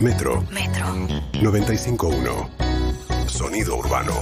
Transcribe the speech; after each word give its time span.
Metro. 0.00 0.42
Metro. 0.50 0.86
95.1. 1.32 3.28
Sonido 3.28 3.76
urbano. 3.76 4.12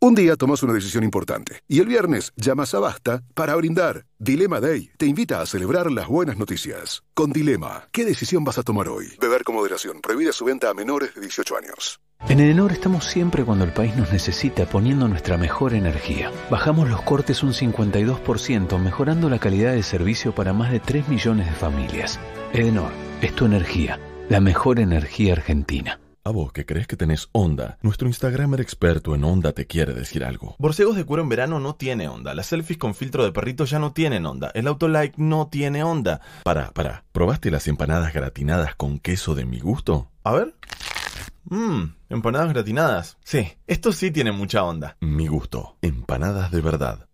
Un 0.00 0.14
día 0.14 0.36
tomas 0.36 0.62
una 0.62 0.74
decisión 0.74 1.02
importante 1.02 1.60
y 1.66 1.80
el 1.80 1.86
viernes 1.86 2.32
llamas 2.36 2.74
a 2.74 2.80
Basta 2.80 3.22
para 3.34 3.54
brindar. 3.56 4.04
Dilema 4.18 4.60
Day 4.60 4.90
te 4.98 5.06
invita 5.06 5.40
a 5.40 5.46
celebrar 5.46 5.90
las 5.90 6.08
buenas 6.08 6.36
noticias. 6.36 7.02
Con 7.14 7.32
Dilema, 7.32 7.88
¿qué 7.90 8.04
decisión 8.04 8.44
vas 8.44 8.58
a 8.58 8.62
tomar 8.62 8.88
hoy? 8.88 9.06
Beber 9.20 9.44
con 9.44 9.54
moderación. 9.54 10.00
Prohibida 10.02 10.32
su 10.32 10.44
venta 10.44 10.68
a 10.68 10.74
menores 10.74 11.14
de 11.14 11.22
18 11.22 11.56
años. 11.56 12.00
En 12.28 12.40
Edenor 12.40 12.72
estamos 12.72 13.04
siempre 13.04 13.44
cuando 13.44 13.64
el 13.64 13.72
país 13.72 13.96
nos 13.96 14.12
necesita 14.12 14.66
poniendo 14.66 15.08
nuestra 15.08 15.38
mejor 15.38 15.74
energía. 15.74 16.30
Bajamos 16.50 16.88
los 16.88 17.02
cortes 17.02 17.42
un 17.42 17.52
52%, 17.52 18.78
mejorando 18.78 19.30
la 19.30 19.38
calidad 19.38 19.72
de 19.72 19.82
servicio 19.82 20.34
para 20.34 20.52
más 20.52 20.70
de 20.70 20.80
3 20.80 21.08
millones 21.08 21.46
de 21.46 21.52
familias. 21.52 22.18
Edenor, 22.54 22.92
es 23.20 23.34
tu 23.34 23.46
energía, 23.46 23.98
la 24.28 24.38
mejor 24.38 24.78
energía 24.78 25.32
argentina. 25.32 25.98
A 26.22 26.30
vos 26.30 26.52
que 26.52 26.64
crees 26.64 26.86
que 26.86 26.96
tenés 26.96 27.28
onda, 27.32 27.78
nuestro 27.82 28.06
Instagramer 28.06 28.60
experto 28.60 29.16
en 29.16 29.24
onda 29.24 29.50
te 29.50 29.66
quiere 29.66 29.92
decir 29.92 30.22
algo. 30.24 30.54
Borcegos 30.60 30.94
de 30.94 31.04
cuero 31.04 31.24
en 31.24 31.28
verano 31.30 31.58
no 31.58 31.74
tiene 31.74 32.06
onda. 32.06 32.32
Las 32.32 32.46
selfies 32.46 32.78
con 32.78 32.94
filtro 32.94 33.24
de 33.24 33.32
perrito 33.32 33.64
ya 33.64 33.80
no 33.80 33.92
tienen 33.92 34.24
onda. 34.24 34.52
El 34.54 34.68
autolike 34.68 35.18
no 35.18 35.48
tiene 35.48 35.82
onda. 35.82 36.20
Para, 36.44 36.70
para, 36.70 37.02
¿probaste 37.10 37.50
las 37.50 37.66
empanadas 37.66 38.14
gratinadas 38.14 38.76
con 38.76 39.00
queso 39.00 39.34
de 39.34 39.46
mi 39.46 39.58
gusto? 39.58 40.12
A 40.22 40.30
ver. 40.30 40.54
Mmm, 41.46 41.86
empanadas 42.08 42.52
gratinadas. 42.52 43.18
Sí, 43.24 43.48
esto 43.66 43.90
sí 43.90 44.12
tiene 44.12 44.30
mucha 44.30 44.62
onda. 44.62 44.96
Mi 45.00 45.26
gusto. 45.26 45.76
Empanadas 45.82 46.52
de 46.52 46.60
verdad. 46.60 47.08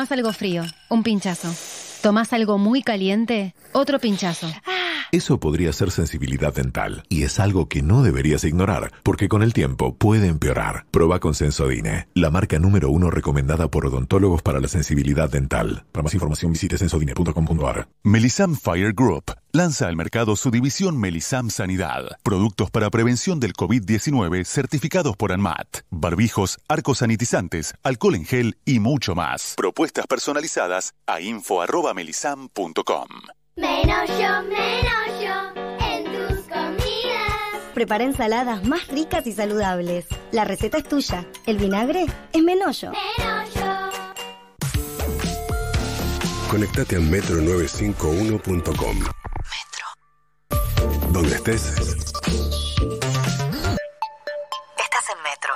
Tomás 0.00 0.12
algo 0.12 0.32
frío, 0.32 0.64
un 0.88 1.02
pinchazo. 1.02 1.54
Tomás 2.02 2.32
algo 2.32 2.56
muy 2.56 2.82
caliente, 2.82 3.54
otro 3.74 3.98
pinchazo. 3.98 4.50
Eso 5.12 5.40
podría 5.40 5.72
ser 5.72 5.90
sensibilidad 5.90 6.54
dental 6.54 7.02
y 7.08 7.24
es 7.24 7.40
algo 7.40 7.68
que 7.68 7.82
no 7.82 8.04
deberías 8.04 8.44
ignorar 8.44 8.92
porque 9.02 9.28
con 9.28 9.42
el 9.42 9.52
tiempo 9.52 9.96
puede 9.96 10.28
empeorar. 10.28 10.86
Proba 10.92 11.18
con 11.18 11.34
Sensodine, 11.34 12.06
la 12.14 12.30
marca 12.30 12.60
número 12.60 12.90
uno 12.90 13.10
recomendada 13.10 13.68
por 13.68 13.86
odontólogos 13.86 14.42
para 14.42 14.60
la 14.60 14.68
sensibilidad 14.68 15.28
dental. 15.28 15.84
Para 15.90 16.04
más 16.04 16.14
información 16.14 16.52
visite 16.52 16.78
sensodine.com.ar. 16.78 17.88
Melisam 18.04 18.54
Fire 18.54 18.92
Group 18.92 19.32
lanza 19.50 19.88
al 19.88 19.96
mercado 19.96 20.36
su 20.36 20.52
división 20.52 20.96
Melisam 20.96 21.50
Sanidad. 21.50 22.04
Productos 22.22 22.70
para 22.70 22.88
prevención 22.90 23.40
del 23.40 23.52
COVID-19 23.54 24.44
certificados 24.44 25.16
por 25.16 25.32
ANMAT. 25.32 25.80
Barbijos, 25.90 26.60
arcos 26.68 26.98
sanitizantes, 26.98 27.74
alcohol 27.82 28.14
en 28.14 28.26
gel 28.26 28.58
y 28.64 28.78
mucho 28.78 29.16
más. 29.16 29.54
Propuestas 29.56 30.06
personalizadas 30.06 30.94
a 31.06 31.20
info.melisam.com. 31.20 33.08
Menos 33.60 34.08
yo, 34.08 34.42
menos 34.48 35.20
yo 35.20 35.52
en 35.86 36.04
tus 36.04 36.46
comidas. 36.48 37.60
Prepara 37.74 38.04
ensaladas 38.04 38.64
más 38.64 38.88
ricas 38.88 39.26
y 39.26 39.32
saludables. 39.32 40.06
La 40.32 40.44
receta 40.44 40.78
es 40.78 40.84
tuya. 40.88 41.26
El 41.44 41.58
vinagre 41.58 42.06
es 42.32 42.42
menollo. 42.42 42.92
Menos 42.92 43.54
yo. 43.54 43.90
Conectate 46.50 46.96
a 46.96 47.00
metro951.com. 47.00 48.98
Metro. 48.98 49.86
Donde 51.12 51.34
estés. 51.34 51.76
Estás 54.78 55.06
en 55.14 55.22
Metro. 55.22 55.52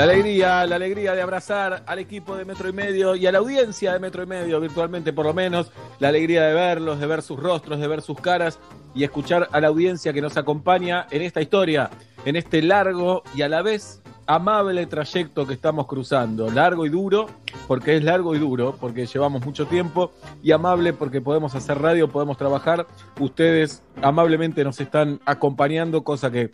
La 0.00 0.04
alegría, 0.04 0.66
la 0.66 0.76
alegría 0.76 1.14
de 1.14 1.20
abrazar 1.20 1.82
al 1.86 1.98
equipo 1.98 2.34
de 2.34 2.46
Metro 2.46 2.70
y 2.70 2.72
Medio 2.72 3.16
y 3.16 3.26
a 3.26 3.32
la 3.32 3.36
audiencia 3.36 3.92
de 3.92 3.98
Metro 3.98 4.22
y 4.22 4.26
Medio, 4.26 4.58
virtualmente 4.58 5.12
por 5.12 5.26
lo 5.26 5.34
menos, 5.34 5.70
la 5.98 6.08
alegría 6.08 6.42
de 6.44 6.54
verlos, 6.54 7.00
de 7.00 7.06
ver 7.06 7.20
sus 7.20 7.38
rostros, 7.38 7.78
de 7.78 7.86
ver 7.86 8.00
sus 8.00 8.18
caras 8.18 8.58
y 8.94 9.04
escuchar 9.04 9.50
a 9.52 9.60
la 9.60 9.68
audiencia 9.68 10.14
que 10.14 10.22
nos 10.22 10.38
acompaña 10.38 11.06
en 11.10 11.20
esta 11.20 11.42
historia, 11.42 11.90
en 12.24 12.36
este 12.36 12.62
largo 12.62 13.22
y 13.34 13.42
a 13.42 13.50
la 13.50 13.60
vez 13.60 14.00
amable 14.26 14.86
trayecto 14.86 15.46
que 15.46 15.52
estamos 15.52 15.86
cruzando. 15.86 16.50
Largo 16.50 16.86
y 16.86 16.88
duro, 16.88 17.26
porque 17.68 17.96
es 17.96 18.02
largo 18.02 18.34
y 18.34 18.38
duro, 18.38 18.76
porque 18.80 19.04
llevamos 19.04 19.44
mucho 19.44 19.66
tiempo, 19.66 20.12
y 20.42 20.52
amable 20.52 20.94
porque 20.94 21.20
podemos 21.20 21.54
hacer 21.54 21.78
radio, 21.78 22.08
podemos 22.08 22.38
trabajar. 22.38 22.86
Ustedes 23.18 23.82
amablemente 24.00 24.64
nos 24.64 24.80
están 24.80 25.20
acompañando, 25.26 26.04
cosa 26.04 26.30
que 26.30 26.52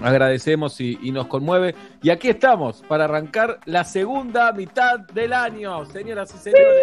agradecemos 0.00 0.80
y, 0.80 0.98
y 1.02 1.12
nos 1.12 1.26
conmueve. 1.26 1.74
Y 2.02 2.10
aquí 2.10 2.28
estamos 2.28 2.82
para 2.88 3.04
arrancar 3.04 3.58
la 3.64 3.84
segunda 3.84 4.52
mitad 4.52 5.00
del 5.00 5.32
año, 5.32 5.84
señoras 5.86 6.34
y 6.34 6.38
señores. 6.38 6.76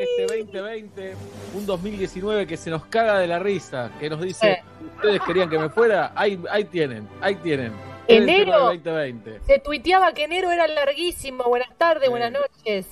Este 0.00 0.36
2020, 0.38 1.14
un 1.56 1.66
2019 1.66 2.46
que 2.46 2.56
se 2.56 2.70
nos 2.70 2.84
caga 2.86 3.18
de 3.18 3.26
la 3.26 3.38
risa, 3.40 3.90
que 3.98 4.08
nos 4.08 4.20
dice, 4.20 4.62
ustedes 4.96 5.20
querían 5.22 5.50
que 5.50 5.58
me 5.58 5.68
fuera, 5.70 6.12
ahí, 6.14 6.38
ahí 6.50 6.64
tienen, 6.64 7.08
ahí 7.20 7.34
tienen. 7.36 7.72
Enero. 8.06 8.70
El 8.70 8.82
2020. 8.82 9.40
Se 9.44 9.58
tuiteaba 9.58 10.12
que 10.12 10.24
enero 10.24 10.50
era 10.50 10.66
larguísimo. 10.68 11.44
Buenas 11.44 11.76
tardes, 11.76 12.08
buenas 12.08 12.32
noches. 12.32 12.86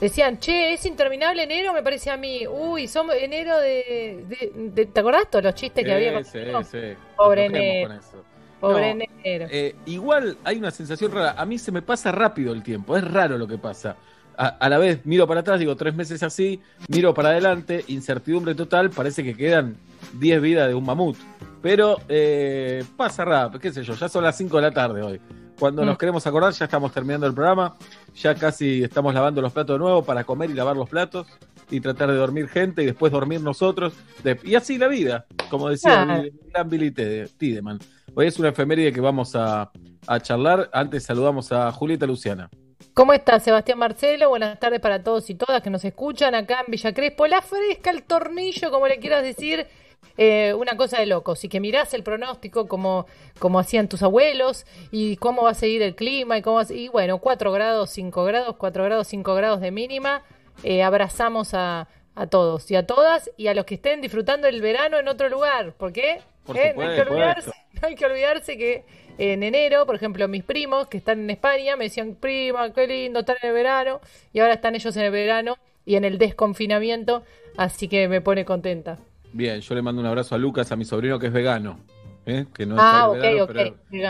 Decían, 0.00 0.38
che, 0.38 0.74
es 0.74 0.86
interminable 0.86 1.42
enero, 1.42 1.72
me 1.72 1.82
parece 1.82 2.08
a 2.10 2.16
mí. 2.16 2.46
Uy, 2.46 2.86
somos 2.86 3.16
enero 3.16 3.58
de. 3.58 4.22
de- 4.28 4.52
de- 4.54 4.86
¿Te 4.86 5.00
acordás 5.00 5.28
todos 5.28 5.44
los 5.44 5.54
chistes 5.56 5.84
que 5.84 5.92
había 5.92 6.22
Sí, 6.22 6.38
enero? 6.38 6.62
sí, 6.62 6.78
sí. 6.80 6.94
Pobre 7.16 7.46
enero. 7.46 7.88
con 7.88 7.98
eso. 7.98 8.24
Pobre 8.60 8.94
No, 8.94 9.04
eh, 9.24 9.76
igual 9.86 10.36
hay 10.44 10.56
una 10.58 10.70
sensación 10.70 11.12
rara. 11.12 11.34
A 11.38 11.44
mí 11.44 11.58
se 11.58 11.70
me 11.72 11.82
pasa 11.82 12.10
rápido 12.12 12.52
el 12.52 12.62
tiempo. 12.62 12.96
Es 12.96 13.04
raro 13.04 13.38
lo 13.38 13.46
que 13.46 13.58
pasa. 13.58 13.96
A, 14.36 14.46
a 14.48 14.68
la 14.68 14.78
vez 14.78 15.04
miro 15.04 15.26
para 15.26 15.40
atrás, 15.40 15.58
digo 15.58 15.74
tres 15.76 15.94
meses 15.94 16.22
así, 16.22 16.60
miro 16.88 17.12
para 17.12 17.30
adelante, 17.30 17.84
incertidumbre 17.88 18.54
total, 18.54 18.90
parece 18.90 19.24
que 19.24 19.34
quedan 19.36 19.76
10 20.14 20.40
vidas 20.40 20.68
de 20.68 20.74
un 20.74 20.84
mamut. 20.84 21.16
Pero 21.60 21.98
eh, 22.08 22.84
pasa 22.96 23.24
rápido, 23.24 23.58
qué 23.60 23.72
sé 23.72 23.82
yo, 23.82 23.94
ya 23.94 24.08
son 24.08 24.22
las 24.22 24.36
5 24.36 24.56
de 24.56 24.62
la 24.62 24.70
tarde 24.70 25.02
hoy. 25.02 25.20
Cuando 25.58 25.82
Mm. 25.82 25.86
nos 25.86 25.98
queremos 25.98 26.24
acordar, 26.24 26.52
ya 26.52 26.66
estamos 26.66 26.92
terminando 26.92 27.26
el 27.26 27.34
programa, 27.34 27.74
ya 28.14 28.32
casi 28.36 28.84
estamos 28.84 29.12
lavando 29.12 29.42
los 29.42 29.52
platos 29.52 29.74
de 29.74 29.78
nuevo 29.80 30.04
para 30.04 30.22
comer 30.22 30.50
y 30.50 30.54
lavar 30.54 30.76
los 30.76 30.88
platos 30.88 31.26
y 31.68 31.80
tratar 31.80 32.08
de 32.12 32.16
dormir 32.16 32.46
gente 32.48 32.84
y 32.84 32.86
después 32.86 33.10
dormir 33.10 33.40
nosotros. 33.40 33.92
De- 34.22 34.38
y 34.44 34.54
así 34.54 34.78
la 34.78 34.86
vida, 34.86 35.26
como 35.50 35.68
decía 35.68 36.04
Claro. 36.04 36.22
el 36.22 36.32
gran 36.52 36.68
Billy 36.70 36.92
Tiedemann. 36.92 37.80
Hoy 38.20 38.26
es 38.26 38.36
una 38.40 38.48
efeméride 38.48 38.92
que 38.92 39.00
vamos 39.00 39.36
a, 39.36 39.70
a 40.08 40.18
charlar. 40.18 40.68
Antes 40.72 41.04
saludamos 41.04 41.52
a 41.52 41.70
Julieta 41.70 42.04
Luciana. 42.04 42.50
¿Cómo 42.92 43.12
está 43.12 43.38
Sebastián 43.38 43.78
Marcelo? 43.78 44.30
Buenas 44.30 44.58
tardes 44.58 44.80
para 44.80 45.04
todos 45.04 45.30
y 45.30 45.36
todas 45.36 45.62
que 45.62 45.70
nos 45.70 45.84
escuchan 45.84 46.34
acá 46.34 46.64
en 46.66 46.72
Villa 46.72 46.92
Crespo. 46.92 47.28
La 47.28 47.42
fresca, 47.42 47.90
el 47.90 48.02
tornillo, 48.02 48.72
como 48.72 48.88
le 48.88 48.98
quieras 48.98 49.22
decir. 49.22 49.68
Eh, 50.16 50.52
una 50.54 50.76
cosa 50.76 50.98
de 50.98 51.06
locos. 51.06 51.44
Y 51.44 51.48
que 51.48 51.60
mirás 51.60 51.94
el 51.94 52.02
pronóstico 52.02 52.66
como, 52.66 53.06
como 53.38 53.60
hacían 53.60 53.88
tus 53.88 54.02
abuelos 54.02 54.66
y 54.90 55.14
cómo 55.18 55.44
va 55.44 55.50
a 55.50 55.54
seguir 55.54 55.82
el 55.82 55.94
clima 55.94 56.36
y 56.36 56.42
cómo 56.42 56.56
va 56.56 56.62
a 56.62 56.72
y 56.72 56.88
bueno, 56.88 57.18
4 57.18 57.52
grados, 57.52 57.90
5 57.90 58.24
grados, 58.24 58.56
4 58.56 58.82
grados, 58.82 59.06
5 59.06 59.34
grados 59.36 59.60
de 59.60 59.70
mínima. 59.70 60.24
Eh, 60.64 60.82
abrazamos 60.82 61.54
a, 61.54 61.86
a 62.16 62.26
todos 62.26 62.68
y 62.68 62.74
a 62.74 62.84
todas 62.84 63.30
y 63.36 63.46
a 63.46 63.54
los 63.54 63.64
que 63.64 63.76
estén 63.76 64.00
disfrutando 64.00 64.48
el 64.48 64.60
verano 64.60 64.98
en 64.98 65.06
otro 65.06 65.28
lugar. 65.28 65.74
¿Por 65.74 65.92
qué? 65.92 66.20
por 66.48 66.56
¿eh? 66.56 66.62
que 66.62 66.70
supuesto. 66.70 67.02
olvidarse, 67.02 67.52
no 67.80 67.88
hay 67.88 67.94
que 67.94 68.06
olvidarse 68.06 68.56
que 68.56 68.84
en 69.18 69.42
enero, 69.42 69.84
por 69.86 69.94
ejemplo, 69.96 70.28
mis 70.28 70.44
primos 70.44 70.86
que 70.88 70.96
están 70.98 71.20
en 71.20 71.30
España 71.30 71.76
me 71.76 71.84
decían, 71.84 72.14
prima, 72.20 72.72
qué 72.72 72.86
lindo 72.86 73.20
estar 73.20 73.36
en 73.42 73.48
el 73.48 73.54
verano, 73.54 74.00
y 74.32 74.40
ahora 74.40 74.54
están 74.54 74.74
ellos 74.74 74.96
en 74.96 75.02
el 75.04 75.10
verano 75.10 75.56
y 75.84 75.96
en 75.96 76.04
el 76.04 76.18
desconfinamiento, 76.18 77.24
así 77.56 77.88
que 77.88 78.06
me 78.08 78.20
pone 78.20 78.44
contenta. 78.44 78.98
Bien, 79.32 79.60
yo 79.60 79.74
le 79.74 79.82
mando 79.82 80.00
un 80.00 80.06
abrazo 80.06 80.34
a 80.34 80.38
Lucas, 80.38 80.70
a 80.72 80.76
mi 80.76 80.84
sobrino 80.84 81.18
que 81.18 81.26
es 81.26 81.32
vegano. 81.32 81.80
¿eh? 82.26 82.46
Que 82.54 82.64
no 82.66 82.76
Ah, 82.78 83.10
es 83.14 83.20
vegano, 83.22 83.44
ok, 83.44 83.50
ok, 83.50 83.56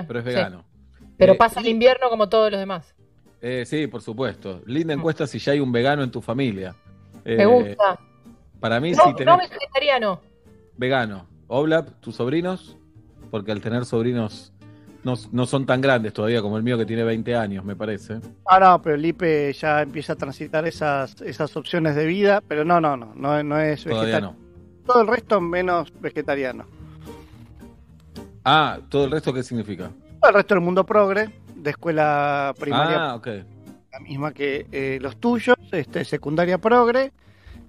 pero, 0.06 0.18
es 0.20 0.24
sí. 0.24 0.28
vegano. 0.28 0.64
Pero 1.16 1.32
Eh, 1.32 1.36
pasa 1.36 1.60
el 1.60 1.68
invierno 1.68 2.08
como 2.10 2.28
todos 2.28 2.50
los 2.50 2.60
demás. 2.60 2.94
Eh, 3.40 3.64
sí, 3.66 3.86
por 3.86 4.02
supuesto. 4.02 4.62
Linda 4.66 4.94
encuesta 4.94 5.26
si 5.26 5.38
ya 5.38 5.52
hay 5.52 5.60
un 5.60 5.70
vegano 5.72 6.02
en 6.02 6.10
tu 6.10 6.20
familia. 6.20 6.74
Me 7.24 7.42
Eh, 7.42 7.46
gusta. 7.46 7.98
Para 8.60 8.80
mí, 8.80 8.92
No, 8.92 9.04
sí 9.04 9.14
tenés 9.14 9.26
no 9.34 9.38
vegetariano. 9.38 10.20
vegano. 10.76 11.26
Oblap, 11.48 12.00
tus 12.00 12.16
sobrinos, 12.16 12.76
porque 13.30 13.52
al 13.52 13.60
tener 13.60 13.84
sobrinos 13.84 14.52
no, 15.04 15.14
no 15.32 15.46
son 15.46 15.64
tan 15.66 15.80
grandes 15.80 16.12
todavía 16.12 16.42
como 16.42 16.56
el 16.56 16.62
mío 16.62 16.76
que 16.76 16.84
tiene 16.86 17.04
20 17.04 17.34
años, 17.36 17.64
me 17.64 17.76
parece. 17.76 18.20
Ah, 18.46 18.58
no, 18.58 18.82
pero 18.82 18.96
el 18.96 19.04
IPE 19.06 19.52
ya 19.52 19.82
empieza 19.82 20.14
a 20.14 20.16
transitar 20.16 20.66
esas, 20.66 21.20
esas 21.22 21.56
opciones 21.56 21.94
de 21.94 22.04
vida, 22.06 22.42
pero 22.46 22.64
no, 22.64 22.80
no, 22.80 22.96
no, 22.96 23.12
no, 23.14 23.42
no 23.42 23.58
es 23.60 23.84
vegetariano. 23.84 24.34
Todo 24.86 25.02
el 25.02 25.08
resto 25.08 25.40
menos 25.40 25.92
vegetariano. 26.00 26.64
Ah, 28.44 28.78
¿todo 28.88 29.04
el 29.04 29.10
resto 29.10 29.32
qué 29.32 29.42
significa? 29.42 29.90
Todo 30.20 30.30
el 30.30 30.34
resto 30.36 30.54
del 30.54 30.64
mundo 30.64 30.84
progre, 30.84 31.30
de 31.54 31.70
escuela 31.70 32.54
primaria, 32.58 33.10
Ah, 33.10 33.14
ok. 33.16 33.26
la 33.92 34.00
misma 34.00 34.32
que 34.32 34.66
eh, 34.72 34.98
los 35.00 35.16
tuyos, 35.18 35.56
este, 35.72 36.04
secundaria 36.04 36.58
progre, 36.58 37.12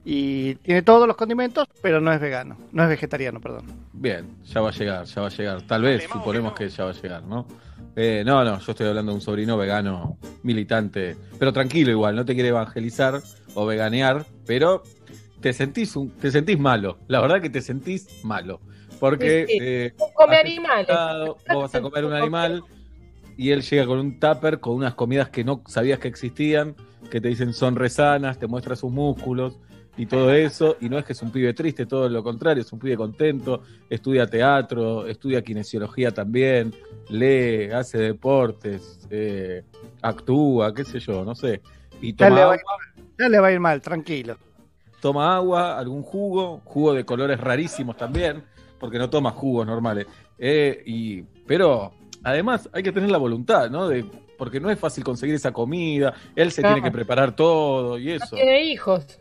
y 0.05 0.55
tiene 0.55 0.81
todos 0.81 1.07
los 1.07 1.15
condimentos, 1.17 1.67
pero 1.81 1.99
no 2.01 2.11
es 2.11 2.19
vegano, 2.19 2.57
no 2.71 2.83
es 2.83 2.89
vegetariano, 2.89 3.39
perdón. 3.41 3.65
Bien, 3.93 4.27
ya 4.45 4.61
va 4.61 4.69
a 4.69 4.71
llegar, 4.71 5.05
ya 5.05 5.21
va 5.21 5.27
a 5.27 5.31
llegar. 5.31 5.61
Tal 5.63 5.81
vez, 5.81 6.03
suponemos 6.09 6.53
que 6.53 6.69
ya 6.69 6.85
va 6.85 6.91
a 6.91 6.93
llegar, 6.93 7.23
¿no? 7.23 7.45
Eh, 7.95 8.23
no, 8.25 8.43
no, 8.43 8.59
yo 8.59 8.71
estoy 8.71 8.87
hablando 8.87 9.11
de 9.11 9.15
un 9.15 9.21
sobrino 9.21 9.57
vegano 9.57 10.17
militante, 10.43 11.17
pero 11.37 11.51
tranquilo 11.51 11.91
igual, 11.91 12.15
no 12.15 12.23
te 12.25 12.33
quiere 12.33 12.49
evangelizar 12.49 13.21
o 13.55 13.65
veganear, 13.65 14.25
pero 14.45 14.83
te 15.41 15.53
sentís, 15.53 15.95
un- 15.95 16.11
te 16.11 16.31
sentís 16.31 16.57
malo, 16.59 16.99
la 17.07 17.19
verdad 17.19 17.41
que 17.41 17.49
te 17.49 17.61
sentís 17.61 18.23
malo, 18.23 18.61
porque 18.99 19.45
Sí, 19.47 19.53
sí. 19.53 19.57
eh, 19.61 19.93
Come 20.15 20.37
animales. 20.37 20.87
vos 21.51 21.63
vas 21.63 21.75
a 21.75 21.81
comer 21.81 22.05
un 22.05 22.13
animal 22.13 22.63
y 23.37 23.51
él 23.51 23.61
llega 23.63 23.85
con 23.85 23.99
un 23.99 24.19
tupper 24.19 24.59
con 24.59 24.75
unas 24.75 24.95
comidas 24.95 25.29
que 25.29 25.43
no 25.43 25.61
sabías 25.65 25.99
que 25.99 26.07
existían, 26.09 26.75
que 27.09 27.19
te 27.21 27.27
dicen 27.29 27.53
son 27.53 27.75
resanas, 27.75 28.37
te 28.37 28.47
muestra 28.47 28.75
sus 28.75 28.91
músculos 28.91 29.57
y 29.99 30.05
todo 30.05 30.33
eso, 30.33 30.77
y 30.79 30.87
no 30.87 30.97
es 30.97 31.03
que 31.03 31.11
es 31.11 31.21
un 31.21 31.29
pibe 31.29 31.53
triste, 31.53 31.85
todo 31.85 32.07
lo 32.07 32.23
contrario, 32.23 32.61
es 32.63 32.71
un 32.71 32.79
pibe 32.79 32.95
contento, 32.95 33.63
estudia 33.89 34.25
teatro, 34.25 35.05
estudia 35.05 35.41
kinesiología 35.43 36.11
también, 36.13 36.73
lee, 37.09 37.69
hace 37.71 37.97
deportes, 37.97 39.05
eh, 39.09 39.63
actúa, 40.01 40.73
qué 40.73 40.85
sé 40.85 40.99
yo, 40.99 41.25
no 41.25 41.35
sé, 41.35 41.61
y 42.01 42.13
Ya 42.13 42.29
toma 42.29 42.35
le, 42.35 42.45
va 42.45 42.51
a 42.51 42.53
agua, 42.53 42.55
ir 42.55 42.61
mal, 42.65 43.05
ya 43.19 43.29
le 43.29 43.39
va 43.41 43.47
a 43.47 43.51
ir 43.51 43.59
mal, 43.59 43.81
tranquilo. 43.81 44.37
toma 45.01 45.35
agua, 45.35 45.77
algún 45.77 46.01
jugo, 46.01 46.61
jugo 46.63 46.93
de 46.93 47.03
colores 47.03 47.37
rarísimos 47.39 47.97
también, 47.97 48.43
porque 48.79 48.97
no 48.97 49.09
toma 49.09 49.31
jugos 49.31 49.67
normales. 49.67 50.07
Eh, 50.37 50.81
y, 50.85 51.23
pero 51.45 51.91
además 52.23 52.69
hay 52.71 52.83
que 52.83 52.93
tener 52.93 53.11
la 53.11 53.17
voluntad, 53.17 53.69
¿no? 53.69 53.89
De, 53.89 54.05
porque 54.37 54.61
no 54.61 54.69
es 54.69 54.79
fácil 54.79 55.03
conseguir 55.03 55.35
esa 55.35 55.51
comida, 55.51 56.13
él 56.37 56.51
se 56.53 56.61
Claro. 56.61 56.75
tiene 56.75 56.87
que 56.89 56.93
preparar 56.95 57.35
todo 57.35 57.97
y 57.99 58.05
No 58.07 58.15
eso. 58.15 58.35
tiene 58.37 58.63
hijos. 58.63 59.19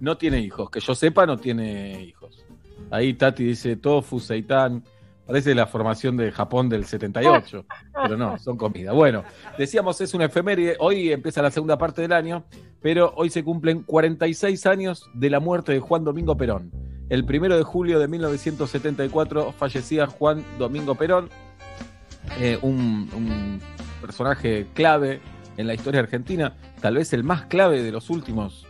No 0.00 0.16
tiene 0.16 0.40
hijos, 0.40 0.70
que 0.70 0.80
yo 0.80 0.94
sepa 0.94 1.26
no 1.26 1.38
tiene 1.38 2.02
hijos. 2.02 2.44
Ahí 2.90 3.14
Tati 3.14 3.44
dice 3.44 3.76
tofu, 3.76 4.20
seitán, 4.20 4.84
parece 5.26 5.54
la 5.54 5.66
formación 5.66 6.16
de 6.16 6.30
Japón 6.30 6.68
del 6.68 6.84
78, 6.84 7.66
pero 8.02 8.16
no, 8.16 8.38
son 8.38 8.56
comida. 8.56 8.92
Bueno, 8.92 9.24
decíamos 9.58 10.00
es 10.00 10.14
una 10.14 10.26
efeméride, 10.26 10.76
hoy 10.78 11.12
empieza 11.12 11.42
la 11.42 11.50
segunda 11.50 11.76
parte 11.76 12.02
del 12.02 12.12
año, 12.12 12.44
pero 12.80 13.12
hoy 13.16 13.28
se 13.30 13.42
cumplen 13.42 13.82
46 13.82 14.66
años 14.66 15.10
de 15.14 15.30
la 15.30 15.40
muerte 15.40 15.72
de 15.72 15.80
Juan 15.80 16.04
Domingo 16.04 16.36
Perón. 16.36 16.70
El 17.08 17.24
primero 17.24 17.56
de 17.56 17.62
julio 17.62 17.98
de 17.98 18.06
1974 18.06 19.52
fallecía 19.52 20.06
Juan 20.06 20.44
Domingo 20.58 20.94
Perón, 20.94 21.28
eh, 22.40 22.58
un, 22.62 23.10
un 23.14 23.60
personaje 24.00 24.66
clave 24.74 25.20
en 25.56 25.66
la 25.66 25.74
historia 25.74 26.00
argentina, 26.00 26.56
tal 26.80 26.94
vez 26.94 27.12
el 27.12 27.24
más 27.24 27.46
clave 27.46 27.82
de 27.82 27.90
los 27.90 28.10
últimos 28.10 28.67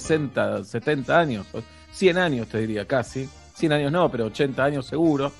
60, 0.00 0.64
70 0.64 1.18
años, 1.18 1.46
o 1.52 1.62
100 1.92 2.18
años 2.18 2.48
te 2.48 2.58
diría 2.58 2.86
casi, 2.86 3.28
100 3.54 3.72
años 3.72 3.92
no, 3.92 4.10
pero 4.10 4.26
80 4.26 4.64
años 4.64 4.86
seguro. 4.86 5.30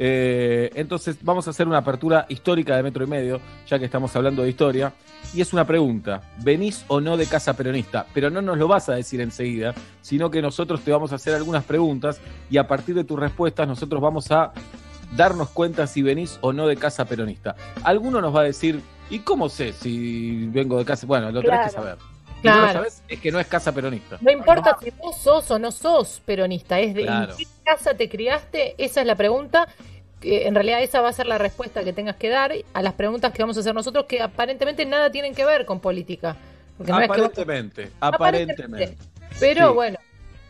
Eh, 0.00 0.70
entonces 0.74 1.18
vamos 1.22 1.46
a 1.48 1.50
hacer 1.50 1.66
una 1.66 1.78
apertura 1.78 2.24
histórica 2.28 2.76
de 2.76 2.82
metro 2.82 3.04
y 3.04 3.06
medio, 3.06 3.40
ya 3.66 3.78
que 3.78 3.84
estamos 3.84 4.14
hablando 4.16 4.42
de 4.42 4.48
historia. 4.48 4.92
Y 5.34 5.42
es 5.42 5.52
una 5.52 5.66
pregunta, 5.66 6.22
¿venís 6.38 6.84
o 6.88 7.00
no 7.00 7.16
de 7.16 7.26
casa 7.26 7.54
peronista? 7.54 8.06
Pero 8.14 8.30
no 8.30 8.40
nos 8.40 8.56
lo 8.56 8.66
vas 8.66 8.88
a 8.88 8.94
decir 8.94 9.20
enseguida, 9.20 9.74
sino 10.00 10.30
que 10.30 10.40
nosotros 10.40 10.80
te 10.80 10.90
vamos 10.90 11.12
a 11.12 11.16
hacer 11.16 11.34
algunas 11.34 11.64
preguntas 11.64 12.20
y 12.48 12.56
a 12.56 12.66
partir 12.66 12.94
de 12.94 13.04
tus 13.04 13.18
respuestas 13.18 13.68
nosotros 13.68 14.00
vamos 14.00 14.30
a 14.30 14.52
darnos 15.16 15.50
cuenta 15.50 15.86
si 15.86 16.00
venís 16.00 16.38
o 16.40 16.52
no 16.52 16.66
de 16.66 16.76
casa 16.76 17.04
peronista. 17.04 17.56
Alguno 17.84 18.22
nos 18.22 18.34
va 18.34 18.40
a 18.40 18.44
decir, 18.44 18.80
¿y 19.10 19.18
cómo 19.18 19.50
sé 19.50 19.74
si 19.74 20.46
vengo 20.46 20.78
de 20.78 20.86
casa? 20.86 21.06
Bueno, 21.06 21.30
lo 21.30 21.42
tenés 21.42 21.74
que 21.74 22.17
Claro. 22.42 22.58
Si 22.58 22.60
no 22.60 22.66
lo 22.66 22.72
sabés, 22.72 23.02
es 23.08 23.20
que 23.20 23.32
no 23.32 23.40
es 23.40 23.46
casa 23.46 23.72
peronista. 23.72 24.18
No 24.20 24.30
importa 24.30 24.76
si 24.82 24.90
vos 24.90 25.16
sos 25.16 25.50
o 25.50 25.58
no 25.58 25.72
sos 25.72 26.20
peronista, 26.24 26.78
es 26.80 26.94
de 26.94 27.02
Claro. 27.02 27.32
en 27.32 27.38
qué 27.38 27.44
casa 27.64 27.94
te 27.94 28.08
criaste, 28.08 28.74
esa 28.78 29.00
es 29.00 29.06
la 29.06 29.14
pregunta. 29.16 29.66
que 30.20 30.48
En 30.48 30.54
realidad 30.56 30.82
esa 30.82 31.00
va 31.00 31.10
a 31.10 31.12
ser 31.12 31.26
la 31.26 31.38
respuesta 31.38 31.84
que 31.84 31.92
tengas 31.92 32.16
que 32.16 32.28
dar 32.28 32.50
a 32.74 32.82
las 32.82 32.94
preguntas 32.94 33.32
que 33.32 33.40
vamos 33.40 33.56
a 33.56 33.60
hacer 33.60 33.72
nosotros, 33.72 34.06
que 34.06 34.20
aparentemente 34.20 34.84
nada 34.84 35.12
tienen 35.12 35.32
que 35.32 35.44
ver 35.44 35.64
con 35.64 35.78
política. 35.78 36.36
Porque 36.76 36.90
no 36.90 36.98
es 36.98 37.04
que 37.04 37.08
vos- 37.08 37.18
Aparentemente, 37.30 37.90
aparentemente. 38.00 38.96
Pero 39.38 39.68
Sí. 39.68 39.74
bueno, 39.74 39.98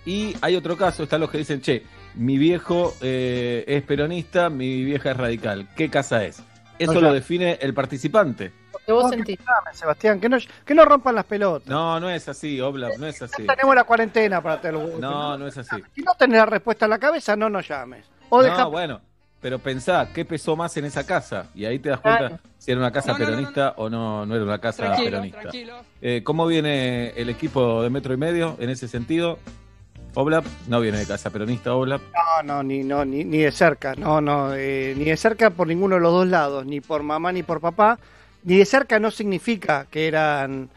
Y 0.06 0.34
hay 0.40 0.56
otro 0.56 0.74
caso, 0.78 1.02
están 1.02 1.20
los 1.20 1.30
que 1.30 1.36
dicen, 1.36 1.60
che, 1.60 1.82
mi 2.14 2.38
viejo 2.38 2.94
eh, 3.02 3.64
es 3.66 3.82
peronista, 3.82 4.48
mi 4.48 4.82
vieja 4.84 5.10
es 5.10 5.16
radical. 5.18 5.68
¿Qué 5.76 5.90
casa 5.90 6.24
es? 6.24 6.42
Eso 6.78 7.00
lo 7.02 7.12
define 7.12 7.58
el 7.60 7.74
participante. 7.74 8.52
Que 8.88 8.92
vos 8.94 9.04
No, 9.04 9.10
que 9.10 9.16
sentís. 9.16 9.38
llame, 9.38 9.74
Sebastián, 9.76 10.18
que 10.18 10.28
no, 10.30 10.38
que 10.64 10.74
no 10.74 10.82
rompan 10.86 11.14
las 11.14 11.26
pelotas. 11.26 11.68
No, 11.68 12.00
no 12.00 12.08
es 12.08 12.26
así, 12.26 12.58
Oblap, 12.58 12.96
no 12.98 13.06
es 13.06 13.20
así. 13.20 13.46
Tenemos 13.46 13.74
la 13.74 13.84
cuarentena 13.84 14.40
para 14.42 14.58
tenerlo. 14.62 14.98
No, 14.98 15.36
no 15.36 15.46
es 15.46 15.58
así. 15.58 15.76
Si 15.94 16.00
no 16.00 16.14
tenés 16.14 16.38
la 16.38 16.46
respuesta 16.46 16.86
en 16.86 16.90
la 16.92 16.98
cabeza, 16.98 17.36
no 17.36 17.50
nos 17.50 17.68
llames. 17.68 18.06
O 18.30 18.42
deja 18.42 18.62
No, 18.62 18.70
bueno, 18.70 19.02
pero 19.42 19.58
pensá, 19.58 20.08
¿qué 20.14 20.24
pesó 20.24 20.56
más 20.56 20.74
en 20.78 20.86
esa 20.86 21.04
casa? 21.04 21.48
Y 21.54 21.66
ahí 21.66 21.78
te 21.78 21.90
das 21.90 22.00
cuenta 22.00 22.28
Claro. 22.28 22.38
si 22.56 22.70
era 22.70 22.80
una 22.80 22.90
casa 22.90 23.12
No, 23.12 23.18
no, 23.18 23.24
no, 23.24 23.30
peronista 23.30 23.74
o 23.76 23.90
no, 23.90 24.24
no 24.24 24.34
era 24.34 24.44
una 24.44 24.58
casa 24.58 24.84
Tranquilo, 24.84 25.10
peronista. 25.10 25.40
tranquilo. 25.42 25.74
Eh, 26.00 26.22
¿Cómo 26.24 26.46
viene 26.46 27.10
el 27.10 27.28
equipo 27.28 27.82
de 27.82 27.90
Metro 27.90 28.14
y 28.14 28.16
Medio 28.16 28.56
en 28.58 28.70
ese 28.70 28.88
sentido? 28.88 29.38
Oblap 30.14 30.46
no 30.66 30.80
viene 30.80 30.96
de 30.96 31.06
casa 31.06 31.28
peronista, 31.28 31.74
Oblap. 31.74 32.00
No, 32.00 32.42
no, 32.42 32.62
ni, 32.62 32.82
no, 32.84 33.04
ni, 33.04 33.22
ni 33.24 33.36
de 33.38 33.52
cerca, 33.52 33.94
no, 33.96 34.22
no, 34.22 34.54
eh, 34.54 34.94
ni 34.96 35.04
de 35.04 35.16
cerca 35.18 35.50
por 35.50 35.66
ninguno 35.68 35.96
de 35.96 36.00
los 36.00 36.10
dos 36.12 36.26
lados, 36.26 36.64
ni 36.64 36.80
por 36.80 37.02
mamá 37.02 37.30
ni 37.32 37.42
por 37.42 37.60
papá. 37.60 37.98
Ni 38.44 38.56
de 38.56 38.64
cerca 38.64 38.98
no 38.98 39.10
significa 39.10 39.86
que 39.90 40.06
eran, 40.06 40.68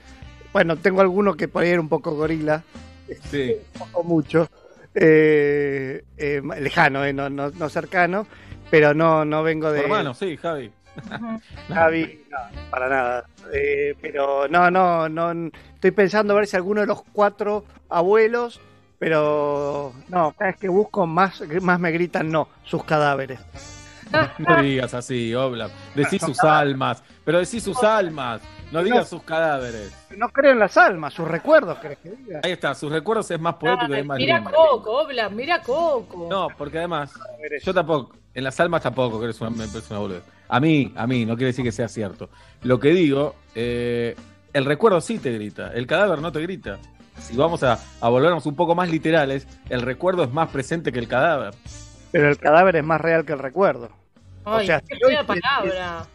bueno, 0.51 0.75
tengo 0.77 1.01
alguno 1.01 1.35
que 1.35 1.47
por 1.47 1.63
ahí 1.63 1.69
era 1.69 1.81
un 1.81 1.89
poco 1.89 2.11
gorila, 2.15 2.63
Sí. 3.29 3.55
un 3.73 3.79
poco 3.79 4.03
mucho, 4.03 4.49
eh, 4.93 6.03
eh, 6.17 6.41
lejano, 6.59 7.05
eh, 7.05 7.13
no, 7.13 7.29
no, 7.29 7.49
no 7.49 7.69
cercano, 7.69 8.27
pero 8.69 8.93
no, 8.93 9.25
no 9.25 9.43
vengo 9.43 9.71
de 9.71 9.81
hermano, 9.81 10.13
sí, 10.13 10.37
Javi. 10.37 10.71
Javi, 11.69 12.25
no, 12.29 12.37
para 12.69 12.89
nada. 12.89 13.25
Eh, 13.53 13.95
pero 14.01 14.47
no, 14.47 14.69
no, 14.69 15.07
no, 15.09 15.51
estoy 15.73 15.91
pensando 15.91 16.33
a 16.33 16.37
ver 16.37 16.47
si 16.47 16.55
alguno 16.55 16.81
de 16.81 16.87
los 16.87 17.03
cuatro 17.13 17.65
abuelos, 17.89 18.59
pero 18.99 19.93
no, 20.09 20.33
cada 20.37 20.51
vez 20.51 20.59
que 20.59 20.69
busco 20.69 21.07
más, 21.07 21.41
más 21.61 21.79
me 21.79 21.91
gritan 21.91 22.31
no, 22.31 22.47
sus 22.63 22.83
cadáveres. 22.83 23.39
No 24.39 24.61
digas 24.61 24.93
así, 24.93 25.33
Oblap. 25.33 25.71
Decí 25.95 26.19
sus 26.19 26.39
almas, 26.43 27.03
pero 27.23 27.39
decí 27.39 27.59
sus 27.59 27.83
almas. 27.83 28.41
No 28.71 28.83
digas 28.83 29.09
sus 29.09 29.21
cadáveres. 29.23 29.93
No 30.15 30.29
creo 30.29 30.53
en 30.53 30.59
las 30.59 30.77
almas, 30.77 31.13
sus 31.13 31.27
recuerdos, 31.27 31.77
¿crees 31.79 31.99
que 31.99 32.11
diga? 32.11 32.39
Ahí 32.43 32.51
está, 32.53 32.73
sus 32.73 32.91
recuerdos 32.91 33.29
es 33.29 33.39
más 33.39 33.55
poético 33.55 33.93
y 33.93 33.99
es 33.99 34.05
más 34.05 34.17
Mira 34.17 34.37
lindo. 34.37 34.51
Coco, 34.51 35.01
Obla, 35.01 35.29
mira 35.29 35.61
Coco. 35.61 36.27
No, 36.29 36.47
porque 36.57 36.77
además, 36.77 37.13
yo 37.63 37.73
tampoco, 37.73 38.15
en 38.33 38.43
las 38.43 38.59
almas 38.61 38.81
tampoco, 38.81 39.19
que 39.19 39.25
eres 39.25 39.41
una, 39.41 39.49
me 39.49 39.67
parece 39.67 39.93
una 39.93 39.99
boludez. 39.99 40.23
A 40.47 40.59
mí, 40.59 40.93
a 40.95 41.05
mí, 41.05 41.25
no 41.25 41.35
quiere 41.35 41.47
decir 41.47 41.65
que 41.65 41.71
sea 41.71 41.89
cierto. 41.89 42.29
Lo 42.63 42.79
que 42.79 42.89
digo, 42.89 43.35
eh, 43.55 44.15
el 44.53 44.65
recuerdo 44.65 45.01
sí 45.01 45.19
te 45.19 45.33
grita, 45.33 45.73
el 45.73 45.85
cadáver 45.85 46.19
no 46.19 46.31
te 46.31 46.41
grita. 46.41 46.79
Si 47.19 47.35
vamos 47.35 47.61
a, 47.63 47.77
a 47.99 48.09
volvernos 48.09 48.45
un 48.45 48.55
poco 48.55 48.73
más 48.73 48.89
literales, 48.89 49.47
el 49.69 49.81
recuerdo 49.81 50.23
es 50.23 50.31
más 50.31 50.49
presente 50.49 50.93
que 50.93 50.99
el 50.99 51.09
cadáver. 51.09 51.53
Pero 52.11 52.29
el 52.29 52.37
cadáver 52.37 52.77
es 52.77 52.83
más 52.83 53.01
real 53.01 53.25
que 53.25 53.33
el 53.33 53.39
recuerdo. 53.39 53.89
Ay, 54.45 54.63
o 54.63 54.65
sea, 54.65 54.81
qué 54.81 54.95
si 54.95 55.03
hoy 55.03 55.11
fea 55.13 55.21
pi- 55.25 55.39
palabra. 55.41 56.05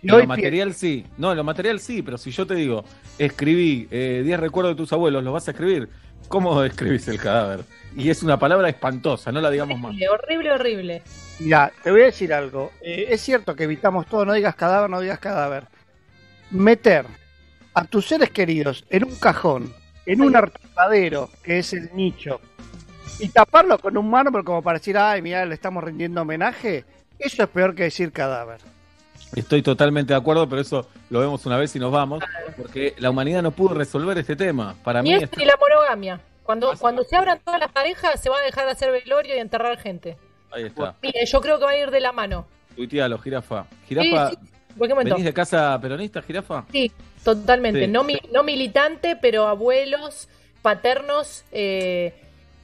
si 0.00 0.06
lo 0.06 0.26
material 0.26 0.74
sí, 0.74 1.04
no, 1.18 1.30
en 1.30 1.36
lo 1.36 1.44
material 1.44 1.80
sí, 1.80 2.02
pero 2.02 2.16
si 2.18 2.30
yo 2.30 2.46
te 2.46 2.54
digo, 2.54 2.84
escribí 3.18 3.88
eh, 3.90 4.22
10 4.24 4.40
recuerdos 4.40 4.72
de 4.72 4.76
tus 4.76 4.92
abuelos, 4.92 5.22
los 5.24 5.32
vas 5.32 5.48
a 5.48 5.50
escribir, 5.52 5.88
¿Cómo 6.28 6.60
describís 6.62 7.06
el 7.08 7.18
cadáver? 7.20 7.60
Y 7.96 8.10
es 8.10 8.22
una 8.22 8.38
palabra 8.38 8.68
espantosa, 8.68 9.30
no 9.30 9.40
la 9.40 9.50
digamos 9.50 9.78
más. 9.78 9.90
Horrible, 9.92 10.08
horrible, 10.10 10.50
horrible. 10.52 11.02
Mira, 11.38 11.72
te 11.84 11.90
voy 11.92 12.02
a 12.02 12.06
decir 12.06 12.32
algo. 12.34 12.72
Eh, 12.82 13.06
es 13.10 13.20
cierto 13.20 13.54
que 13.54 13.64
evitamos 13.64 14.06
todo, 14.06 14.24
no 14.24 14.32
digas 14.32 14.54
cadáver, 14.56 14.90
no 14.90 15.00
digas 15.00 15.18
cadáver. 15.20 15.64
Meter 16.50 17.06
a 17.74 17.84
tus 17.84 18.06
seres 18.08 18.30
queridos 18.30 18.84
en 18.90 19.04
un 19.04 19.14
cajón, 19.16 19.72
en 20.04 20.20
un 20.22 20.34
artijadero, 20.36 21.30
que 21.42 21.58
es 21.60 21.72
el 21.72 21.90
nicho, 21.94 22.40
y 23.20 23.28
taparlo 23.28 23.78
con 23.78 23.96
un 23.96 24.10
mármol 24.10 24.44
como 24.44 24.62
para 24.62 24.78
decir, 24.78 24.96
ay, 24.98 25.22
mira, 25.22 25.44
le 25.46 25.54
estamos 25.54 25.82
rindiendo 25.84 26.22
homenaje, 26.22 26.84
eso 27.18 27.42
es 27.42 27.48
peor 27.48 27.74
que 27.74 27.84
decir 27.84 28.12
cadáver. 28.12 28.60
Estoy 29.34 29.60
totalmente 29.62 30.12
de 30.12 30.18
acuerdo, 30.18 30.48
pero 30.48 30.60
eso 30.62 30.88
lo 31.10 31.20
vemos 31.20 31.44
una 31.46 31.56
vez 31.58 31.74
y 31.76 31.78
nos 31.78 31.90
vamos, 31.92 32.22
porque 32.56 32.94
la 32.98 33.10
humanidad 33.10 33.42
no 33.42 33.50
pudo 33.50 33.74
resolver 33.74 34.16
este 34.18 34.36
tema. 34.36 34.74
Para 34.84 35.02
Ni 35.02 35.10
mí 35.10 35.16
eso 35.16 35.24
está- 35.24 35.36
ni 35.38 35.44
la 35.44 35.56
monogamia. 35.56 36.20
Cuando, 36.44 36.72
cuando 36.78 37.02
se 37.02 37.16
abran 37.16 37.40
todas 37.44 37.58
las 37.58 37.72
parejas, 37.72 38.20
se 38.22 38.30
va 38.30 38.38
a 38.38 38.42
dejar 38.42 38.66
de 38.66 38.70
hacer 38.72 38.92
velorio 38.92 39.34
y 39.34 39.38
enterrar 39.38 39.76
gente. 39.78 40.16
Ahí 40.52 40.64
está. 40.64 40.94
Mire, 41.02 41.26
yo 41.26 41.40
creo 41.40 41.58
que 41.58 41.64
va 41.64 41.72
a 41.72 41.76
ir 41.78 41.90
de 41.90 42.00
la 42.00 42.12
mano. 42.12 42.46
Tuitealo, 42.76 43.18
jirafa. 43.18 43.66
Jirafa, 43.88 44.30
Sí. 44.30 44.36
¿venís 44.76 45.24
de 45.24 45.34
casa 45.34 45.76
peronista, 45.80 46.22
jirafa? 46.22 46.64
Sí, 46.70 46.92
totalmente. 47.24 47.86
Sí. 47.86 47.90
No, 47.90 48.04
mi- 48.04 48.20
no 48.32 48.44
militante, 48.44 49.16
pero 49.16 49.48
abuelos 49.48 50.28
paternos 50.62 51.44
eh, 51.52 52.14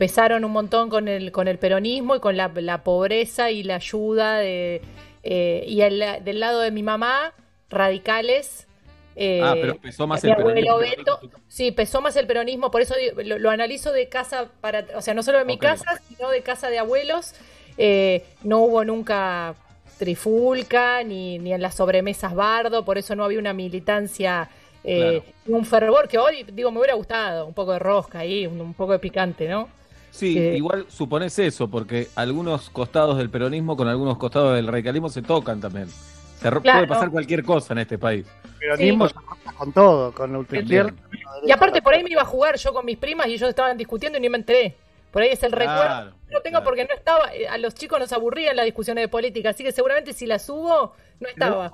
pesaron 0.02 0.44
un 0.44 0.50
montón 0.50 0.90
con 0.90 1.06
el, 1.06 1.30
con 1.30 1.47
el 1.47 1.59
peronismo 1.59 2.16
y 2.16 2.18
con 2.18 2.37
la, 2.37 2.50
la 2.56 2.82
pobreza 2.82 3.52
y 3.52 3.62
la 3.62 3.76
ayuda 3.76 4.38
de... 4.38 4.82
eh, 5.23 5.64
y 5.68 5.80
el- 5.82 6.25
del 6.25 6.40
lado 6.40 6.59
de 6.59 6.73
mi 6.73 6.82
mamá, 6.82 7.32
radicales. 7.71 8.66
eh, 9.14 9.38
Ah, 9.40 9.54
pero 9.61 9.80
pesó 9.80 10.09
más 10.09 10.25
el 10.25 10.35
peronismo 10.35 10.78
Beto. 10.78 11.21
Sí, 11.47 11.71
pesó 11.71 12.00
más 12.00 12.16
el 12.16 12.26
peronismo, 12.26 12.73
por 12.73 12.80
eso 12.80 12.97
lo, 13.25 13.38
lo 13.38 13.50
analizo 13.50 13.92
de 13.92 14.09
casa 14.09 14.50
para, 14.61 14.85
o 14.97 15.00
sea, 15.02 15.14
no 15.14 15.23
solo 15.23 15.38
de 15.38 15.44
mi 15.44 15.56
casa, 15.56 15.85
sino 16.09 16.30
de 16.30 16.42
casa 16.42 16.68
de 16.68 16.80
abuelos. 16.80 17.35
Eh, 17.78 18.25
no 18.42 18.59
hubo 18.59 18.85
nunca 18.85 19.54
trifulca 20.00 21.04
ni, 21.04 21.38
ni 21.38 21.52
en 21.52 21.62
las 21.62 21.76
sobremesas 21.76 22.35
bardo, 22.35 22.85
por 22.85 22.99
eso 22.99 23.14
no 23.14 23.23
había 23.23 23.38
una 23.38 23.52
militancia, 23.52 24.49
eh, 24.82 25.23
y 25.47 25.52
un 25.52 25.64
fervor 25.64 26.09
que 26.09 26.18
hoy, 26.18 26.42
digo, 26.52 26.73
me 26.73 26.78
hubiera 26.80 26.94
gustado, 26.94 27.47
un 27.47 27.54
poco 27.54 27.73
de 27.75 27.78
rosca 27.78 28.18
ahí, 28.18 28.49
un, 28.49 28.61
un 28.61 28.75
poco 28.75 28.90
de 28.94 28.99
picante, 28.99 29.47
¿no? 29.49 29.68
Sí, 30.12 30.37
Eh, 30.38 30.57
igual 30.59 30.85
suponés 30.88 31.38
eso, 31.38 31.69
porque 31.69 32.09
algunos 32.16 32.69
costados 32.71 33.16
del 33.16 33.31
peronismo 33.31 33.76
con 33.76 33.88
algunos 33.88 34.19
costados 34.19 34.54
del 34.54 34.66
radicalismo 34.66 35.09
se 35.09 35.23
tocan 35.23 35.61
también. 35.61 35.88
Se 35.88 36.50
Claro. 36.50 36.61
Puede 36.62 36.87
pasar 36.87 37.11
cualquier 37.11 37.42
cosa 37.42 37.73
en 37.73 37.78
este 37.78 37.99
país. 37.99 38.26
Peronismo 38.59 39.09
Sí. 39.09 39.14
con 39.57 39.73
todo, 39.73 40.12
con 40.12 40.31
la 40.33 40.38
ultraizquierda. 40.38 40.92
Y 41.45 41.50
aparte 41.50 41.81
por 41.81 41.95
ahí 41.95 42.04
me 42.04 42.11
iba 42.11 42.23
a 42.23 42.26
jugar 42.26 42.57
yo 42.57 42.73
con 42.75 42.85
mis 42.85 42.99
primas 42.99 43.26
y 43.28 43.35
ellos 43.35 43.49
estaban 43.49 43.76
discutiendo 43.78 44.19
y 44.19 44.21
ni 44.21 44.28
me 44.28 44.37
enteré. 44.37 44.76
Por 45.11 45.23
ahí 45.23 45.31
es 45.31 45.42
el 45.42 45.52
Claro, 45.52 45.71
recuerdo. 45.73 46.16
No 46.31 46.40
tengo 46.40 46.62
porque 46.62 46.85
no 46.85 46.95
estaba. 46.95 47.35
eh, 47.35 47.49
A 47.49 47.57
los 47.59 47.75
chicos 47.75 47.99
nos 47.99 48.12
aburrían 48.12 48.54
las 48.57 48.64
discusiones 48.66 49.02
de 49.04 49.09
política, 49.09 49.50
así 49.50 49.64
que 49.64 49.73
seguramente 49.73 50.12
si 50.12 50.26
las 50.26 50.45
subo, 50.45 50.95
no 51.21 51.28
estaba. 51.28 51.71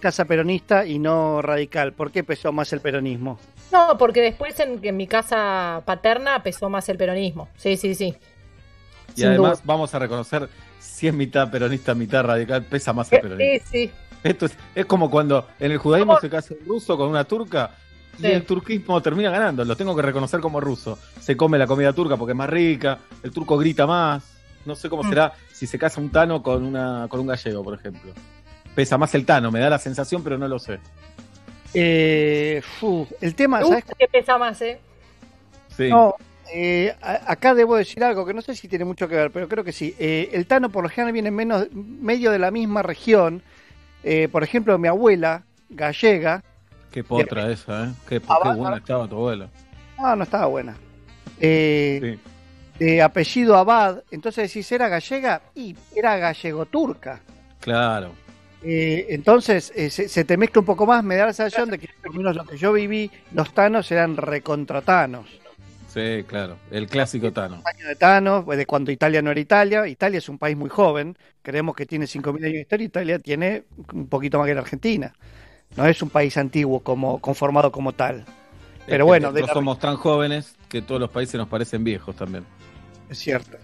Casa 0.00 0.24
peronista 0.26 0.84
y 0.84 0.98
no 0.98 1.40
radical. 1.42 1.92
¿Por 1.92 2.10
qué 2.12 2.22
pesó 2.24 2.52
más 2.52 2.72
el 2.72 2.80
peronismo? 2.80 3.38
No, 3.72 3.96
porque 3.98 4.20
después 4.20 4.58
en, 4.60 4.78
en 4.82 4.96
mi 4.96 5.06
casa 5.06 5.82
paterna 5.84 6.42
pesó 6.42 6.68
más 6.68 6.88
el 6.88 6.96
peronismo. 6.98 7.48
Sí, 7.56 7.76
sí, 7.76 7.94
sí. 7.94 8.14
Y 9.14 9.20
Sin 9.20 9.26
además 9.28 9.52
duda. 9.58 9.62
vamos 9.64 9.94
a 9.94 9.98
reconocer 9.98 10.48
si 10.78 11.08
es 11.08 11.14
mitad 11.14 11.50
peronista, 11.50 11.94
mitad 11.94 12.22
radical, 12.24 12.64
pesa 12.64 12.92
más 12.92 13.10
el 13.12 13.20
peronismo. 13.20 13.66
Sí, 13.70 13.86
sí. 13.86 13.92
Esto 14.22 14.46
es, 14.46 14.56
es 14.74 14.84
como 14.86 15.10
cuando 15.10 15.46
en 15.58 15.72
el 15.72 15.78
judaísmo 15.78 16.18
se 16.20 16.28
casa 16.28 16.54
un 16.60 16.66
ruso 16.66 16.96
con 16.96 17.08
una 17.08 17.24
turca 17.24 17.70
y 18.18 18.22
Sí. 18.22 18.26
el 18.26 18.44
turquismo 18.44 19.00
termina 19.00 19.30
ganando. 19.30 19.64
Lo 19.64 19.76
tengo 19.76 19.94
que 19.96 20.02
reconocer 20.02 20.40
como 20.40 20.60
ruso. 20.60 20.98
Se 21.20 21.36
come 21.36 21.56
la 21.56 21.66
comida 21.66 21.92
turca 21.92 22.16
porque 22.16 22.32
es 22.32 22.36
más 22.36 22.50
rica, 22.50 22.98
el 23.22 23.30
turco 23.30 23.56
grita 23.56 23.86
más. 23.86 24.24
No 24.66 24.74
sé 24.74 24.90
cómo 24.90 25.02
Mm. 25.04 25.08
será 25.08 25.32
si 25.52 25.66
se 25.66 25.78
casa 25.78 26.00
un 26.00 26.10
tano 26.10 26.42
con, 26.42 26.64
una, 26.64 27.06
con 27.08 27.20
un 27.20 27.28
gallego, 27.28 27.62
por 27.62 27.74
ejemplo. 27.74 28.12
Pesa 28.78 28.96
más 28.96 29.12
el 29.16 29.26
tano, 29.26 29.50
me 29.50 29.58
da 29.58 29.70
la 29.70 29.78
sensación, 29.80 30.22
pero 30.22 30.38
no 30.38 30.46
lo 30.46 30.56
sé. 30.56 30.78
Eh, 31.74 32.62
fu, 32.78 33.08
el 33.20 33.34
tema, 33.34 33.60
¿sabes? 33.60 33.84
que 33.98 34.06
pesa 34.06 34.38
más, 34.38 34.62
¿eh? 34.62 34.78
Sí. 35.76 35.88
No, 35.90 36.14
eh, 36.54 36.94
acá 37.02 37.54
debo 37.54 37.74
decir 37.74 38.04
algo 38.04 38.24
que 38.24 38.32
no 38.32 38.40
sé 38.40 38.54
si 38.54 38.68
tiene 38.68 38.84
mucho 38.84 39.08
que 39.08 39.16
ver, 39.16 39.32
pero 39.32 39.48
creo 39.48 39.64
que 39.64 39.72
sí. 39.72 39.96
Eh, 39.98 40.30
el 40.32 40.46
Tano 40.46 40.70
por 40.70 40.84
lo 40.84 40.90
general 40.90 41.12
viene 41.12 41.32
menos, 41.32 41.66
medio 41.72 42.30
de 42.30 42.38
la 42.38 42.52
misma 42.52 42.82
región. 42.82 43.42
Eh, 44.04 44.28
por 44.30 44.44
ejemplo, 44.44 44.78
mi 44.78 44.86
abuela, 44.86 45.42
gallega, 45.68 46.44
Qué 46.92 47.02
potra 47.02 47.50
esa, 47.50 47.86
¿eh? 47.86 47.92
Qué, 48.08 48.22
Ah, 48.28 48.38
qué 48.44 48.50
buena 48.60 48.76
estaba 48.76 49.08
tu 49.08 49.16
abuela. 49.16 49.48
ah, 49.98 50.14
no 50.14 50.22
estaba 50.22 50.46
buena. 50.46 50.76
Eh, 51.40 52.16
De 52.78 53.02
apellido 53.02 53.56
Abad, 53.56 54.04
entonces 54.12 54.52
decís, 54.52 54.70
¿era 54.70 54.88
gallega? 54.88 55.42
Y 55.56 55.74
era 55.96 56.16
gallego-turca. 56.16 57.18
Claro. 57.58 58.12
Eh, 58.62 59.06
entonces 59.10 59.72
eh, 59.76 59.88
se, 59.90 60.08
se 60.08 60.24
te 60.24 60.36
mezcla 60.36 60.60
un 60.60 60.66
poco 60.66 60.84
más, 60.86 61.04
me 61.04 61.14
da 61.16 61.26
la 61.26 61.32
sensación 61.32 61.70
de 61.70 61.78
que 61.78 61.88
lo 62.02 62.12
menos 62.12 62.34
lo 62.36 62.44
que 62.44 62.56
yo 62.56 62.72
viví, 62.72 63.10
los 63.32 63.52
tanos 63.54 63.90
eran 63.92 64.16
recontratanos. 64.16 65.26
Sí, 65.88 66.22
claro. 66.26 66.56
El 66.70 66.86
clásico 66.86 67.32
tano. 67.32 67.62
años 67.64 67.88
de 67.88 67.96
Thanos, 67.96 68.46
de 68.46 68.66
cuando 68.66 68.90
Italia 68.92 69.22
no 69.22 69.30
era 69.30 69.40
Italia. 69.40 69.86
Italia 69.86 70.18
es 70.18 70.28
un 70.28 70.38
país 70.38 70.56
muy 70.56 70.68
joven, 70.68 71.16
creemos 71.42 71.74
que 71.74 71.86
tiene 71.86 72.06
5.000 72.06 72.44
años 72.44 72.54
de 72.54 72.60
historia, 72.60 72.84
Italia 72.86 73.18
tiene 73.20 73.64
un 73.94 74.06
poquito 74.08 74.38
más 74.38 74.46
que 74.46 74.54
la 74.54 74.60
Argentina. 74.60 75.12
No 75.76 75.86
es 75.86 76.02
un 76.02 76.10
país 76.10 76.36
antiguo 76.36 76.80
como 76.80 77.20
conformado 77.20 77.72
como 77.72 77.92
tal. 77.92 78.24
Pero 78.86 78.92
Es 78.94 78.98
que 78.98 79.02
bueno, 79.02 79.32
de 79.32 79.40
nosotros 79.40 79.48
la- 79.48 79.54
somos 79.54 79.78
tan 79.78 79.96
jóvenes 79.96 80.56
que 80.68 80.82
todos 80.82 81.00
los 81.00 81.10
países 81.10 81.34
nos 81.36 81.48
parecen 81.48 81.84
viejos 81.84 82.14
también. 82.16 82.44
es 83.08 83.18
cierto. 83.18 83.56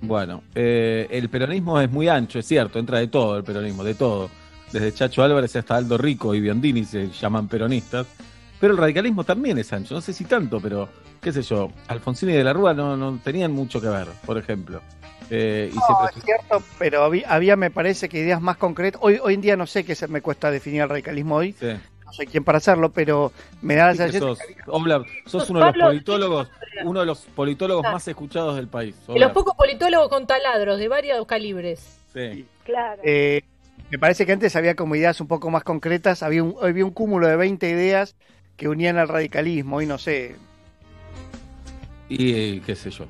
Bueno, 0.00 0.42
eh, 0.54 1.06
el 1.10 1.28
peronismo 1.28 1.80
es 1.80 1.90
muy 1.90 2.08
ancho, 2.08 2.38
es 2.38 2.46
cierto, 2.46 2.78
entra 2.78 2.98
de 2.98 3.08
todo 3.08 3.36
el 3.36 3.44
peronismo, 3.44 3.82
de 3.84 3.94
todo. 3.94 4.30
Desde 4.72 4.92
Chacho 4.92 5.22
Álvarez 5.22 5.56
hasta 5.56 5.76
Aldo 5.76 5.96
Rico 5.96 6.34
y 6.34 6.40
Biondini 6.40 6.84
se 6.84 7.08
llaman 7.08 7.48
peronistas. 7.48 8.06
Pero 8.60 8.72
el 8.72 8.78
radicalismo 8.78 9.24
también 9.24 9.56
es 9.58 9.72
ancho, 9.72 9.94
no 9.94 10.00
sé 10.00 10.12
si 10.12 10.24
tanto, 10.24 10.60
pero 10.60 10.88
qué 11.20 11.32
sé 11.32 11.42
yo, 11.42 11.70
Alfonsín 11.86 12.30
y 12.30 12.32
de 12.32 12.44
la 12.44 12.52
Rúa 12.52 12.74
no, 12.74 12.96
no 12.96 13.18
tenían 13.22 13.52
mucho 13.52 13.80
que 13.80 13.88
ver, 13.88 14.08
por 14.26 14.36
ejemplo. 14.36 14.80
Eh, 15.30 15.70
y 15.72 15.76
No, 15.76 16.08
se 16.12 16.18
es 16.18 16.24
cierto, 16.24 16.62
pero 16.78 17.04
había, 17.04 17.28
había, 17.32 17.56
me 17.56 17.70
parece 17.70 18.08
que 18.08 18.18
ideas 18.18 18.40
más 18.40 18.56
concretas. 18.56 19.00
Hoy, 19.02 19.18
hoy 19.22 19.34
en 19.34 19.40
día 19.40 19.56
no 19.56 19.66
sé 19.66 19.84
qué 19.84 19.94
se 19.94 20.08
me 20.08 20.22
cuesta 20.22 20.50
definir 20.50 20.82
el 20.82 20.88
radicalismo 20.88 21.36
hoy. 21.36 21.54
Sí. 21.58 21.68
No 22.08 22.14
soy 22.14 22.26
quien 22.26 22.42
para 22.42 22.56
hacerlo, 22.56 22.90
pero 22.90 23.32
me 23.60 23.74
da 23.74 23.88
la 23.88 23.94
sensación 23.94 24.34
sos, 24.34 25.06
sos 25.26 25.50
uno 25.50 25.60
de 25.60 25.66
los 25.66 25.76
politólogos, 25.76 26.48
uno 26.84 27.00
de 27.00 27.06
los 27.06 27.18
politólogos 27.18 27.82
más 27.82 28.08
escuchados 28.08 28.56
del 28.56 28.66
país. 28.66 28.96
Y 29.08 29.18
los 29.18 29.32
pocos 29.32 29.54
politólogos 29.54 30.08
con 30.08 30.26
taladros 30.26 30.78
de 30.78 30.88
varios 30.88 31.26
calibres. 31.26 31.98
Sí. 32.14 32.46
Claro. 32.64 33.02
Eh, 33.04 33.42
me 33.90 33.98
parece 33.98 34.24
que 34.24 34.32
antes 34.32 34.56
había 34.56 34.74
como 34.74 34.96
ideas 34.96 35.20
un 35.20 35.28
poco 35.28 35.50
más 35.50 35.64
concretas, 35.64 36.22
había 36.22 36.42
un, 36.42 36.56
había 36.62 36.86
un 36.86 36.92
cúmulo 36.92 37.28
de 37.28 37.36
20 37.36 37.68
ideas 37.68 38.16
que 38.56 38.68
unían 38.68 38.96
al 38.96 39.08
radicalismo 39.08 39.82
y 39.82 39.86
no 39.86 39.98
sé. 39.98 40.36
Y 42.08 42.32
eh, 42.32 42.62
qué 42.64 42.74
sé 42.74 42.90
yo, 42.90 43.04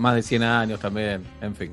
más 0.00 0.16
de 0.16 0.22
100 0.22 0.42
años 0.42 0.80
también, 0.80 1.22
en 1.40 1.54
fin. 1.54 1.72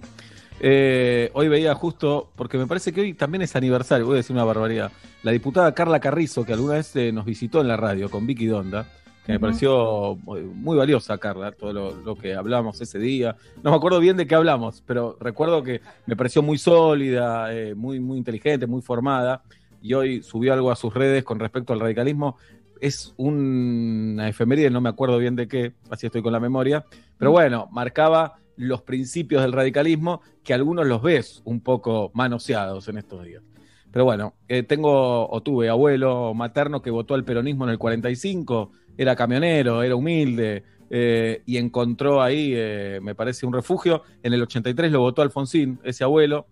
Eh, 0.60 1.30
hoy 1.34 1.48
veía 1.48 1.76
justo, 1.76 2.32
porque 2.36 2.58
me 2.58 2.66
parece 2.66 2.92
que 2.92 3.02
hoy 3.02 3.14
también 3.14 3.44
es 3.44 3.56
aniversario, 3.56 4.06
voy 4.06 4.16
a 4.16 4.18
decir 4.18 4.36
una 4.36 4.44
barbaridad, 4.44 4.92
la 5.22 5.32
diputada 5.32 5.74
Carla 5.74 6.00
Carrizo, 6.00 6.46
que 6.46 6.54
alguna 6.54 6.76
vez 6.76 6.96
eh, 6.96 7.12
nos 7.12 7.26
visitó 7.26 7.62
en 7.62 7.68
la 7.68 7.78
radio 7.78 8.10
con 8.10 8.26
Vicky 8.26 8.48
Donda, 8.48 8.88
que 9.26 9.34
me 9.34 9.40
pareció 9.40 10.18
muy 10.24 10.42
muy 10.42 10.78
valiosa, 10.78 11.18
Carla, 11.18 11.52
todo 11.52 11.74
lo, 11.74 11.96
lo 11.98 12.16
que 12.16 12.34
hablamos 12.34 12.80
ese 12.80 12.98
día. 12.98 13.36
No 13.62 13.72
me 13.72 13.76
acuerdo 13.76 14.00
bien 14.00 14.16
de 14.16 14.26
qué 14.26 14.36
hablamos, 14.36 14.82
pero 14.86 15.18
recuerdo 15.20 15.62
que 15.64 15.82
me 16.06 16.16
pareció 16.16 16.42
muy 16.42 16.58
sólida, 16.58 17.54
eh, 17.54 17.76
muy, 17.76 18.00
muy 18.00 18.18
inteligente, 18.18 18.66
muy 18.68 18.82
formada, 18.82 19.44
y 19.82 19.94
hoy 19.94 20.24
subió 20.24 20.54
algo 20.54 20.72
a 20.72 20.76
sus 20.76 20.94
redes 20.94 21.24
con 21.24 21.40
respecto 21.40 21.74
al 21.74 21.82
radicalismo. 21.82 22.38
Es 22.80 23.14
una 23.18 24.30
efeméride, 24.30 24.70
no 24.70 24.82
me 24.82 24.90
acuerdo 24.90 25.18
bien 25.18 25.36
de 25.36 25.48
qué, 25.48 25.74
así 25.90 26.06
estoy 26.06 26.22
con 26.22 26.32
la 26.32 26.40
memoria, 26.40 26.86
pero 27.18 27.32
bueno, 27.32 27.68
marcaba 27.72 28.38
los 28.58 28.82
principios 28.82 29.42
del 29.42 29.54
radicalismo 29.54 30.22
que 30.44 30.54
algunos 30.54 30.86
los 30.86 31.02
ves 31.02 31.42
un 31.46 31.62
poco 31.62 32.12
manoseados 32.14 32.88
en 32.90 32.98
estos 32.98 33.24
días. 33.24 33.44
Pero 33.92 34.06
bueno, 34.06 34.34
eh, 34.48 34.64
tengo 34.64 35.30
o 35.30 35.42
tuve 35.42 35.70
abuelo 35.70 36.34
materno 36.34 36.82
que 36.82 36.92
votó 36.92 37.16
al 37.16 37.24
peronismo 37.24 37.64
en 37.64 37.72
el 37.72 37.78
45, 37.78 38.72
era 38.98 39.16
camionero, 39.16 39.82
era 39.82 39.96
humilde 39.96 40.64
eh, 40.90 41.42
y 41.46 41.58
encontró 41.58 42.22
ahí, 42.22 42.52
eh, 42.56 43.00
me 43.02 43.16
parece, 43.16 43.46
un 43.46 43.54
refugio. 43.54 44.04
En 44.22 44.34
el 44.34 44.42
83 44.42 44.92
lo 44.92 45.00
votó 45.00 45.22
Alfonsín, 45.22 45.80
ese 45.84 46.04
abuelo, 46.04 46.48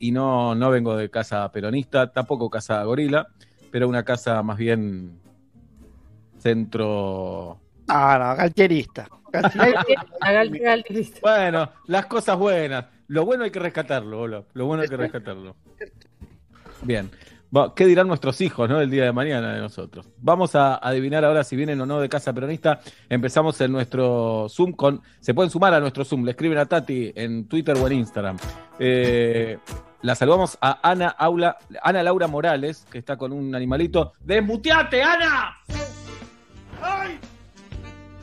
y 0.00 0.10
no, 0.10 0.54
no 0.54 0.70
vengo 0.70 0.96
de 0.96 1.10
casa 1.10 1.52
peronista, 1.52 2.10
tampoco 2.10 2.48
casa 2.48 2.82
gorila, 2.84 3.28
pero 3.70 3.86
una 3.86 4.04
casa 4.04 4.42
más 4.42 4.56
bien 4.56 5.18
centro 6.38 7.60
Ah, 7.88 8.36
no, 8.36 8.42
bueno, 11.22 11.70
las 11.86 12.06
cosas 12.06 12.38
buenas. 12.38 12.86
Lo 13.08 13.24
bueno 13.24 13.44
hay 13.44 13.50
que 13.50 13.60
rescatarlo, 13.60 14.20
Olaf. 14.20 14.46
Lo 14.54 14.66
bueno 14.66 14.82
hay 14.82 14.88
que 14.88 14.96
rescatarlo. 14.96 15.56
Bien. 16.82 17.10
¿Qué 17.74 17.86
dirán 17.86 18.08
nuestros 18.08 18.40
hijos, 18.40 18.68
no? 18.68 18.80
El 18.80 18.90
día 18.90 19.04
de 19.04 19.12
mañana 19.12 19.54
de 19.54 19.60
nosotros. 19.60 20.06
Vamos 20.18 20.54
a 20.54 20.74
adivinar 20.76 21.24
ahora 21.24 21.42
si 21.44 21.56
vienen 21.56 21.80
o 21.80 21.86
no 21.86 22.00
de 22.00 22.08
Casa 22.08 22.32
Peronista. 22.32 22.80
Empezamos 23.08 23.58
en 23.60 23.72
nuestro 23.72 24.46
Zoom 24.48 24.72
con. 24.72 25.00
Se 25.20 25.32
pueden 25.32 25.50
sumar 25.50 25.72
a 25.72 25.80
nuestro 25.80 26.04
Zoom. 26.04 26.24
Le 26.24 26.32
escriben 26.32 26.58
a 26.58 26.66
Tati 26.66 27.12
en 27.14 27.48
Twitter 27.48 27.76
o 27.76 27.86
en 27.86 27.92
Instagram. 27.94 28.36
Eh, 28.78 29.58
la 30.02 30.14
saludamos 30.14 30.58
a 30.60 30.88
Ana, 30.88 31.08
Aula, 31.08 31.56
Ana 31.82 32.02
Laura 32.02 32.26
Morales, 32.26 32.86
que 32.90 32.98
está 32.98 33.16
con 33.16 33.32
un 33.32 33.54
animalito. 33.54 34.12
¡Desmuteate, 34.20 35.02
Ana! 35.02 35.56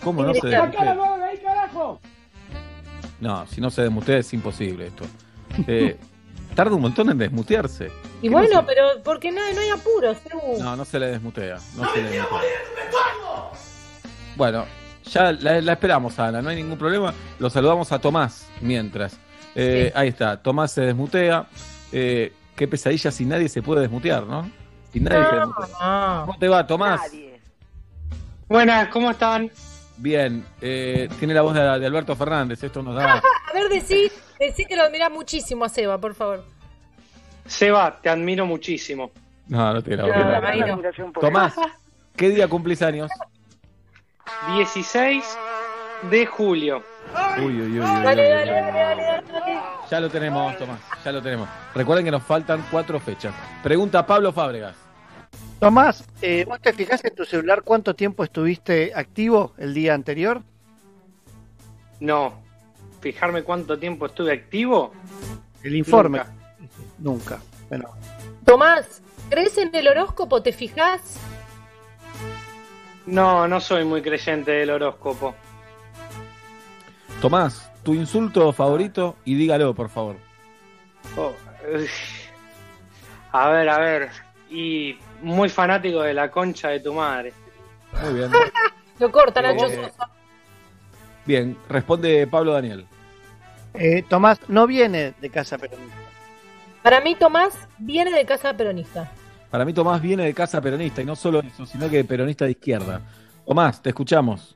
¿Cómo 0.04 0.24
no 0.24 0.34
se 0.34 0.48
desmutea? 0.48 0.96
ahí, 1.26 1.38
carajo! 1.38 2.00
No, 3.20 3.48
si 3.48 3.62
no 3.62 3.70
se 3.70 3.84
desmutea 3.84 4.18
es 4.18 4.34
imposible 4.34 4.88
esto. 4.88 5.06
Eh, 5.68 5.98
tarda 6.56 6.76
un 6.76 6.82
montón 6.82 7.10
en 7.10 7.18
desmutearse. 7.18 7.90
Y 8.22 8.30
bueno, 8.30 8.66
pero 8.66 9.02
porque 9.04 9.32
no, 9.32 9.40
no 9.54 9.62
hay 9.62 9.70
apuro, 9.70 10.14
Sebu. 10.16 10.60
No, 10.60 10.76
no 10.76 10.86
se 10.86 11.00
le 11.00 11.08
desmutea. 11.08 11.58
No 11.76 11.90
se 11.94 12.02
le 12.02 12.10
desmutea. 12.10 12.40
Bueno, 14.36 14.66
ya 15.06 15.32
la, 15.32 15.62
la 15.62 15.74
esperamos, 15.74 16.18
Ana, 16.20 16.42
no 16.42 16.50
hay 16.50 16.56
ningún 16.58 16.78
problema. 16.78 17.14
Lo 17.40 17.50
saludamos 17.50 17.92
a 17.92 18.00
Tomás 18.00 18.48
mientras. 18.62 19.18
Eh, 19.56 19.92
Ahí 19.96 20.10
está, 20.10 20.42
Tomás 20.42 20.72
se 20.72 20.82
desmutea. 20.82 21.46
Eh, 21.92 22.34
qué 22.56 22.68
pesadilla 22.68 23.12
si 23.12 23.26
nadie 23.26 23.48
se 23.50 23.62
puede 23.62 23.82
desmutear, 23.82 24.26
¿no? 24.26 24.50
Si 24.92 25.00
nadie 25.00 25.24
se 25.30 25.36
desmutea. 25.36 26.24
¿Cómo 26.26 26.38
te 26.40 26.48
va, 26.48 26.66
Tomás? 26.66 27.02
Buenas, 28.50 28.88
¿cómo 28.90 29.12
están? 29.12 29.50
Bien, 29.98 30.46
eh, 30.62 31.08
tiene 31.20 31.34
la 31.34 31.42
voz 31.42 31.54
de, 31.54 31.62
de 31.62 31.86
Alberto 31.86 32.16
Fernández, 32.16 32.64
esto 32.64 32.82
nos 32.82 32.96
da... 32.96 33.14
A 33.50 33.54
ver, 33.54 33.70
decí, 33.70 34.12
decí 34.40 34.66
que 34.66 34.76
lo 34.76 34.84
admirás 34.84 35.12
muchísimo 35.12 35.64
a 35.66 35.70
Seba, 35.70 36.00
por 36.00 36.16
favor. 36.16 36.44
Seba, 37.46 38.00
te 38.02 38.10
admiro 38.10 38.46
muchísimo. 38.46 39.12
No, 39.48 39.74
no 39.74 39.82
tiene 39.82 40.04
la 40.04 40.08
voz. 40.08 40.42
No, 40.42 40.48
ahí 40.48 40.60
no. 40.62 41.12
Tomás, 41.20 41.54
¿qué 42.16 42.30
día 42.30 42.48
cumplís 42.48 42.82
años? 42.82 43.12
16 44.56 45.24
de 46.10 46.26
julio. 46.26 46.84
Uy, 47.38 47.62
uy, 47.62 47.62
uy, 47.62 47.80
Dale, 47.80 48.30
dale, 48.30 48.52
dale, 48.52 49.04
dale. 49.04 49.24
Ya 49.92 50.00
lo 50.00 50.10
tenemos, 50.10 50.58
Tomás, 50.58 50.80
ya 51.04 51.12
lo 51.12 51.22
tenemos. 51.22 51.48
Recuerden 51.76 52.06
que 52.06 52.12
nos 52.12 52.24
faltan 52.24 52.66
cuatro 52.72 53.00
fechas. 53.00 53.34
Pregunta 53.62 54.06
Pablo 54.06 54.32
Fábregas. 54.32 54.76
Tomás, 55.64 56.04
eh, 56.22 56.44
¿vos 56.46 56.60
te 56.60 56.74
fijás 56.74 57.06
en 57.06 57.16
tu 57.16 57.24
celular 57.24 57.62
cuánto 57.64 57.96
tiempo 57.96 58.26
estuviste 58.26 58.92
activo 58.94 59.54
el 59.58 59.74
día 59.74 59.94
anterior? 59.94 60.42
No. 62.02 62.34
Fijarme 63.00 63.44
cuánto 63.44 63.80
tiempo 63.80 64.08
estuve 64.08 64.34
activo. 64.34 64.92
El 65.64 65.78
informe. 65.78 66.18
Nunca. 66.18 66.34
Nunca. 67.00 67.40
Bueno, 67.70 67.92
Tomás, 68.44 69.02
¿crees 69.30 69.58
en 69.58 69.74
el 69.74 69.88
horóscopo? 69.88 70.44
¿Te 70.44 70.52
fijás? 70.52 71.18
No, 73.06 73.48
no 73.48 73.62
soy 73.62 73.86
muy 73.86 74.02
creyente 74.02 74.52
del 74.52 74.70
horóscopo. 74.70 75.34
Tomás, 77.22 77.72
tu 77.84 77.94
insulto 77.94 78.52
favorito 78.52 79.16
y 79.24 79.36
dígalo, 79.36 79.74
por 79.74 79.88
favor. 79.88 80.18
Oh, 81.16 81.32
a 83.32 83.48
ver, 83.48 83.70
a 83.70 83.80
ver. 83.80 84.10
Y 84.50 84.98
muy 85.24 85.50
fanático 85.50 86.02
de 86.02 86.14
la 86.14 86.30
concha 86.30 86.70
de 86.70 86.80
tu 86.80 86.94
madre. 86.94 87.34
Muy 88.04 88.14
bien. 88.14 88.32
Lo 89.00 89.12
corta, 89.12 89.42
Nacho 89.42 89.66
Eh, 89.66 89.76
Sosa. 89.76 90.10
Bien, 91.26 91.58
responde 91.70 92.28
Pablo 92.28 92.54
Daniel. 92.54 92.86
eh, 93.74 94.04
Tomás 94.08 94.40
no 94.48 94.68
viene 94.68 95.14
de 95.20 95.30
casa 95.30 95.58
peronista. 95.58 95.96
Para 96.84 97.00
mí, 97.02 97.16
Tomás 97.16 97.54
viene 97.80 98.12
de 98.12 98.26
casa 98.26 98.54
peronista. 98.54 99.10
Para 99.50 99.64
mí 99.66 99.74
Tomás 99.74 100.02
viene 100.02 100.24
de 100.26 100.34
casa 100.34 100.60
peronista 100.62 101.02
y 101.02 101.06
no 101.06 101.16
solo 101.16 101.40
eso, 101.40 101.66
sino 101.66 101.90
que 101.90 102.04
peronista 102.04 102.46
de 102.46 102.52
izquierda. 102.52 103.00
Tomás, 103.46 103.82
te 103.82 103.90
escuchamos. 103.90 104.56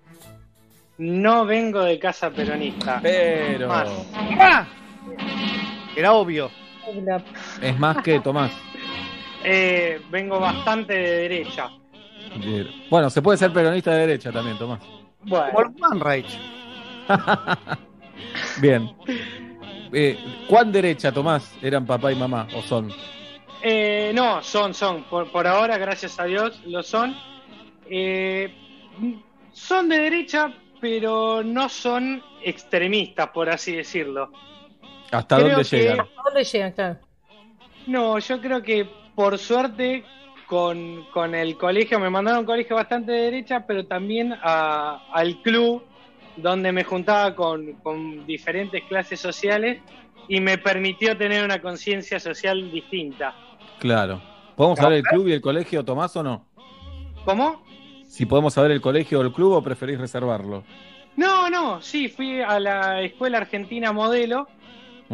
No 0.97 1.45
vengo 1.45 1.81
de 1.83 1.97
casa 1.99 2.29
peronista. 2.31 2.99
Pero 3.01 3.67
Más. 3.69 3.89
Era 5.95 6.13
obvio. 6.13 6.49
es 7.61 7.79
más 7.79 7.97
que 8.03 8.19
Tomás. 8.19 8.51
Eh, 9.43 10.01
vengo 10.09 10.39
bastante 10.39 10.93
de 10.93 11.11
derecha. 11.29 11.69
Bien. 12.37 12.67
Bueno, 12.89 13.09
se 13.09 13.21
puede 13.21 13.37
ser 13.37 13.51
peronista 13.53 13.91
de 13.91 13.99
derecha 14.07 14.31
también, 14.31 14.57
Tomás. 14.57 14.79
Bueno. 15.23 15.73
Bien. 18.61 18.89
Eh, 19.93 20.17
¿Cuán 20.49 20.71
derecha, 20.71 21.11
Tomás, 21.11 21.55
eran 21.61 21.85
papá 21.85 22.11
y 22.11 22.15
mamá? 22.15 22.47
¿O 22.55 22.61
son? 22.61 22.91
eh, 23.63 24.11
no, 24.13 24.41
son, 24.43 24.73
son. 24.73 25.03
Por, 25.03 25.31
por 25.31 25.47
ahora, 25.47 25.77
gracias 25.77 26.19
a 26.19 26.25
Dios, 26.25 26.61
lo 26.65 26.83
son. 26.83 27.15
Eh, 27.89 28.53
son 29.53 29.89
de 29.89 29.97
derecha, 29.99 30.53
pero 30.81 31.41
no 31.43 31.69
son 31.69 32.21
extremistas, 32.43 33.29
por 33.29 33.49
así 33.49 33.75
decirlo. 33.75 34.31
¿Hasta 35.11 35.37
Creo 35.37 35.49
dónde 35.49 35.69
que- 35.69 35.77
llegan? 35.77 35.99
¿A 36.01 36.23
dónde 36.25 36.43
llegan? 36.43 36.71
Claro. 36.73 36.99
No, 37.87 38.19
yo 38.19 38.41
creo 38.41 38.61
que 38.61 38.89
por 39.17 39.39
suerte 39.39 40.03
con, 40.45 41.05
con 41.11 41.33
el 41.33 41.57
colegio, 41.57 41.99
me 41.99 42.07
mandaron 42.07 42.37
a 42.37 42.39
un 42.41 42.45
colegio 42.45 42.75
bastante 42.75 43.11
de 43.11 43.21
derecha, 43.23 43.65
pero 43.65 43.83
también 43.87 44.31
a- 44.43 45.07
al 45.11 45.41
club 45.41 45.81
donde 46.35 46.71
me 46.71 46.83
juntaba 46.83 47.33
con, 47.35 47.73
con 47.81 48.27
diferentes 48.27 48.83
clases 48.83 49.19
sociales 49.19 49.81
y 50.27 50.39
me 50.39 50.59
permitió 50.59 51.17
tener 51.17 51.43
una 51.43 51.59
conciencia 51.59 52.19
social 52.19 52.71
distinta. 52.71 53.33
Claro. 53.79 54.21
¿Podemos 54.55 54.77
saber 54.77 54.99
el 54.99 55.03
club 55.03 55.27
y 55.29 55.33
el 55.33 55.41
colegio, 55.41 55.83
Tomás, 55.83 56.15
o 56.15 56.21
no? 56.21 56.45
¿Cómo? 57.25 57.63
Si 58.05 58.27
podemos 58.27 58.53
saber 58.53 58.69
el 58.69 58.81
colegio 58.81 59.19
o 59.19 59.23
el 59.23 59.31
club 59.33 59.53
o 59.53 59.63
preferís 59.63 59.97
reservarlo. 59.99 60.63
No, 61.15 61.49
no, 61.49 61.81
sí, 61.81 62.07
fui 62.07 62.39
a 62.39 62.59
la 62.59 63.01
Escuela 63.01 63.39
Argentina 63.39 63.91
Modelo 63.91 64.47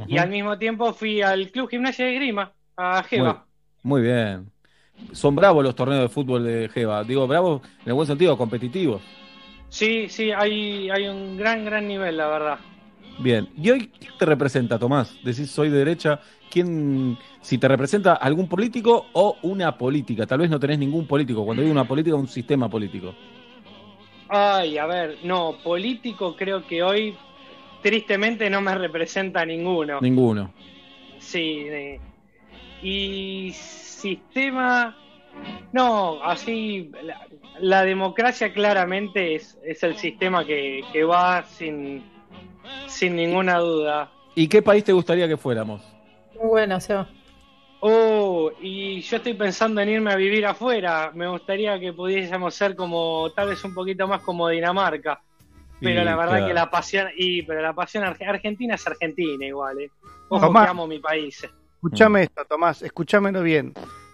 y 0.07 0.17
al 0.17 0.29
mismo 0.29 0.57
tiempo 0.57 0.91
fui 0.91 1.21
al 1.21 1.51
Club 1.51 1.69
Gimnasia 1.69 2.05
de 2.05 2.15
Grima, 2.15 2.51
a 2.75 2.95
Muy, 2.99 3.03
Jeva. 3.09 3.45
Muy 3.83 4.01
bien. 4.01 4.51
Son 5.11 5.35
bravos 5.35 5.63
los 5.63 5.75
torneos 5.75 6.01
de 6.01 6.09
fútbol 6.09 6.43
de 6.43 6.69
Jeva. 6.69 7.03
Digo, 7.03 7.27
bravos 7.27 7.61
en 7.81 7.87
el 7.87 7.93
buen 7.93 8.07
sentido, 8.07 8.37
competitivos. 8.37 9.01
Sí, 9.69 10.07
sí, 10.09 10.31
hay, 10.31 10.89
hay 10.89 11.07
un 11.07 11.37
gran, 11.37 11.65
gran 11.65 11.87
nivel, 11.87 12.17
la 12.17 12.27
verdad. 12.27 12.59
Bien. 13.19 13.47
¿Y 13.57 13.69
hoy 13.69 13.91
quién 13.99 14.13
te 14.17 14.25
representa, 14.25 14.79
Tomás? 14.79 15.15
Decís 15.23 15.49
soy 15.51 15.69
de 15.69 15.79
derecha. 15.79 16.19
¿Quién, 16.49 17.17
si 17.41 17.57
te 17.57 17.67
representa 17.67 18.13
algún 18.13 18.47
político 18.47 19.07
o 19.13 19.37
una 19.43 19.77
política? 19.77 20.25
Tal 20.25 20.39
vez 20.39 20.49
no 20.49 20.59
tenés 20.59 20.79
ningún 20.79 21.07
político. 21.07 21.43
Cuando 21.43 21.61
digo 21.61 21.71
una 21.71 21.87
política, 21.87 22.15
un 22.15 22.27
sistema 22.27 22.69
político. 22.69 23.13
Ay, 24.29 24.77
a 24.77 24.85
ver, 24.85 25.17
no, 25.23 25.57
político 25.63 26.35
creo 26.35 26.65
que 26.65 26.81
hoy 26.81 27.15
tristemente 27.81 28.49
no 28.49 28.61
me 28.61 28.73
representa 28.75 29.45
ninguno. 29.45 29.99
Ninguno. 30.01 30.51
Sí, 31.19 31.65
y 32.83 33.51
sistema, 33.53 34.95
no, 35.71 36.21
así, 36.23 36.91
la, 37.01 37.25
la 37.59 37.83
democracia 37.83 38.53
claramente 38.53 39.35
es, 39.35 39.57
es 39.65 39.81
el 39.83 39.95
sistema 39.95 40.45
que, 40.45 40.81
que 40.91 41.03
va 41.03 41.43
sin, 41.43 42.03
sin 42.87 43.15
ninguna 43.15 43.57
duda. 43.59 44.11
¿Y 44.35 44.47
qué 44.47 44.61
país 44.61 44.83
te 44.83 44.91
gustaría 44.93 45.27
que 45.27 45.37
fuéramos? 45.37 45.81
Muy 46.39 46.49
bueno, 46.49 46.79
Seba. 46.79 47.07
Oh, 47.79 48.51
y 48.61 49.01
yo 49.01 49.17
estoy 49.17 49.33
pensando 49.33 49.81
en 49.81 49.89
irme 49.89 50.11
a 50.11 50.15
vivir 50.15 50.45
afuera. 50.45 51.11
Me 51.13 51.27
gustaría 51.27 51.79
que 51.79 51.91
pudiésemos 51.93 52.55
ser 52.55 52.75
como, 52.75 53.29
tal 53.35 53.49
vez 53.49 53.63
un 53.63 53.73
poquito 53.73 54.07
más 54.07 54.21
como 54.21 54.47
Dinamarca. 54.47 55.21
Pero 55.81 56.01
Y, 56.01 56.05
la 56.05 56.15
verdad 56.15 56.31
claro. 56.37 56.47
que 56.47 56.53
la 56.53 56.69
pasión, 56.69 57.07
y 57.17 57.41
pero 57.41 57.61
la 57.61 57.73
pasión 57.73 58.05
arge- 58.05 58.25
argentina 58.27 58.75
es 58.75 58.87
argentina 58.87 59.45
igual, 59.45 59.81
eh. 59.81 59.89
Ojo 60.29 60.47
Tomás. 60.47 60.65
que 60.65 60.69
amo 60.71 60.87
mi 60.87 60.99
país. 60.99 61.45
Escúchame 61.83 62.23
esto, 62.23 62.45
Tomás, 62.45 62.81
escúchamelo 62.81 63.41
bien. 63.43 63.73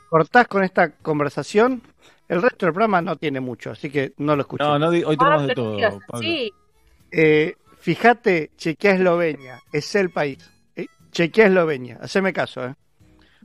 Cortás 0.10 0.48
con 0.48 0.64
esta 0.64 0.90
conversación, 0.90 1.84
el 2.28 2.42
resto 2.42 2.66
del 2.66 2.74
programa 2.74 3.00
no 3.00 3.16
tiene 3.16 3.40
mucho, 3.40 3.70
así 3.70 3.92
que 3.92 4.14
no 4.18 4.36
lo 4.36 4.42
escuché. 4.42 4.64
No, 4.64 4.80
no, 4.80 4.90
di- 4.90 5.04
hoy 5.04 5.16
tenemos 5.16 5.44
Ah, 5.44 5.46
de 5.46 5.54
todo, 5.54 6.00
Pablo. 6.08 6.28
Eh, 7.12 7.56
fíjate, 7.78 8.50
chequea 8.58 8.94
Eslovenia, 8.96 9.62
es 9.72 9.94
el 9.94 10.10
país. 10.10 10.50
Eh, 10.76 10.88
chequea 11.12 11.46
Eslovenia, 11.46 12.00
haceme 12.02 12.34
caso, 12.34 12.66
¿eh? 12.66 12.74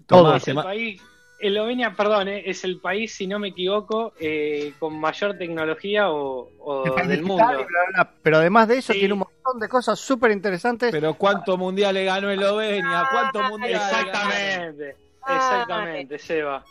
Tomás, 0.06 0.40
Es 0.42 0.48
el 0.48 0.56
país, 0.56 1.02
Eslovenia, 1.48 1.94
perdón, 1.94 2.28
eh, 2.28 2.42
es 2.46 2.64
el 2.64 2.80
país, 2.80 3.14
si 3.14 3.26
no 3.26 3.38
me 3.38 3.48
equivoco, 3.48 4.12
eh, 4.18 4.72
con 4.78 4.98
mayor 4.98 5.36
tecnología 5.38 6.10
o, 6.10 6.48
del 6.84 7.08
digital 7.08 7.22
mundo. 7.22 7.44
y 7.44 7.56
bla, 7.56 7.66
bla, 7.66 7.80
bla. 7.94 8.10
Pero 8.22 8.36
además 8.38 8.68
de 8.68 8.78
eso, 8.78 8.92
Sí. 8.92 8.98
tiene 9.00 9.14
un 9.14 9.20
montón 9.20 9.60
de 9.60 9.68
cosas 9.68 9.98
súper 9.98 10.30
interesantes. 10.30 10.90
Pero 10.90 11.14
¿cuántos 11.14 11.58
mundiales 11.58 12.06
ganó 12.06 12.30
Eslovenia? 12.30 13.06
¿Cuántos 13.12 13.50
mundiales? 13.50 13.80
ganaron? 13.90 14.08
Exactamente, 14.08 14.96
exactamente, 15.28 16.18
Seba. 16.18 16.64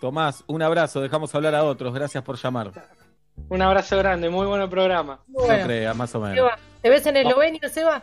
Tomás, 0.00 0.44
un 0.46 0.62
abrazo, 0.62 1.00
dejamos 1.00 1.34
hablar 1.34 1.54
a 1.54 1.64
otros, 1.64 1.92
gracias 1.94 2.22
por 2.24 2.36
llamar. 2.36 2.72
Un 3.48 3.62
abrazo 3.62 3.96
grande, 3.98 4.28
muy 4.28 4.46
buen 4.46 4.68
programa. 4.68 5.20
No 5.28 5.40
Bueno, 5.44 5.64
creas, 5.66 5.96
más 5.96 6.14
o 6.14 6.20
menos. 6.20 6.36
Seba, 6.36 6.58
¿te 6.82 6.90
ves 6.90 7.06
en 7.06 7.16
Eslovenia, 7.16 7.68
Seba? 7.68 8.02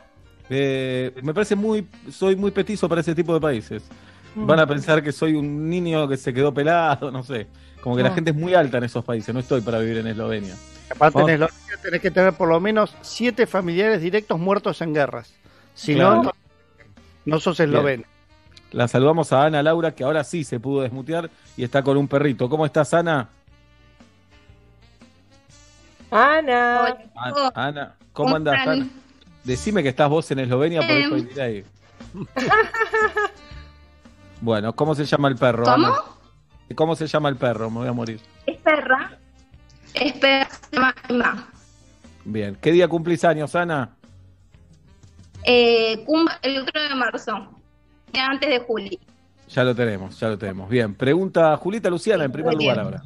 Eh, 0.49 1.11
me 1.23 1.33
parece 1.33 1.55
muy, 1.55 1.87
soy 2.09 2.35
muy 2.35 2.51
petizo 2.51 2.87
para 2.87 3.01
ese 3.01 3.13
tipo 3.13 3.33
de 3.33 3.39
países. 3.41 3.83
Van 4.35 4.59
a 4.59 4.67
pensar 4.67 5.01
que 5.03 5.11
soy 5.11 5.33
un 5.35 5.69
niño 5.69 6.07
que 6.07 6.17
se 6.17 6.33
quedó 6.33 6.53
pelado, 6.53 7.11
no 7.11 7.23
sé. 7.23 7.47
Como 7.81 7.95
que 7.95 8.03
la 8.03 8.09
No. 8.09 8.15
gente 8.15 8.31
es 8.31 8.35
muy 8.37 8.53
alta 8.53 8.77
en 8.79 8.83
esos 8.85 9.03
países, 9.03 9.33
no 9.33 9.39
estoy 9.39 9.61
para 9.61 9.79
vivir 9.79 9.97
en 9.97 10.07
Eslovenia. 10.07 10.55
Aparte 10.89 11.15
Vamos- 11.15 11.29
en 11.29 11.35
Eslovenia 11.35 11.77
tenés 11.81 12.01
que 12.01 12.11
tener 12.11 12.33
por 12.33 12.49
lo 12.49 12.59
menos 12.59 12.95
siete 13.01 13.45
familiares 13.47 14.01
directos 14.01 14.39
muertos 14.39 14.81
en 14.81 14.93
guerras. 14.93 15.33
Si 15.73 15.93
Claro. 15.95 16.23
no, 16.23 16.31
no 17.25 17.39
sos 17.39 17.59
esloveno. 17.59 18.03
La 18.71 18.87
saludamos 18.87 19.31
a 19.31 19.45
Ana 19.45 19.63
Laura, 19.63 19.93
que 19.95 20.03
ahora 20.03 20.23
sí 20.23 20.43
se 20.43 20.59
pudo 20.59 20.81
desmutear 20.81 21.29
y 21.55 21.63
está 21.63 21.81
con 21.83 21.95
un 21.97 22.07
perrito. 22.07 22.49
¿Cómo 22.49 22.65
estás, 22.65 22.93
Ana? 22.93 23.29
Ana. 26.11 26.97
Ana, 27.55 27.95
¿cómo 28.13 28.27
¿Cómo 28.27 28.35
andas? 28.35 28.67
Ana? 28.67 28.87
Decime 29.43 29.83
que 29.83 29.89
estás 29.89 30.09
vos 30.09 30.29
en 30.31 30.39
Eslovenia, 30.39 30.81
por 30.81 30.91
eso 30.91 31.15
hay 31.15 31.21
Bien. 31.21 31.33
delay. 31.35 31.63
Bueno, 34.41 34.75
¿cómo 34.75 34.95
se 34.95 35.05
llama 35.05 35.27
el 35.29 35.35
perro? 35.35 35.63
¿Cómo? 35.63 35.87
Ana? 35.87 35.95
¿Cómo 36.75 36.95
se 36.95 37.07
llama 37.07 37.29
el 37.29 37.37
perro? 37.37 37.69
Me 37.69 37.79
voy 37.79 37.87
a 37.87 37.93
morir. 37.93 38.19
Es 38.45 38.57
perra. 38.57 39.17
Es 39.93 40.13
perra, 40.13 40.49
se 40.49 40.75
llama 40.75 40.95
Emma. 41.09 41.47
Bien. 42.25 42.57
¿Qué 42.61 42.71
día 42.71 42.87
cumplís 42.87 43.23
años, 43.23 43.55
Ana? 43.55 43.95
Eh, 45.43 46.05
el 46.41 46.57
otro 46.61 46.81
de 46.81 46.95
marzo. 46.95 47.47
Antes 48.13 48.49
de 48.49 48.59
Juli. 48.59 48.99
Ya 49.49 49.63
lo 49.63 49.73
tenemos, 49.73 50.19
ya 50.19 50.27
lo 50.27 50.37
tenemos. 50.37 50.69
Bien. 50.69 50.93
Pregunta 50.93 51.55
Julita 51.57 51.89
Luciana 51.89 52.25
en 52.25 52.31
primer 52.31 52.53
lugar 52.53 52.75
bien. 52.75 52.85
ahora. 52.85 53.03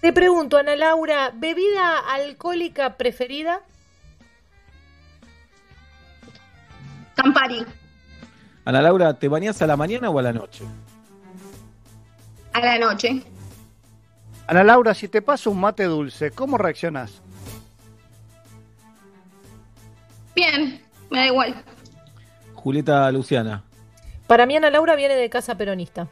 Te 0.00 0.12
pregunto, 0.12 0.56
Ana 0.56 0.76
Laura, 0.76 1.32
¿bebida 1.34 1.98
alcohólica 2.08 2.96
preferida? 2.96 3.62
Campari. 7.16 7.66
Ana 8.68 8.82
Laura, 8.82 9.14
¿te 9.14 9.28
bañás 9.28 9.62
a 9.62 9.66
la 9.66 9.78
mañana 9.78 10.10
o 10.10 10.18
a 10.18 10.22
la 10.22 10.30
noche? 10.30 10.62
A 12.52 12.60
la 12.60 12.78
noche. 12.78 13.22
Ana 14.46 14.62
Laura, 14.62 14.92
si 14.92 15.08
te 15.08 15.22
paso 15.22 15.50
un 15.50 15.58
mate 15.58 15.84
dulce, 15.84 16.32
¿cómo 16.32 16.58
reaccionás? 16.58 17.22
Bien, 20.36 20.82
me 21.08 21.18
da 21.20 21.26
igual. 21.28 21.54
Julieta 22.52 23.10
Luciana. 23.10 23.64
Para 24.26 24.44
mí, 24.44 24.54
Ana 24.58 24.68
Laura 24.68 24.96
viene 24.96 25.14
de 25.14 25.30
casa 25.30 25.54
peronista. 25.54 26.06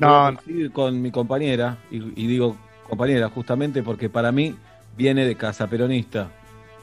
A 0.00 0.32
coincidir 0.34 0.72
con 0.72 1.02
mi 1.02 1.10
compañera, 1.10 1.76
y, 1.90 1.96
y 1.98 2.26
digo 2.28 2.56
compañera 2.88 3.28
justamente 3.28 3.82
porque 3.82 4.08
para 4.08 4.32
mí 4.32 4.56
viene 4.96 5.26
de 5.26 5.36
casa 5.36 5.66
peronista. 5.66 6.28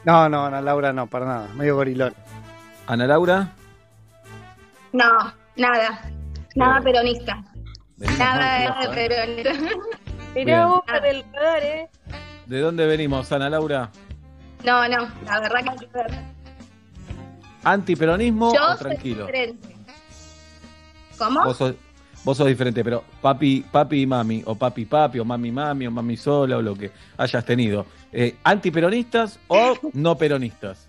No, 0.06 0.30
no, 0.30 0.46
Ana 0.46 0.62
Laura 0.62 0.94
no, 0.94 1.08
para 1.08 1.26
nada. 1.26 1.48
Medio 1.56 1.76
gorilón. 1.76 2.14
Ana 2.86 3.08
Laura, 3.08 3.56
No, 4.94 5.34
nada. 5.56 6.02
Nada 6.56 6.82
peronista. 6.82 7.44
Venimos 7.98 8.20
Nada 8.20 8.88
de 8.88 8.90
peronista. 8.96 9.52
Mirá 10.36 10.66
vos 10.68 10.84
con 10.86 11.06
el 11.06 11.24
radar, 11.34 11.64
¿eh? 11.64 11.90
¿de 12.46 12.60
dónde 12.62 12.86
venimos, 12.88 13.32
Ana 13.32 13.50
Laura? 13.50 13.90
No, 14.64 14.88
no, 14.88 15.08
la 15.26 15.40
verdad 15.40 15.64
que 15.64 15.70
hay 15.70 15.78
que 15.78 15.88
ver. 15.94 16.12
¿Antiperonismo 17.64 18.54
Yo 18.54 18.64
o 18.64 18.68
soy 18.70 18.78
tranquilo? 18.78 19.26
diferente. 19.26 19.76
¿Cómo? 21.18 21.44
Vos 21.44 21.58
sos, 21.58 21.76
vos 22.24 22.38
sos 22.38 22.48
diferente, 22.48 22.84
pero 22.84 23.04
papi, 23.22 23.66
papi 23.72 24.02
y 24.02 24.06
mami, 24.08 24.42
o 24.46 24.56
papi 24.56 24.86
papi, 24.86 25.20
o 25.20 25.26
mami 25.26 25.52
mami, 25.52 25.88
o 25.88 25.92
mami 25.92 26.16
sola, 26.18 26.58
o 26.58 26.62
lo 26.62 26.76
que 26.76 26.92
hayas 27.18 27.44
tenido. 27.46 27.86
Eh, 28.12 28.36
¿Antiperonistas 28.44 29.40
o 29.48 29.76
no 29.94 30.16
peronistas? 30.18 30.88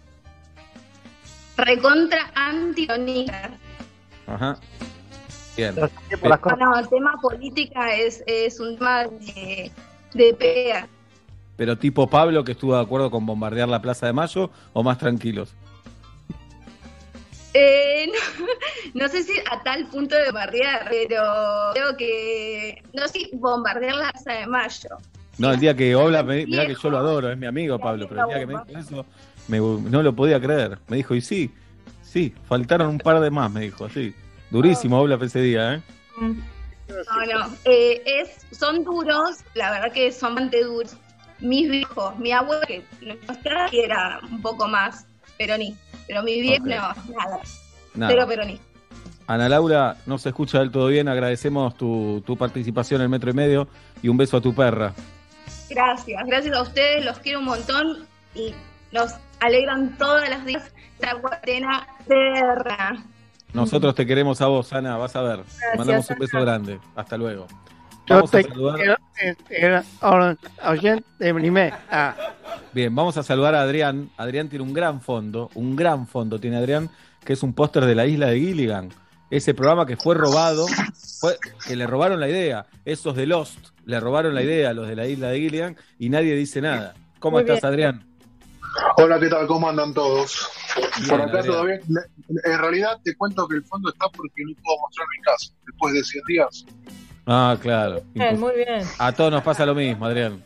Recontra 1.57 2.31
antiperonista. 2.35 3.51
Ajá. 4.31 4.57
Bien. 5.57 5.75
No, 6.59 6.77
el 6.79 6.89
tema 6.89 7.13
política 7.21 7.95
es, 7.95 8.23
es 8.27 8.61
un 8.61 8.77
tema 8.79 9.05
de, 9.05 9.71
de 10.15 10.35
pelea. 10.35 10.89
Pero 11.57 11.77
tipo 11.77 12.09
Pablo 12.09 12.43
que 12.45 12.53
estuvo 12.53 12.75
de 12.75 12.81
acuerdo 12.81 13.11
con 13.11 13.27
bombardear 13.27 13.69
la 13.69 13.83
Plaza 13.83 14.07
de 14.07 14.13
Mayo 14.13 14.51
o 14.73 14.83
más 14.83 14.97
tranquilos. 14.99 15.53
Eh, 17.53 18.07
no, 18.07 18.47
no 19.03 19.09
sé 19.09 19.23
si 19.25 19.33
a 19.51 19.61
tal 19.63 19.87
punto 19.89 20.15
de 20.17 20.27
bombardear, 20.27 20.87
pero 20.89 21.23
creo 21.75 21.97
que. 21.97 22.83
No 22.93 23.07
sé 23.09 23.13
si 23.21 23.31
bombardear 23.35 23.97
la 23.97 24.11
Plaza 24.13 24.33
de 24.33 24.47
Mayo. 24.47 24.89
No, 25.39 25.51
el 25.53 25.59
día 25.61 25.75
que 25.75 25.95
Obla, 25.97 26.23
me, 26.23 26.47
mirá 26.47 26.67
que 26.67 26.75
yo 26.81 26.91
lo 26.91 26.99
adoro, 26.99 27.31
es 27.31 27.39
mi 27.39 27.47
amigo 27.47 27.79
Pablo, 27.79 28.07
pero 28.09 28.23
el 28.23 28.29
día 28.29 28.39
que 28.41 28.47
me 28.47 28.53
dijo 28.65 28.79
eso, 28.79 29.07
me- 29.49 29.59
no 29.59 30.03
lo 30.03 30.15
podía 30.15 30.39
creer. 30.41 30.79
Me 30.89 30.99
dijo, 30.99 31.15
y 31.15 31.21
sí, 31.23 31.51
sí, 32.03 32.35
faltaron 32.47 32.89
un 32.89 32.99
par 32.99 33.21
de 33.21 33.31
más, 33.31 33.51
me 33.51 33.63
dijo, 33.63 33.87
así. 33.87 34.15
Durísimo 34.51 34.99
Obla 35.01 35.19
ese 35.21 35.41
día, 35.41 35.75
¿eh? 35.75 35.81
No, 36.19 37.39
no. 37.39 37.55
eh, 37.65 38.03
es, 38.05 38.47
son 38.57 38.83
duros, 38.85 39.39
la 39.55 39.71
verdad 39.71 39.93
que 39.93 40.11
son 40.13 40.35
bastante 40.35 40.65
duros. 40.65 40.97
Mis 41.39 41.71
viejos, 41.71 42.19
mi 42.19 42.33
abuelo, 42.33 42.61
que 42.67 42.85
no 43.01 43.15
está, 43.33 43.67
era 43.73 44.21
un 44.31 44.43
poco 44.43 44.67
más. 44.69 45.07
Pero 45.39 45.57
mi 45.57 46.41
viejo, 46.41 46.65
Ok. 46.65 46.69
no, 46.69 46.75
nada. 46.75 47.41
Nada. 47.95 48.13
Cero 48.13 48.27
peronista. 48.29 48.65
Ana 49.27 49.49
Laura, 49.49 49.97
no 50.07 50.19
se 50.19 50.31
escucha 50.31 50.59
del 50.59 50.73
todo 50.73 50.89
bien, 50.89 51.09
agradecemos 51.09 51.77
tu, 51.77 52.21
tu 52.27 52.37
participación 52.37 53.01
en 53.01 53.05
el 53.05 53.09
Metro 53.09 53.31
y 53.31 53.35
Medio 53.35 53.69
y 54.03 54.09
un 54.09 54.17
beso 54.17 54.37
a 54.37 54.41
tu 54.41 54.53
perra. 54.53 54.93
Gracias, 55.69 56.21
gracias 56.27 56.57
a 56.57 56.63
ustedes, 56.63 57.05
los 57.05 57.19
quiero 57.21 57.39
un 57.39 57.45
montón 57.45 58.07
y 58.35 58.53
nos 58.91 59.13
alegran 59.39 59.97
todos 59.99 60.29
los 60.29 60.45
días 60.45 60.65
esta 60.99 61.15
cuarentena 61.15 61.87
perra. 62.09 62.97
Nosotros 63.53 63.95
te 63.95 64.07
queremos 64.07 64.41
a 64.41 64.47
vos, 64.47 64.73
Ana, 64.73 64.97
vas 64.97 65.17
a 65.17 65.23
ver. 65.23 65.41
Mandamos 65.77 66.09
un 66.11 66.19
beso 66.19 66.37
Ana. 66.37 66.47
grande. 66.47 66.79
Hasta 66.95 67.17
luego. 67.17 67.47
Yo 68.07 68.17
Vamos 68.17 68.35
a 68.35 68.43
saludar. 68.43 68.77
quiero, 68.77 68.97
este. 69.21 69.67
Ah, 71.91 72.15
Bien, 72.73 72.95
vamos 72.95 73.17
a 73.17 73.23
saludar 73.23 73.55
a 73.55 73.63
Adrián. 73.63 74.11
Adrián 74.17 74.49
tiene 74.49 74.65
un 74.65 74.73
gran 74.73 75.01
fondo, 75.01 75.51
un 75.55 75.77
gran 75.77 76.07
fondo 76.07 76.39
tiene 76.41 76.57
Adrián, 76.57 76.91
que 77.25 77.35
es 77.35 77.43
un 77.43 77.53
póster 77.53 77.85
de 77.85 77.95
la 77.95 78.07
isla 78.07 78.27
de 78.27 78.39
Gilligan. 78.41 78.89
Ese 79.31 79.55
programa 79.55 79.87
que 79.87 79.97
fue 79.97 80.17
robado, 80.17 80.67
fue, 81.21 81.37
que 81.67 81.77
le 81.77 81.87
robaron 81.87 82.19
la 82.19 82.29
idea. 82.29 82.67
Esos 82.85 83.15
de 83.15 83.27
Lost 83.27 83.59
le 83.85 84.01
robaron 84.01 84.35
la 84.35 84.43
idea 84.43 84.71
a 84.71 84.73
los 84.73 84.89
de 84.89 84.97
la 84.97 85.07
isla 85.07 85.29
de 85.29 85.39
Gilligan 85.39 85.77
y 85.99 86.09
nadie 86.09 86.35
dice 86.35 86.61
nada. 86.61 86.95
¿Cómo 87.21 87.37
Muy 87.37 87.43
estás, 87.49 87.61
bien. 87.61 87.89
Adrián? 87.91 88.10
Hola, 88.97 89.19
¿qué 89.19 89.29
tal? 89.29 89.47
¿Cómo 89.47 89.69
andan 89.69 89.93
todos? 89.93 90.49
Bien, 90.99 91.09
Por 91.09 91.21
acá 91.23 91.39
Adrián. 91.39 91.47
todo 91.47 91.65
bien. 91.65 91.81
En 92.45 92.59
realidad 92.59 92.99
te 93.03 93.17
cuento 93.17 93.49
que 93.49 93.57
el 93.57 93.65
fondo 93.65 93.91
está 93.91 94.07
porque 94.09 94.43
no 94.45 94.55
puedo 94.63 94.79
mostrar 94.81 95.07
mi 95.17 95.23
casa 95.23 95.53
después 95.67 95.95
de 95.95 96.05
100 96.05 96.23
días. 96.29 96.67
Ah, 97.27 97.57
claro. 97.61 98.03
Bien, 98.15 98.39
muy 98.39 98.53
bien. 98.55 98.83
A 98.99 99.13
todos 99.13 99.31
nos 99.33 99.43
pasa 99.43 99.67
lo 99.67 99.75
mismo, 99.75 100.07
Adrián. 100.07 100.43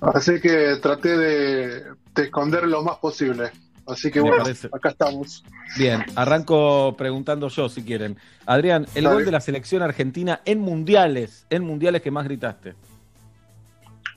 Así 0.00 0.40
que 0.40 0.76
traté 0.80 1.16
de, 1.16 1.84
de 2.14 2.22
esconder 2.22 2.64
lo 2.66 2.82
más 2.82 2.96
posible. 2.98 3.50
Así 3.86 4.10
que 4.10 4.20
Me 4.22 4.28
bueno, 4.28 4.44
parece. 4.44 4.68
acá 4.72 4.88
estamos. 4.90 5.44
Bien, 5.76 6.04
arranco 6.14 6.94
preguntando 6.96 7.48
yo 7.48 7.68
si 7.68 7.82
quieren. 7.82 8.16
Adrián, 8.46 8.86
el 8.94 9.04
Dale. 9.04 9.16
gol 9.16 9.24
de 9.26 9.32
la 9.32 9.40
selección 9.40 9.82
argentina 9.82 10.40
en 10.44 10.60
mundiales, 10.60 11.46
en 11.50 11.64
mundiales 11.64 12.00
que 12.02 12.10
más 12.10 12.24
gritaste. 12.24 12.74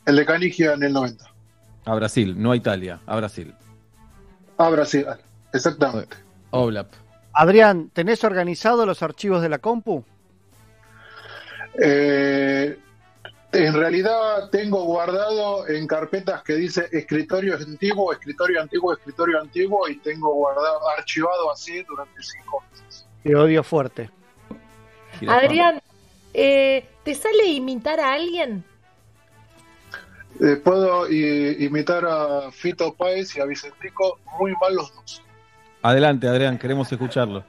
El 0.05 0.15
de 0.15 0.25
Canigia 0.25 0.73
en 0.73 0.83
el 0.83 0.93
90. 0.93 1.25
A 1.87 1.95
Brasil, 1.95 2.35
no 2.37 2.51
a 2.51 2.57
Italia, 2.57 2.99
a 3.05 3.15
Brasil. 3.15 3.55
Ah, 4.57 4.69
Brasil, 4.69 5.05
exactamente. 5.53 6.17
Oblap. 6.51 6.91
Adrián, 7.31 7.91
¿tenés 7.93 8.25
organizado 8.25 8.85
los 8.85 9.01
archivos 9.01 9.41
de 9.41 9.47
la 9.47 9.59
compu? 9.59 10.03
Eh, 11.81 12.77
en 13.53 13.73
realidad 13.73 14.49
tengo 14.51 14.83
guardado 14.83 15.65
en 15.69 15.87
carpetas 15.87 16.43
que 16.43 16.55
dice 16.55 16.89
escritorio 16.91 17.55
antiguo, 17.55 18.11
escritorio 18.11 18.61
antiguo, 18.61 18.91
escritorio 18.91 19.39
antiguo 19.39 19.87
y 19.87 19.97
tengo 19.99 20.33
guardado, 20.33 20.89
archivado 20.97 21.53
así 21.53 21.83
durante 21.83 22.21
cinco 22.21 22.65
meses. 22.69 23.07
Te 23.23 23.33
odio 23.33 23.63
fuerte. 23.63 24.09
Adrián, 25.25 25.81
eh, 26.33 26.85
¿te 27.03 27.15
sale 27.15 27.45
imitar 27.45 28.01
a 28.01 28.11
alguien? 28.11 28.65
Eh, 30.39 30.55
puedo 30.57 31.09
i- 31.11 31.65
imitar 31.65 32.05
a 32.05 32.51
Fito 32.51 32.93
Páez 32.93 33.35
y 33.35 33.39
a 33.41 33.45
Vicentico 33.45 34.19
muy 34.39 34.53
mal 34.61 34.75
los 34.75 34.93
dos. 34.93 35.23
Adelante, 35.81 36.27
Adrián, 36.27 36.57
queremos 36.59 36.91
escucharlo. 36.91 37.43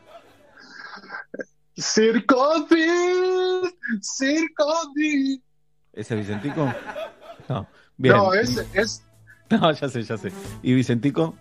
Circodis, 2.39 3.75
Circodis. 4.03 5.41
¿Ese 5.93 6.15
es 6.15 6.21
Vicentico? 6.27 6.73
No. 7.49 7.67
Bien. 7.97 8.17
No, 8.17 8.33
ese 8.35 8.67
es, 8.75 9.05
No, 9.51 9.73
ya 9.73 9.89
sé, 9.89 10.03
ya 10.03 10.17
sé. 10.17 10.33
¿Y 10.63 10.75
Vicentico? 10.75 11.35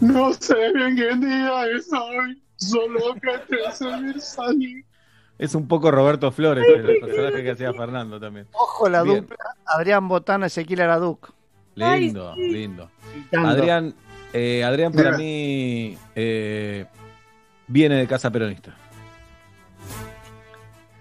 no 0.00 0.32
sé 0.34 0.54
bien 0.74 0.94
qué 0.96 1.14
día 1.16 1.66
es 1.76 1.92
hoy, 1.92 2.40
solo 2.56 3.14
que 3.14 3.38
te 3.48 3.72
sé 3.72 4.20
salir. 4.20 4.84
Es 5.38 5.54
un 5.54 5.68
poco 5.68 5.90
Roberto 5.90 6.32
Flores, 6.32 6.64
el 6.68 6.98
personaje 7.00 7.42
que 7.44 7.50
hacía 7.52 7.72
Fernando 7.72 8.18
también. 8.18 8.48
Ojo 8.52 8.88
la 8.88 9.02
Bien. 9.02 9.20
dupla. 9.20 9.36
Adrián 9.64 10.08
Botana, 10.08 10.46
Ezequiel 10.46 10.80
Araduc. 10.80 11.30
Lindo, 11.76 12.34
lindo. 12.36 12.90
Gritando. 13.14 13.48
Adrián, 13.48 13.94
eh, 14.32 14.64
Adrián 14.64 14.92
para 14.92 15.16
mí 15.16 15.96
eh, 16.16 16.86
viene 17.68 17.94
de 17.96 18.06
casa 18.08 18.30
peronista. 18.32 18.74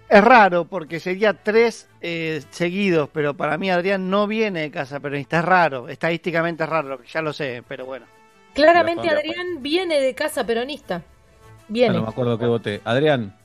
Es 0.08 0.24
raro 0.24 0.66
porque 0.66 1.00
sería 1.00 1.34
tres 1.34 1.90
eh, 2.00 2.42
seguidos, 2.52 3.10
pero 3.12 3.34
para 3.34 3.58
mí 3.58 3.70
Adrián 3.72 4.10
no 4.10 4.28
viene 4.28 4.62
de 4.62 4.72
casa 4.72 5.00
peronista. 5.00 5.40
Es 5.40 5.46
raro, 5.46 5.90
estadísticamente 5.90 6.64
es 6.64 6.70
raro, 6.70 7.04
ya 7.04 7.22
lo 7.22 7.34
sé, 7.34 7.64
pero 7.68 7.86
bueno. 7.86 8.06
Claramente 8.54 9.10
Adrián 9.10 9.62
viene 9.62 10.00
de 10.00 10.16
casa 10.16 10.46
peronista. 10.46 11.02
Ah, 11.04 11.64
Viene. 11.68 11.96
no 11.96 12.04
me 12.04 12.10
acuerdo 12.10 12.38
que 12.40 12.46
voté. 12.46 12.82
Adrián. 12.86 13.36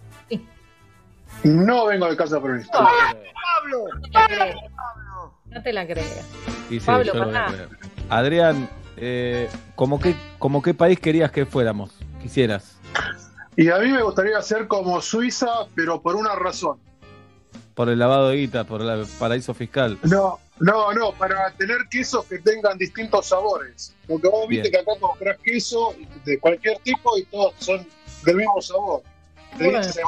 No 1.45 1.87
vengo 1.87 2.09
de 2.09 2.17
casa 2.17 2.41
peronista. 2.41 2.79
Pablo, 2.79 3.85
No 3.95 4.01
te 4.11 4.13
la 4.13 4.27
creas. 4.27 4.57
No 5.47 5.63
te 5.63 5.73
la 5.73 5.87
creas. 5.87 6.29
Sí, 6.69 6.81
Pablo, 6.81 7.13
creer. 7.13 7.69
Adrián, 8.09 8.69
eh, 8.97 9.49
¿cómo, 9.75 10.01
qué, 10.01 10.15
¿cómo 10.39 10.63
qué 10.63 10.75
país 10.75 10.99
querías 10.99 11.31
que 11.31 11.47
fuéramos? 11.47 11.91
Quisieras. 12.21 12.77
Y 13.57 13.69
a 13.69 13.79
mí 13.79 13.91
me 13.91 14.03
gustaría 14.03 14.41
ser 14.41 14.67
como 14.67 15.01
Suiza, 15.03 15.67
pero 15.75 16.01
por 16.01 16.17
una 16.17 16.35
razón. 16.35 16.79
Por 17.75 17.89
el 17.89 17.99
lavado 17.99 18.29
de 18.29 18.37
guita, 18.37 18.65
por 18.65 18.83
el 18.83 19.07
paraíso 19.19 19.55
fiscal. 19.55 19.99
No, 20.03 20.39
no, 20.61 20.93
no, 20.93 21.13
para 21.13 21.51
tener 21.53 21.79
quesos 21.91 22.25
que 22.27 22.39
tengan 22.39 22.79
distintos 22.79 23.27
sabores. 23.27 23.95
Porque 24.07 24.29
vos 24.29 24.47
viste 24.49 24.71
que 24.71 24.79
acá 24.79 24.93
comprás 25.01 25.39
queso 25.43 25.95
de 26.25 26.39
cualquier 26.39 26.79
tipo 26.79 27.17
y 27.19 27.25
todos 27.25 27.55
son 27.59 27.87
del 28.25 28.37
mismo 28.37 28.61
sabor. 28.63 29.03
Dicen. 29.59 30.03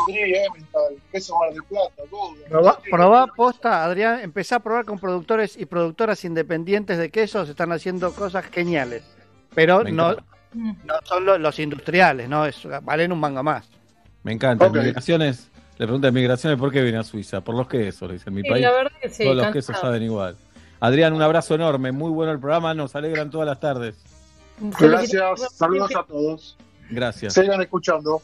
Probá, 2.49 2.79
probá, 2.91 3.27
posta, 3.29 3.85
Adrián, 3.85 4.21
empezá 4.21 4.57
a 4.57 4.61
probar 4.61 4.85
con 4.85 4.99
productores 4.99 5.57
y 5.57 5.67
productoras 5.67 6.25
independientes 6.25 6.99
de 6.99 7.11
quesos, 7.11 7.49
están 7.49 7.73
haciendo 7.73 8.13
cosas 8.13 8.45
geniales. 8.47 9.03
Pero 9.55 9.85
no, 9.85 10.17
no 10.55 10.95
son 11.05 11.25
lo- 11.25 11.39
los 11.39 11.59
industriales, 11.59 12.29
¿no? 12.29 12.47
Es, 12.47 12.67
valen 12.83 13.13
un 13.13 13.21
manga 13.21 13.43
más. 13.43 13.69
Me 14.23 14.33
encanta. 14.33 14.67
Ok. 14.67 14.77
Migraciones. 14.77 15.49
Le 15.77 15.87
pregunta 15.87 16.09
en 16.09 16.15
migraciones 16.15 16.59
por 16.59 16.71
qué 16.71 16.83
viene 16.83 16.99
a 16.99 17.03
Suiza. 17.05 17.41
Por 17.41 17.57
los 17.57 17.67
quesos, 17.69 18.09
le 18.09 18.15
dice 18.15 18.31
en 18.31 18.35
mi 18.37 18.43
Sí, 18.43 18.49
país. 18.49 18.63
la 18.63 18.71
verdad 18.73 18.93
que 19.03 19.09
sí, 19.09 19.25
Todos 19.25 19.37
los 19.37 19.45
cansado. 19.47 19.53
quesos 19.53 19.81
saben 19.81 20.03
igual. 20.05 20.37
Adrián, 20.81 21.13
un 21.13 21.23
abrazo 21.23 21.55
enorme. 21.55 21.91
Muy 21.93 22.11
bueno 22.11 22.33
el 22.33 22.39
programa. 22.39 22.75
Nos 22.75 22.95
alegran 22.95 23.31
todas 23.31 23.47
las 23.47 23.59
tardes. 23.61 23.97
Gracias, 24.79 25.53
saludos 25.53 25.91
a 25.97 26.05
todos. 26.05 26.57
Gracias. 26.91 27.35
Sigan 27.35 27.61
escuchando. 27.61 28.23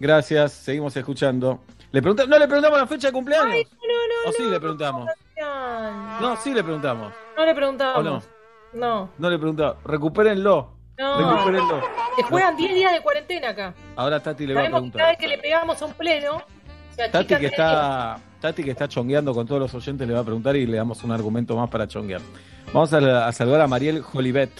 Gracias. 0.00 0.52
Seguimos 0.52 0.96
escuchando. 0.96 1.60
¿Le 1.92 2.02
pregunta- 2.02 2.26
¿No 2.26 2.38
le 2.38 2.46
preguntamos 2.46 2.78
la 2.78 2.86
fecha 2.86 3.08
de 3.08 3.12
cumpleaños? 3.12 3.52
Ay, 3.52 3.64
no, 3.64 4.24
no, 4.24 4.30
¿O 4.30 4.32
sí 4.32 4.42
le 4.50 4.58
preguntamos? 4.60 5.10
No, 6.20 6.36
sí 6.36 6.52
le 6.54 6.62
preguntamos. 6.64 7.12
No 7.36 7.44
le 7.44 7.52
¿O 7.52 7.54
preguntamos. 7.54 8.04
no? 8.04 8.22
No. 8.72 9.10
No 9.18 9.30
le 9.30 9.38
preguntamos. 9.38 9.76
Recupérenlo. 9.84 10.70
No. 10.98 11.18
Recupérenlo. 11.36 11.80
Se 12.16 12.22
juegan 12.24 12.56
10 12.56 12.74
días 12.74 12.92
de 12.92 13.00
cuarentena 13.00 13.48
acá. 13.50 13.74
Ahora 13.96 14.20
Tati 14.20 14.46
le 14.46 14.54
va 14.54 14.60
a 14.62 14.64
preguntar. 14.64 14.98
cada 14.98 15.10
vez 15.10 15.18
que 15.18 15.28
le 15.28 15.38
pegamos 15.38 15.80
a 15.80 15.84
un 15.86 15.92
pleno, 15.94 16.42
Tati 17.12 17.36
que 17.36 17.46
está 17.46 18.18
Tati 18.40 18.62
que 18.62 18.70
está 18.70 18.86
chongueando 18.88 19.32
con 19.34 19.46
todos 19.46 19.60
los 19.60 19.74
oyentes 19.74 20.06
le 20.06 20.14
va 20.14 20.20
a 20.20 20.24
preguntar 20.24 20.54
y 20.56 20.66
le 20.66 20.76
damos 20.76 21.02
un 21.02 21.10
argumento 21.12 21.56
más 21.56 21.68
para 21.70 21.88
chonguear. 21.88 22.20
Vamos 22.72 22.92
a, 22.92 23.26
a 23.26 23.32
saludar 23.32 23.60
a 23.62 23.66
Mariel 23.66 24.02
Jolivet. 24.02 24.50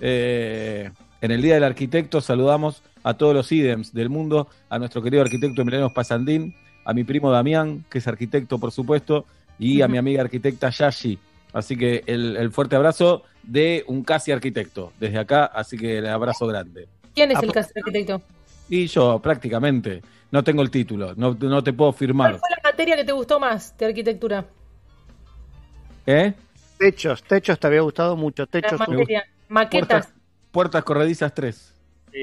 Eh, 0.00 0.90
en 1.20 1.30
el 1.30 1.40
Día 1.42 1.54
del 1.54 1.64
Arquitecto 1.64 2.20
saludamos 2.20 2.82
a 3.02 3.14
todos 3.14 3.34
los 3.34 3.50
IDEMS 3.50 3.92
del 3.92 4.08
mundo, 4.08 4.48
a 4.68 4.78
nuestro 4.78 5.02
querido 5.02 5.22
arquitecto 5.22 5.62
Emiliano 5.62 5.92
Pasandín, 5.92 6.54
a 6.84 6.92
mi 6.92 7.04
primo 7.04 7.30
Damián, 7.30 7.84
que 7.90 7.98
es 7.98 8.08
arquitecto 8.08 8.58
por 8.58 8.72
supuesto, 8.72 9.24
y 9.58 9.82
a 9.82 9.88
mi 9.88 9.98
amiga 9.98 10.22
arquitecta 10.22 10.70
Yashi. 10.70 11.18
Así 11.52 11.76
que 11.76 12.02
el, 12.06 12.36
el 12.36 12.50
fuerte 12.50 12.76
abrazo 12.76 13.24
de 13.42 13.84
un 13.86 14.02
casi 14.04 14.32
arquitecto 14.32 14.92
desde 14.98 15.18
acá, 15.18 15.44
así 15.44 15.76
que 15.76 15.98
el 15.98 16.06
abrazo 16.06 16.46
grande. 16.46 16.88
¿Quién 17.14 17.30
es 17.30 17.42
el 17.42 17.52
caso 17.52 17.70
arquitecto? 17.76 18.22
Y 18.68 18.86
yo 18.86 19.18
prácticamente 19.20 20.02
no 20.30 20.42
tengo 20.42 20.62
el 20.62 20.70
título, 20.70 21.14
no, 21.14 21.36
no 21.38 21.62
te 21.62 21.72
puedo 21.72 21.92
firmar. 21.92 22.30
¿Cuál 22.30 22.40
fue 22.40 22.50
la 22.50 22.70
materia 22.70 22.96
que 22.96 23.04
te 23.04 23.12
gustó 23.12 23.38
más 23.38 23.76
de 23.76 23.86
arquitectura? 23.86 24.46
¿Eh? 26.06 26.32
Techos, 26.78 27.22
techos 27.22 27.58
te 27.58 27.66
había 27.66 27.82
gustado 27.82 28.16
mucho. 28.16 28.42
La 28.44 28.46
Techos, 28.46 28.78
materia. 28.78 29.24
Maquetas, 29.48 29.88
Puertas, 29.88 30.14
puertas 30.50 30.84
corredizas 30.84 31.34
3. 31.34 31.71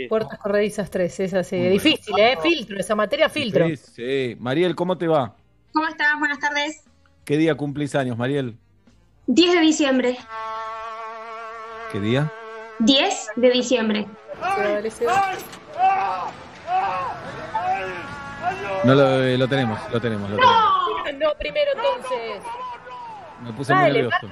Puertas 0.08 0.40
corredizas 0.40 0.90
3, 0.90 1.20
es 1.20 1.34
así. 1.34 1.58
Difícil, 1.58 2.18
¿eh? 2.18 2.38
Filtro, 2.42 2.80
esa 2.80 2.96
materia 2.96 3.30
filtro. 3.30 3.68
Sí, 3.68 3.76
sí. 3.78 4.38
Mariel, 4.40 4.76
¿cómo 4.76 4.98
te 4.98 5.08
va? 5.08 5.36
¿Cómo 5.74 5.88
estás? 5.88 6.18
Buenas 6.20 6.40
tardes. 6.40 6.84
¿Qué 7.26 7.38
día 7.38 7.56
cumplís 7.56 7.96
años, 7.96 8.18
Mariel? 8.18 8.58
10 9.28 9.54
de 9.54 9.60
diciembre. 9.60 10.18
¿Qué 11.92 12.00
día? 12.00 12.32
10 12.80 13.28
de 13.36 13.50
diciembre. 13.52 14.08
No 18.84 18.96
lo, 18.96 19.24
eh, 19.24 19.38
lo 19.38 19.48
tenemos, 19.48 19.80
lo 19.92 20.00
tenemos, 20.00 20.30
lo 20.30 20.38
tenemos. 20.38 20.90
No, 21.20 21.34
primero 21.38 21.72
entonces. 21.76 22.42
Me 23.44 23.54
puse 23.54 23.74
muy 23.74 23.84
Dale, 23.84 24.04
nervioso. 24.04 24.28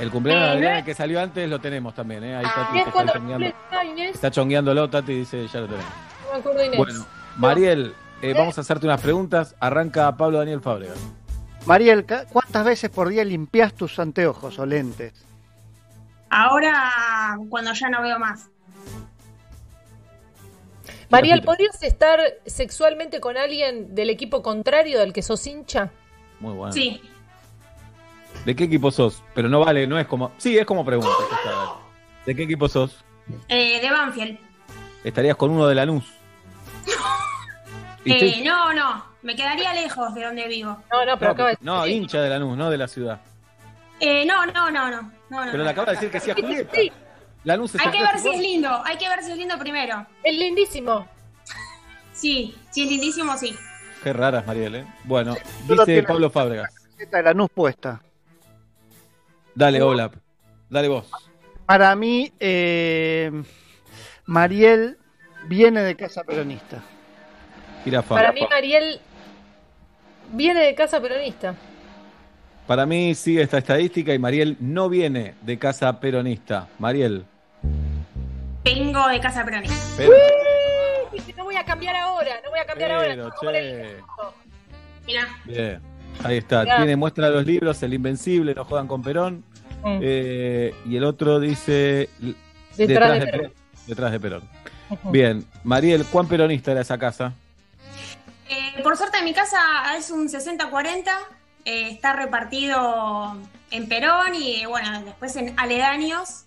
El 0.00 0.10
cumpleaños 0.10 0.60
de 0.60 0.66
Eh, 0.66 0.78
el 0.78 0.84
que 0.84 0.94
salió 0.94 1.20
antes, 1.20 1.48
lo 1.48 1.60
tenemos 1.60 1.94
también, 1.94 2.22
¿eh? 2.24 2.36
Ahí 2.36 2.44
Tati 2.44 2.60
¿Y 2.60 2.72
te 2.72 2.78
es 2.78 2.80
está 2.86 2.92
cuando 2.92 3.12
chongueando. 3.12 3.46
Está 4.14 4.30
chongueándolo, 4.30 4.90
Tati 4.90 5.12
dice, 5.14 5.46
ya 5.48 5.60
lo 5.60 5.66
tenemos. 5.66 5.90
No 6.26 6.32
me 6.32 6.38
acuerdo 6.38 6.64
Inés. 6.64 6.76
Bueno, 6.78 7.06
Mariel, 7.36 7.94
eh, 8.22 8.34
vamos 8.36 8.56
a 8.58 8.60
hacerte 8.60 8.86
unas 8.86 9.00
preguntas. 9.00 9.54
Arranca 9.60 10.16
Pablo 10.16 10.38
Daniel 10.38 10.60
Fábregas. 10.60 10.98
Mariel, 11.66 12.04
¿ca- 12.06 12.24
¿cuántas 12.26 12.64
veces 12.64 12.90
por 12.90 13.08
día 13.08 13.24
limpias 13.24 13.74
tus 13.74 13.98
anteojos 13.98 14.58
o 14.58 14.66
lentes? 14.66 15.12
Ahora, 16.30 17.38
cuando 17.48 17.72
ya 17.72 17.88
no 17.88 18.02
veo 18.02 18.18
más. 18.18 18.48
Mariel, 21.10 21.42
¿podrías 21.42 21.82
estar 21.82 22.20
sexualmente 22.44 23.18
con 23.20 23.36
alguien 23.38 23.94
del 23.94 24.10
equipo 24.10 24.42
contrario 24.42 24.98
del 25.00 25.12
que 25.14 25.22
sos 25.22 25.46
hincha? 25.46 25.90
Muy 26.38 26.52
bueno. 26.54 26.72
Sí. 26.72 27.00
¿De 28.48 28.56
qué 28.56 28.64
equipo 28.64 28.90
sos? 28.90 29.22
Pero 29.34 29.46
no 29.50 29.60
vale, 29.60 29.86
no 29.86 29.98
es 29.98 30.06
como... 30.06 30.32
Sí, 30.38 30.56
es 30.56 30.64
como 30.64 30.82
pregunta. 30.82 31.12
¿De 32.24 32.34
qué 32.34 32.44
equipo 32.44 32.66
sos? 32.66 33.04
Eh, 33.46 33.78
de 33.78 33.90
Banfield. 33.90 34.38
¿Estarías 35.04 35.36
con 35.36 35.50
uno 35.50 35.66
de 35.66 35.74
Lanús? 35.74 36.06
¿Y 38.06 38.12
Eh, 38.14 38.18
sí? 38.36 38.42
no, 38.42 38.72
no. 38.72 39.04
Me 39.20 39.36
quedaría 39.36 39.74
lejos 39.74 40.14
de 40.14 40.24
donde 40.24 40.48
vivo. 40.48 40.78
No, 40.90 41.04
no, 41.04 41.12
No, 41.12 41.18
pero- 41.18 41.58
no, 41.60 41.86
hincha 41.86 42.22
de 42.22 42.30
Lanús, 42.30 42.56
no 42.56 42.70
de 42.70 42.78
la 42.78 42.88
ciudad. 42.88 43.20
Eh, 44.00 44.24
no, 44.24 44.46
no, 44.46 44.70
no, 44.70 44.90
no. 44.90 45.02
no, 45.28 45.44
no. 45.44 45.50
Pero 45.52 45.62
le 45.64 45.68
acaba 45.68 45.88
de 45.88 45.92
decir 45.96 46.10
que 46.10 46.18
sí 46.18 46.30
a 46.30 46.34
Julieta. 46.34 46.72
Lanús 47.44 47.74
es 47.74 47.82
Hay 47.84 47.92
que 47.92 48.00
ver 48.00 48.18
si 48.18 48.30
es 48.30 48.40
lindo. 48.40 48.82
Hay 48.86 48.96
que 48.96 49.10
ver 49.10 49.22
si 49.22 49.32
es 49.32 49.36
lindo 49.36 49.58
primero. 49.58 50.06
Es 50.24 50.34
lindísimo. 50.34 51.06
Sí, 52.14 52.56
si 52.70 52.84
es 52.84 52.88
lindísimo, 52.88 53.36
sí. 53.36 53.54
Qué 54.02 54.14
raras, 54.14 54.46
Mariel, 54.46 54.74
¿eh? 54.74 54.86
Bueno, 55.04 55.36
dice 55.68 56.02
Pablo 56.02 56.30
Fábregas. 56.30 56.72
De 56.96 57.22
la 57.22 57.34
puesta. 57.48 58.00
Dale, 59.58 59.82
hola. 59.82 60.08
Dale 60.70 60.86
vos. 60.86 61.10
Para 61.66 61.96
mí, 61.96 62.32
eh, 62.38 63.42
Mariel 64.24 64.96
viene 65.48 65.80
de 65.82 65.96
casa 65.96 66.22
peronista. 66.22 66.80
Para 68.08 68.30
mí, 68.30 68.42
Mariel 68.48 69.00
viene 70.30 70.60
de 70.60 70.76
casa 70.76 71.00
peronista. 71.00 71.56
Para 72.68 72.86
mí 72.86 73.16
sigue 73.16 73.42
esta 73.42 73.58
estadística 73.58 74.14
y 74.14 74.18
Mariel 74.20 74.56
no 74.60 74.88
viene 74.88 75.34
de 75.42 75.58
casa 75.58 75.98
peronista. 75.98 76.68
Mariel. 76.78 77.24
Vengo 78.62 79.08
de 79.08 79.18
casa 79.18 79.44
peronista. 79.44 79.74
Pero, 79.96 80.12
Dije, 81.12 81.34
no 81.36 81.42
voy 81.42 81.56
a 81.56 81.64
cambiar 81.64 81.96
ahora, 81.96 82.30
no 82.44 82.50
voy 82.50 82.60
a 82.60 82.64
cambiar 82.64 83.00
pero, 83.00 83.24
ahora. 83.24 83.34
che. 83.40 83.96
Mirá. 85.04 85.28
Bien. 85.46 85.80
Ahí 86.24 86.38
está. 86.38 86.62
Mirá. 86.64 86.76
Tiene 86.76 86.96
muestra 86.96 87.28
de 87.28 87.34
los 87.34 87.46
libros, 87.46 87.82
El 87.82 87.94
Invencible, 87.94 88.54
No 88.54 88.64
Jodan 88.64 88.86
con 88.86 89.02
Perón. 89.02 89.44
Mm. 89.82 89.98
Eh, 90.02 90.74
y 90.86 90.96
el 90.96 91.04
otro 91.04 91.40
dice 91.40 92.08
Detrás 92.76 93.20
de 93.20 93.26
Perón. 93.26 93.52
Detrás 93.86 94.12
de 94.12 94.20
Perón. 94.20 94.42
Bien. 95.04 95.44
Mariel, 95.64 96.04
¿cuán 96.06 96.28
peronista 96.28 96.72
era 96.72 96.80
esa 96.80 96.98
casa? 96.98 97.32
Eh, 98.48 98.82
por 98.82 98.96
suerte 98.96 99.18
en 99.18 99.24
mi 99.24 99.34
casa 99.34 99.58
es 99.96 100.10
un 100.10 100.28
60-40, 100.28 101.04
eh, 101.64 101.90
está 101.90 102.14
repartido 102.14 103.36
en 103.70 103.88
Perón 103.88 104.34
y 104.34 104.64
bueno, 104.66 105.02
después 105.02 105.36
en 105.36 105.54
aledaños. 105.58 106.44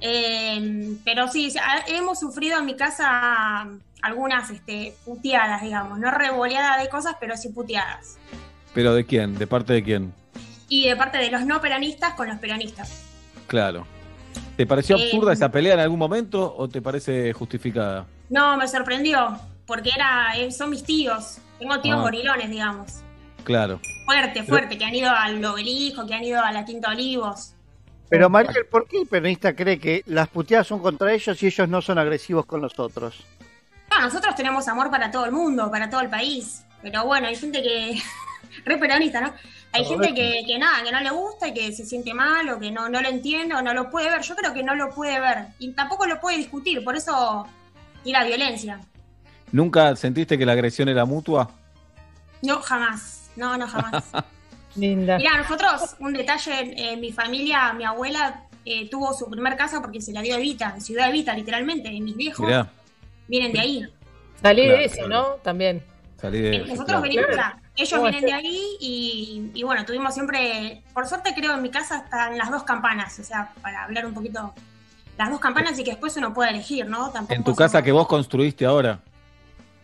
Eh, 0.00 0.96
pero 1.04 1.28
sí, 1.28 1.52
hemos 1.88 2.20
sufrido 2.20 2.58
en 2.58 2.66
mi 2.66 2.76
casa 2.76 3.68
algunas 4.02 4.50
este, 4.50 4.94
puteadas, 5.04 5.62
digamos, 5.62 5.98
no 5.98 6.10
revoleadas 6.10 6.82
de 6.82 6.88
cosas, 6.88 7.16
pero 7.20 7.36
sí 7.36 7.50
puteadas. 7.50 8.16
¿Pero 8.72 8.94
de 8.94 9.04
quién? 9.04 9.36
¿De 9.36 9.46
parte 9.46 9.72
de 9.72 9.82
quién? 9.82 10.14
Y 10.70 10.88
de 10.88 10.96
parte 10.96 11.18
de 11.18 11.30
los 11.30 11.44
no 11.44 11.60
peronistas 11.60 12.14
con 12.14 12.28
los 12.28 12.38
peronistas. 12.38 13.02
Claro. 13.46 13.86
¿Te 14.56 14.66
pareció 14.66 14.96
Eh, 14.96 15.04
absurda 15.04 15.32
esa 15.34 15.50
pelea 15.50 15.74
en 15.74 15.80
algún 15.80 15.98
momento 15.98 16.54
o 16.56 16.66
te 16.68 16.80
parece 16.80 17.32
justificada? 17.34 18.06
No, 18.30 18.56
me 18.56 18.66
sorprendió, 18.68 19.38
porque 19.66 19.90
era, 19.94 20.32
eh, 20.38 20.50
son 20.52 20.70
mis 20.70 20.82
tíos. 20.84 21.38
Tengo 21.58 21.78
tíos 21.80 21.98
Ah. 21.98 22.02
gorilones, 22.02 22.48
digamos. 22.48 23.00
Claro. 23.44 23.80
Fuerte, 24.06 24.42
fuerte, 24.44 24.78
que 24.78 24.84
han 24.84 24.94
ido 24.94 25.10
al 25.10 25.44
obelisco, 25.44 26.06
que 26.06 26.14
han 26.14 26.24
ido 26.24 26.42
a 26.42 26.52
la 26.52 26.64
Quinta 26.64 26.90
Olivos. 26.90 27.54
Pero 28.08 28.28
Mariel, 28.30 28.66
¿por 28.70 28.86
qué 28.88 29.00
el 29.02 29.06
peronista 29.06 29.54
cree 29.54 29.78
que 29.78 30.02
las 30.06 30.28
puteadas 30.28 30.66
son 30.66 30.80
contra 30.80 31.12
ellos 31.12 31.42
y 31.42 31.46
ellos 31.46 31.68
no 31.68 31.80
son 31.82 31.98
agresivos 31.98 32.44
con 32.46 32.60
los 32.60 32.78
otros? 32.78 33.24
No, 33.90 34.00
nosotros 34.00 34.34
tenemos 34.34 34.68
amor 34.68 34.90
para 34.90 35.10
todo 35.10 35.24
el 35.24 35.32
mundo, 35.32 35.70
para 35.70 35.88
todo 35.90 36.00
el 36.00 36.08
país. 36.10 36.64
Pero 36.82 37.04
bueno, 37.06 37.26
hay 37.28 37.36
gente 37.36 37.62
que. 37.62 38.00
re 38.64 38.78
peronista, 38.78 39.20
¿no? 39.20 39.32
Hay 39.72 39.84
gente 39.84 40.12
que, 40.14 40.42
que 40.46 40.58
nada, 40.58 40.82
que 40.82 40.90
no 40.90 41.00
le 41.00 41.10
gusta 41.10 41.48
y 41.48 41.54
que 41.54 41.72
se 41.72 41.84
siente 41.86 42.12
mal 42.12 42.48
o 42.50 42.58
que 42.58 42.70
no, 42.72 42.88
no 42.88 43.00
lo 43.00 43.08
entiende 43.08 43.54
o 43.54 43.62
no 43.62 43.72
lo 43.72 43.88
puede 43.88 44.10
ver. 44.10 44.20
Yo 44.22 44.34
creo 44.34 44.52
que 44.52 44.62
no 44.64 44.74
lo 44.74 44.90
puede 44.90 45.20
ver 45.20 45.46
y 45.60 45.72
tampoco 45.72 46.06
lo 46.06 46.20
puede 46.20 46.38
discutir, 46.38 46.82
por 46.84 46.96
eso. 46.96 47.46
Y 48.04 48.12
la 48.12 48.24
violencia. 48.24 48.80
¿Nunca 49.52 49.94
sentiste 49.96 50.36
que 50.38 50.46
la 50.46 50.52
agresión 50.52 50.88
era 50.88 51.04
mutua? 51.04 51.50
No, 52.42 52.60
jamás. 52.60 53.30
No, 53.36 53.56
no, 53.56 53.66
jamás. 53.68 54.04
Linda. 54.74 55.18
Mira, 55.18 55.36
nosotros, 55.38 55.96
un 56.00 56.12
detalle, 56.14 56.60
en, 56.60 56.78
en 56.78 57.00
mi 57.00 57.12
familia, 57.12 57.72
mi 57.72 57.84
abuela 57.84 58.44
eh, 58.64 58.88
tuvo 58.88 59.12
su 59.12 59.28
primer 59.30 59.56
casa 59.56 59.80
porque 59.80 60.00
se 60.00 60.12
la 60.12 60.22
dio 60.22 60.36
Evita, 60.36 60.72
en 60.74 60.80
Ciudad 60.80 61.08
Evita, 61.10 61.34
literalmente. 61.34 61.92
y 61.92 62.00
Mis 62.00 62.16
viejos 62.16 62.46
Mirá, 62.46 62.70
vienen 63.28 63.52
de 63.52 63.60
ahí. 63.60 63.88
Salí 64.40 64.64
Claro, 64.64 64.78
de 64.80 64.88
claro. 64.90 65.08
¿no? 65.08 65.24
También. 65.42 65.82
salí 66.20 66.40
de 66.40 66.50
Eh, 66.50 66.56
eso, 66.56 66.66
Nosotros 66.68 66.86
claro. 66.86 67.02
venimos, 67.02 67.26
sea, 67.34 67.58
ellos 67.82 67.98
¿Cómo 67.98 68.10
vienen 68.10 68.24
de 68.24 68.32
ahí 68.32 68.76
y, 68.80 69.50
y 69.54 69.62
bueno, 69.62 69.84
tuvimos 69.84 70.14
siempre, 70.14 70.82
por 70.92 71.06
suerte 71.06 71.34
creo 71.34 71.54
en 71.54 71.62
mi 71.62 71.70
casa 71.70 71.98
están 71.98 72.36
las 72.38 72.50
dos 72.50 72.64
campanas, 72.64 73.18
o 73.18 73.24
sea, 73.24 73.52
para 73.62 73.84
hablar 73.84 74.06
un 74.06 74.14
poquito, 74.14 74.54
las 75.20 75.30
dos 75.30 75.40
campanas 75.40 75.78
y 75.78 75.84
que 75.84 75.90
después 75.90 76.16
uno 76.16 76.32
pueda 76.32 76.50
elegir, 76.50 76.86
¿no? 76.86 77.10
Tampoco 77.10 77.34
En 77.34 77.44
tu 77.44 77.54
casa 77.54 77.82
que 77.82 77.92
vos 77.92 78.06
construiste 78.06 78.64
ahora. 78.64 79.00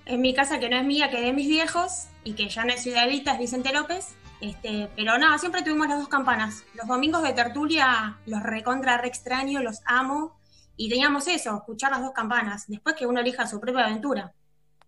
En 0.07 0.21
mi 0.21 0.35
casa 0.35 0.59
que 0.59 0.69
no 0.69 0.77
es 0.77 0.85
mía, 0.85 1.11
que 1.11 1.19
es 1.19 1.25
de 1.25 1.33
mis 1.33 1.49
viejos 1.49 2.07
y 2.25 2.33
que 2.33 2.49
ya 2.49 2.65
no 2.65 2.73
es 2.73 2.83
Ciudad 2.83 3.05
Evita, 3.05 3.33
es 3.33 3.39
Vicente 3.39 3.73
López. 3.73 4.15
Este, 4.41 4.89
pero 4.97 5.19
nada, 5.19 5.37
siempre 5.39 5.63
tuvimos 5.63 5.89
las 5.89 5.99
dos 5.99 6.09
campanas. 6.09 6.65
Los 6.75 6.87
domingos 6.87 7.23
de 7.23 7.33
tertulia 7.33 8.17
los 8.27 8.43
recontra 8.43 8.99
re 8.99 9.09
extraño, 9.09 9.63
los 9.63 9.83
amo. 9.85 10.39
Y 10.77 10.89
teníamos 10.89 11.27
eso, 11.29 11.57
escuchar 11.57 11.91
las 11.91 12.01
dos 12.01 12.13
campanas. 12.13 12.65
Después 12.69 12.97
que 12.97 13.07
uno 13.07 13.21
elija 13.21 13.47
su 13.47 13.61
propia 13.61 13.85
aventura. 13.87 14.33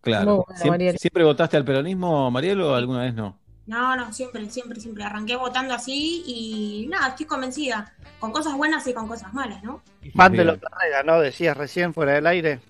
Claro. 0.01 0.37
Muy 0.37 0.45
buena, 0.47 0.61
¿Siem- 0.63 0.71
Mariel. 0.71 0.99
¿Siempre, 0.99 1.25
votaste 1.25 1.57
al 1.57 1.65
peronismo, 1.65 2.31
Mariel, 2.31 2.61
o 2.63 2.75
alguna 2.75 3.03
vez 3.03 3.15
no? 3.15 3.39
No, 3.67 3.95
no, 3.97 4.13
siempre, 4.13 4.49
siempre, 4.49 4.81
siempre. 4.81 5.05
Arranqué 5.05 5.37
votando 5.37 5.75
así 5.75 6.23
y 6.27 6.87
nada, 6.89 7.09
estoy 7.09 7.27
convencida. 7.27 7.93
Con 8.19 8.33
cosas 8.33 8.55
buenas 8.57 8.87
y 8.87 8.95
con 8.95 9.07
cosas 9.07 9.33
malas, 9.35 9.63
¿no? 9.63 9.83
Fan 10.15 10.33
de. 10.33 10.45
López 10.45 10.71
Rega, 10.81 11.03
¿no? 11.03 11.21
Decías 11.21 11.57
recién 11.57 11.93
fuera 11.93 12.13
del 12.13 12.27
aire. 12.27 12.61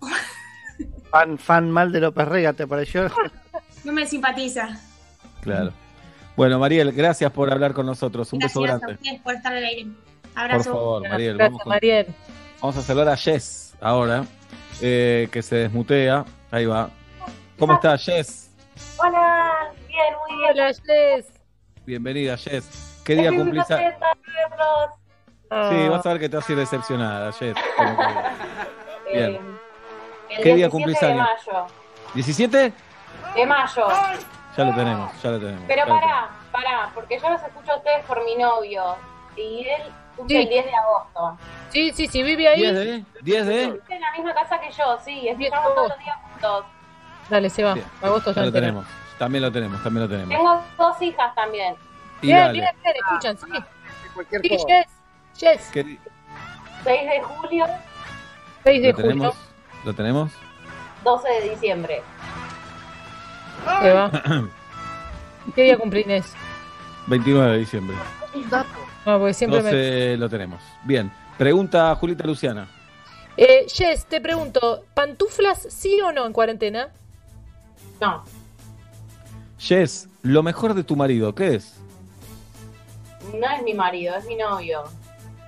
Fan, 1.10 1.38
fan 1.38 1.70
mal 1.70 1.92
de 1.92 2.00
López 2.00 2.26
Rega, 2.26 2.52
¿te 2.52 2.66
pareció? 2.66 3.08
No 3.84 3.92
me 3.92 4.06
simpatiza. 4.06 4.80
Claro. 5.42 5.72
Bueno, 6.36 6.58
Mariel, 6.58 6.90
gracias 6.90 7.30
por 7.30 7.52
hablar 7.52 7.72
con 7.72 7.86
nosotros. 7.86 8.32
Un 8.32 8.40
beso 8.40 8.60
Gracias 8.62 8.82
a 8.82 8.86
grande. 8.86 9.00
ustedes 9.02 9.20
por 9.22 9.34
estar 9.34 9.52
al 9.54 9.64
aire. 9.64 9.86
Por 10.32 10.42
Abrazo. 10.42 10.72
favor, 10.72 11.08
Mariel. 11.08 11.34
Gracias, 11.36 11.50
Vamos, 11.52 11.62
con- 11.62 11.70
Mariel. 11.70 12.06
vamos 12.60 12.76
a 12.76 12.82
saludar 12.82 13.08
a 13.10 13.16
Jess 13.16 13.74
ahora, 13.80 14.24
eh, 14.80 15.28
que 15.30 15.42
se 15.42 15.54
desmutea. 15.56 16.24
Ahí 16.54 16.66
va. 16.66 16.88
¿Cómo 17.58 17.74
está, 17.74 17.98
Jess? 17.98 18.48
Hola, 18.96 19.72
bien, 19.88 20.04
muy 20.28 20.38
bien. 20.38 20.50
Hola, 20.52 20.66
Jess. 20.68 21.26
Bienvenida, 21.84 22.36
Jess. 22.36 23.00
¿Qué 23.04 23.16
día 23.16 23.30
cumplís? 23.30 23.68
a-. 23.72 23.76
Sí, 23.78 23.84
Ah, 25.50 25.88
vas 25.90 26.06
a 26.06 26.10
ver 26.10 26.20
que 26.20 26.28
te 26.28 26.36
vas 26.36 26.48
a 26.48 26.52
ir 26.52 26.58
decepcionada, 26.58 27.32
Jess. 27.32 27.56
Que- 27.56 29.12
Bien. 29.18 29.34
Eh, 29.34 29.40
el 30.30 30.42
¿Qué 30.44 30.54
día 30.54 30.68
17 30.68 30.70
cumplís 30.70 31.00
de 31.00 31.06
años? 31.08 31.28
mayo. 31.46 31.66
¿17? 32.14 32.72
De 33.34 33.46
mayo. 33.46 33.88
Ya 34.56 34.64
lo 34.64 34.74
tenemos, 34.76 35.22
ya 35.22 35.30
lo 35.32 35.40
tenemos. 35.40 35.64
Pero 35.66 35.86
pará, 35.88 36.30
pará, 36.52 36.90
porque 36.94 37.18
yo 37.18 37.30
los 37.30 37.42
escucho 37.42 37.72
a 37.72 37.76
ustedes 37.78 38.04
por 38.06 38.24
mi 38.24 38.36
novio. 38.36 38.94
Y 39.36 39.66
él 39.68 39.82
cumple 40.16 40.36
Sí. 40.36 40.42
el 40.42 40.48
10 40.48 40.64
de 40.66 40.74
agosto. 40.74 41.38
Sí, 41.70 41.92
sí, 41.92 42.06
sí, 42.06 42.22
vive 42.22 42.48
ahí. 42.48 42.60
tenemos. 42.62 42.80
¿10 42.80 43.04
de? 43.22 43.22
¿10 43.22 43.44
de? 43.44 43.66
Vive 43.72 43.82
en 43.94 44.00
la 44.00 44.12
misma 44.12 44.34
casa 44.34 44.60
que 44.60 44.70
yo, 44.70 44.98
sí. 45.04 45.20
Diez 45.20 45.38
de 45.38 45.44
Escuchamos 45.44 45.74
todos 45.74 45.78
agosto. 45.78 45.96
los 45.96 46.04
días 46.04 46.16
juntos. 46.32 46.64
Dale, 47.30 47.50
se 47.50 47.64
va. 47.64 47.74
Bien, 47.74 47.86
Agosto 48.02 48.30
Ya 48.30 48.34
ya 48.36 48.40
lo 48.42 48.46
entero. 48.48 48.66
tenemos. 48.66 48.86
También 49.18 49.42
lo 49.42 49.52
tenemos, 49.52 49.82
también 49.82 50.02
lo 50.02 50.08
tenemos. 50.08 50.28
Tengo 50.36 50.62
dos 50.78 51.02
hijas 51.02 51.34
también. 51.34 51.74
Y 52.22 52.26
Bien, 52.26 52.38
dale. 52.38 52.52
bien, 52.52 52.68
bien, 52.82 52.96
escuchan, 52.96 53.38
sí. 53.38 53.64
Cualquier 54.14 54.40
Sí, 54.42 54.48
cosa. 54.50 54.64
Jess. 54.68 54.88
Jess. 55.38 55.70
¿Qué 55.72 55.84
di- 55.84 56.00
6 56.84 57.10
de 57.10 57.22
julio, 57.22 57.66
6 58.64 58.82
de 58.82 58.88
¿Lo 58.88 58.94
julio. 58.94 59.08
tenemos? 59.10 59.36
¿Lo 59.84 59.94
tenemos? 59.94 60.32
12 61.02 61.28
de 61.28 61.50
diciembre. 61.50 62.02
Se 63.82 63.92
va. 63.92 64.10
¿Qué 65.54 65.62
día 65.62 65.78
cumple 65.78 66.00
Inés? 66.00 66.34
29 67.06 67.52
de 67.52 67.58
diciembre. 67.58 67.96
No, 69.06 69.18
porque 69.18 69.34
siempre 69.34 69.62
me... 69.62 69.70
12 69.70 70.16
lo 70.16 70.28
tenemos. 70.28 70.62
Bien. 70.84 71.10
Pregunta 71.38 71.94
Julita 71.96 72.24
Luciana. 72.26 72.68
Eh, 73.36 73.66
Jess, 73.68 74.06
te 74.06 74.20
pregunto, 74.20 74.84
¿pantuflas 74.94 75.66
sí 75.68 76.00
o 76.00 76.12
no 76.12 76.24
en 76.26 76.32
cuarentena? 76.32 76.88
No, 78.00 78.24
Jess, 79.58 80.08
lo 80.22 80.42
mejor 80.42 80.74
de 80.74 80.84
tu 80.84 80.94
marido, 80.96 81.34
¿qué 81.34 81.54
es? 81.56 81.74
no 83.32 83.50
es 83.50 83.62
mi 83.62 83.72
marido, 83.74 84.14
es 84.14 84.24
mi 84.26 84.36
novio. 84.36 84.84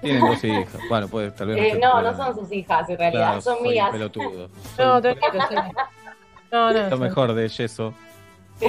Tienen 0.01 0.21
dos 0.23 0.43
hijas. 0.45 0.69
Bueno, 0.89 1.07
pues 1.09 1.35
tal 1.37 1.49
vez 1.49 1.59
Eh, 1.75 1.79
no, 1.81 1.93
pueda- 1.93 2.11
no 2.13 2.17
son 2.17 2.35
sus 2.35 2.53
hijas 2.53 2.89
en 2.89 2.99
realidad, 2.99 3.27
Claro, 3.27 3.41
son 3.43 3.63
mías. 3.63 3.91
pelotudo. 3.91 4.49
No, 4.79 5.01
tranquilo, 5.03 5.45
sí. 5.49 5.55
No, 6.51 6.73
no. 6.73 6.91
Lo 6.91 6.99
mejor 6.99 7.35
de 7.35 7.49
Yeso. 7.49 7.95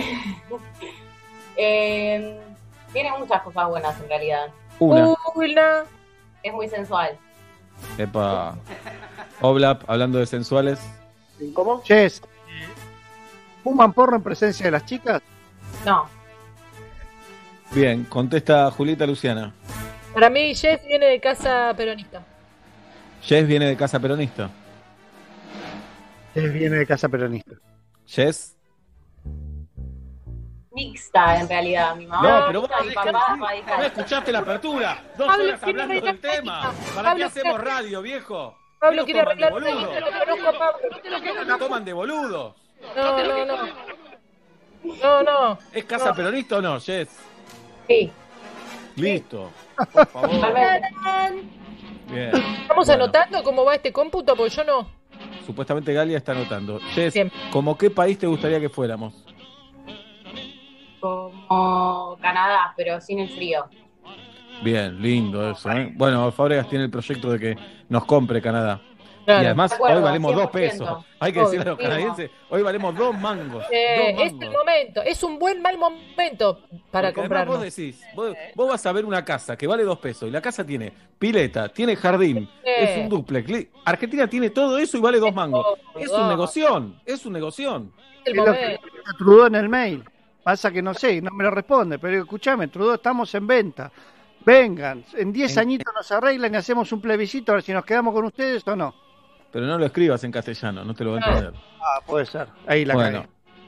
Eh, 1.57 2.39
tiene 2.93 3.17
muchas 3.17 3.41
cosas 3.41 3.67
buenas 3.67 3.99
en 3.99 4.07
realidad. 4.09 4.47
Una. 4.79 5.13
Uy, 5.35 5.55
no. 5.55 5.61
Es 6.43 6.53
muy 6.53 6.69
sensual. 6.69 7.17
Epa. 7.97 8.57
Oblap, 9.41 9.89
hablando 9.89 10.19
de 10.19 10.25
sensuales. 10.25 10.79
¿Cómo? 11.53 11.81
Jess, 11.83 12.21
¿fuman 13.63 13.93
porro 13.93 14.15
en 14.15 14.23
presencia 14.23 14.65
de 14.65 14.71
las 14.71 14.85
chicas? 14.85 15.21
No, 15.85 16.09
Bien, 17.71 18.05
contesta 18.05 18.71
Julita 18.71 19.05
Luciana. 19.05 19.53
Para 20.13 20.29
mí, 20.29 20.55
Jess 20.55 20.85
viene 20.87 21.07
de 21.07 21.19
casa 21.19 21.73
peronista. 21.75 22.23
Jess 23.21 23.45
viene 23.45 23.65
de 23.67 23.75
casa 23.75 23.99
peronista. 23.99 24.49
Jess 26.33 26.53
viene 26.53 26.77
de 26.77 26.87
casa 26.87 27.09
peronista. 27.09 27.55
Jess. 28.05 28.56
Mixta 30.77 31.39
en 31.39 31.49
realidad. 31.49 31.95
Mi 31.95 32.05
mamá, 32.05 32.39
No, 32.41 32.47
pero 32.47 32.61
vos 32.61 32.69
mi 32.85 32.93
papá, 32.93 33.35
no 33.35 33.83
escuchaste 33.83 34.31
la 34.31 34.39
apertura. 34.39 35.03
Dos 35.17 35.27
Pablo 35.27 35.43
horas 35.45 35.63
hablando 35.63 36.01
del 36.01 36.19
tema. 36.19 36.73
¿Para 36.95 37.09
Pablo 37.09 37.15
qué 37.17 37.23
hacemos 37.39 37.59
radio, 37.61 38.01
viejo? 38.01 38.55
Pablo 38.79 39.05
¿Qué 39.05 39.11
quiere 39.11 39.19
arreglar 39.21 39.51
boludo? 39.53 39.69
técnica, 39.89 39.99
lo 39.99 40.19
conozco 40.19 40.47
a 40.49 40.59
Pablo. 40.59 40.87
No 40.91 40.97
te 40.99 41.09
lo 41.09 41.19
quiero- 41.19 41.45
¿Nos 41.45 41.59
toman 41.59 41.83
de 41.85 41.93
boludo? 41.93 42.55
No, 42.95 43.17
no, 43.23 43.45
no. 43.45 43.57
No, 45.03 45.23
no. 45.23 45.59
¿Es 45.73 45.83
casa 45.85 46.09
No. 46.09 46.15
peronista 46.15 46.57
o 46.57 46.61
no, 46.61 46.79
Jess? 46.79 47.09
Sí. 47.87 48.11
Listo. 48.95 49.49
Por 49.93 50.07
favor. 50.07 50.29
Bien. 52.07 52.31
¿Estamos 52.61 52.87
Bueno, 52.87 53.03
anotando 53.03 53.43
cómo 53.43 53.65
va 53.65 53.75
este 53.75 53.91
cómputo? 53.91 54.35
Porque 54.35 54.53
yo 54.55 54.63
no. 54.63 54.87
Supuestamente 55.45 55.93
Galia 55.93 56.17
está 56.17 56.31
anotando. 56.33 56.79
Jess. 56.93 57.15
¿cómo 57.51 57.77
qué 57.77 57.89
país 57.89 58.17
te 58.19 58.27
gustaría 58.27 58.59
que 58.59 58.69
fuéramos? 58.69 59.13
Como 61.47 62.17
Canadá, 62.21 62.73
pero 62.75 62.99
sin 63.01 63.19
el 63.19 63.29
frío. 63.29 63.65
Bien, 64.63 65.01
lindo 65.01 65.51
eso. 65.51 65.71
¿eh? 65.71 65.91
Bueno, 65.95 66.31
Fábregas 66.31 66.67
tiene 66.67 66.85
el 66.85 66.91
proyecto 66.91 67.31
de 67.31 67.39
que 67.39 67.55
nos 67.89 68.05
compre 68.05 68.41
Canadá. 68.41 68.81
Claro. 69.23 69.43
Y 69.43 69.45
además 69.47 69.73
acuerdo, 69.73 69.97
hoy 69.97 70.03
valemos 70.03 70.33
dos 70.35 70.45
100%. 70.45 70.51
pesos. 70.51 71.05
Hay 71.19 71.33
que 71.33 71.39
decirle 71.41 71.63
a 71.63 71.65
los 71.71 71.77
canadienses, 71.77 72.31
hoy 72.49 72.61
valemos 72.61 72.95
dos 72.95 73.19
mangos. 73.19 73.65
Eh, 73.69 74.13
dos 74.15 74.25
es 74.25 74.31
el 74.31 74.51
momento. 74.51 75.01
Es 75.03 75.21
un 75.21 75.37
buen 75.37 75.61
mal 75.61 75.77
momento 75.77 76.61
para 76.89 77.11
comprarnos. 77.11 77.57
vos 77.57 77.65
decís, 77.65 78.01
vos, 78.15 78.33
vos 78.55 78.69
vas 78.69 78.85
a 78.85 78.91
ver 78.93 79.03
una 79.03 79.25
casa 79.25 79.57
que 79.57 79.67
vale 79.67 79.83
dos 79.83 79.99
pesos 79.99 80.29
y 80.29 80.31
la 80.31 80.41
casa 80.41 80.65
tiene 80.65 80.93
pileta, 81.19 81.67
tiene 81.67 81.97
jardín, 81.97 82.49
es 82.63 82.97
un 82.99 83.09
duplex. 83.09 83.67
Argentina 83.83 84.27
tiene 84.27 84.49
todo 84.49 84.77
eso 84.79 84.97
y 84.97 85.01
vale 85.01 85.19
dos 85.19 85.35
mangos. 85.35 85.65
Es 85.99 86.09
un 86.09 86.29
negoción, 86.29 86.97
es 87.05 87.25
un 87.25 87.33
negoción. 87.33 87.91
Es 88.23 88.27
el 88.27 88.31
Es 88.31 88.37
lo 88.37 88.45
que 88.45 88.49
momento. 88.51 88.81
dijo 88.85 89.17
Trudeau 89.17 89.47
en 89.47 89.55
el 89.55 89.67
mail. 89.69 90.03
Pasa 90.47 90.71
que 90.71 90.81
no 90.81 90.93
sé, 90.93 91.21
no 91.21 91.29
me 91.31 91.43
lo 91.43 91.51
responde, 91.51 91.99
pero 91.99 92.11
digo, 92.13 92.23
escuchame, 92.23 92.69
Trudeau, 92.69 92.95
estamos 92.95 93.35
en 93.35 93.45
venta. 93.45 93.91
Vengan, 94.45 95.03
en 95.17 95.33
10 95.33 95.51
En- 95.51 95.59
añitos 95.59 95.93
nos 95.93 96.09
arreglan 96.09 96.53
y 96.53 96.55
hacemos 96.55 96.89
un 96.93 97.01
plebiscito 97.01 97.51
a 97.51 97.55
ver 97.55 97.63
si 97.65 97.73
nos 97.73 97.83
quedamos 97.83 98.13
con 98.13 98.23
ustedes 98.23 98.65
o 98.65 98.73
no. 98.73 98.95
Pero 99.51 99.65
no 99.65 99.77
lo 99.77 99.85
escribas 99.85 100.23
en 100.23 100.31
castellano, 100.31 100.85
no 100.85 100.93
te 100.95 101.03
lo 101.03 101.11
va 101.11 101.17
a 101.17 101.27
entender. 101.31 101.53
Ah, 101.81 101.99
puede 102.07 102.25
ser. 102.27 102.47
Ahí 102.65 102.85
la 102.85 102.93
Bueno, 102.93 103.25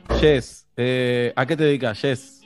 cagué. 0.08 0.20
Jess, 0.22 0.68
eh, 0.78 1.34
¿a 1.36 1.46
qué 1.46 1.58
te 1.58 1.66
dedicas, 1.66 2.00
Jess? 2.00 2.44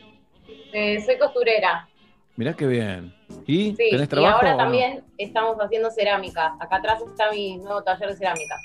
Eh, 0.74 1.00
soy 1.06 1.20
costurera. 1.20 1.88
Mirá 2.36 2.56
qué 2.56 2.66
bien. 2.66 3.14
¿Y 3.46 3.76
Sí, 3.76 3.90
tenés 3.92 4.06
y 4.06 4.08
trabajo? 4.08 4.38
ahora 4.38 4.50
o 4.50 4.52
no? 4.54 4.64
también 4.64 5.04
estamos 5.20 5.58
haciendo 5.60 5.92
cerámica. 5.92 6.56
Acá 6.60 6.78
atrás 6.78 7.04
está 7.08 7.30
mi 7.32 7.58
nuevo 7.58 7.84
taller 7.84 8.10
de 8.10 8.16
cerámica. 8.16 8.56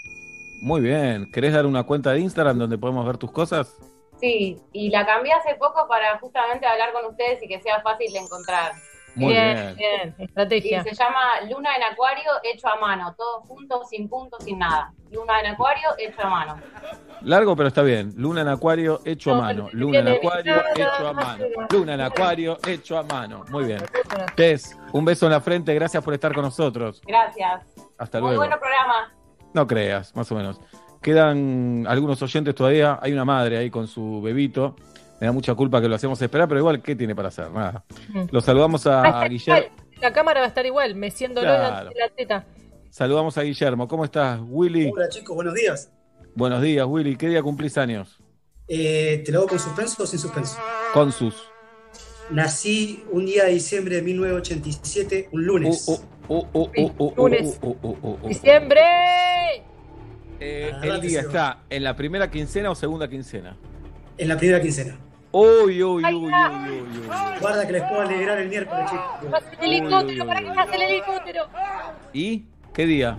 Muy 0.62 0.80
bien. 0.80 1.30
¿Querés 1.30 1.52
dar 1.52 1.66
una 1.66 1.82
cuenta 1.82 2.12
de 2.12 2.20
Instagram 2.20 2.56
donde 2.56 2.78
podemos 2.78 3.04
ver 3.06 3.18
tus 3.18 3.30
cosas? 3.30 3.76
Sí, 4.20 4.60
y 4.72 4.90
la 4.90 5.06
cambié 5.06 5.32
hace 5.32 5.54
poco 5.54 5.86
para 5.88 6.18
justamente 6.18 6.66
hablar 6.66 6.92
con 6.92 7.06
ustedes 7.06 7.42
y 7.42 7.48
que 7.48 7.60
sea 7.60 7.80
fácil 7.82 8.12
de 8.12 8.18
encontrar. 8.18 8.72
Muy 9.14 9.32
bien, 9.32 9.54
bien. 9.54 9.76
bien, 9.76 10.14
estrategia. 10.18 10.82
Sí, 10.84 10.90
se 10.90 10.94
llama 10.94 11.40
Luna 11.50 11.74
en 11.76 11.82
Acuario 11.82 12.30
hecho 12.44 12.68
a 12.68 12.76
mano, 12.76 13.14
todo 13.16 13.40
junto, 13.42 13.84
sin 13.84 14.08
puntos, 14.08 14.44
sin 14.44 14.58
nada. 14.58 14.92
Luna 15.10 15.40
en 15.40 15.46
Acuario 15.46 15.90
hecho 15.98 16.22
a 16.22 16.30
mano. 16.30 16.60
Largo, 17.22 17.56
pero 17.56 17.68
está 17.68 17.82
bien. 17.82 18.12
Luna 18.16 18.42
en 18.42 18.48
acuario 18.48 19.00
hecho 19.04 19.32
a 19.32 19.34
No, 19.34 19.42
mano. 19.42 19.68
Luna 19.72 19.98
en 19.98 20.08
acuario 20.08 20.62
hecho 20.74 21.08
a 21.08 21.12
mano. 21.12 21.44
Luna 21.70 21.94
en 21.94 22.00
acuario 22.00 22.58
hecho 22.66 22.98
a 22.98 23.02
mano. 23.02 23.44
Muy 23.50 23.64
bien. 23.64 23.84
Tess, 24.36 24.76
un 24.92 25.04
beso 25.04 25.26
en 25.26 25.32
la 25.32 25.40
frente. 25.40 25.74
Gracias 25.74 26.02
por 26.04 26.14
estar 26.14 26.32
con 26.32 26.44
nosotros. 26.44 27.02
Gracias. 27.06 27.64
Hasta 27.98 28.20
Muy 28.20 28.28
luego. 28.28 28.42
bueno 28.42 28.58
programa. 28.60 29.12
No 29.52 29.66
creas, 29.66 30.14
más 30.14 30.30
o 30.30 30.34
menos. 30.36 30.60
Quedan 31.02 31.86
algunos 31.88 32.20
oyentes 32.22 32.54
todavía. 32.54 32.98
Hay 33.00 33.12
una 33.12 33.24
madre 33.24 33.58
ahí 33.58 33.70
con 33.70 33.86
su 33.86 34.20
bebito. 34.22 34.76
Me 35.20 35.26
da 35.26 35.32
mucha 35.32 35.54
culpa 35.54 35.80
que 35.80 35.88
lo 35.88 35.94
hacemos 35.96 36.20
esperar, 36.22 36.46
pero 36.48 36.60
igual, 36.60 36.80
¿qué 36.82 36.94
tiene 36.94 37.14
para 37.14 37.28
hacer? 37.28 37.50
Nada. 37.50 37.84
Mm. 38.10 38.24
Los 38.30 38.44
saludamos 38.44 38.86
a, 38.86 39.24
Guillermo. 39.28 39.68
La 40.00 40.12
cámara 40.12 40.40
va 40.40 40.46
a 40.46 40.48
estar 40.48 40.64
igual, 40.64 40.94
meciéndolo 40.94 41.48
en 41.52 41.60
la- 41.60 41.68
Claro. 41.68 41.90
en 41.90 41.98
la 41.98 42.08
teta. 42.10 42.46
Saludamos 42.90 43.36
a 43.36 43.42
Guillermo. 43.42 43.88
¿Cómo 43.88 44.04
estás, 44.04 44.40
Willy? 44.44 44.90
Hola 44.94 45.08
chicos, 45.08 45.34
buenos 45.34 45.54
días. 45.54 45.90
Buenos 46.34 46.62
días, 46.62 46.86
Willy. 46.88 47.16
¿Qué 47.16 47.28
día 47.28 47.42
cumplís 47.42 47.76
años? 47.78 48.18
Eh, 48.68 49.22
¿Te 49.24 49.32
lo 49.32 49.38
hago 49.40 49.48
con 49.48 49.58
suspenso 49.58 50.04
o 50.04 50.06
sin 50.06 50.18
suspenso? 50.20 50.56
Con 50.92 51.10
sus. 51.10 51.34
Nací 52.30 53.02
un 53.10 53.26
día 53.26 53.44
de 53.44 53.54
diciembre 53.54 53.96
de 53.96 54.02
1987, 54.02 55.30
un 55.32 55.44
lunes. 55.46 55.84
Uh, 55.88 56.34
uh, 56.34 56.46
uh, 56.52 56.68
uh, 56.76 56.92
uh, 56.98 57.12
Lunes. 57.16 57.58
uh, 57.62 57.66
uh, 57.68 57.76
uh, 57.82 57.98
uh, 58.02 58.18
uh. 58.22 58.28
¡Diciembre! 58.28 58.80
Eh, 60.40 60.70
Ah, 60.74 60.80
el 60.86 61.00
que 61.00 61.06
día 61.08 61.20
está 61.20 61.58
en 61.70 61.84
la 61.84 61.94
primera 61.96 62.30
quincena 62.30 62.70
o 62.70 62.74
segunda 62.74 63.08
quincena. 63.08 63.56
En 64.16 64.28
la 64.28 64.36
primera 64.36 64.60
quincena. 64.60 64.96
Uy, 65.30 65.82
uy, 65.82 65.82
uy, 65.82 66.04
uy, 66.04 66.14
uy, 66.14 66.80
uy. 66.80 67.08
Guarda 67.40 67.66
que 67.66 67.72
les 67.72 67.82
puedo 67.82 68.00
alegrar 68.00 68.38
el 68.38 68.48
miércoles, 68.48 68.90
chicos. 68.90 69.04
Pasa 69.30 69.46
el 69.60 69.72
helicóptero, 69.72 70.26
¿para 70.26 70.40
qué 70.40 70.46
pasa 70.54 70.74
el 70.74 70.82
helicóptero? 70.82 71.48
¿Y 72.12 72.44
qué 72.72 72.86
día? 72.86 73.18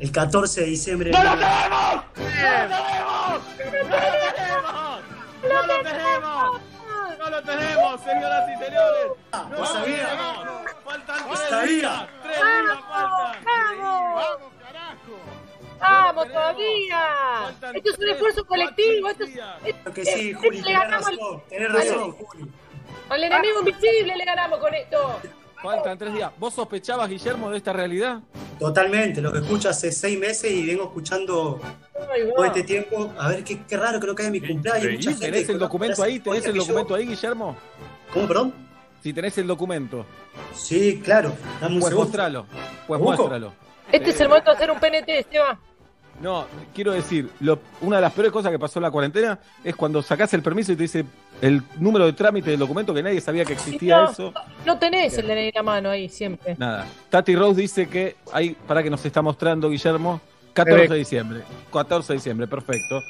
El 0.00 0.12
14 0.12 0.60
de 0.62 0.66
diciembre. 0.66 1.10
¡No 1.12 1.22
lo 1.22 1.30
tenemos! 1.38 2.04
¡No 5.42 5.66
lo 5.66 5.82
tenemos! 5.82 6.60
¡No 7.18 7.30
lo 7.30 7.42
tenemos, 7.42 8.00
señoras 8.02 8.44
y 8.48 8.64
señores! 8.64 9.06
¡No 9.32 9.48
lo 9.50 9.58
lo 9.58 9.66
sabía. 9.66 10.06
tenemos! 10.08 10.36
¡Faltan 10.84 11.18
Lo 11.28 11.34
tres 11.34 11.48
sabía. 11.48 11.66
días! 11.68 12.06
¡Tres 12.22 12.36
días 12.38 12.78
faltan! 12.88 13.44
¡Vamos! 13.44 14.24
¡Vamos 15.80 16.28
todavía! 16.28 17.50
Esto 17.74 17.90
es 17.90 17.98
un 17.98 18.08
esfuerzo 18.10 18.44
colectivo. 18.46 19.08
Esto 19.08 19.24
es, 19.24 19.74
Creo 19.82 19.94
que 19.94 20.04
sí, 20.04 20.32
Juli, 20.34 20.58
le 20.58 20.62
tenés 20.64 20.78
ganamos 20.80 21.06
al- 21.06 21.16
razón. 21.16 21.42
Tenés 21.48 21.72
razón, 21.72 22.12
Juli. 22.12 22.50
al 23.08 23.24
enemigo 23.24 23.58
invisible, 23.60 24.16
le 24.16 24.24
ganamos 24.24 24.58
con 24.58 24.74
esto. 24.74 25.20
Faltan 25.62 25.98
tres 25.98 26.14
días. 26.14 26.30
¿Vos 26.38 26.54
sospechabas, 26.54 27.08
Guillermo, 27.08 27.50
de 27.50 27.58
esta 27.58 27.72
realidad? 27.72 28.20
Totalmente, 28.58 29.20
lo 29.20 29.30
que 29.32 29.38
escucho 29.40 29.68
hace 29.68 29.92
seis 29.92 30.18
meses 30.18 30.50
y 30.50 30.64
vengo 30.66 30.84
escuchando 30.84 31.60
todo 32.34 32.44
este 32.44 32.62
tiempo. 32.62 33.12
A 33.18 33.28
ver, 33.28 33.44
qué, 33.44 33.62
qué 33.66 33.76
raro 33.76 34.00
que 34.00 34.06
no 34.06 34.14
caiga 34.14 34.30
mi 34.30 34.40
cumpleaños. 34.40 34.92
Mucha 34.92 35.10
gente 35.10 35.26
¿Tenés 35.26 35.48
el 35.50 35.58
documento 35.58 36.02
ahí? 36.02 36.18
¿Tenés 36.20 36.46
el 36.46 36.54
yo- 36.54 36.62
documento 36.62 36.94
ahí, 36.94 37.06
Guillermo? 37.06 37.56
¿Cómo, 38.12 38.26
perdón? 38.26 38.54
Si 39.02 39.12
tenés 39.12 39.36
el 39.38 39.46
documento. 39.46 40.04
Sí, 40.54 41.00
claro. 41.04 41.32
Dame 41.60 41.74
un 41.74 41.80
Pues 41.80 41.90
segundo. 41.90 41.96
muéstralo. 41.96 42.46
Pues 42.86 43.00
muéstralo. 43.00 43.52
Este 43.92 44.10
es 44.10 44.20
el 44.20 44.28
momento 44.28 44.50
de 44.50 44.56
hacer 44.56 44.70
un 44.70 44.78
PNT, 44.78 45.26
Seba. 45.30 45.58
No, 46.20 46.44
quiero 46.74 46.92
decir, 46.92 47.30
lo- 47.40 47.58
una 47.80 47.96
de 47.96 48.02
las 48.02 48.12
peores 48.12 48.30
cosas 48.30 48.52
que 48.52 48.58
pasó 48.58 48.78
en 48.78 48.82
la 48.82 48.90
cuarentena 48.90 49.38
es 49.64 49.74
cuando 49.74 50.02
sacás 50.02 50.32
el 50.34 50.42
permiso 50.42 50.72
y 50.72 50.76
te 50.76 50.82
dice 50.82 51.04
el 51.40 51.62
número 51.78 52.04
de 52.04 52.12
trámite 52.12 52.50
del 52.50 52.58
documento 52.60 52.92
que 52.92 53.02
nadie 53.02 53.20
sabía 53.22 53.44
que 53.46 53.54
existía 53.54 54.02
No. 54.02 54.10
eso. 54.10 54.34
No 54.66 54.78
tenés 54.78 55.16
el 55.16 55.26
DNI 55.26 55.48
en 55.48 55.52
la 55.54 55.62
mano 55.62 55.88
ahí 55.88 56.08
siempre. 56.10 56.56
Nada. 56.58 56.86
Tati 57.08 57.34
Rose 57.34 57.58
dice 57.62 57.88
que 57.88 58.16
hay, 58.32 58.50
para 58.66 58.82
que 58.82 58.90
nos 58.90 59.02
está 59.04 59.22
mostrando 59.22 59.70
Guillermo, 59.70 60.20
14 60.52 60.88
de 60.88 60.98
diciembre. 60.98 61.40
14 61.72 62.12
de 62.12 62.16
diciembre, 62.18 62.46
perfecto. 62.46 63.00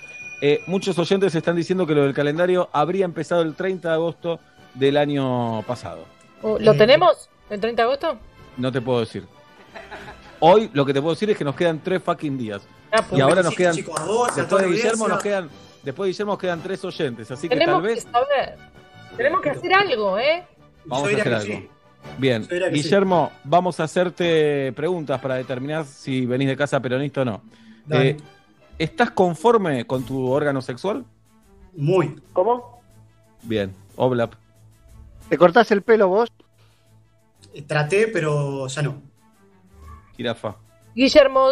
Eh, 0.41 0.61
muchos 0.69 0.97
oyentes 0.99 1.35
están 1.35 1.57
diciendo 1.57 1.87
que 1.87 1.95
lo 1.95 2.05
del 2.05 2.15
calendario 2.15 2.71
habría 2.73 3.05
empezado 3.05 3.43
el 3.43 3.55
30 3.57 3.89
de 3.89 3.95
agosto 3.95 4.39
del 4.75 4.97
año 4.97 5.63
pasado. 5.63 6.05
¿Lo 6.61 6.75
tenemos? 6.77 7.29
¿El 7.51 7.61
30 7.61 7.83
de 7.83 7.87
agosto? 7.89 8.19
No 8.57 8.71
te 8.71 8.81
puedo 8.81 9.01
decir. 9.01 9.25
Hoy 10.39 10.71
lo 10.73 10.87
que 10.87 10.95
te 10.95 11.01
puedo 11.03 11.15
decir 11.15 11.29
es 11.31 11.37
que 11.37 11.45
nos 11.45 11.57
quedan 11.57 11.81
tres 11.81 12.01
fucking 12.03 12.39
días. 12.39 12.63
Ah, 12.93 13.05
pues. 13.09 13.19
y 13.19 13.21
ahora 13.21 13.43
nos 13.43 13.55
quedan. 13.55 13.75
chicos, 13.75 14.07
vos, 14.07 14.35
después 14.35 14.63
de 14.63 14.69
la 14.69 14.75
Guillermo 14.75 15.09
nos 15.09 15.23
quedan. 15.23 15.49
Después 15.83 16.07
de 16.07 16.13
Guillermo 16.13 16.33
nos 16.33 16.41
quedan 16.41 16.63
tres 16.63 16.85
oyentes. 16.85 17.31
Así 17.31 17.49
que 17.49 17.55
Tenemos 17.57 17.83
tal 17.83 17.83
vez 17.83 18.05
que 18.05 18.11
saber. 18.11 18.59
Tenemos 19.17 19.41
que 19.41 19.51
hacer 19.51 19.75
algo, 19.75 20.19
¿eh? 20.19 20.47
vamos 20.85 21.09
a 21.09 21.13
hacer 21.13 21.35
algo. 21.35 21.47
sí. 21.47 21.69
Bien, 22.19 22.45
sí. 22.45 22.55
Guillermo, 22.73 23.31
vamos 23.45 23.79
a 23.79 23.85
hacerte 23.85 24.73
preguntas 24.73 25.21
para 25.21 25.35
determinar 25.35 25.85
si 25.85 26.25
venís 26.25 26.49
de 26.49 26.57
casa 26.57 26.81
peronista 26.81 27.23
o 27.23 27.25
no. 27.27 27.43
Eh, 27.91 28.17
¿Estás 28.79 29.11
conforme 29.11 29.87
con 29.87 30.05
tu 30.05 30.31
órgano 30.31 30.63
sexual? 30.63 31.05
Muy. 31.77 32.19
¿Cómo? 32.33 32.81
Bien, 33.43 33.75
Oblap. 33.97 34.35
¿Te 35.29 35.37
cortás 35.37 35.71
el 35.71 35.83
pelo 35.83 36.09
vos? 36.09 36.33
Traté, 37.67 38.09
pero 38.09 38.67
ya 38.69 38.83
no. 38.83 39.03
Jirafa. 40.17 40.57
Guillermo, 40.95 41.51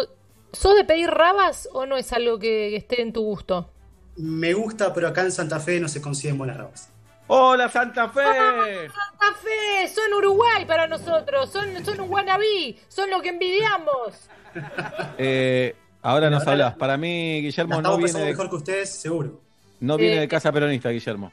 ¿sos 0.51 0.75
de 0.75 0.83
pedir 0.83 1.09
rabas 1.09 1.69
o 1.73 1.85
no 1.85 1.97
es 1.97 2.11
algo 2.13 2.39
que 2.39 2.75
esté 2.75 3.01
en 3.01 3.13
tu 3.13 3.21
gusto? 3.23 3.69
Me 4.17 4.53
gusta, 4.53 4.93
pero 4.93 5.07
acá 5.07 5.21
en 5.21 5.31
Santa 5.31 5.59
Fe 5.59 5.79
no 5.79 5.87
se 5.87 6.01
consiguen 6.01 6.37
buenas 6.37 6.57
rabas. 6.57 6.89
¡Hola, 7.27 7.69
Santa 7.69 8.09
Fe! 8.09 8.21
Santa 8.87 9.37
Fe, 9.41 9.87
son 9.87 10.13
Uruguay 10.13 10.65
para 10.65 10.87
nosotros, 10.87 11.49
son, 11.51 11.85
son 11.85 12.01
un 12.01 12.11
wannabe, 12.11 12.77
son 12.87 13.09
lo 13.09 13.21
que 13.21 13.29
envidiamos. 13.29 14.29
Eh, 15.19 15.75
ahora 16.01 16.27
nos 16.31 16.45
hablas. 16.47 16.75
Para 16.75 16.97
mí, 16.97 17.39
Guillermo 17.41 17.81
no 17.83 17.97
viene, 17.97 18.19
de, 18.19 18.25
mejor 18.25 18.49
que 18.49 18.55
ustedes, 18.55 18.89
seguro. 18.89 19.39
no 19.79 19.95
viene 19.95 20.21
de 20.21 20.27
casa 20.27 20.51
peronista, 20.51 20.89
Guillermo. 20.89 21.31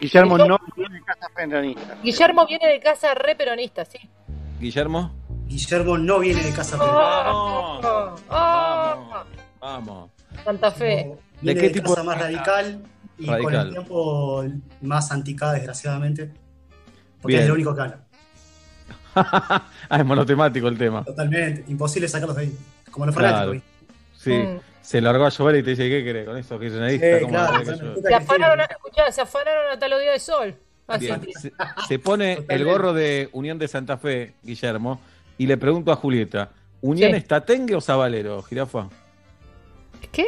Guillermo 0.00 0.36
Guillermo- 0.36 0.58
no 0.58 0.74
viene 0.74 0.94
de 0.96 1.04
casa 1.04 1.28
peronista. 1.34 1.96
Guillermo 2.02 2.46
viene 2.46 2.66
de 2.68 2.80
casa 2.80 3.14
re 3.14 3.36
peronista, 3.36 3.84
sí. 3.84 3.98
Guillermo. 4.58 5.12
Guillermo 5.46 5.96
no 5.98 6.18
viene 6.18 6.42
de 6.42 6.52
casa 6.52 6.76
peronista. 6.78 7.32
Oh, 7.32 8.16
oh, 8.28 9.24
Vamos. 9.60 10.10
Santa 10.44 10.70
Fe. 10.70 11.12
Viene 11.40 11.60
qué 11.60 11.68
de 11.68 11.74
tipo 11.74 11.90
casa 11.94 12.00
de- 12.02 12.06
más 12.06 12.18
radical 12.20 12.82
y 13.18 13.26
con 13.26 13.34
Radical. 13.34 13.66
el 13.68 13.72
tiempo 13.72 14.44
más 14.82 15.10
anticada, 15.12 15.54
desgraciadamente. 15.54 16.30
Porque 17.20 17.34
Bien. 17.36 17.42
es 17.42 17.48
lo 17.48 17.54
único 17.54 17.74
que 17.74 17.80
habla. 17.82 18.00
ah, 19.14 19.62
es 19.98 20.04
monotemático 20.04 20.68
el 20.68 20.76
tema. 20.76 21.04
Totalmente. 21.04 21.64
Imposible 21.68 22.08
sacarlos 22.08 22.36
de 22.36 22.42
ahí. 22.42 22.58
Como 22.90 23.06
los 23.06 23.14
Claro. 23.16 23.36
fanáticos. 23.52 23.68
Sí. 24.18 24.32
Mm. 24.32 24.60
Se 24.82 25.00
largó 25.00 25.24
a 25.26 25.30
llover 25.30 25.56
y 25.56 25.62
te 25.62 25.70
dice, 25.70 25.88
¿qué 25.88 26.04
querés 26.04 26.26
con 26.26 26.36
eso? 26.36 26.58
kirchnerista? 26.60 27.06
Sí, 27.18 27.24
¿Cómo 27.24 27.32
claro? 27.34 27.64
Se 28.02 28.14
afanaron, 28.14 28.60
a, 28.60 28.64
escuchá, 28.64 29.10
se 29.10 29.20
afanaron 29.20 29.72
a 29.72 29.78
tal 29.78 29.90
día 30.00 30.12
de 30.12 30.20
sol. 30.20 30.54
Así. 30.86 31.06
Bien. 31.06 31.20
Se, 31.40 31.52
se 31.88 31.98
pone 31.98 32.44
el 32.48 32.64
gorro 32.64 32.92
de 32.92 33.28
Unión 33.32 33.58
de 33.58 33.66
Santa 33.66 33.96
Fe, 33.98 34.34
Guillermo, 34.44 35.00
y 35.38 35.46
le 35.46 35.56
pregunto 35.56 35.92
a 35.92 35.96
Julieta, 35.96 36.50
¿Unión 36.82 37.10
Sí. 37.12 37.16
es 37.16 37.26
tatengue 37.26 37.74
o 37.74 37.80
sabalero, 37.80 38.42
jirafa? 38.42 38.88
¿Qué? 40.12 40.26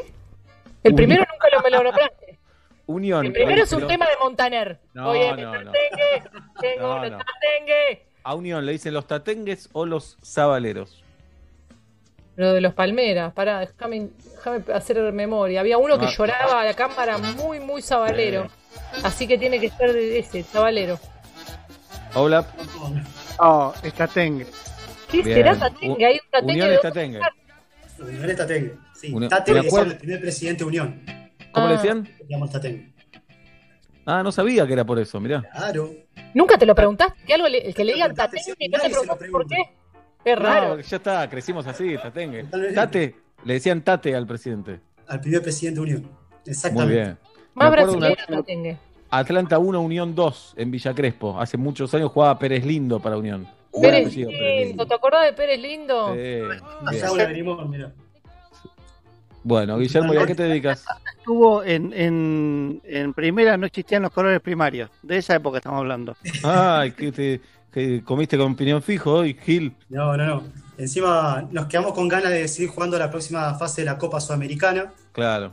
El 0.83 0.95
primero 0.95 1.25
nunca 1.31 1.49
lo 1.55 1.63
me 1.63 1.71
lo 1.71 1.83
nombraste. 1.85 2.39
Unión. 2.87 3.27
El 3.27 3.33
primero 3.33 3.63
es 3.63 3.73
un 3.73 3.79
Pero- 3.81 3.89
tema 3.89 4.07
de 4.07 4.13
Montaner. 4.21 4.81
No, 4.95 5.11
Oye, 5.11 5.31
no, 5.37 5.63
no. 5.63 5.73
tengo 6.61 6.81
No, 6.89 6.95
no. 7.11 7.19
tatengue. 7.19 8.07
A 8.25 8.35
Unión 8.35 8.65
le 8.65 8.73
dicen 8.73 8.95
los 8.95 9.07
tatengues 9.07 9.69
o 9.73 9.85
los 9.87 10.17
sabaleros. 10.23 11.05
Lo 12.37 12.53
de 12.53 12.61
los 12.61 12.73
palmeras, 12.73 13.33
pará, 13.35 13.61
déjame, 13.61 14.09
déjame 14.35 14.63
hacer 14.73 15.13
memoria. 15.13 15.61
Había 15.61 15.77
uno 15.77 15.99
que 15.99 16.07
Ah. 16.07 16.11
lloraba 16.17 16.61
a 16.63 16.65
la 16.65 16.75
cámara 16.75 17.19
muy, 17.19 17.61
muy 17.61 17.83
sabalero. 17.83 18.49
Así 19.03 19.27
que 19.29 19.37
tiene 19.39 19.61
que 19.61 19.71
ser 19.71 19.93
de 19.93 20.19
ese, 20.21 20.43
sabalero. 20.45 20.99
Hola. 22.15 22.47
Oh, 23.39 23.75
está 23.83 24.07
¿Qué 25.11 25.23
Bien. 25.23 25.37
será 25.37 25.59
tatengue? 25.59 26.07
Hay 26.07 26.15
un 26.15 26.31
tatengue 26.31 26.53
Unión 26.55 26.73
es 26.73 26.81
tatengue. 26.81 27.21
Unión 28.01 28.31
es 28.31 28.37
Tatengue. 28.37 28.75
Sí, 28.95 29.13
Unión- 29.13 29.29
Tatengue 29.31 29.67
es 29.69 29.75
el 29.75 29.97
primer 29.99 30.21
presidente 30.21 30.59
de 30.63 30.69
Unión. 30.69 31.03
¿Cómo 31.53 31.67
Ah. 31.67 31.71
le 31.71 31.77
decían? 31.77 32.09
Llamo 32.29 32.49
Tatengue. 32.49 32.93
Ah, 34.07 34.23
no 34.23 34.31
sabía 34.33 34.67
que 34.67 34.73
era 34.73 34.85
por 34.85 34.99
eso, 34.99 35.21
mirá. 35.21 35.43
Claro. 35.55 35.91
¿Nunca 36.35 36.57
te 36.57 36.65
lo 36.65 36.75
preguntaste? 36.75 37.19
¿Que 37.27 37.35
algo 37.35 37.49
le- 37.49 37.67
el 37.67 37.75
que 37.75 37.85
le 37.85 37.95
digan 37.95 38.15
preguntaste, 38.15 38.37
tatengue 38.39 38.57
sí, 38.59 38.65
y 38.65 38.69
no 38.69 38.79
te 38.79 38.89
preguntaste 38.91 39.29
por 39.31 39.47
qué? 39.47 39.57
Es 40.25 40.39
raro. 40.39 40.77
No, 40.77 40.81
ya 40.81 40.97
está, 40.97 41.29
crecimos 41.29 41.67
así, 41.67 41.97
tatengue. 41.97 42.45
Tate, 42.75 43.17
le 43.45 43.55
decían 43.55 43.83
tate 43.83 44.15
al 44.15 44.27
presidente. 44.27 44.81
Al 45.09 45.21
primer 45.21 45.43
presidente 45.43 45.77
de 45.81 45.83
Unión. 45.83 46.03
Muy 46.03 46.13
Exactamente. 46.47 46.95
bien. 46.95 47.19
Más 47.55 47.71
brasileño 47.71 48.17
tatengue. 48.29 48.79
Atlanta 49.11 49.59
1, 49.59 49.81
Unión 49.81 50.15
2 50.15 50.55
en 50.57 50.71
Villa 50.71 50.95
Crespo. 50.95 51.41
Hace 51.41 51.57
muchos 51.57 51.93
años 51.95 52.11
jugaba 52.13 52.39
Pérez 52.39 52.65
Lindo 52.65 53.01
para 53.01 53.17
Unión. 53.17 53.49
Pérez 53.73 54.15
Lindo, 54.15 54.87
¿te 54.87 54.95
acordás 54.95 55.25
de 55.25 55.33
Pérez 55.33 55.61
Lindo? 55.61 56.15
Sí, 56.15 56.41
una 57.13 57.25
venimos, 57.27 57.69
mira. 57.69 57.93
Bueno, 59.43 59.79
Guillermo, 59.79 60.13
¿y 60.13 60.17
a 60.19 60.27
qué 60.27 60.35
te 60.35 60.43
dedicas? 60.43 60.85
Estuvo 61.17 61.63
en, 61.63 61.93
en, 61.93 62.83
en 62.85 63.15
primera, 63.15 63.57
no 63.57 63.67
existían 63.67 64.03
los 64.03 64.11
colores 64.13 64.41
primarios. 64.41 64.91
De 65.03 65.17
esa 65.19 65.37
época 65.37 65.59
estamos 65.59 65.79
hablando. 65.79 66.17
Ay, 66.43 66.93
que 66.93 67.13
te 67.13 67.41
que 67.73 68.03
comiste 68.03 68.37
con 68.39 68.53
opinión 68.53 68.83
fijo 68.83 69.13
hoy, 69.13 69.35
Gil. 69.35 69.77
No, 69.89 70.17
no, 70.17 70.27
no. 70.27 70.43
Encima 70.77 71.47
nos 71.51 71.67
quedamos 71.67 71.93
con 71.93 72.09
ganas 72.09 72.31
de 72.31 72.49
seguir 72.49 72.71
jugando 72.71 72.99
la 72.99 73.11
próxima 73.11 73.55
fase 73.55 73.83
de 73.83 73.87
la 73.87 73.99
Copa 73.99 74.21
Sudamericana. 74.21 74.93
Claro, 75.13 75.53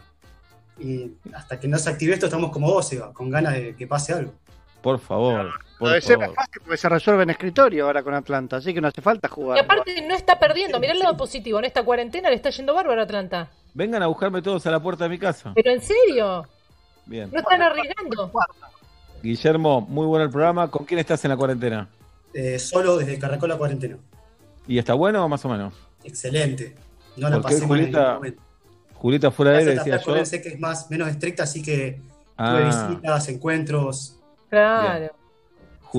Y 0.77 1.11
hasta 1.33 1.59
que 1.59 1.67
no 1.67 1.77
se 1.77 1.89
active 1.89 2.13
esto, 2.13 2.25
estamos 2.27 2.51
como 2.51 2.67
vos, 2.67 2.91
Eva, 2.93 3.13
con 3.13 3.29
ganas 3.29 3.53
de 3.53 3.75
que 3.75 3.87
pase 3.87 4.13
algo. 4.13 4.33
por 4.81 4.99
favor. 4.99 5.51
Por 5.79 5.89
Debe 5.89 6.01
ser 6.01 6.15
favor. 6.17 6.27
más 6.35 6.45
fácil 6.45 6.61
porque 6.61 6.77
se 6.77 6.89
resuelve 6.89 7.23
en 7.23 7.29
escritorio 7.31 7.85
ahora 7.85 8.01
con 8.01 8.13
Atlanta, 8.13 8.57
así 8.57 8.73
que 8.73 8.79
no 8.79 8.87
hace 8.87 9.01
falta 9.01 9.27
Y 9.27 9.31
jugar. 9.31 9.59
aparte 9.59 10.01
no 10.07 10.15
está 10.15 10.39
perdiendo, 10.39 10.79
mirá 10.79 10.93
el 10.93 10.99
lado 10.99 11.17
positivo, 11.17 11.59
en 11.59 11.65
esta 11.65 11.83
cuarentena 11.83 12.29
le 12.29 12.35
está 12.37 12.49
yendo 12.49 12.73
bárbaro 12.73 13.01
a 13.01 13.03
Atlanta. 13.03 13.49
Vengan 13.73 14.01
a 14.03 14.07
buscarme 14.07 14.41
todos 14.41 14.65
a 14.67 14.71
la 14.71 14.79
puerta 14.81 15.03
de 15.03 15.09
mi 15.09 15.19
casa. 15.19 15.51
Pero 15.53 15.71
en 15.71 15.81
serio, 15.81 16.45
Bien. 17.05 17.29
no 17.31 17.39
están 17.39 17.61
arriesgando. 17.61 18.31
Guillermo, 19.21 19.81
muy 19.81 20.05
bueno 20.05 20.23
el 20.25 20.31
programa. 20.31 20.69
¿Con 20.71 20.85
quién 20.85 20.99
estás 20.99 21.23
en 21.25 21.31
la 21.31 21.37
cuarentena? 21.37 21.89
Eh, 22.33 22.59
solo 22.59 22.97
desde 22.97 23.17
Caracol 23.19 23.49
la 23.49 23.57
cuarentena. 23.57 23.97
¿Y 24.67 24.77
está 24.77 24.93
bueno 24.93 25.25
o 25.25 25.27
más 25.27 25.43
o 25.45 25.49
menos? 25.49 25.73
Excelente. 26.03 26.75
No 27.17 27.29
la 27.29 27.41
pasé 27.41 27.55
mal 27.55 27.61
en 27.63 27.67
Julieta, 27.67 27.99
ningún 27.99 28.15
momento. 28.15 28.41
Julieta 28.93 29.31
fuera 29.31 29.51
de 29.51 29.63
él 29.63 29.69
a 29.69 29.71
decía 29.83 30.01
yo. 30.01 30.13
Que 30.13 30.49
es 30.49 30.59
más, 30.59 30.89
menos 30.89 31.07
estricta, 31.09 31.43
así 31.43 31.61
que 31.61 31.99
Ah. 32.37 32.51
tuve 32.51 32.65
visitas, 32.65 33.29
encuentros. 33.29 34.15
Claro. 34.49 35.13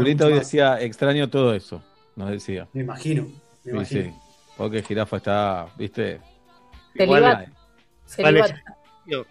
Mucho 0.04 0.26
hoy 0.26 0.32
decía, 0.34 0.80
extraño 0.80 1.28
todo 1.30 1.54
eso, 1.54 1.82
nos 2.16 2.30
decía. 2.30 2.68
Me 2.72 2.82
imagino. 2.82 3.26
Me 3.64 3.72
imagino. 3.72 4.02
sí. 4.12 4.14
Porque 4.56 4.82
Jirafa 4.82 5.16
está, 5.18 5.66
viste. 5.76 6.20
Vale, 6.98 7.50
Celibato. 8.06 8.54
ese, 9.06 9.24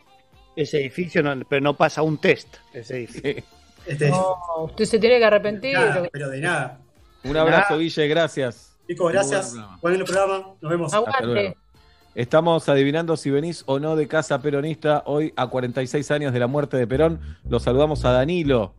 ese 0.55 0.77
edificio, 0.81 1.23
no- 1.23 1.43
pero 1.49 1.61
no 1.61 1.73
pasa 1.75 2.01
un 2.03 2.17
test. 2.17 2.57
Ese 2.73 2.97
edificio. 2.97 3.43
Este, 3.87 4.09
No, 4.09 4.35
usted 4.65 4.85
se 4.85 4.99
tiene 4.99 5.17
que 5.19 5.25
arrepentir. 5.25 5.73
nada, 5.73 6.07
pero 6.11 6.29
de 6.29 6.41
nada. 6.41 6.79
Un 7.23 7.37
abrazo, 7.37 7.77
Guille, 7.77 8.07
gracias. 8.07 8.77
Chicos, 8.87 9.11
gracias. 9.11 9.55
Buen 9.81 10.03
programa. 10.03 10.53
Nos 10.61 10.71
vemos. 10.71 10.93
Hasta 10.93 11.21
luego. 11.21 11.55
Estamos 12.13 12.69
adivinando 12.69 13.17
si 13.17 13.29
venís 13.29 13.63
o 13.65 13.79
no 13.79 13.95
de 13.95 14.07
casa 14.07 14.41
peronista 14.41 15.03
hoy 15.05 15.33
a 15.35 15.47
46 15.47 16.11
años 16.11 16.33
de 16.33 16.39
la 16.39 16.47
muerte 16.47 16.77
de 16.77 16.87
Perón. 16.87 17.19
Los 17.49 17.63
saludamos 17.63 18.05
a 18.05 18.11
Danilo, 18.11 18.73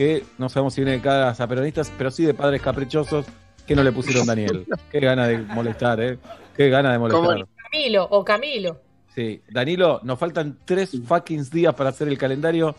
que 0.00 0.24
no 0.38 0.48
sabemos 0.48 0.72
si 0.72 0.80
viene 0.80 0.96
de 0.96 1.02
casa 1.02 1.46
peronistas, 1.46 1.92
pero 1.98 2.10
sí 2.10 2.24
de 2.24 2.32
padres 2.32 2.62
caprichosos 2.62 3.26
que 3.66 3.76
no 3.76 3.82
le 3.82 3.92
pusieron 3.92 4.26
Daniel. 4.26 4.64
Qué 4.90 4.98
gana 4.98 5.26
de 5.26 5.36
molestar, 5.36 6.00
¿eh? 6.00 6.18
Qué 6.56 6.70
gana 6.70 6.92
de 6.92 6.98
molestar. 6.98 7.46
Camilo 7.70 8.04
o 8.04 8.24
Camilo. 8.24 8.80
Sí, 9.14 9.42
Danilo, 9.50 10.00
nos 10.02 10.18
faltan 10.18 10.56
tres 10.64 10.96
fucking 11.06 11.44
días 11.50 11.74
para 11.74 11.90
hacer 11.90 12.08
el 12.08 12.16
calendario. 12.16 12.74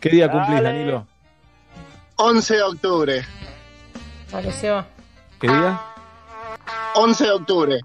¿Qué 0.00 0.08
día 0.08 0.28
cumplís, 0.28 0.60
Dale. 0.60 0.76
Danilo? 0.76 1.06
11 2.16 2.54
de 2.56 2.62
octubre. 2.62 3.24
Vale, 4.32 4.50
se 4.50 4.68
va. 4.68 4.88
¿Qué 5.40 5.46
día? 5.46 5.80
11 6.96 7.24
de 7.24 7.30
octubre. 7.30 7.80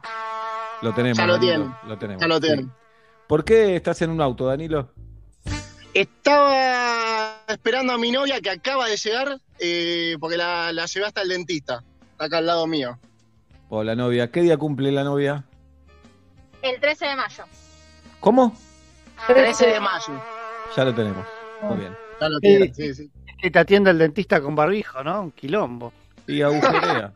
Lo 0.81 0.91
tenemos. 0.91 1.19
Ya 1.19 1.27
lo 1.27 1.33
Danilo, 1.33 1.53
tienen. 1.53 1.75
Lo 1.87 1.97
tenemos. 1.99 2.21
Ya 2.21 2.27
lo 2.27 2.35
sí. 2.37 2.41
tienen. 2.41 2.71
¿Por 3.27 3.45
qué 3.45 3.75
estás 3.75 4.01
en 4.01 4.09
un 4.09 4.21
auto, 4.21 4.47
Danilo? 4.47 4.89
Estaba 5.93 7.41
esperando 7.47 7.93
a 7.93 7.97
mi 7.97 8.11
novia 8.11 8.39
que 8.39 8.49
acaba 8.49 8.87
de 8.87 8.97
llegar 8.97 9.37
eh, 9.59 10.15
porque 10.19 10.37
la, 10.37 10.71
la 10.71 10.85
llevé 10.85 11.05
hasta 11.05 11.21
el 11.21 11.29
dentista. 11.29 11.83
Está 12.13 12.25
acá 12.25 12.37
al 12.37 12.45
lado 12.45 12.65
mío. 12.67 12.97
O 13.69 13.83
la 13.83 13.95
novia. 13.95 14.31
¿Qué 14.31 14.41
día 14.41 14.57
cumple 14.57 14.91
la 14.91 15.03
novia? 15.03 15.43
El 16.61 16.79
13 16.79 17.05
de 17.07 17.15
mayo. 17.15 17.43
¿Cómo? 18.19 18.55
13 19.27 19.67
de 19.67 19.79
mayo. 19.79 20.21
Ya 20.75 20.85
lo 20.85 20.93
tenemos. 20.95 21.25
Muy 21.61 21.77
bien. 21.77 21.95
Ya 22.19 22.29
lo 22.29 22.35
Sí. 22.37 22.41
tienen, 22.41 22.73
sí, 22.75 22.93
sí. 22.93 23.09
Que 23.41 23.51
te 23.51 23.59
atienda 23.59 23.91
el 23.91 23.97
dentista 23.97 24.39
con 24.41 24.55
barbijo, 24.55 25.03
¿no? 25.03 25.21
Un 25.23 25.31
quilombo. 25.31 25.91
Y 26.27 26.41
agujerea. 26.41 27.11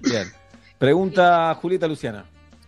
Bien. 0.00 0.30
Pregunta 0.78 1.54
Julieta 1.60 1.88
Luciana. 1.88 2.24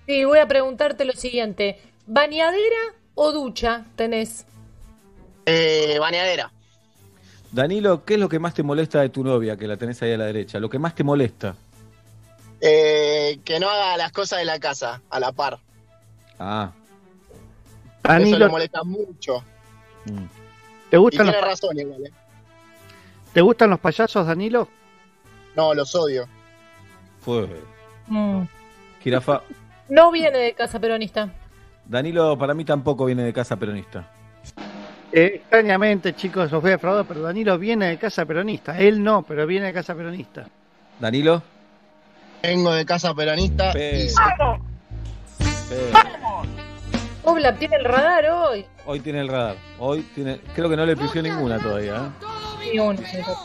Sí, 0.06 0.24
voy 0.24 0.38
a 0.38 0.48
preguntarte 0.48 1.04
lo 1.04 1.12
siguiente. 1.12 1.78
¿Bañadera 2.06 2.94
o 3.14 3.32
ducha 3.32 3.84
tenés? 3.96 4.46
Eh, 5.46 5.98
bañadera. 5.98 6.50
Danilo, 7.52 8.04
¿qué 8.04 8.14
es 8.14 8.20
lo 8.20 8.28
que 8.28 8.38
más 8.38 8.54
te 8.54 8.62
molesta 8.62 9.00
de 9.00 9.10
tu 9.10 9.22
novia, 9.22 9.56
que 9.56 9.68
la 9.68 9.76
tenés 9.76 10.02
ahí 10.02 10.12
a 10.12 10.18
la 10.18 10.24
derecha? 10.24 10.58
Lo 10.58 10.68
que 10.68 10.78
más 10.78 10.94
te 10.94 11.04
molesta. 11.04 11.54
Eh, 12.60 13.38
que 13.44 13.60
no 13.60 13.68
haga 13.68 13.96
las 13.96 14.10
cosas 14.10 14.40
de 14.40 14.44
la 14.44 14.58
casa 14.58 15.02
a 15.10 15.20
la 15.20 15.32
par. 15.32 15.58
Ah. 16.38 16.72
Eso 18.02 18.12
le 18.12 18.18
Danilo, 18.18 18.50
molesta 18.50 18.82
mucho. 18.82 19.44
¿te 20.90 20.96
Y 20.96 20.98
gustan, 20.98 21.26
tiene 21.26 21.40
los, 21.40 21.48
razón 21.48 21.78
igual, 21.78 22.06
¿eh? 22.06 22.12
¿te 23.32 23.40
gustan 23.40 23.70
los 23.70 23.80
payasos, 23.80 24.26
Danilo? 24.26 24.68
No, 25.54 25.74
los 25.74 25.94
odio. 25.94 26.26
Fue. 27.20 27.48
Mm. 28.08 28.42
Jirafa. 29.02 29.42
No 29.88 30.10
viene 30.10 30.38
de 30.38 30.54
casa 30.54 30.80
peronista. 30.80 31.30
Danilo, 31.86 32.36
para 32.36 32.54
mí 32.54 32.64
tampoco 32.64 33.04
viene 33.04 33.22
de 33.22 33.32
casa 33.32 33.56
peronista. 33.56 34.10
Eh, 35.16 35.36
extrañamente, 35.36 36.14
chicos, 36.14 36.52
os 36.52 36.60
voy 36.60 36.70
a 36.70 36.74
defraudar, 36.74 37.04
pero 37.06 37.22
Danilo 37.22 37.56
viene 37.56 37.86
de 37.86 37.98
casa 37.98 38.24
peronista. 38.26 38.76
Él 38.78 39.02
no, 39.02 39.22
pero 39.22 39.46
viene 39.46 39.66
de 39.66 39.72
casa 39.72 39.94
peronista. 39.94 40.48
Danilo. 40.98 41.40
Vengo 42.42 42.72
de 42.72 42.84
casa 42.84 43.14
peronista. 43.14 43.72
Pe- 43.72 44.06
y- 44.06 44.08
Eh, 45.70 45.92
Obla 47.22 47.54
tiene 47.56 47.76
el 47.76 47.84
radar 47.84 48.26
hoy. 48.30 48.66
hoy 48.86 49.00
tiene 49.00 49.20
el 49.20 49.28
radar. 49.28 49.56
Hoy 49.78 50.02
tiene. 50.14 50.40
Creo 50.54 50.68
que 50.68 50.76
no 50.76 50.84
le 50.84 50.96
pifió 50.96 51.22
ninguna 51.22 51.58
todavía. 51.58 52.10
¿eh? 52.62 52.72
Ni 52.76 53.04
señor. 53.06 53.36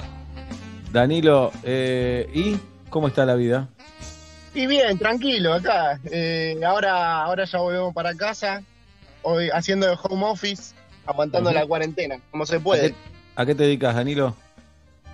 Danilo, 0.91 1.51
eh, 1.63 2.28
¿y 2.34 2.57
cómo 2.89 3.07
está 3.07 3.26
la 3.26 3.36
vida? 3.36 3.70
Y 4.55 4.65
bien, 4.65 4.97
tranquilo, 4.97 5.53
acá. 5.53 5.99
Eh, 6.11 6.59
ahora, 6.65 7.22
ahora 7.24 7.45
ya 7.45 7.59
volvemos 7.59 7.93
para 7.93 8.15
casa. 8.15 8.63
Hoy 9.22 9.49
haciendo 9.53 9.86
de 9.88 9.95
home 10.01 10.26
office, 10.26 10.74
aguantando 11.10 11.51
la 11.51 11.66
cuarentena, 11.66 12.20
como 12.32 12.45
se 12.45 12.57
¿A 12.57 12.60
puede. 12.60 12.89
qué, 12.91 12.95
a 13.36 13.45
qué 13.45 13.55
te 13.55 13.64
dedicas, 13.64 13.95
Danilo? 13.95 14.36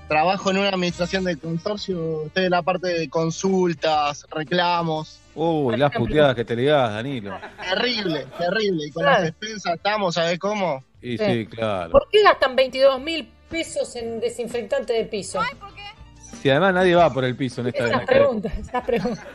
Trabajo 0.07 0.51
en 0.51 0.57
una 0.59 0.69
administración 0.69 1.23
de 1.23 1.35
consorcio, 1.37 2.25
estoy 2.27 2.45
en 2.45 2.51
la 2.51 2.61
parte 2.61 2.87
de 2.89 3.09
consultas, 3.09 4.27
reclamos. 4.29 5.19
Uy, 5.33 5.77
las 5.77 5.91
puteadas 5.91 6.35
que 6.35 6.45
te 6.45 6.55
ligás, 6.55 6.91
Danilo. 6.91 7.35
Terrible, 7.69 8.27
terrible. 8.37 8.85
Y 8.87 8.91
con 8.91 9.03
Claro. 9.03 9.19
las 9.21 9.29
expensas 9.29 9.73
estamos, 9.75 10.13
¿sabes 10.15 10.37
cómo? 10.37 10.83
Y 11.01 11.17
Sí. 11.17 11.25
sí, 11.25 11.45
claro. 11.47 11.91
¿Por 11.91 12.07
qué 12.11 12.21
gastan 12.23 12.55
22 12.55 13.01
mil 13.01 13.27
pesos 13.49 13.95
en 13.95 14.19
desinfectante 14.19 14.93
de 14.93 15.05
piso? 15.05 15.39
Si 16.41 16.49
además 16.49 16.73
nadie 16.75 16.93
va 16.95 17.11
por 17.11 17.23
el 17.25 17.35
piso 17.35 17.61
en 17.61 17.67
esta 17.67 17.87
Esas 17.87 18.05
preguntas, 18.05 18.53
esas 18.57 18.85
preguntas. 18.85 19.25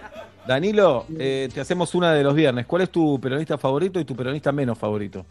Danilo, 0.46 1.06
eh, 1.18 1.48
te 1.52 1.60
hacemos 1.60 1.94
una 1.94 2.12
de 2.14 2.22
los 2.22 2.34
viernes. 2.34 2.66
¿Cuál 2.66 2.82
es 2.82 2.90
tu 2.90 3.20
peronista 3.20 3.58
favorito 3.58 3.98
y 3.98 4.04
tu 4.04 4.14
peronista 4.14 4.52
menos 4.52 4.78
favorito? 4.78 5.26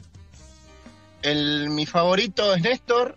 El, 1.21 1.69
mi 1.69 1.85
favorito 1.85 2.53
es 2.55 2.61
Néstor. 2.61 3.15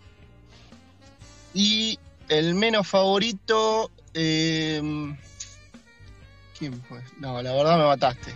Y 1.53 1.99
el 2.29 2.55
menos 2.55 2.87
favorito. 2.87 3.91
eh, 4.13 4.81
¿Quién 6.57 6.81
fue? 6.87 6.99
No, 7.19 7.41
la 7.41 7.53
verdad 7.53 7.77
me 7.77 7.85
mataste. 7.85 8.33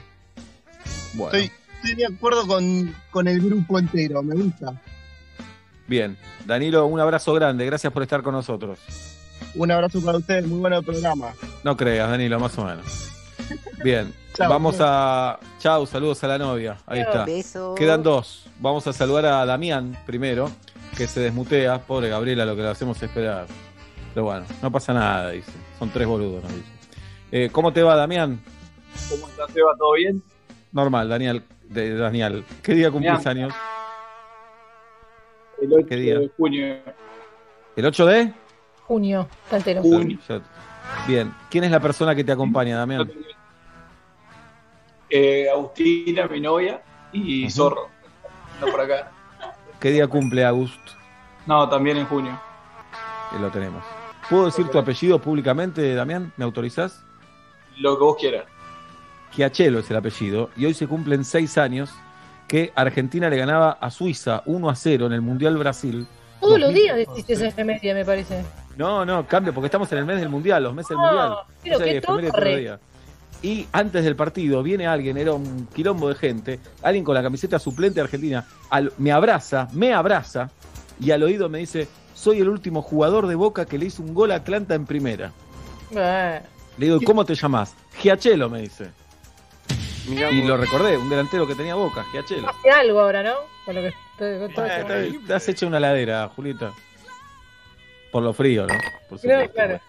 Bueno, 1.13 1.38
Estoy, 1.38 1.51
estoy 1.76 1.95
de 1.95 2.05
acuerdo 2.05 2.45
con, 2.47 2.95
con 3.11 3.28
el 3.28 3.39
grupo 3.41 3.80
entero, 3.80 4.22
me 4.22 4.36
gusta. 4.36 4.74
bien. 5.88 6.18
Danilo, 6.45 6.86
un 6.86 6.99
abrazo 6.99 7.34
grande. 7.34 7.65
Gracias 7.65 7.91
por 7.91 8.03
estar 8.03 8.22
con 8.24 8.34
nosotros. 8.34 8.80
Un 9.55 9.72
abrazo 9.72 10.01
para 10.01 10.18
ustedes, 10.18 10.45
muy 10.45 10.59
bueno 10.59 10.78
el 10.80 10.86
programa. 10.86 11.34
No 11.63 11.76
creas, 11.76 12.09
Danilo, 12.09 12.39
más 12.39 12.57
o 12.57 12.65
menos. 12.65 12.86
Bien, 13.83 14.13
Chau. 14.33 14.49
vamos 14.49 14.77
a. 14.79 15.39
Chau, 15.59 15.85
saludos 15.85 16.23
a 16.23 16.27
la 16.27 16.37
novia. 16.37 16.77
Ahí 16.85 16.99
está. 17.01 17.25
Besos. 17.25 17.77
Quedan 17.77 18.03
dos. 18.03 18.49
Vamos 18.59 18.85
a 18.87 18.93
saludar 18.93 19.25
a 19.25 19.45
Damián 19.45 19.97
primero, 20.05 20.49
que 20.97 21.07
se 21.07 21.19
desmutea. 21.19 21.79
Pobre 21.79 22.09
Gabriela, 22.09 22.45
lo 22.45 22.55
que 22.55 22.61
le 22.63 22.69
hacemos 22.69 23.01
esperar. 23.01 23.45
Pero 24.13 24.25
bueno, 24.25 24.45
no 24.61 24.71
pasa 24.71 24.93
nada, 24.93 25.29
dice. 25.31 25.51
Son 25.77 25.89
tres 25.89 26.07
boludos, 26.07 26.43
nos 26.43 26.51
dice. 26.53 26.71
Eh, 27.31 27.49
¿Cómo 27.51 27.71
te 27.71 27.83
va, 27.83 27.95
Damián? 27.95 28.39
¿Cómo 29.09 29.27
estás, 29.27 29.55
Eva? 29.55 29.71
¿Todo 29.77 29.93
bien? 29.93 30.23
Normal, 30.71 31.07
Daniel. 31.09 31.43
De, 31.69 31.95
Daniel. 31.95 32.43
¿Qué 32.63 32.73
día 32.73 32.89
cumplís 32.89 33.23
Damián. 33.23 33.45
años? 33.51 33.53
El 35.61 35.73
8 35.73 35.85
¿Qué 35.87 35.95
día? 35.97 36.19
de 36.19 36.31
junio. 36.37 36.75
¿El 37.75 37.85
8 37.85 38.05
de? 38.05 38.33
Junio, 38.83 39.27
está 39.43 39.57
entero. 39.57 39.81
Ya- 39.83 40.41
Bien. 41.07 41.33
¿Quién 41.49 41.65
es 41.65 41.71
la 41.71 41.79
persona 41.81 42.15
que 42.15 42.23
te 42.23 42.31
acompaña, 42.31 42.77
Damián? 42.77 43.11
Eh, 45.09 45.47
Agustina, 45.49 46.27
mi 46.27 46.39
novia, 46.41 46.81
y. 47.11 47.49
Zorro. 47.49 47.87
Anda 48.59 48.71
por 48.71 48.81
acá. 48.81 49.11
¿Qué 49.79 49.91
día 49.91 50.07
cumple 50.07 50.43
August? 50.45 50.79
No, 51.45 51.67
también 51.69 51.97
en 51.97 52.05
junio. 52.07 52.39
Que 53.31 53.39
lo 53.39 53.49
tenemos. 53.51 53.83
¿Puedo 54.29 54.45
decir 54.45 54.67
tu 54.67 54.77
apellido 54.77 55.19
públicamente, 55.19 55.93
Damián? 55.95 56.33
¿Me 56.35 56.43
autorizás? 56.45 57.03
Lo 57.77 57.97
que 57.97 58.03
vos 58.03 58.17
quieras. 58.19 58.45
Chiachelo 59.33 59.79
es 59.79 59.89
el 59.91 59.97
apellido, 59.97 60.49
y 60.57 60.65
hoy 60.65 60.73
se 60.73 60.87
cumplen 60.87 61.23
seis 61.23 61.57
años 61.57 61.93
que 62.47 62.71
Argentina 62.75 63.29
le 63.29 63.37
ganaba 63.37 63.71
a 63.71 63.91
Suiza 63.91 64.41
1 64.45 64.69
a 64.69 64.75
0 64.75 65.05
en 65.07 65.13
el 65.13 65.21
Mundial 65.21 65.57
Brasil. 65.57 66.07
Todos 66.39 66.59
los 66.59 66.69
2000. 66.69 66.83
días 66.83 66.97
decís 66.97 67.25
esa 67.29 67.47
efeméride, 67.47 67.93
me 67.93 68.05
parece. 68.05 68.43
No, 68.77 69.05
no, 69.05 69.25
cambia, 69.27 69.51
porque 69.53 69.65
estamos 69.67 69.91
en 69.91 69.97
el 69.99 70.05
mes 70.05 70.19
del 70.19 70.29
Mundial, 70.29 70.63
los 70.63 70.73
meses 70.73 70.89
del 70.89 70.97
No, 70.97 71.03
Mundial. 71.05 71.33
pero 71.63 71.75
O 71.75 71.79
sea, 71.79 71.87
qué 71.93 72.01
torre. 72.01 72.79
Y 73.41 73.67
antes 73.71 74.03
del 74.03 74.15
partido 74.15 74.63
viene 74.63 74.88
alguien, 74.88 75.17
era 75.17 75.33
un 75.33 75.67
quilombo 75.67 76.09
de 76.09 76.15
gente, 76.15 76.59
alguien 76.81 77.03
con 77.03 77.13
la 77.15 77.21
camiseta 77.21 77.59
suplente 77.59 77.95
de 77.99 78.05
Argentina, 78.05 78.45
al- 78.69 78.91
me 78.97 79.11
abraza, 79.11 79.67
me 79.73 79.93
abraza 79.93 80.49
y 80.99 81.11
al 81.11 81.21
oído 81.23 81.47
me 81.47 81.59
dice, 81.59 81.88
soy 82.15 82.39
el 82.41 82.49
último 82.49 82.81
jugador 82.81 83.27
de 83.27 83.35
Boca 83.35 83.65
que 83.65 83.77
le 83.77 83.85
hizo 83.85 84.01
un 84.01 84.13
gol 84.15 84.31
a 84.31 84.35
Atlanta 84.35 84.73
en 84.73 84.85
primera. 84.88 85.31
Eh, 85.95 86.41
Le 86.77 86.85
digo, 86.88 86.99
¿cómo 87.05 87.23
te 87.25 87.35
llamas? 87.35 87.75
Giachelo, 87.99 88.49
me 88.49 88.61
dice. 88.61 88.89
Mirá 90.09 90.31
Y 90.31 90.39
vos. 90.39 90.49
lo 90.49 90.57
recordé, 90.57 90.97
un 90.97 91.09
delantero 91.09 91.45
que 91.45 91.53
tenía 91.53 91.75
Boca, 91.75 92.05
Giachelo. 92.11 92.49
hace 92.49 92.71
algo 92.71 93.01
ahora, 93.01 93.21
¿no? 93.21 93.33
Con 93.65 93.75
lo 93.75 93.81
que 93.81 93.93
con 94.17 94.27
Eh, 94.27 94.45
eso. 94.79 94.88
te, 94.88 95.27
te 95.27 95.33
has 95.33 95.47
hecho 95.47 95.67
una 95.67 95.79
ladera, 95.79 96.27
Julieta. 96.35 96.71
Por 98.11 98.23
lo 98.23 98.33
frío, 98.33 98.65
¿no? 98.65 98.73
Por 99.09 99.19
supuesto. 99.19 99.53
claro. 99.53 99.79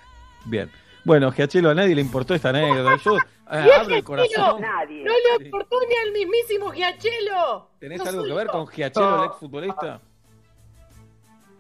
Bien. 0.45 0.71
Bueno, 1.09 1.33
Giachelo, 1.33 1.71
a 1.71 1.75
nadie 1.75 1.95
le 1.95 2.03
importó 2.03 2.35
esta 2.35 2.51
anécdota. 2.51 2.97
Yo 3.03 3.17
eh, 3.53 3.71
abro 3.81 3.95
el 3.95 4.05
corazón. 4.05 4.61
No 4.61 5.13
le 5.39 5.45
importó 5.47 5.77
ni 5.89 5.95
al 5.97 6.13
mismísimo 6.13 6.71
Giachelo. 6.71 7.71
¿Tenés 7.81 8.05
No 8.05 8.11
algo 8.11 8.25
que 8.25 8.33
ver 8.35 8.47
yo. 8.47 8.53
con 8.53 8.67
Giachelo, 8.69 9.09
el 9.09 9.17
No. 9.17 9.25
exfutbolista? 9.25 10.01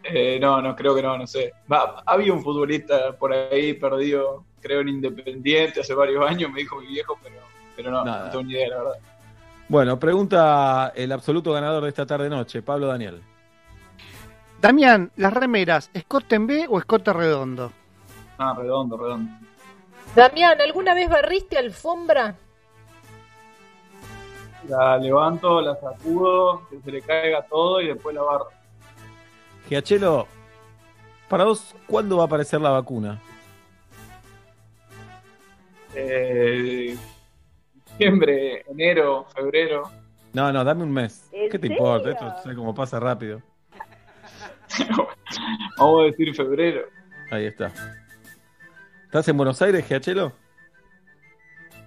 Eh, 0.04 0.38
no, 0.38 0.60
no, 0.60 0.76
creo 0.76 0.94
que 0.94 1.02
no, 1.02 1.16
no 1.16 1.26
sé. 1.26 1.52
Va, 1.70 2.02
había 2.04 2.32
un 2.32 2.42
futbolista 2.42 3.16
por 3.18 3.32
ahí 3.32 3.72
perdido, 3.72 4.44
creo 4.60 4.80
en 4.80 4.88
Independiente 4.90 5.80
hace 5.80 5.94
varios 5.94 6.28
años, 6.30 6.50
me 6.52 6.60
dijo 6.60 6.78
mi 6.80 6.86
viejo, 6.88 7.18
pero, 7.22 7.36
pero 7.74 7.90
no, 7.90 8.04
Nada. 8.04 8.26
no 8.26 8.30
tengo 8.30 8.44
ni 8.44 8.52
idea, 8.52 8.68
la 8.68 8.76
verdad. 8.76 8.98
Bueno, 9.68 9.98
pregunta 9.98 10.92
el 10.94 11.10
absoluto 11.10 11.52
ganador 11.52 11.82
de 11.84 11.88
esta 11.88 12.04
tarde-noche, 12.06 12.60
Pablo 12.62 12.86
Daniel. 12.86 13.22
Damián, 14.60 15.10
las 15.16 15.32
remeras, 15.32 15.90
¿escote 15.94 16.36
en 16.36 16.46
B 16.46 16.66
o 16.68 16.78
escote 16.78 17.12
redondo? 17.12 17.72
Ah, 18.38 18.54
redondo, 18.56 18.96
redondo. 18.96 19.30
Damián, 20.14 20.60
¿alguna 20.60 20.94
vez 20.94 21.08
barriste 21.08 21.58
alfombra? 21.58 22.34
La 24.68 24.96
levanto, 24.98 25.60
la 25.60 25.76
sacudo, 25.76 26.66
que 26.68 26.80
se 26.80 26.92
le 26.92 27.02
caiga 27.02 27.42
todo 27.42 27.80
y 27.80 27.88
después 27.88 28.14
la 28.14 28.22
barro. 28.22 28.48
Giachelo, 29.68 30.26
para 31.28 31.44
vos, 31.44 31.74
¿cuándo 31.86 32.16
va 32.16 32.24
a 32.24 32.26
aparecer 32.26 32.60
la 32.60 32.70
vacuna? 32.70 33.20
Eh, 35.94 36.96
diciembre, 37.86 38.62
enero, 38.68 39.26
febrero. 39.34 39.90
No, 40.32 40.52
no, 40.52 40.62
dame 40.64 40.84
un 40.84 40.92
mes. 40.92 41.28
¿En 41.32 41.50
¿Qué 41.50 41.58
te 41.58 41.68
serio? 41.68 41.82
importa? 41.82 42.10
Esto 42.10 42.34
sé 42.48 42.54
cómo 42.54 42.74
pasa 42.74 43.00
rápido. 43.00 43.42
Vamos 45.78 46.02
a 46.02 46.04
decir 46.04 46.34
febrero. 46.34 46.82
Ahí 47.30 47.46
está. 47.46 47.72
¿Estás 49.08 49.26
en 49.28 49.38
Buenos 49.38 49.62
Aires, 49.62 49.86
Giachelo? 49.86 50.34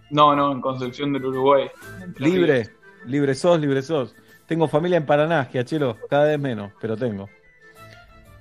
No, 0.10 0.36
no, 0.36 0.52
en 0.54 0.60
Concepción 0.60 1.14
del 1.14 1.24
Uruguay. 1.24 1.70
Libre, 2.18 2.72
libre 3.06 3.36
sos, 3.36 3.60
libre 3.60 3.84
sos. 3.84 4.16
Tengo 4.48 4.68
familia 4.68 4.98
en 4.98 5.06
Paraná, 5.06 5.46
Giachelo, 5.46 6.00
cada 6.10 6.26
vez 6.26 6.40
menos, 6.40 6.72
pero 6.82 6.98
tengo. 6.98 7.30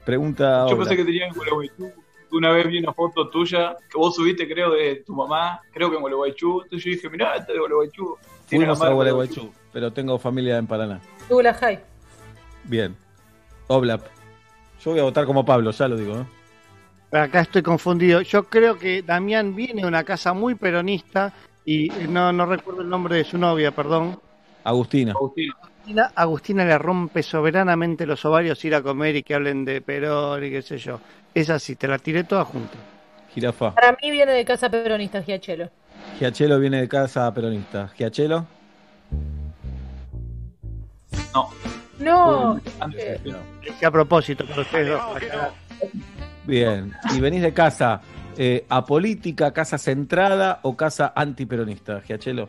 Pregunta 0.07 0.67
Yo 0.67 0.79
pensé 0.79 0.97
que 0.97 1.05
tenías 1.05 1.29
en 1.29 1.35
Gualeguaychú. 1.35 1.93
Una 2.33 2.53
vez 2.53 2.69
vi 2.69 2.79
una 2.79 2.95
foto 2.95 3.29
tuya 3.29 3.77
que 3.91 3.99
vos 3.99 4.17
subiste, 4.17 4.49
creo, 4.49 4.71
de 4.71 5.03
tu 5.07 5.15
mamá, 5.15 5.61
creo 5.75 5.91
que 5.91 5.97
en 5.97 6.01
Gualeguaychú. 6.01 6.63
Entonces 6.63 6.83
yo 6.83 6.91
dije, 6.93 7.11
mirá, 7.11 7.37
este 7.37 7.53
de 7.53 7.59
Gualeguaychú. 7.59 8.17
Tiene 8.49 8.67
la 8.67 8.75
Fuimos 8.75 8.91
a 8.91 8.95
Gualeguaychú, 8.95 9.53
pero 9.75 9.93
tengo 9.93 10.19
familia 10.19 10.57
en 10.57 10.67
Paraná. 10.67 11.03
Douglas 11.29 11.59
High. 11.59 11.81
Bien. 12.65 12.97
Oblap. 13.67 14.07
Yo 14.83 14.93
voy 14.93 15.01
a 15.01 15.03
votar 15.03 15.27
como 15.27 15.45
Pablo, 15.45 15.71
ya 15.71 15.87
lo 15.87 15.97
digo. 15.97 16.17
¿eh? 16.17 16.40
Acá 17.13 17.41
estoy 17.41 17.63
confundido. 17.63 18.21
Yo 18.21 18.45
creo 18.45 18.79
que 18.79 19.03
Damián 19.03 19.55
viene 19.55 19.83
de 19.83 19.89
una 19.89 20.05
casa 20.05 20.33
muy 20.33 20.55
peronista 20.55 21.33
y 21.65 21.89
no, 22.09 22.33
no 22.33 22.47
recuerdo 22.47 22.83
el 22.83 22.89
nombre 22.89 23.17
de 23.17 23.25
su 23.25 23.37
novia, 23.37 23.73
perdón. 23.73 24.21
Agustina. 24.63 25.13
Agustina, 25.13 26.13
Agustina 26.15 26.65
le 26.65 26.79
rompe 26.79 27.23
soberanamente 27.23 28.07
los 28.07 28.25
ovarios 28.25 28.65
ir 28.65 28.75
a 28.75 28.83
comer 28.83 29.17
y 29.17 29.23
que 29.23 29.35
hablen 29.35 29.65
de 29.65 29.81
Perón 29.81 30.45
y 30.45 30.51
qué 30.51 30.63
sé 30.63 30.79
yo. 30.79 31.01
Es 31.35 31.51
así, 31.51 31.77
te 31.77 31.89
la 31.89 31.99
tiré 31.99 32.25
toda 32.25 32.45
junta. 32.45 32.77
Jirafa. 33.35 33.75
Para 33.75 33.97
mí 34.01 34.11
viene 34.11 34.33
de 34.33 34.45
casa 34.45 34.69
peronista, 34.69 35.23
Giachelo. 35.23 35.71
Giachelo 36.19 36.59
viene 36.59 36.81
de 36.81 36.89
casa 36.89 37.33
peronista. 37.33 37.89
Giachelo. 37.97 38.47
No. 41.99 42.59
Antes, 42.81 43.21
Dije 43.23 43.87
a 43.87 43.91
propósito 43.91 44.47
para 44.47 44.63
ustedes 44.63 44.89
dos. 44.89 45.70
Bien. 46.47 46.93
¿Y 47.15 47.21
venís 47.21 47.43
de 47.43 47.53
casa 47.53 48.01
eh, 48.37 48.65
apolítica, 48.69 49.53
casa 49.53 49.79
centrada 49.79 50.61
o 50.63 50.77
casa 50.77 51.13
antiperonista, 51.15 52.01
Giachelo? 52.01 52.49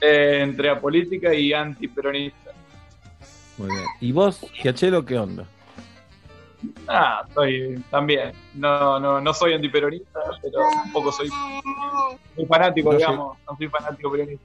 Eh, 0.00 0.40
entre 0.42 0.68
apolítica 0.70 1.32
y 1.32 1.52
antiperonista. 1.52 2.50
Muy 3.58 3.68
bien. 3.68 3.84
¿Y 4.00 4.12
vos, 4.12 4.40
Giachelo, 4.52 5.04
qué 5.04 5.18
onda? 5.18 5.44
Ah, 6.88 7.24
soy 7.34 7.82
también. 7.90 8.32
No, 8.54 8.98
no, 8.98 9.20
no 9.20 9.34
soy 9.34 9.54
antiperonista, 9.54 10.20
pero 10.42 10.60
tampoco 10.82 11.12
soy 11.12 11.28
muy 12.36 12.46
fanático, 12.46 12.92
No 12.92 12.98
sé. 12.98 13.04
digamos. 13.04 13.38
No 13.48 13.56
soy 13.56 13.68
fanático 13.68 14.10
peronista. 14.12 14.44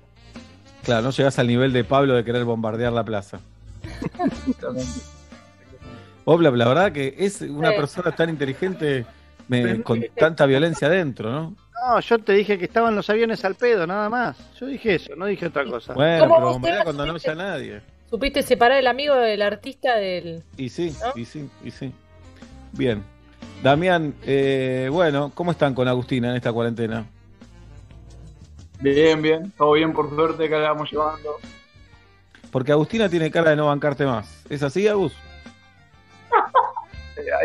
Claro, 0.84 1.02
no 1.04 1.10
llegás 1.12 1.38
al 1.40 1.48
nivel 1.48 1.74
de 1.74 1.84
Pablo 1.84 2.14
de 2.16 2.24
querer 2.24 2.44
bombardear 2.46 2.94
la 2.94 3.04
plaza. 3.04 3.40
Exactamente. 3.84 5.17
Oblap, 6.30 6.56
la 6.56 6.68
verdad 6.68 6.92
que 6.92 7.16
es 7.18 7.40
una 7.42 7.70
Sí. 7.72 7.78
persona 7.78 8.12
tan 8.14 8.30
inteligente 8.30 9.06
me- 9.48 9.82
con 9.82 10.04
tanta 10.18 10.46
violencia 10.46 10.90
dentro, 10.90 11.32
¿no? 11.32 11.56
No, 11.86 12.00
yo 12.02 12.20
te 12.20 12.34
dije 12.34 12.58
que 12.60 12.66
estaban 12.66 12.98
los 12.98 13.10
aviones 13.10 13.46
al 13.46 13.56
pedo, 13.56 13.88
nada 13.88 14.10
más. 14.10 14.38
Yo 14.60 14.66
dije 14.66 14.96
eso, 14.96 15.16
no 15.16 15.26
dije 15.26 15.46
otra 15.46 15.64
cosa. 15.64 15.94
Bueno, 15.94 16.24
¿Cómo 16.26 16.36
pero 16.36 16.46
vos 16.48 16.54
bombardea 16.56 16.80
te 16.80 16.84
cuando 16.84 17.06
no 17.06 17.14
haya 17.14 17.36
nadie. 17.36 17.82
¿Supiste 18.10 18.44
separar 18.44 18.78
el 18.80 18.88
amigo 18.88 19.16
del 19.16 19.42
artista 19.42 19.96
del. 19.96 20.44
Y 20.58 20.68
sí, 20.68 20.94
¿No? 21.02 21.18
y 21.22 21.24
sí, 21.24 21.50
y 21.64 21.72
sí. 21.72 21.94
Bien. 22.74 23.02
Damián, 23.64 24.14
eh, 24.24 24.90
bueno, 24.92 25.32
¿cómo 25.34 25.52
están 25.52 25.74
con 25.74 25.88
Agustina 25.88 26.30
en 26.32 26.36
esta 26.36 26.52
cuarentena? 26.52 27.06
Bien, 28.82 29.22
bien. 29.22 29.52
Todo 29.58 29.72
bien, 29.74 29.94
por 29.94 30.10
suerte, 30.10 30.50
que 30.50 30.56
la 30.56 30.74
vamos 30.74 30.92
llevando. 30.92 31.36
Porque 32.52 32.74
Agustina 32.74 33.08
tiene 33.08 33.32
cara 33.32 33.52
de 33.52 33.56
no 33.56 33.68
bancarte 33.68 34.06
más. 34.06 34.44
¿Es 34.50 34.62
así, 34.62 34.88
Agus? 34.90 35.14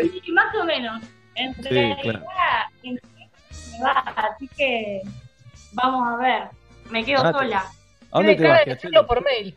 Eh, 0.01 0.11
Sí, 0.23 0.31
más 0.31 0.53
o 0.55 0.63
menos. 0.65 1.01
Entre 1.35 1.69
Sí, 1.69 1.89
la 1.89 1.95
claro. 2.01 2.19
me 2.83 3.83
va, 3.83 3.99
así 4.15 4.47
que 4.49 5.01
vamos 5.73 6.07
a 6.07 6.17
ver. 6.17 6.43
Me 6.91 7.03
quedo 7.03 7.21
Ah, 7.23 7.31
sola. 7.33 7.59
¿A 8.11 8.17
dónde 8.19 8.35
te 8.35 8.47
vas, 8.47 8.63
Giachelo? 8.65 9.07
por 9.07 9.23
mail. 9.23 9.55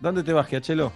¿Dónde 0.00 0.22
te 0.22 0.32
vas, 0.32 0.46
Giachelo? 0.46 0.92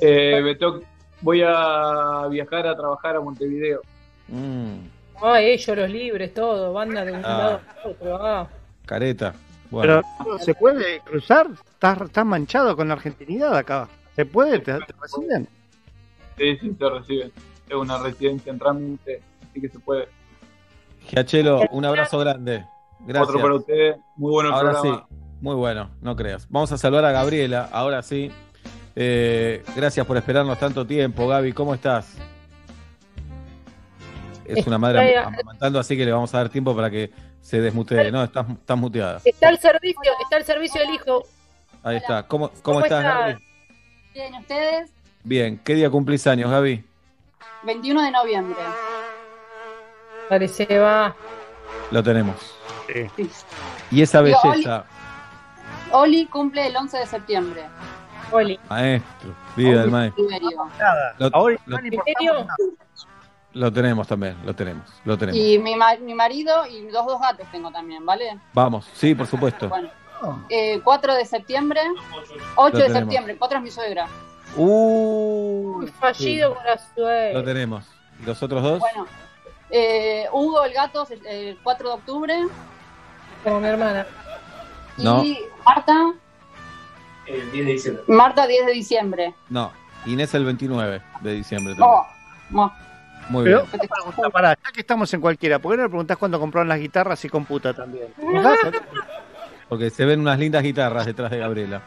eh, 0.00 0.40
me 0.42 0.54
tengo- 0.54 0.80
voy 1.20 1.42
a 1.44 2.26
viajar 2.30 2.66
a 2.68 2.76
trabajar 2.76 3.16
a 3.16 3.20
Montevideo. 3.20 3.80
Mm, 4.28 4.76
Ah, 5.20 5.40
ellos, 5.40 5.76
los 5.76 5.90
libres, 5.90 6.32
todo, 6.32 6.72
banda 6.72 7.04
de 7.04 7.10
un 7.12 7.24
Ah. 7.24 7.28
lado 7.38 7.60
a 7.84 7.88
otro. 7.88 8.16
Ah. 8.26 8.48
careta. 8.86 9.34
Bueno, 9.70 10.00
Pero 10.24 10.38
¿se 10.38 10.54
puede 10.54 11.00
cruzar? 11.00 11.48
¿Estás, 11.72 12.00
estás 12.02 12.24
manchado 12.24 12.74
con 12.76 12.86
la 12.88 12.94
argentinidad 12.94 13.54
acá. 13.56 13.88
¿Se 14.16 14.24
puede? 14.24 14.60
¿Te, 14.60 14.72
te 14.78 14.94
reciben? 14.98 15.46
Sí, 16.38 16.56
sí, 16.58 16.70
te 16.72 16.88
reciben. 16.90 17.32
Es 17.68 17.74
una 17.74 17.98
residencia 17.98 18.50
en 18.52 18.58
trámite, 18.58 19.20
así 19.50 19.60
que 19.60 19.68
se 19.68 19.78
puede. 19.78 20.08
Giachelo, 21.06 21.62
un 21.70 21.84
abrazo 21.84 22.18
grande. 22.18 22.64
Gracias. 23.00 23.28
Otro 23.28 23.40
para 23.42 23.54
ustedes. 23.54 23.96
Muy 24.16 24.30
bueno 24.32 24.48
el 24.50 24.54
Ahora 24.54 24.72
programa. 24.72 25.06
sí, 25.10 25.16
muy 25.40 25.54
bueno, 25.54 25.90
no 26.00 26.16
creas. 26.16 26.46
Vamos 26.50 26.72
a 26.72 26.78
saludar 26.78 27.04
a 27.04 27.12
Gabriela, 27.12 27.68
ahora 27.72 28.02
sí. 28.02 28.30
Eh, 28.96 29.62
gracias 29.76 30.04
por 30.06 30.16
esperarnos 30.16 30.58
tanto 30.58 30.86
tiempo, 30.86 31.28
Gaby, 31.28 31.52
¿cómo 31.52 31.74
estás? 31.74 32.16
Es 34.44 34.66
una 34.66 34.78
madre 34.78 35.16
am- 35.16 35.34
amamantando, 35.34 35.78
así 35.78 35.96
que 35.96 36.04
le 36.04 36.12
vamos 36.12 36.34
a 36.34 36.38
dar 36.38 36.48
tiempo 36.48 36.74
para 36.74 36.90
que 36.90 37.10
se 37.40 37.60
desmutee. 37.60 38.10
No, 38.10 38.24
estás, 38.24 38.48
estás 38.48 38.78
muteada. 38.78 39.20
Está 39.24 39.50
el 39.50 39.58
servicio, 39.58 40.12
está 40.22 40.38
el 40.38 40.44
servicio 40.44 40.80
del 40.80 40.94
hijo. 40.94 41.22
Ahí 41.82 41.96
está. 41.98 42.22
¿Cómo, 42.26 42.48
cómo, 42.48 42.62
¿Cómo 42.62 42.80
estás, 42.80 43.04
estás? 43.04 43.18
Gaby? 43.26 43.44
Bien, 44.14 44.34
¿ustedes? 44.34 44.92
Bien, 45.28 45.60
¿qué 45.62 45.74
día 45.74 45.90
cumplís 45.90 46.26
años, 46.26 46.50
Gaby? 46.50 46.82
21 47.64 48.00
de 48.02 48.10
noviembre. 48.10 48.56
Parece 50.26 50.78
va. 50.78 51.14
Lo 51.90 52.02
tenemos. 52.02 52.56
Sí. 53.14 53.28
Y 53.90 54.00
esa 54.00 54.22
Digo, 54.22 54.38
belleza, 54.42 54.86
Oli 55.92 56.24
cumple 56.28 56.66
el 56.66 56.74
11 56.74 56.96
de 56.96 57.06
septiembre. 57.06 57.64
Oli. 58.32 58.58
maestro, 58.70 59.34
vida 59.54 59.82
del 59.82 59.90
maestro. 59.90 60.24
Lo, 61.18 61.28
lo- 61.66 62.46
lo 63.52 63.70
tenemos 63.72 64.08
también, 64.08 64.34
lo 64.46 64.54
tenemos, 64.54 64.84
lo 65.04 65.18
tenemos. 65.18 65.38
Y 65.38 65.58
mi, 65.58 65.76
ma- 65.76 65.96
mi 65.96 66.14
marido 66.14 66.64
y 66.66 66.90
los 66.90 67.04
dos 67.04 67.20
gatos 67.20 67.46
tengo 67.52 67.70
también, 67.70 68.06
¿vale? 68.06 68.38
Vamos, 68.54 68.88
sí, 68.94 69.14
por 69.14 69.26
supuesto. 69.26 69.68
Bueno, 69.68 69.90
Eh, 70.48 70.80
4 70.82 71.14
de 71.14 71.26
septiembre. 71.26 71.80
8 72.56 72.56
Lo 72.56 72.64
de 72.64 72.70
tenemos. 72.72 72.98
septiembre. 73.00 73.36
4 73.38 73.58
es 73.58 73.64
mi 73.64 73.70
suegra. 73.70 74.06
Uh, 74.56 75.86
Fallido 76.00 76.54
con 76.54 76.64
la 76.64 76.78
sí, 76.78 76.84
suegra. 76.94 77.32
lo 77.38 77.44
tenemos. 77.44 77.84
¿Y 78.22 78.26
¿Los 78.26 78.42
otros 78.42 78.62
dos? 78.62 78.80
Bueno, 78.80 79.06
eh, 79.70 80.26
Hugo 80.32 80.64
el 80.64 80.72
gato 80.72 81.06
el 81.26 81.58
4 81.62 81.88
de 81.88 81.94
octubre. 81.94 82.34
Como 83.44 83.60
mi 83.60 83.68
hermana. 83.68 84.06
No, 84.96 85.22
Y 85.24 85.38
Marta, 85.64 86.12
El 87.26 87.52
10 87.52 87.66
de 87.66 87.72
diciembre. 87.72 88.04
Marta 88.08 88.46
10 88.46 88.66
de 88.66 88.72
diciembre. 88.72 89.34
no. 89.48 89.72
Inés 90.06 90.32
el 90.34 90.44
29 90.44 91.02
de 91.22 91.32
diciembre. 91.32 91.74
también. 91.74 91.90
Oh, 91.90 92.06
mo- 92.50 92.72
Muy 93.30 93.44
Pero, 93.44 93.62
bien. 93.64 93.70
una 93.74 93.94
pregunta, 93.94 94.30
pará, 94.30 94.56
ya 94.64 94.72
que 94.72 94.80
estamos 94.80 95.12
en 95.12 95.20
cualquiera, 95.20 95.58
¿por 95.58 95.72
qué 95.72 95.76
no 95.76 95.82
le 95.82 95.88
preguntás 95.88 96.16
cuándo 96.16 96.38
compraron 96.40 96.68
las 96.68 96.78
guitarras 96.78 97.22
y 97.24 97.28
computa 97.28 97.74
también? 97.74 98.06
Porque 99.68 99.90
se 99.90 100.04
ven 100.06 100.20
unas 100.20 100.38
lindas 100.38 100.62
guitarras 100.62 101.04
detrás 101.04 101.30
de 101.32 101.38
Gabriela. 101.38 101.82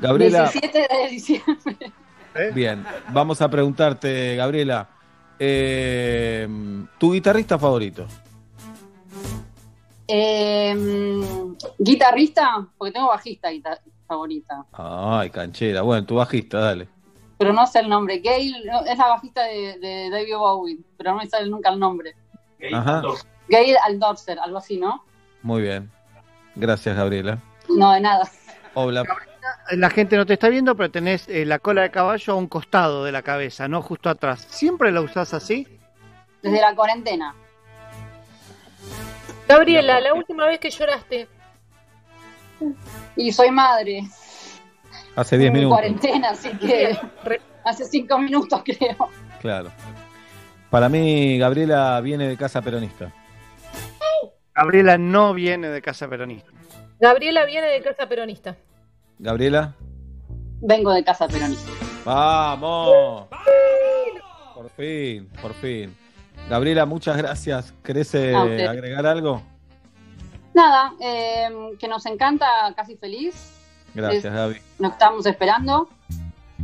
Gabriela, 0.00 0.50
17 0.50 0.78
de 0.78 1.08
diciembre. 1.08 1.92
bien, 2.54 2.84
vamos 3.10 3.40
a 3.42 3.48
preguntarte, 3.48 4.36
Gabriela, 4.36 4.88
eh, 5.38 6.48
¿tu 6.98 7.12
guitarrista 7.12 7.58
favorito? 7.58 8.06
Eh, 10.08 10.76
guitarrista, 11.78 12.66
porque 12.76 12.92
tengo 12.92 13.08
bajista 13.08 13.48
favorita. 14.06 14.64
Ay, 14.72 15.30
canchera. 15.30 15.82
Bueno, 15.82 16.04
tu 16.04 16.16
bajista, 16.16 16.58
dale. 16.58 16.88
Pero 17.38 17.52
no 17.52 17.66
sé 17.66 17.78
el 17.78 17.88
nombre. 17.88 18.18
Gail 18.18 18.54
no, 18.66 18.84
es 18.84 18.98
la 18.98 19.08
bajista 19.08 19.44
de, 19.44 19.78
de 19.78 20.10
David 20.10 20.36
Bowie, 20.36 20.78
pero 20.96 21.12
no 21.12 21.18
me 21.18 21.28
sale 21.28 21.48
nunca 21.48 21.70
el 21.70 21.78
nombre. 21.78 22.14
Ajá. 22.72 23.02
Gail 23.48 23.76
Aldorser, 23.86 24.38
algo 24.40 24.58
así, 24.58 24.78
¿no? 24.78 25.04
Muy 25.42 25.62
bien. 25.62 25.90
Gracias, 26.56 26.96
Gabriela. 26.96 27.38
No, 27.68 27.92
de 27.92 28.00
nada. 28.00 28.28
Hola. 28.74 29.04
La 29.72 29.90
gente 29.90 30.16
no 30.16 30.26
te 30.26 30.32
está 30.34 30.48
viendo, 30.48 30.74
pero 30.74 30.90
tenés 30.90 31.28
eh, 31.28 31.44
la 31.44 31.58
cola 31.58 31.82
de 31.82 31.90
caballo 31.90 32.32
a 32.32 32.36
un 32.36 32.48
costado 32.48 33.04
de 33.04 33.12
la 33.12 33.22
cabeza, 33.22 33.68
no 33.68 33.82
justo 33.82 34.08
atrás. 34.10 34.46
¿Siempre 34.50 34.90
la 34.90 35.00
usás 35.00 35.32
así? 35.32 35.66
Desde 36.42 36.60
la 36.60 36.74
cuarentena. 36.74 37.34
Gabriela, 39.46 40.00
la 40.00 40.14
última 40.14 40.46
vez 40.46 40.58
que 40.58 40.70
lloraste. 40.70 41.28
Y 43.16 43.32
soy 43.32 43.50
madre. 43.50 44.02
Hace 45.16 45.38
10 45.38 45.48
en 45.48 45.52
minutos. 45.54 45.78
cuarentena, 45.78 46.30
así 46.30 46.50
que 46.50 46.96
hace 47.64 47.84
cinco 47.84 48.18
minutos 48.18 48.62
creo. 48.64 49.08
Claro. 49.40 49.70
Para 50.70 50.88
mí, 50.88 51.38
Gabriela 51.38 52.00
viene 52.00 52.28
de 52.28 52.36
casa 52.36 52.62
peronista. 52.62 53.12
Gabriela 54.54 54.98
no 54.98 55.34
viene 55.34 55.68
de 55.68 55.82
casa 55.82 56.08
peronista. 56.08 56.50
Gabriela 57.00 57.44
viene 57.44 57.66
de 57.68 57.82
casa 57.82 58.08
peronista. 58.08 58.56
Gabriela. 59.20 59.74
Vengo 60.62 60.92
de 60.92 61.04
casa 61.04 61.28
peronista. 61.28 61.70
¡Vamos! 62.04 63.26
Por 64.54 64.70
fin, 64.70 65.28
por 65.40 65.52
fin. 65.54 65.94
Gabriela, 66.48 66.86
muchas 66.86 67.16
gracias. 67.16 67.74
¿Querés 67.82 68.14
eh, 68.14 68.34
agregar 68.34 69.06
algo? 69.06 69.42
Nada, 70.54 70.92
eh, 71.00 71.48
que 71.78 71.86
nos 71.86 72.04
encanta 72.06 72.46
Casi 72.74 72.96
Feliz. 72.96 73.52
Gracias, 73.94 74.24
Es- 74.24 74.32
Gaby. 74.32 74.56
Nos 74.78 74.92
estamos 74.92 75.26
esperando. 75.26 75.88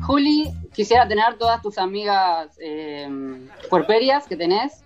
Juli, 0.03 0.53
quisiera 0.75 1.07
tener 1.09 1.39
todas 1.39 1.63
tus 1.63 1.79
amigas 1.79 2.49
eh, 2.59 3.09
puerperias 3.71 4.27
que 4.27 4.37
tenés. 4.37 4.83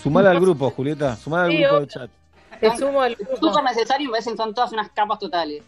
Sumala 0.00 0.30
al 0.30 0.40
grupo, 0.40 0.70
Julieta. 0.70 1.16
Sumala 1.16 1.44
al 1.44 1.50
Sí, 1.52 1.58
grupo 1.62 1.80
de 1.80 1.86
chat. 1.86 2.10
Te 2.60 2.76
sumo 2.76 3.02
al 3.02 3.12
Es 3.12 3.38
súper 3.38 3.62
necesario 3.64 4.04
y 4.04 4.06
me 4.08 4.12
parecen 4.12 4.36
son 4.36 4.52
todas 4.54 4.72
unas 4.72 4.90
capas 4.90 5.18
totales. 5.18 5.62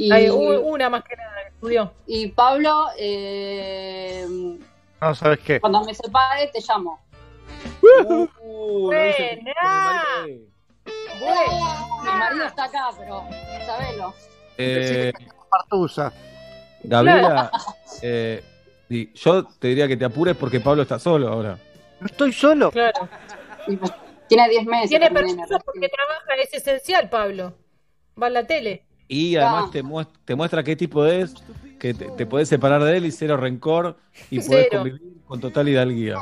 Y, 0.00 0.10
Hay 0.10 0.30
una 0.30 0.88
más 0.88 1.04
que 1.04 1.14
nada 1.14 1.42
que 1.42 1.48
estudió. 1.48 1.92
y 2.06 2.28
Pablo, 2.28 2.86
eh, 2.96 4.26
No, 4.98 5.14
¿sabes 5.14 5.40
qué? 5.40 5.60
cuando 5.60 5.84
me 5.84 5.92
separe 5.92 6.46
te 6.46 6.58
llamo. 6.66 6.98
Uh, 7.82 8.26
Buena. 8.86 9.54
Mi 12.02 12.18
marido 12.18 12.44
está 12.46 12.64
acá, 12.64 12.88
pero 12.98 13.26
sabelo. 13.66 14.14
Eh, 14.56 15.12
Partusa. 15.50 16.10
Gabriela, 16.82 17.50
eh, 18.00 18.42
yo 18.88 19.44
te 19.44 19.68
diría 19.68 19.86
que 19.86 19.98
te 19.98 20.06
apures 20.06 20.34
porque 20.34 20.60
Pablo 20.60 20.80
está 20.80 20.98
solo 20.98 21.28
ahora. 21.28 21.58
No 22.00 22.06
estoy 22.06 22.32
solo. 22.32 22.70
Claro. 22.70 23.06
Tiene 24.28 24.48
10 24.48 24.64
meses. 24.64 24.88
Tiene 24.88 25.10
permiso 25.10 25.58
porque 25.62 25.90
trabaja, 25.90 26.42
es 26.42 26.54
esencial, 26.54 27.10
Pablo. 27.10 27.52
Va 28.20 28.28
a 28.28 28.30
la 28.30 28.46
tele. 28.46 28.86
Y 29.12 29.34
además 29.34 29.72
te, 29.72 29.82
muest- 29.82 30.08
te 30.24 30.36
muestra 30.36 30.62
qué 30.62 30.76
tipo 30.76 31.04
es, 31.04 31.34
que 31.80 31.92
te, 31.94 32.10
te 32.10 32.26
podés 32.26 32.48
separar 32.48 32.80
de 32.84 32.96
él 32.96 33.06
y 33.06 33.10
cero 33.10 33.36
rencor 33.36 33.96
y 34.30 34.40
Cero. 34.40 34.68
convivir 34.70 35.02
con 35.26 35.40
total 35.40 35.68
hidalguía. 35.68 36.14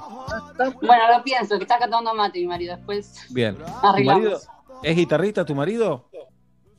Bueno, 0.81 1.03
lo 1.19 1.23
pienso, 1.23 1.59
que 1.59 1.65
está 1.65 1.77
acá 1.77 1.85
tomando 1.91 2.15
mate 2.15 2.39
mi 2.41 2.47
marido. 2.47 2.75
Después, 2.77 3.27
Bien. 3.31 3.57
¿Tu 3.59 3.65
Arreglamos. 3.87 4.23
marido 4.23 4.41
es 4.83 4.97
guitarrista 4.97 5.45
tu 5.45 5.55
marido? 5.55 6.09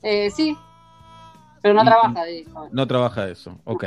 eh, 0.02 0.30
sí, 0.30 0.56
pero 1.62 1.74
no 1.74 1.82
Y- 1.82 1.86
trabaja 1.86 2.24
de 2.24 2.40
eso. 2.40 2.68
No 2.72 2.86
trabaja 2.88 3.26
de 3.26 3.32
eso, 3.32 3.60
ok. 3.64 3.84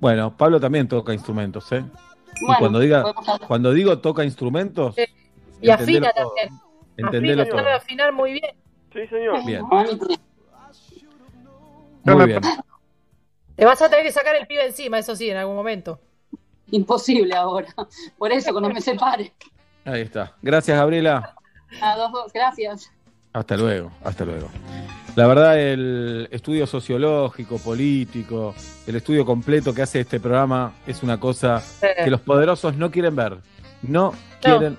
Bueno, 0.00 0.34
Pablo 0.38 0.58
también 0.58 0.88
toca 0.88 1.12
instrumentos, 1.12 1.70
¿eh? 1.72 1.84
y 2.40 2.54
cuando 2.58 2.78
diga, 2.80 3.04
cuando 3.46 3.70
digo 3.72 3.98
toca 3.98 4.24
instrumentos, 4.24 4.96
Y 5.60 5.68
entendelo 5.68 6.06
afina 6.08 6.12
todo. 6.12 6.32
también. 6.34 6.60
Entendelo 6.96 7.42
afina, 7.42 7.50
todo. 7.56 7.64
sabe 7.64 7.76
afinar 7.76 8.12
muy 8.14 8.32
bien. 8.32 8.54
Sí, 8.94 9.06
señor. 9.08 9.44
Bien. 9.44 9.62
No 12.04 12.14
Muy 12.16 12.20
me 12.22 12.26
bien. 12.26 12.42
Te 13.56 13.64
vas 13.64 13.80
a 13.82 13.88
tener 13.88 14.04
que 14.04 14.12
sacar 14.12 14.34
el 14.36 14.46
pibe 14.46 14.66
encima, 14.66 14.98
eso 14.98 15.14
sí, 15.14 15.30
en 15.30 15.36
algún 15.36 15.54
momento. 15.56 16.00
Imposible 16.70 17.34
ahora. 17.34 17.68
Por 18.18 18.32
eso, 18.32 18.50
cuando 18.52 18.70
me 18.70 18.80
separe. 18.80 19.32
Ahí 19.84 20.00
está. 20.02 20.34
Gracias, 20.42 20.76
Gabriela. 20.76 21.34
A 21.80 21.96
dos, 21.96 22.10
dos, 22.12 22.32
gracias. 22.32 22.90
Hasta 23.32 23.56
luego, 23.56 23.90
hasta 24.04 24.24
luego. 24.24 24.48
La 25.16 25.26
verdad, 25.26 25.58
el 25.58 26.28
estudio 26.30 26.66
sociológico, 26.66 27.58
político, 27.58 28.54
el 28.86 28.96
estudio 28.96 29.24
completo 29.26 29.74
que 29.74 29.82
hace 29.82 30.00
este 30.00 30.20
programa 30.20 30.72
es 30.86 31.02
una 31.02 31.18
cosa 31.18 31.60
que 32.04 32.10
los 32.10 32.20
poderosos 32.20 32.76
no 32.76 32.90
quieren 32.92 33.14
ver. 33.16 33.38
No 33.82 34.14
quieren. 34.40 34.78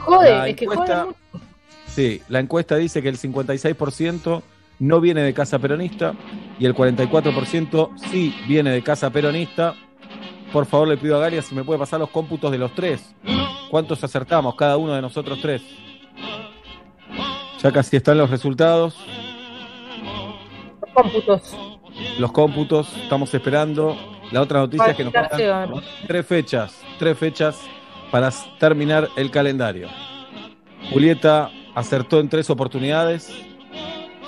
Jode, 0.00 0.30
La 0.30 0.48
es 0.48 0.56
que 0.56 0.64
encuesta- 0.64 1.02
jode 1.04 1.06
mucho. 1.32 1.46
Sí, 1.88 2.22
la 2.28 2.40
encuesta 2.40 2.76
dice 2.76 3.02
que 3.02 3.08
el 3.10 3.18
56% 3.18 4.42
no 4.80 5.00
viene 5.00 5.22
de 5.22 5.32
casa 5.32 5.58
peronista 5.58 6.14
y 6.58 6.66
el 6.66 6.74
44% 6.74 7.90
sí 8.10 8.34
viene 8.48 8.70
de 8.70 8.82
casa 8.82 9.10
peronista. 9.10 9.74
Por 10.52 10.66
favor, 10.66 10.88
le 10.88 10.96
pido 10.96 11.16
a 11.16 11.20
Galia 11.20 11.42
si 11.42 11.54
me 11.54 11.62
puede 11.62 11.78
pasar 11.78 12.00
los 12.00 12.10
cómputos 12.10 12.50
de 12.50 12.58
los 12.58 12.74
tres. 12.74 13.14
¿Cuántos 13.70 14.02
acertamos 14.02 14.56
cada 14.56 14.76
uno 14.76 14.94
de 14.94 15.02
nosotros 15.02 15.38
tres? 15.40 15.62
Ya 17.62 17.70
casi 17.70 17.96
están 17.96 18.18
los 18.18 18.30
resultados, 18.30 18.96
Cómputos. 20.94 21.56
los 22.18 22.32
cómputos. 22.32 22.96
Estamos 22.96 23.32
esperando. 23.34 23.96
La 24.32 24.40
otra 24.40 24.60
noticia 24.60 24.86
es 24.90 24.96
que 24.96 25.04
nos 25.04 25.12
faltan 25.12 25.40
tres 26.06 26.26
fechas, 26.26 26.82
tres 26.98 27.18
fechas 27.18 27.60
para 28.10 28.30
terminar 28.58 29.08
el 29.16 29.30
calendario. 29.30 29.88
Julieta 30.90 31.50
acertó 31.74 32.18
en 32.18 32.28
tres 32.28 32.48
oportunidades. 32.48 33.30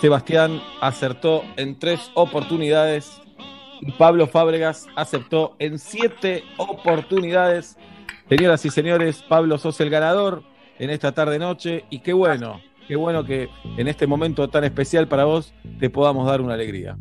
Sebastián 0.03 0.61
acertó 0.81 1.45
en 1.57 1.79
tres 1.79 2.11
oportunidades. 2.15 3.23
Y 3.81 3.93
Pablo 3.93 4.27
Fábregas 4.27 4.89
aceptó 4.97 5.55
en 5.61 5.79
siete 5.79 6.43
oportunidades. 6.57 7.77
Señoras 8.29 8.65
y 8.65 8.71
señores, 8.71 9.23
Pablo, 9.29 9.59
sos 9.59 9.81
el 9.81 9.91
ganador 9.91 10.43
en 10.81 10.91
esta 10.91 11.13
tarde-noche. 11.13 11.85
Y 11.89 12.01
qué 12.01 12.13
bueno, 12.15 12.61
qué 12.89 12.97
bueno 12.97 13.25
que 13.25 13.49
en 13.77 13.87
este 13.87 14.09
momento 14.09 14.51
tan 14.51 14.65
especial 14.65 15.07
para 15.07 15.25
vos 15.25 15.55
te 15.79 15.89
podamos 15.89 16.27
dar 16.27 16.41
una 16.41 16.55
alegría. 16.55 16.99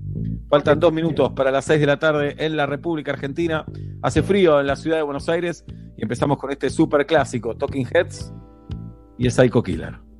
Faltan 0.48 0.80
dos 0.80 0.94
minutos 0.94 1.32
para 1.32 1.50
las 1.50 1.66
seis 1.66 1.80
de 1.80 1.88
la 1.88 1.98
tarde 1.98 2.36
en 2.38 2.56
la 2.56 2.68
República 2.68 3.14
Argentina. 3.14 3.66
Hace 4.04 4.22
frío 4.22 4.60
en 4.60 4.68
la 4.68 4.76
ciudad 4.76 4.98
de 4.98 5.04
Buenos 5.04 5.28
Aires 5.28 5.66
y 5.98 6.04
empezamos 6.04 6.38
con 6.38 6.52
este 6.52 6.70
super 6.70 7.08
clásico, 7.08 7.58
Talking 7.58 7.88
Heads 7.92 8.32
y 9.18 9.26
el 9.26 9.32
Psycho 9.32 9.64
Killer. 9.64 10.11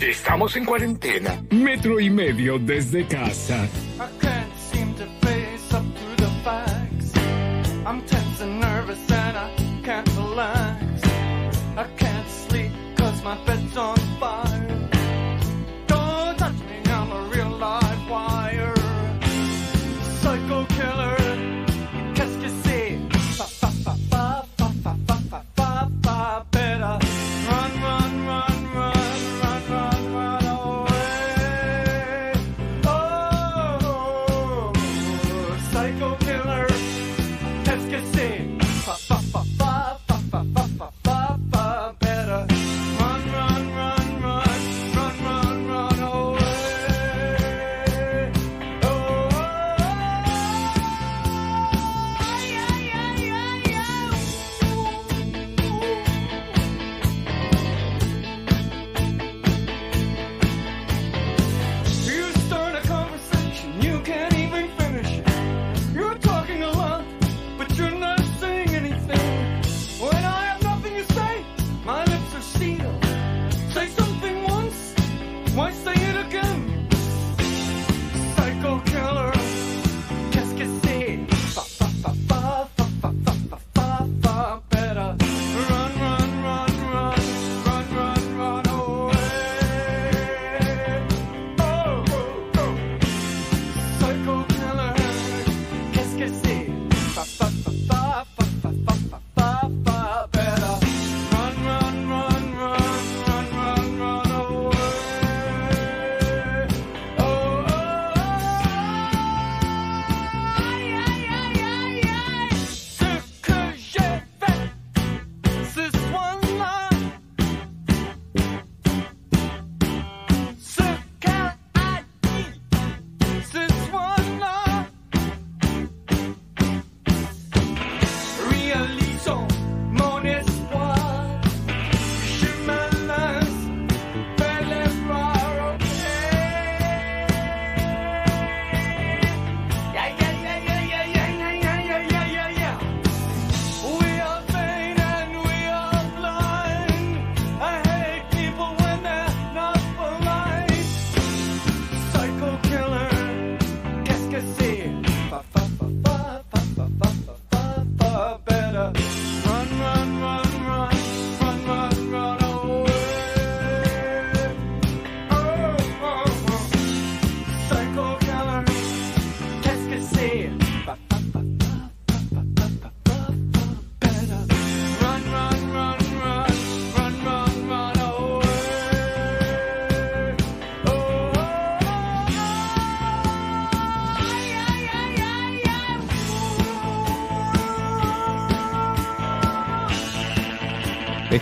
Estamos 0.00 0.56
en 0.56 0.64
cuarentena, 0.64 1.42
metro 1.50 2.00
y 2.00 2.10
medio 2.10 2.58
desde 2.58 3.06
casa. 3.06 3.68
I 3.96 4.08
can't 4.20 4.44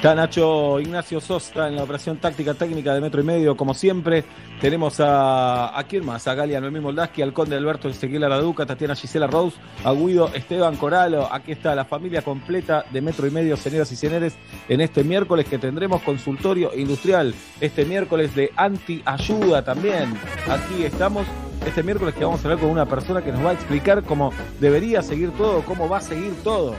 Está 0.03 0.17
Nacho 0.17 0.81
Ignacio 0.81 1.21
Sosta 1.21 1.69
en 1.69 1.77
la 1.77 1.85
operación 1.85 2.17
táctica 2.17 2.55
técnica 2.55 2.93
de 2.93 3.01
metro 3.01 3.21
y 3.21 3.25
medio, 3.25 3.57
como 3.57 3.73
siempre. 3.73 4.25
Tenemos 4.61 4.99
a, 4.99 5.79
¿a 5.79 5.85
quién 5.85 6.05
más? 6.05 6.27
A 6.27 6.35
Galia 6.35 6.61
Noemí 6.61 6.81
Moldaski, 6.81 7.23
al 7.23 7.33
conde 7.33 7.55
Alberto 7.55 7.89
Ezequiel 7.89 8.25
Araduca, 8.25 8.67
Tatiana 8.67 8.97
Gisela 8.97 9.29
Rose, 9.29 9.57
a 9.85 9.93
Guido 9.93 10.29
Esteban 10.35 10.77
Coralo. 10.77 11.33
Aquí 11.33 11.53
está 11.53 11.77
la 11.77 11.85
familia 11.85 12.23
completa 12.23 12.85
de 12.91 13.01
metro 13.01 13.29
y 13.29 13.31
medio, 13.31 13.57
señoras 13.57 13.93
y 13.93 13.95
señores, 13.95 14.35
en 14.69 14.81
este 14.81 15.05
miércoles 15.05 15.47
que 15.47 15.59
tendremos 15.59 16.03
consultorio 16.03 16.73
industrial. 16.77 17.33
Este 17.61 17.85
miércoles 17.85 18.35
de 18.35 18.51
anti-ayuda 18.57 19.63
también. 19.63 20.15
Aquí 20.51 20.83
estamos. 20.83 21.29
Este 21.65 21.85
miércoles 21.85 22.17
que 22.17 22.25
vamos 22.25 22.41
a 22.41 22.49
hablar 22.49 22.59
con 22.59 22.71
una 22.71 22.87
persona 22.87 23.23
que 23.23 23.31
nos 23.31 23.47
va 23.47 23.51
a 23.51 23.55
explicar 23.55 24.03
cómo 24.03 24.33
debería 24.59 25.01
seguir 25.01 25.31
todo, 25.39 25.63
cómo 25.63 25.89
va 25.89 25.99
a 25.99 26.01
seguir 26.01 26.35
todo. 26.43 26.75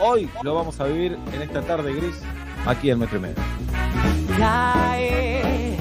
Hoy 0.00 0.28
lo 0.42 0.56
vamos 0.56 0.80
a 0.80 0.86
vivir 0.86 1.16
en 1.32 1.40
esta 1.40 1.62
tarde 1.62 1.94
gris 1.94 2.20
aquí 2.66 2.90
en 2.90 2.98
Metro 2.98 3.18
y 3.18 3.20
Medio. 3.20 3.42
Cae 4.38 5.76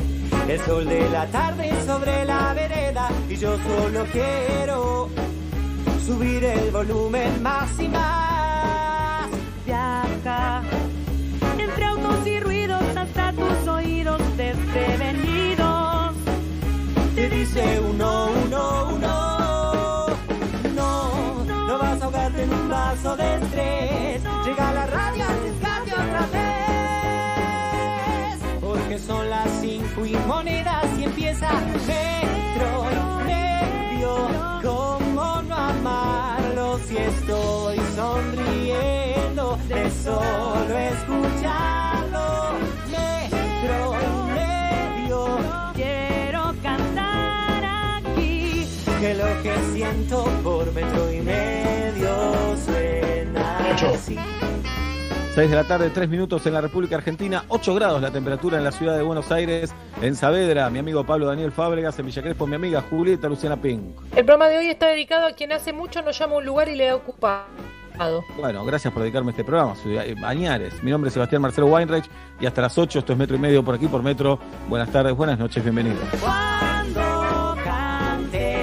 el 0.47 0.59
sol 0.61 0.85
de 0.85 1.09
la 1.09 1.25
tarde 1.27 1.71
sobre 1.85 2.25
la 2.25 2.53
vereda 2.53 3.09
y 3.29 3.35
yo 3.35 3.57
solo 3.57 4.05
quiero 4.11 5.09
subir 6.05 6.43
el 6.43 6.71
volumen 6.71 7.41
más 7.41 7.79
y 7.79 7.87
más. 7.87 9.27
Viaja 9.65 10.61
entre 11.57 11.85
autos 11.85 12.27
y 12.27 12.39
ruidos 12.39 12.83
hasta 12.95 13.33
tus 13.33 13.67
oídos 13.67 14.21
desprevenidos. 14.37 16.15
Te 17.15 17.29
dice 17.29 17.79
uno, 17.79 18.29
uno, 18.45 18.89
uno. 18.95 20.07
No, 20.75 21.45
no 21.45 21.77
vas 21.77 22.01
a 22.01 22.05
ahogarte 22.05 22.43
en 22.43 22.53
un 22.53 22.69
vaso 22.69 23.15
de 23.15 23.35
estrés. 23.35 23.82
Monedas 30.27 30.85
y 30.99 31.03
empieza 31.03 31.49
metro 31.51 32.85
y 32.91 33.23
medio. 33.25 34.27
¿Cómo 34.61 35.41
no 35.41 35.55
amarlo 35.55 36.79
si 36.87 36.97
estoy 36.97 37.77
sonriendo 37.95 39.57
de 39.67 39.91
solo 39.91 40.77
escucharlo? 40.77 42.53
Metro 42.91 43.95
y 44.01 44.31
medio. 44.33 45.37
Quiero 45.75 46.53
cantar 46.61 47.63
aquí. 47.97 48.67
Que 48.99 49.13
lo 49.15 49.43
que 49.43 49.53
siento 49.73 50.23
por 50.43 50.71
metro 50.73 51.11
y 51.11 51.21
medio 51.21 52.55
suena 52.65 53.75
así. 53.93 54.17
6 55.35 55.49
de 55.49 55.55
la 55.55 55.63
tarde, 55.63 55.89
3 55.89 56.07
minutos 56.09 56.45
en 56.45 56.53
la 56.53 56.61
República 56.61 56.95
Argentina, 56.95 57.43
8 57.47 57.73
grados 57.73 58.01
la 58.03 58.11
temperatura 58.11 58.59
en 58.59 58.63
la 58.63 58.71
ciudad 58.71 58.95
de 58.95 59.01
Buenos 59.01 59.31
Aires, 59.31 59.73
en 59.99 60.15
Saavedra, 60.15 60.69
mi 60.69 60.77
amigo 60.77 61.03
Pablo 61.03 61.25
Daniel 61.25 61.51
Fábregas, 61.51 61.97
en 61.97 62.05
Villa 62.05 62.21
Crespo, 62.21 62.45
mi 62.45 62.55
amiga 62.55 62.83
Julieta 62.87 63.27
Luciana 63.27 63.59
Pink. 63.59 63.81
El 64.15 64.25
programa 64.25 64.47
de 64.49 64.59
hoy 64.59 64.67
está 64.67 64.89
dedicado 64.89 65.25
a 65.25 65.31
quien 65.31 65.51
hace 65.51 65.73
mucho 65.73 66.03
nos 66.03 66.19
llama 66.19 66.35
a 66.35 66.37
un 66.37 66.45
lugar 66.45 66.69
y 66.69 66.75
le 66.75 66.85
da 66.85 66.95
ocupado. 66.95 67.45
Bueno, 68.37 68.63
gracias 68.63 68.93
por 68.93 69.01
dedicarme 69.01 69.29
a 69.29 69.31
este 69.31 69.43
programa. 69.43 69.75
Soy 69.75 69.97
eh, 69.97 70.15
Bañares. 70.19 70.83
Mi 70.83 70.91
nombre 70.91 71.07
es 71.07 71.15
Sebastián 71.15 71.41
Marcelo 71.41 71.65
Weinreich 71.65 72.05
y 72.39 72.45
hasta 72.45 72.61
las 72.61 72.77
8, 72.77 72.99
esto 72.99 73.13
es 73.13 73.19
metro 73.19 73.35
y 73.35 73.39
medio 73.39 73.63
por 73.63 73.73
aquí 73.73 73.87
por 73.87 74.03
metro. 74.03 74.37
Buenas 74.69 74.91
tardes, 74.91 75.15
buenas 75.15 75.39
noches, 75.39 75.63
bienvenidos. 75.63 76.03
Cuando 76.21 77.57
cante, 77.63 78.62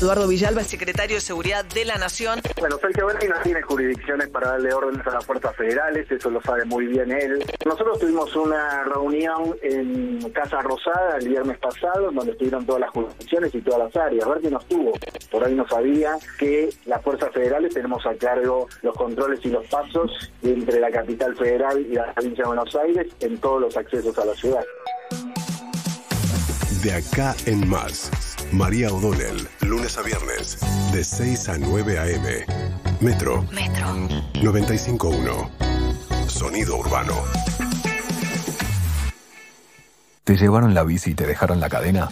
Eduardo 0.00 0.26
Villalba, 0.26 0.60
el 0.60 0.66
secretario 0.66 1.16
de 1.16 1.20
Seguridad 1.20 1.64
de 1.64 1.84
la 1.84 1.96
Nación. 1.96 2.40
Bueno, 2.58 2.78
Sergio 2.78 3.06
Berni 3.06 3.28
no 3.28 3.36
tiene 3.42 3.62
jurisdicciones 3.62 4.28
para 4.28 4.48
darle 4.50 4.72
órdenes 4.72 5.06
a 5.06 5.10
las 5.10 5.24
fuerzas 5.24 5.54
federales, 5.56 6.10
eso 6.10 6.30
lo 6.30 6.42
sabe 6.42 6.64
muy 6.64 6.86
bien 6.86 7.10
él. 7.12 7.44
Nosotros 7.64 7.98
tuvimos 8.00 8.34
una 8.36 8.84
reunión 8.84 9.56
en 9.62 10.30
Casa 10.32 10.60
Rosada 10.62 11.16
el 11.18 11.28
viernes 11.28 11.58
pasado, 11.58 12.10
donde 12.10 12.32
estuvieron 12.32 12.66
todas 12.66 12.80
las 12.80 12.90
jurisdicciones 12.90 13.54
y 13.54 13.60
todas 13.60 13.80
las 13.80 13.96
áreas. 14.04 14.28
Berni 14.28 14.50
no 14.50 14.58
estuvo, 14.58 14.92
por 15.30 15.44
ahí 15.44 15.54
no 15.54 15.66
sabía 15.68 16.16
que 16.38 16.70
las 16.86 17.02
fuerzas 17.02 17.32
federales 17.32 17.72
tenemos 17.72 18.04
a 18.06 18.14
cargo 18.14 18.68
los 18.82 18.96
controles 18.96 19.40
y 19.44 19.48
los 19.48 19.66
pasos 19.66 20.32
entre 20.42 20.80
la 20.80 20.90
capital 20.90 21.36
federal 21.36 21.80
y 21.80 21.94
la 21.94 22.12
provincia 22.12 22.42
de 22.44 22.48
Buenos 22.48 22.74
Aires 22.76 23.06
en 23.20 23.38
todos 23.38 23.60
los 23.60 23.76
accesos 23.76 24.18
a 24.18 24.24
la 24.24 24.34
ciudad. 24.34 24.64
De 26.82 26.92
acá 26.92 27.34
en 27.46 27.66
más. 27.68 28.33
María 28.54 28.92
O'Donnell, 28.92 29.48
lunes 29.62 29.98
a 29.98 30.02
viernes, 30.02 30.58
de 30.92 31.02
6 31.02 31.48
a 31.48 31.58
9 31.58 31.98
a.m. 31.98 32.46
Metro. 33.00 33.42
Metro. 33.50 33.86
95.1. 34.34 36.28
Sonido 36.28 36.76
urbano. 36.76 37.14
¿Te 40.22 40.36
llevaron 40.36 40.72
la 40.72 40.84
bici 40.84 41.10
y 41.10 41.14
te 41.14 41.26
dejaron 41.26 41.58
la 41.58 41.68
cadena? 41.68 42.08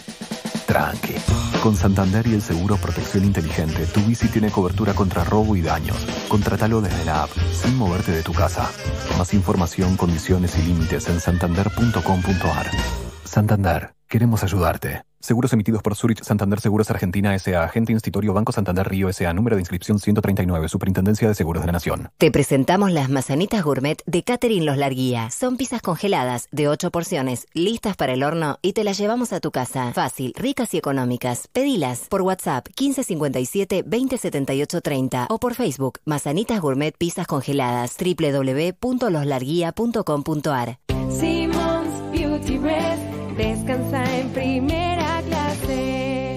Tranqui. 0.67 1.15
Con 1.63 1.77
Santander 1.77 2.27
y 2.27 2.33
el 2.33 2.41
seguro 2.41 2.75
Protección 2.75 3.23
Inteligente, 3.23 3.85
tu 3.85 4.01
bici 4.01 4.27
tiene 4.27 4.51
cobertura 4.51 4.93
contra 4.93 5.23
robo 5.23 5.55
y 5.55 5.61
daños. 5.61 6.05
Contratalo 6.27 6.81
desde 6.81 7.05
la 7.05 7.23
app, 7.23 7.29
sin 7.53 7.77
moverte 7.77 8.11
de 8.11 8.21
tu 8.21 8.33
casa. 8.33 8.69
Más 9.17 9.33
información, 9.33 9.95
condiciones 9.95 10.57
y 10.57 10.63
límites 10.63 11.07
en 11.07 11.21
santander.com.ar. 11.21 13.12
Santander, 13.25 13.93
queremos 14.07 14.43
ayudarte. 14.43 15.03
Seguros 15.23 15.51
emitidos 15.53 15.81
por 15.81 15.95
Zurich 15.95 16.21
Santander 16.21 16.59
Seguros 16.59 16.91
Argentina 16.91 17.33
S.A. 17.33 17.63
Agente 17.63 17.93
Institutorio 17.93 18.33
Banco 18.33 18.51
Santander 18.51 18.89
Río 18.89 19.07
S.A. 19.07 19.33
Número 19.33 19.55
de 19.55 19.61
inscripción 19.61 19.97
139. 19.97 20.67
Superintendencia 20.67 21.29
de 21.29 21.33
Seguros 21.33 21.63
de 21.63 21.67
la 21.67 21.71
Nación. 21.71 22.09
Te 22.17 22.29
presentamos 22.29 22.91
las 22.91 23.09
mazanitas 23.09 23.63
gourmet 23.63 24.03
de 24.05 24.23
Catherine 24.23 24.65
Los 24.65 24.77
Larguía. 24.77 25.29
Son 25.29 25.55
pizzas 25.55 25.81
congeladas 25.81 26.49
de 26.51 26.67
8 26.67 26.91
porciones, 26.91 27.47
listas 27.53 27.95
para 27.95 28.11
el 28.11 28.21
horno 28.21 28.59
y 28.61 28.73
te 28.73 28.83
las 28.83 28.97
llevamos 28.97 29.31
a 29.31 29.39
tu 29.39 29.51
casa. 29.51 29.93
Fácil, 29.93 30.33
ricas 30.35 30.73
y 30.73 30.77
económicas. 30.77 31.47
Pedilas 31.53 32.07
por 32.09 32.23
WhatsApp 32.23 32.67
1557 32.77 33.83
2078 33.83 34.81
30 34.81 35.27
o 35.29 35.39
por 35.39 35.55
Facebook 35.55 35.99
Mazanitas 36.03 36.59
Gourmet 36.59 36.97
Pizzas 36.97 37.27
Congeladas 37.27 37.95
www.loslarguía.com.ar 37.97 40.79
Simmons 41.09 42.11
Beauty 42.11 42.57
Rest. 42.57 43.12
Descansa 43.37 44.19
en 44.19 44.29
primera 44.29 45.21
clase. 45.23 46.33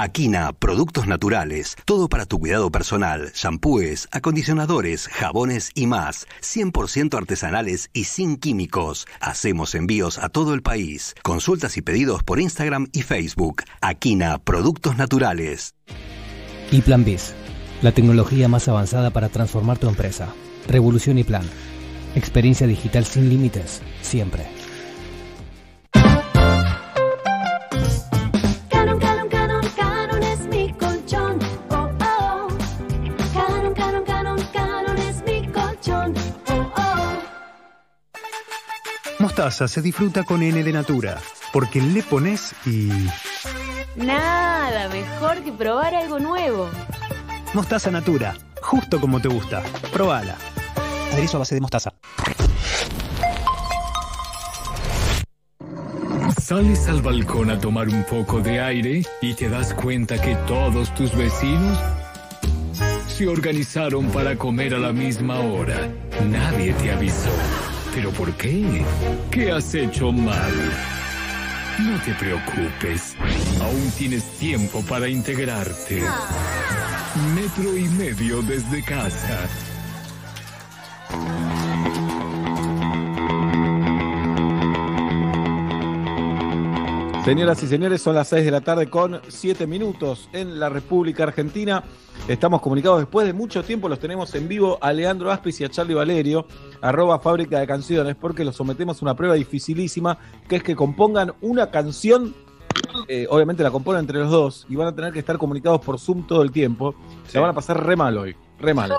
Aquina, 0.00 0.52
productos 0.52 1.08
naturales, 1.08 1.76
todo 1.84 2.08
para 2.08 2.24
tu 2.24 2.38
cuidado 2.38 2.70
personal, 2.70 3.32
shampoos, 3.34 4.06
acondicionadores, 4.12 5.08
jabones 5.08 5.72
y 5.74 5.88
más, 5.88 6.28
100% 6.40 7.18
artesanales 7.18 7.90
y 7.92 8.04
sin 8.04 8.36
químicos. 8.36 9.08
Hacemos 9.20 9.74
envíos 9.74 10.18
a 10.18 10.28
todo 10.28 10.54
el 10.54 10.62
país. 10.62 11.16
Consultas 11.24 11.76
y 11.76 11.82
pedidos 11.82 12.22
por 12.22 12.38
Instagram 12.38 12.86
y 12.92 13.02
Facebook. 13.02 13.64
Aquina, 13.80 14.38
productos 14.38 14.96
naturales. 14.96 15.74
Y 16.70 16.82
Plan 16.82 17.04
Bis, 17.04 17.34
La 17.82 17.90
tecnología 17.90 18.46
más 18.46 18.68
avanzada 18.68 19.10
para 19.10 19.30
transformar 19.30 19.78
tu 19.78 19.88
empresa. 19.88 20.28
Revolución 20.68 21.18
y 21.18 21.24
Plan. 21.24 21.44
Experiencia 22.14 22.68
digital 22.68 23.04
sin 23.04 23.28
límites, 23.28 23.82
siempre. 24.00 24.57
Mostaza 39.38 39.68
se 39.68 39.82
disfruta 39.82 40.24
con 40.24 40.42
N 40.42 40.64
de 40.64 40.72
Natura, 40.72 41.16
porque 41.52 41.80
le 41.80 42.02
pones 42.02 42.56
y... 42.66 42.88
Nada 43.94 44.88
mejor 44.88 45.44
que 45.44 45.52
probar 45.52 45.94
algo 45.94 46.18
nuevo. 46.18 46.68
Mostaza 47.54 47.88
Natura, 47.92 48.34
justo 48.60 49.00
como 49.00 49.20
te 49.20 49.28
gusta. 49.28 49.62
Probala. 49.92 50.34
Aderezo 51.12 51.36
a 51.36 51.38
base 51.38 51.54
de 51.54 51.60
mostaza. 51.60 51.92
Sales 56.42 56.88
al 56.88 57.00
balcón 57.00 57.52
a 57.52 57.60
tomar 57.60 57.88
un 57.88 58.02
poco 58.02 58.40
de 58.40 58.60
aire 58.60 59.04
y 59.22 59.34
te 59.34 59.48
das 59.48 59.72
cuenta 59.72 60.20
que 60.20 60.34
todos 60.48 60.92
tus 60.96 61.14
vecinos 61.14 61.78
se 63.06 63.28
organizaron 63.28 64.10
para 64.10 64.36
comer 64.36 64.74
a 64.74 64.78
la 64.78 64.92
misma 64.92 65.38
hora. 65.38 65.88
Nadie 66.28 66.72
te 66.72 66.90
avisó. 66.90 67.30
¿Pero 67.94 68.10
por 68.12 68.32
qué? 68.34 68.84
¿Qué 69.30 69.50
has 69.50 69.74
hecho 69.74 70.12
mal? 70.12 70.52
No 71.78 72.00
te 72.02 72.12
preocupes. 72.14 73.16
Aún 73.60 73.90
tienes 73.96 74.24
tiempo 74.38 74.82
para 74.82 75.08
integrarte. 75.08 76.02
Metro 77.34 77.76
y 77.76 77.84
medio 77.84 78.42
desde 78.42 78.82
casa. 78.84 79.48
Señoras 87.28 87.62
y 87.62 87.66
señores, 87.66 88.00
son 88.00 88.14
las 88.14 88.28
6 88.28 88.46
de 88.46 88.50
la 88.50 88.62
tarde 88.62 88.88
con 88.88 89.20
7 89.28 89.66
minutos 89.66 90.30
en 90.32 90.58
la 90.58 90.70
República 90.70 91.24
Argentina. 91.24 91.84
Estamos 92.26 92.62
comunicados 92.62 93.00
después 93.00 93.26
de 93.26 93.34
mucho 93.34 93.62
tiempo, 93.62 93.86
los 93.86 93.98
tenemos 93.98 94.34
en 94.34 94.48
vivo 94.48 94.78
a 94.80 94.94
Leandro 94.94 95.30
Aspis 95.30 95.60
y 95.60 95.64
a 95.64 95.68
Charlie 95.68 95.92
Valerio, 95.92 96.46
arroba 96.80 97.18
fábrica 97.18 97.60
de 97.60 97.66
canciones, 97.66 98.16
porque 98.16 98.46
los 98.46 98.56
sometemos 98.56 99.02
a 99.02 99.04
una 99.04 99.14
prueba 99.14 99.34
dificilísima, 99.34 100.16
que 100.48 100.56
es 100.56 100.62
que 100.62 100.74
compongan 100.74 101.34
una 101.42 101.70
canción, 101.70 102.34
eh, 103.08 103.26
obviamente 103.28 103.62
la 103.62 103.70
componen 103.70 104.00
entre 104.00 104.20
los 104.20 104.30
dos, 104.30 104.66
y 104.70 104.76
van 104.76 104.86
a 104.86 104.94
tener 104.94 105.12
que 105.12 105.18
estar 105.18 105.36
comunicados 105.36 105.82
por 105.82 105.98
Zoom 105.98 106.26
todo 106.26 106.40
el 106.40 106.50
tiempo. 106.50 106.94
Se 107.26 107.38
van 107.38 107.50
a 107.50 107.52
pasar 107.52 107.84
re 107.84 107.94
mal 107.94 108.16
hoy, 108.16 108.34
re 108.58 108.72
mal. 108.72 108.94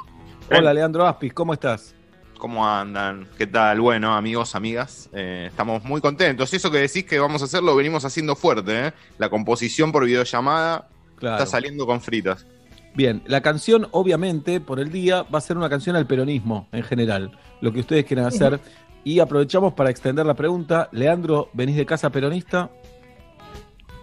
Hola 0.56 0.72
Leandro 0.72 1.08
Aspis, 1.08 1.34
¿cómo 1.34 1.54
estás? 1.54 1.96
¿Cómo 2.40 2.66
andan? 2.66 3.28
¿Qué 3.38 3.46
tal? 3.48 3.82
Bueno, 3.82 4.16
amigos, 4.16 4.56
amigas, 4.56 5.10
eh, 5.12 5.48
estamos 5.50 5.84
muy 5.84 6.00
contentos. 6.00 6.54
Eso 6.54 6.72
que 6.72 6.78
decís 6.78 7.04
que 7.04 7.20
vamos 7.20 7.42
a 7.42 7.46
hacer 7.46 7.62
lo 7.62 7.76
venimos 7.76 8.06
haciendo 8.06 8.34
fuerte, 8.34 8.88
¿eh? 8.88 8.94
La 9.18 9.30
composición 9.30 9.92
por 9.92 10.06
videollamada 10.06 10.88
Claro. 11.18 11.36
está 11.36 11.46
saliendo 11.46 11.86
con 11.86 12.00
fritas. 12.00 12.48
Bien, 12.96 13.22
la 13.28 13.42
canción, 13.42 13.90
obviamente, 13.92 14.62
por 14.62 14.80
el 14.80 14.90
día, 14.90 15.24
va 15.24 15.40
a 15.40 15.42
ser 15.42 15.58
una 15.58 15.70
canción 15.70 15.98
al 15.98 16.08
peronismo 16.08 16.70
en 16.72 16.84
general, 16.84 17.38
lo 17.60 17.74
que 17.74 17.82
ustedes 17.82 18.06
quieran 18.06 18.26
hacer. 18.26 18.60
Y 19.02 19.20
aprovechamos 19.22 19.74
para 19.74 19.90
extender 19.90 20.26
la 20.26 20.34
pregunta. 20.34 20.90
Leandro, 20.92 21.50
¿venís 21.54 21.78
de 21.78 21.86
casa 21.86 22.10
peronista? 22.10 22.70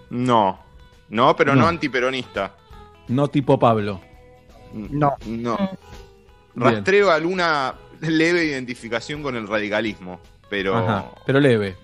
No, 0.09 0.59
no, 1.11 1.37
pero 1.37 1.55
no, 1.55 1.62
No. 1.62 1.68
antiperonista. 1.68 2.55
No 3.09 3.28
tipo 3.28 3.59
Pablo. 3.59 4.01
No. 4.72 5.12
No. 5.26 5.57
Bien. 6.55 6.74
Rastreo 6.74 7.11
alguna 7.11 7.74
leve 8.01 8.44
identificación 8.44 9.22
con 9.22 9.36
el 9.36 9.47
radicalismo, 9.49 10.20
pero 10.51 10.76
Ajá, 10.76 11.11
pero 11.26 11.40
leve. 11.40 11.76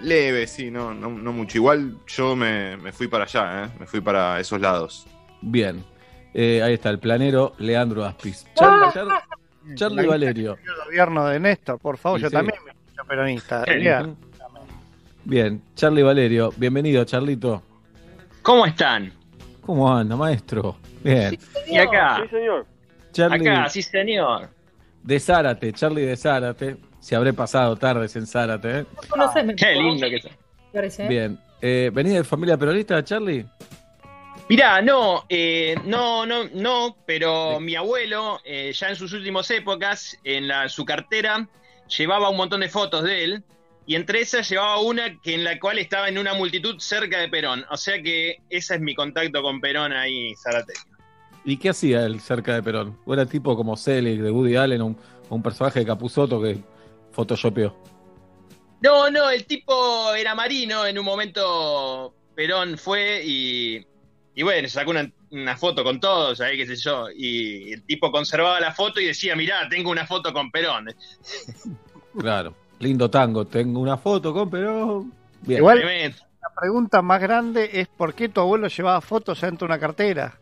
leve, 0.00 0.46
sí, 0.46 0.70
no, 0.70 0.92
no, 0.94 1.08
no 1.10 1.32
mucho. 1.32 1.58
Igual 1.58 1.96
yo 2.06 2.34
me, 2.36 2.76
me 2.76 2.92
fui 2.92 3.08
para 3.08 3.24
allá, 3.24 3.64
¿eh? 3.64 3.68
me 3.80 3.86
fui 3.86 4.00
para 4.00 4.40
esos 4.40 4.60
lados. 4.60 5.06
Bien. 5.40 5.84
Eh, 6.32 6.62
ahí 6.62 6.74
está, 6.74 6.90
el 6.90 6.98
planero 6.98 7.54
Leandro 7.58 8.04
Aspis. 8.04 8.44
Charlie, 8.54 8.90
Char- 8.92 9.22
Charlie 9.76 10.06
Valerio. 10.06 10.58
El 10.64 10.84
gobierno 10.86 11.26
de 11.26 11.38
Néstor, 11.40 11.78
por 11.78 11.96
favor, 11.96 12.18
Sí, 12.18 12.22
yo 12.24 12.28
sí. 12.30 12.34
también 12.36 12.58
me 12.64 12.70
escucho 12.72 13.04
peronista. 13.06 13.64
Bien. 15.24 15.62
Charlie 15.74 16.02
Valerio, 16.02 16.52
bienvenido, 16.56 17.04
Charlito. 17.04 17.62
¿Cómo 18.42 18.66
están? 18.66 19.12
¿Cómo 19.62 19.90
anda, 19.94 20.16
maestro? 20.16 20.76
Bien. 21.02 21.38
Y 21.66 21.78
acá. 21.78 22.20
Sí, 22.22 22.28
señor. 22.36 22.66
Charlie 23.12 23.48
Acá, 23.48 23.68
sí, 23.70 23.80
señor. 23.82 24.48
De 25.04 25.20
Zárate, 25.20 25.72
Charlie 25.72 26.02
de 26.02 26.16
Zárate. 26.16 26.76
Se 26.98 27.14
habré 27.14 27.32
pasado 27.32 27.76
tardes 27.76 28.16
en 28.16 28.26
Zárate. 28.26 28.80
¿eh? 28.80 28.86
No 29.16 29.32
sé, 29.32 29.42
me 29.42 29.54
Qué 29.54 29.74
lindo 29.74 30.06
que. 30.08 31.06
Bien. 31.06 31.38
Eh, 31.60 31.90
¿Venís 31.94 32.14
de 32.14 32.24
familia 32.24 32.56
peronista, 32.56 33.02
Charlie? 33.04 33.46
Mirá, 34.48 34.82
no, 34.82 35.24
eh, 35.28 35.74
no, 35.84 36.26
no, 36.26 36.44
no, 36.52 36.96
pero 37.06 37.60
mi 37.60 37.76
abuelo, 37.76 38.40
eh, 38.44 38.72
ya 38.74 38.88
en 38.88 38.96
sus 38.96 39.12
últimas 39.12 39.50
épocas, 39.50 40.18
en 40.24 40.48
la, 40.48 40.68
su 40.68 40.84
cartera, 40.84 41.48
llevaba 41.96 42.28
un 42.28 42.36
montón 42.36 42.60
de 42.60 42.68
fotos 42.68 43.04
de 43.04 43.24
él, 43.24 43.44
y 43.86 43.94
entre 43.94 44.20
esas 44.20 44.48
llevaba 44.48 44.80
una 44.80 45.18
que 45.22 45.34
en 45.34 45.44
la 45.44 45.58
cual 45.58 45.78
estaba 45.78 46.08
en 46.08 46.18
una 46.18 46.34
multitud 46.34 46.78
cerca 46.78 47.18
de 47.18 47.28
Perón. 47.28 47.64
O 47.70 47.76
sea 47.76 48.02
que 48.02 48.38
ese 48.50 48.74
es 48.74 48.80
mi 48.80 48.94
contacto 48.94 49.42
con 49.42 49.60
Perón 49.60 49.92
ahí, 49.92 50.34
Zárate. 50.34 50.74
¿Y 51.44 51.56
qué 51.58 51.70
hacía 51.70 52.04
él 52.06 52.20
cerca 52.20 52.54
de 52.54 52.62
Perón? 52.62 52.98
¿O 53.04 53.12
era 53.12 53.26
tipo 53.26 53.56
como 53.56 53.76
Selig 53.76 54.22
de 54.22 54.30
Woody 54.30 54.56
Allen, 54.56 54.82
un, 54.82 54.96
un 55.28 55.42
personaje 55.42 55.80
de 55.80 55.86
Capuzoto 55.86 56.40
que 56.40 56.58
photoshopeó? 57.12 57.76
No, 58.80 59.10
no, 59.10 59.30
el 59.30 59.44
tipo 59.46 60.14
era 60.14 60.34
marino, 60.34 60.86
en 60.86 60.98
un 60.98 61.04
momento 61.04 62.14
Perón 62.34 62.78
fue 62.78 63.22
y, 63.24 63.86
y 64.34 64.42
bueno, 64.42 64.68
sacó 64.68 64.90
una, 64.90 65.10
una 65.30 65.56
foto 65.56 65.84
con 65.84 66.00
todos, 66.00 66.40
ahí 66.40 66.56
qué 66.56 66.66
sé 66.66 66.76
yo, 66.76 67.08
y 67.14 67.72
el 67.72 67.82
tipo 67.84 68.10
conservaba 68.10 68.60
la 68.60 68.72
foto 68.72 69.00
y 69.00 69.06
decía, 69.06 69.36
mirá, 69.36 69.68
tengo 69.68 69.90
una 69.90 70.06
foto 70.06 70.32
con 70.32 70.50
Perón. 70.50 70.86
Claro. 72.16 72.54
Lindo 72.78 73.10
tango. 73.10 73.44
Tengo 73.44 73.80
una 73.80 73.96
foto 73.96 74.32
con 74.32 74.48
Perón. 74.48 75.12
Bien. 75.42 75.58
Igual 75.58 75.80
la 75.80 76.60
pregunta 76.60 77.02
más 77.02 77.20
grande 77.20 77.70
es 77.72 77.88
por 77.88 78.14
qué 78.14 78.28
tu 78.28 78.40
abuelo 78.40 78.68
llevaba 78.68 79.00
fotos 79.00 79.40
dentro 79.40 79.66
de 79.66 79.72
una 79.72 79.80
cartera. 79.80 80.38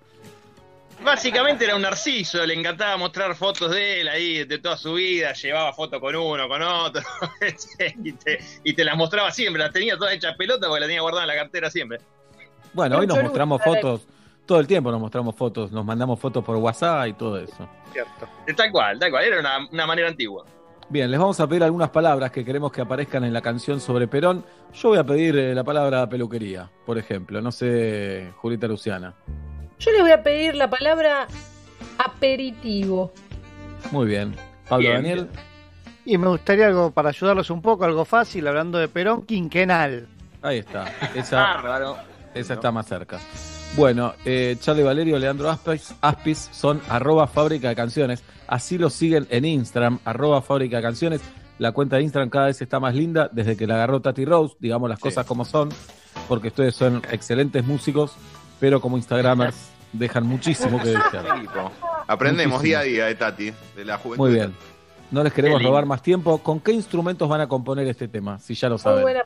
Básicamente 1.05 1.65
era 1.65 1.75
un 1.75 1.83
narciso, 1.83 2.45
le 2.47 2.55
encantaba 2.55 2.97
mostrar 2.97 3.35
fotos 3.35 3.71
de 3.73 4.01
él 4.01 4.09
ahí, 4.09 4.45
de 4.45 4.59
toda 4.59 4.77
su 4.77 4.95
vida, 4.95 5.33
llevaba 5.33 5.73
fotos 5.73 6.01
con 6.01 6.15
uno, 6.15 6.49
con 6.49 6.63
otro, 6.63 7.03
y, 8.05 8.13
te, 8.13 8.39
y 8.63 8.73
te 8.73 8.85
las 8.85 8.97
mostraba 8.97 9.31
siempre, 9.33 9.63
las 9.63 9.73
tenía 9.73 9.97
todas 9.97 10.15
hechas 10.15 10.37
pelota 10.37 10.69
porque 10.69 10.81
las 10.81 10.89
tenía 10.89 11.03
guardadas 11.03 11.29
en 11.29 11.37
la 11.37 11.43
cartera 11.43 11.71
siempre. 11.71 11.99
Bueno, 12.73 12.99
hoy 12.99 13.07
nos 13.07 13.23
mostramos 13.23 13.63
fotos. 13.63 14.07
Todo 14.47 14.59
el 14.59 14.67
tiempo 14.67 14.91
nos 14.91 15.01
mostramos 15.01 15.37
fotos. 15.37 15.71
Nos 15.71 15.85
mandamos 15.85 16.19
fotos 16.19 16.45
por 16.45 16.57
WhatsApp 16.57 17.07
y 17.09 17.13
todo 17.13 17.39
eso. 17.39 17.69
Cierto. 17.93 18.29
Tal 18.57 18.73
cual, 18.73 18.99
tal 18.99 19.11
cual, 19.11 19.25
era 19.25 19.41
una, 19.41 19.69
una 19.71 19.87
manera 19.87 20.09
antigua. 20.09 20.45
Bien, 20.89 21.11
les 21.11 21.21
vamos 21.21 21.39
a 21.41 21.47
pedir 21.47 21.63
algunas 21.63 21.91
palabras 21.91 22.31
que 22.31 22.45
queremos 22.45 22.73
que 22.73 22.81
aparezcan 22.81 23.25
en 23.25 23.33
la 23.33 23.41
canción 23.41 23.81
sobre 23.81 24.09
Perón. 24.09 24.45
Yo 24.75 24.91
voy 24.91 24.99
a 24.99 25.05
pedir 25.05 25.37
eh, 25.37 25.55
la 25.55 25.65
palabra 25.65 26.09
peluquería, 26.09 26.71
por 26.85 26.99
ejemplo. 26.99 27.41
No 27.41 27.53
sé, 27.53 28.33
Julita 28.37 28.67
Luciana. 28.67 29.15
Yo 29.85 29.91
le 29.91 30.01
voy 30.01 30.13
a 30.13 30.23
pedir 30.23 30.55
la 30.55 30.71
palabra 30.71 31.27
aperitivo. 31.99 33.13
Muy 33.91 34.07
bien. 34.07 34.37
Pablo 34.69 34.89
Bien, 34.89 35.03
Daniel. 35.03 35.29
Y 36.05 36.19
me 36.19 36.29
gustaría 36.29 36.69
algo 36.69 36.93
para 36.93 37.09
ayudarlos 37.09 37.51
un 37.51 37.61
poco, 37.61 37.85
algo 37.85 38.05
fácil, 38.05 38.47
hablando 38.47 38.79
de 38.79 38.87
Perón, 38.87 39.27
quinquenal. 39.27 40.07
Ahí 40.41 40.59
está. 40.59 40.85
Esa, 41.17 41.43
Bárbaro. 41.43 41.97
esa 42.33 42.55
está 42.55 42.71
más 42.71 42.87
cerca. 42.87 43.19
Bueno, 43.77 44.15
eh, 44.25 44.57
Charlie 44.61 44.85
Valerio, 44.85 45.19
Leandro 45.19 45.51
Aspis, 45.51 45.97
Aspis 46.01 46.49
son 46.53 46.81
arroba 46.89 47.27
fábrica 47.27 47.69
de 47.69 47.75
canciones. 47.75 48.23
Así 48.47 48.79
los 48.79 48.93
siguen 48.93 49.27
en 49.31 49.45
Instagram, 49.45 49.99
arroba 50.05 50.43
fábrica 50.43 50.77
de 50.77 50.83
canciones. 50.85 51.23
La 51.59 51.73
cuenta 51.73 51.97
de 51.97 52.03
Instagram 52.03 52.31
cada 52.31 52.47
vez 52.47 52.63
está 52.63 52.79
más 52.79 52.95
linda 52.95 53.29
desde 53.33 53.57
que 53.57 53.67
la 53.67 53.75
agarró 53.75 54.01
Tati 54.01 54.25
Rose, 54.25 54.55
digamos 54.61 54.89
las 54.89 55.01
cosas 55.01 55.27
como 55.27 55.45
son, 55.45 55.71
porque 56.29 56.49
ustedes 56.49 56.77
son 56.77 57.03
excelentes 57.11 57.65
músicos, 57.65 58.15
pero 58.61 58.81
como 58.81 58.97
Instagramers 58.97 59.72
dejan 59.93 60.27
muchísimo 60.27 60.79
que 60.83 60.89
desear. 60.91 61.43
Aprendemos 62.07 62.59
Muchísimo. 62.59 62.63
día 62.63 62.79
a 62.81 62.83
día 62.83 63.05
de 63.07 63.15
Tati, 63.15 63.53
de 63.77 63.85
la 63.85 63.99
juventud. 63.99 64.25
Muy 64.27 64.35
bien. 64.35 64.55
No 65.11 65.23
les 65.23 65.33
queremos 65.33 65.63
robar 65.63 65.85
más 65.87 66.03
tiempo. 66.03 66.39
¿Con 66.39 66.61
qué 66.61 66.73
instrumentos 66.73 67.29
van 67.29 67.41
a 67.43 67.47
componer 67.47 67.87
este 67.87 68.09
tema? 68.09 68.39
Si 68.39 68.55
ya 68.55 68.69
lo 68.69 68.75
Muy 68.77 68.83
saben. 68.83 69.03
buena. 69.03 69.25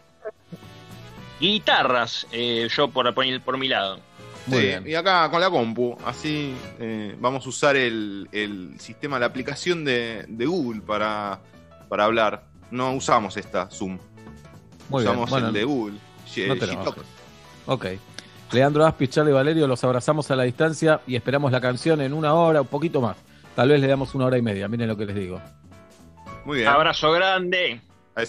Guitarras, 1.41 2.27
eh, 2.33 2.67
yo 2.75 2.89
por, 2.89 3.13
por, 3.15 3.25
por 3.43 3.59
mi 3.59 3.69
lado. 3.69 3.99
Muy 4.47 4.59
Sí, 4.61 4.67
bien. 4.67 4.85
y 4.87 4.95
acá 4.95 5.29
con 5.31 5.41
la 5.41 5.51
compu, 5.51 5.99
así 6.05 6.55
eh, 6.79 7.17
vamos 7.21 7.45
a 7.47 7.49
usar 7.49 7.77
el, 7.77 8.29
el 8.33 8.79
sistema, 8.79 9.19
la 9.19 9.27
aplicación 9.27 9.85
de, 9.85 10.25
de 10.29 10.47
Google 10.47 10.81
para, 10.83 11.41
para 11.89 12.05
hablar. 12.05 12.45
No 12.71 12.93
usamos 12.93 13.37
esta 13.37 13.69
Zoom. 13.71 13.99
Muy 14.89 15.03
bien, 15.03 15.11
usamos 15.13 15.31
bueno, 15.31 15.49
el 15.49 15.53
de 15.53 15.65
Google. 15.65 15.99
No 16.49 16.57
te. 16.57 16.67
Ok. 17.67 17.87
Leandro 18.53 18.87
Aspis, 18.87 19.11
Charlie 19.11 19.33
Valerio, 19.33 19.67
los 19.67 19.83
abrazamos 19.85 20.31
a 20.31 20.37
la 20.37 20.45
distancia 20.45 21.01
y 21.07 21.17
esperamos 21.17 21.51
la 21.53 21.61
canción 21.61 22.01
en 22.01 22.13
una 22.13 22.35
hora, 22.35 22.63
un 22.63 22.69
poquito 22.69 23.01
más. 23.01 23.17
Tal 23.55 23.71
vez 23.71 23.81
le 23.81 23.87
damos 23.87 24.15
una 24.15 24.27
hora 24.27 24.39
y 24.39 24.43
media, 24.43 24.69
miren 24.69 24.89
lo 24.89 24.97
que 24.97 25.07
les 25.07 25.17
digo. 25.17 25.41
Muy 26.45 26.59
bien. 26.59 26.69
Abrazo 26.69 27.11
grande. 27.13 27.81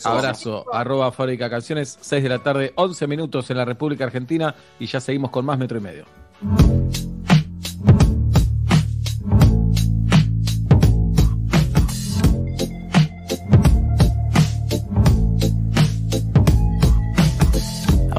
Abrazo, 0.03 0.65
arroba 0.74 1.11
Fábrica 1.11 1.49
Canciones, 1.49 1.97
6 2.01 2.24
de 2.24 2.30
la 2.30 2.39
tarde, 2.39 2.74
11 2.76 3.07
minutos 3.07 3.49
en 3.51 3.57
la 3.57 3.63
República 3.63 4.03
Argentina 4.03 4.53
y 4.80 4.86
ya 4.86 4.99
seguimos 4.99 5.32
con 5.32 5.45
más 5.45 5.57
metro 5.57 5.78
y 5.78 5.82
medio. 5.82 6.05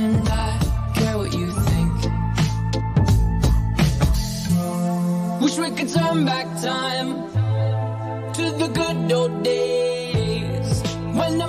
And 0.00 0.28
I 0.28 0.58
care 0.94 1.18
what 1.18 1.34
you 1.34 1.50
think. 1.50 1.94
Wish 5.42 5.58
we 5.58 5.70
could 5.72 5.88
turn 5.88 6.24
back 6.24 6.46
time 6.62 7.08
to 8.34 8.44
the 8.60 8.68
good 8.68 9.12
old 9.12 9.42
days 9.42 10.82
when 11.18 11.38
the 11.38 11.48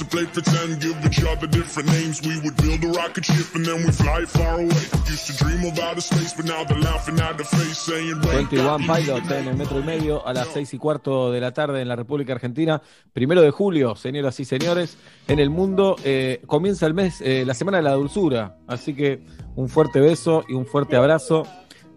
To 0.00 0.06
play 0.06 0.24
pretend, 0.24 0.80
give 0.80 0.96
each 1.04 1.22
other 1.24 1.46
different 1.46 1.90
names. 1.90 2.22
We 2.22 2.40
would 2.40 2.56
build 2.56 2.82
a 2.84 2.98
rocket 2.98 3.22
ship 3.22 3.54
and 3.54 3.66
then 3.66 3.84
we 3.84 3.92
fly 3.92 4.24
far 4.24 4.54
away. 4.54 4.80
Used 5.06 5.26
to 5.26 5.44
dream 5.44 5.62
of 5.70 5.78
outer 5.78 6.00
space, 6.00 6.32
but 6.34 6.46
now 6.46 6.64
they're 6.64 6.80
laughing 6.80 7.20
at 7.20 7.36
the 7.36 7.44
face, 7.44 7.76
saying, 7.76 8.18
wake 8.22 8.48
21 8.48 8.66
up, 8.66 8.80
you 8.80 8.86
need 8.86 9.04
Pilots 9.04 9.30
en 9.30 9.48
el 9.48 9.56
metro 9.58 9.78
y 9.78 9.82
medio 9.82 10.26
a 10.26 10.32
las 10.32 10.48
6 10.54 10.72
y 10.72 10.78
cuarto 10.78 11.30
de 11.30 11.42
la 11.42 11.52
tarde 11.52 11.82
en 11.82 11.88
la 11.88 11.96
República 11.96 12.32
Argentina. 12.32 12.80
Primero 13.12 13.42
de 13.42 13.50
julio, 13.50 13.94
señoras 13.94 14.40
y 14.40 14.46
señores, 14.46 14.96
en 15.28 15.38
el 15.38 15.50
mundo 15.50 15.96
eh, 16.02 16.40
comienza 16.46 16.86
el 16.86 16.94
mes, 16.94 17.20
eh, 17.20 17.44
la 17.44 17.52
semana 17.52 17.76
de 17.76 17.82
la 17.82 17.92
dulzura. 17.92 18.56
Así 18.68 18.94
que 18.94 19.22
un 19.54 19.68
fuerte 19.68 20.00
beso 20.00 20.44
y 20.48 20.54
un 20.54 20.64
fuerte 20.64 20.96
abrazo. 20.96 21.46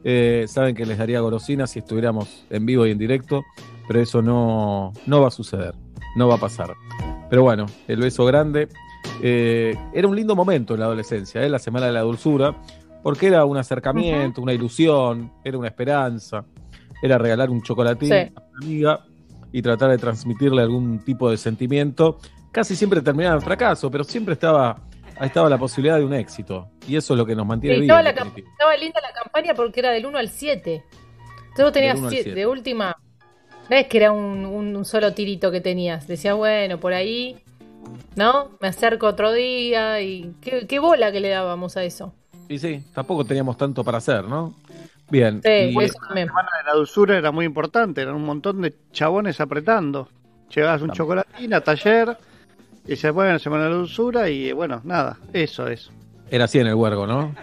Eh, 0.04 0.44
saben 0.50 0.76
que 0.76 0.86
les 0.86 0.98
daría 0.98 1.22
golosinas 1.22 1.72
si 1.72 1.80
estuviéramos 1.80 2.44
en 2.50 2.66
vivo 2.66 2.86
y 2.86 2.92
en 2.92 2.98
directo, 2.98 3.46
pero 3.88 4.02
eso 4.02 4.22
no, 4.22 4.92
no 5.06 5.22
va 5.22 5.30
a 5.30 5.32
suceder, 5.32 5.74
no 6.18 6.28
va 6.28 6.36
a 6.36 6.40
pasar. 6.40 6.74
Pero 7.30 7.44
bueno, 7.44 7.66
el 7.88 8.00
beso 8.00 8.26
grande. 8.26 8.68
Eh, 9.22 9.76
era 9.94 10.08
un 10.08 10.16
lindo 10.16 10.36
momento 10.36 10.74
en 10.74 10.80
la 10.80 10.86
adolescencia, 10.86 11.44
¿eh? 11.44 11.50
la 11.50 11.60
semana 11.60 11.88
de 11.88 11.92
la 11.92 12.02
dulzura, 12.02 12.56
porque 13.02 13.28
era 13.28 13.44
un 13.46 13.58
acercamiento, 13.58 14.42
una 14.42 14.54
ilusión, 14.54 15.32
era 15.44 15.58
una 15.58 15.68
esperanza, 15.68 16.46
era 17.02 17.18
regalar 17.18 17.50
un 17.50 17.62
chocolatín 17.62 18.10
Sí. 18.10 18.16
a 18.16 18.42
una 18.42 18.58
amiga 18.62 19.00
y 19.52 19.62
tratar 19.62 19.92
de 19.92 19.98
transmitirle 19.98 20.62
algún 20.62 21.00
tipo 21.00 21.30
de 21.30 21.38
sentimiento. 21.38 22.18
Casi 22.52 22.76
siempre 22.76 23.02
terminaba 23.02 23.36
en 23.36 23.42
fracaso, 23.42 23.92
pero 23.92 24.04
siempre 24.04 24.34
estaba, 24.34 24.78
estaba 25.22 25.50
la 25.50 25.58
posibilidad 25.58 25.98
de 25.98 26.06
un 26.06 26.14
éxito. 26.14 26.70
Y 26.88 26.96
eso 26.96 27.14
es 27.14 27.18
lo 27.18 27.26
que 27.26 27.36
nos 27.36 27.46
mantiene 27.46 27.76
Sí, 27.76 27.82
vivos. 27.82 27.98
estaba, 28.00 28.76
linda 28.78 29.00
la 29.02 29.12
campaña 29.14 29.54
porque 29.54 29.80
era 29.82 29.92
del 29.92 30.06
1 30.06 30.18
al 30.18 30.30
7. 30.30 30.84
Entonces 31.42 31.66
vos 31.66 31.72
tenías 31.74 31.94
Del 31.96 32.00
1 32.04 32.08
al 32.08 32.12
siete- 32.14 32.24
7. 32.32 32.40
de 32.40 32.48
última. 32.48 32.96
No 33.70 33.76
es 33.78 33.88
que 33.88 33.98
era 33.98 34.12
un, 34.12 34.46
un- 34.46 34.76
un 34.76 34.86
solo 34.86 35.14
tirito 35.14 35.52
que 35.52 35.62
tenías. 35.62 36.08
Decías, 36.08 36.36
bueno, 36.36 36.80
por 36.80 36.94
ahí, 36.94 37.38
¿no? 38.16 38.52
Me 38.62 38.68
acerco 38.68 39.08
otro 39.08 39.32
día 39.32 40.02
y 40.02 40.34
qué, 40.42 40.68
qué 40.68 40.80
bola 40.80 41.12
que 41.12 41.20
le 41.20 41.30
dábamos 41.30 41.78
a 41.78 41.84
eso. 41.84 42.14
Y 42.50 42.60
sí, 42.60 42.84
tampoco 42.94 43.24
teníamos 43.26 43.58
tanto 43.58 43.84
para 43.84 44.00
hacer, 44.00 44.26
¿no? 44.26 44.54
Bien. 45.10 45.42
Sí, 45.44 45.50
y- 45.50 45.80
eso 45.84 45.98
también. 46.08 46.28
La 46.28 46.34
semana 46.34 46.50
de 46.60 46.64
la 46.66 46.74
dulzura 46.74 47.18
era 47.18 47.32
muy 47.32 47.46
importante, 47.46 48.02
eran 48.02 48.16
un 48.16 48.26
montón 48.26 48.62
de 48.62 48.74
chabones 48.92 49.40
apretando. 49.40 50.10
Llegabas 50.54 50.82
un 50.82 50.92
chocolatín 50.92 51.54
a 51.54 51.62
taller 51.62 52.18
y 52.86 52.90
decías, 52.90 53.14
bueno, 53.14 53.40
semana 53.40 53.64
de 53.64 53.70
la 53.72 53.76
dulzura 53.78 54.30
y 54.30 54.52
bueno, 54.52 54.82
nada, 54.84 55.18
eso 55.32 55.68
es. 55.68 55.90
Era 56.30 56.46
así 56.46 56.60
en 56.60 56.68
el 56.68 56.76
huergo, 56.76 57.08
¿no? 57.08 57.34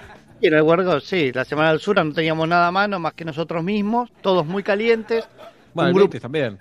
Y 0.41 0.47
en 0.47 0.55
el 0.55 0.63
huergo, 0.63 1.01
sí, 1.01 1.33
la 1.33 1.45
semana 1.45 1.69
de 1.69 1.71
la 1.71 1.75
dulzura 1.79 2.05
no 2.05 2.13
teníamos 2.13 2.47
nada 2.47 2.69
a 2.69 2.71
mano 2.71 2.99
más 3.01 3.15
que 3.15 3.25
nosotros 3.25 3.65
mismos, 3.65 4.11
todos 4.21 4.47
muy 4.47 4.63
calientes. 4.63 5.27
Bueno, 5.75 5.91
un 5.91 5.97
el 5.97 6.01
grupo, 6.01 6.13
20 6.13 6.21
también. 6.21 6.59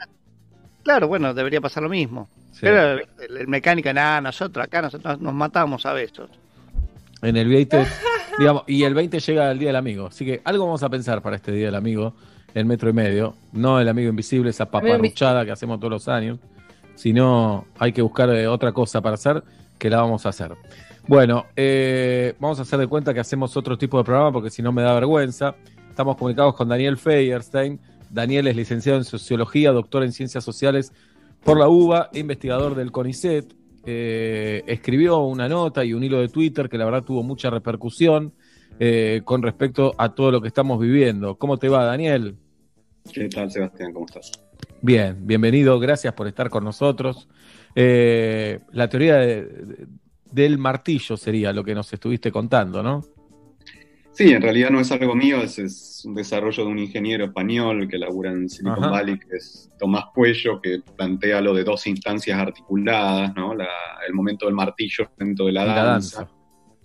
claro, 0.84 1.08
bueno, 1.08 1.34
debería 1.34 1.62
pasar 1.62 1.84
lo 1.84 1.90
mismo. 1.90 2.30
Sí. 2.52 2.60
Pero 2.62 3.00
el, 3.20 3.38
el 3.38 3.48
mecánico, 3.48 3.92
nada, 3.94 4.22
nosotros 4.22 4.66
acá 4.66 4.82
nosotros 4.82 5.20
nos 5.20 5.34
matamos 5.34 5.86
a 5.86 5.94
besos. 5.94 6.30
En 7.22 7.38
el 7.38 7.48
Vieites 7.48 7.88
Digamos, 8.40 8.64
y 8.68 8.84
el 8.84 8.94
20 8.94 9.20
llega 9.20 9.52
el 9.52 9.60
Día 9.60 9.68
del 9.68 9.76
Amigo. 9.76 10.08
Así 10.08 10.26
que 10.26 10.42
algo 10.46 10.66
vamos 10.66 10.82
a 10.82 10.90
pensar 10.90 11.22
para 11.22 11.36
este 11.36 11.52
Día 11.52 11.66
del 11.66 11.76
Amigo 11.76 12.14
en 12.54 12.68
metro 12.68 12.90
y 12.90 12.94
medio. 12.94 13.36
No 13.52 13.82
el 13.82 13.90
amigo 13.90 14.10
invisible, 14.10 14.50
esa 14.50 14.72
paparruchada 14.72 15.44
que 15.44 15.52
hacemos 15.52 15.78
todos 15.80 15.92
los 15.92 16.08
años. 16.08 16.40
Sino 16.96 17.66
hay 17.78 17.92
que 17.92 18.02
buscar 18.02 18.30
eh, 18.30 18.48
otra 18.48 18.72
cosa 18.72 19.02
para 19.02 19.16
hacer 19.16 19.44
que 19.78 19.90
la 19.90 20.02
vamos 20.02 20.26
a 20.26 20.30
hacer. 20.30 20.54
Bueno, 21.06 21.48
eh, 21.56 22.34
vamos 22.40 22.60
a 22.60 22.62
hacer 22.62 22.80
de 22.80 22.88
cuenta 22.88 23.14
que 23.14 23.20
hacemos 23.20 23.58
otro 23.58 23.78
tipo 23.78 23.98
de 23.98 24.06
programa 24.06 24.32
porque 24.32 24.50
si 24.50 24.62
no 24.62 24.72
me 24.72 24.84
da 24.84 24.94
vergüenza. 24.94 25.56
Estamos 25.90 26.16
comunicados 26.16 26.56
con 26.56 26.70
Daniel 26.70 26.98
Feierstein. 26.98 27.78
Daniel 28.10 28.48
es 28.48 28.56
licenciado 28.56 28.98
en 28.98 29.04
Sociología, 29.06 29.72
doctor 29.72 30.04
en 30.04 30.12
Ciencias 30.12 30.44
Sociales 30.44 30.92
por 31.44 31.58
la 31.60 31.68
UBA, 31.70 32.10
investigador 32.14 32.76
del 32.76 32.92
CONICET. 32.92 33.54
Eh, 33.86 34.64
escribió 34.68 35.20
una 35.20 35.48
nota 35.48 35.86
y 35.86 35.94
un 35.94 36.04
hilo 36.04 36.20
de 36.20 36.28
Twitter 36.28 36.70
que 36.70 36.78
la 36.78 36.86
verdad 36.86 37.04
tuvo 37.04 37.24
mucha 37.24 37.50
repercusión 37.50 38.34
eh, 38.80 39.22
con 39.24 39.42
respecto 39.42 39.94
a 39.98 40.14
todo 40.14 40.32
lo 40.32 40.42
que 40.42 40.48
estamos 40.50 40.80
viviendo. 40.80 41.36
¿Cómo 41.38 41.58
te 41.58 41.70
va, 41.70 41.86
Daniel? 41.86 42.36
¿Qué 43.12 43.30
tal, 43.30 43.50
Sebastián? 43.50 43.94
¿Cómo 43.94 44.06
estás? 44.06 44.32
Bien, 44.82 45.18
bienvenido, 45.26 45.80
gracias 45.80 46.14
por 46.14 46.28
estar 46.28 46.50
con 46.50 46.64
nosotros. 46.64 47.28
Eh, 47.76 48.60
la 48.72 48.90
teoría 48.90 49.16
de- 49.16 49.46
de- 49.46 49.88
del 50.32 50.58
martillo 50.58 51.18
sería 51.18 51.52
lo 51.54 51.64
que 51.64 51.74
nos 51.74 51.92
estuviste 51.92 52.32
contando, 52.32 52.84
¿no? 52.84 53.04
Sí, 54.20 54.34
en 54.34 54.42
realidad 54.42 54.70
no 54.70 54.82
es 54.82 54.92
algo 54.92 55.16
mío, 55.16 55.42
es, 55.42 55.58
es 55.60 56.04
un 56.04 56.14
desarrollo 56.14 56.66
de 56.66 56.70
un 56.70 56.78
ingeniero 56.78 57.24
español 57.24 57.88
que 57.88 57.98
labura 57.98 58.32
en 58.34 58.50
Silicon 58.50 58.84
Ajá. 58.84 58.92
Valley, 58.92 59.18
que 59.18 59.38
es 59.38 59.70
Tomás 59.80 60.08
Puello, 60.14 60.60
que 60.60 60.80
plantea 60.98 61.40
lo 61.40 61.54
de 61.54 61.64
dos 61.64 61.88
instancias 61.88 62.38
articuladas, 62.38 63.34
¿no? 63.34 63.56
La- 63.56 63.66
el 64.06 64.14
momento 64.14 64.46
del 64.48 64.56
martillo, 64.56 65.06
el 65.06 65.10
momento 65.18 65.46
de 65.46 65.54
la, 65.54 65.64
Y 65.64 65.68
la 65.68 65.74
danza. 65.86 66.18
danza. 66.18 66.36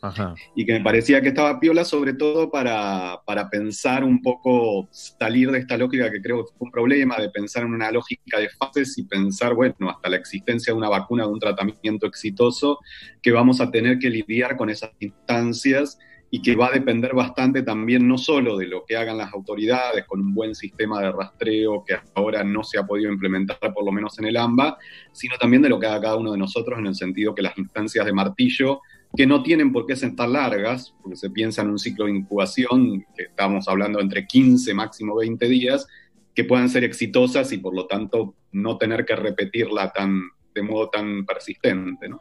Ajá. 0.01 0.35
y 0.55 0.65
que 0.67 0.75
me 0.75 0.81
parecía 0.83 1.23
que 1.23 1.29
estaba 1.29 1.59
piola 1.59 1.83
sobre 1.83 2.13
todo 2.13 2.51
para, 2.51 3.19
para 3.27 3.49
pensar 3.49 4.05
un 4.05 4.21
poco, 4.23 4.87
salir 4.93 5.51
de 5.51 5.59
esta 5.61 5.77
lógica 5.79 6.13
que 6.13 6.21
creo 6.21 6.45
que 6.45 6.53
fue 6.57 6.67
un 6.67 6.71
problema, 6.71 7.17
de 7.17 7.31
pensar 7.31 7.63
en 7.65 7.73
una 7.73 7.91
lógica 7.91 8.39
de 8.39 8.49
fases 8.51 8.97
y 8.99 9.05
pensar, 9.05 9.55
bueno, 9.55 9.75
hasta 9.91 10.09
la 10.11 10.17
existencia 10.19 10.73
de 10.73 10.79
una 10.79 10.91
vacuna, 10.91 11.25
de 11.25 11.31
un 11.33 11.41
tratamiento 11.41 12.07
exitoso, 12.07 12.79
que 13.23 13.33
vamos 13.33 13.61
a 13.63 13.71
tener 13.73 13.99
que 13.99 14.11
lidiar 14.11 14.57
con 14.59 14.69
esas 14.71 14.91
instancias 15.01 15.99
y 16.31 16.43
que 16.43 16.57
va 16.57 16.67
a 16.69 16.73
depender 16.73 17.15
bastante 17.15 17.63
también 17.63 18.09
no 18.09 18.19
solo 18.19 18.57
de 18.57 18.67
lo 18.67 18.85
que 18.85 18.97
hagan 18.97 19.19
las 19.19 19.33
autoridades 19.33 20.05
con 20.05 20.21
un 20.21 20.35
buen 20.35 20.55
sistema 20.55 21.01
de 21.01 21.13
rastreo 21.13 21.85
que 21.87 21.95
hasta 21.95 22.13
ahora 22.15 22.43
no 22.43 22.65
se 22.65 22.79
ha 22.79 22.87
podido 22.87 23.13
implementar 23.13 23.59
por 23.73 23.85
lo 23.85 23.93
menos 23.93 24.19
en 24.19 24.27
el 24.27 24.37
AMBA, 24.37 24.77
sino 25.13 25.37
también 25.39 25.63
de 25.63 25.69
lo 25.69 25.79
que 25.79 25.87
haga 25.87 26.01
cada 26.01 26.17
uno 26.17 26.33
de 26.33 26.39
nosotros 26.39 26.79
en 26.79 26.87
el 26.87 26.95
sentido 26.95 27.35
que 27.35 27.43
las 27.43 27.57
instancias 27.57 28.05
de 28.05 28.13
martillo 28.13 28.81
que 29.17 29.27
no 29.27 29.43
tienen 29.43 29.73
por 29.73 29.87
qué 29.87 29.95
ser 29.95 30.13
largas, 30.29 30.95
porque 31.01 31.17
se 31.17 31.31
piensa 31.31 31.63
en 31.63 31.71
un 31.71 31.79
ciclo 31.79 32.07
de 32.07 32.13
incubación, 32.13 33.05
que 33.17 33.25
estamos 33.25 33.69
hablando 33.69 34.01
entre 34.01 34.27
15, 34.27 34.75
máximo 34.75 35.15
20 35.17 35.49
días, 35.49 35.87
que 36.35 36.45
puedan 36.45 36.69
ser 36.69 36.83
exitosas 36.83 37.53
y 37.53 37.59
por 37.59 37.75
lo 37.75 37.87
tanto 37.87 38.35
no 38.51 38.77
tener 38.77 39.05
que 39.05 39.15
repetirla 39.15 39.93
tan, 39.93 40.23
de 40.53 40.63
modo 40.63 40.91
tan 40.91 41.25
persistente. 41.25 42.09
¿no? 42.09 42.21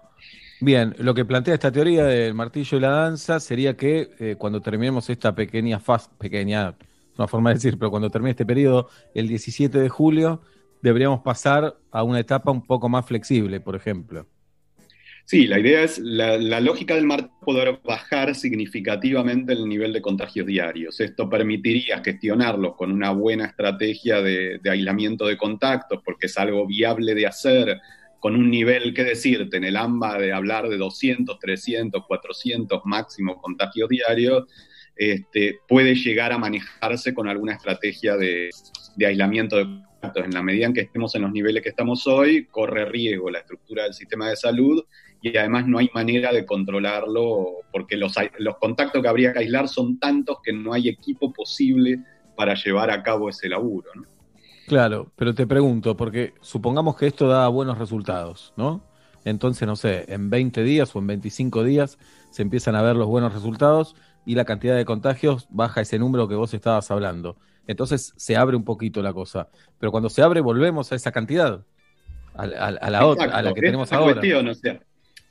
Bien, 0.60 0.96
lo 1.00 1.14
que 1.14 1.26
plantea 1.26 1.54
esta 1.54 1.72
teoría 1.72 2.06
del 2.06 2.34
martillo 2.34 2.78
y 2.78 2.82
la 2.82 2.90
danza 2.90 3.40
sería 3.40 3.76
que 3.76 4.12
eh, 4.20 4.36
cuando 4.38 4.62
terminemos 4.62 5.10
esta 5.10 5.36
pequeña 5.36 5.80
fase, 5.80 6.10
pequeña, 6.18 6.76
una 7.18 7.28
forma 7.28 7.50
de 7.50 7.56
decir, 7.56 7.78
pero 7.78 7.92
cuando 7.92 8.10
termine 8.10 8.32
este 8.32 8.46
periodo, 8.46 8.90
el 9.14 9.28
17 9.28 9.78
de 9.78 9.90
julio, 9.90 10.42
deberíamos 10.82 11.22
pasar 11.22 11.76
a 11.92 12.04
una 12.04 12.20
etapa 12.20 12.52
un 12.52 12.66
poco 12.66 12.88
más 12.88 13.06
flexible, 13.06 13.60
por 13.60 13.76
ejemplo. 13.76 14.28
Sí, 15.26 15.48
la 15.48 15.58
idea 15.58 15.84
es, 15.84 16.00
la, 16.00 16.38
la 16.38 16.60
lógica 16.60 16.96
del 16.96 17.06
martillo 17.06 17.34
poder 17.44 17.80
bajar 17.84 18.36
significativamente 18.36 19.54
el 19.54 19.68
nivel 19.68 19.94
de 19.94 20.02
contagios 20.02 20.46
diarios. 20.46 21.00
Esto 21.00 21.30
permitiría 21.30 22.02
gestionarlos 22.04 22.76
con 22.76 22.92
una 22.92 23.12
buena 23.12 23.46
estrategia 23.46 24.22
de 24.22 24.60
aislamiento 24.70 25.26
de 25.26 25.38
contactos, 25.38 26.02
porque 26.04 26.28
es 26.28 26.38
algo 26.38 26.66
viable 26.66 27.16
de 27.16 27.28
hacer 27.28 27.82
con 28.24 28.38
un 28.38 28.50
nivel, 28.50 28.94
qué 28.94 29.04
decirte, 29.04 29.58
en 29.58 29.66
el 29.66 29.76
AMBA 29.76 30.18
de 30.18 30.32
hablar 30.32 30.70
de 30.70 30.78
200, 30.78 31.38
300, 31.40 32.06
400 32.08 32.82
máximo 32.86 33.42
contagios 33.42 33.90
diarios, 33.90 34.46
este, 34.96 35.60
puede 35.68 35.94
llegar 35.96 36.32
a 36.32 36.38
manejarse 36.38 37.14
con 37.14 37.28
alguna 37.28 37.52
estrategia 37.52 38.16
de, 38.16 38.50
aislamiento 39.06 39.58
de 39.58 39.66
contactos. 39.66 40.24
En 40.24 40.32
la 40.32 40.42
medida 40.42 40.68
en 40.68 40.74
que 40.74 40.80
estemos 40.80 41.14
en 41.16 41.24
los 41.24 41.34
niveles 41.34 41.64
que 41.64 41.68
estamos 41.68 42.08
hoy, 42.08 42.46
corre 42.46 42.86
riesgo 42.86 43.30
la 43.30 43.40
estructura 43.40 43.84
del 43.84 43.94
sistema 43.94 44.30
de 44.30 44.38
salud 44.38 44.86
y 45.22 45.36
además 45.36 45.68
no 45.68 45.80
hay 45.80 45.90
manera 45.94 46.32
de 46.32 46.46
controlarlo 46.46 47.58
porque 47.74 47.98
los, 47.98 48.16
los 48.38 48.56
contactos 48.56 49.02
que 49.02 49.10
habría 49.10 49.34
que 49.34 49.40
aislar 49.40 49.68
son 49.68 50.00
tantos 50.00 50.38
que 50.42 50.54
no 50.54 50.72
hay 50.72 50.88
equipo 50.88 51.34
posible 51.34 52.00
para 52.38 52.54
llevar 52.54 52.90
a 52.90 53.04
cabo 53.04 53.28
ese 53.28 53.50
laburo. 53.50 53.92
¿no? 53.96 54.13
Claro, 54.68 55.12
pero 55.16 55.34
te 55.36 55.46
pregunto, 55.46 55.98
porque 55.98 56.34
supongamos 56.42 56.96
que 56.96 57.08
esto 57.08 57.28
da 57.28 57.48
buenos 57.50 57.78
resultados, 57.78 58.54
¿no? 58.56 58.82
Entonces, 59.26 59.68
no 59.68 59.76
sé, 59.76 60.06
en 60.08 60.30
20 60.30 60.64
días 60.64 60.96
o 60.96 61.00
en 61.00 61.08
25 61.08 61.64
días 61.64 61.98
se 62.32 62.42
empiezan 62.42 62.76
a 62.76 62.82
ver 62.82 62.96
los 62.96 63.08
buenos 63.08 63.34
resultados 63.34 63.96
y 64.26 64.36
la 64.36 64.46
cantidad 64.46 64.76
de 64.76 64.86
contagios 64.86 65.48
baja 65.50 65.82
ese 65.82 66.00
número 66.00 66.28
que 66.28 66.36
vos 66.36 66.54
estabas 66.54 66.90
hablando. 66.92 67.38
Entonces 67.68 68.14
se 68.18 68.36
abre 68.36 68.58
un 68.58 68.64
poquito 68.66 69.02
la 69.02 69.14
cosa. 69.14 69.50
Pero 69.80 69.92
cuando 69.92 70.10
se 70.10 70.22
abre, 70.22 70.42
volvemos 70.42 70.92
a 70.92 70.96
esa 70.96 71.12
cantidad, 71.12 71.64
a, 72.36 72.48
la- 72.48 72.66
a 72.68 72.90
la- 72.90 73.06
otra, 73.06 73.38
a 73.38 73.42
que 73.44 73.50
esta 73.50 73.62
tenemos 73.62 73.88
es 73.88 73.92
la 73.92 73.98
ahora. 73.98 74.14
cuestión, 74.16 74.48
o 74.48 74.56
sea, 74.56 74.80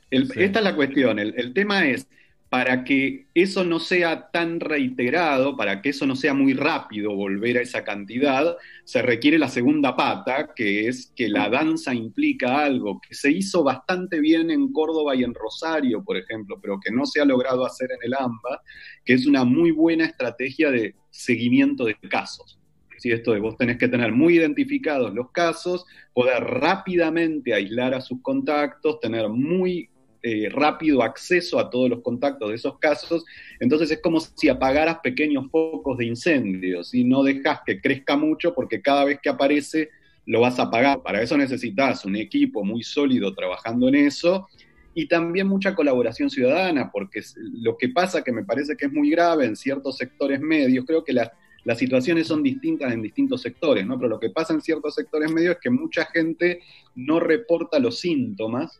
el- 0.09 0.31
Esta 0.35 0.59
es 0.59 0.65
la 0.65 0.75
cuestión. 0.75 1.19
El, 1.19 1.33
el 1.37 1.53
tema 1.53 1.85
es, 1.85 2.07
para 2.53 2.83
que 2.83 3.25
eso 3.33 3.63
no 3.63 3.79
sea 3.79 4.29
tan 4.29 4.59
reiterado, 4.59 5.57
para 5.57 5.81
que 5.81 5.89
eso 5.89 6.05
no 6.05 6.15
sea 6.15 6.35
muy 6.35 6.53
rápido 6.53 7.15
volver 7.15 7.57
a 7.57 7.61
esa 7.61 7.83
cantidad, 7.83 8.55
se 8.83 9.01
requiere 9.01 9.39
la 9.39 9.47
segunda 9.47 9.95
pata, 9.95 10.53
que 10.55 10.87
es 10.87 11.11
que 11.15 11.29
la 11.29 11.49
danza 11.49 11.95
implica 11.95 12.63
algo 12.63 13.01
que 13.01 13.15
se 13.15 13.31
hizo 13.31 13.63
bastante 13.63 14.19
bien 14.19 14.51
en 14.51 14.71
Córdoba 14.71 15.15
y 15.15 15.23
en 15.23 15.33
Rosario, 15.33 16.03
por 16.03 16.15
ejemplo, 16.15 16.59
pero 16.61 16.79
que 16.79 16.91
no 16.91 17.07
se 17.07 17.21
ha 17.21 17.25
logrado 17.25 17.65
hacer 17.65 17.89
en 17.89 17.97
el 18.03 18.13
AMBA, 18.13 18.61
que 19.03 19.13
es 19.13 19.25
una 19.25 19.43
muy 19.45 19.71
buena 19.71 20.05
estrategia 20.05 20.69
de 20.69 20.93
seguimiento 21.09 21.85
de 21.85 21.95
casos. 22.07 22.59
¿sí? 22.99 23.11
Esto 23.11 23.33
de 23.33 23.39
vos 23.39 23.57
tenés 23.57 23.79
que 23.79 23.87
tener 23.87 24.11
muy 24.11 24.37
identificados 24.37 25.11
los 25.11 25.31
casos, 25.31 25.87
poder 26.13 26.43
rápidamente 26.43 27.55
aislar 27.55 27.95
a 27.95 28.01
sus 28.01 28.21
contactos, 28.21 28.99
tener 28.99 29.27
muy 29.27 29.89
eh, 30.25 30.47
rápido 30.49 31.03
acceso 31.03 31.59
a 31.59 31.69
todos 31.69 31.89
los 31.89 32.01
contactos 32.01 32.49
de 32.49 32.55
esos 32.55 32.79
casos. 32.79 33.25
Entonces 33.59 33.91
es 33.91 34.01
como 34.01 34.21
si 34.21 34.47
apagaras 34.47 34.99
pequeños 35.03 35.49
focos 35.51 35.97
de 35.97 36.05
incendios 36.05 36.93
y 36.93 37.03
no 37.03 37.23
dejas 37.23 37.59
que 37.65 37.81
crezca 37.81 38.15
mucho 38.15 38.53
porque 38.55 38.81
cada 38.81 39.03
vez 39.03 39.19
que 39.21 39.27
aparece 39.27 39.89
lo 40.25 40.39
vas 40.39 40.59
a 40.59 40.63
apagar. 40.63 41.03
Para 41.03 41.21
eso 41.21 41.37
necesitas 41.37 42.05
un 42.05 42.15
equipo 42.15 42.63
muy 42.63 42.83
sólido 42.83 43.33
trabajando 43.35 43.89
en 43.89 43.95
eso 43.95 44.47
y 44.95 45.07
también 45.07 45.47
mucha 45.47 45.75
colaboración 45.75 46.29
ciudadana, 46.29 46.89
porque 46.91 47.21
lo 47.35 47.77
que 47.77 47.89
pasa 47.89 48.23
que 48.23 48.31
me 48.31 48.45
parece 48.45 48.77
que 48.77 48.85
es 48.85 48.93
muy 48.93 49.09
grave 49.09 49.45
en 49.45 49.55
ciertos 49.55 49.97
sectores 49.97 50.39
medios, 50.39 50.85
creo 50.85 51.03
que 51.03 51.13
las, 51.13 51.31
las 51.63 51.77
situaciones 51.77 52.27
son 52.27 52.43
distintas 52.43 52.93
en 52.93 53.01
distintos 53.01 53.41
sectores, 53.41 53.85
¿no? 53.85 53.97
Pero 53.97 54.09
lo 54.09 54.19
que 54.19 54.29
pasa 54.29 54.53
en 54.53 54.61
ciertos 54.61 54.95
sectores 54.95 55.31
medios 55.31 55.55
es 55.55 55.61
que 55.61 55.69
mucha 55.69 56.05
gente 56.05 56.61
no 56.95 57.19
reporta 57.19 57.79
los 57.79 57.99
síntomas, 57.99 58.79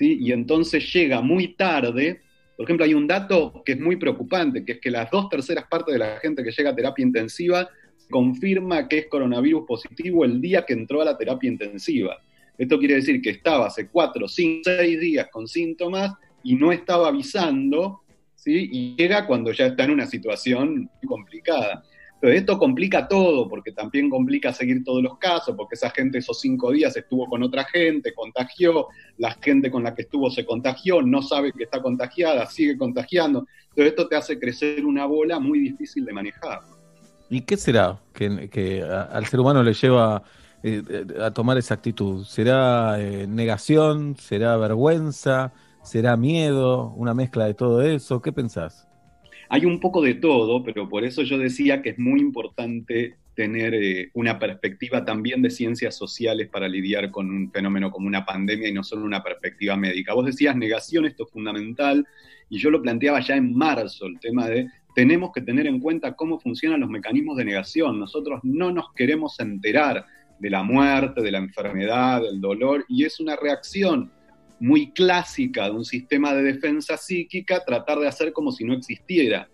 Y 0.00 0.32
entonces 0.32 0.92
llega 0.92 1.20
muy 1.20 1.54
tarde. 1.54 2.20
Por 2.56 2.64
ejemplo, 2.64 2.84
hay 2.84 2.94
un 2.94 3.06
dato 3.06 3.62
que 3.64 3.72
es 3.72 3.80
muy 3.80 3.96
preocupante, 3.96 4.64
que 4.64 4.72
es 4.72 4.80
que 4.80 4.90
las 4.90 5.10
dos 5.10 5.28
terceras 5.28 5.66
partes 5.68 5.92
de 5.92 5.98
la 5.98 6.18
gente 6.20 6.42
que 6.42 6.50
llega 6.50 6.70
a 6.70 6.76
terapia 6.76 7.04
intensiva 7.04 7.68
confirma 8.10 8.88
que 8.88 8.98
es 8.98 9.06
coronavirus 9.06 9.64
positivo 9.66 10.24
el 10.24 10.40
día 10.40 10.64
que 10.64 10.72
entró 10.72 11.02
a 11.02 11.04
la 11.04 11.16
terapia 11.16 11.50
intensiva. 11.50 12.16
Esto 12.56 12.78
quiere 12.78 12.96
decir 12.96 13.20
que 13.22 13.30
estaba 13.30 13.66
hace 13.66 13.88
cuatro, 13.88 14.26
cinco, 14.26 14.62
seis 14.64 14.98
días 14.98 15.28
con 15.30 15.46
síntomas 15.46 16.12
y 16.42 16.56
no 16.56 16.72
estaba 16.72 17.08
avisando, 17.08 18.00
¿sí? 18.34 18.68
Y 18.72 18.96
llega 18.96 19.26
cuando 19.26 19.52
ya 19.52 19.66
está 19.66 19.84
en 19.84 19.92
una 19.92 20.06
situación 20.06 20.90
complicada. 21.06 21.84
Pero 22.20 22.32
esto 22.32 22.58
complica 22.58 23.06
todo, 23.06 23.48
porque 23.48 23.70
también 23.70 24.10
complica 24.10 24.52
seguir 24.52 24.82
todos 24.82 25.02
los 25.02 25.18
casos, 25.18 25.54
porque 25.56 25.76
esa 25.76 25.90
gente 25.90 26.18
esos 26.18 26.40
cinco 26.40 26.72
días 26.72 26.96
estuvo 26.96 27.26
con 27.26 27.42
otra 27.44 27.64
gente, 27.64 28.12
contagió, 28.12 28.88
la 29.18 29.32
gente 29.40 29.70
con 29.70 29.84
la 29.84 29.94
que 29.94 30.02
estuvo 30.02 30.28
se 30.30 30.44
contagió, 30.44 31.00
no 31.00 31.22
sabe 31.22 31.52
que 31.52 31.64
está 31.64 31.80
contagiada, 31.80 32.46
sigue 32.46 32.76
contagiando. 32.76 33.46
Entonces 33.68 33.86
esto 33.86 34.08
te 34.08 34.16
hace 34.16 34.38
crecer 34.38 34.84
una 34.84 35.06
bola 35.06 35.38
muy 35.38 35.60
difícil 35.60 36.04
de 36.04 36.12
manejar. 36.12 36.60
¿Y 37.30 37.42
qué 37.42 37.56
será 37.56 38.00
que, 38.12 38.82
al 38.82 39.26
ser 39.26 39.38
humano 39.38 39.62
le 39.62 39.74
lleva 39.74 40.22
eh, 40.64 40.82
eh, 40.88 41.22
a 41.22 41.30
tomar 41.30 41.56
esa 41.58 41.74
actitud? 41.74 42.24
¿Será 42.24 43.00
eh, 43.00 43.26
negación? 43.28 44.16
¿Será 44.16 44.56
vergüenza? 44.56 45.52
¿Será 45.84 46.16
miedo? 46.16 46.92
¿Una 46.96 47.14
mezcla 47.14 47.44
de 47.44 47.54
todo 47.54 47.82
eso? 47.82 48.20
¿Qué 48.20 48.32
pensás? 48.32 48.87
Hay 49.50 49.64
un 49.64 49.80
poco 49.80 50.02
de 50.02 50.14
todo, 50.14 50.62
pero 50.62 50.88
por 50.88 51.04
eso 51.04 51.22
yo 51.22 51.38
decía 51.38 51.80
que 51.80 51.90
es 51.90 51.98
muy 51.98 52.20
importante 52.20 53.16
tener 53.34 53.72
eh, 53.74 54.10
una 54.14 54.38
perspectiva 54.38 55.04
también 55.04 55.42
de 55.42 55.50
ciencias 55.50 55.96
sociales 55.96 56.48
para 56.48 56.68
lidiar 56.68 57.10
con 57.10 57.30
un 57.30 57.50
fenómeno 57.50 57.90
como 57.90 58.08
una 58.08 58.26
pandemia 58.26 58.68
y 58.68 58.72
no 58.72 58.82
solo 58.82 59.04
una 59.04 59.22
perspectiva 59.22 59.76
médica. 59.76 60.12
Vos 60.12 60.26
decías 60.26 60.56
negación, 60.56 61.06
esto 61.06 61.24
es 61.24 61.30
fundamental, 61.30 62.06
y 62.50 62.58
yo 62.58 62.70
lo 62.70 62.82
planteaba 62.82 63.20
ya 63.20 63.36
en 63.36 63.54
marzo, 63.54 64.06
el 64.06 64.18
tema 64.18 64.48
de 64.48 64.68
tenemos 64.94 65.30
que 65.32 65.42
tener 65.42 65.68
en 65.68 65.78
cuenta 65.78 66.16
cómo 66.16 66.40
funcionan 66.40 66.80
los 66.80 66.90
mecanismos 66.90 67.36
de 67.36 67.44
negación. 67.44 68.00
Nosotros 68.00 68.40
no 68.42 68.72
nos 68.72 68.92
queremos 68.94 69.38
enterar 69.38 70.04
de 70.40 70.50
la 70.50 70.64
muerte, 70.64 71.22
de 71.22 71.30
la 71.30 71.38
enfermedad, 71.38 72.20
del 72.20 72.40
dolor, 72.40 72.84
y 72.88 73.04
es 73.04 73.20
una 73.20 73.36
reacción 73.36 74.10
muy 74.60 74.90
clásica 74.90 75.66
de 75.66 75.72
un 75.72 75.84
sistema 75.84 76.34
de 76.34 76.42
defensa 76.42 76.96
psíquica 76.96 77.62
tratar 77.64 77.98
de 77.98 78.08
hacer 78.08 78.32
como 78.32 78.52
si 78.52 78.64
no 78.64 78.74
existiera. 78.74 79.48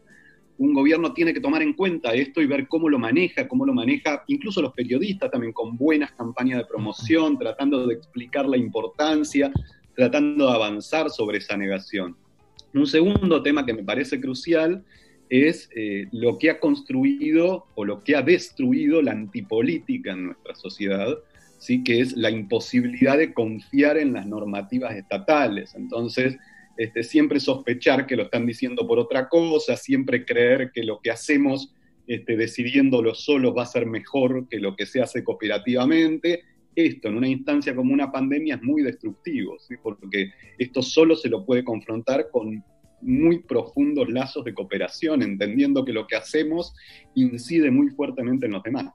Un 0.56 0.72
gobierno 0.72 1.12
tiene 1.12 1.34
que 1.34 1.40
tomar 1.40 1.62
en 1.62 1.74
cuenta 1.74 2.14
esto 2.14 2.40
y 2.40 2.46
ver 2.46 2.68
cómo 2.68 2.88
lo 2.88 2.98
maneja, 2.98 3.48
cómo 3.48 3.66
lo 3.66 3.74
maneja 3.74 4.22
incluso 4.28 4.62
los 4.62 4.72
periodistas 4.72 5.30
también 5.30 5.52
con 5.52 5.76
buenas 5.76 6.12
campañas 6.12 6.58
de 6.58 6.66
promoción, 6.66 7.38
tratando 7.38 7.86
de 7.86 7.94
explicar 7.94 8.46
la 8.46 8.56
importancia, 8.56 9.52
tratando 9.96 10.46
de 10.46 10.52
avanzar 10.52 11.10
sobre 11.10 11.38
esa 11.38 11.56
negación. 11.56 12.16
Un 12.72 12.86
segundo 12.86 13.42
tema 13.42 13.66
que 13.66 13.74
me 13.74 13.84
parece 13.84 14.20
crucial 14.20 14.84
es 15.28 15.68
eh, 15.74 16.06
lo 16.12 16.38
que 16.38 16.50
ha 16.50 16.60
construido 16.60 17.66
o 17.74 17.84
lo 17.84 18.02
que 18.04 18.16
ha 18.16 18.22
destruido 18.22 19.02
la 19.02 19.12
antipolítica 19.12 20.12
en 20.12 20.26
nuestra 20.26 20.54
sociedad, 20.54 21.18
¿sí? 21.64 21.82
que 21.82 22.00
es 22.00 22.12
la 22.12 22.30
imposibilidad 22.30 23.16
de 23.16 23.32
confiar 23.32 23.96
en 23.96 24.12
las 24.12 24.26
normativas 24.26 24.94
estatales. 24.94 25.74
Entonces, 25.74 26.36
este, 26.76 27.02
siempre 27.02 27.40
sospechar 27.40 28.06
que 28.06 28.16
lo 28.16 28.24
están 28.24 28.44
diciendo 28.44 28.86
por 28.86 28.98
otra 28.98 29.30
cosa, 29.30 29.74
siempre 29.76 30.26
creer 30.26 30.72
que 30.74 30.82
lo 30.82 31.00
que 31.00 31.10
hacemos 31.10 31.74
este, 32.06 32.36
decidiéndolo 32.36 33.14
solos 33.14 33.54
va 33.56 33.62
a 33.62 33.66
ser 33.66 33.86
mejor 33.86 34.46
que 34.48 34.58
lo 34.58 34.76
que 34.76 34.84
se 34.84 35.00
hace 35.00 35.24
cooperativamente. 35.24 36.42
Esto 36.76 37.08
en 37.08 37.16
una 37.16 37.28
instancia 37.28 37.74
como 37.74 37.94
una 37.94 38.12
pandemia 38.12 38.56
es 38.56 38.62
muy 38.62 38.82
destructivo, 38.82 39.58
¿sí? 39.58 39.76
porque 39.82 40.32
esto 40.58 40.82
solo 40.82 41.16
se 41.16 41.30
lo 41.30 41.46
puede 41.46 41.64
confrontar 41.64 42.28
con 42.30 42.62
muy 43.00 43.38
profundos 43.38 44.10
lazos 44.10 44.44
de 44.44 44.52
cooperación, 44.52 45.22
entendiendo 45.22 45.82
que 45.82 45.92
lo 45.94 46.06
que 46.06 46.16
hacemos 46.16 46.74
incide 47.14 47.70
muy 47.70 47.88
fuertemente 47.88 48.46
en 48.46 48.52
los 48.52 48.62
demás. 48.62 48.92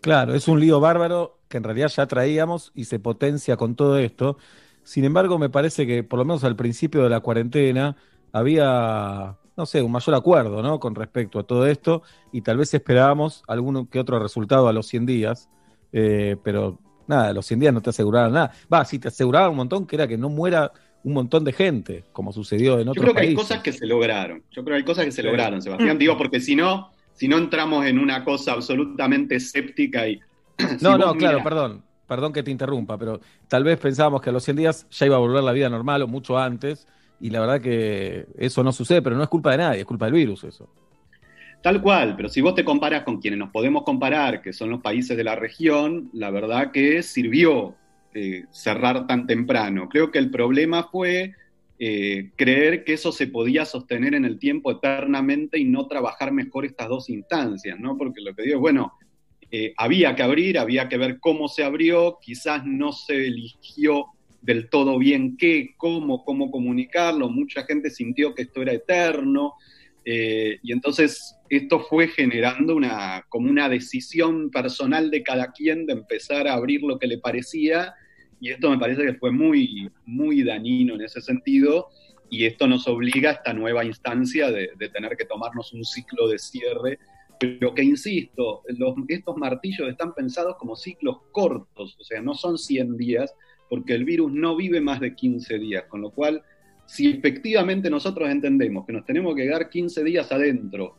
Claro, 0.00 0.34
es 0.34 0.46
un 0.46 0.60
lío 0.60 0.78
bárbaro 0.78 1.39
que 1.50 1.58
en 1.58 1.64
realidad 1.64 1.88
ya 1.88 2.06
traíamos 2.06 2.70
y 2.74 2.84
se 2.84 3.00
potencia 3.00 3.56
con 3.56 3.74
todo 3.74 3.98
esto. 3.98 4.38
Sin 4.84 5.04
embargo, 5.04 5.38
me 5.38 5.50
parece 5.50 5.86
que 5.86 6.02
por 6.04 6.20
lo 6.20 6.24
menos 6.24 6.44
al 6.44 6.56
principio 6.56 7.02
de 7.02 7.10
la 7.10 7.20
cuarentena 7.20 7.96
había, 8.32 9.36
no 9.56 9.66
sé, 9.66 9.82
un 9.82 9.90
mayor 9.90 10.14
acuerdo, 10.14 10.62
¿no? 10.62 10.78
Con 10.78 10.94
respecto 10.94 11.40
a 11.40 11.42
todo 11.42 11.66
esto 11.66 12.02
y 12.32 12.42
tal 12.42 12.56
vez 12.56 12.72
esperábamos 12.72 13.42
algún 13.48 13.88
que 13.88 13.98
otro 13.98 14.20
resultado 14.20 14.68
a 14.68 14.72
los 14.72 14.86
100 14.86 15.06
días, 15.06 15.50
eh, 15.92 16.36
pero 16.44 16.78
nada, 17.08 17.28
a 17.28 17.32
los 17.32 17.44
100 17.46 17.60
días 17.60 17.74
no 17.74 17.82
te 17.82 17.90
aseguraban 17.90 18.32
nada. 18.32 18.52
Va, 18.72 18.84
sí 18.84 19.00
te 19.00 19.08
aseguraban 19.08 19.50
un 19.50 19.56
montón 19.56 19.86
que 19.86 19.96
era 19.96 20.06
que 20.06 20.16
no 20.16 20.28
muera 20.28 20.72
un 21.02 21.14
montón 21.14 21.42
de 21.42 21.52
gente, 21.52 22.04
como 22.12 22.32
sucedió 22.32 22.74
en 22.78 22.88
otros 22.88 22.94
Yo 22.96 23.02
creo 23.02 23.14
que 23.14 23.20
hay 23.20 23.26
países. 23.34 23.48
cosas 23.48 23.62
que 23.62 23.72
se 23.72 23.86
lograron. 23.86 24.44
Yo 24.52 24.62
creo 24.62 24.76
que 24.76 24.78
hay 24.78 24.84
cosas 24.84 25.04
que 25.04 25.12
se 25.12 25.22
lograron, 25.24 25.60
Sebastián. 25.60 25.98
Digo, 25.98 26.16
porque 26.16 26.40
si 26.40 26.54
no, 26.54 26.92
si 27.12 27.26
no 27.26 27.38
entramos 27.38 27.86
en 27.86 27.98
una 27.98 28.24
cosa 28.24 28.52
absolutamente 28.52 29.34
escéptica 29.34 30.06
y. 30.06 30.20
No, 30.80 30.98
no, 30.98 31.16
claro, 31.16 31.38
mirás- 31.38 31.44
perdón, 31.44 31.84
perdón 32.06 32.32
que 32.32 32.42
te 32.42 32.50
interrumpa, 32.50 32.98
pero 32.98 33.20
tal 33.48 33.64
vez 33.64 33.78
pensábamos 33.78 34.20
que 34.22 34.30
a 34.30 34.32
los 34.32 34.44
100 34.44 34.56
días 34.56 34.86
ya 34.90 35.06
iba 35.06 35.16
a 35.16 35.18
volver 35.18 35.42
la 35.42 35.52
vida 35.52 35.68
normal 35.68 36.02
o 36.02 36.08
mucho 36.08 36.38
antes, 36.38 36.86
y 37.18 37.30
la 37.30 37.40
verdad 37.40 37.60
que 37.60 38.26
eso 38.36 38.62
no 38.64 38.72
sucede, 38.72 39.02
pero 39.02 39.16
no 39.16 39.22
es 39.22 39.28
culpa 39.28 39.52
de 39.52 39.58
nadie, 39.58 39.80
es 39.80 39.86
culpa 39.86 40.06
del 40.06 40.14
virus 40.14 40.44
eso. 40.44 40.70
Tal 41.62 41.82
cual, 41.82 42.16
pero 42.16 42.28
si 42.28 42.40
vos 42.40 42.54
te 42.54 42.64
comparas 42.64 43.02
con 43.04 43.20
quienes 43.20 43.38
nos 43.38 43.50
podemos 43.50 43.82
comparar, 43.84 44.40
que 44.40 44.52
son 44.52 44.70
los 44.70 44.80
países 44.80 45.16
de 45.16 45.24
la 45.24 45.36
región, 45.36 46.08
la 46.14 46.30
verdad 46.30 46.70
que 46.72 47.02
sirvió 47.02 47.76
eh, 48.14 48.44
cerrar 48.50 49.06
tan 49.06 49.26
temprano. 49.26 49.88
Creo 49.90 50.10
que 50.10 50.18
el 50.18 50.30
problema 50.30 50.84
fue 50.84 51.34
eh, 51.78 52.32
creer 52.36 52.84
que 52.84 52.94
eso 52.94 53.12
se 53.12 53.26
podía 53.26 53.66
sostener 53.66 54.14
en 54.14 54.24
el 54.24 54.38
tiempo 54.38 54.70
eternamente 54.70 55.58
y 55.58 55.64
no 55.64 55.86
trabajar 55.86 56.32
mejor 56.32 56.64
estas 56.64 56.88
dos 56.88 57.10
instancias, 57.10 57.78
¿no? 57.78 57.96
Porque 57.98 58.22
lo 58.22 58.34
que 58.34 58.42
digo 58.44 58.56
es, 58.56 58.60
bueno, 58.60 58.92
eh, 59.52 59.74
había 59.76 60.14
que 60.14 60.22
abrir, 60.22 60.58
había 60.58 60.88
que 60.88 60.96
ver 60.96 61.18
cómo 61.18 61.48
se 61.48 61.64
abrió, 61.64 62.18
quizás 62.22 62.64
no 62.64 62.92
se 62.92 63.26
eligió 63.26 64.06
del 64.42 64.70
todo 64.70 64.96
bien 64.98 65.36
qué, 65.36 65.74
cómo, 65.76 66.24
cómo 66.24 66.50
comunicarlo, 66.50 67.28
mucha 67.28 67.64
gente 67.64 67.90
sintió 67.90 68.34
que 68.34 68.42
esto 68.42 68.62
era 68.62 68.72
eterno, 68.72 69.54
eh, 70.04 70.58
y 70.62 70.72
entonces 70.72 71.36
esto 71.48 71.80
fue 71.80 72.08
generando 72.08 72.76
una, 72.76 73.26
como 73.28 73.50
una 73.50 73.68
decisión 73.68 74.50
personal 74.50 75.10
de 75.10 75.22
cada 75.22 75.50
quien 75.52 75.84
de 75.84 75.94
empezar 75.94 76.46
a 76.46 76.54
abrir 76.54 76.82
lo 76.82 76.98
que 76.98 77.08
le 77.08 77.18
parecía, 77.18 77.92
y 78.40 78.50
esto 78.50 78.70
me 78.70 78.78
parece 78.78 79.02
que 79.02 79.14
fue 79.14 79.32
muy, 79.32 79.90
muy 80.06 80.44
dañino 80.44 80.94
en 80.94 81.02
ese 81.02 81.20
sentido, 81.20 81.88
y 82.30 82.44
esto 82.44 82.68
nos 82.68 82.86
obliga 82.86 83.30
a 83.30 83.32
esta 83.34 83.52
nueva 83.52 83.84
instancia 83.84 84.52
de, 84.52 84.70
de 84.78 84.88
tener 84.90 85.16
que 85.16 85.24
tomarnos 85.24 85.72
un 85.72 85.84
ciclo 85.84 86.28
de 86.28 86.38
cierre, 86.38 87.00
pero 87.40 87.74
que 87.74 87.82
insisto, 87.82 88.62
los- 88.68 88.94
estos 89.08 89.36
martillos 89.36 89.88
están 89.88 90.12
pensados 90.14 90.56
como 90.58 90.76
ciclos 90.76 91.16
cortos, 91.32 91.96
o 91.98 92.04
sea, 92.04 92.20
no 92.20 92.34
son 92.34 92.58
100 92.58 92.98
días, 92.98 93.34
porque 93.70 93.94
el 93.94 94.04
virus 94.04 94.30
no 94.32 94.56
vive 94.56 94.80
más 94.80 95.00
de 95.00 95.14
15 95.14 95.58
días, 95.58 95.84
con 95.88 96.02
lo 96.02 96.10
cual 96.10 96.42
si 96.86 97.08
efectivamente 97.08 97.88
nosotros 97.88 98.28
entendemos 98.28 98.84
que 98.84 98.92
nos 98.92 99.06
tenemos 99.06 99.34
que 99.34 99.44
quedar 99.44 99.70
15 99.70 100.04
días 100.04 100.30
adentro, 100.30 100.96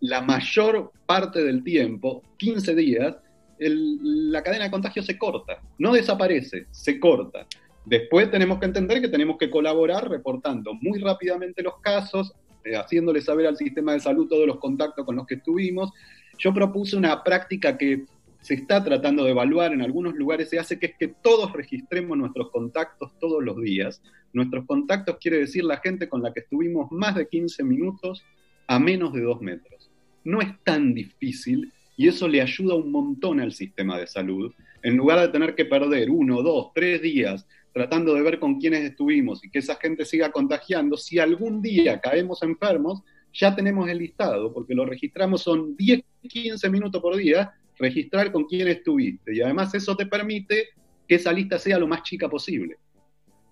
la 0.00 0.20
mayor 0.20 0.92
parte 1.06 1.42
del 1.42 1.64
tiempo, 1.64 2.22
15 2.36 2.74
días, 2.74 3.16
la 3.58 4.42
cadena 4.42 4.64
de 4.66 4.70
contagio 4.70 5.02
se 5.02 5.16
corta, 5.18 5.60
no 5.78 5.92
desaparece, 5.92 6.66
se 6.70 7.00
corta. 7.00 7.46
Después 7.86 8.30
tenemos 8.30 8.58
que 8.58 8.66
entender 8.66 9.00
que 9.00 9.08
tenemos 9.08 9.38
que 9.38 9.50
colaborar 9.50 10.08
reportando 10.08 10.74
muy 10.74 10.98
rápidamente 11.00 11.62
los 11.62 11.78
casos, 11.80 12.34
eh, 12.64 12.76
haciéndole 12.76 13.20
saber 13.20 13.46
al 13.46 13.56
sistema 13.56 13.92
de 13.92 14.00
salud 14.00 14.28
todos 14.28 14.46
los 14.46 14.58
contactos 14.58 15.04
con 15.04 15.16
los 15.16 15.26
que 15.26 15.36
estuvimos. 15.36 15.92
Yo 16.38 16.52
propuse 16.52 16.96
una 16.96 17.22
práctica 17.22 17.76
que 17.76 18.04
se 18.40 18.54
está 18.54 18.84
tratando 18.84 19.24
de 19.24 19.30
evaluar 19.30 19.72
en 19.72 19.80
algunos 19.80 20.14
lugares, 20.14 20.50
se 20.50 20.58
hace 20.58 20.78
que 20.78 20.86
es 20.86 20.94
que 20.98 21.08
todos 21.08 21.52
registremos 21.52 22.18
nuestros 22.18 22.50
contactos 22.50 23.18
todos 23.18 23.42
los 23.42 23.60
días. 23.62 24.02
Nuestros 24.34 24.66
contactos 24.66 25.16
quiere 25.18 25.38
decir 25.38 25.64
la 25.64 25.78
gente 25.78 26.08
con 26.08 26.22
la 26.22 26.32
que 26.32 26.40
estuvimos 26.40 26.92
más 26.92 27.14
de 27.14 27.26
15 27.26 27.64
minutos 27.64 28.22
a 28.66 28.78
menos 28.78 29.12
de 29.14 29.22
dos 29.22 29.40
metros. 29.40 29.90
No 30.24 30.42
es 30.42 30.48
tan 30.62 30.92
difícil 30.92 31.72
y 31.96 32.08
eso 32.08 32.28
le 32.28 32.42
ayuda 32.42 32.74
un 32.74 32.90
montón 32.90 33.40
al 33.40 33.52
sistema 33.52 33.98
de 33.98 34.06
salud. 34.06 34.52
En 34.82 34.96
lugar 34.96 35.20
de 35.20 35.28
tener 35.28 35.54
que 35.54 35.64
perder 35.64 36.10
uno, 36.10 36.42
dos, 36.42 36.72
tres 36.74 37.00
días 37.00 37.46
tratando 37.74 38.14
de 38.14 38.22
ver 38.22 38.38
con 38.38 38.58
quiénes 38.60 38.84
estuvimos 38.84 39.44
y 39.44 39.50
que 39.50 39.58
esa 39.58 39.74
gente 39.76 40.04
siga 40.06 40.30
contagiando, 40.30 40.96
si 40.96 41.18
algún 41.18 41.60
día 41.60 42.00
caemos 42.00 42.42
enfermos, 42.42 43.02
ya 43.32 43.54
tenemos 43.54 43.88
el 43.90 43.98
listado, 43.98 44.52
porque 44.54 44.74
lo 44.74 44.86
registramos 44.86 45.42
son 45.42 45.76
10, 45.76 46.00
15 46.28 46.70
minutos 46.70 47.02
por 47.02 47.16
día, 47.16 47.52
registrar 47.76 48.30
con 48.30 48.44
quién 48.44 48.68
estuviste. 48.68 49.34
Y 49.36 49.40
además 49.42 49.74
eso 49.74 49.96
te 49.96 50.06
permite 50.06 50.68
que 51.08 51.16
esa 51.16 51.32
lista 51.32 51.58
sea 51.58 51.78
lo 51.78 51.88
más 51.88 52.02
chica 52.04 52.28
posible. 52.28 52.76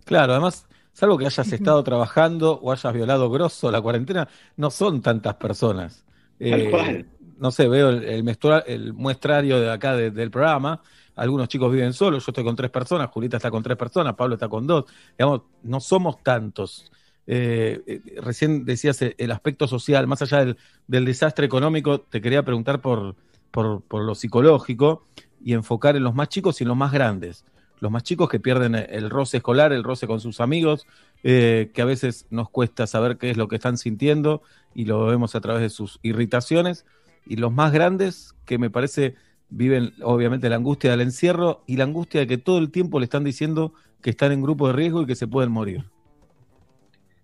Claro, 0.05 0.33
además, 0.35 0.67
salvo 0.93 1.19
que 1.19 1.27
hayas 1.27 1.53
estado 1.53 1.83
trabajando 1.83 2.61
o 2.61 2.71
hayas 2.71 2.95
violado 2.95 3.29
grosso 3.29 3.71
la 3.73 3.81
cuarentena, 3.83 4.29
no 4.57 4.71
son 4.71 5.03
tantas 5.03 5.35
personas. 5.35 6.05
Tal 6.39 6.61
Eh, 6.61 6.71
cual. 6.71 7.07
no 7.39 7.51
sé, 7.51 7.67
veo 7.69 7.89
el, 7.89 8.05
el 8.05 8.23
muestra- 8.25 8.63
el 8.67 8.93
muestrario 8.95 9.61
de 9.61 9.71
acá 9.71 9.97
de- 9.97 10.13
del 10.13 10.31
programa. 10.31 10.81
Algunos 11.17 11.49
chicos 11.49 11.73
viven 11.73 11.93
solos, 11.93 12.25
yo 12.25 12.31
estoy 12.31 12.45
con 12.45 12.57
tres 12.57 12.71
personas, 12.71 13.11
Julita 13.11 13.37
está 13.37 13.51
con 13.51 13.63
tres 13.63 13.77
personas, 13.77 14.15
Pablo 14.15 14.35
está 14.35 14.49
con 14.49 14.67
dos. 14.67 14.87
Digamos, 15.19 15.43
no 15.63 15.81
somos 15.81 16.23
tantos. 16.23 16.91
Eh, 17.27 17.83
eh, 17.87 18.21
recién 18.21 18.65
decías 18.65 19.01
el, 19.03 19.31
aspecto 19.31 19.69
social, 19.69 20.07
más 20.07 20.23
allá 20.23 20.45
del, 20.45 20.57
del 20.87 21.05
desastre 21.05 21.47
económico, 21.47 22.01
te 22.01 22.21
quería 22.21 22.45
preguntar 22.45 22.81
por, 22.81 23.15
por, 23.51 23.83
por 23.83 24.03
lo 24.03 24.15
psicológico 24.15 25.05
y 25.45 25.53
enfocar 25.53 25.97
en 25.97 26.05
los 26.05 26.15
más 26.15 26.29
chicos 26.29 26.61
y 26.61 26.65
en 26.65 26.69
los 26.69 26.77
más 26.77 26.93
grandes. 26.93 27.45
Los 27.83 27.91
más 27.91 28.05
chicos 28.05 28.29
que 28.29 28.39
pierden 28.39 28.77
el 28.77 29.11
roce 29.11 29.39
escolar, 29.39 29.73
el 29.73 29.83
roce 29.83 30.07
con 30.07 30.21
sus 30.21 30.41
amigos, 30.41 30.87
eh, 31.25 31.73
que 31.75 31.83
a 31.83 31.85
veces 31.85 32.27
nos 32.31 32.49
cuesta 32.49 32.87
saber 32.87 33.19
qué 33.19 33.31
es 33.31 33.37
lo 33.37 33.49
que 33.49 33.57
están 33.57 33.77
sintiendo 33.77 34.43
y 34.73 34.85
lo 34.85 35.05
vemos 35.07 35.35
a 35.35 35.41
través 35.41 35.63
de 35.63 35.69
sus 35.69 35.99
irritaciones. 36.03 36.87
Y 37.27 37.37
los 37.37 37.53
más 37.53 37.73
grandes, 37.73 38.35
que 38.45 38.57
me 38.57 38.71
parece 38.71 39.17
viven 39.53 39.93
obviamente 40.03 40.49
la 40.49 40.57
angustia 40.57 40.91
del 40.91 41.03
encierro 41.03 41.63
y 41.67 41.77
la 41.77 41.85
angustia 41.85 42.21
de 42.21 42.27
que 42.27 42.39
todo 42.39 42.59
el 42.59 42.71
tiempo 42.71 42.99
le 42.99 43.05
están 43.05 43.23
diciendo 43.23 43.75
que 44.01 44.11
están 44.11 44.33
en 44.33 44.43
grupo 44.43 44.67
de 44.67 44.73
riesgo 44.73 45.03
y 45.03 45.07
que 45.07 45.15
se 45.15 45.27
pueden 45.27 45.53
morir. 45.53 45.85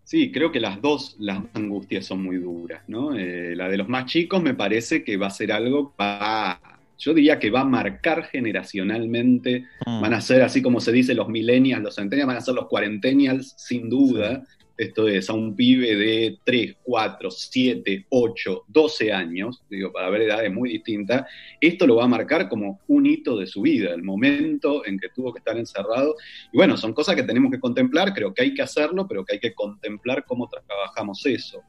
Sí, 0.04 0.30
creo 0.32 0.52
que 0.52 0.60
las 0.60 0.80
dos, 0.80 1.16
las 1.18 1.42
angustias 1.54 2.06
son 2.06 2.22
muy 2.22 2.36
duras, 2.36 2.82
¿no? 2.86 3.14
Eh, 3.14 3.54
la 3.56 3.68
de 3.68 3.76
los 3.76 3.88
más 3.88 4.06
chicos 4.06 4.42
me 4.42 4.54
parece 4.54 5.04
que 5.04 5.16
va 5.16 5.26
a 5.26 5.30
ser 5.30 5.52
algo, 5.52 5.94
va, 6.00 6.60
yo 6.98 7.12
diría 7.12 7.38
que 7.38 7.50
va 7.50 7.60
a 7.60 7.64
marcar 7.64 8.24
generacionalmente, 8.24 9.66
van 9.84 10.14
a 10.14 10.20
ser 10.20 10.42
así 10.42 10.62
como 10.62 10.80
se 10.80 10.92
dice 10.92 11.14
los 11.14 11.28
millennials, 11.28 11.82
los 11.82 11.96
centennials, 11.96 12.26
van 12.26 12.36
a 12.38 12.40
ser 12.40 12.54
los 12.54 12.68
cuarentenials, 12.68 13.54
sin 13.58 13.90
duda, 13.90 14.44
Esto 14.78 15.08
es, 15.08 15.28
a 15.28 15.32
un 15.32 15.56
pibe 15.56 15.96
de 15.96 16.38
3, 16.44 16.76
4, 16.84 17.30
7, 17.32 18.06
8, 18.08 18.64
12 18.68 19.12
años, 19.12 19.64
digo, 19.68 19.92
para 19.92 20.08
ver 20.08 20.22
edades 20.22 20.52
muy 20.52 20.70
distintas, 20.70 21.26
esto 21.60 21.84
lo 21.84 21.96
va 21.96 22.04
a 22.04 22.08
marcar 22.08 22.48
como 22.48 22.80
un 22.86 23.04
hito 23.04 23.36
de 23.36 23.48
su 23.48 23.62
vida, 23.62 23.92
el 23.92 24.04
momento 24.04 24.86
en 24.86 24.96
que 24.96 25.08
tuvo 25.08 25.32
que 25.32 25.40
estar 25.40 25.58
encerrado. 25.58 26.14
Y 26.52 26.56
bueno, 26.56 26.76
son 26.76 26.92
cosas 26.92 27.16
que 27.16 27.24
tenemos 27.24 27.50
que 27.50 27.58
contemplar, 27.58 28.14
creo 28.14 28.32
que 28.32 28.42
hay 28.42 28.54
que 28.54 28.62
hacerlo, 28.62 29.08
pero 29.08 29.24
que 29.24 29.34
hay 29.34 29.40
que 29.40 29.52
contemplar 29.52 30.24
cómo 30.24 30.48
trabajamos 30.48 31.26
eso. 31.26 31.60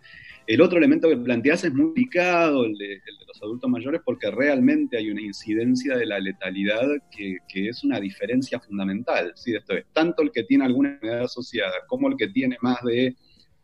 El 0.49 0.61
otro 0.61 0.79
elemento 0.79 1.07
que 1.07 1.15
planteas 1.15 1.63
es 1.63 1.73
muy 1.75 1.93
picado, 1.93 2.65
el 2.65 2.73
de, 2.73 2.93
el 2.93 3.17
de 3.19 3.25
los 3.27 3.39
adultos 3.39 3.69
mayores, 3.69 4.01
porque 4.03 4.31
realmente 4.31 4.97
hay 4.97 5.11
una 5.11 5.21
incidencia 5.21 5.95
de 5.95 6.07
la 6.07 6.19
letalidad 6.19 6.87
que, 7.15 7.37
es 7.53 7.83
una 7.83 7.99
diferencia 7.99 8.59
fundamental. 8.59 9.31
¿sí? 9.35 9.53
Esto 9.53 9.75
es, 9.75 9.85
tanto 9.93 10.23
el 10.23 10.31
que 10.31 10.45
tiene 10.45 10.65
alguna 10.65 10.89
enfermedad 10.89 11.25
asociada 11.25 11.73
como 11.85 12.07
el 12.07 12.17
que 12.17 12.29
tiene 12.29 12.57
más 12.61 12.81
de 12.81 13.15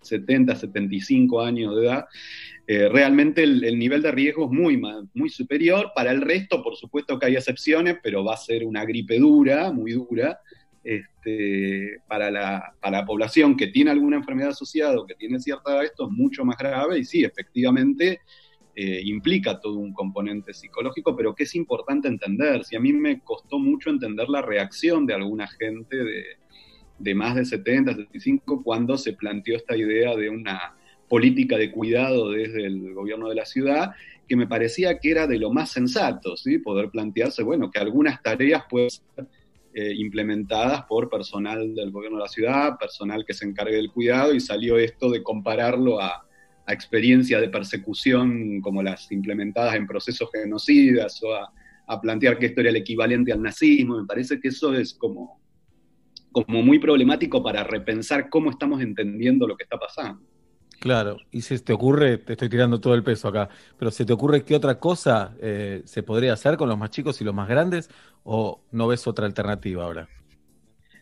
70, 0.01 0.55
75 0.55 1.41
años 1.41 1.75
de 1.75 1.85
edad, 1.87 2.05
eh, 2.67 2.87
realmente 2.87 3.41
el, 3.41 3.63
el, 3.63 3.79
nivel 3.79 4.03
de 4.03 4.11
riesgo 4.11 4.45
es 4.45 4.51
muy, 4.51 4.79
muy 5.15 5.29
superior. 5.31 5.91
Para 5.95 6.11
el 6.11 6.21
resto, 6.21 6.61
por 6.61 6.75
supuesto 6.75 7.17
que 7.17 7.25
hay 7.25 7.35
excepciones, 7.35 7.97
pero 8.03 8.23
va 8.23 8.35
a 8.35 8.37
ser 8.37 8.63
una 8.63 8.85
gripe 8.85 9.17
dura, 9.17 9.71
muy 9.71 9.93
dura, 9.93 10.39
este, 10.85 11.99
para, 12.07 12.29
la, 12.29 12.75
para, 12.79 12.99
la, 12.99 13.05
población 13.05 13.57
que 13.57 13.67
tiene 13.67 13.89
alguna 13.89 14.17
enfermedad 14.17 14.51
asociada 14.51 14.99
o 14.99 15.05
que 15.07 15.15
tiene 15.15 15.39
cierta 15.39 15.83
esto 15.83 16.05
es 16.05 16.11
mucho 16.11 16.45
más 16.45 16.57
grave 16.59 16.99
y 16.99 17.03
sí, 17.03 17.23
efectivamente 17.23 18.21
eh, 18.75 19.01
implica 19.03 19.59
todo 19.59 19.79
un 19.79 19.93
componente 19.93 20.53
psicológico, 20.53 21.15
pero 21.15 21.33
que 21.33 21.45
es 21.45 21.55
importante 21.55 22.07
entender. 22.07 22.63
Si 22.63 22.75
a 22.75 22.79
mí 22.79 22.93
me 22.93 23.19
costó 23.21 23.57
mucho 23.57 23.89
entender 23.89 24.29
la 24.29 24.43
reacción 24.43 25.07
de 25.07 25.15
alguna 25.15 25.47
gente 25.47 25.97
de, 25.97 26.23
de 26.99 27.15
más 27.15 27.33
de 27.33 27.45
70, 27.45 27.93
75, 27.93 28.61
cuando 28.63 28.95
se 28.97 29.13
planteó 29.13 29.55
esta 29.55 29.75
idea 29.75 30.15
de 30.15 30.29
una 30.29 30.75
política 31.09 31.57
de 31.57 31.71
cuidado 31.71 32.29
desde 32.29 32.63
el 32.63 32.93
gobierno 32.93 33.27
de 33.27 33.35
la 33.35 33.45
ciudad, 33.45 33.91
que 34.27 34.35
me 34.35 34.45
parecía 34.45 34.99
que 34.99 35.09
era 35.09 35.25
de 35.25 35.39
lo 35.39 35.51
más 35.51 35.71
sensato, 35.71 36.37
¿sí? 36.37 36.59
poder 36.59 36.91
plantearse, 36.91 37.41
bueno, 37.41 37.71
que 37.71 37.79
algunas 37.79 38.21
tareas 38.21 38.65
pueden 38.69 38.91
ser 38.91 39.27
eh, 39.77 39.93
implementadas 39.93 40.83
por 40.83 41.09
personal 41.09 41.75
del 41.75 41.91
gobierno 41.91 42.17
de 42.17 42.23
la 42.23 42.29
ciudad, 42.29 42.77
personal 42.77 43.25
que 43.25 43.33
se 43.33 43.43
encargue 43.43 43.75
del 43.75 43.91
cuidado, 43.91 44.33
y 44.33 44.39
salió 44.39 44.77
esto 44.77 45.09
de 45.09 45.21
compararlo 45.21 45.99
a, 45.99 46.25
a 46.65 46.73
experiencias 46.73 47.41
de 47.41 47.49
persecución 47.49 48.61
como 48.61 48.81
las 48.81 49.11
implementadas 49.11 49.75
en 49.75 49.85
procesos 49.85 50.29
genocidas 50.31 51.21
o 51.23 51.35
a, 51.35 51.51
a, 51.87 51.99
plantear 51.99 52.39
que 52.39 52.45
esto 52.45 52.61
era 52.61 52.69
el 52.69 52.77
equivalente 52.77 53.33
al 53.33 53.41
nazismo. 53.41 53.99
Me 53.99 54.07
parece 54.07 54.39
que 54.39 54.47
eso 54.47 54.73
es 54.73 54.93
como, 54.93 55.41
como 56.31 56.63
muy 56.63 56.79
problemático 56.79 57.43
para 57.43 57.61
repensar 57.65 58.29
cómo 58.29 58.51
estamos 58.51 58.81
entendiendo 58.81 59.45
lo 59.45 59.57
que 59.57 59.63
está 59.65 59.77
pasando. 59.77 60.25
Claro, 60.79 61.17
y 61.31 61.41
si 61.41 61.57
te 61.59 61.73
ocurre, 61.73 62.17
te 62.17 62.33
estoy 62.33 62.49
tirando 62.49 62.79
todo 62.79 62.93
el 62.93 63.03
peso 63.03 63.27
acá, 63.27 63.49
pero 63.77 63.91
¿se 63.91 64.05
te 64.05 64.13
ocurre 64.13 64.43
qué 64.43 64.55
otra 64.55 64.79
cosa 64.79 65.33
eh, 65.41 65.81
se 65.85 66.03
podría 66.03 66.33
hacer 66.33 66.57
con 66.57 66.69
los 66.69 66.77
más 66.77 66.91
chicos 66.91 67.19
y 67.21 67.23
los 67.23 67.33
más 67.33 67.47
grandes 67.47 67.89
o 68.23 68.61
no 68.71 68.87
ves 68.87 69.07
otra 69.07 69.25
alternativa 69.25 69.83
ahora? 69.83 70.07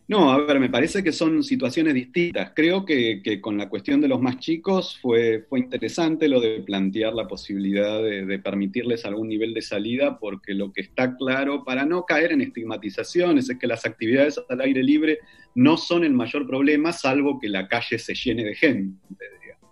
No, 0.05 0.31
a 0.31 0.37
ver, 0.45 0.59
me 0.59 0.69
parece 0.69 1.01
que 1.01 1.13
son 1.13 1.43
situaciones 1.43 1.93
distintas. 1.93 2.51
Creo 2.53 2.83
que, 2.83 3.39
con 3.39 3.57
la 3.57 3.69
cuestión 3.69 4.01
de 4.01 4.09
los 4.09 4.21
más 4.21 4.37
chicos 4.37 4.99
fue, 5.01 5.45
fue 5.47 5.59
interesante 5.59 6.27
lo 6.27 6.41
de 6.41 6.59
plantear 6.59 7.13
la 7.13 7.25
posibilidad 7.25 8.03
de, 8.03 8.25
de, 8.25 8.39
permitirles 8.39 9.05
algún 9.05 9.29
nivel 9.29 9.53
de 9.53 9.61
salida, 9.61 10.19
porque 10.19 10.53
lo 10.53 10.73
que 10.73 10.81
está 10.81 11.15
claro, 11.15 11.63
para 11.63 11.85
no 11.85 12.05
caer 12.05 12.33
en 12.33 12.41
estigmatizaciones, 12.41 13.49
es 13.49 13.57
que 13.57 13.67
las 13.67 13.85
actividades 13.85 14.41
al 14.49 14.59
aire 14.59 14.83
libre 14.83 15.19
no 15.55 15.77
son 15.77 16.03
el 16.03 16.13
mayor 16.13 16.45
problema, 16.47 16.91
salvo 16.91 17.39
que 17.39 17.47
la 17.47 17.69
calle 17.69 17.97
se 17.97 18.13
llene 18.13 18.43
de 18.43 18.55
gente. 18.55 18.97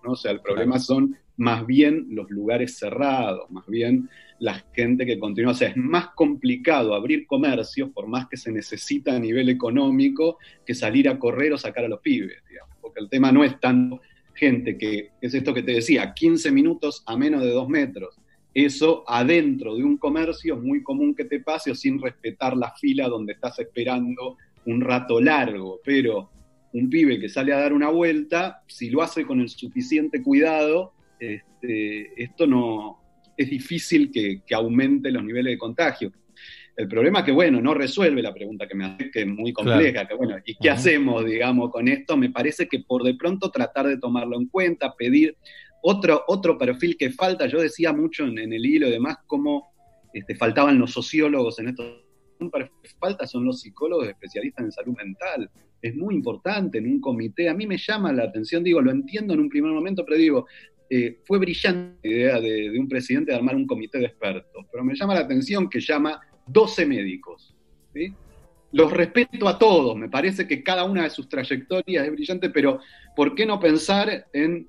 ¿No? 0.04 0.12
O 0.12 0.16
sea, 0.16 0.32
el 0.32 0.42
problema 0.42 0.80
son 0.80 1.16
más 1.38 1.66
bien 1.66 2.08
los 2.10 2.30
lugares 2.30 2.78
cerrados, 2.78 3.50
más 3.50 3.66
bien 3.68 4.10
la 4.40 4.64
gente 4.74 5.06
que 5.06 5.20
continúa. 5.20 5.52
O 5.52 5.56
sea, 5.56 5.70
es 5.70 5.78
más 5.78 6.10
complicado 6.10 6.94
abrir 6.94 7.26
comercios, 7.28 7.90
por 7.90 8.08
más 8.08 8.28
que 8.28 8.38
se 8.38 8.52
necesita 8.52 9.16
a 9.16 9.20
nivel 9.20 9.50
económico, 9.50 10.38
que 10.66 10.76
salir 10.76 11.10
a 11.10 11.18
correr 11.18 11.54
o 11.54 11.58
sacar 11.58 11.86
a 11.86 11.88
los 11.88 12.00
pibes, 12.02 12.44
digamos. 12.50 12.76
Porque 12.82 13.00
el 13.00 13.10
tema 13.10 13.32
no 13.32 13.44
es 13.44 13.60
tanto 13.60 14.02
gente 14.34 14.78
que, 14.78 15.12
es 15.22 15.34
esto 15.34 15.54
que 15.54 15.64
te 15.64 15.74
decía, 15.74 16.14
15 16.14 16.52
minutos 16.52 17.04
a 17.06 17.18
menos 17.18 17.42
de 17.42 17.52
dos 17.52 17.70
metros. 17.70 18.20
Eso 18.54 19.04
adentro 19.08 19.76
de 19.76 19.84
un 19.84 19.98
comercio 19.98 20.56
es 20.56 20.62
muy 20.62 20.84
común 20.84 21.16
que 21.16 21.26
te 21.26 21.40
pase 21.40 21.72
o 21.72 21.76
sin 21.76 22.02
respetar 22.02 22.58
la 22.58 22.72
fila 22.74 23.08
donde 23.08 23.34
estás 23.34 23.60
esperando 23.60 24.38
un 24.66 24.82
rato 24.82 25.22
largo, 25.22 25.80
pero 25.84 26.30
un 26.74 26.90
pibe 26.90 27.20
que 27.20 27.30
sale 27.30 27.54
a 27.54 27.60
dar 27.60 27.74
una 27.74 27.90
vuelta, 27.90 28.64
si 28.68 28.90
lo 28.90 29.02
hace 29.02 29.26
con 29.26 29.42
el 29.42 29.50
suficiente 29.50 30.22
cuidado, 30.22 30.94
este, 31.20 32.22
esto 32.22 32.48
no 32.48 33.00
es 33.38 33.50
difícil 33.50 34.12
que, 34.12 34.42
que, 34.46 34.56
aumente 34.56 35.12
los 35.12 35.24
niveles 35.24 35.54
de 35.54 35.58
contagio. 35.58 36.12
El 36.76 36.88
problema 36.88 37.20
es 37.20 37.26
que, 37.26 37.32
bueno, 37.32 37.62
no 37.62 37.74
resuelve 37.74 38.22
la 38.22 38.34
pregunta 38.34 38.68
que 38.68 38.76
me 38.76 38.86
hace, 38.86 39.12
que 39.12 39.22
es 39.22 39.28
muy 39.28 39.52
compleja, 39.52 39.92
claro. 39.92 40.08
que 40.08 40.16
bueno, 40.16 40.38
¿y 40.46 40.56
qué 40.56 40.70
uh 40.70 40.72
-huh. 40.72 40.76
hacemos, 40.76 41.26
digamos, 41.26 41.72
con 41.72 41.88
esto? 41.88 42.16
Me 42.18 42.30
parece 42.30 42.68
que 42.68 42.80
por 42.80 43.04
de 43.04 43.16
pronto 43.16 43.52
tratar 43.52 43.88
de 43.88 43.98
tomarlo 43.98 44.38
en 44.38 44.48
cuenta, 44.48 44.96
pedir 44.96 45.36
otro, 45.84 46.24
otro 46.28 46.58
perfil 46.58 46.96
que 46.98 47.12
falta, 47.12 47.48
yo 47.48 47.60
decía 47.60 47.92
mucho 47.92 48.26
en, 48.26 48.40
en 48.40 48.54
el 48.54 48.66
hilo 48.66 48.88
y 48.88 48.92
demás, 48.92 49.18
cómo 49.28 49.72
este, 50.14 50.36
faltaban 50.36 50.80
los 50.80 50.92
sociólogos 50.92 51.60
en 51.60 51.70
estos 51.70 52.12
falta 53.00 53.28
son 53.28 53.46
los 53.46 53.62
psicólogos 53.62 54.08
especialistas 54.08 54.66
en 54.66 54.72
salud 54.72 54.96
mental. 54.98 55.50
Es 55.82 55.96
muy 55.96 56.16
importante 56.16 56.78
en 56.78 56.88
un 56.88 57.02
comité. 57.02 57.50
A 57.50 57.54
mí 57.54 57.66
me 57.66 57.78
llama 57.78 58.14
la 58.14 58.24
atención, 58.24 58.64
digo, 58.64 58.82
lo 58.82 58.92
entiendo 58.92 59.34
en 59.34 59.40
un 59.40 59.50
primer 59.50 59.72
momento, 59.72 60.06
pero 60.06 60.18
digo, 60.18 60.48
eh, 60.94 61.20
fue 61.24 61.40
brillante 61.40 62.10
la 62.10 62.16
idea 62.16 62.42
de, 62.42 62.78
un 62.78 62.90
presidente 62.90 63.32
de 63.32 63.38
armar 63.38 63.56
un 63.56 63.66
comité 63.66 63.98
de 64.00 64.08
expertos, 64.08 64.66
pero 64.70 64.84
me 64.84 64.94
llama 64.94 65.14
la 65.14 65.22
atención 65.22 65.70
que 65.70 65.80
llama 65.80 66.20
12 66.48 66.86
médicos. 66.86 67.56
Los 68.74 68.92
respeto 68.92 69.48
a 69.48 69.58
todos, 69.58 69.96
me 69.96 70.10
parece 70.10 70.48
que 70.48 70.62
cada 70.62 70.84
una 70.84 71.04
de 71.04 71.10
sus 71.10 71.30
trayectorias 71.30 72.06
es 72.06 72.12
brillante, 72.12 72.50
pero 72.50 72.80
¿por 73.16 73.36
qué 73.36 73.46
no 73.46 73.60
pensar 73.60 74.28
en 74.34 74.68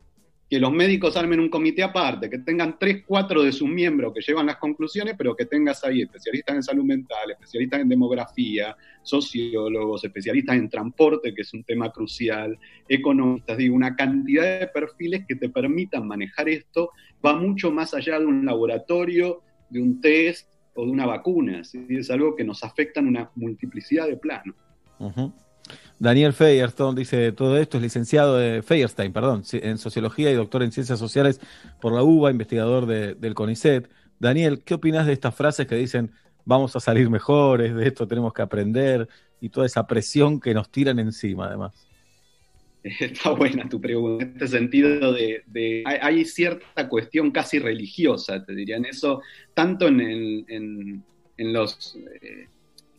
que 0.53 0.61
los 0.61 0.71
médicos 0.71 1.17
armen 1.17 1.41
un 1.41 1.49
comité 1.49 1.83
aparte, 1.83 2.29
que 2.29 2.41
tengan 2.41 2.79
tres, 2.79 3.05
cuatro 3.07 3.43
de 3.43 3.53
sus 3.53 3.71
miembros 3.71 4.13
que 4.13 4.21
llevan 4.21 4.45
las 4.45 4.59
conclusiones, 4.59 5.15
pero 5.17 5.35
que 5.35 5.47
tengas 5.47 5.83
ahí 5.83 6.03
especialistas 6.03 6.57
en 6.57 6.63
salud 6.63 6.85
mental, 6.85 7.31
especialistas 7.31 7.81
en 7.81 7.89
demografía, 7.89 8.77
sociólogos, 9.03 10.05
especialistas 10.05 10.57
en 10.57 10.69
transporte, 10.69 11.33
que 11.33 11.41
es 11.41 11.55
un 11.55 11.65
tema 11.65 11.91
crucial, 11.91 12.59
economistas, 12.87 13.57
digo, 13.57 13.75
una 13.75 13.97
cantidad 13.97 14.61
de 14.61 14.67
perfiles 14.67 15.25
que 15.27 15.37
te 15.37 15.49
permitan 15.49 16.07
manejar 16.07 16.51
esto, 16.51 16.91
va 17.25 17.35
mucho 17.35 17.71
más 17.73 17.95
allá 17.95 18.21
de 18.21 18.27
un 18.27 18.45
laboratorio, 18.45 19.41
de 19.71 19.81
un 19.81 20.03
test 20.03 20.51
o 20.75 20.85
de 20.85 20.91
una 20.91 21.07
vacuna, 21.07 21.65
¿sí? 21.65 21.87
es 21.89 22.11
algo 22.11 22.37
que 22.37 22.45
nos 22.45 22.63
afecta 22.63 23.01
en 23.01 23.07
una 23.07 23.31
multiplicidad 23.37 24.07
de 24.07 24.19
planos. 24.19 24.55
Uh. 24.99 25.33
Daniel 25.99 26.33
Feierstein 26.33 26.97
dice 26.97 27.31
todo 27.31 27.57
esto, 27.59 27.77
es 27.77 27.83
licenciado 27.83 28.37
de 28.37 28.63
Feierstein, 28.63 29.13
perdón, 29.13 29.45
en 29.53 29.79
sociología 29.79 30.33
y 30.33 30.35
doctor 30.35 30.65
en 30.65 30.73
ciencias 30.73 30.99
sociales 30.99 31.41
por 31.81 31.93
la 31.93 32.03
UBA, 32.03 32.33
investigador 32.33 32.87
de, 32.87 33.15
del 33.15 33.35
CONICET. 33.35 33.89
Daniel, 34.19 34.63
¿qué 34.65 34.75
opinas 34.75 35.07
de 35.07 35.13
estas 35.13 35.35
frases 35.35 35.67
que 35.67 35.77
dicen 35.77 36.11
vamos 36.45 36.75
a 36.75 36.81
salir 36.81 37.09
mejores, 37.09 37.75
de 37.75 37.87
esto 37.87 38.09
tenemos 38.09 38.33
que 38.33 38.43
aprender 38.43 39.09
y 39.41 39.49
toda 39.49 39.67
esa 39.67 39.87
presión 39.87 40.41
que 40.41 40.55
nos 40.55 40.71
tiran 40.71 40.99
encima 40.99 41.47
además? 41.47 41.87
Está 42.83 43.31
buena 43.31 43.69
tu 43.69 43.81
pregunta, 43.81 44.25
en 44.25 44.33
este 44.33 44.49
sentido 44.49 45.13
de, 45.13 45.85
hay, 45.87 46.25
cierta 46.25 46.89
cuestión 46.89 47.31
casi 47.31 47.61
religiosa, 47.61 48.45
te 48.45 48.55
dirían 48.55 48.85
eso, 48.85 49.23
tanto 49.55 49.87
en 49.87 51.05
los... 51.39 51.97
Eh, 52.21 52.49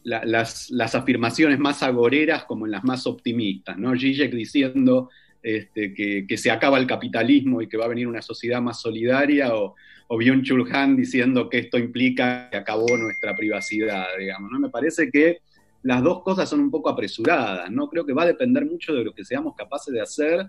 la, 0.03 0.23
las, 0.25 0.95
afirmaciones 0.95 1.59
más 1.59 1.81
agoreras 1.83 2.45
como 2.45 2.65
en 2.65 2.71
las 2.71 2.83
más 2.83 3.07
optimistas, 3.07 3.77
¿no? 3.77 3.97
Zizek 3.97 4.33
diciendo 4.33 5.09
este, 5.41 5.93
que, 5.93 6.37
se 6.37 6.51
acaba 6.51 6.77
el 6.77 6.87
capitalismo 6.87 7.61
y 7.61 7.67
que 7.67 7.77
va 7.77 7.85
a 7.85 7.89
venir 7.89 8.07
una 8.07 8.21
sociedad 8.21 8.61
más 8.61 8.81
solidaria, 8.81 9.55
o, 9.55 9.75
o 10.07 10.19
Han 10.71 10.95
diciendo 10.95 11.49
que 11.49 11.59
esto 11.59 11.77
implica 11.77 12.49
que 12.49 12.57
acabó 12.57 12.97
nuestra 12.97 13.35
privacidad, 13.35 14.05
digamos, 14.17 14.51
¿no? 14.51 14.59
Me 14.59 14.69
parece 14.69 15.09
que 15.09 15.39
las 15.83 16.01
dos 16.01 16.23
cosas 16.23 16.49
son 16.49 16.61
un 16.61 16.71
poco 16.71 16.89
apresuradas, 16.89 17.69
¿no? 17.71 17.89
Creo 17.89 18.05
que 18.05 18.13
va 18.13 18.23
a 18.23 18.27
depender 18.27 18.65
mucho 18.65 18.93
de 18.93 19.03
lo 19.03 19.13
que 19.13 19.25
seamos 19.25 19.55
capaces 19.55 19.93
de 19.93 20.01
hacer. 20.01 20.45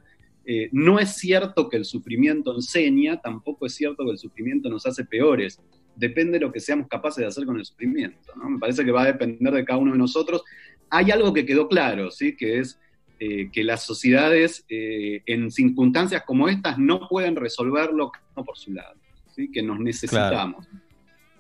Eh, 0.47 0.69
no 0.73 0.99
es 0.99 1.17
cierto 1.17 1.69
que 1.69 1.77
el 1.77 1.85
sufrimiento 1.85 2.55
enseña, 2.55 3.21
tampoco 3.21 3.67
es 3.67 3.75
cierto 3.75 4.05
que 4.05 4.13
el 4.13 4.19
sufrimiento 4.19 4.69
nos 4.69 4.87
hace 4.87 5.05
peores 5.05 5.61
depende 5.97 6.39
de 6.39 6.45
lo 6.45 6.53
que 6.53 6.61
seamos 6.61 6.89
capaces 6.89 7.19
de 7.19 7.27
hacer 7.27 7.45
con 7.45 7.59
el 7.59 7.65
sufrimiento. 7.65 8.33
¿no? 8.37 8.51
Me 8.51 8.59
parece 8.59 8.85
que 8.85 8.91
va 8.91 9.03
a 9.03 9.07
depender 9.07 9.53
de 9.53 9.65
cada 9.65 9.79
uno 9.79 9.93
de 9.93 9.99
nosotros. 9.99 10.43
Hay 10.91 11.11
algo 11.11 11.33
que 11.33 11.47
quedó 11.47 11.69
claro, 11.69 12.11
¿sí? 12.11 12.37
que 12.37 12.59
es 12.59 12.81
eh, 13.21 13.51
que 13.53 13.65
las 13.65 13.85
sociedades 13.85 14.65
eh, 14.69 15.23
en 15.27 15.51
circunstancias 15.51 16.23
como 16.27 16.49
estas 16.49 16.79
no 16.79 17.09
pueden 17.09 17.37
resolverlo 17.37 18.13
por 18.35 18.57
su 18.57 18.73
lado, 18.73 18.95
¿sí? 19.35 19.51
que 19.51 19.63
nos 19.63 19.79
necesitamos. 19.79 20.67
Claro. 20.67 20.85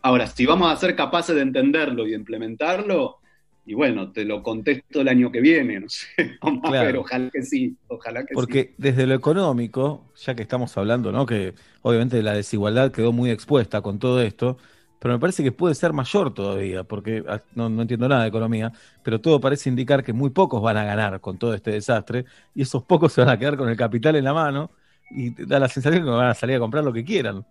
Ahora, 0.02 0.26
si 0.26 0.44
vamos 0.44 0.70
a 0.70 0.76
ser 0.76 0.94
capaces 0.94 1.34
de 1.34 1.42
entenderlo 1.42 2.06
y 2.06 2.10
de 2.10 2.16
implementarlo, 2.16 3.18
Y 3.66 3.74
bueno, 3.74 4.12
te 4.12 4.24
lo 4.24 4.42
contesto 4.42 5.00
el 5.00 5.08
año 5.08 5.30
que 5.32 5.40
viene, 5.40 5.80
no 5.80 5.88
sé, 5.88 6.06
vamos 6.42 6.62
a 6.64 6.72
Claro. 6.72 6.84
ver, 6.84 6.96
ojalá 6.96 7.30
que 7.32 7.42
sí, 7.42 7.76
ojalá 7.88 8.24
que 8.26 8.36
sí. 8.38 8.52
Porque 8.52 8.74
desde 8.78 9.06
lo 9.06 9.14
económico, 9.14 10.12
ya 10.16 10.34
que 10.34 10.42
estamos 10.42 10.76
hablando, 10.76 11.12
¿no? 11.12 11.24
Que 11.26 11.54
obviamente 11.82 12.20
la 12.22 12.32
desigualdad 12.34 12.90
quedó 12.90 13.12
muy 13.12 13.30
expuesta 13.30 13.80
con 13.80 13.98
todo 14.00 14.20
esto, 14.22 14.58
pero 14.98 15.14
me 15.14 15.20
parece 15.20 15.44
que 15.44 15.52
puede 15.52 15.74
ser 15.76 15.92
mayor 15.92 16.34
todavía, 16.34 16.82
porque 16.84 17.22
ah, 17.28 17.42
no, 17.54 17.68
no 17.68 17.82
entiendo 17.82 18.08
nada 18.08 18.22
de 18.22 18.28
economía, 18.28 18.72
pero 19.02 19.20
todo 19.20 19.40
parece 19.40 19.68
indicar 19.70 20.02
que 20.02 20.12
muy 20.12 20.30
pocos 20.30 20.60
van 20.62 20.76
a 20.76 20.84
ganar 20.84 21.20
con 21.20 21.38
todo 21.38 21.54
este 21.54 21.70
desastre, 21.72 22.24
y 22.54 22.62
esos 22.62 22.82
pocos 22.84 23.12
se 23.12 23.20
van 23.20 23.30
a 23.30 23.38
quedar 23.38 23.56
con 23.56 23.68
el 23.68 23.76
capital 23.76 24.16
en 24.16 24.24
la 24.24 24.34
mano, 24.34 24.72
y 25.08 25.30
da 25.46 25.60
la 25.60 25.68
sensación 25.68 26.02
que 26.04 26.10
van 26.10 26.28
a 26.30 26.34
salir 26.34 26.56
a 26.56 26.58
comprar 26.60 26.82
lo 26.84 26.92
que 26.92 27.04
quieran. 27.04 27.46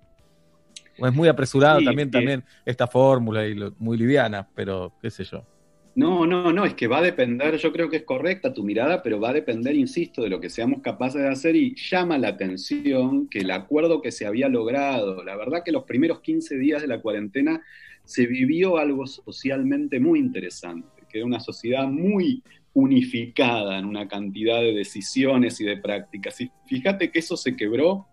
O 0.98 1.08
es 1.08 1.14
muy 1.14 1.28
apresurado 1.28 1.82
Sí, 1.82 1.84
también, 1.84 2.12
eh. 2.12 2.12
también 2.12 2.46
esta 2.66 2.88
fórmula 2.88 3.46
y 3.46 3.56
lo- 3.56 3.74
muy 3.78 3.98
liviana, 3.98 4.50
pero 4.56 4.96
qué 5.02 5.10
sé 5.12 5.24
yo. 5.24 5.48
No, 5.96 6.26
no, 6.26 6.52
no, 6.52 6.66
es 6.66 6.74
que 6.74 6.88
va 6.88 6.98
a 6.98 7.04
depender, 7.04 7.56
yo 7.58 7.72
creo 7.72 7.88
que 7.88 7.98
es 7.98 8.04
correcta 8.04 8.52
tu 8.52 8.64
mirada, 8.64 9.04
pero 9.04 9.20
va 9.20 9.30
a 9.30 9.34
depender, 9.34 9.76
insisto, 9.76 10.24
de 10.24 10.30
lo 10.30 10.42
que 10.42 10.50
seamos 10.50 10.82
capaces 10.82 11.22
de 11.22 11.30
hacer 11.30 11.56
y 11.56 11.76
llama 11.76 12.18
la 12.18 12.30
atención 12.30 13.28
que 13.28 13.40
el 13.40 13.52
acuerdo 13.52 14.02
que 14.02 14.12
se 14.12 14.26
había 14.26 14.50
logrado, 14.50 15.24
la 15.24 15.36
verdad 15.36 15.62
que 15.64 15.72
los 15.72 15.84
primeros 15.84 16.22
15 16.22 16.58
días 16.58 16.82
de 16.82 16.88
la 16.88 17.00
cuarentena 17.00 17.62
se 18.04 18.26
vivió 18.26 18.78
algo 18.78 19.06
socialmente 19.06 20.00
muy 20.00 20.18
interesante, 20.18 21.04
que 21.08 21.20
era 21.20 21.28
una 21.28 21.40
sociedad 21.40 21.88
muy 21.88 22.42
unificada 22.74 23.78
en 23.78 23.86
una 23.86 24.08
cantidad 24.08 24.62
de 24.62 24.74
decisiones 24.74 25.62
y 25.62 25.66
de 25.66 25.78
prácticas. 25.78 26.38
Fíjate 26.66 27.12
que 27.12 27.20
eso 27.20 27.38
se 27.38 27.56
quebró 27.56 28.08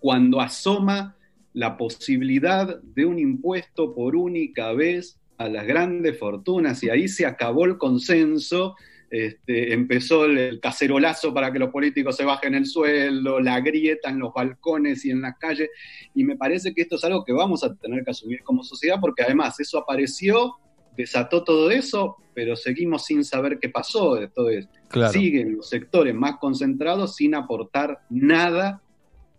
cuando 0.00 0.40
asoma 0.40 1.16
la 1.52 1.76
posibilidad 1.76 2.80
de 2.80 3.04
un 3.04 3.18
impuesto 3.18 3.94
por 3.94 4.16
única 4.16 4.72
vez 4.72 5.19
a 5.40 5.48
las 5.48 5.66
grandes 5.66 6.18
fortunas 6.18 6.82
y 6.82 6.90
ahí 6.90 7.08
se 7.08 7.24
acabó 7.24 7.64
el 7.64 7.78
consenso, 7.78 8.76
este, 9.10 9.72
empezó 9.72 10.26
el, 10.26 10.36
el 10.36 10.60
cacerolazo 10.60 11.32
para 11.32 11.50
que 11.50 11.58
los 11.58 11.70
políticos 11.70 12.14
se 12.14 12.26
bajen 12.26 12.54
el 12.54 12.66
sueldo, 12.66 13.40
la 13.40 13.58
grieta 13.62 14.10
en 14.10 14.18
los 14.18 14.34
balcones 14.34 15.02
y 15.06 15.10
en 15.10 15.22
las 15.22 15.38
calles, 15.38 15.70
y 16.14 16.24
me 16.24 16.36
parece 16.36 16.74
que 16.74 16.82
esto 16.82 16.96
es 16.96 17.04
algo 17.04 17.24
que 17.24 17.32
vamos 17.32 17.64
a 17.64 17.74
tener 17.74 18.04
que 18.04 18.10
asumir 18.10 18.42
como 18.42 18.62
sociedad 18.62 18.98
porque 19.00 19.22
además 19.22 19.58
eso 19.58 19.78
apareció, 19.78 20.56
desató 20.94 21.42
todo 21.42 21.70
eso, 21.70 22.16
pero 22.34 22.54
seguimos 22.54 23.06
sin 23.06 23.24
saber 23.24 23.58
qué 23.58 23.70
pasó, 23.70 24.20
entonces 24.20 24.68
Claro. 24.90 25.12
siguen 25.12 25.56
los 25.56 25.70
sectores 25.70 26.14
más 26.14 26.36
concentrados 26.36 27.16
sin 27.16 27.34
aportar 27.34 28.00
nada 28.10 28.82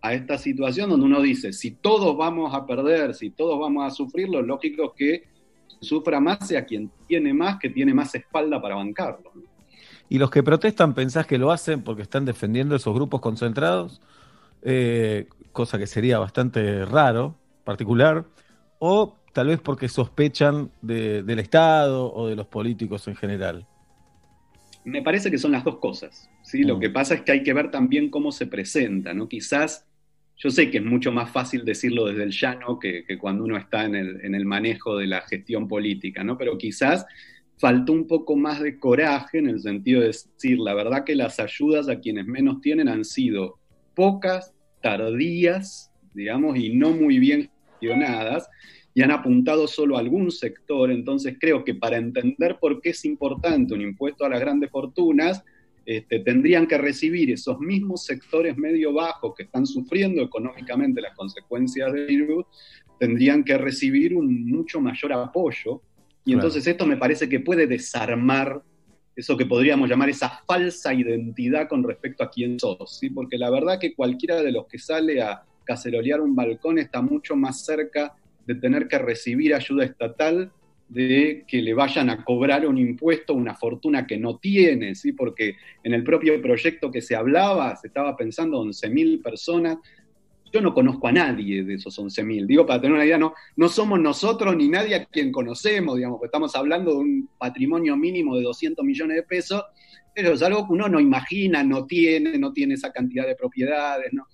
a 0.01 0.15
esta 0.15 0.39
situación 0.39 0.89
donde 0.89 1.05
uno 1.05 1.21
dice, 1.21 1.53
si 1.53 1.69
todos 1.69 2.17
vamos 2.17 2.55
a 2.55 2.65
perder, 2.65 3.13
si 3.13 3.29
todos 3.29 3.59
vamos 3.59 3.85
a 3.85 3.91
sufrir, 3.91 4.29
lo 4.29 4.41
lógico 4.41 4.85
es 4.85 4.91
que 4.97 5.30
sufra 5.81 6.19
más 6.19 6.47
sea 6.47 6.63
quien 6.65 6.91
tiene 7.07 7.33
más, 7.33 7.57
que 7.59 7.69
tiene 7.69 7.93
más 7.93 8.13
espalda 8.15 8.61
para 8.61 8.75
bancarlo. 8.75 9.31
¿no? 9.35 9.41
¿Y 10.09 10.19
los 10.19 10.29
que 10.29 10.43
protestan 10.43 10.93
pensás 10.93 11.25
que 11.25 11.37
lo 11.37 11.51
hacen 11.51 11.83
porque 11.83 12.03
están 12.03 12.25
defendiendo 12.25 12.75
esos 12.75 12.93
grupos 12.93 13.21
concentrados? 13.21 14.01
Eh, 14.61 15.27
cosa 15.51 15.77
que 15.77 15.87
sería 15.87 16.19
bastante 16.19 16.85
raro, 16.85 17.35
particular. 17.63 18.25
O 18.79 19.15
tal 19.33 19.47
vez 19.47 19.59
porque 19.59 19.87
sospechan 19.89 20.69
de- 20.81 21.23
del 21.23 21.39
Estado 21.39 22.13
o 22.13 22.27
de 22.27 22.35
los 22.35 22.47
políticos 22.47 23.07
en 23.07 23.15
general. 23.15 23.65
Me 24.83 25.01
parece 25.01 25.29
que 25.31 25.37
son 25.37 25.51
las 25.51 25.63
dos 25.63 25.77
cosas. 25.77 26.29
¿sí? 26.43 26.63
Lo 26.63 26.77
Mm. 26.77 26.79
que 26.79 26.89
pasa 26.89 27.13
es 27.15 27.21
que 27.21 27.31
hay 27.31 27.43
que 27.43 27.53
ver 27.53 27.71
también 27.71 28.09
cómo 28.09 28.31
se 28.31 28.47
presenta. 28.47 29.13
¿no? 29.13 29.27
Quizás, 29.27 29.85
yo 30.43 30.49
sé 30.49 30.71
que 30.71 30.79
es 30.79 30.83
mucho 30.83 31.11
más 31.11 31.29
fácil 31.29 31.63
decirlo 31.63 32.05
desde 32.05 32.23
el 32.23 32.31
llano 32.31 32.79
que, 32.79 33.05
cuando 33.19 33.43
uno 33.43 33.57
está 33.57 33.85
en 33.85 33.93
el, 33.93 34.25
en 34.25 34.33
el 34.33 34.45
manejo 34.45 34.97
de 34.97 35.05
la 35.05 35.21
gestión 35.21 35.67
política, 35.67 36.23
¿no? 36.23 36.35
pero 36.35 36.57
quizás 36.57 37.05
faltó 37.59 37.93
un 37.93 38.07
poco 38.07 38.35
más 38.35 38.59
de 38.59 38.79
coraje 38.79 39.37
en 39.37 39.47
el 39.47 39.61
sentido 39.61 40.01
de 40.01 40.07
decir, 40.07 40.57
la 40.57 40.73
verdad 40.73 41.03
que 41.03 41.13
las 41.13 41.39
ayudas 41.39 41.89
a 41.89 41.99
quienes 41.99 42.25
menos 42.25 42.59
tienen 42.59 42.87
han 42.87 43.05
sido 43.05 43.59
pocas, 43.93 44.51
tardías, 44.81 45.91
digamos, 46.15 46.57
y 46.57 46.73
no 46.73 46.89
muy 46.89 47.19
bien 47.19 47.51
gestionadas, 47.69 48.49
y 48.95 49.03
han 49.03 49.11
apuntado 49.11 49.67
solo 49.67 49.95
a 49.95 49.99
algún 49.99 50.31
sector. 50.31 50.89
Entonces 50.89 51.37
creo 51.39 51.63
que 51.63 51.75
para 51.75 51.97
entender 51.97 52.57
por 52.59 52.81
qué 52.81 52.89
es 52.89 53.05
importante 53.05 53.75
un 53.75 53.81
impuesto 53.81 54.25
a 54.25 54.29
las 54.29 54.39
grandes 54.39 54.71
fortunas, 54.71 55.43
este, 55.85 56.19
tendrían 56.19 56.67
que 56.67 56.77
recibir 56.77 57.31
esos 57.31 57.59
mismos 57.59 58.05
sectores 58.05 58.57
medio 58.57 58.93
bajos 58.93 59.33
que 59.35 59.43
están 59.43 59.65
sufriendo 59.65 60.21
económicamente 60.21 61.01
las 61.01 61.15
consecuencias 61.15 61.91
del 61.91 62.05
virus, 62.05 62.45
tendrían 62.99 63.43
que 63.43 63.57
recibir 63.57 64.15
un 64.15 64.45
mucho 64.45 64.79
mayor 64.79 65.13
apoyo. 65.13 65.81
Y 66.23 66.31
Claro. 66.33 66.47
entonces 66.47 66.67
esto 66.67 66.85
me 66.85 66.97
parece 66.97 67.27
que 67.27 67.39
puede 67.39 67.65
desarmar 67.65 68.61
eso 69.15 69.35
que 69.35 69.45
podríamos 69.45 69.89
llamar 69.89 70.09
esa 70.09 70.41
falsa 70.47 70.93
identidad 70.93 71.67
con 71.67 71.83
respecto 71.83 72.23
a 72.23 72.29
quién 72.29 72.59
sos, 72.59 72.97
¿sí? 72.99 73.09
porque 73.09 73.37
la 73.37 73.49
verdad 73.49 73.79
que 73.79 73.93
cualquiera 73.93 74.41
de 74.41 74.51
los 74.51 74.67
que 74.67 74.79
sale 74.79 75.21
a 75.21 75.43
cacerolear 75.65 76.21
un 76.21 76.35
balcón 76.35 76.77
está 76.77 77.01
mucho 77.01 77.35
más 77.35 77.65
cerca 77.65 78.15
de 78.45 78.55
tener 78.55 78.87
que 78.87 78.97
recibir 78.97 79.53
ayuda 79.53 79.83
estatal 79.85 80.51
de 80.91 81.45
que 81.47 81.61
le 81.61 81.73
vayan 81.73 82.09
a 82.09 82.21
cobrar 82.21 82.67
un 82.67 82.77
impuesto, 82.77 83.33
una 83.33 83.55
fortuna 83.55 84.05
que 84.05 84.17
no 84.17 84.39
tiene, 84.39 84.93
¿sí? 84.93 85.13
porque 85.13 85.55
en 85.83 85.93
el 85.93 86.03
propio 86.03 86.39
proyecto 86.41 86.91
que 86.91 87.01
se 87.01 87.15
hablaba, 87.15 87.77
se 87.77 87.87
estaba 87.87 88.17
pensando 88.17 88.61
11.000 88.61 89.23
personas, 89.23 89.77
yo 90.51 90.59
no 90.59 90.73
conozco 90.73 91.07
a 91.07 91.13
nadie 91.13 91.63
de 91.63 91.75
esos 91.75 91.97
11.000. 91.97 92.45
Digo, 92.45 92.65
para 92.65 92.81
tener 92.81 92.93
una 92.93 93.05
idea, 93.05 93.17
no, 93.17 93.33
no 93.55 93.69
somos 93.69 94.01
nosotros 94.01 94.53
ni 94.57 94.67
nadie 94.67 94.95
a 94.95 95.05
quien 95.05 95.31
conocemos, 95.31 95.95
digamos, 95.95 96.17
porque 96.17 96.27
estamos 96.27 96.53
hablando 96.57 96.91
de 96.91 96.97
un 96.97 97.29
patrimonio 97.37 97.95
mínimo 97.95 98.35
de 98.35 98.43
200 98.43 98.83
millones 98.83 99.15
de 99.15 99.23
pesos, 99.23 99.63
pero 100.13 100.33
es 100.33 100.41
algo 100.41 100.67
que 100.67 100.73
uno 100.73 100.89
no 100.89 100.99
imagina, 100.99 101.63
no 101.63 101.85
tiene, 101.85 102.37
no 102.37 102.51
tiene 102.51 102.73
esa 102.73 102.91
cantidad 102.91 103.25
de 103.25 103.35
propiedades, 103.35 104.11
¿no? 104.11 104.27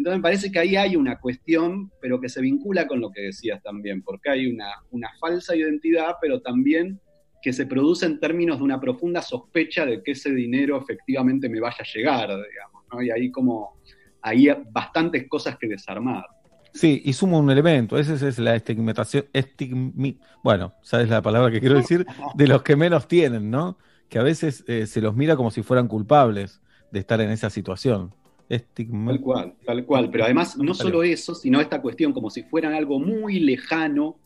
Entonces 0.00 0.18
me 0.18 0.22
parece 0.22 0.50
que 0.50 0.58
ahí 0.58 0.76
hay 0.76 0.96
una 0.96 1.18
cuestión, 1.20 1.92
pero 2.00 2.18
que 2.18 2.30
se 2.30 2.40
vincula 2.40 2.86
con 2.86 3.02
lo 3.02 3.10
que 3.10 3.20
decías 3.20 3.62
también, 3.62 4.00
porque 4.02 4.30
hay 4.30 4.46
una, 4.46 4.72
falsa 5.20 5.54
identidad, 5.54 6.14
pero 6.22 6.40
también 6.40 6.98
que 7.42 7.52
se 7.52 7.66
produce 7.66 8.06
en 8.06 8.18
términos 8.18 8.56
de 8.56 8.64
una 8.64 8.80
profunda 8.80 9.20
sospecha 9.20 9.84
de 9.84 10.02
que 10.02 10.12
ese 10.12 10.30
dinero 10.30 10.80
efectivamente 10.80 11.50
me 11.50 11.60
vaya 11.60 11.76
a 11.80 11.84
llegar, 11.84 12.28
digamos, 12.28 12.84
¿no? 12.90 13.02
Y 13.02 13.10
ahí 13.10 13.30
como 13.30 13.78
hay 14.22 14.48
bastantes 14.70 15.28
cosas 15.28 15.58
que 15.58 15.68
desarmar. 15.68 16.24
Sí, 16.72 17.02
y 17.04 17.12
sumo 17.12 17.38
un 17.38 17.50
elemento, 17.50 17.98
esa 17.98 18.14
es 18.14 18.38
la 18.38 18.56
estigmatación, 18.56 19.26
estigmi- 19.34 20.18
bueno, 20.42 20.72
sabes 20.80 21.10
la 21.10 21.20
palabra 21.20 21.50
que 21.50 21.60
quiero 21.60 21.74
decir, 21.74 22.06
de 22.34 22.48
los 22.48 22.62
que 22.62 22.74
menos 22.74 23.06
tienen, 23.06 23.50
¿no? 23.50 23.76
Que 24.08 24.18
a 24.18 24.22
veces 24.22 24.64
eh, 24.66 24.86
se 24.86 25.02
los 25.02 25.14
mira 25.14 25.36
como 25.36 25.50
si 25.50 25.62
fueran 25.62 25.88
culpables 25.88 26.62
de 26.90 27.00
estar 27.00 27.20
en 27.20 27.30
esa 27.30 27.50
situación. 27.50 28.14
Estigma- 28.50 29.12
Tal 29.12 29.20
cual, 29.20 29.54
tal 29.64 29.84
cual. 29.86 30.10
Pero 30.10 30.24
además, 30.24 30.58
no 30.58 30.74
solo 30.74 31.02
eso, 31.04 31.34
sino 31.34 31.60
esta 31.60 31.80
cuestión 31.80 32.12
como 32.12 32.30
si 32.30 32.42
fueran 32.42 32.74
algo 32.74 32.98
muy 32.98 33.38
lejano 33.40 34.16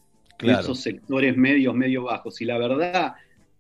de 0.41 0.53
esos 0.53 0.81
sectores 0.81 1.37
medios, 1.37 1.75
medio 1.75 2.05
bajos. 2.05 2.41
Y 2.41 2.47
la 2.47 2.59
verdad 2.59 3.15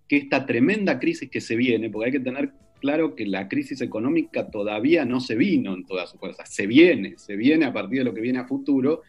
que 0.09 0.16
esta 0.16 0.45
tremenda 0.47 0.99
crisis 0.99 1.31
que 1.31 1.41
se 1.41 1.55
viene, 1.55 1.91
porque 1.91 2.07
hay 2.07 2.12
que 2.12 2.20
tener 2.20 2.51
claro 2.81 3.15
que 3.15 3.27
la 3.27 3.49
crisis 3.49 3.81
económica 3.82 4.51
todavía 4.51 5.05
no 5.05 5.20
se 5.20 5.35
vino 5.36 5.74
en 5.74 5.85
toda 5.86 6.07
su 6.07 6.19
fuerza, 6.19 6.45
se 6.47 6.66
viene, 6.66 7.15
se 7.16 7.36
viene 7.36 7.66
a 7.66 7.73
partir 7.73 7.99
de 8.01 8.05
lo 8.05 8.15
que 8.15 8.20
viene 8.20 8.39
a 8.39 8.47
futuro, 8.47 9.03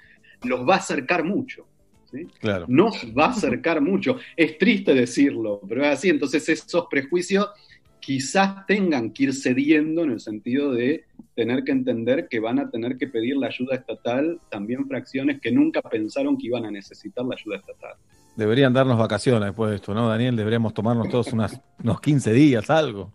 los 0.44 0.68
va 0.68 0.76
a 0.76 0.78
acercar 0.78 1.24
mucho. 1.24 1.66
¿sí? 2.12 2.28
Claro. 2.40 2.66
Nos 2.68 2.96
va 3.18 3.26
a 3.26 3.30
acercar 3.30 3.82
mucho. 3.82 4.18
Es 4.36 4.58
triste 4.58 4.94
decirlo, 4.94 5.62
pero 5.68 5.84
es 5.84 5.90
así. 5.90 6.10
Entonces 6.10 6.48
esos 6.50 6.86
prejuicios 6.90 7.50
quizás 8.00 8.66
tengan 8.68 9.12
que 9.12 9.24
ir 9.24 9.34
cediendo 9.34 10.04
en 10.04 10.12
el 10.12 10.20
sentido 10.20 10.72
de 10.72 11.06
tener 11.36 11.64
que 11.64 11.72
entender 11.72 12.28
que 12.30 12.40
van 12.40 12.60
a 12.60 12.70
tener 12.70 12.98
que 12.98 13.08
pedir 13.08 13.36
la 13.38 13.48
ayuda 13.48 13.76
estatal 13.76 14.40
también 14.50 14.88
fracciones 14.88 15.40
que 15.42 15.52
nunca 15.52 15.82
pensaron 15.82 16.38
que 16.38 16.48
iban 16.48 16.66
a 16.66 16.72
necesitar 16.72 17.26
la 17.26 17.36
ayuda 17.36 17.58
estatal. 17.58 17.94
Deberían 18.36 18.74
darnos 18.74 18.98
vacaciones 18.98 19.48
después 19.50 19.70
de 19.70 19.76
esto, 19.78 19.94
¿no, 19.94 20.10
Daniel? 20.10 20.36
Deberíamos 20.36 20.74
tomarnos 20.74 21.10
todos 21.10 21.32
unas, 21.34 21.60
unos 21.84 22.02
15 22.02 22.34
días, 22.34 22.70
algo. 22.70 23.14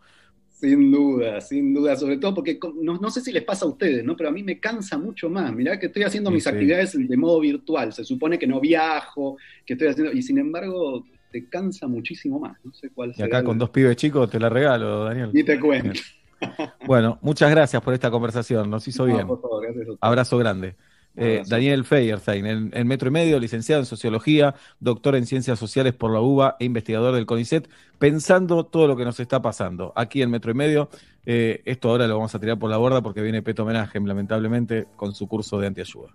Sin 0.49 0.93
duda, 0.93 1.41
sin 1.41 1.73
duda, 1.73 1.97
sobre 1.97 2.19
todo 2.19 2.35
porque 2.35 2.59
no, 2.83 2.99
no 2.99 3.11
sé 3.11 3.23
si 3.23 3.33
les 3.33 3.43
pasa 3.45 3.65
a 3.65 3.69
ustedes, 3.69 4.05
¿no? 4.05 4.15
Pero 4.15 4.29
a 4.29 4.33
mí 4.33 4.43
me 4.43 4.61
cansa 4.61 4.99
mucho 4.99 5.31
más. 5.31 5.51
Mirá 5.55 5.79
que 5.79 5.87
estoy 5.87 6.03
haciendo 6.03 6.29
Sí, 6.29 6.35
mis 6.35 6.45
sí. 6.45 6.51
actividades 6.51 6.93
de 7.09 7.17
modo 7.17 7.41
virtual. 7.41 7.95
Se 7.95 8.05
supone 8.05 8.39
que 8.39 8.47
no 8.47 8.61
viajo, 8.61 9.39
que 9.65 9.73
estoy 9.73 9.89
haciendo. 9.89 10.13
Y 10.13 10.21
sin 10.23 10.37
embargo, 10.37 11.07
te 11.33 11.49
cansa 11.49 11.87
muchísimo 11.87 12.39
más. 12.39 12.59
No 12.63 12.75
sé 12.75 12.91
cuál 12.91 13.11
Y 13.11 13.15
será 13.15 13.27
acá 13.29 13.39
el- 13.39 13.45
con 13.45 13.59
dos 13.59 13.71
pibes 13.71 13.97
chicos 13.97 14.29
te 14.29 14.39
la 14.39 14.51
regalo, 14.51 15.05
Daniel. 15.05 15.31
Ni 15.33 15.43
te 15.45 15.59
cuento. 15.59 15.99
Bueno, 16.87 17.19
muchas 17.23 17.51
gracias 17.51 17.83
por 17.83 17.95
esta 17.95 18.11
conversación, 18.11 18.71
nos 18.71 18.87
hizo 18.89 19.07
No, 19.07 19.15
bien. 19.15 19.27
por 19.27 19.41
favor, 19.41 19.63
gracias 19.63 19.81
a 19.89 19.93
ustedes. 19.93 19.99
Abrazo 20.01 20.39
grande. 20.39 20.77
Eh. 21.17 21.43
Daniel 21.47 21.85
Feyerstein, 21.85 22.47
en, 22.47 22.71
en 22.73 22.87
Metro 22.87 23.09
y 23.09 23.11
Medio, 23.13 23.39
licenciado 23.41 23.83
en 23.83 23.87
Sociología, 23.87 24.55
doctor 24.79 25.17
en 25.17 25.27
Ciencias 25.27 25.59
Sociales 25.59 25.93
por 25.93 26.13
la 26.13 26.21
UBA 26.21 26.57
e 26.61 26.65
investigador 26.65 27.15
del 27.15 27.27
CONICET, 27.27 27.69
pensando 27.99 28.65
todo 28.65 28.87
lo 28.87 28.97
que 28.97 29.05
nos 29.05 29.19
está 29.19 29.43
pasando 29.43 29.93
aquí 29.97 30.23
en 30.23 30.31
Metro 30.31 30.53
y 30.53 30.55
Medio. 30.55 30.89
Eh, 31.27 31.63
esto 31.65 31.91
ahora 31.91 32.07
lo 32.07 32.15
vamos 32.17 32.35
a 32.35 32.39
tirar 32.39 32.59
por 32.59 32.71
la 32.71 32.77
borda 32.77 33.03
porque 33.03 33.23
viene 33.23 33.43
Peto 33.43 33.65
Homenaje, 33.65 33.99
lamentablemente, 34.01 34.87
con 34.97 35.13
su 35.13 35.27
curso 35.27 35.59
de 35.59 35.67
antiayuda. 35.67 36.15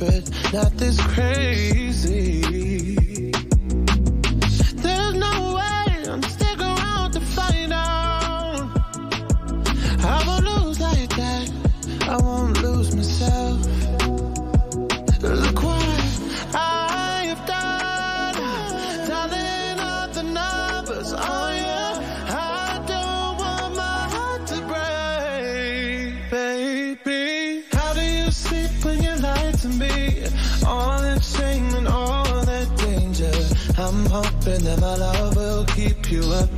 desperate, 0.00 0.52
not 0.52 0.72
this 0.78 1.00
crazy. 1.14 1.79
My 34.78 34.94
love 34.96 35.36
will 35.36 35.64
keep 35.64 36.10
you 36.10 36.22
up 36.32 36.49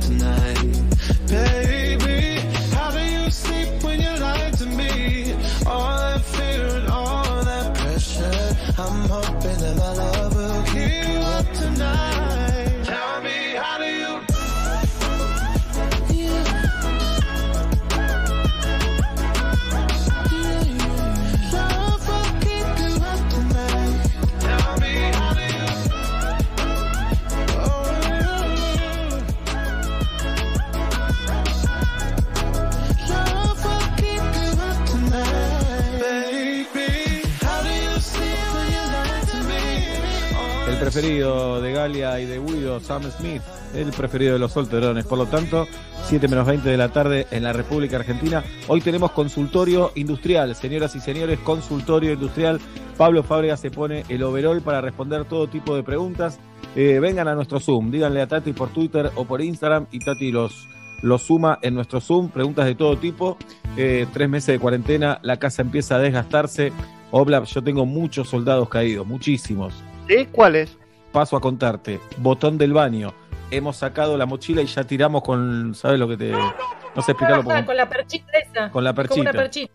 preferido 40.93 41.59
de 41.59 41.71
Galia 41.71 42.19
y 42.19 42.27
de 42.27 42.39
Guido, 42.39 42.79
Sam 42.79 43.01
Smith, 43.17 43.41
el 43.73 43.89
preferido 43.89 44.33
de 44.33 44.39
los 44.39 44.51
solterones. 44.51 45.05
Por 45.05 45.17
lo 45.17 45.25
tanto, 45.25 45.65
7 46.05 46.27
menos 46.27 46.45
20 46.45 46.69
de 46.69 46.77
la 46.77 46.89
tarde 46.89 47.25
en 47.31 47.41
la 47.41 47.51
República 47.51 47.97
Argentina. 47.97 48.43
Hoy 48.67 48.79
tenemos 48.79 49.09
consultorio 49.09 49.91
industrial, 49.95 50.55
señoras 50.55 50.95
y 50.95 50.99
señores, 50.99 51.39
consultorio 51.39 52.13
industrial. 52.13 52.59
Pablo 52.95 53.23
Fábrega 53.23 53.57
se 53.57 53.71
pone 53.71 54.03
el 54.07 54.21
overall 54.21 54.61
para 54.61 54.81
responder 54.81 55.25
todo 55.25 55.47
tipo 55.47 55.75
de 55.75 55.81
preguntas. 55.81 56.39
Eh, 56.75 56.99
vengan 56.99 57.27
a 57.27 57.33
nuestro 57.33 57.59
Zoom, 57.59 57.89
díganle 57.89 58.21
a 58.21 58.27
Tati 58.27 58.53
por 58.53 58.69
Twitter 58.69 59.09
o 59.15 59.25
por 59.25 59.41
Instagram 59.41 59.87
y 59.91 59.97
Tati 59.97 60.31
los, 60.31 60.67
los 61.01 61.23
suma 61.23 61.57
en 61.63 61.73
nuestro 61.73 62.01
Zoom. 62.01 62.29
Preguntas 62.29 62.67
de 62.67 62.75
todo 62.75 62.97
tipo. 62.97 63.37
Eh, 63.77 64.05
tres 64.13 64.29
meses 64.29 64.53
de 64.53 64.59
cuarentena, 64.59 65.17
la 65.23 65.37
casa 65.37 65.63
empieza 65.63 65.95
a 65.95 65.99
desgastarse. 65.99 66.71
Oblap, 67.09 67.45
yo 67.45 67.63
tengo 67.63 67.87
muchos 67.87 68.29
soldados 68.29 68.69
caídos, 68.69 69.07
muchísimos. 69.07 69.73
¿Sí? 70.07 70.27
¿Cuáles? 70.31 70.82
Paso 71.13 71.37
a 71.37 71.39
contarte. 71.41 72.01
Botón 72.17 72.57
del 72.57 72.73
baño. 72.73 73.13
Hemos 73.51 73.77
sacado 73.77 74.17
la 74.17 74.25
mochila 74.25 74.61
y 74.61 74.65
ya 74.65 74.83
tiramos 74.83 75.21
con. 75.23 75.73
¿Sabes 75.75 75.99
lo 75.99 76.07
que 76.09 76.17
te.? 76.17 76.31
No 76.31 77.01
sé 77.01 77.11
explicarlo. 77.11 77.41
Ah, 77.41 77.43
porque- 77.43 77.65
con 77.65 77.77
la 77.77 77.87
perchita 77.89 78.31
esa. 78.39 78.69
Con 78.71 78.83
la 78.83 78.93
perchita. 78.93 79.21
una 79.21 79.31
perchita. 79.31 79.73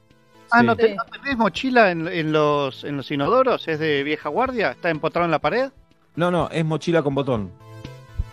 Ah, 0.50 0.60
Sí. 0.60 0.66
¿no, 0.66 0.76
te- 0.76 0.94
no 0.94 1.04
tenés 1.04 1.36
mochila 1.36 1.90
en, 1.90 2.08
en 2.08 2.32
los, 2.32 2.82
en 2.84 2.96
los 2.96 3.10
inodoros? 3.10 3.68
¿Es 3.68 3.78
de 3.78 4.02
vieja 4.02 4.28
guardia? 4.30 4.72
¿Está 4.72 4.90
empotrado 4.90 5.24
en 5.26 5.30
la 5.30 5.38
pared? 5.38 5.70
No, 6.16 6.30
no, 6.30 6.48
es 6.50 6.64
mochila 6.64 7.02
con 7.02 7.14
botón. 7.14 7.52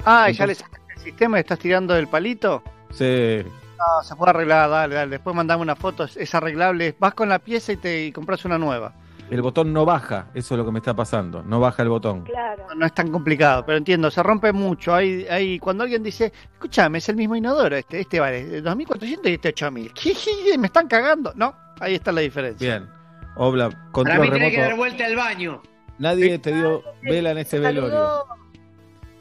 Ah, 0.05 0.29
¿y 0.29 0.33
ya 0.33 0.47
le 0.47 0.55
sacaste 0.55 0.93
el 0.95 1.01
sistema 1.01 1.37
y 1.37 1.41
estás 1.41 1.59
tirando 1.59 1.95
el 1.95 2.07
palito? 2.07 2.63
Se... 2.91 3.45
No, 3.77 4.01
se 4.03 4.15
puede 4.15 4.29
arreglar, 4.31 4.69
dale, 4.69 4.95
dale. 4.95 5.11
Después 5.11 5.35
mandame 5.35 5.61
una 5.61 5.75
foto, 5.75 6.05
es, 6.05 6.15
es 6.15 6.33
arreglable. 6.33 6.95
Vas 6.97 7.13
con 7.13 7.27
la 7.29 7.37
pieza 7.39 7.73
y 7.73 7.77
te 7.77 8.05
y 8.05 8.11
compras 8.13 8.45
una 8.45 8.57
nueva. 8.57 8.93
El 9.29 9.41
botón 9.41 9.73
no 9.73 9.85
baja, 9.85 10.27
eso 10.35 10.53
es 10.53 10.59
lo 10.59 10.65
que 10.65 10.71
me 10.71 10.79
está 10.79 10.95
pasando. 10.95 11.41
No 11.41 11.59
baja 11.59 11.81
el 11.81 11.89
botón. 11.89 12.23
Claro. 12.23 12.65
No, 12.69 12.75
no 12.75 12.85
es 12.85 12.93
tan 12.93 13.11
complicado, 13.11 13.65
pero 13.65 13.77
entiendo, 13.77 14.11
se 14.11 14.21
rompe 14.21 14.51
mucho. 14.53 14.93
Hay, 14.93 15.25
hay, 15.27 15.57
cuando 15.57 15.83
alguien 15.83 16.03
dice, 16.03 16.31
escúchame, 16.53 16.99
es 16.99 17.09
el 17.09 17.15
mismo 17.15 17.35
inodoro, 17.35 17.75
este, 17.75 18.01
este 18.01 18.19
vale 18.19 18.63
2.400 18.63 19.19
y 19.23 19.33
este 19.33 19.55
8.000. 19.55 20.57
Me 20.59 20.67
están 20.67 20.87
cagando. 20.87 21.33
No, 21.35 21.55
ahí 21.79 21.95
está 21.95 22.11
la 22.11 22.21
diferencia. 22.21 22.77
Bien. 22.77 22.89
Obla, 23.37 23.69
Para 23.69 23.91
control 23.91 24.19
mí 24.19 24.29
tenés 24.29 24.53
que 24.53 24.61
dar 24.61 24.75
vuelta 24.75 25.05
al 25.05 25.15
baño. 25.15 25.61
Nadie 25.97 26.39
te 26.39 26.53
dio 26.53 26.83
vela 27.01 27.31
en 27.31 27.37
este 27.39 27.59
velorio. 27.59 28.25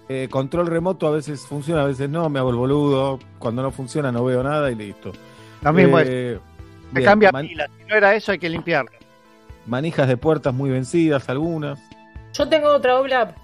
Eh, 0.09 0.29
control 0.31 0.67
remoto 0.67 1.07
a 1.07 1.13
veces 1.13 1.47
funciona, 1.47 1.83
a 1.83 1.87
veces 1.87 2.11
no. 2.11 2.29
Me 2.29 2.39
hago 2.39 2.51
el 2.51 2.57
boludo. 2.57 3.19
Cuando 3.39 3.63
no 3.63 3.71
funciona 3.71 4.13
no 4.13 4.25
veo 4.25 4.43
nada 4.43 4.71
y 4.71 4.75
listo. 4.75 5.13
Lo 5.63 5.73
mismo 5.73 5.99
Eh, 5.99 6.35
es. 6.35 6.41
Se 6.95 7.03
cambia 7.03 7.33
pila. 7.33 7.69
Si 7.79 7.85
no 7.87 7.97
era 7.97 8.15
eso, 8.15 8.33
hay 8.33 8.39
que 8.39 8.49
limpiarlo. 8.49 8.93
Manijas 9.67 10.09
de 10.09 10.17
puertas 10.17 10.53
muy 10.55 10.71
vencidas, 10.71 11.29
algunas. 11.29 11.79
Yo 12.33 12.49
tengo 12.49 12.69
otra 12.69 12.99
obla. 12.99 13.35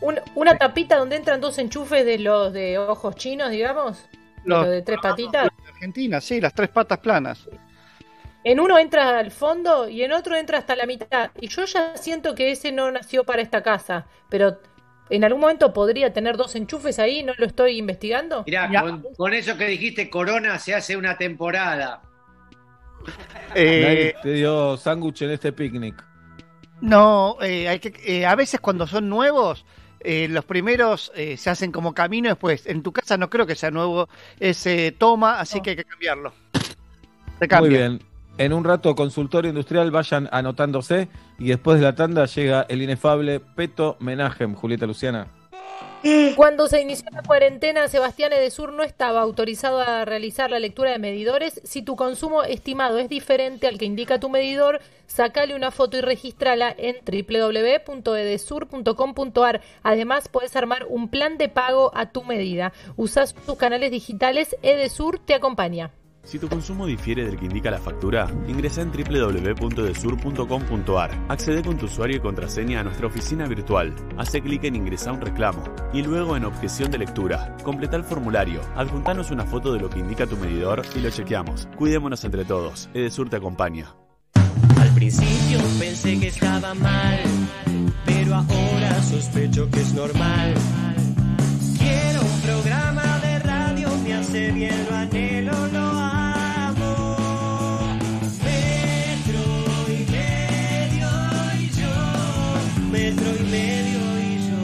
Una, 0.00 0.22
un- 0.34 0.58
tapita 0.58 0.96
donde 0.96 1.16
entran 1.16 1.40
dos 1.40 1.58
enchufes 1.58 2.04
de 2.04 2.18
los 2.18 2.52
de 2.52 2.78
ojos 2.78 3.14
chinos, 3.16 3.50
digamos. 3.50 3.98
Los- 4.44 4.62
Los 4.62 4.68
de 4.70 4.82
tres 4.82 4.98
patitas. 5.00 5.48
Argentina, 5.72 6.20
sí, 6.20 6.40
las 6.40 6.52
tres 6.54 6.68
patas 6.68 6.98
planas. 6.98 7.48
En 8.44 8.58
uno 8.58 8.76
entra 8.78 9.18
al 9.20 9.30
fondo 9.30 9.88
y 9.88 10.02
en 10.02 10.10
otro 10.12 10.34
entra 10.36 10.58
hasta 10.58 10.74
la 10.74 10.84
mitad. 10.86 11.30
Y 11.40 11.46
yo 11.48 11.64
ya 11.64 11.96
siento 11.96 12.34
que 12.34 12.50
ese 12.50 12.72
no 12.72 12.90
nació 12.90 13.22
para 13.22 13.40
esta 13.40 13.62
casa. 13.62 14.06
Pero 14.28 14.58
en 15.10 15.22
algún 15.22 15.40
momento 15.42 15.72
podría 15.72 16.12
tener 16.12 16.36
dos 16.36 16.56
enchufes 16.56 16.98
ahí, 16.98 17.22
¿no 17.22 17.34
lo 17.38 17.46
estoy 17.46 17.78
investigando? 17.78 18.42
Mirá, 18.44 18.68
con, 18.80 19.04
con 19.16 19.32
eso 19.34 19.56
que 19.56 19.66
dijiste, 19.66 20.10
Corona 20.10 20.58
se 20.58 20.74
hace 20.74 20.96
una 20.96 21.16
temporada. 21.16 22.02
Eh, 23.54 24.14
te 24.22 24.32
dio 24.32 24.76
sándwich 24.76 25.22
en 25.22 25.30
este 25.30 25.52
picnic. 25.52 26.02
No, 26.80 27.36
eh, 27.42 27.68
hay 27.68 27.78
que, 27.78 27.92
eh, 28.04 28.26
a 28.26 28.34
veces 28.34 28.60
cuando 28.60 28.86
son 28.86 29.08
nuevos, 29.08 29.64
eh, 30.00 30.26
los 30.28 30.44
primeros 30.44 31.12
eh, 31.14 31.36
se 31.36 31.50
hacen 31.50 31.70
como 31.70 31.94
camino 31.94 32.28
después. 32.28 32.66
En 32.66 32.82
tu 32.82 32.92
casa 32.92 33.16
no 33.16 33.30
creo 33.30 33.46
que 33.46 33.54
sea 33.54 33.70
nuevo 33.70 34.08
ese 34.40 34.92
toma, 34.92 35.38
así 35.38 35.60
que 35.60 35.70
hay 35.70 35.76
que 35.76 35.84
cambiarlo. 35.84 36.32
Se 36.52 36.68
Muy 37.40 37.48
cambia. 37.48 37.78
bien. 37.78 38.02
En 38.38 38.52
un 38.52 38.64
rato, 38.64 38.94
consultorio 38.94 39.50
industrial, 39.50 39.90
vayan 39.90 40.28
anotándose. 40.32 41.08
Y 41.38 41.48
después 41.48 41.78
de 41.78 41.84
la 41.84 41.94
tanda 41.94 42.24
llega 42.24 42.62
el 42.68 42.82
inefable 42.82 43.40
Peto 43.40 43.96
Menajem, 44.00 44.54
Julieta 44.54 44.86
Luciana. 44.86 45.26
Cuando 46.36 46.66
se 46.66 46.80
inició 46.80 47.06
la 47.12 47.22
cuarentena, 47.22 47.86
Sebastián 47.86 48.32
Edesur 48.32 48.72
no 48.72 48.82
estaba 48.82 49.20
autorizado 49.20 49.78
a 49.78 50.04
realizar 50.04 50.50
la 50.50 50.58
lectura 50.58 50.90
de 50.90 50.98
medidores. 50.98 51.60
Si 51.64 51.82
tu 51.82 51.94
consumo 51.94 52.42
estimado 52.42 52.98
es 52.98 53.08
diferente 53.08 53.68
al 53.68 53.78
que 53.78 53.84
indica 53.84 54.18
tu 54.18 54.28
medidor, 54.28 54.80
sacale 55.06 55.54
una 55.54 55.70
foto 55.70 55.96
y 55.96 56.00
registrala 56.00 56.74
en 56.76 56.96
www.edesur.com.ar. 57.04 59.60
Además, 59.82 60.28
puedes 60.28 60.56
armar 60.56 60.86
un 60.88 61.08
plan 61.08 61.38
de 61.38 61.48
pago 61.48 61.92
a 61.94 62.10
tu 62.10 62.24
medida. 62.24 62.72
Usas 62.96 63.34
tus 63.34 63.56
canales 63.56 63.92
digitales, 63.92 64.56
Edesur 64.62 65.20
te 65.20 65.34
acompaña. 65.34 65.92
Si 66.24 66.38
tu 66.38 66.48
consumo 66.48 66.86
difiere 66.86 67.24
del 67.24 67.36
que 67.36 67.46
indica 67.46 67.68
la 67.70 67.78
factura, 67.78 68.28
ingresa 68.46 68.82
en 68.82 68.92
www.desur.com.ar. 68.92 71.10
Accede 71.28 71.62
con 71.62 71.76
tu 71.76 71.86
usuario 71.86 72.18
y 72.18 72.20
contraseña 72.20 72.78
a 72.80 72.84
nuestra 72.84 73.08
oficina 73.08 73.46
virtual. 73.48 73.92
Hace 74.16 74.40
clic 74.40 74.62
en 74.64 74.76
Ingresar 74.76 75.14
un 75.14 75.20
reclamo 75.20 75.64
y 75.92 76.02
luego 76.02 76.36
en 76.36 76.44
Objeción 76.44 76.92
de 76.92 76.98
lectura. 76.98 77.56
Completa 77.64 77.96
el 77.96 78.04
formulario, 78.04 78.60
adjuntanos 78.76 79.32
una 79.32 79.44
foto 79.44 79.72
de 79.72 79.80
lo 79.80 79.90
que 79.90 79.98
indica 79.98 80.24
tu 80.26 80.36
medidor 80.36 80.82
y 80.94 81.00
lo 81.00 81.10
chequeamos. 81.10 81.66
Cuidémonos 81.76 82.22
entre 82.24 82.44
todos. 82.44 82.88
Edesur 82.94 83.28
te 83.28 83.34
acompaña. 83.36 83.92
Al 84.80 84.90
principio 84.94 85.58
pensé 85.78 86.18
que 86.20 86.28
estaba 86.28 86.72
mal, 86.74 87.18
pero 88.06 88.34
ahora 88.36 89.02
sospecho 89.02 89.68
que 89.70 89.80
es 89.80 89.92
normal. 89.92 90.54
Quiero 91.78 92.20
un 92.22 92.40
programa 92.42 93.18
de 93.18 93.38
radio, 93.40 93.88
me 94.04 94.14
hace 94.14 94.52
bien, 94.52 94.86
lo 94.88 94.96
anhelo, 94.96 95.66
lo 95.68 95.91
metro 103.02 103.26
y 103.36 103.42
medio 103.50 104.00
y 104.20 104.48
yo. 104.48 104.56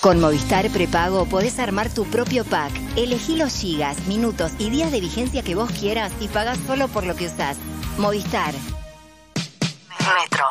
Con 0.00 0.20
Movistar 0.20 0.70
Prepago 0.70 1.26
podés 1.26 1.58
armar 1.58 1.92
tu 1.92 2.04
propio 2.04 2.44
pack. 2.44 2.70
Elegí 2.96 3.36
los 3.36 3.52
gigas, 3.52 4.06
minutos 4.06 4.52
y 4.58 4.70
días 4.70 4.92
de 4.92 5.00
vigencia 5.00 5.42
que 5.42 5.56
vos 5.56 5.70
quieras 5.72 6.12
y 6.20 6.28
pagás 6.28 6.58
solo 6.66 6.86
por 6.88 7.04
lo 7.04 7.16
que 7.16 7.26
usás. 7.26 7.56
Movistar. 7.98 8.54
Metro. 10.00 10.46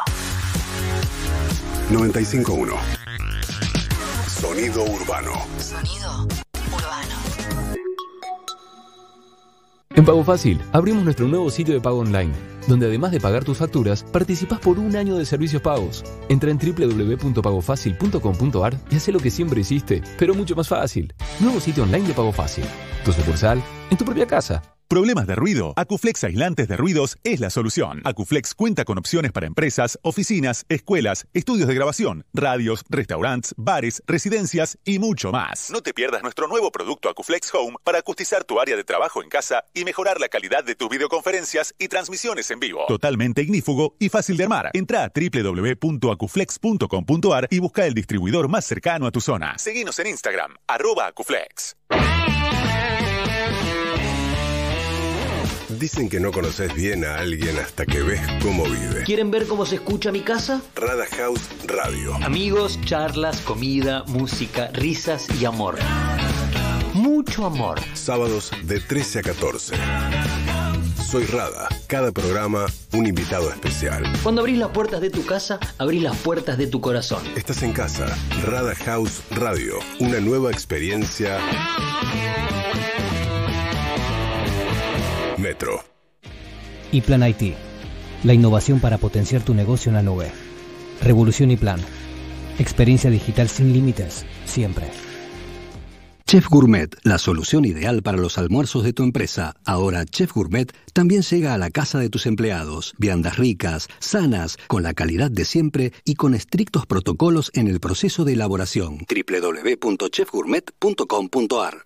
951. 1.89 2.75
Sonido 4.27 4.83
urbano. 4.83 5.33
Sonido 5.57 6.27
urbano. 6.73 7.24
En 9.95 10.03
Pago 10.03 10.25
Fácil, 10.25 10.59
abrimos 10.73 11.05
nuestro 11.05 11.29
nuevo 11.29 11.49
sitio 11.49 11.73
de 11.73 11.79
pago 11.79 11.99
online, 11.99 12.33
donde 12.67 12.87
además 12.87 13.11
de 13.11 13.21
pagar 13.21 13.45
tus 13.45 13.59
facturas, 13.59 14.03
participás 14.03 14.59
por 14.59 14.77
un 14.77 14.93
año 14.97 15.15
de 15.15 15.25
servicios 15.25 15.61
pagos. 15.61 16.03
Entra 16.27 16.51
en 16.51 16.57
www.pagofacil.com.ar 16.57 18.77
y 18.91 18.95
haz 18.97 19.07
lo 19.07 19.19
que 19.19 19.31
siempre 19.31 19.61
hiciste, 19.61 20.03
pero 20.19 20.35
mucho 20.35 20.53
más 20.53 20.67
fácil. 20.67 21.13
Nuevo 21.39 21.61
sitio 21.61 21.83
online 21.83 22.09
de 22.09 22.13
Pago 22.13 22.33
Fácil. 22.33 22.65
Tu 23.05 23.13
sucursal, 23.13 23.63
en 23.89 23.97
tu 23.97 24.03
propia 24.03 24.27
casa. 24.27 24.74
¿Problemas 24.87 25.25
de 25.25 25.33
ruido? 25.33 25.73
Acuflex 25.77 26.23
Aislantes 26.23 26.67
de 26.67 26.77
Ruidos 26.77 27.17
es 27.23 27.39
la 27.39 27.49
solución. 27.49 28.01
Acuflex 28.03 28.53
cuenta 28.53 28.85
con 28.85 28.99
opciones 28.99 29.31
para 29.31 29.47
empresas, 29.47 29.97
oficinas, 30.03 30.63
escuelas, 30.69 31.25
estudios 31.33 31.67
de 31.67 31.73
grabación, 31.73 32.23
radios, 32.33 32.83
restaurantes, 32.87 33.55
bares, 33.57 34.03
residencias 34.05 34.77
y 34.85 34.99
mucho 34.99 35.31
más. 35.31 35.71
No 35.71 35.81
te 35.81 35.91
pierdas 35.91 36.21
nuestro 36.21 36.47
nuevo 36.47 36.71
producto 36.71 37.09
Acuflex 37.09 37.51
Home 37.55 37.77
para 37.83 37.97
acustizar 37.97 38.43
tu 38.43 38.59
área 38.59 38.75
de 38.75 38.83
trabajo 38.83 39.23
en 39.23 39.29
casa 39.29 39.63
y 39.73 39.85
mejorar 39.85 40.19
la 40.19 40.29
calidad 40.29 40.63
de 40.63 40.75
tus 40.75 40.87
videoconferencias 40.87 41.73
y 41.79 41.87
transmisiones 41.87 42.51
en 42.51 42.59
vivo. 42.59 42.85
Totalmente 42.87 43.41
ignífugo 43.41 43.95
y 43.97 44.09
fácil 44.09 44.37
de 44.37 44.43
armar. 44.43 44.69
Entra 44.73 45.03
a 45.03 45.09
www.acuflex.com.ar 45.09 47.47
y 47.49 47.57
busca 47.57 47.87
el 47.87 47.95
distribuidor 47.95 48.49
más 48.49 48.65
cercano 48.65 49.07
a 49.07 49.11
tu 49.11 49.19
zona. 49.19 49.57
Seguinos 49.57 49.97
en 49.97 50.05
Instagram, 50.07 50.53
arroba 50.67 51.07
Acuflex. 51.07 51.75
Dicen 55.79 56.07
que 56.07 56.21
no 56.21 56.31
conoces 56.31 56.73
bien 56.73 57.03
a 57.03 57.15
alguien 57.15 57.57
hasta 57.59 57.85
que 57.85 58.01
ves 58.01 58.21
cómo 58.41 58.63
vive. 58.63 59.03
¿Quieren 59.03 59.29
ver 59.29 59.45
cómo 59.45 59.65
se 59.65 59.75
escucha 59.75 60.09
mi 60.11 60.21
casa? 60.21 60.61
Rada 60.73 61.05
House 61.17 61.41
Radio. 61.65 62.15
Amigos, 62.23 62.79
charlas, 62.85 63.41
comida, 63.41 64.03
música, 64.07 64.69
risas 64.73 65.27
y 65.39 65.43
amor. 65.43 65.77
Mucho 66.93 67.45
amor. 67.45 67.79
Sábados 67.93 68.51
de 68.63 68.79
13 68.79 69.19
a 69.19 69.21
14. 69.23 69.75
Soy 71.05 71.25
Rada. 71.25 71.67
Cada 71.87 72.11
programa, 72.13 72.67
un 72.93 73.05
invitado 73.05 73.49
especial. 73.49 74.03
Cuando 74.23 74.41
abrís 74.41 74.57
las 74.57 74.69
puertas 74.69 75.01
de 75.01 75.09
tu 75.09 75.25
casa, 75.25 75.59
abrís 75.77 76.03
las 76.03 76.15
puertas 76.15 76.57
de 76.57 76.67
tu 76.67 76.79
corazón. 76.79 77.21
Estás 77.35 77.63
en 77.63 77.73
casa. 77.73 78.07
Rada 78.45 78.75
House 78.75 79.21
Radio. 79.31 79.75
Una 79.99 80.21
nueva 80.21 80.51
experiencia. 80.51 81.37
Metro. 85.37 85.83
Y 86.91 87.01
Plan 87.01 87.27
IT. 87.27 87.55
La 88.23 88.33
innovación 88.33 88.79
para 88.79 88.97
potenciar 88.97 89.43
tu 89.43 89.53
negocio 89.53 89.89
en 89.89 89.95
la 89.95 90.03
nube. 90.03 90.31
Revolución 91.01 91.51
y 91.51 91.57
Plan. 91.57 91.79
Experiencia 92.59 93.09
digital 93.09 93.49
sin 93.49 93.73
límites, 93.73 94.25
siempre. 94.45 94.89
Chef 96.27 96.49
Gourmet, 96.49 96.89
la 97.03 97.19
solución 97.19 97.65
ideal 97.65 98.01
para 98.01 98.17
los 98.17 98.39
almuerzos 98.39 98.83
de 98.83 98.93
tu 98.93 99.03
empresa. 99.03 99.53
Ahora 99.63 100.05
Chef 100.05 100.33
Gourmet 100.33 100.73
también 100.91 101.21
llega 101.21 101.53
a 101.53 101.59
la 101.59 101.69
casa 101.69 101.99
de 101.99 102.09
tus 102.09 102.25
empleados. 102.25 102.95
Viandas 102.97 103.37
ricas, 103.37 103.87
sanas, 103.99 104.57
con 104.67 104.81
la 104.81 104.95
calidad 104.95 105.29
de 105.29 105.45
siempre 105.45 105.93
y 106.03 106.15
con 106.15 106.33
estrictos 106.33 106.87
protocolos 106.87 107.51
en 107.53 107.67
el 107.67 107.79
proceso 107.79 108.25
de 108.25 108.33
elaboración. 108.33 109.05
www.chefgourmet.com.ar 109.07 111.85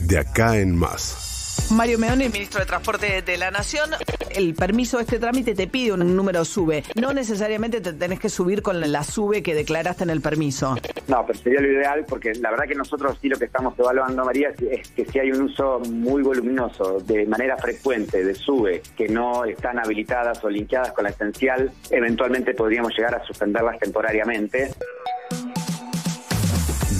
De 0.00 0.18
acá 0.18 0.58
en 0.58 0.76
más. 0.76 1.23
Mario 1.70 1.98
Meone, 1.98 2.28
ministro 2.28 2.60
de 2.60 2.66
Transporte 2.66 3.22
de 3.22 3.36
la 3.36 3.50
Nación. 3.50 3.90
El 4.30 4.54
permiso 4.54 4.98
de 4.98 5.04
este 5.04 5.18
trámite 5.18 5.54
te 5.54 5.66
pide 5.66 5.92
un 5.92 6.14
número 6.16 6.44
SUBE. 6.44 6.84
No 7.00 7.12
necesariamente 7.12 7.80
te 7.80 7.92
tenés 7.92 8.20
que 8.20 8.28
subir 8.28 8.62
con 8.62 8.80
la 8.80 9.02
SUBE 9.02 9.42
que 9.42 9.54
declaraste 9.54 10.04
en 10.04 10.10
el 10.10 10.20
permiso. 10.20 10.76
No, 11.08 11.24
pero 11.26 11.38
sería 11.38 11.60
lo 11.60 11.72
ideal 11.72 12.04
porque 12.08 12.32
la 12.34 12.50
verdad 12.50 12.66
que 12.68 12.74
nosotros 12.74 13.18
sí 13.20 13.28
lo 13.28 13.38
que 13.38 13.46
estamos 13.46 13.76
evaluando, 13.78 14.24
María, 14.24 14.50
es- 14.50 14.62
es 14.80 14.88
que 14.90 15.04
si 15.06 15.18
hay 15.18 15.30
un 15.32 15.42
uso 15.42 15.80
muy 15.80 16.22
voluminoso 16.22 16.98
de 17.00 17.26
manera 17.26 17.56
frecuente 17.56 18.24
de 18.24 18.34
SUBE 18.34 18.82
que 18.96 19.08
no 19.08 19.44
están 19.44 19.78
habilitadas 19.78 20.42
o 20.44 20.50
linkeadas 20.50 20.92
con 20.92 21.04
la 21.04 21.10
esencial, 21.10 21.72
eventualmente 21.90 22.54
podríamos 22.54 22.92
llegar 22.96 23.14
a 23.16 23.24
suspenderlas 23.24 23.78
temporariamente. 23.80 24.70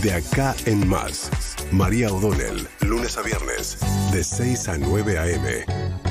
De 0.03 0.13
acá 0.13 0.55
en 0.67 0.87
más. 0.89 1.31
María 1.75 2.13
O'Donnell, 2.13 2.69
lunes 2.83 3.19
a 3.19 3.23
viernes, 3.23 3.79
de 4.13 4.23
6 4.23 4.69
a 4.69 4.79
9 4.79 5.19
a.m. 5.19 5.65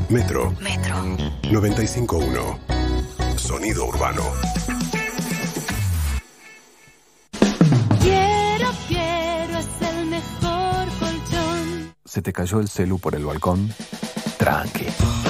Metro. 0.09 0.53
Metro. 0.59 1.17
951. 1.49 2.59
Sonido 3.37 3.85
urbano. 3.85 4.23
Quiero, 8.01 8.71
quiero, 8.89 9.57
es 9.57 9.89
el 9.89 10.05
mejor 10.07 10.87
colchón. 10.99 11.95
¿Se 12.03 12.21
te 12.21 12.33
cayó 12.33 12.59
el 12.59 12.67
celu 12.67 12.99
por 12.99 13.15
el 13.15 13.23
balcón? 13.23 13.73
Tranqui. 14.37 14.87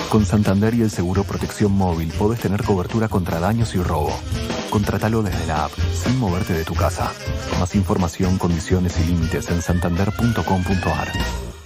Con 0.09 0.25
Santander 0.25 0.73
y 0.73 0.81
el 0.81 0.89
seguro 0.89 1.23
protección 1.23 1.73
móvil 1.73 2.11
podés 2.17 2.39
tener 2.39 2.63
cobertura 2.63 3.07
contra 3.07 3.39
daños 3.39 3.75
y 3.75 3.83
robo. 3.83 4.11
Contratalo 4.73 5.21
desde 5.21 5.45
la 5.45 5.65
app, 5.65 5.71
sin 5.93 6.17
moverte 6.17 6.51
de 6.51 6.63
tu 6.63 6.73
casa. 6.73 7.11
Más 7.59 7.75
información, 7.75 8.39
condiciones 8.39 8.99
y 8.99 9.03
límites 9.03 9.51
en 9.51 9.61
santander.com.ar. 9.61 11.09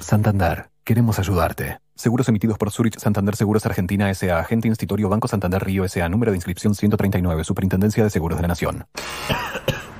Santander, 0.02 0.66
queremos 0.84 1.18
ayudarte. 1.18 1.80
Seguros 1.96 2.28
emitidos 2.28 2.58
por 2.58 2.70
Zurich 2.70 3.00
Santander 3.00 3.38
Seguros 3.38 3.66
Argentina 3.66 4.10
S.A. 4.10 4.40
Agente 4.40 4.68
Institutorio 4.68 5.08
Banco 5.08 5.30
Santander 5.30 5.64
Río 5.64 5.86
S.A. 5.86 6.10
Número 6.10 6.34
de 6.34 6.38
inscripción 6.38 6.76
139. 6.76 7.46
Superintendencia 7.46 8.04
de 8.04 8.10
Seguros 8.10 8.40
de 8.40 8.42
la 8.42 8.50
Nación. 8.50 8.86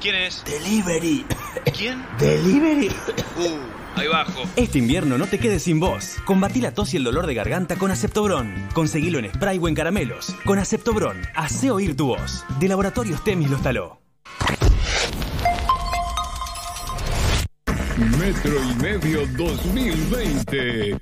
¿Quién 0.02 0.16
es? 0.16 0.44
Delivery. 0.44 1.26
¿Quién? 1.78 2.06
Delivery. 2.20 2.90
Uh, 3.38 3.87
ahí 3.98 4.08
bajo. 4.08 4.44
Este 4.56 4.80
invierno 4.80 5.18
no 5.18 5.28
te 5.28 5.40
quedes 5.40 5.64
sin 5.64 5.80
voz. 5.80 6.18
Combatí 6.26 6.62
la 6.62 6.74
tos 6.74 6.94
y 6.94 6.98
el 6.98 7.04
dolor 7.04 7.28
de 7.28 7.34
garganta 7.34 7.76
con 7.76 7.92
Aceptobron. 7.92 8.54
Conseguilo 8.74 9.20
en 9.20 9.34
spray 9.34 9.58
o 9.60 9.68
en 9.68 9.76
caramelos. 9.76 10.36
Con 10.46 10.60
Aceptobron, 10.60 11.18
hace 11.36 11.72
oír 11.72 11.96
tu 11.96 12.08
voz. 12.08 12.46
De 12.60 12.68
Laboratorios 12.68 13.24
Temis 13.24 13.50
los 13.50 13.62
taló. 13.62 14.00
Metro 17.98 18.54
y 18.64 18.76
medio 18.76 19.26
2020. 19.38 21.00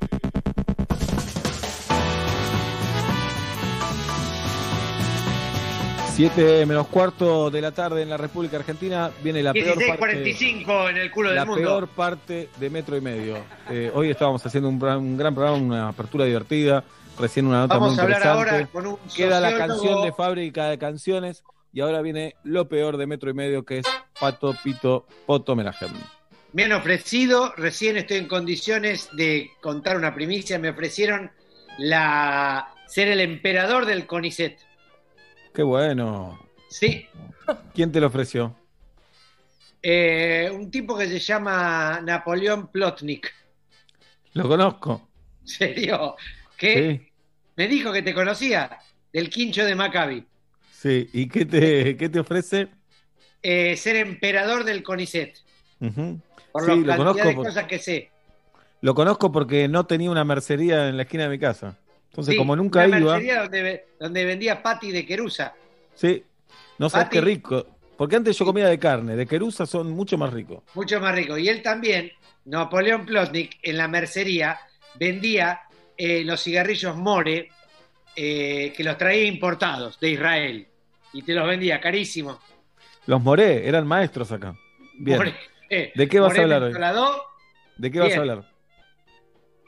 7 6.16 6.66
menos 6.66 6.88
cuarto 6.88 7.50
de 7.52 7.60
la 7.62 7.72
tarde 7.74 8.02
en 8.02 8.10
la 8.10 8.16
República 8.16 8.56
Argentina 8.56 9.12
viene 9.22 9.44
la 9.44 9.52
peor 9.52 9.76
parte, 9.98 10.24
16.45 10.24 10.90
en 10.92 10.98
el 10.98 11.12
culo 11.12 11.30
la 11.34 11.42
del 11.42 11.50
mundo. 11.50 11.62
peor 11.62 11.88
parte 11.90 12.48
de 12.58 12.70
metro 12.70 12.96
y 12.96 13.02
medio. 13.02 13.38
Eh, 13.70 13.92
hoy 13.94 14.12
estábamos 14.12 14.46
haciendo 14.46 14.70
un, 14.70 14.80
gran- 14.80 15.00
un 15.00 15.18
gran 15.18 15.36
programa, 15.36 15.58
una 15.58 15.88
apertura 15.90 16.24
divertida, 16.24 16.86
recién 17.20 17.46
una 17.48 17.60
nota 17.62 17.74
Vamos 17.76 17.92
muy 17.92 18.00
a 18.00 18.04
hablar 18.04 18.20
interesante. 18.22 18.50
ahora 18.56 18.68
con 18.72 18.88
un 18.88 18.98
Queda 19.14 19.42
la 19.42 19.58
canción 19.58 20.04
de 20.04 20.14
fábrica 20.14 20.70
de 20.70 20.78
canciones 20.78 21.44
y 21.74 21.82
ahora 21.82 22.02
viene 22.02 22.36
lo 22.44 22.70
peor 22.70 22.96
de 22.96 23.08
metro 23.08 23.30
y 23.30 23.34
medio 23.34 23.66
que 23.66 23.80
es 23.80 23.86
Pato 24.18 24.56
Pito 24.64 25.06
Poto. 25.26 25.58
Me 26.54 26.64
han 26.64 26.72
ofrecido, 26.72 27.54
recién 27.58 27.98
estoy 27.98 28.18
en 28.20 28.30
condiciones 28.30 29.10
de 29.18 29.50
contar 29.62 29.98
una 29.98 30.16
primicia, 30.16 30.58
me 30.60 30.70
ofrecieron 30.70 31.32
la 31.78 32.70
ser 32.88 33.10
el 33.10 33.20
emperador 33.20 33.86
del 33.86 34.06
CONICET. 34.06 34.58
Qué 35.56 35.64
bueno. 35.64 36.40
Sí, 36.70 37.08
¿Quién 37.74 37.92
te 37.92 38.00
lo 38.02 38.08
ofreció? 38.08 38.56
eh, 39.88 40.50
un 40.52 40.72
tipo 40.72 40.98
que 40.98 41.08
se 41.08 41.20
llama 41.20 42.02
Napoleón 42.04 42.68
Plotnik. 42.72 43.32
Lo 44.34 44.48
conozco. 44.48 45.08
¿En 45.42 45.48
serio? 45.48 46.16
¿Qué? 46.58 47.12
Me 47.56 47.68
dijo 47.68 47.94
que 47.94 48.02
te 48.02 48.14
conocía, 48.14 48.80
del 49.14 49.30
quincho 49.30 49.64
de 49.64 49.76
Maccabi. 49.76 50.26
Sí, 50.72 51.08
¿y 51.14 51.28
qué 51.30 51.46
te, 51.46 51.96
qué 51.98 52.10
te 52.10 52.20
ofrece? 52.20 52.68
Eh, 53.44 53.78
ser 53.78 53.96
emperador 53.98 54.64
del 54.64 54.82
CONICET. 54.84 55.38
Por 56.52 56.66
Sí, 56.66 56.84
la 56.84 56.98
lo 56.98 57.04
conozco, 57.04 57.28
de 57.28 57.36
por- 57.36 57.46
cosas 57.46 57.66
que 57.66 57.78
sé. 57.80 58.10
lo 58.82 58.96
conozco 58.96 59.32
porque 59.32 59.68
no 59.68 59.86
tenía 59.86 60.10
una 60.10 60.26
mercería 60.26 60.90
en 60.90 60.98
la 60.98 61.04
esquina 61.04 61.24
de 61.26 61.30
mi 61.30 61.40
casa. 61.40 61.78
Entonces, 62.16 62.32
Sí, 62.34 62.38
como 62.38 62.56
nunca 62.56 62.86
una 62.86 62.98
iba, 62.98 63.42
donde, 63.42 63.88
donde 64.00 64.24
vendía 64.26 64.64
patty 64.64 64.92
de 64.92 65.06
querusa. 65.06 65.54
sí, 65.94 66.24
no 66.78 66.90
sabes 66.90 67.10
qué 67.10 67.20
rico. 67.20 67.68
Porque 67.98 68.16
antes 68.16 68.38
yo 68.38 68.46
comía 68.46 68.68
de 68.68 68.80
carne, 68.80 69.16
de 69.18 69.26
querusa 69.26 69.66
son 69.66 69.92
mucho 69.92 70.18
más 70.18 70.32
ricos. 70.34 70.64
mucho 70.74 71.00
más 71.02 71.14
rico. 71.14 71.38
Y 71.38 71.50
él 71.50 71.62
también, 71.62 72.12
Napoleón 72.46 73.06
Plotnik, 73.06 73.58
en 73.62 73.78
la 73.78 73.88
mercería, 73.90 74.58
vendía 74.98 75.62
eh, 75.98 76.24
los 76.24 76.42
cigarrillos 76.42 76.96
More, 76.96 77.50
eh, 78.16 78.74
que 78.76 78.84
los 78.84 78.98
traía 78.98 79.26
importados 79.26 80.00
de 80.00 80.10
Israel. 80.12 80.68
Y 81.14 81.22
te 81.22 81.34
los 81.34 81.46
vendía 81.48 81.80
carísimo. 81.82 82.40
Los 83.08 83.22
moré, 83.22 83.68
eran 83.68 83.86
maestros 83.88 84.32
acá. 84.32 84.56
Bien. 84.98 85.18
More, 85.18 85.36
eh, 85.70 85.92
¿De 85.96 86.08
qué 86.08 86.20
vas 86.20 86.30
More 86.32 86.40
a 86.40 86.44
hablar 86.44 86.64
hoy? 86.64 86.74
¿De 87.78 87.92
qué 87.92 88.00
vas 88.00 88.16
a 88.16 88.20
hablar? 88.20 88.55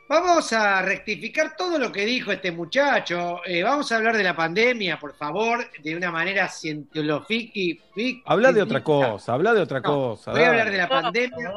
Vamos 0.10 0.54
a 0.54 0.82
rectificar 0.82 1.56
todo 1.58 1.78
lo 1.78 1.92
que 1.92 2.06
dijo 2.06 2.32
este 2.32 2.52
muchacho. 2.52 3.42
Eh, 3.46 3.62
vamos 3.62 3.92
a 3.92 3.98
hablar 3.98 4.16
de 4.16 4.24
la 4.24 4.34
pandemia, 4.36 4.98
por 4.98 5.14
favor, 5.14 5.70
de 5.82 5.96
una 5.98 6.12
manera 6.12 6.48
científica. 6.48 8.22
Habla 8.26 8.54
de 8.54 8.62
otra 8.62 8.82
cosa, 8.84 9.34
habla 9.34 9.54
de 9.54 9.62
otra 9.62 9.80
No, 9.82 9.84
cosa. 9.84 10.32
Voy 10.32 10.44
a 10.44 10.50
hablar 10.50 10.72
de 10.72 10.78
la 10.78 10.88
pandemia. 10.88 11.54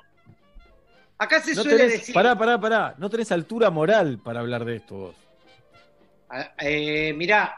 Acá 1.19 1.41
se 1.41 1.55
No 1.55 1.63
suele 1.63 1.79
tenés- 1.85 1.93
decir. 1.93 2.15
Pará, 2.15 2.37
pará, 2.37 2.59
pará. 2.61 2.95
No 2.99 3.09
tenés 3.09 3.31
altura 3.31 3.71
moral 3.71 4.19
para 4.25 4.41
hablar 4.41 4.65
de 4.65 4.77
esto 4.77 4.95
vos. 4.97 5.15
Ah, 6.31 6.51
Eh, 6.61 7.13
mirá, 7.17 7.57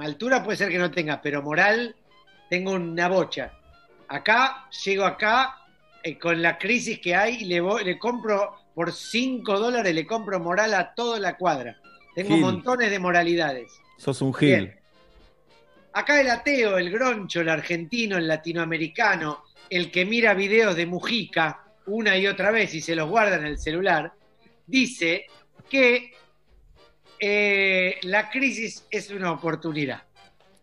altura 0.00 0.42
puede 0.42 0.58
ser 0.58 0.68
que 0.68 0.78
no 0.78 0.90
tenga, 0.90 1.22
pero 1.22 1.40
moral 1.42 1.94
tengo 2.50 2.72
una 2.72 3.08
bocha. 3.08 3.52
Acá, 4.08 4.66
llego 4.84 5.04
acá 5.04 5.56
eh, 6.02 6.18
con 6.18 6.42
la 6.42 6.58
crisis 6.58 6.98
que 7.00 7.14
hay 7.14 7.36
y 7.42 7.44
le, 7.46 7.60
voy- 7.60 7.84
le 7.84 7.98
compro 7.98 8.56
por 8.76 8.92
5 8.92 9.58
dólares, 9.58 9.94
le 9.94 10.06
compro 10.06 10.38
moral 10.38 10.74
a 10.74 10.92
toda 10.92 11.18
la 11.18 11.38
cuadra. 11.38 11.80
Tengo 12.14 12.34
Gil. 12.34 12.42
montones 12.42 12.90
de 12.90 12.98
moralidades. 12.98 13.72
Sos 13.96 14.20
un 14.20 14.34
gil. 14.34 14.48
Bien. 14.50 14.80
Acá 15.94 16.20
el 16.20 16.28
ateo, 16.28 16.76
el 16.76 16.90
groncho, 16.90 17.40
el 17.40 17.48
argentino, 17.48 18.18
el 18.18 18.28
latinoamericano, 18.28 19.44
el 19.70 19.90
que 19.90 20.04
mira 20.04 20.34
videos 20.34 20.76
de 20.76 20.84
Mujica 20.84 21.64
una 21.86 22.18
y 22.18 22.26
otra 22.26 22.50
vez 22.50 22.74
y 22.74 22.82
se 22.82 22.94
los 22.94 23.08
guarda 23.08 23.36
en 23.36 23.46
el 23.46 23.58
celular, 23.58 24.12
dice 24.66 25.24
que 25.70 26.12
eh, 27.18 27.98
la 28.02 28.28
crisis 28.28 28.84
es 28.90 29.10
una 29.10 29.32
oportunidad. 29.32 30.02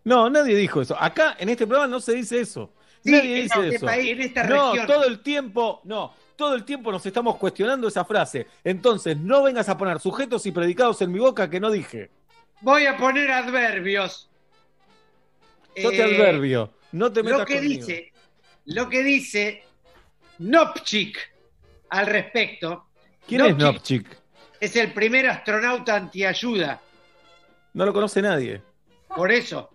No, 0.04 0.30
nadie 0.30 0.56
dijo 0.56 0.84
eso. 0.84 0.96
Acá, 1.02 1.36
en 1.40 1.50
este 1.50 1.66
programa, 1.66 1.88
no 1.90 2.00
se 2.00 2.14
dice 2.14 2.42
eso. 2.42 2.76
Sí, 3.04 3.10
nadie 3.10 3.38
en 3.38 3.44
dice 3.44 3.60
este 3.60 3.76
eso. 3.78 3.86
país, 3.88 4.12
en 4.12 4.22
esta 4.22 4.44
no, 4.44 4.74
región. 4.74 4.86
todo 4.86 5.06
el 5.06 5.24
tiempo, 5.24 5.82
no, 5.86 6.14
todo 6.44 6.56
el 6.56 6.66
tiempo 6.66 6.92
nos 6.92 7.06
estamos 7.06 7.38
cuestionando 7.38 7.88
esa 7.88 8.04
frase. 8.04 8.48
Entonces, 8.66 9.16
no 9.18 9.44
vengas 9.44 9.70
a 9.70 9.78
poner 9.78 10.00
sujetos 10.02 10.46
y 10.46 10.52
predicados 10.52 11.02
en 11.02 11.10
mi 11.12 11.20
boca 11.20 11.50
que 11.50 11.58
no 11.62 11.72
dije. 11.72 12.12
Voy 12.60 12.86
a 12.86 12.98
poner 12.98 13.32
adverbios. 13.32 14.30
Yo 15.76 15.90
te 15.90 15.98
Eh, 16.00 16.04
adverbio. 16.04 16.74
No 16.92 17.12
te 17.14 17.24
metas 17.24 17.40
Lo 17.40 17.46
que 17.46 17.56
conmigo. 17.56 17.86
dice, 17.86 18.12
lo 18.66 18.90
que 18.90 19.04
dice 19.04 19.64
Nopchik 20.40 21.18
al 21.90 22.08
respecto. 22.08 22.88
¿Quién 23.26 23.46
es 23.46 23.56
Nopchik? 23.58 24.06
Es 24.60 24.76
el 24.76 24.92
primer 24.94 25.30
astronauta 25.30 25.96
antiayuda. 25.96 26.82
No 27.74 27.86
lo 27.86 27.94
conoce 27.94 28.22
nadie. 28.22 28.62
Por 29.16 29.32
eso. 29.32 29.70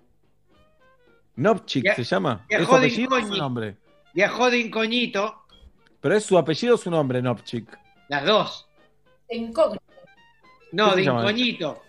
Nopchik 1.37 1.83
Via- 1.85 1.95
se 1.97 2.05
llama. 2.05 2.45
¿Es 2.49 2.59
su 2.59 2.67
viajó 2.67 2.81
de 2.81 2.89
incógnito. 2.89 3.37
nombre? 3.37 3.77
Viajó 4.13 4.51
de 4.51 4.59
incógnito, 4.59 5.38
Pero 6.01 6.17
es 6.17 6.25
su 6.25 6.39
apellido 6.39 6.75
o 6.75 6.79
su 6.79 6.91
nombre, 6.91 7.21
Nopchik. 7.23 7.77
las 8.09 8.25
dos. 8.25 8.69
Incógnito. 9.31 9.83
No, 10.73 10.91
¿Qué 10.91 10.97
de 10.97 11.03
incógnito. 11.03 11.83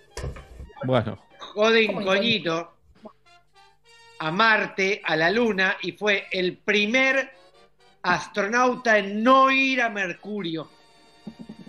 Bueno, 0.84 1.19
Viajó 1.31 1.72
de 1.72 1.84
incógnito 1.84 2.73
a 4.19 4.31
Marte, 4.31 5.02
a 5.03 5.15
la 5.15 5.31
Luna, 5.31 5.77
y 5.81 5.91
fue 5.94 6.27
el 6.31 6.57
primer 6.57 7.31
astronauta 8.02 8.98
en 8.98 9.23
no 9.23 9.49
ir 9.52 9.81
a 9.81 9.90
Mercurio. 9.90 10.69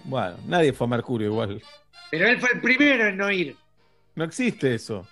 bueno, 0.04 0.36
nadie 0.46 0.72
fue 0.72 0.86
a 0.86 0.90
Mercurio 0.90 1.28
igual. 1.28 1.62
Pero 2.10 2.26
él 2.28 2.40
fue 2.40 2.50
el 2.54 2.60
primero 2.60 3.06
en 3.08 3.16
no 3.16 3.30
ir. 3.30 3.56
No 4.16 4.24
existe 4.24 4.74
eso. 4.74 5.06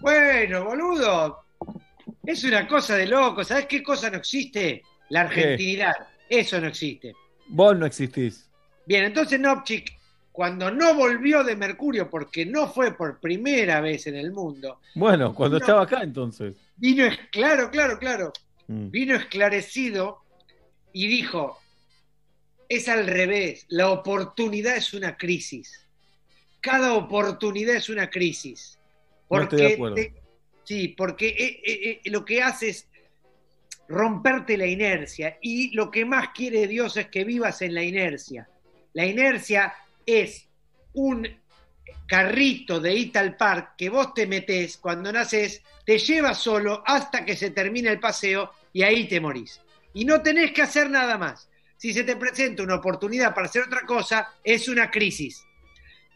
Bueno, 0.00 0.64
boludo. 0.64 1.44
Es 2.24 2.42
una 2.44 2.66
cosa 2.66 2.96
de 2.96 3.06
loco. 3.06 3.44
¿Sabes 3.44 3.66
qué 3.66 3.82
cosa 3.82 4.10
no 4.10 4.16
existe? 4.18 4.82
La 5.08 5.22
argentinidad. 5.22 5.94
Eso 6.28 6.60
no 6.60 6.66
existe. 6.68 7.14
Vos 7.48 7.76
no 7.76 7.86
existís. 7.86 8.48
Bien, 8.86 9.04
entonces 9.04 9.38
Nopchik, 9.38 9.92
cuando 10.32 10.70
no 10.70 10.94
volvió 10.94 11.42
de 11.44 11.56
Mercurio, 11.56 12.10
porque 12.10 12.44
no 12.44 12.68
fue 12.68 12.96
por 12.96 13.20
primera 13.20 13.80
vez 13.80 14.06
en 14.06 14.16
el 14.16 14.32
mundo, 14.32 14.80
Bueno, 14.94 15.34
cuando 15.34 15.58
No. 15.58 15.64
estaba 15.64 15.82
acá 15.82 16.02
entonces. 16.02 16.56
vino, 16.76 17.04
claro, 17.30 17.70
claro, 17.70 17.98
claro, 17.98 18.32
Mm. 18.68 18.90
vino 18.90 19.14
esclarecido 19.14 20.18
y 20.92 21.06
dijo, 21.06 21.58
es 22.68 22.88
al 22.88 23.06
revés, 23.06 23.64
la 23.68 23.90
oportunidad 23.90 24.76
es 24.76 24.92
una 24.92 25.16
crisis. 25.16 25.86
Cada 26.60 26.94
oportunidad 26.94 27.76
es 27.76 27.88
una 27.88 28.10
crisis. 28.10 28.78
No 29.30 29.42
estoy 29.42 29.58
de 29.58 29.64
Porque 29.64 29.74
acuerdo. 29.74 29.94
te- 29.94 30.14
sí, 30.64 30.88
porque 30.88 31.28
eh, 31.28 31.60
eh, 31.64 32.00
eh, 32.04 32.10
lo 32.10 32.24
que 32.24 32.42
hace 32.42 32.68
es 32.70 32.88
romperte 33.88 34.56
la 34.56 34.66
inercia 34.66 35.38
y 35.40 35.70
lo 35.74 35.90
que 35.90 36.04
más 36.04 36.30
quiere 36.30 36.66
Dios 36.66 36.96
es 36.96 37.08
que 37.08 37.24
vivas 37.24 37.62
en 37.62 37.74
la 37.74 37.82
inercia. 37.82 38.48
La 38.92 39.06
inercia 39.06 39.74
es 40.04 40.48
un 40.94 41.28
carrito 42.06 42.80
de 42.80 42.94
Ital 42.94 43.36
Park 43.36 43.74
que 43.76 43.88
vos 43.88 44.14
te 44.14 44.26
metés 44.26 44.78
cuando 44.78 45.12
naces, 45.12 45.62
te 45.84 45.98
lleva 45.98 46.34
solo 46.34 46.82
hasta 46.86 47.24
que 47.24 47.36
se 47.36 47.50
termina 47.50 47.90
el 47.90 48.00
paseo 48.00 48.52
y 48.72 48.82
ahí 48.82 49.08
te 49.08 49.20
morís. 49.20 49.60
Y 49.94 50.04
no 50.04 50.22
tenés 50.22 50.52
que 50.52 50.62
hacer 50.62 50.90
nada 50.90 51.18
más. 51.18 51.48
Si 51.76 51.92
se 51.92 52.04
te 52.04 52.16
presenta 52.16 52.62
una 52.62 52.76
oportunidad 52.76 53.34
para 53.34 53.46
hacer 53.46 53.62
otra 53.62 53.82
cosa, 53.82 54.28
es 54.42 54.68
una 54.68 54.90
crisis. 54.90 55.44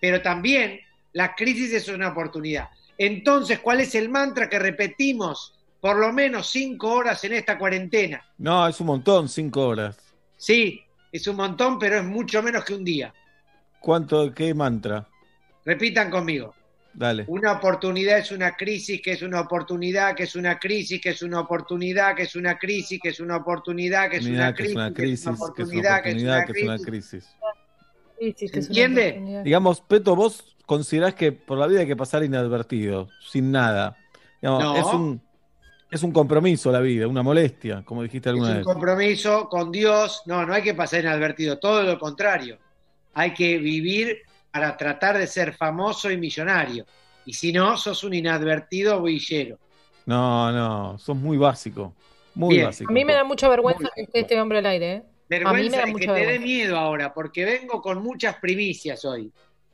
Pero 0.01 0.23
también 0.23 0.81
la 1.13 1.35
crisis 1.35 1.73
es 1.73 1.89
una 1.89 2.09
oportunidad. 2.09 2.71
Entonces, 2.97 3.59
¿cuál 3.61 3.81
es 3.81 3.95
el 3.95 4.09
mantra 4.09 4.49
que 4.49 4.59
repetimos 4.59 5.59
por 5.81 5.97
lo 5.99 6.13
menos 6.13 6.49
cinco 6.51 6.93
horas 6.93 7.23
en 7.25 7.33
esta 7.33 7.59
cuarentena? 7.59 8.25
No, 8.39 8.67
es 8.67 8.79
un 8.81 8.87
montón, 8.87 9.29
cinco 9.29 9.67
horas. 9.67 9.97
Sí, 10.37 10.81
es 11.11 11.27
un 11.27 11.37
montón, 11.37 11.79
pero 11.79 11.99
es 11.99 12.05
mucho 12.05 12.43
menos 12.43 12.65
que 12.65 12.75
un 12.75 12.85
día. 12.85 13.13
¿Cuánto, 13.81 14.33
qué 14.35 14.55
mantra? 14.55 15.09
Repitan 15.65 16.11
conmigo. 16.11 16.55
Dale. 16.93 17.25
Una 17.29 17.53
oportunidad 17.53 18.19
es 18.19 18.33
una 18.33 18.57
crisis, 18.57 19.01
que 19.01 19.13
es 19.13 19.23
una 19.23 19.41
oportunidad, 19.41 20.15
que 20.15 20.25
es 20.25 20.35
una 20.35 20.59
crisis, 20.59 21.01
que 21.01 21.11
es 21.11 21.23
una 21.23 21.41
oportunidad, 21.41 22.17
que 22.17 22.25
es 22.25 22.35
una 22.35 22.59
crisis, 22.59 22.99
que 23.01 23.11
es 23.11 23.21
una 23.21 23.37
oportunidad, 23.37 24.11
que 24.11 24.17
es 24.17 24.27
una 24.27 24.53
crisis, 24.53 24.75
una 24.75 24.93
que 24.93 25.13
es 25.13 25.25
una 25.25 25.35
oportunidad, 25.35 26.03
que 26.03 26.11
es 26.11 26.63
una 26.65 26.79
crisis. 26.79 27.29
¿Entiende? 28.19 29.43
Digamos, 29.45 29.81
Peto, 29.81 30.17
vos 30.17 30.57
considerás 30.67 31.15
que 31.15 31.33
por 31.33 31.59
la 31.59 31.67
vida 31.67 31.81
hay 31.81 31.87
que 31.87 31.97
pasar 31.97 32.25
inadvertido, 32.25 33.09
sin 33.31 33.51
nada. 33.51 33.97
Digamos, 34.43 34.63
No. 34.63 34.77
es, 34.77 34.95
un, 34.95 35.23
es 35.91 36.03
un 36.03 36.13
compromiso 36.13 36.71
la 36.71 36.81
vida, 36.81 37.07
una 37.09 37.23
molestia, 37.23 37.83
como 37.85 38.03
dijiste 38.03 38.29
Es 38.29 38.35
alguna 38.35 38.51
un 38.51 38.57
vez. 38.59 38.65
compromiso 38.65 39.49
con 39.49 39.73
Dios. 39.73 40.23
No, 40.27 40.47
no 40.47 40.55
hay 40.55 40.63
que 40.63 40.75
pasar 40.75 41.01
inadvertido, 41.01 41.59
todo 41.59 41.83
lo 41.83 41.99
contrario. 41.99 42.59
Hay 43.15 43.35
que 43.35 43.59
vivir 43.59 44.19
para 44.53 44.77
tratar 44.77 45.19
de 45.19 45.27
ser 45.27 45.53
famoso 45.53 46.11
y 46.11 46.17
millonario. 46.17 46.85
Y 47.27 47.33
si 47.33 47.53
no, 47.53 47.77
sos 47.77 48.05
un 48.05 48.15
inadvertido 48.15 49.03
villero. 49.03 49.59
No, 50.07 50.51
no, 50.53 50.99
sos 50.99 51.17
muy 51.17 51.37
básico. 51.37 51.95
Muy 52.35 52.55
Bien. 52.57 52.67
básico. 52.67 52.91
A 52.91 52.95
mí 52.95 53.05
me 53.05 53.13
da 53.13 53.25
mucha 53.25 53.49
vergüenza 53.49 53.89
que 53.95 54.03
esté 54.03 54.21
este 54.21 54.41
hombre 54.41 54.59
al 54.59 54.67
aire, 54.67 54.93
¿eh? 54.93 54.97
a 55.45 55.53
mí 55.53 55.63
me 55.63 55.71
Vergüenza 55.71 55.77
da 55.77 55.83
de 55.83 55.87
que 55.87 55.93
mucha 55.93 56.07
te 56.15 56.21
dé 56.21 56.27
vergüenza. 56.27 56.45
miedo 56.47 56.77
ahora, 56.79 57.13
porque 57.15 57.45
vengo 57.45 57.83
con 57.83 58.03
muchas 58.03 58.37
primicias 58.37 59.05
hoy. 59.05 59.31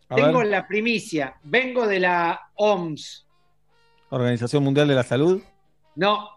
A 0.09 0.15
Tengo 0.17 0.39
ver. 0.39 0.49
la 0.49 0.67
primicia, 0.67 1.35
vengo 1.43 1.87
de 1.87 2.01
la 2.01 2.41
OMS. 2.55 3.27
Organización 4.11 4.63
Mundial 4.63 4.87
de 4.89 4.95
la 4.95 5.03
Salud. 5.03 5.43
No, 5.97 6.31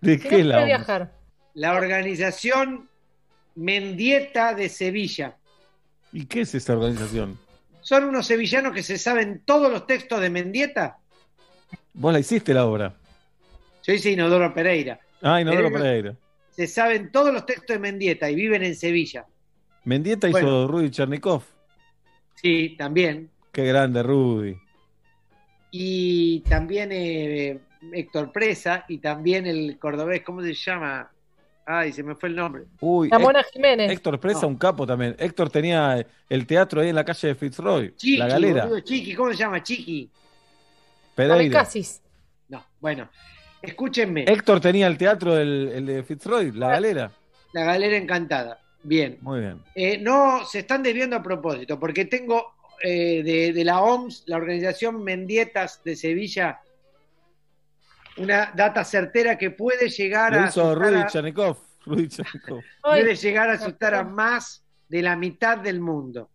¿De 0.00 0.18
Si 0.18 0.24
no 0.24 0.30
qué 0.30 0.40
es 0.40 0.46
la 0.46 0.54
puede 0.56 0.72
OMS? 0.74 0.78
viajar. 0.86 1.12
la 1.54 1.72
organización 1.74 2.88
Mendieta 3.54 4.54
de 4.54 4.68
Sevilla. 4.68 5.36
¿Y 6.12 6.26
qué 6.26 6.42
es 6.42 6.54
esa 6.54 6.72
organización? 6.74 7.38
Son 7.82 8.04
unos 8.04 8.26
sevillanos 8.26 8.72
que 8.72 8.82
se 8.82 8.98
saben 8.98 9.42
todos 9.44 9.70
los 9.70 9.86
textos 9.86 10.20
de 10.20 10.30
Mendieta. 10.30 10.98
Vos 11.94 12.12
la 12.12 12.18
hiciste 12.20 12.54
la 12.54 12.66
obra. 12.66 12.94
Yo 13.86 13.92
hice 13.92 14.10
Inodoro 14.12 14.52
Pereira. 14.54 15.00
Ay, 15.22 15.44
no, 15.44 15.52
no, 15.52 15.56
Pero- 15.58 15.72
Pereira. 15.72 16.16
Se 16.50 16.66
saben 16.66 17.10
todos 17.10 17.32
los 17.32 17.46
textos 17.46 17.74
de 17.74 17.78
Mendieta 17.78 18.30
y 18.30 18.34
viven 18.34 18.62
en 18.62 18.74
Sevilla. 18.76 19.24
Mendieta 19.84 20.28
hizo. 20.28 20.66
Rudy 20.68 20.90
Chernikov. 20.90 21.42
Sí, 22.34 22.74
también. 22.78 23.30
Qué 23.52 23.64
grande, 23.64 24.02
Rudy. 24.02 24.56
Y 25.70 26.40
también 26.40 26.90
eh, 26.92 27.60
Héctor 27.92 28.32
Presa 28.32 28.84
y 28.88 28.98
también 28.98 29.46
el 29.46 29.78
cordobés, 29.78 30.22
¿cómo 30.22 30.42
se 30.42 30.54
llama? 30.54 31.10
Ay, 31.66 31.92
se 31.92 32.02
me 32.02 32.14
fue 32.14 32.28
el 32.30 32.36
nombre. 32.36 32.64
Uy, 32.80 33.08
La 33.08 33.18
Mona 33.18 33.40
Héctor- 33.40 33.52
Jiménez. 33.52 33.90
Héctor 33.92 34.18
Presa, 34.20 34.42
No. 34.42 34.48
un 34.48 34.56
capo 34.56 34.86
también. 34.86 35.14
Héctor 35.18 35.50
tenía 35.50 36.04
el 36.28 36.46
teatro 36.46 36.80
ahí 36.80 36.88
en 36.88 36.94
la 36.96 37.04
calle 37.04 37.28
de 37.28 37.34
Fitzroy, 37.34 37.94
Chiqui, 37.96 38.16
la 38.16 38.26
galera. 38.28 38.64
boludo, 38.64 38.80
Chiqui, 38.80 39.14
¿cómo 39.14 39.30
se 39.30 39.36
llama? 39.38 39.62
Chiqui. 39.62 40.10
Pereira. 41.14 41.60
Casis. 41.60 42.02
No, 42.48 42.64
bueno, 42.80 43.08
escúchenme. 43.62 44.24
Héctor 44.26 44.60
tenía 44.60 44.86
el 44.86 44.96
teatro 44.98 45.34
del 45.34 45.68
el 45.74 45.86
de 45.86 46.02
Fitzroy, 46.02 46.52
la 46.52 46.68
galera. 46.70 47.12
La 47.52 47.64
galera 47.64 47.96
encantada. 47.96 48.60
Bien. 48.82 49.18
Muy 49.20 49.40
bien. 49.40 49.62
Eh, 49.74 49.98
no, 49.98 50.44
se 50.44 50.60
están 50.60 50.82
desviando 50.82 51.16
a 51.16 51.22
propósito, 51.22 51.78
porque 51.78 52.06
tengo 52.06 52.54
eh, 52.82 53.22
de, 53.22 53.52
de 53.52 53.64
la 53.64 53.80
OMS, 53.82 54.22
la 54.26 54.36
Organización 54.38 55.04
Mendietas 55.04 55.82
de 55.84 55.94
Sevilla, 55.96 56.60
una 58.16 58.52
data 58.54 58.84
certera 58.84 59.36
que 59.38 59.50
puede 59.50 59.88
llegar 59.88 60.32
Lo 60.32 60.40
a 60.40 60.48
hizo 60.48 60.62
asustar 60.70 60.88
Rudy 60.90 61.00
a- 61.00 61.06
Chernikov. 61.06 61.56
Rudy 61.86 62.08
Chernikov. 62.08 62.62
puede 62.82 63.14
llegar 63.16 63.50
a 63.50 63.54
asustar 63.54 63.94
a 63.94 64.04
más 64.04 64.64
de 64.88 65.02
la 65.02 65.16
mitad 65.16 65.58
del 65.58 65.80
mundo. 65.80 66.30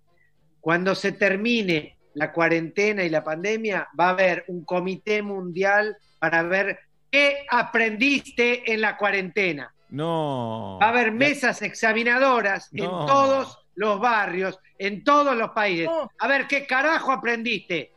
Cuando 0.60 0.96
se 0.96 1.12
termine 1.12 1.98
la 2.16 2.32
cuarentena 2.32 3.04
y 3.04 3.10
la 3.10 3.24
pandemia, 3.24 3.88
va 4.00 4.08
a 4.08 4.12
haber 4.12 4.46
un 4.48 4.64
comité 4.66 5.22
mundial 5.22 5.96
para 6.20 6.42
ver 6.44 6.80
qué 7.12 7.46
aprendiste 7.50 8.72
en 8.74 8.82
la 8.82 8.98
cuarentena. 8.98 9.72
No. 9.90 10.80
Va 10.82 10.88
a 10.88 10.90
haber 10.90 11.12
mesas 11.12 11.62
examinadoras 11.62 12.70
en 12.74 12.86
todos 12.86 13.60
los 13.76 14.00
barrios, 14.00 14.58
en 14.80 15.04
todos 15.04 15.36
los 15.36 15.52
países. 15.52 15.90
A 16.20 16.28
ver, 16.28 16.48
¿qué 16.48 16.66
carajo 16.66 17.12
aprendiste? 17.12 17.92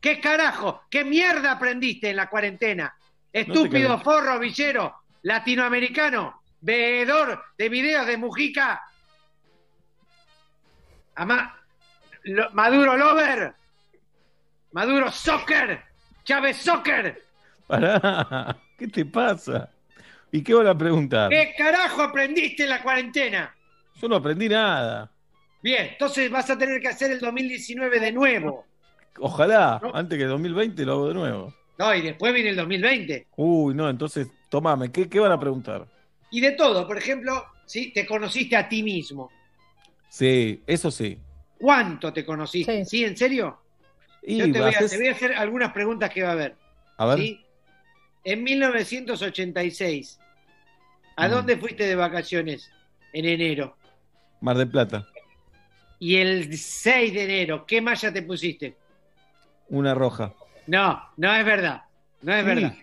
¿Qué 0.00 0.20
carajo? 0.20 0.82
¿Qué 0.90 1.04
mierda 1.04 1.52
aprendiste 1.52 2.10
en 2.10 2.16
la 2.16 2.28
cuarentena? 2.30 2.94
Estúpido 3.32 3.98
forro 4.00 4.38
villero, 4.38 4.94
latinoamericano, 5.22 6.42
veedor 6.60 7.42
de 7.58 7.68
videos 7.68 8.06
de 8.06 8.16
Mujica. 8.16 8.82
Ama- 11.16 11.54
lo- 12.24 12.50
Maduro 12.52 12.96
Lover, 12.96 13.54
Maduro 14.72 15.10
Soccer, 15.10 15.82
Chávez 16.24 16.56
Soccer. 16.58 17.22
Pará. 17.66 18.56
¿Qué 18.78 18.88
te 18.88 19.04
pasa? 19.06 19.70
¿Y 20.30 20.42
qué 20.42 20.54
van 20.54 20.66
a 20.66 20.76
preguntar? 20.76 21.30
¿Qué 21.30 21.54
carajo 21.56 22.02
aprendiste 22.02 22.64
en 22.64 22.68
la 22.70 22.82
cuarentena? 22.82 23.54
Yo 24.00 24.08
no 24.08 24.16
aprendí 24.16 24.48
nada. 24.48 25.10
Bien, 25.62 25.86
entonces 25.92 26.30
vas 26.30 26.48
a 26.50 26.58
tener 26.58 26.80
que 26.80 26.88
hacer 26.88 27.10
el 27.10 27.20
2019 27.20 27.98
de 27.98 28.12
nuevo. 28.12 28.66
Ojalá, 29.18 29.80
antes 29.94 30.18
que 30.18 30.24
2020 30.26 30.84
lo 30.84 30.92
hago 30.92 31.08
de 31.08 31.14
nuevo. 31.14 31.54
No, 31.78 31.94
y 31.94 32.00
después 32.02 32.32
viene 32.32 32.50
el 32.50 32.56
2020. 32.56 33.26
Uy, 33.36 33.74
no, 33.74 33.88
entonces, 33.90 34.28
tomame, 34.48 34.90
¿qué, 34.90 35.08
qué 35.08 35.20
van 35.20 35.32
a 35.32 35.38
preguntar? 35.40 35.86
Y 36.30 36.40
de 36.40 36.52
todo, 36.52 36.86
por 36.86 36.96
ejemplo, 36.98 37.44
si 37.66 37.92
te 37.92 38.06
conociste 38.06 38.56
a 38.56 38.68
ti 38.68 38.82
mismo. 38.82 39.30
Sí, 40.08 40.62
eso 40.66 40.90
sí. 40.90 41.18
¿Cuánto 41.58 42.12
te 42.12 42.24
conociste? 42.24 42.84
¿Sí, 42.84 43.04
en 43.04 43.16
serio? 43.16 43.58
Y 44.22 44.38
Yo 44.38 44.50
te 44.50 44.60
voy, 44.60 44.74
a, 44.74 44.78
haces- 44.78 44.90
te 44.90 44.96
voy 44.98 45.08
a 45.08 45.12
hacer 45.12 45.32
algunas 45.34 45.72
preguntas 45.72 46.10
que 46.10 46.22
va 46.22 46.30
a 46.30 46.32
haber. 46.32 46.56
A 46.96 47.06
ver. 47.06 47.18
¿sí? 47.18 47.40
En 48.24 48.42
1986, 48.42 50.18
¿a 51.16 51.28
Mm. 51.28 51.30
dónde 51.30 51.56
fuiste 51.58 51.84
de 51.86 51.94
vacaciones 51.94 52.70
en 53.12 53.24
enero? 53.26 53.76
Mar 54.40 54.56
del 54.56 54.68
Plata, 54.70 55.06
Y 55.98 56.16
el 56.16 56.56
6 56.58 57.14
de 57.14 57.24
enero, 57.24 57.64
¿qué 57.66 57.80
malla 57.80 58.12
te 58.12 58.22
pusiste? 58.22 58.76
una 59.68 59.94
roja. 59.94 60.32
No, 60.66 61.02
no 61.16 61.34
es 61.34 61.44
verdad. 61.44 61.82
No 62.22 62.34
es 62.34 62.40
Sí. 62.42 62.46
verdad. 62.46 62.74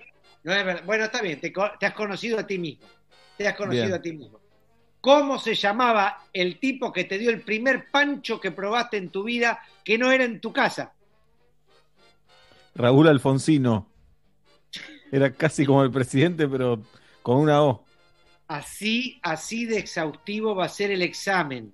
No 0.44 0.54
es 0.54 0.66
verdad. 0.66 0.84
Bueno, 0.86 1.06
está 1.06 1.22
bien, 1.22 1.40
te, 1.40 1.54
has 1.86 1.94
conocido 1.94 2.40
a 2.40 2.48
ti 2.48 2.58
mismo. 2.58 2.86
Te 3.38 3.48
has 3.48 3.56
conocido 3.56 3.86
Bien. 3.86 3.96
a 3.98 4.02
ti 4.02 4.14
mismo. 4.14 4.40
¿Cómo 5.02 5.38
se 5.38 5.56
llamaba 5.56 6.24
el 6.32 6.60
tipo 6.60 6.94
que 6.94 7.04
te 7.04 7.18
dio 7.18 7.30
el 7.30 7.42
primer 7.42 7.90
pancho 7.92 8.40
que 8.40 8.52
probaste 8.52 8.98
en 8.98 9.10
tu 9.10 9.24
vida 9.24 9.60
que 9.84 9.98
no 9.98 10.12
era 10.12 10.24
en 10.24 10.40
tu 10.40 10.54
casa? 10.54 10.94
Raúl 12.76 13.08
Alfonsino. 13.08 13.90
Era 15.12 15.32
casi 15.32 15.66
como 15.66 15.84
el 15.84 15.92
presidente, 15.92 16.48
pero 16.48 16.82
con 17.22 17.38
una 17.38 17.62
O. 17.64 17.86
Así, 18.48 19.20
así 19.24 19.66
de 19.66 19.78
exhaustivo 19.78 20.56
va 20.56 20.66
a 20.66 20.70
ser 20.70 20.92
el 20.92 21.02
examen. 21.02 21.74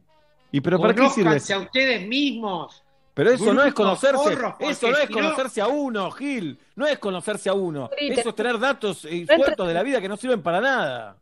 ¿Y 0.52 0.61
pero 0.61 0.80
para 0.80 0.95
qué 0.95 1.10
sirve 1.10 1.38
a 1.53 1.60
ustedes 1.60 2.07
mismos. 2.07 2.84
Pero 3.20 3.32
eso 3.32 3.54
no 3.54 3.66
es 3.66 3.74
conocerse, 3.74 4.34
eso 4.62 4.91
no 4.91 4.98
es 4.98 5.10
conocerse 5.10 5.60
a 5.60 5.68
uno, 5.68 6.10
Gil. 6.10 6.58
No 6.78 6.88
es 6.88 6.98
conocerse 7.00 7.50
a 7.50 7.54
uno. 7.54 7.90
Eso 7.98 8.30
es 8.30 8.36
tener 8.36 8.58
datos 8.58 9.04
y 9.04 9.26
sueltos 9.26 9.68
de 9.68 9.74
la 9.74 9.84
vida 9.84 10.00
que 10.00 10.08
no 10.08 10.16
sirven 10.16 10.41
para 10.41 10.62
nada. 10.62 11.18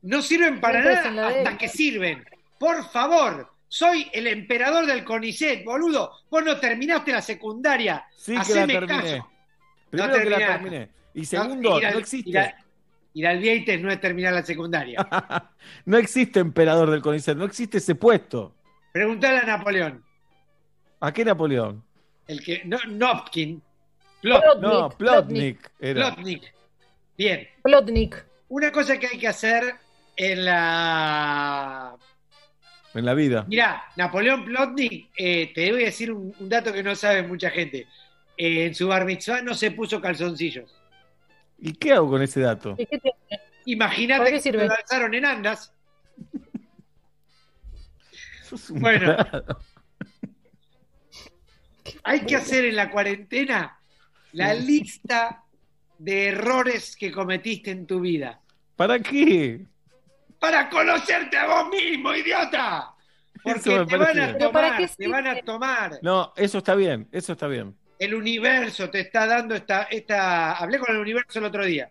No 0.00 0.22
sirven 0.22 0.62
para 0.62 0.80
nada 0.82 1.28
hasta 1.28 1.58
que 1.58 1.68
sirven. 1.68 2.24
Por 2.58 2.82
favor, 2.88 3.52
soy 3.68 4.08
el 4.14 4.28
emperador 4.28 4.86
del 4.86 5.04
CONICET, 5.04 5.62
boludo. 5.62 6.10
Vos 6.30 6.42
no 6.42 6.56
terminaste 6.58 7.12
la 7.12 7.20
secundaria. 7.20 8.06
Sí 8.16 8.34
que 8.46 8.54
la 8.54 8.66
terminé. 8.66 8.86
caso. 8.86 9.28
Primero 9.90 10.12
No 10.16 10.18
que 10.24 10.30
la 10.30 10.38
terminé. 10.38 10.88
Y 11.12 11.24
segundo, 11.26 11.78
ir 11.78 11.84
al- 11.84 11.92
no 11.92 11.98
existe. 12.00 12.30
Ir, 12.30 12.38
al- 12.38 12.54
ir 13.12 13.26
al 13.26 13.38
Vieites 13.40 13.78
no 13.82 13.92
es 13.92 14.00
terminar 14.00 14.32
la 14.32 14.42
secundaria. 14.42 15.06
No 15.84 15.98
existe 15.98 16.40
emperador 16.40 16.90
del 16.90 17.02
CONICET, 17.02 17.36
no 17.36 17.44
existe 17.44 17.76
ese 17.76 17.94
puesto. 17.94 18.54
Preguntale 18.92 19.40
a 19.40 19.42
Napoleón. 19.42 20.02
¿A 21.00 21.12
qué 21.12 21.24
Napoleón? 21.24 21.84
El 22.26 22.42
que. 22.42 22.62
No, 22.64 22.78
Nopkin. 22.88 23.62
No, 24.22 24.88
Plotnik 24.90 25.70
era. 25.78 26.14
Plotnik. 26.14 26.52
Bien. 27.16 27.48
Plotnik. 27.62 28.24
Una 28.48 28.72
cosa 28.72 28.98
que 28.98 29.06
hay 29.06 29.18
que 29.18 29.28
hacer 29.28 29.74
en 30.16 30.44
la. 30.44 31.96
En 32.94 33.04
la 33.04 33.14
vida. 33.14 33.44
Mirá, 33.46 33.84
Napoleón 33.96 34.44
Plotnik, 34.44 35.10
eh, 35.18 35.52
te 35.54 35.70
voy 35.70 35.82
a 35.82 35.86
decir 35.86 36.10
un, 36.10 36.34
un 36.38 36.48
dato 36.48 36.72
que 36.72 36.82
no 36.82 36.94
sabe 36.94 37.22
mucha 37.22 37.50
gente. 37.50 37.86
Eh, 38.38 38.66
en 38.66 38.74
su 38.74 38.88
bar 38.88 39.04
mitzvah 39.04 39.42
no 39.42 39.54
se 39.54 39.70
puso 39.70 40.00
calzoncillos. 40.00 40.74
¿Y 41.58 41.72
qué 41.74 41.92
hago 41.92 42.08
con 42.10 42.22
ese 42.22 42.40
dato? 42.40 42.76
Imagínate 43.66 44.18
¿Para 44.18 44.30
qué 44.30 44.36
que 44.36 44.42
se 44.42 44.50
sirve? 44.50 44.66
lo 44.66 44.74
alzaron 44.74 45.14
en 45.14 45.24
andas. 45.26 45.72
Sos 48.44 48.70
un 48.70 48.80
Bueno. 48.80 49.16
Hay 52.02 52.20
que 52.20 52.36
hacer 52.36 52.64
en 52.64 52.76
la 52.76 52.90
cuarentena 52.90 53.78
la 54.32 54.54
lista 54.54 55.44
de 55.98 56.28
errores 56.28 56.96
que 56.96 57.10
cometiste 57.10 57.70
en 57.70 57.86
tu 57.86 58.00
vida. 58.00 58.40
¿Para 58.76 58.98
qué? 58.98 59.64
Para 60.38 60.68
conocerte 60.68 61.36
a 61.36 61.46
vos 61.46 61.70
mismo, 61.70 62.14
idiota. 62.14 62.94
Porque 63.42 63.84
te 63.86 63.96
van 63.96 64.08
a 64.08 64.12
bien. 64.12 64.36
¿Pero 64.38 64.52
para 64.52 64.68
tomar, 64.68 64.78
qué 64.78 64.88
te 64.96 65.08
van 65.08 65.26
a 65.26 65.40
tomar. 65.40 65.98
No, 66.02 66.32
eso 66.36 66.58
está 66.58 66.74
bien, 66.74 67.08
eso 67.12 67.32
está 67.32 67.46
bien. 67.46 67.74
El 67.98 68.14
universo 68.14 68.90
te 68.90 69.00
está 69.00 69.26
dando 69.26 69.54
esta, 69.54 69.84
esta. 69.84 70.52
Hablé 70.52 70.78
con 70.78 70.94
el 70.94 71.00
universo 71.00 71.38
el 71.38 71.46
otro 71.46 71.64
día. 71.64 71.90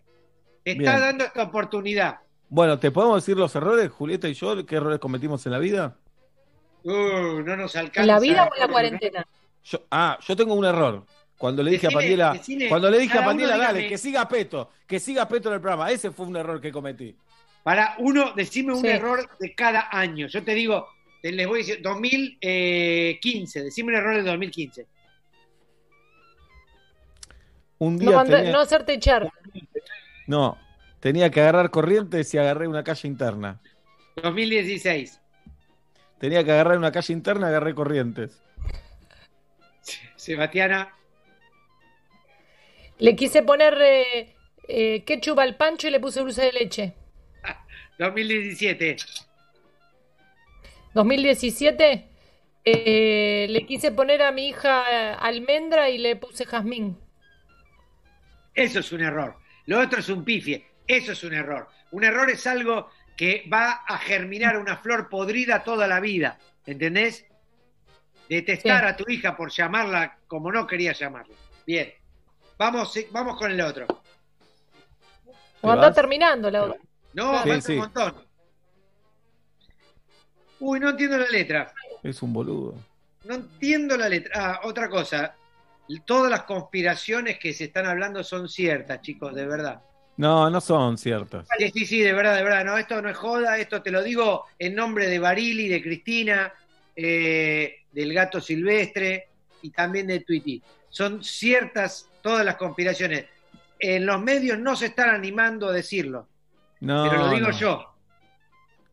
Te 0.62 0.72
está 0.72 0.92
Bien. 0.92 1.00
dando 1.00 1.24
esta 1.24 1.42
oportunidad. 1.42 2.18
Bueno, 2.48 2.78
¿te 2.78 2.90
podemos 2.90 3.22
decir 3.22 3.36
los 3.36 3.54
errores, 3.56 3.90
Julieta 3.90 4.28
y 4.28 4.34
yo? 4.34 4.64
¿Qué 4.64 4.76
errores 4.76 5.00
cometimos 5.00 5.44
en 5.46 5.52
la 5.52 5.58
vida? 5.58 5.96
Uh, 6.84 7.42
no 7.42 7.56
nos 7.56 7.74
alcanza. 7.74 8.02
¿En 8.02 8.06
la 8.06 8.20
vida 8.20 8.44
o 8.44 8.54
en 8.54 8.60
la 8.60 8.68
cuarentena? 8.68 9.26
Yo- 9.68 9.82
ah, 9.90 10.18
yo 10.26 10.36
tengo 10.36 10.54
un 10.54 10.64
error. 10.64 11.04
Cuando 11.36 11.62
le 11.62 11.72
dije 11.72 11.88
Decile- 11.88 11.90
a 11.90 11.98
Pandiela, 11.98 12.32
decile, 12.32 12.68
cuando 12.68 12.90
le 12.90 12.98
dije 12.98 13.18
a 13.18 13.24
Pandiela, 13.24 13.58
dale, 13.58 13.66
dígame. 13.80 13.88
que 13.88 13.98
siga 13.98 14.26
Peto, 14.28 14.70
que 14.86 14.98
siga 14.98 15.28
Peto 15.28 15.48
en 15.50 15.56
el 15.56 15.60
programa. 15.60 15.90
Ese 15.90 16.10
fue 16.10 16.26
un 16.26 16.36
error 16.36 16.60
que 16.60 16.72
cometí. 16.72 17.14
Para 17.62 17.94
uno, 17.98 18.32
decime 18.34 18.72
un 18.72 18.80
Sí. 18.80 18.86
error 18.88 19.28
de 19.38 19.54
cada 19.54 19.88
año. 19.90 20.28
Yo 20.28 20.42
te 20.42 20.54
digo, 20.54 20.88
te- 21.20 21.32
les 21.32 21.46
voy 21.46 21.56
a 21.56 21.62
decir, 21.64 21.82
2015, 21.82 23.64
decime 23.64 23.90
un 23.92 23.98
error 23.98 24.14
del 24.16 24.24
2015. 24.24 24.86
Un 27.78 27.96
No, 27.96 28.00
día 28.00 28.16
manda- 28.16 28.36
tenía- 28.38 28.52
no 28.52 28.60
hacerte 28.60 28.94
echar. 28.94 29.30
No, 30.26 30.56
tenía 31.00 31.30
que 31.30 31.40
agarrar 31.42 31.70
corrientes 31.70 32.32
y 32.32 32.38
agarré 32.38 32.66
una 32.66 32.82
calle 32.82 33.08
interna. 33.08 33.60
2016. 34.22 35.20
Tenía 36.18 36.42
que 36.44 36.52
agarrar 36.52 36.78
una 36.78 36.90
calle 36.92 37.12
interna 37.12 37.46
y 37.46 37.48
agarré 37.50 37.74
corrientes. 37.74 38.40
Sebastiana. 40.26 40.92
Le 42.98 43.14
quise 43.14 43.42
poner 43.42 43.78
eh, 43.80 44.34
eh, 44.66 45.04
ketchup 45.04 45.38
al 45.38 45.56
pancho 45.56 45.86
y 45.86 45.92
le 45.92 46.00
puse 46.00 46.18
dulce 46.18 46.42
de 46.42 46.52
leche. 46.52 46.94
2017. 47.98 48.96
2017 50.94 52.08
eh, 52.64 53.46
le 53.48 53.66
quise 53.66 53.92
poner 53.92 54.22
a 54.22 54.32
mi 54.32 54.48
hija 54.48 54.82
eh, 54.90 55.16
almendra 55.20 55.88
y 55.90 55.98
le 55.98 56.16
puse 56.16 56.44
jazmín. 56.44 56.98
Eso 58.52 58.80
es 58.80 58.90
un 58.90 59.02
error. 59.02 59.36
Lo 59.66 59.80
otro 59.80 60.00
es 60.00 60.08
un 60.08 60.24
pifie. 60.24 60.66
Eso 60.88 61.12
es 61.12 61.22
un 61.22 61.34
error. 61.34 61.68
Un 61.92 62.02
error 62.02 62.28
es 62.30 62.44
algo 62.48 62.90
que 63.16 63.44
va 63.52 63.84
a 63.86 63.98
germinar 63.98 64.58
una 64.58 64.76
flor 64.78 65.08
podrida 65.08 65.62
toda 65.62 65.86
la 65.86 66.00
vida. 66.00 66.40
¿Entendés? 66.66 67.26
Detestar 68.28 68.82
Sí. 68.84 68.88
a 68.90 68.96
tu 68.96 69.10
hija 69.10 69.36
por 69.36 69.50
llamarla 69.50 70.18
como 70.26 70.50
no 70.50 70.66
quería 70.66 70.92
llamarla. 70.92 71.34
Bien. 71.66 71.92
Vamos, 72.58 72.92
vamos 73.10 73.36
con 73.38 73.50
el 73.50 73.60
otro. 73.60 73.86
Cuando 75.60 75.86
está 75.86 76.00
terminando 76.00 76.50
la 76.50 76.62
otra. 76.64 76.80
No, 77.12 77.42
Sí, 77.42 77.48
falta 77.48 77.60
sí. 77.66 77.72
un 77.72 77.78
montón. 77.78 78.14
Uy, 80.60 80.80
no 80.80 80.90
entiendo 80.90 81.18
la 81.18 81.28
letra. 81.28 81.72
Es 82.02 82.22
un 82.22 82.32
boludo. 82.32 82.74
No 83.24 83.34
entiendo 83.34 83.96
la 83.96 84.08
letra. 84.08 84.32
Ah, 84.34 84.60
otra 84.64 84.88
cosa. 84.88 85.34
Todas 86.04 86.30
las 86.30 86.42
conspiraciones 86.42 87.38
que 87.38 87.52
se 87.52 87.64
están 87.64 87.86
hablando 87.86 88.24
son 88.24 88.48
ciertas, 88.48 89.00
chicos, 89.02 89.34
de 89.34 89.46
verdad. 89.46 89.82
No, 90.16 90.48
no 90.48 90.60
son 90.60 90.96
ciertas. 90.96 91.46
Sí, 91.58 91.70
sí, 91.70 91.86
sí, 91.86 92.00
de 92.00 92.12
verdad, 92.12 92.36
de 92.36 92.42
verdad. 92.42 92.64
No, 92.64 92.78
esto 92.78 93.00
no 93.02 93.10
es 93.10 93.16
joda, 93.16 93.58
esto 93.58 93.82
te 93.82 93.90
lo 93.90 94.02
digo 94.02 94.46
en 94.58 94.74
nombre 94.74 95.08
de 95.08 95.18
Barili, 95.18 95.68
de 95.68 95.82
Cristina, 95.82 96.52
eh, 96.96 97.84
del 97.96 98.12
gato 98.12 98.42
silvestre 98.42 99.28
y 99.62 99.70
también 99.70 100.06
de 100.06 100.20
Twitty. 100.20 100.62
Son 100.90 101.24
ciertas 101.24 102.10
todas 102.20 102.44
las 102.44 102.56
conspiraciones. 102.56 103.24
En 103.78 104.04
los 104.04 104.20
medios 104.20 104.58
no 104.58 104.76
se 104.76 104.86
están 104.86 105.08
animando 105.14 105.68
a 105.68 105.72
decirlo, 105.72 106.28
No, 106.80 107.08
pero 107.08 107.22
lo 107.26 107.30
digo 107.30 107.48
no. 107.48 107.58
yo. 107.58 107.94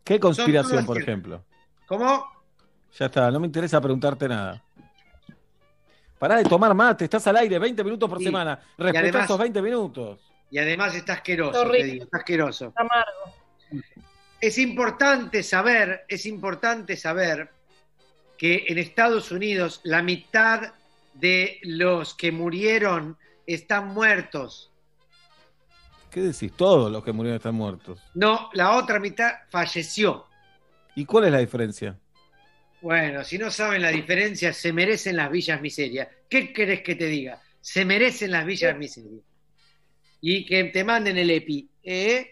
¿Qué 0.05 0.19
conspiración, 0.21 0.85
por 0.85 0.95
ciertas. 0.95 1.03
ejemplo? 1.13 1.43
¿Cómo? 1.85 2.25
Ya 2.97 3.07
está, 3.07 3.29
no 3.29 3.41
me 3.41 3.47
interesa 3.47 3.81
preguntarte 3.81 4.25
nada. 4.29 4.63
Pará 6.17 6.37
de 6.37 6.45
tomar 6.45 6.73
mate, 6.73 7.03
estás 7.03 7.27
al 7.27 7.35
aire 7.37 7.59
20 7.59 7.83
minutos 7.83 8.09
por 8.09 8.19
Sí. 8.19 8.23
semana. 8.25 8.57
Y 8.77 8.83
Respetá 8.83 8.99
además- 9.01 9.25
esos 9.25 9.37
20 9.39 9.61
minutos. 9.61 10.19
Y 10.49 10.57
además 10.59 10.95
está 10.95 11.13
asqueroso, 11.13 11.59
Horrible. 11.59 11.79
te 11.79 11.85
digo, 11.91 12.03
está 12.05 12.17
asqueroso. 12.19 12.73
Amargo. 12.77 13.83
Es 14.39 14.57
importante 14.57 15.43
saber, 15.43 16.05
es 16.07 16.25
importante 16.25 16.95
saber 16.95 17.49
que 18.43 18.65
en 18.67 18.77
Estados 18.77 19.31
Unidos 19.31 19.79
la 19.85 20.03
mitad 20.03 20.73
de 21.13 21.59
los 21.63 22.13
que 22.13 22.29
murieron 22.33 23.17
están 23.47 23.93
muertos. 23.93 24.69
¿Qué 26.11 26.19
decís? 26.19 26.51
Todos 26.51 26.91
los 26.91 27.05
que 27.05 27.13
murieron 27.13 27.37
están 27.37 27.55
muertos. 27.55 28.01
No, 28.13 28.49
la 28.51 28.75
otra 28.75 28.99
mitad 28.99 29.31
falleció. 29.49 30.25
¿Y 30.93 31.05
cuál 31.05 31.23
es 31.23 31.31
la 31.31 31.37
diferencia? 31.37 31.97
Bueno, 32.81 33.23
si 33.23 33.37
no 33.37 33.49
saben 33.49 33.81
la 33.81 33.91
diferencia, 33.91 34.51
se 34.51 34.73
merecen 34.73 35.15
las 35.15 35.31
villas 35.31 35.61
miserias. 35.61 36.09
¿Qué 36.27 36.51
querés 36.51 36.81
que 36.81 36.95
te 36.95 37.05
diga? 37.05 37.41
Se 37.61 37.85
merecen 37.85 38.31
las 38.31 38.45
villas 38.45 38.77
miserias. 38.77 39.23
Y 40.19 40.45
que 40.45 40.65
te 40.65 40.83
manden 40.83 41.17
el 41.17 41.29
EPI. 41.29 41.69
¿Eh? 41.81 42.31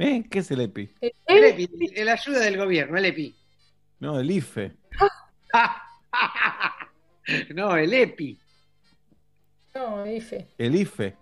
¿Eh? 0.00 0.24
¿Qué 0.30 0.40
es 0.40 0.50
el 0.50 0.60
EPI? 0.60 0.90
El 1.00 1.44
EPI, 1.44 2.04
la 2.04 2.12
ayuda 2.12 2.40
del 2.40 2.58
gobierno, 2.58 2.98
el 2.98 3.06
EPI. 3.06 3.38
No, 4.00 4.18
el 4.20 4.30
IFE. 4.30 4.72
no, 7.54 7.76
el 7.76 7.92
EPI. 7.92 8.38
No, 9.74 10.06
IFE. 10.06 10.48
El 10.56 10.76
IFE. 10.76 11.16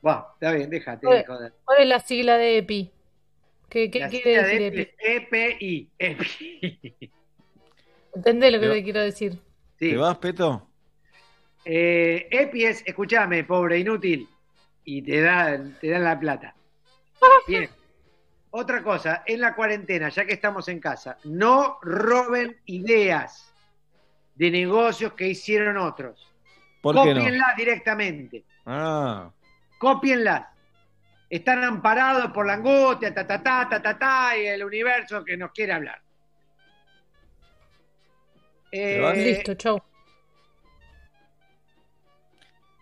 Bueno, 0.00 0.26
está 0.34 0.52
bien, 0.52 0.68
déjate 0.70 1.06
¿Cuál 1.06 1.18
de 1.18 1.24
joder. 1.26 1.52
cuál 1.64 1.78
es 1.82 1.86
la 1.88 2.00
sigla 2.00 2.36
de 2.38 2.58
EPI? 2.58 2.90
¿Qué, 3.68 3.90
qué 3.90 3.98
La 4.00 4.08
quiere 4.08 4.24
sigla 4.24 4.42
decir 4.48 4.72
de 4.72 4.80
EPI? 4.82 4.96
EPI 4.98 5.90
es 5.98 6.16
EPI. 6.20 7.10
¿Entendés 8.14 8.52
lo 8.52 8.58
que 8.58 8.62
Pero- 8.62 8.74
te 8.74 8.82
quiero 8.84 9.00
decir? 9.00 9.32
Sí. 9.78 9.90
¿Te 9.90 9.96
vas, 9.96 10.18
Peto? 10.18 10.68
Eh, 11.64 12.26
EPI 12.30 12.64
es, 12.64 12.82
escúchame, 12.86 13.44
pobre 13.44 13.78
inútil, 13.78 14.28
y 14.84 15.00
te 15.02 15.20
dan, 15.20 15.78
te 15.80 15.90
dan 15.90 16.02
la 16.04 16.18
plata. 16.18 16.54
Bien. 17.46 17.70
Otra 18.54 18.82
cosa, 18.82 19.22
en 19.26 19.40
la 19.40 19.54
cuarentena, 19.54 20.10
ya 20.10 20.26
que 20.26 20.34
estamos 20.34 20.68
en 20.68 20.78
casa, 20.78 21.16
no 21.24 21.78
roben 21.80 22.60
ideas 22.66 23.50
de 24.34 24.50
negocios 24.50 25.14
que 25.14 25.26
hicieron 25.28 25.78
otros. 25.78 26.30
¿Por 26.82 26.94
qué 27.02 27.14
no? 27.14 27.20
Cópienlas 27.20 27.56
directamente. 27.56 28.44
Ah, 28.66 29.30
Cópienlas. 29.78 30.46
Están 31.30 31.64
amparados 31.64 32.30
por 32.32 32.46
la 32.46 32.54
angustia, 32.54 33.14
ta, 33.14 33.26
ta, 33.26 33.42
ta, 33.42 33.66
ta, 33.70 33.80
ta, 33.80 33.98
ta, 33.98 34.36
y 34.36 34.46
el 34.46 34.62
universo 34.62 35.24
que 35.24 35.34
nos 35.36 35.50
quiere 35.52 35.72
hablar. 35.72 36.02
Eh? 38.70 39.12
Listo, 39.16 39.54
chau. 39.54 39.82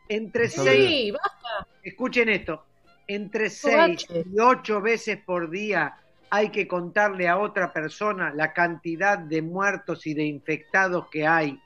Entre 0.08 0.46
Está 0.46 0.62
seis, 0.64 0.88
Sí, 0.88 1.10
basta. 1.12 1.68
escuchen 1.84 2.28
esto, 2.28 2.66
entre 3.14 3.50
seis 3.50 4.06
y 4.10 4.38
ocho 4.40 4.80
veces 4.80 5.18
por 5.24 5.50
día 5.50 5.96
hay 6.30 6.50
que 6.50 6.68
contarle 6.68 7.26
a 7.28 7.38
otra 7.38 7.72
persona 7.72 8.32
la 8.34 8.52
cantidad 8.52 9.18
de 9.18 9.42
muertos 9.42 10.06
y 10.06 10.14
de 10.14 10.24
infectados 10.24 11.08
que 11.10 11.26
hay 11.26 11.58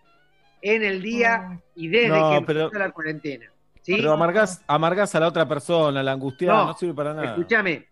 en 0.63 0.83
el 0.83 1.03
día 1.03 1.61
y 1.77 1.89
desde 1.89 2.09
No, 2.09 2.31
que 2.41 2.47
pero- 2.47 2.61
empezó 2.65 2.79
la 2.79 2.91
cuarentena. 2.91 3.47
¿sí? 3.83 3.97
pero 3.97 4.13
amargás, 4.13 4.63
amargás 4.67 5.15
a 5.15 5.21
la 5.21 5.29
otra 5.29 5.47
persona, 5.47 6.03
la 6.03 6.13
angustia 6.13 6.51
no, 6.51 6.67
No, 6.69 6.75
sirve 6.75 6.95
para 6.95 7.13
nada. 7.13 7.29
Escúchame, 7.33 7.87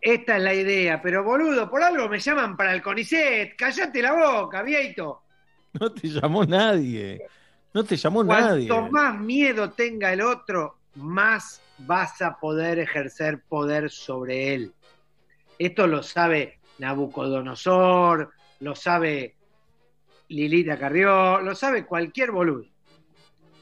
esta 0.00 0.36
es 0.36 0.42
la 0.42 0.52
idea, 0.54 1.00
pero 1.00 1.22
boludo, 1.22 1.70
por 1.70 1.82
algo 1.84 2.08
me 2.08 2.18
llaman 2.18 2.56
para 2.56 2.74
el 2.74 2.82
CONICET, 2.82 3.54
callate 3.56 4.02
la 4.02 4.12
boca, 4.14 4.62
vieito. 4.62 5.22
No 5.78 5.92
te 5.92 6.08
llamó 6.08 6.44
nadie. 6.44 7.22
No 7.72 7.84
te 7.84 7.96
llamó 7.96 8.24
Cuanto 8.26 8.48
nadie. 8.48 8.90
más 8.90 9.20
miedo 9.20 9.70
tenga 9.70 10.12
el 10.12 10.22
otro, 10.22 10.78
más 10.96 11.60
vas 11.86 12.20
a 12.22 12.38
poder 12.38 12.78
ejercer 12.78 13.42
poder 13.48 13.90
sobre 13.90 14.54
él. 14.54 14.72
Esto 15.58 15.86
lo 15.86 16.02
sabe 16.02 16.58
Nabucodonosor, 16.78 18.30
lo 18.60 18.74
sabe 18.74 19.36
Lilita 20.28 20.78
Carrió, 20.78 21.40
lo 21.40 21.54
sabe 21.54 21.84
cualquier 21.86 22.30
boludo. 22.30 22.64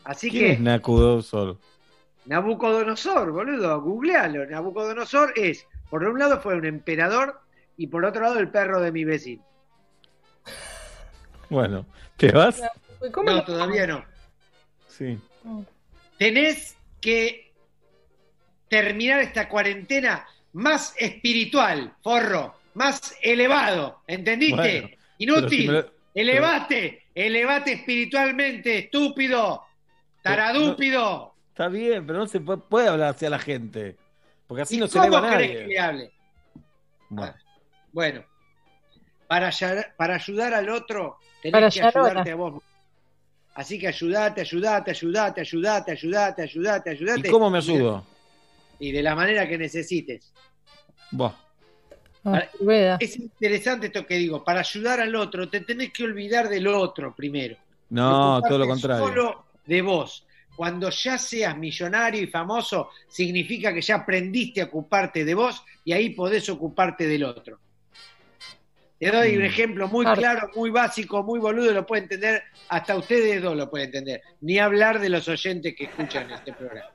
Así 0.04 0.30
¿Quién 0.30 0.44
que 0.44 0.52
es 0.52 0.60
Nacudosol? 0.60 1.58
Nabucodonosor, 2.26 3.30
boludo, 3.32 3.80
googlealo. 3.80 4.46
Nabucodonosor 4.46 5.32
es, 5.36 5.66
por 5.90 6.04
un 6.04 6.18
lado 6.18 6.40
fue 6.40 6.56
un 6.56 6.66
emperador 6.66 7.40
y 7.76 7.86
por 7.86 8.04
otro 8.04 8.22
lado 8.22 8.38
el 8.38 8.50
perro 8.50 8.80
de 8.80 8.92
mi 8.92 9.04
vecino. 9.04 9.44
Bueno, 11.50 11.86
¿te 12.18 12.30
vas? 12.30 12.62
¿Cómo 13.10 13.30
No, 13.30 13.36
lo- 13.36 13.44
todavía 13.44 13.86
no. 13.86 14.04
Sí. 14.86 15.18
Tenés 16.18 16.76
que 17.00 17.47
terminar 18.68 19.20
esta 19.20 19.48
cuarentena 19.48 20.26
más 20.52 20.94
espiritual, 20.98 21.94
forro, 22.02 22.54
más 22.74 23.14
elevado, 23.22 24.02
¿entendiste? 24.06 24.56
Bueno, 24.80 24.88
Inútil, 25.18 25.50
si 25.50 25.66
lo- 25.66 25.92
elevate, 26.14 27.06
elevate 27.14 27.72
espiritualmente, 27.72 28.78
estúpido, 28.78 29.64
taradúpido. 30.22 31.34
Está 31.50 31.68
bien, 31.68 32.06
pero 32.06 32.20
no 32.20 32.26
se 32.26 32.40
puede, 32.40 32.60
puede 32.60 32.88
hablar 32.88 33.10
hacia 33.10 33.30
la 33.30 33.38
gente. 33.38 33.96
Porque 34.46 34.62
así 34.62 34.76
¿Y 34.76 34.78
no 34.80 34.86
se 34.86 34.98
cómo 34.98 35.08
eleva 35.08 35.20
nadie. 35.22 35.58
que 35.58 35.66
le 35.66 35.78
hable? 35.78 36.12
Bueno, 37.08 37.34
Bueno, 37.92 38.24
para, 39.26 39.50
para 39.96 40.14
ayudar 40.14 40.54
al 40.54 40.68
otro, 40.68 41.18
tenés 41.42 41.52
Para 41.52 41.70
que 41.70 41.80
ayudar 41.80 41.96
ayudarte 41.96 42.30
ahora. 42.30 42.32
a 42.32 42.36
vos. 42.36 42.62
Así 43.54 43.78
que 43.78 43.88
ayudate, 43.88 44.40
ayudate, 44.42 44.90
ayudate, 44.92 45.40
ayudate, 45.40 45.90
ayudate, 45.92 46.42
ayudate, 46.42 46.90
ayudate. 46.90 47.28
¿Y 47.28 47.30
cómo 47.30 47.50
me 47.50 47.58
ayudo? 47.58 48.04
Y 48.78 48.92
de 48.92 49.02
la 49.02 49.14
manera 49.14 49.48
que 49.48 49.58
necesites. 49.58 50.32
Buah. 51.10 51.32
Ah. 52.24 52.42
Es 53.00 53.18
interesante 53.18 53.86
esto 53.86 54.04
que 54.06 54.16
digo, 54.16 54.44
para 54.44 54.60
ayudar 54.60 55.00
al 55.00 55.14
otro 55.14 55.48
te 55.48 55.60
tenés 55.60 55.92
que 55.92 56.04
olvidar 56.04 56.48
del 56.48 56.66
otro 56.66 57.14
primero. 57.14 57.56
No, 57.90 58.40
todo 58.42 58.58
lo 58.58 58.66
contrario. 58.66 59.06
Solo 59.06 59.44
de 59.64 59.80
vos. 59.82 60.26
Cuando 60.54 60.90
ya 60.90 61.16
seas 61.16 61.56
millonario 61.56 62.20
y 62.20 62.26
famoso, 62.26 62.90
significa 63.08 63.72
que 63.72 63.80
ya 63.80 63.96
aprendiste 63.96 64.60
a 64.60 64.64
ocuparte 64.64 65.24
de 65.24 65.34
vos 65.34 65.62
y 65.84 65.92
ahí 65.92 66.10
podés 66.10 66.48
ocuparte 66.48 67.06
del 67.06 67.24
otro. 67.24 67.60
Te 68.98 69.10
doy 69.12 69.36
un 69.36 69.42
Mm. 69.42 69.46
ejemplo 69.46 69.86
muy 69.88 70.04
Claro. 70.04 70.20
claro, 70.20 70.50
muy 70.56 70.70
básico, 70.70 71.22
muy 71.22 71.38
boludo, 71.38 71.72
lo 71.72 71.86
puede 71.86 72.02
entender, 72.02 72.42
hasta 72.68 72.96
ustedes 72.96 73.40
dos 73.40 73.56
lo 73.56 73.70
pueden 73.70 73.86
entender. 73.86 74.20
Ni 74.40 74.58
hablar 74.58 74.98
de 74.98 75.08
los 75.08 75.28
oyentes 75.28 75.76
que 75.76 75.84
escuchan 75.84 76.28
este 76.32 76.52
programa. 76.52 76.90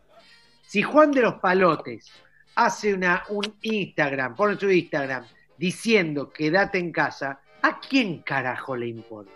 Si 0.74 0.82
Juan 0.82 1.12
de 1.12 1.22
los 1.22 1.36
Palotes 1.36 2.12
hace 2.56 2.96
una, 2.96 3.22
un 3.30 3.58
Instagram, 3.62 4.34
pone 4.34 4.60
su 4.60 4.72
Instagram 4.72 5.24
diciendo 5.56 6.32
quédate 6.32 6.80
en 6.80 6.92
casa, 6.92 7.40
¿a 7.62 7.80
quién 7.80 8.24
carajo 8.24 8.76
le 8.76 8.88
importa? 8.88 9.32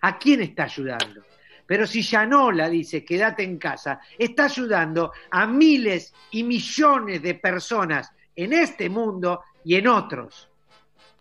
¿A 0.00 0.18
quién 0.18 0.40
está 0.40 0.62
ayudando? 0.62 1.20
Pero 1.66 1.86
si 1.86 2.00
Yanola 2.00 2.70
dice 2.70 3.04
quédate 3.04 3.42
en 3.42 3.58
casa, 3.58 4.00
está 4.18 4.46
ayudando 4.46 5.12
a 5.30 5.46
miles 5.46 6.14
y 6.30 6.44
millones 6.44 7.20
de 7.20 7.34
personas 7.34 8.10
en 8.34 8.54
este 8.54 8.88
mundo 8.88 9.42
y 9.62 9.74
en 9.74 9.86
otros. 9.86 10.48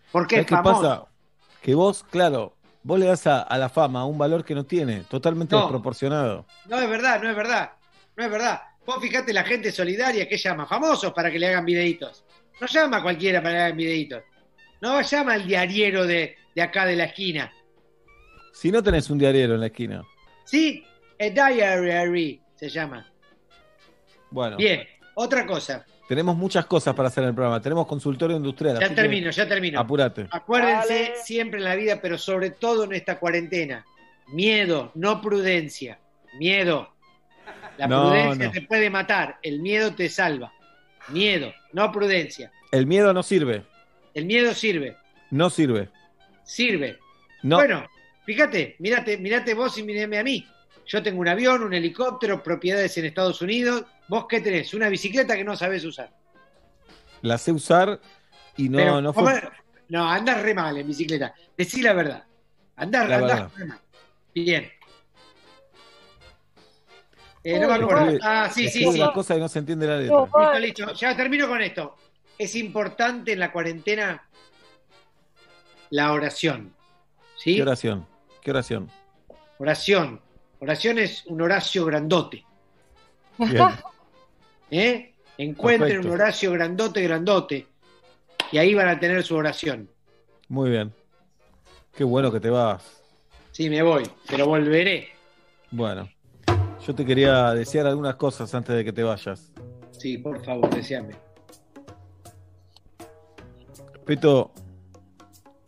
Porque 0.10 0.36
¿Sabes 0.38 0.46
es 0.46 0.50
qué 0.52 0.56
famoso. 0.56 0.82
pasa? 0.82 1.06
Que 1.62 1.76
vos, 1.76 2.06
claro, 2.10 2.56
vos 2.82 2.98
le 2.98 3.08
das 3.08 3.28
a, 3.28 3.42
a 3.42 3.58
la 3.58 3.68
fama 3.68 4.06
un 4.06 4.18
valor 4.18 4.46
que 4.46 4.56
no 4.56 4.64
tiene, 4.64 5.02
totalmente 5.02 5.54
No. 5.54 5.64
desproporcionado. 5.64 6.46
No 6.70 6.80
es 6.80 6.90
verdad, 6.90 7.22
no 7.22 7.30
es 7.30 7.36
verdad. 7.36 7.74
No 8.16 8.24
es 8.24 8.32
verdad. 8.32 8.62
Vos 8.86 9.02
fijate 9.02 9.34
la 9.34 9.44
gente 9.44 9.72
solidaria 9.72 10.28
que 10.28 10.38
llama, 10.38 10.66
famosos 10.66 11.14
para 11.14 11.30
que 11.32 11.38
le 11.40 11.48
hagan 11.48 11.66
videitos. 11.66 12.24
No 12.60 12.68
llama 12.68 12.98
a 12.98 13.04
cualquiera 13.04 13.42
para 13.42 13.52
que 13.52 13.58
le 13.58 13.64
hagan 13.64 13.78
videitos. 13.78 14.24
No 14.82 15.02
llama 15.02 15.34
al 15.34 15.46
diariero 15.46 16.06
de, 16.08 16.36
de 16.56 16.62
acá 16.62 16.86
de 16.86 16.96
la 16.96 17.06
esquina. 17.06 17.52
Si 18.54 18.72
no 18.72 18.82
tenés 18.82 19.10
un 19.10 19.18
diariero 19.20 19.54
en 19.56 19.60
la 19.62 19.68
esquina. 19.68 20.04
Sí, 20.46 20.84
el 21.18 21.34
diary 21.34 22.42
se 22.56 22.70
llama. 22.70 23.06
Bueno, 24.32 24.58
Bien, 24.58 24.88
otra 25.16 25.46
cosa. 25.46 25.86
tenemos 26.08 26.36
muchas 26.36 26.66
cosas 26.66 26.94
para 26.96 27.08
hacer 27.10 27.24
en 27.24 27.30
el 27.30 27.36
programa. 27.36 27.62
Tenemos 27.62 27.88
consultorio 27.88 28.38
industrial. 28.38 28.80
Ya 28.80 28.94
termino, 28.94 29.30
ya 29.32 29.48
termino. 29.48 29.80
Apúrate. 29.80 30.28
Acuérdense 30.32 31.14
siempre 31.24 31.60
en 31.60 31.66
la 31.66 31.76
vida, 31.76 32.00
pero 32.02 32.18
sobre 32.18 32.52
todo 32.52 32.84
en 32.86 32.94
esta 32.94 33.20
cuarentena. 33.20 33.86
Miedo, 34.28 34.92
no 34.96 35.22
prudencia. 35.22 36.00
Miedo. 36.38 36.94
La 37.80 37.88
No, 37.88 38.10
prudencia 38.10 38.46
no. 38.48 38.52
te 38.52 38.62
puede 38.64 38.90
matar, 38.90 39.40
el 39.42 39.62
miedo 39.62 39.96
te 39.96 40.10
salva. 40.10 40.52
Miedo, 41.08 41.54
no 41.72 41.90
prudencia. 41.94 42.52
El 42.74 42.86
miedo 42.88 43.14
no 43.14 43.24
sirve. 43.24 43.64
El 44.14 44.26
miedo 44.26 44.54
sirve, 44.54 44.98
No 45.32 45.50
sirve. 45.50 45.88
sirve. 46.44 47.00
No. 47.42 47.56
Bueno, 47.56 47.88
fíjate, 48.26 48.76
mirate, 48.80 49.18
mirate 49.18 49.54
vos 49.54 49.78
y 49.78 49.84
mirame 49.84 50.18
a 50.20 50.24
mí. 50.26 50.46
Yo 50.88 51.02
tengo 51.02 51.22
un 51.22 51.30
avión, 51.30 51.64
un 51.64 51.74
helicóptero, 51.74 52.44
propiedades 52.44 52.98
en 52.98 53.06
Estados 53.06 53.42
Unidos. 53.42 53.86
¿Vos 54.10 54.26
qué 54.28 54.42
tenés? 54.42 54.74
Una 54.74 54.90
bicicleta 54.90 55.38
que 55.38 55.46
no 55.46 55.56
sabés 55.56 55.86
usar. 55.86 56.10
La 57.22 57.38
sé 57.38 57.54
usar 57.54 58.02
y 58.58 58.68
no, 58.68 58.78
Pero, 58.78 59.02
no 59.02 59.14
¿cómo 59.14 59.30
fue. 59.30 59.42
No, 59.88 60.06
andás 60.10 60.42
re 60.42 60.54
mal 60.54 60.76
en 60.78 60.86
bicicleta. 60.86 61.34
Decí 61.58 61.82
la 61.82 61.94
verdad. 61.94 62.24
Andás, 62.76 63.08
La 63.08 63.16
andás 63.16 63.30
verdad. 63.40 63.52
re 63.56 63.66
mal. 63.66 63.80
Bien. 64.36 64.70
Eh, 67.44 67.60
no 67.60 67.68
me 67.68 67.74
acuerdo. 67.76 68.18
Ah, 68.22 68.50
sí, 68.54 68.70
sí, 68.70 68.92
sí. 68.92 68.98
la 68.98 69.14
cosa 69.14 69.36
y 69.36 69.40
no 69.40 69.48
se 69.48 69.60
entiende 69.60 69.88
la 69.88 69.98
letra. 69.98 70.60
Listo, 70.60 70.60
listo. 70.60 70.94
Ya 70.94 71.16
termino 71.16 71.48
con 71.48 71.62
esto. 71.62 71.96
Es 72.38 72.56
importante 72.56 73.34
en 73.34 73.40
la 73.40 73.52
cuarentena 73.52 74.28
la 75.90 76.12
oración. 76.12 76.74
¿Sí? 77.36 77.56
¿Qué 77.56 77.62
oración? 77.62 78.06
¿Qué 78.42 78.52
oración? 78.52 78.90
Oración. 79.58 80.22
Oración 80.60 81.00
es 81.00 81.26
un 81.28 81.42
Horacio 81.42 81.86
grandote. 81.86 82.44
Bien. 83.38 83.70
¿Eh? 84.72 85.14
Encuentren 85.38 85.90
Perfecto. 85.90 86.08
un 86.08 86.14
Horacio 86.14 86.52
grandote, 86.52 87.02
grandote. 87.02 87.68
Y 88.52 88.58
ahí 88.58 88.74
van 88.74 88.90
a 88.90 89.00
tener 89.00 89.24
su 89.24 89.36
oración. 89.36 89.90
Muy 90.50 90.70
bien. 90.72 90.94
Qué 91.96 92.04
bueno 92.04 92.32
que 92.32 92.40
te 92.40 92.50
vas. 92.50 93.02
Sí, 93.52 93.70
me 93.70 93.82
voy, 93.82 94.04
pero 94.28 94.48
volveré. 94.48 95.10
Bueno, 95.72 96.10
yo 96.86 96.96
te 96.96 97.06
quería 97.06 97.54
desear 97.54 97.88
algunas 97.88 98.16
cosas 98.16 98.54
antes 98.56 98.76
de 98.76 98.86
que 98.86 98.94
te 98.94 99.04
vayas. 99.04 99.52
Sí, 99.92 100.18
por 100.18 100.44
favor, 100.44 100.70
deseame. 100.74 101.16
Peto, 104.06 104.52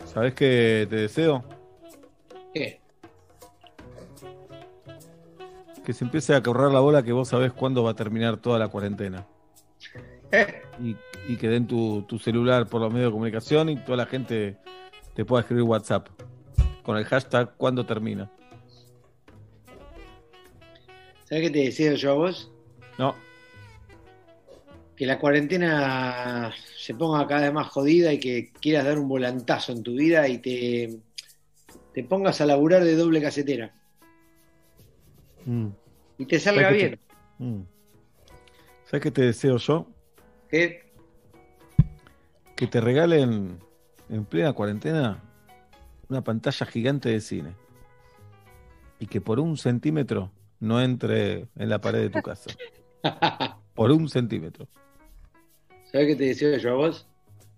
¿sabés 0.06 0.34
qué 0.34 0.88
te 0.90 0.96
deseo? 0.96 1.44
¿Qué? 2.54 2.82
Que 5.86 5.94
se 5.94 6.06
empiece 6.06 6.34
a 6.34 6.42
correr 6.42 6.72
la 6.72 6.80
bola 6.80 7.04
que 7.04 7.12
vos 7.12 7.28
sabés 7.28 7.54
cuándo 7.54 7.84
va 7.84 7.92
a 7.92 7.96
terminar 7.96 8.38
toda 8.38 8.58
la 8.58 8.68
cuarentena. 8.68 9.28
Y, 10.82 10.96
y 11.28 11.36
que 11.36 11.50
den 11.50 11.68
tu, 11.68 12.04
tu 12.04 12.18
celular 12.18 12.68
por 12.68 12.82
los 12.82 12.92
medios 12.92 13.10
de 13.10 13.12
comunicación 13.12 13.70
y 13.70 13.76
toda 13.78 13.98
la 13.98 14.06
gente 14.06 14.58
te 15.14 15.26
pueda 15.26 15.42
escribir 15.42 15.64
WhatsApp 15.64 16.08
con 16.84 16.98
el 16.98 17.06
hashtag 17.06 17.56
cuándo 17.58 17.86
termina. 17.86 18.32
¿Sabes 21.32 21.46
qué 21.46 21.50
te 21.50 21.60
deseo 21.60 21.96
yo 21.96 22.12
a 22.12 22.16
vos? 22.16 22.52
No, 22.98 23.16
Que 24.98 25.06
la 25.06 25.18
cuarentena 25.18 26.52
se 26.78 26.94
ponga 26.94 27.26
cada 27.26 27.44
vez 27.44 27.54
más 27.54 27.68
jodida 27.70 28.12
y 28.12 28.20
que 28.20 28.52
quieras 28.60 28.84
dar 28.84 29.00
un 29.00 29.08
volantazo 29.08 29.72
en 29.72 29.82
tu 29.82 29.94
vida 29.94 30.28
y 30.28 30.40
te, 30.40 31.00
te 31.94 32.04
pongas 32.04 32.42
a 32.42 32.46
laburar 32.46 32.84
de 32.84 32.98
doble 32.98 33.22
casetera. 33.22 33.74
Mm. 35.46 35.68
Y 36.18 36.26
te 36.26 36.38
salga 36.38 36.64
¿Sabés 36.64 36.78
qué 36.82 36.88
bien. 36.90 37.00
te- 37.00 37.12
Mm. 37.46 37.64
¿Sabés 38.84 39.02
qué 39.04 39.12
te 39.12 39.22
deseo 39.22 39.56
yo? 39.56 39.88
¿Qué? 40.50 40.92
Que 42.58 42.68
te 42.68 42.82
regalen 42.82 43.58
en 44.10 44.26
plena 44.26 44.52
cuarentena 44.52 45.24
una 46.10 46.22
pantalla 46.26 46.66
gigante 46.66 47.08
de 47.08 47.22
cine. 47.22 47.56
Y 49.00 49.08
que 49.08 49.22
por 49.22 49.40
un 49.40 49.56
centímetro 49.58 50.30
no 50.62 50.82
entre 50.82 51.48
en 51.58 51.70
la 51.70 51.82
pared 51.82 52.02
de 52.02 52.10
tu 52.10 52.22
casa. 52.22 52.52
Por 53.74 53.92
un 53.92 54.08
centímetro. 54.08 54.68
¿Sabes 55.92 56.08
qué 56.08 56.16
te 56.16 56.24
deseo 56.26 56.58
yo 56.58 56.70
a 56.70 56.74
vos? 56.76 57.08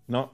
No. 0.07 0.33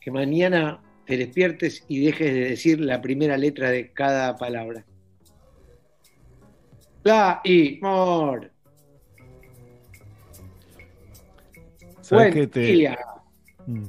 Que 0.00 0.10
mañana 0.10 0.80
te 1.06 1.16
despiertes 1.16 1.84
y 1.86 2.04
dejes 2.04 2.32
de 2.32 2.40
decir 2.40 2.80
la 2.80 3.00
primera 3.00 3.36
letra 3.36 3.70
de 3.70 3.92
cada 3.92 4.36
palabra. 4.36 4.84
La 7.04 7.40
y 7.44 7.78
mor. 7.80 8.50
¿Sabes 12.00 12.34
qué 12.34 12.46
te, 12.46 12.60
día. 12.60 12.98
Mm. 13.66 13.84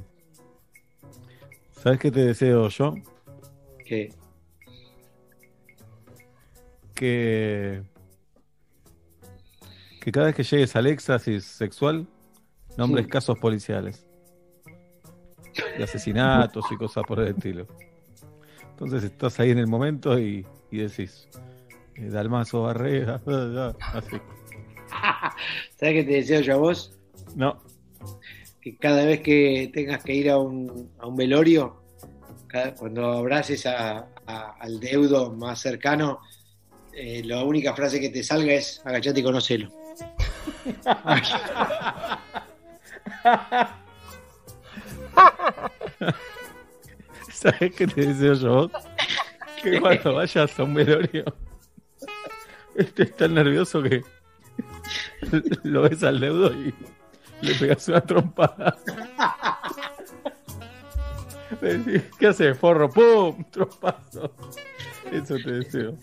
¿Sabes 1.82 1.98
qué 1.98 2.10
te 2.10 2.26
deseo 2.26 2.68
yo? 2.68 2.94
¿Qué? 3.84 4.12
Que. 6.94 7.82
Que 10.00 10.12
cada 10.12 10.26
vez 10.26 10.34
que 10.36 10.42
llegues 10.42 10.76
al 10.76 10.86
éxtasis 10.86 11.44
sexual, 11.44 12.06
nombres 12.76 13.06
Sí. 13.06 13.10
casos 13.10 13.38
policiales. 13.38 14.06
De 15.78 15.84
asesinatos 15.84 16.64
y 16.70 16.76
cosas 16.76 17.04
por 17.06 17.20
el 17.20 17.28
estilo. 17.28 17.66
Entonces 18.70 19.04
estás 19.04 19.38
ahí 19.40 19.50
en 19.50 19.58
el 19.58 19.66
momento 19.66 20.18
y, 20.18 20.46
y 20.70 20.78
decís. 20.78 21.28
eh, 21.96 22.08
Dalmazo 22.10 22.62
Barrera, 22.62 23.20
así. 23.92 24.16
¿Sabes 25.78 25.94
qué 25.94 26.04
te 26.04 26.12
deseo 26.12 26.40
yo 26.40 26.54
a 26.54 26.56
vos? 26.58 26.98
No. 27.36 27.58
Que 28.60 28.76
cada 28.76 29.04
vez 29.04 29.20
que 29.20 29.70
tengas 29.72 30.02
que 30.02 30.14
ir 30.14 30.28
a 30.30 30.38
un, 30.38 30.90
a 30.98 31.06
un 31.06 31.16
velorio, 31.16 31.82
cada- 32.48 32.74
cuando 32.74 33.12
abraces 33.12 33.64
a- 33.66 34.08
a- 34.26 34.56
al 34.58 34.80
deudo 34.80 35.32
más 35.32 35.60
cercano, 35.60 36.20
eh, 36.96 37.22
la 37.24 37.42
única 37.44 37.74
frase 37.74 38.00
que 38.00 38.10
te 38.10 38.22
salga 38.22 38.52
es 38.52 38.80
agachate 38.84 39.20
y 39.20 39.22
conocelo. 39.22 39.70
¿Sabes 47.30 47.74
qué 47.74 47.86
te 47.86 48.06
deseo 48.06 48.34
yo? 48.34 48.70
Que 49.62 49.80
cuando 49.80 50.14
vayas 50.14 50.58
a 50.58 50.62
un 50.62 50.74
velorio, 50.74 51.24
estés 52.74 53.16
tan 53.16 53.34
nervioso 53.34 53.82
que 53.82 54.02
lo 55.64 55.82
ves 55.82 56.02
al 56.02 56.20
deudo 56.20 56.52
y 56.52 56.74
le 57.40 57.54
pegas 57.54 57.88
una 57.88 58.00
trompada. 58.00 58.76
¿Qué 62.18 62.26
haces, 62.26 62.58
forro? 62.58 62.90
¡Pum! 62.90 63.44
Trompazo. 63.50 64.34
Eso 65.12 65.36
te 65.36 65.52
deseo. 65.52 65.98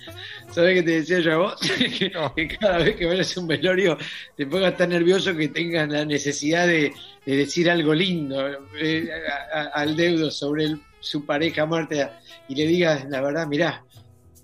¿Sabes 0.51 0.75
qué 0.75 0.83
te 0.83 0.91
decía 0.91 1.19
yo 1.19 1.33
a 1.33 1.37
vos? 1.37 1.59
que, 1.77 2.11
que 2.35 2.57
cada 2.57 2.77
vez 2.79 2.95
que 2.95 3.05
vayas 3.05 3.35
a 3.35 3.39
un 3.41 3.47
velorio 3.47 3.97
te 4.37 4.45
pongas 4.45 4.77
tan 4.77 4.89
nervioso 4.89 5.35
que 5.35 5.47
tengas 5.49 5.89
la 5.89 6.05
necesidad 6.05 6.67
de, 6.67 6.93
de 7.25 7.35
decir 7.35 7.69
algo 7.69 7.93
lindo 7.93 8.47
eh, 8.79 9.09
a- 9.53 9.59
a- 9.59 9.67
al 9.81 9.95
deudo 9.95 10.29
sobre 10.31 10.65
el- 10.65 10.81
su 10.99 11.25
pareja 11.25 11.65
muerta 11.65 12.19
y 12.47 12.55
le 12.55 12.67
digas 12.67 13.05
la 13.09 13.21
verdad, 13.21 13.47
mirá, 13.47 13.83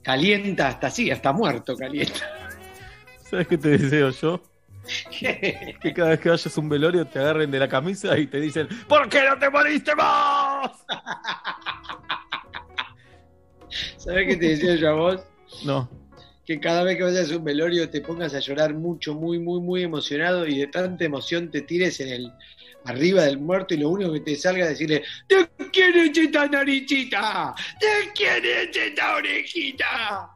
calienta 0.01 0.69
hasta 0.69 0.87
así, 0.87 1.11
hasta 1.11 1.31
muerto 1.31 1.75
calienta. 1.77 2.19
¿Sabes 3.29 3.47
qué 3.47 3.57
te 3.57 3.77
deseo 3.77 4.09
yo? 4.09 4.41
Que 5.19 5.93
cada 5.93 6.11
vez 6.11 6.19
que 6.21 6.29
vayas 6.29 6.57
a 6.57 6.61
un 6.61 6.69
velorio 6.69 7.05
te 7.05 7.19
agarren 7.19 7.51
de 7.51 7.59
la 7.59 7.67
camisa 7.67 8.17
y 8.17 8.25
te 8.27 8.39
dicen 8.39 8.69
¿Por 8.87 9.09
qué 9.09 9.19
no 9.29 9.37
te 9.37 9.49
moriste 9.49 9.93
vos? 10.61 10.71
¿Sabes 13.97 14.27
qué 14.27 14.37
te 14.37 14.49
decía 14.49 14.75
yo 14.75 14.89
a 14.89 14.93
vos? 14.93 15.21
No. 15.65 15.89
que 16.45 16.59
cada 16.59 16.83
vez 16.83 16.97
que 16.97 17.03
vayas 17.03 17.31
a 17.31 17.37
un 17.37 17.43
velorio 17.43 17.89
te 17.89 18.01
pongas 18.01 18.33
a 18.33 18.39
llorar 18.39 18.73
mucho, 18.73 19.13
muy, 19.13 19.39
muy, 19.39 19.59
muy 19.59 19.83
emocionado 19.83 20.47
y 20.47 20.59
de 20.59 20.67
tanta 20.67 21.03
emoción 21.03 21.51
te 21.51 21.61
tires 21.61 21.99
en 21.99 22.09
el 22.09 22.33
arriba 22.85 23.23
del 23.23 23.37
muerto 23.37 23.73
y 23.73 23.77
lo 23.77 23.89
único 23.89 24.13
que 24.13 24.21
te 24.21 24.35
salga 24.35 24.63
es 24.63 24.71
decirle, 24.71 25.03
¿de 25.27 25.47
quién 25.71 25.95
es 25.95 26.17
esta 26.17 26.47
narichita? 26.47 27.53
¿De 27.79 28.11
quién 28.13 28.45
es 28.45 28.75
esta 28.75 29.15
orejita? 29.15 30.31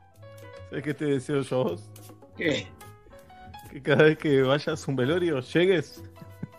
¿Sabes 0.69 0.83
qué 0.83 0.93
te 0.93 1.05
deseo 1.05 1.41
yo 1.41 1.59
a 1.59 1.63
vos? 1.63 1.89
¿Qué? 2.37 2.67
Que 3.71 3.81
cada 3.81 4.03
vez 4.03 4.17
que 4.17 4.41
vayas 4.41 4.85
a 4.85 4.91
un 4.91 4.97
velorio, 4.97 5.39
llegues 5.39 6.03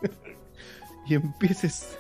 y 1.07 1.15
empieces 1.15 1.99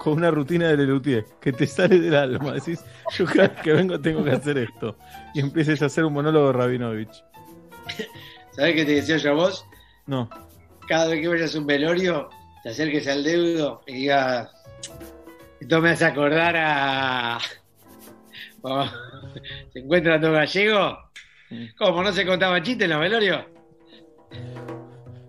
con 0.00 0.14
una 0.14 0.30
rutina 0.30 0.68
de 0.68 0.78
Lelutier 0.78 1.26
que 1.42 1.52
te 1.52 1.66
sale 1.66 1.98
del 2.00 2.14
alma. 2.14 2.52
Decís, 2.52 2.82
yo 3.12 3.26
cada 3.26 3.48
vez 3.48 3.60
que 3.60 3.72
vengo 3.74 4.00
tengo 4.00 4.24
que 4.24 4.30
hacer 4.30 4.56
esto. 4.56 4.96
Y 5.34 5.40
empieces 5.40 5.82
a 5.82 5.86
hacer 5.86 6.06
un 6.06 6.14
monólogo 6.14 6.46
de 6.46 6.52
Rabinovich. 6.54 7.22
¿Sabes 8.52 8.76
qué 8.76 8.86
te 8.86 8.92
deseo 8.92 9.18
yo 9.18 9.32
a 9.32 9.34
vos? 9.34 9.66
No. 10.06 10.30
Cada 10.88 11.08
vez 11.08 11.20
que 11.20 11.28
vayas 11.28 11.54
a 11.54 11.58
un 11.58 11.66
velorio, 11.66 12.30
te 12.62 12.70
acerques 12.70 13.06
al 13.08 13.22
deudo 13.22 13.82
y 13.86 13.92
digas, 13.92 14.48
esto 15.60 15.80
me 15.82 15.90
hace 15.90 16.06
acordar 16.06 16.56
a... 16.56 17.38
Oh, 18.62 18.86
¿Se 19.74 19.80
encuentra 19.80 20.18
todo 20.18 20.32
gallego? 20.32 20.98
¿Cómo 21.76 22.02
no 22.02 22.10
se 22.12 22.24
contaba 22.24 22.62
chistes 22.62 22.86
en 22.86 22.90
los 22.92 23.00
velorios? 23.00 23.44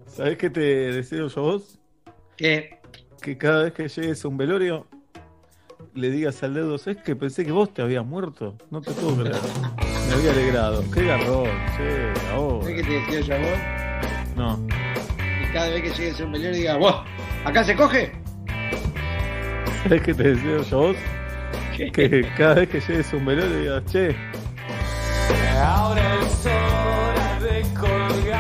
¿Sabes 0.06 0.38
qué 0.38 0.50
te 0.50 0.62
deseo 0.94 1.28
yo 1.28 1.42
a 1.42 1.44
vos? 1.44 1.78
¿Qué? 2.38 2.81
Que 3.22 3.38
cada 3.38 3.64
vez 3.64 3.74
que 3.74 3.88
llegues 3.88 4.26
a 4.26 4.28
un 4.28 4.38
velorio 4.38 4.88
le 5.94 6.10
digas 6.10 6.42
al 6.42 6.56
dedo, 6.56 6.80
¿sabes 6.80 7.04
que 7.04 7.16
pensé 7.16 7.46
que 7.46 7.52
vos 7.52 7.72
te 7.72 7.84
habías 7.84 8.04
muerto? 8.04 8.58
No 8.72 8.82
te 8.82 8.92
puedo 8.94 9.16
creer. 9.16 9.36
Me 10.08 10.14
había 10.16 10.32
alegrado. 10.32 10.84
Qué 10.92 11.06
garrón, 11.06 11.50
che, 11.78 12.32
ahora. 12.32 12.64
¿Sabes 12.64 12.82
qué 12.82 12.84
te 12.84 13.14
deseo 13.14 13.22
yo 13.22 13.36
a 13.36 13.38
vos? 13.38 13.60
No. 14.36 14.68
Que 14.68 15.54
cada 15.54 15.70
vez 15.70 15.84
que 15.84 15.90
llegues 15.90 16.20
a 16.20 16.26
un 16.26 16.32
velorio 16.32 16.58
digas, 16.58 16.80
¡Vos! 16.80 16.96
¿Acá 17.46 17.64
se 17.64 17.76
coge? 17.76 18.12
¿Sabes 19.84 20.02
qué 20.02 20.14
te 20.16 20.24
deseo 20.24 20.64
yo 20.64 20.78
a 20.78 20.82
vos? 20.82 20.98
Que 21.78 22.28
cada 22.38 22.56
vez 22.56 22.70
que 22.70 22.80
llegues 22.80 23.14
a 23.14 23.18
un 23.18 23.26
velorio 23.26 23.60
digas, 23.60 23.86
che, 23.86 24.16
Ahora 25.64 26.16
es 26.24 26.46
hora 26.46 27.40
de 27.40 27.62
colgar. 27.80 28.31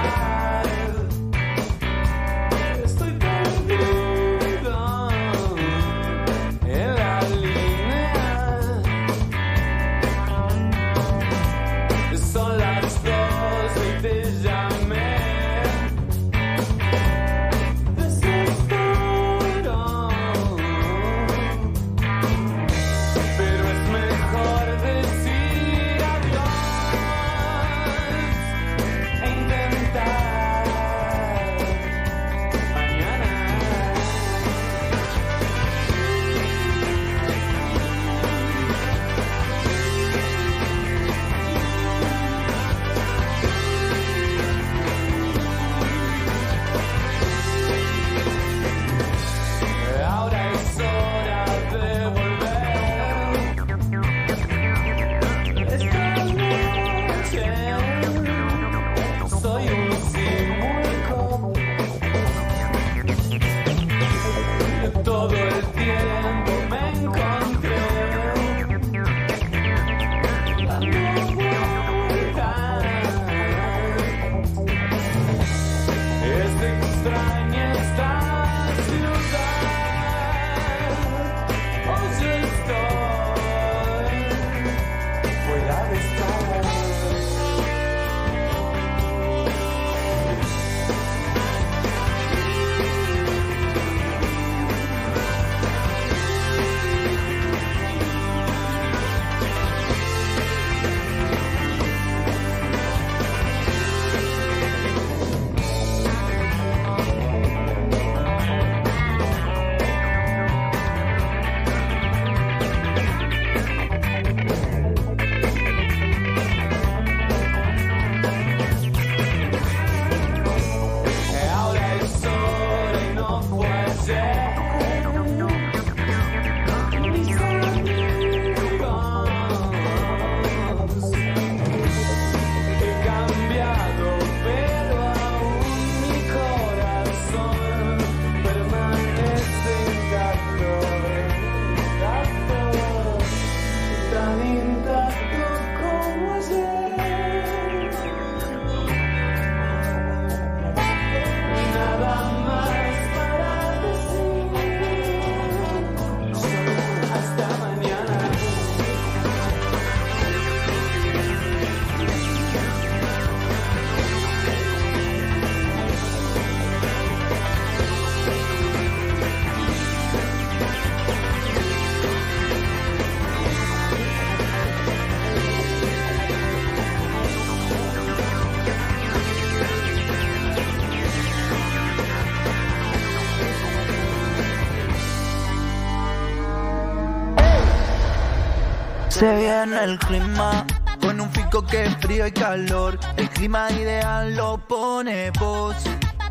Se 189.21 189.35
viene 189.35 189.83
el 189.83 189.99
clima 189.99 190.65
con 190.99 191.21
un 191.21 191.31
fico 191.31 191.63
que 191.63 191.83
es 191.83 191.95
frío 191.97 192.25
y 192.25 192.31
calor. 192.31 192.97
El 193.17 193.29
clima 193.29 193.71
ideal 193.71 194.35
lo 194.35 194.57
pone 194.67 195.29
vos. 195.39 195.75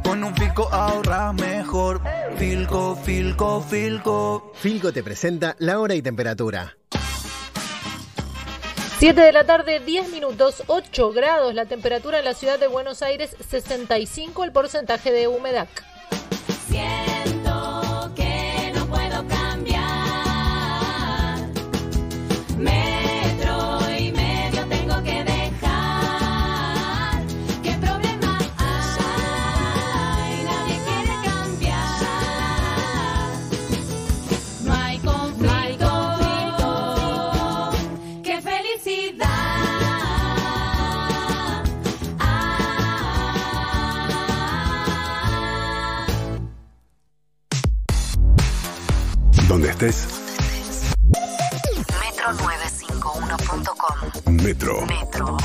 Con 0.02 0.24
un 0.24 0.34
fico 0.34 0.68
ahorras 0.72 1.32
mejor. 1.34 2.00
Filco, 2.36 2.96
filco, 2.96 3.60
filco. 3.60 4.52
Filco 4.56 4.92
te 4.92 5.04
presenta 5.04 5.54
la 5.60 5.78
hora 5.78 5.94
y 5.94 6.02
temperatura. 6.02 6.76
7 8.98 9.20
de 9.20 9.32
la 9.34 9.44
tarde, 9.44 9.78
10 9.78 10.10
minutos, 10.10 10.64
8 10.66 11.12
grados 11.12 11.54
la 11.54 11.66
temperatura 11.66 12.18
en 12.18 12.24
la 12.24 12.34
ciudad 12.34 12.58
de 12.58 12.66
Buenos 12.66 13.02
Aires, 13.02 13.36
65 13.48 14.42
el 14.42 14.50
porcentaje 14.50 15.12
de 15.12 15.28
humedad. 15.28 15.68
Estés. 49.80 50.06
Metro951.com 52.00 54.32
Metro. 54.32 54.86
Metro. 54.86 55.36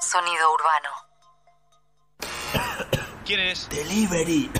Sonido 0.00 0.54
urbano. 0.54 0.88
¿Quién 3.26 3.40
es? 3.40 3.68
Delivery. 3.68 4.50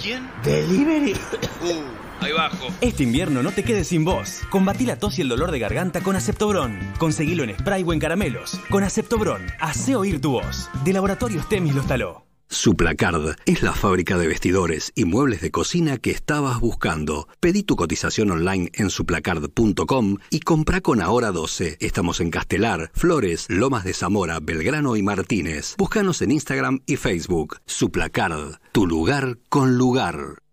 ¿Quién? 0.00 0.30
Delivery. 0.44 1.14
Uh, 1.62 1.82
ahí 2.20 2.32
bajo. 2.32 2.66
Este 2.82 3.04
invierno 3.04 3.42
no 3.42 3.52
te 3.52 3.64
quedes 3.64 3.88
sin 3.88 4.04
voz. 4.04 4.42
Combatí 4.50 4.84
la 4.84 4.98
tos 4.98 5.18
y 5.18 5.22
el 5.22 5.30
dolor 5.30 5.50
de 5.50 5.58
garganta 5.58 6.02
con 6.02 6.14
Aceptobron. 6.14 6.78
Conseguilo 6.98 7.44
en 7.44 7.58
spray 7.58 7.84
o 7.84 7.94
en 7.94 8.00
caramelos. 8.00 8.60
Con 8.68 8.84
Aceptobron, 8.84 9.46
hace 9.60 9.96
oír 9.96 10.20
tu 10.20 10.32
voz. 10.32 10.68
De 10.84 10.92
Laboratorios 10.92 11.48
Temis 11.48 11.74
los 11.74 11.86
taló. 11.86 12.27
Suplacard 12.50 13.36
es 13.44 13.62
la 13.62 13.74
fábrica 13.74 14.16
de 14.16 14.26
vestidores 14.26 14.92
y 14.94 15.04
muebles 15.04 15.42
de 15.42 15.50
cocina 15.50 15.98
que 15.98 16.10
estabas 16.10 16.60
buscando. 16.60 17.28
Pedí 17.40 17.62
tu 17.62 17.76
cotización 17.76 18.30
online 18.30 18.70
en 18.74 18.88
suplacard.com 18.88 20.16
y 20.30 20.40
compra 20.40 20.80
con 20.80 21.02
Ahora 21.02 21.30
12. 21.30 21.76
Estamos 21.80 22.20
en 22.20 22.30
Castelar, 22.30 22.90
Flores, 22.94 23.46
Lomas 23.48 23.84
de 23.84 23.92
Zamora, 23.92 24.40
Belgrano 24.40 24.96
y 24.96 25.02
Martínez. 25.02 25.74
Búscanos 25.76 26.22
en 26.22 26.30
Instagram 26.30 26.80
y 26.86 26.96
Facebook. 26.96 27.58
Suplacard, 27.66 28.56
tu 28.72 28.86
lugar 28.86 29.38
con 29.50 29.76
lugar. 29.76 30.47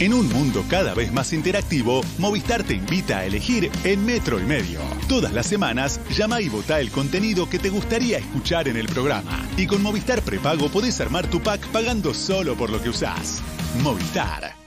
En 0.00 0.14
un 0.14 0.28
mundo 0.28 0.64
cada 0.68 0.94
vez 0.94 1.12
más 1.12 1.32
interactivo, 1.32 2.02
Movistar 2.18 2.62
te 2.62 2.74
invita 2.74 3.18
a 3.18 3.24
elegir 3.24 3.70
en 3.84 4.04
Metro 4.04 4.38
y 4.40 4.44
Medio. 4.44 4.80
Todas 5.08 5.32
las 5.32 5.46
semanas, 5.46 6.00
llama 6.10 6.40
y 6.40 6.48
vota 6.48 6.80
el 6.80 6.90
contenido 6.90 7.48
que 7.48 7.58
te 7.58 7.70
gustaría 7.70 8.18
escuchar 8.18 8.68
en 8.68 8.76
el 8.76 8.86
programa. 8.86 9.48
Y 9.56 9.66
con 9.66 9.82
Movistar 9.82 10.22
Prepago 10.22 10.68
podés 10.68 11.00
armar 11.00 11.26
tu 11.28 11.40
pack 11.40 11.66
pagando 11.68 12.14
solo 12.14 12.56
por 12.56 12.70
lo 12.70 12.82
que 12.82 12.90
usás. 12.90 13.42
Movistar. 13.82 14.57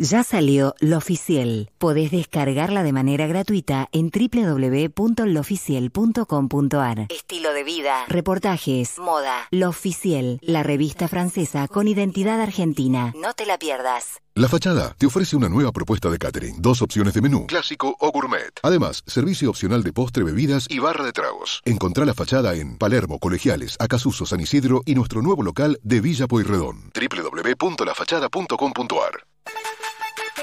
Ya 0.00 0.22
salió 0.22 0.76
Lo 0.78 0.98
Oficial. 0.98 1.72
Podés 1.76 2.12
descargarla 2.12 2.84
de 2.84 2.92
manera 2.92 3.26
gratuita 3.26 3.88
en 3.90 4.12
www.loficiel.com.ar. 4.12 7.06
Estilo 7.08 7.52
de 7.52 7.64
vida, 7.64 8.04
reportajes, 8.06 9.00
moda. 9.00 9.48
Lo 9.50 9.70
Oficial, 9.70 10.38
la 10.40 10.62
revista 10.62 11.08
francesa 11.08 11.66
con 11.66 11.88
identidad 11.88 12.40
argentina. 12.40 13.12
No 13.16 13.34
te 13.34 13.44
la 13.44 13.58
pierdas. 13.58 14.22
La 14.36 14.48
Fachada 14.48 14.94
te 14.98 15.06
ofrece 15.06 15.34
una 15.34 15.48
nueva 15.48 15.72
propuesta 15.72 16.08
de 16.08 16.18
catering, 16.18 16.62
dos 16.62 16.80
opciones 16.80 17.14
de 17.14 17.20
menú, 17.20 17.48
clásico 17.48 17.96
o 17.98 18.12
gourmet. 18.12 18.52
Además, 18.62 19.02
servicio 19.04 19.50
opcional 19.50 19.82
de 19.82 19.92
postre, 19.92 20.22
bebidas 20.22 20.68
y 20.70 20.78
barra 20.78 21.04
de 21.04 21.10
tragos. 21.10 21.60
Encontrá 21.64 22.04
La 22.04 22.14
Fachada 22.14 22.54
en 22.54 22.78
Palermo, 22.78 23.18
Colegiales, 23.18 23.74
Acasuso, 23.80 24.26
San 24.26 24.38
Isidro 24.38 24.82
y 24.86 24.94
nuestro 24.94 25.22
nuevo 25.22 25.42
local 25.42 25.80
de 25.82 26.00
Villa 26.00 26.28
Pueyrredón. 26.28 26.92
www.lafachada.com.ar 26.94 29.24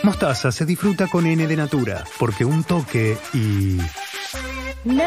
Mostaza 0.06 0.52
se 0.52 0.68
disfruta 0.68 1.08
con 1.08 1.26
N 1.26 1.48
de 1.48 1.56
Natura, 1.56 2.04
porque 2.20 2.46
un 2.46 2.64
toque 2.64 3.18
y... 3.34 3.80
No, 4.84 5.04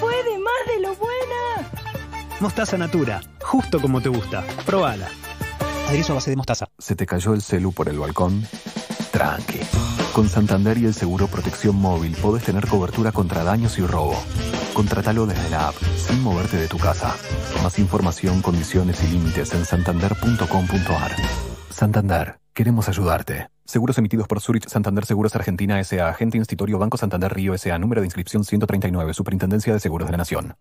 puede 0.00 0.38
más 0.38 0.66
de 0.66 0.80
lo 0.80 0.94
buena. 0.96 1.70
Mostaza 2.40 2.78
Natura, 2.78 3.20
justo 3.42 3.78
como 3.78 4.00
te 4.00 4.08
gusta. 4.08 4.42
Probala. 4.64 5.06
Aderezo 5.86 6.12
a 6.12 6.14
base 6.14 6.30
de 6.30 6.36
mostaza. 6.36 6.68
¿Se 6.78 6.96
te 6.96 7.04
cayó 7.04 7.34
el 7.34 7.42
celu 7.42 7.72
por 7.72 7.90
el 7.90 7.98
balcón? 7.98 8.46
Tranqui. 9.10 9.60
Con 10.14 10.30
Santander 10.30 10.78
y 10.78 10.86
el 10.86 10.94
seguro 10.94 11.26
Protección 11.26 11.76
Móvil 11.76 12.16
podés 12.16 12.44
tener 12.44 12.66
cobertura 12.68 13.12
contra 13.12 13.44
daños 13.44 13.78
y 13.78 13.82
robo. 13.82 14.18
Contratalo 14.72 15.26
desde 15.26 15.50
la 15.50 15.68
app, 15.68 15.74
sin 15.98 16.22
moverte 16.22 16.56
de 16.56 16.68
tu 16.68 16.78
casa. 16.78 17.14
Más 17.62 17.78
información, 17.78 18.40
condiciones 18.40 19.04
y 19.04 19.08
límites 19.08 19.52
en 19.52 19.66
santander.com.ar. 19.66 21.49
Santander, 21.80 22.40
queremos 22.52 22.90
ayudarte. 22.90 23.48
Seguros 23.64 23.96
emitidos 23.96 24.28
por 24.28 24.38
Zurich 24.42 24.68
Santander 24.68 25.06
Seguros 25.06 25.34
Argentina 25.34 25.80
S.A. 25.80 26.10
Agente 26.10 26.36
Institutorio 26.36 26.78
Banco 26.78 26.98
Santander 26.98 27.32
Río 27.32 27.54
S.A. 27.54 27.78
Número 27.78 28.02
de 28.02 28.06
inscripción 28.06 28.44
139. 28.44 29.14
Superintendencia 29.14 29.72
de 29.72 29.80
Seguros 29.80 30.06
de 30.06 30.12
la 30.12 30.18
Nación. 30.18 30.56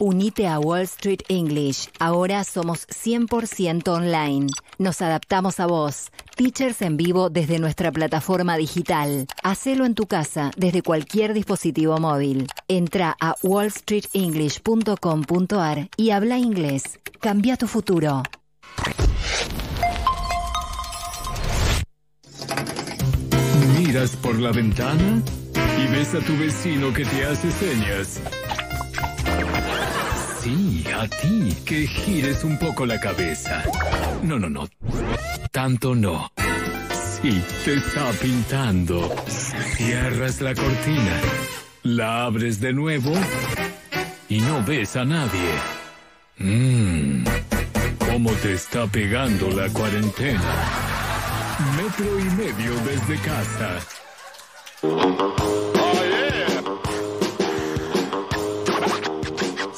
Unite 0.00 0.46
a 0.46 0.58
Wall 0.58 0.84
Street 0.84 1.22
English. 1.28 1.88
Ahora 1.98 2.42
somos 2.44 2.86
100% 2.88 3.86
online. 3.88 4.46
Nos 4.78 5.02
adaptamos 5.02 5.60
a 5.60 5.66
vos. 5.66 6.10
Teachers 6.36 6.80
en 6.80 6.96
vivo 6.96 7.28
desde 7.28 7.58
nuestra 7.58 7.92
plataforma 7.92 8.56
digital. 8.56 9.26
Hacelo 9.42 9.84
en 9.84 9.94
tu 9.94 10.06
casa 10.06 10.52
desde 10.56 10.80
cualquier 10.80 11.34
dispositivo 11.34 11.98
móvil. 11.98 12.46
Entra 12.66 13.14
a 13.20 13.34
wallstreetenglish.com.ar 13.42 15.90
y 15.98 16.12
habla 16.12 16.38
inglés. 16.38 16.98
Cambia 17.20 17.58
tu 17.58 17.66
futuro. 17.66 18.22
Miras 23.78 24.16
por 24.16 24.38
la 24.38 24.50
ventana 24.50 25.22
y 25.78 25.86
ves 25.88 26.14
a 26.14 26.20
tu 26.20 26.38
vecino 26.38 26.90
que 26.94 27.04
te 27.04 27.26
hace 27.26 27.50
señas. 27.50 28.22
Sí, 30.42 30.84
a 30.94 31.06
ti, 31.06 31.54
que 31.66 31.86
gires 31.86 32.44
un 32.44 32.58
poco 32.58 32.86
la 32.86 32.98
cabeza. 32.98 33.62
No, 34.22 34.38
no, 34.38 34.48
no. 34.48 34.68
Tanto 35.50 35.94
no. 35.94 36.32
Sí, 37.20 37.42
te 37.64 37.74
está 37.74 38.10
pintando. 38.12 39.14
Cierras 39.76 40.40
la 40.40 40.54
cortina, 40.54 41.20
la 41.82 42.24
abres 42.24 42.60
de 42.60 42.72
nuevo 42.72 43.12
y 44.28 44.40
no 44.40 44.64
ves 44.64 44.96
a 44.96 45.04
nadie. 45.04 45.50
Mmm, 46.38 47.24
¿cómo 48.10 48.30
te 48.32 48.54
está 48.54 48.86
pegando 48.86 49.50
la 49.50 49.68
cuarentena? 49.68 50.40
Metro 51.76 52.18
y 52.18 52.24
medio 52.24 52.74
desde 52.86 53.16
casa. 53.18 53.78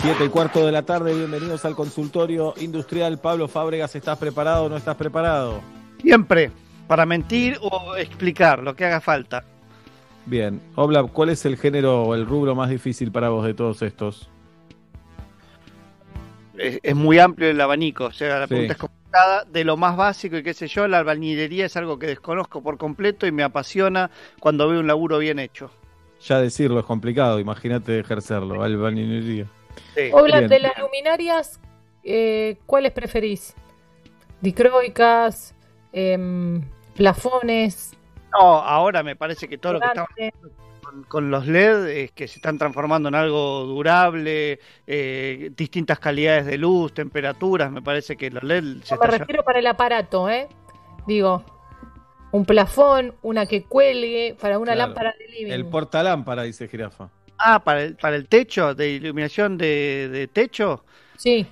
Siete 0.03 0.24
y 0.24 0.29
cuarto 0.29 0.66
de 0.66 0.73
la 0.73 0.83
tarde, 0.83 1.15
bienvenidos 1.15 1.65
al 1.65 1.77
consultorio 1.77 2.55
industrial. 2.61 3.20
Pablo 3.20 3.47
Fábregas, 3.47 3.95
¿estás 3.95 4.19
preparado 4.19 4.65
o 4.65 4.69
no 4.69 4.77
estás 4.77 4.97
preparado? 4.97 5.61
Siempre, 6.01 6.51
para 6.89 7.07
mentir 7.07 7.57
o 7.62 7.95
explicar 7.97 8.61
lo 8.62 8.74
que 8.74 8.85
haga 8.85 9.01
falta. 9.01 9.45
Bien, 10.27 10.61
Obla, 10.74 11.05
¿cuál 11.05 11.29
es 11.31 11.45
el 11.47 11.57
género 11.57 12.03
o 12.03 12.15
el 12.16 12.27
rubro 12.27 12.55
más 12.57 12.69
difícil 12.69 13.12
para 13.12 13.29
vos 13.29 13.45
de 13.47 13.55
todos 13.55 13.81
estos? 13.83 14.29
Es, 16.59 16.81
es 16.83 16.97
muy 16.97 17.19
amplio 17.20 17.51
el 17.51 17.61
abanico, 17.61 18.07
o 18.07 18.12
sea, 18.12 18.41
la 18.41 18.47
Sí. 18.47 18.51
pregunta 18.51 18.73
es 18.73 18.79
complicada. 18.79 19.45
De 19.45 19.62
lo 19.65 19.77
más 19.77 19.97
básico 19.97 20.37
y 20.37 20.43
qué 20.43 20.55
sé 20.55 20.66
yo, 20.69 20.89
la 20.89 20.99
albañilería 20.99 21.66
es 21.66 21.77
algo 21.77 21.99
que 21.99 22.07
desconozco 22.07 22.62
por 22.62 22.77
completo 22.79 23.27
y 23.27 23.33
me 23.33 23.43
apasiona 23.45 24.11
cuando 24.41 24.69
veo 24.69 24.81
un 24.81 24.87
laburo 24.87 25.19
bien 25.19 25.39
hecho. 25.39 25.70
Ya 26.27 26.41
decirlo 26.41 26.81
es 26.81 26.87
complicado, 26.87 27.39
imagínate 27.39 27.99
ejercerlo, 28.01 28.62
albañilería. 28.62 29.47
Hola, 30.12 30.39
Bien. 30.39 30.51
de 30.51 30.59
las 30.61 30.78
luminarias, 30.78 31.61
eh, 32.05 32.57
¿cuáles 32.66 32.93
preferís? 32.93 33.55
Dicroicas, 34.40 35.55
em, 35.93 36.62
plafones. 36.97 37.97
No, 38.32 38.39
ahora 38.59 39.03
me 39.03 39.15
parece 39.16 39.49
que 39.49 39.59
todo 39.59 39.74
lo 39.74 39.81
que 39.81 39.86
está 39.86 40.07
con, 40.82 41.05
con 41.05 41.31
los 41.31 41.47
LED 41.47 41.86
es 41.89 42.11
que 42.12 42.27
se 42.27 42.36
están 42.36 42.59
transformando 42.59 43.09
en 43.09 43.15
algo 43.15 43.61
durable, 43.65 44.59
eh, 44.86 45.51
distintas 45.57 45.99
calidades 46.01 46.47
de 46.47 46.59
luz, 46.59 46.93
temperaturas, 46.93 47.70
me 47.70 47.82
parece 47.82 48.16
que 48.16 48.31
los 48.31 48.43
LED 48.43 48.61
se 48.61 48.65
No, 48.65 48.73
me 48.73 48.78
está 48.81 48.94
llevando- 48.97 49.19
refiero 49.19 49.44
para 49.44 49.59
el 49.61 49.66
aparato, 49.66 50.28
¿eh? 50.28 50.49
Digo, 51.07 51.44
un 52.32 52.44
plafón, 52.44 53.15
una 53.23 53.47
que 53.47 53.62
cuelgue, 53.65 54.36
para 54.40 54.59
una 54.59 54.73
Claro. 54.73 54.89
lámpara 54.89 55.15
de 55.19 55.28
living. 55.28 55.53
El 55.53 55.66
portalámpara, 55.66 56.43
dice 56.43 56.66
Jirafa. 56.66 57.11
Ah, 57.44 57.59
para 57.64 57.82
el, 57.82 57.97
para 57.97 58.16
el 58.16 58.28
techo, 58.28 58.74
de 58.74 58.90
iluminación 58.93 59.59
de, 59.59 60.09
de 60.12 60.28
techo. 60.28 60.85
Sí. 61.16 61.47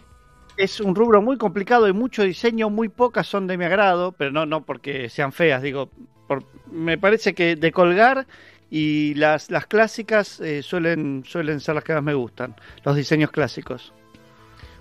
Es 0.57 0.81
un 0.81 0.95
rubro 0.95 1.23
muy 1.23 1.39
complicado 1.39 1.89
y 1.89 1.93
mucho 1.93 2.23
diseño, 2.23 2.69
muy 2.71 2.89
pocas 2.89 3.27
son 3.27 3.47
de 3.47 3.57
mi 3.57 3.65
agrado, 3.65 4.13
pero 4.13 4.31
no, 4.31 4.45
no 4.47 4.65
porque 4.65 5.09
sean 5.09 5.33
feas, 5.33 5.63
digo, 5.63 5.89
por- 6.29 6.45
me 6.71 6.99
parece 6.99 7.35
que 7.35 7.57
de 7.57 7.73
colgar 7.73 8.27
y 8.69 9.15
las, 9.15 9.51
las 9.51 9.67
clásicas 9.67 10.39
eh, 10.41 10.63
suelen, 10.63 11.25
suelen 11.27 11.61
ser 11.61 11.75
las 11.77 11.85
que 11.85 11.95
más 11.95 12.03
me 12.03 12.15
gustan, 12.15 12.55
los 12.85 12.95
diseños 12.95 13.31
clásicos. 13.31 13.93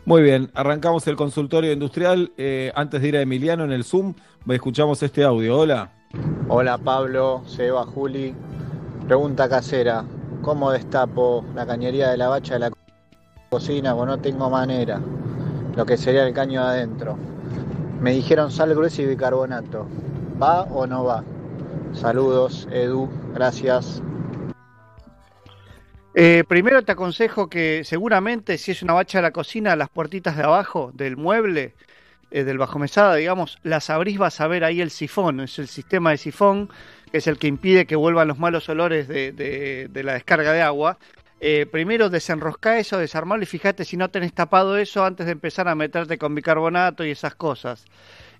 Muy 0.05 0.21
bien, 0.21 0.49
arrancamos 0.53 1.05
el 1.07 1.15
consultorio 1.15 1.71
industrial. 1.71 2.31
Eh, 2.37 2.71
antes 2.75 3.01
de 3.01 3.07
ir 3.09 3.17
a 3.17 3.21
Emiliano 3.21 3.63
en 3.63 3.71
el 3.71 3.83
Zoom, 3.83 4.15
escuchamos 4.47 5.01
este 5.03 5.23
audio. 5.23 5.57
Hola. 5.57 5.91
Hola 6.49 6.77
Pablo, 6.77 7.43
Seba, 7.45 7.85
Juli. 7.85 8.33
Pregunta 9.07 9.47
casera. 9.47 10.03
¿Cómo 10.41 10.71
destapo 10.71 11.45
la 11.53 11.65
cañería 11.65 12.09
de 12.09 12.17
la 12.17 12.29
bacha 12.29 12.53
de 12.55 12.59
la 12.61 12.69
co- 12.69 12.77
cocina? 13.49 13.95
Pues 13.95 14.07
no 14.07 14.19
tengo 14.19 14.49
manera. 14.49 14.99
Lo 15.75 15.85
que 15.85 15.97
sería 15.97 16.25
el 16.25 16.33
caño 16.33 16.61
de 16.61 16.67
adentro. 16.69 17.17
Me 18.01 18.11
dijeron 18.11 18.51
sal 18.51 18.73
gruesa 18.73 19.01
y 19.01 19.05
bicarbonato. 19.05 19.87
¿Va 20.41 20.63
o 20.63 20.87
no 20.87 21.03
va? 21.03 21.23
Saludos, 21.93 22.67
Edu. 22.71 23.09
Gracias. 23.33 24.01
Eh, 26.15 26.43
primero 26.47 26.81
te 26.83 26.91
aconsejo 26.93 27.49
que 27.49 27.83
seguramente 27.83 28.57
si 28.57 28.71
es 28.71 28.81
una 28.81 28.93
bacha 28.93 29.19
de 29.19 29.23
la 29.23 29.31
cocina, 29.31 29.75
las 29.75 29.89
puertitas 29.89 30.35
de 30.37 30.43
abajo 30.43 30.91
del 30.93 31.17
mueble, 31.17 31.75
eh, 32.31 32.43
del 32.43 32.57
bajomesada, 32.57 33.15
digamos, 33.15 33.59
las 33.63 33.89
abrís, 33.89 34.17
vas 34.17 34.41
a 34.41 34.47
ver 34.47 34.63
ahí 34.63 34.81
el 34.81 34.89
sifón, 34.91 35.39
es 35.41 35.59
el 35.59 35.67
sistema 35.67 36.11
de 36.11 36.17
sifón, 36.17 36.69
que 37.11 37.17
es 37.19 37.27
el 37.27 37.37
que 37.37 37.47
impide 37.47 37.85
que 37.85 37.95
vuelvan 37.95 38.27
los 38.27 38.39
malos 38.39 38.67
olores 38.69 39.07
de, 39.07 39.31
de- 39.31 40.03
la 40.03 40.13
descarga 40.13 40.51
de 40.53 40.61
agua. 40.61 40.97
Eh, 41.41 41.65
primero 41.71 42.09
desenrosca 42.09 42.79
eso, 42.79 42.97
desarmarlo 42.97 43.43
y 43.43 43.47
fíjate 43.47 43.85
si 43.85 43.95
no 43.95 44.09
tenés 44.09 44.33
tapado 44.33 44.77
eso 44.77 45.05
antes 45.05 45.25
de 45.25 45.31
empezar 45.31 45.67
a 45.69 45.75
meterte 45.75 46.17
con 46.17 46.35
bicarbonato 46.35 47.05
y 47.05 47.11
esas 47.11 47.35
cosas. 47.35 47.85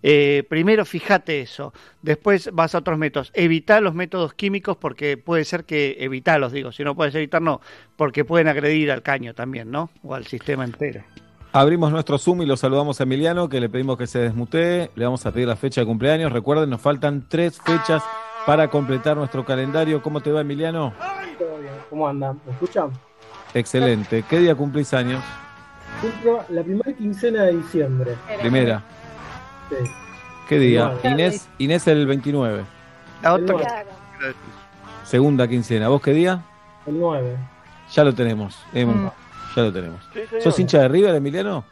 Eh, 0.03 0.43
primero 0.49 0.85
fíjate 0.85 1.41
eso, 1.41 1.73
después 2.01 2.49
vas 2.53 2.75
a 2.75 2.79
otros 2.79 2.97
métodos. 2.97 3.31
Evita 3.33 3.79
los 3.81 3.93
métodos 3.93 4.33
químicos 4.33 4.77
porque 4.77 5.17
puede 5.17 5.45
ser 5.45 5.63
que 5.65 5.97
evitalos, 5.99 6.51
digo, 6.51 6.71
si 6.71 6.83
no 6.83 6.95
puedes 6.95 7.15
evitar, 7.15 7.41
no, 7.41 7.61
porque 7.95 8.25
pueden 8.25 8.47
agredir 8.47 8.91
al 8.91 9.01
caño 9.01 9.33
también, 9.33 9.71
¿no? 9.71 9.89
O 10.03 10.13
al 10.15 10.25
sistema 10.25 10.63
entero. 10.65 11.03
Abrimos 11.51 11.91
nuestro 11.91 12.17
Zoom 12.17 12.43
y 12.43 12.45
lo 12.45 12.55
saludamos 12.57 12.99
a 12.99 13.03
Emiliano, 13.03 13.49
que 13.49 13.59
le 13.59 13.69
pedimos 13.69 13.97
que 13.97 14.07
se 14.07 14.19
desmutee. 14.19 14.91
Le 14.95 15.05
vamos 15.05 15.25
a 15.25 15.31
pedir 15.31 15.47
la 15.47 15.55
fecha 15.55 15.81
de 15.81 15.87
cumpleaños. 15.87 16.31
Recuerden, 16.31 16.69
nos 16.69 16.79
faltan 16.79 17.25
tres 17.27 17.59
fechas 17.59 18.03
para 18.45 18.69
completar 18.69 19.17
nuestro 19.17 19.43
calendario. 19.45 20.01
¿Cómo 20.01 20.21
te 20.21 20.31
va, 20.31 20.41
Emiliano? 20.41 20.93
Todo 21.37 21.57
bien. 21.59 21.73
¿Cómo 21.89 22.07
andan? 22.07 22.39
¿Me 22.45 22.53
escuchan? 22.53 22.91
Excelente. 23.53 24.23
¿Qué 24.29 24.39
día 24.39 24.55
cumplís 24.55 24.93
años? 24.93 25.23
Cumplo 26.01 26.43
la 26.49 26.63
primera 26.63 26.93
quincena 26.93 27.43
de 27.43 27.57
diciembre. 27.57 28.15
Primera. 28.41 28.83
Sí. 29.69 29.75
¿Qué 30.47 30.59
día? 30.59 30.93
Inés, 31.03 31.47
Inés 31.57 31.87
el 31.87 32.05
29. 32.07 32.63
La 33.21 33.35
El 33.35 33.45
nueve. 33.45 33.65
Segunda 35.03 35.47
quincena. 35.47 35.87
¿Vos 35.89 36.01
qué 36.01 36.11
día? 36.13 36.43
El 36.85 36.99
9. 36.99 37.35
Ya 37.91 38.03
lo 38.03 38.13
tenemos. 38.13 38.57
Em, 38.73 38.87
Mm. 38.89 39.11
Ya 39.55 39.63
lo 39.63 39.73
tenemos. 39.73 39.99
Sí. 40.13 40.19
¿Sos 40.41 40.59
hincha 40.59 40.79
de 40.79 40.87
River, 40.87 41.15
Emiliano? 41.15 41.65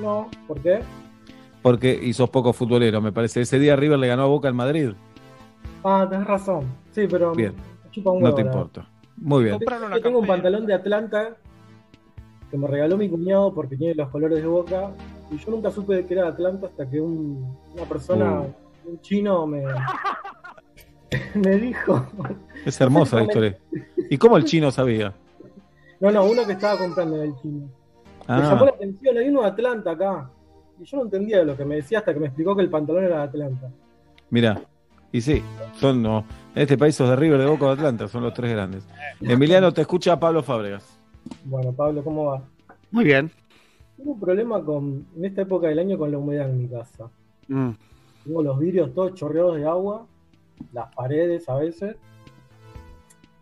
No, 0.00 0.30
¿por 0.46 0.60
qué? 0.60 0.80
Porque 1.60 1.92
y 2.00 2.12
sos 2.12 2.30
poco 2.30 2.52
futbolero, 2.52 3.00
me 3.00 3.12
parece. 3.12 3.40
Ese 3.40 3.58
día 3.58 3.74
River 3.76 3.98
le 3.98 4.06
ganó 4.06 4.22
a 4.22 4.26
Boca 4.26 4.46
al 4.48 4.54
Madrid. 4.54 4.92
Ah, 5.84 6.06
tenés 6.08 6.26
razón. 6.26 6.64
Sí, 6.90 7.06
pero 7.10 7.32
Bien. 7.34 7.54
me 7.84 7.90
chupa 7.90 8.10
un 8.10 8.22
No 8.22 8.34
te 8.34 8.42
importa. 8.42 8.86
Muy 9.16 9.44
bien. 9.44 9.58
Yo 9.58 10.00
tengo 10.02 10.18
un 10.18 10.26
pantalón 10.26 10.66
de 10.66 10.74
Atlanta 10.74 11.36
que 12.50 12.56
me 12.58 12.66
regaló 12.68 12.96
mi 12.96 13.08
cuñado 13.08 13.52
porque 13.54 13.76
tiene 13.76 13.94
los 13.94 14.08
colores 14.10 14.38
de 14.42 14.46
boca. 14.46 14.90
Y 15.30 15.38
yo 15.38 15.50
nunca 15.50 15.70
supe 15.70 16.04
que 16.06 16.14
era 16.14 16.24
de 16.24 16.28
Atlanta 16.30 16.66
hasta 16.66 16.88
que 16.88 17.00
un- 17.00 17.56
una 17.74 17.84
persona, 17.84 18.40
Uh. 18.42 18.90
un 18.90 19.00
chino, 19.00 19.46
me, 19.46 19.64
me 21.34 21.56
dijo. 21.56 22.06
Es 22.64 22.80
hermosa 22.80 23.16
la 23.16 23.22
historia. 23.24 23.58
¿Y 24.10 24.18
cómo 24.18 24.36
el 24.36 24.44
chino 24.44 24.70
sabía? 24.70 25.14
No, 26.00 26.10
no, 26.10 26.24
uno 26.24 26.44
que 26.46 26.52
estaba 26.52 26.78
comprando 26.78 27.16
en 27.16 27.22
el 27.30 27.36
chino. 27.40 27.66
Me 28.28 28.34
Ah. 28.34 28.40
llamó 28.50 28.64
la 28.66 28.72
atención, 28.72 29.16
hay 29.18 29.28
uno 29.28 29.42
de 29.42 29.48
Atlanta 29.48 29.90
acá. 29.92 30.30
Y 30.80 30.84
yo 30.84 30.96
no 30.98 31.04
entendía 31.04 31.42
lo 31.44 31.56
que 31.56 31.64
me 31.64 31.76
decía 31.76 31.98
hasta 32.00 32.12
que 32.12 32.20
me 32.20 32.26
explicó 32.26 32.54
que 32.56 32.62
el 32.62 32.70
pantalón 32.70 33.04
era 33.04 33.18
de 33.18 33.22
Atlanta. 33.24 33.70
Mira, 34.30 34.60
y 35.12 35.20
sí, 35.20 35.42
son 35.78 36.02
no, 36.02 36.24
en 36.54 36.62
este 36.62 36.78
país 36.78 36.94
sos 36.94 37.08
de 37.08 37.16
River, 37.16 37.38
de 37.38 37.46
Boca 37.46 37.66
de 37.66 37.72
Atlanta, 37.72 38.08
son 38.08 38.22
los 38.22 38.34
tres 38.34 38.50
grandes. 38.50 38.86
Emiliano, 39.20 39.72
te 39.72 39.82
escucha 39.82 40.18
Pablo 40.18 40.42
Fábregas. 40.42 40.98
Bueno, 41.44 41.72
Pablo, 41.72 42.02
¿cómo 42.02 42.24
va? 42.26 42.42
Muy 42.90 43.04
bien. 43.04 43.30
Tengo 43.96 44.12
un 44.12 44.20
problema 44.20 44.62
con, 44.64 45.06
en 45.16 45.24
esta 45.24 45.42
época 45.42 45.68
del 45.68 45.78
año 45.78 45.98
con 45.98 46.10
la 46.10 46.18
humedad 46.18 46.48
en 46.48 46.58
mi 46.58 46.68
casa. 46.68 47.10
Mm. 47.48 47.70
Tengo 48.24 48.42
los 48.42 48.58
vidrios 48.58 48.92
todos 48.94 49.14
chorreados 49.14 49.56
de 49.56 49.66
agua, 49.66 50.06
las 50.72 50.94
paredes 50.94 51.48
a 51.48 51.56
veces. 51.56 51.96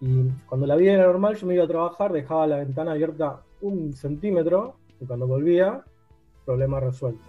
Y 0.01 0.29
cuando 0.47 0.67
la 0.67 0.77
vida 0.77 0.95
era 0.95 1.07
normal, 1.07 1.37
yo 1.37 1.47
me 1.47 1.55
iba 1.55 1.65
a 1.65 1.69
trabajar, 1.69 2.13
dejaba 2.13 2.47
la 2.47 2.57
ventana 2.57 2.93
abierta 2.93 3.43
un 3.61 3.93
centímetro, 3.93 4.77
y 5.01 5.07
cuando 5.07 5.27
volvía, 5.27 5.83
problema 6.45 6.81
resuelto. 6.81 7.25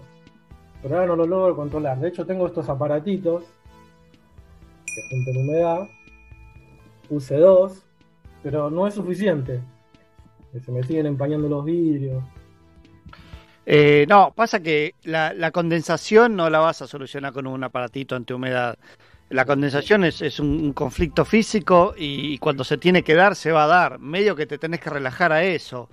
Pero 0.81 0.95
ahora 0.95 1.07
no 1.07 1.15
lo 1.15 1.27
logro 1.27 1.55
controlar. 1.55 1.99
De 1.99 2.07
hecho, 2.07 2.25
tengo 2.25 2.47
estos 2.47 2.69
aparatitos 2.69 3.43
que 4.95 5.01
juntan 5.09 5.37
humedad. 5.37 5.89
Puse 7.07 7.37
dos, 7.37 7.85
pero 8.43 8.69
no 8.69 8.87
es 8.87 8.93
suficiente. 8.93 9.61
Se 10.63 10.71
me 10.71 10.83
siguen 10.83 11.05
empañando 11.05 11.47
los 11.47 11.63
vidrios. 11.63 12.23
Eh, 13.65 14.05
no, 14.09 14.33
pasa 14.35 14.61
que 14.61 14.95
la, 15.03 15.33
la 15.33 15.51
condensación 15.51 16.35
no 16.35 16.49
la 16.49 16.59
vas 16.59 16.81
a 16.81 16.87
solucionar 16.87 17.31
con 17.31 17.47
un 17.47 17.63
aparatito 17.63 18.15
antihumedad. 18.15 18.77
La 19.31 19.45
condensación 19.45 20.03
es, 20.03 20.21
es 20.21 20.41
un, 20.41 20.73
conflicto 20.73 21.23
físico 21.23 21.93
y, 21.97 22.37
cuando 22.39 22.65
se 22.65 22.77
tiene 22.77 23.01
que 23.01 23.15
dar, 23.15 23.37
se 23.37 23.53
va 23.53 23.63
a 23.63 23.67
dar. 23.67 23.97
Medio 23.97 24.35
que 24.35 24.45
te 24.45 24.57
tenés 24.57 24.81
que 24.81 24.89
relajar 24.89 25.31
a 25.31 25.43
eso. 25.43 25.89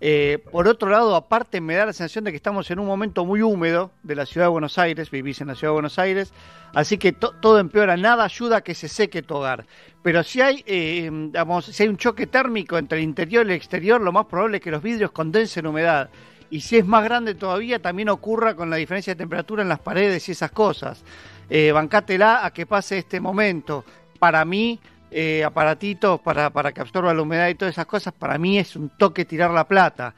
Eh, 0.00 0.38
por 0.52 0.68
otro 0.68 0.88
lado, 0.90 1.16
aparte 1.16 1.60
me 1.60 1.74
da 1.74 1.86
la 1.86 1.92
sensación 1.92 2.24
de 2.24 2.30
que 2.30 2.36
estamos 2.36 2.70
en 2.70 2.78
un 2.78 2.86
momento 2.86 3.24
muy 3.24 3.42
húmedo 3.42 3.90
de 4.04 4.14
la 4.14 4.26
ciudad 4.26 4.46
de 4.46 4.50
Buenos 4.50 4.78
Aires, 4.78 5.10
vivís 5.10 5.40
en 5.40 5.48
la 5.48 5.54
ciudad 5.56 5.70
de 5.72 5.74
Buenos 5.74 5.98
Aires, 5.98 6.32
así 6.72 6.98
que 6.98 7.12
to- 7.12 7.34
todo 7.40 7.58
empeora, 7.58 7.96
nada 7.96 8.22
ayuda 8.24 8.58
a 8.58 8.60
que 8.60 8.74
se 8.74 8.88
seque 8.88 9.22
tu 9.22 9.34
hogar. 9.34 9.66
Pero 10.02 10.22
si 10.22 10.40
hay, 10.40 10.62
eh, 10.66 11.10
digamos, 11.12 11.64
si 11.64 11.82
hay 11.82 11.88
un 11.88 11.96
choque 11.96 12.28
térmico 12.28 12.78
entre 12.78 12.98
el 12.98 13.04
interior 13.04 13.44
y 13.44 13.50
el 13.50 13.56
exterior, 13.56 14.00
lo 14.00 14.12
más 14.12 14.26
probable 14.26 14.58
es 14.58 14.62
que 14.62 14.70
los 14.70 14.82
vidrios 14.82 15.10
condensen 15.10 15.66
humedad. 15.66 16.10
Y 16.50 16.60
si 16.60 16.76
es 16.78 16.86
más 16.86 17.02
grande 17.04 17.34
todavía, 17.34 17.80
también 17.80 18.08
ocurra 18.08 18.54
con 18.54 18.70
la 18.70 18.76
diferencia 18.76 19.14
de 19.14 19.18
temperatura 19.18 19.62
en 19.62 19.68
las 19.68 19.80
paredes 19.80 20.28
y 20.28 20.32
esas 20.32 20.52
cosas. 20.52 21.02
Eh, 21.50 21.72
bancátela 21.72 22.46
a 22.46 22.52
que 22.52 22.64
pase 22.66 22.98
este 22.98 23.20
momento. 23.20 23.84
Para 24.18 24.44
mí, 24.44 24.78
eh, 25.10 25.44
aparatitos 25.44 26.20
para, 26.20 26.50
para 26.50 26.72
que 26.72 26.80
absorba 26.80 27.14
la 27.14 27.22
humedad 27.22 27.48
y 27.48 27.54
todas 27.54 27.74
esas 27.74 27.86
cosas, 27.86 28.12
para 28.14 28.38
mí 28.38 28.58
es 28.58 28.76
un 28.76 28.90
toque 28.90 29.24
tirar 29.24 29.50
la 29.50 29.66
plata. 29.66 30.14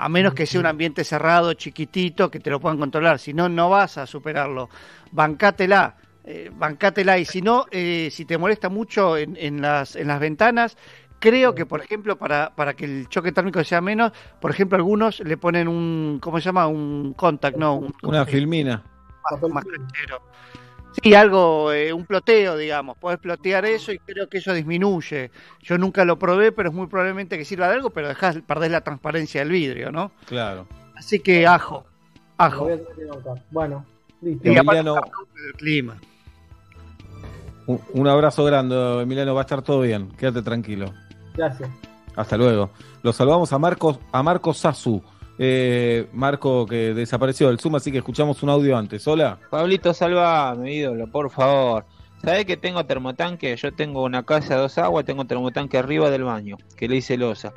A 0.00 0.08
menos 0.08 0.32
que 0.32 0.46
sea 0.46 0.60
un 0.60 0.66
ambiente 0.66 1.02
cerrado, 1.02 1.54
chiquitito, 1.54 2.30
que 2.30 2.38
te 2.38 2.50
lo 2.50 2.60
puedan 2.60 2.78
controlar. 2.78 3.18
Si 3.18 3.34
no, 3.34 3.48
no 3.48 3.68
vas 3.70 3.98
a 3.98 4.06
superarlo. 4.06 4.70
Bancátela. 5.10 5.96
eh, 6.24 6.50
bancátela. 6.54 7.18
Y 7.18 7.24
si 7.24 7.42
no, 7.42 7.66
eh, 7.70 8.08
si 8.12 8.24
te 8.24 8.38
molesta 8.38 8.68
mucho 8.68 9.16
en, 9.16 9.36
en 9.36 9.60
las, 9.60 9.96
en 9.96 10.06
las 10.08 10.20
ventanas, 10.20 10.76
creo 11.18 11.52
que, 11.54 11.66
por 11.66 11.80
ejemplo, 11.82 12.16
para, 12.16 12.54
para 12.54 12.74
que 12.74 12.84
el 12.84 13.08
choque 13.08 13.32
térmico 13.32 13.64
sea 13.64 13.80
menos, 13.80 14.12
por 14.40 14.50
ejemplo, 14.52 14.76
algunos 14.76 15.18
le 15.20 15.36
ponen 15.36 15.66
un, 15.66 16.18
¿cómo 16.22 16.38
se 16.38 16.44
llama? 16.46 16.68
Un 16.68 17.14
contact, 17.14 17.56
no, 17.56 17.74
un, 17.74 17.92
Una 18.02 18.24
filmina. 18.24 18.84
más, 19.30 19.50
más 19.50 19.64
canchero. 19.64 20.22
Sí, 21.02 21.14
algo, 21.14 21.72
eh, 21.72 21.92
un 21.92 22.06
ploteo, 22.06 22.56
digamos. 22.56 22.96
Podés 22.98 23.18
plotear 23.18 23.64
eso 23.66 23.92
y 23.92 23.98
creo 23.98 24.28
que 24.28 24.38
eso 24.38 24.52
disminuye. 24.52 25.30
Yo 25.62 25.78
nunca 25.78 26.04
lo 26.04 26.18
probé, 26.18 26.50
pero 26.50 26.70
es 26.70 26.74
muy 26.74 26.86
probablemente 26.88 27.38
que 27.38 27.44
sirva 27.44 27.68
de 27.68 27.74
algo, 27.74 27.90
pero 27.90 28.08
dejás, 28.08 28.40
perdés 28.46 28.70
la 28.70 28.80
transparencia 28.80 29.40
del 29.40 29.50
vidrio, 29.50 29.92
¿no? 29.92 30.10
Claro. 30.26 30.66
Así 30.96 31.20
que 31.20 31.46
ajo, 31.46 31.86
Lo 32.38 32.44
ajo. 32.44 32.68
Bueno, 33.50 33.84
listo. 34.20 34.48
Y 34.48 34.56
Emiliano, 34.56 34.96
clima. 35.56 35.96
un, 37.66 37.80
un 37.92 38.08
abrazo 38.08 38.44
grande, 38.44 39.02
Emiliano, 39.02 39.34
va 39.34 39.42
a 39.42 39.44
estar 39.44 39.62
todo 39.62 39.82
bien. 39.82 40.08
Quédate 40.16 40.42
tranquilo. 40.42 40.92
Gracias. 41.34 41.70
Hasta 42.16 42.36
luego. 42.36 42.70
Los 43.02 43.14
saludamos 43.14 43.52
a 43.52 43.58
Marcos, 43.58 44.00
a 44.10 44.22
Marco 44.24 44.52
Sasu. 44.52 45.00
Eh, 45.38 46.08
Marco 46.12 46.66
que 46.66 46.94
desapareció 46.94 47.48
del 47.48 47.60
Zoom, 47.60 47.76
así 47.76 47.92
que 47.92 47.98
escuchamos 47.98 48.42
un 48.42 48.50
audio 48.50 48.76
antes. 48.76 49.06
Hola. 49.06 49.38
Pablito, 49.50 49.94
salva 49.94 50.54
mi 50.56 50.74
ídolo, 50.74 51.06
por 51.06 51.30
favor. 51.30 51.86
¿Sabés 52.22 52.44
que 52.44 52.56
tengo 52.56 52.84
termotanque? 52.84 53.54
Yo 53.56 53.72
tengo 53.72 54.02
una 54.02 54.24
casa 54.24 54.56
de 54.56 54.62
dos 54.62 54.76
aguas, 54.78 55.04
tengo 55.04 55.24
termotanque 55.24 55.78
arriba 55.78 56.10
del 56.10 56.24
baño, 56.24 56.56
que 56.76 56.88
le 56.88 56.96
hice 56.96 57.16
losa. 57.16 57.52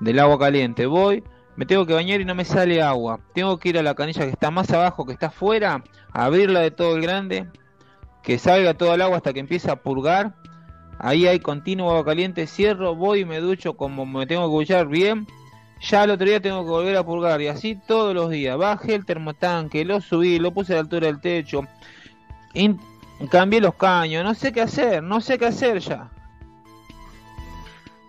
Del 0.00 0.18
agua 0.18 0.38
caliente. 0.38 0.86
Voy, 0.86 1.22
me 1.54 1.66
tengo 1.66 1.86
que 1.86 1.94
bañar 1.94 2.20
y 2.20 2.24
no 2.24 2.34
me 2.34 2.44
sale 2.44 2.82
agua. 2.82 3.20
Tengo 3.34 3.58
que 3.58 3.68
ir 3.68 3.78
a 3.78 3.82
la 3.82 3.94
canilla 3.94 4.24
que 4.24 4.30
está 4.30 4.50
más 4.50 4.70
abajo, 4.72 5.06
que 5.06 5.12
está 5.12 5.26
afuera, 5.26 5.84
abrirla 6.12 6.60
de 6.60 6.72
todo 6.72 6.96
el 6.96 7.02
grande, 7.02 7.46
que 8.24 8.38
salga 8.38 8.74
todo 8.74 8.94
el 8.94 9.02
agua 9.02 9.18
hasta 9.18 9.32
que 9.32 9.40
empiece 9.40 9.70
a 9.70 9.76
purgar. 9.76 10.34
Ahí 10.98 11.28
hay 11.28 11.38
continuo 11.38 11.90
agua 11.90 12.04
caliente, 12.04 12.48
cierro, 12.48 12.96
voy 12.96 13.20
y 13.20 13.24
me 13.24 13.38
ducho 13.38 13.74
como 13.74 14.04
me 14.04 14.26
tengo 14.26 14.48
que 14.48 14.56
duchar 14.56 14.88
bien. 14.88 15.28
Ya 15.80 16.02
al 16.02 16.10
otro 16.10 16.26
día 16.26 16.40
tengo 16.40 16.62
que 16.64 16.70
volver 16.70 16.96
a 16.96 17.04
purgar 17.04 17.40
y 17.40 17.48
así 17.48 17.74
todos 17.74 18.14
los 18.14 18.30
días. 18.30 18.56
Bajé 18.58 18.94
el 18.94 19.06
termotanque, 19.06 19.84
lo 19.84 20.00
subí, 20.00 20.38
lo 20.38 20.52
puse 20.52 20.72
a 20.72 20.76
la 20.76 20.82
altura 20.82 21.06
del 21.06 21.20
techo. 21.20 21.62
In- 22.54 22.78
cambié 23.30 23.60
los 23.60 23.74
caños, 23.74 24.22
no 24.24 24.34
sé 24.34 24.52
qué 24.52 24.60
hacer, 24.62 25.02
no 25.02 25.20
sé 25.20 25.38
qué 25.38 25.46
hacer 25.46 25.78
ya. 25.78 26.10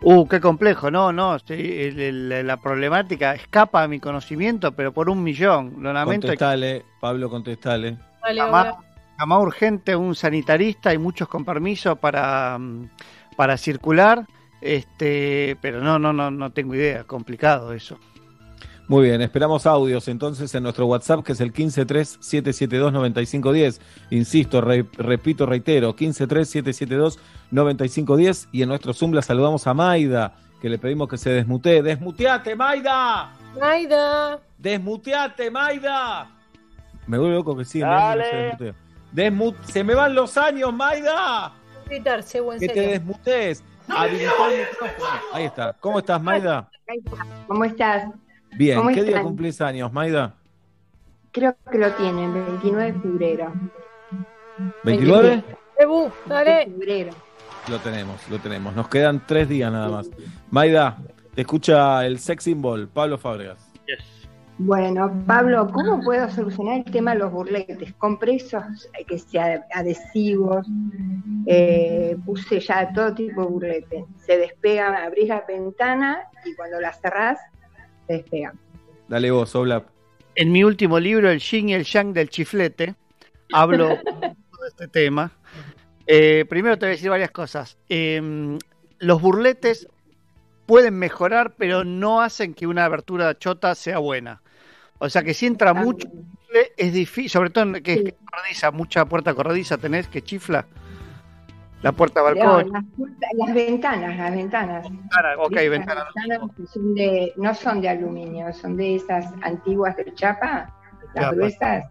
Uh, 0.03 0.27
qué 0.27 0.41
complejo, 0.41 0.89
no, 0.89 1.13
no, 1.13 1.37
sí, 1.39 1.53
el- 1.53 1.99
el- 1.99 2.47
la 2.47 2.57
problemática 2.57 3.35
escapa 3.35 3.83
a 3.83 3.87
mi 3.87 3.99
conocimiento, 3.99 4.71
pero 4.71 4.91
por 4.91 5.09
un 5.09 5.21
millón. 5.21 5.75
Lo 5.79 5.93
lamento. 5.93 6.27
Contestale, 6.27 6.83
Pablo, 6.99 7.29
contestale. 7.29 7.97
Llamá, 8.33 8.61
hola. 8.61 8.77
llamá 9.19 9.39
urgente 9.39 9.95
un 9.95 10.15
sanitarista 10.15 10.91
y 10.93 10.97
muchos 10.97 11.27
con 11.27 11.45
permiso 11.45 11.95
para, 11.95 12.57
mm, 12.57 12.89
para 13.35 13.57
circular, 13.57 14.25
este, 14.61 15.57
pero 15.61 15.81
no, 15.81 15.99
no, 15.99 16.13
no, 16.13 16.31
no 16.31 16.51
tengo 16.51 16.73
idea, 16.75 17.03
complicado 17.03 17.73
eso. 17.73 17.99
Muy 18.87 19.03
bien, 19.05 19.21
esperamos 19.21 19.65
audios 19.67 20.07
entonces 20.09 20.53
en 20.53 20.63
nuestro 20.63 20.85
WhatsApp 20.85 21.23
que 21.23 21.31
es 21.31 21.39
el 21.39 21.53
153-772-9510. 21.53 23.79
Insisto, 24.09 24.59
re- 24.61 24.85
repito, 24.97 25.45
reitero, 25.45 25.95
153-772-9510. 25.95 28.47
Y 28.51 28.61
en 28.63 28.69
nuestro 28.69 28.93
Zoom 28.93 29.13
la 29.13 29.21
saludamos 29.21 29.65
a 29.67 29.73
Maida, 29.73 30.35
que 30.61 30.69
le 30.69 30.77
pedimos 30.77 31.07
que 31.07 31.17
se 31.17 31.29
desmutee. 31.31 31.81
¡Desmuteate, 31.81 32.53
Maida! 32.55 33.31
Maida. 33.59 34.39
¡Desmuteate, 34.57 35.49
Maida! 35.51 36.29
Me 37.07 37.17
vuelve 37.17 37.35
loco 37.35 37.55
que 37.57 37.65
sí, 37.65 37.79
Dale. 37.79 38.25
se 38.29 38.35
desmutee. 38.35 38.73
Desmu- 39.13 39.55
se 39.65 39.83
me 39.83 39.93
van 39.95 40.13
los 40.15 40.37
años, 40.37 40.73
Maida. 40.73 41.51
Gritarse, 41.85 42.39
buen 42.41 42.59
Que 42.59 42.69
te 42.69 42.81
desmutees. 42.87 43.63
Habilitá 43.95 44.31
el 44.51 44.59
micrófono. 44.69 45.09
Ahí 45.33 45.45
está. 45.45 45.73
¿Cómo 45.79 45.99
estás, 45.99 46.21
Maida? 46.21 46.69
¿Cómo 47.47 47.65
estás? 47.65 48.09
Bien. 48.53 48.77
¿Cómo 48.77 48.89
¿Qué 48.89 49.01
día 49.03 49.11
están? 49.11 49.23
cumplís 49.23 49.61
años, 49.61 49.91
Maida? 49.93 50.35
Creo 51.31 51.55
que 51.71 51.77
lo 51.77 51.91
tienen, 51.93 52.33
29 52.33 52.91
de 52.91 52.99
febrero. 52.99 53.53
¿29? 54.83 55.43
Ebu, 55.79 56.11
dale. 56.25 56.65
Febrero. 56.65 57.11
Lo 57.69 57.79
tenemos, 57.79 58.27
lo 58.29 58.39
tenemos. 58.39 58.75
Nos 58.75 58.87
quedan 58.89 59.25
tres 59.25 59.47
días 59.47 59.71
nada 59.71 59.87
más. 59.89 60.09
Maida, 60.49 60.97
te 61.33 61.41
escucha 61.41 62.05
el 62.05 62.19
sex 62.19 62.43
symbol, 62.43 62.87
Pablo 62.87 63.17
Fábregas. 63.17 63.70
Bueno, 64.63 65.23
Pablo, 65.25 65.67
¿cómo 65.73 66.01
puedo 66.01 66.29
solucionar 66.29 66.83
el 66.85 66.91
tema 66.91 67.13
de 67.13 67.19
los 67.19 67.31
burletes? 67.31 67.93
Compré 67.97 68.35
esos 68.35 68.63
que 69.07 69.17
sean 69.17 69.63
adhesivos, 69.73 70.67
eh, 71.47 72.15
puse 72.23 72.59
ya 72.59 72.93
todo 72.93 73.11
tipo 73.15 73.41
de 73.41 73.47
burletes. 73.47 74.05
Se 74.23 74.37
despegan, 74.37 74.93
abrís 74.93 75.29
la 75.29 75.43
ventana 75.47 76.29
y 76.45 76.53
cuando 76.53 76.79
la 76.79 76.93
cerrás, 76.93 77.39
se 78.05 78.13
despegan. 78.13 78.59
Dale 79.07 79.31
vos, 79.31 79.55
Oblap. 79.55 79.87
En 80.35 80.51
mi 80.51 80.63
último 80.63 80.99
libro, 80.99 81.31
El 81.31 81.39
Yin 81.39 81.69
y 81.69 81.73
el 81.73 81.83
Yang 81.83 82.13
del 82.13 82.29
Chiflete, 82.29 82.93
hablo 83.51 83.87
de 84.21 84.67
este 84.67 84.87
tema. 84.87 85.31
Eh, 86.05 86.45
primero 86.47 86.77
te 86.77 86.85
voy 86.85 86.91
a 86.91 86.95
decir 86.97 87.09
varias 87.09 87.31
cosas. 87.31 87.79
Eh, 87.89 88.59
los 88.99 89.21
burletes 89.23 89.87
pueden 90.67 90.99
mejorar, 90.99 91.55
pero 91.57 91.83
no 91.83 92.21
hacen 92.21 92.53
que 92.53 92.67
una 92.67 92.85
abertura 92.85 93.35
chota 93.39 93.73
sea 93.73 93.97
buena. 93.97 94.43
O 95.03 95.09
sea 95.09 95.23
que 95.23 95.33
si 95.33 95.47
entra 95.47 95.73
mucho, 95.73 96.07
es 96.77 96.93
difícil, 96.93 97.27
sobre 97.29 97.49
todo 97.49 97.63
en 97.63 97.81
que 97.81 97.93
es 97.93 98.13
corrediza, 98.23 98.69
mucha 98.69 99.03
puerta 99.05 99.33
corrediza 99.33 99.79
tenés 99.79 100.07
que 100.07 100.21
chifla. 100.21 100.65
La 101.81 101.91
puerta 101.91 102.19
No, 102.19 102.25
balcón. 102.25 102.71
las, 102.71 102.83
puertas- 102.95 103.29
las 103.35 103.53
ventanas, 103.55 104.15
las 104.15 104.31
ventanas. 104.35 104.83
Ventana, 104.87 105.29
ok, 105.39 105.51
Las 105.53 105.69
ventana. 105.71 106.05
ventanas 106.15 106.49
que 106.55 106.67
son 106.67 106.93
de, 106.93 107.33
no 107.37 107.55
son 107.55 107.81
de 107.81 107.89
aluminio, 107.89 108.53
son 108.53 108.77
de 108.77 108.95
esas 108.97 109.25
antiguas 109.41 109.97
de 109.97 110.13
chapa, 110.13 110.71
las 111.15 111.23
Chapa. 111.25 111.35
gruesas. 111.35 111.85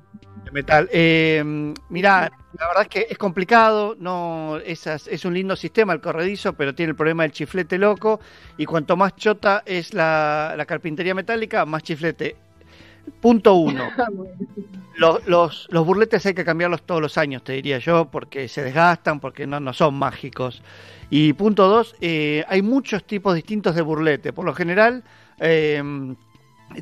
de 0.44 0.50
metal. 0.52 0.88
Eh, 0.92 1.42
mirá, 1.88 2.30
la 2.58 2.66
verdad 2.68 2.82
es 2.84 2.88
que 2.88 3.06
es 3.10 3.18
complicado, 3.18 3.96
no 3.98 4.58
esas, 4.64 5.08
es 5.08 5.24
un 5.24 5.34
lindo 5.34 5.56
sistema 5.56 5.92
el 5.92 6.00
corredizo, 6.00 6.52
pero 6.52 6.72
tiene 6.76 6.90
el 6.90 6.96
problema 6.96 7.24
del 7.24 7.32
chiflete 7.32 7.76
loco 7.76 8.20
y 8.56 8.66
cuanto 8.66 8.96
más 8.96 9.16
chota 9.16 9.64
es 9.66 9.92
la, 9.94 10.54
la 10.56 10.64
carpintería 10.64 11.14
metálica, 11.16 11.66
más 11.66 11.82
chiflete. 11.82 12.36
Punto 13.20 13.54
uno. 13.54 13.88
Los, 14.96 15.26
los, 15.26 15.66
los 15.70 15.86
burletes 15.86 16.26
hay 16.26 16.34
que 16.34 16.44
cambiarlos 16.44 16.82
todos 16.82 17.00
los 17.00 17.16
años, 17.16 17.42
te 17.42 17.54
diría 17.54 17.78
yo, 17.78 18.10
porque 18.10 18.48
se 18.48 18.62
desgastan, 18.62 19.18
porque 19.18 19.46
no, 19.46 19.58
no 19.58 19.72
son 19.72 19.94
mágicos. 19.94 20.62
Y 21.08 21.32
punto 21.32 21.68
dos, 21.68 21.96
eh, 22.02 22.44
hay 22.48 22.60
muchos 22.60 23.04
tipos 23.04 23.34
distintos 23.34 23.74
de 23.74 23.80
burlete. 23.80 24.34
Por 24.34 24.44
lo 24.44 24.52
general, 24.52 25.02
eh, 25.38 25.82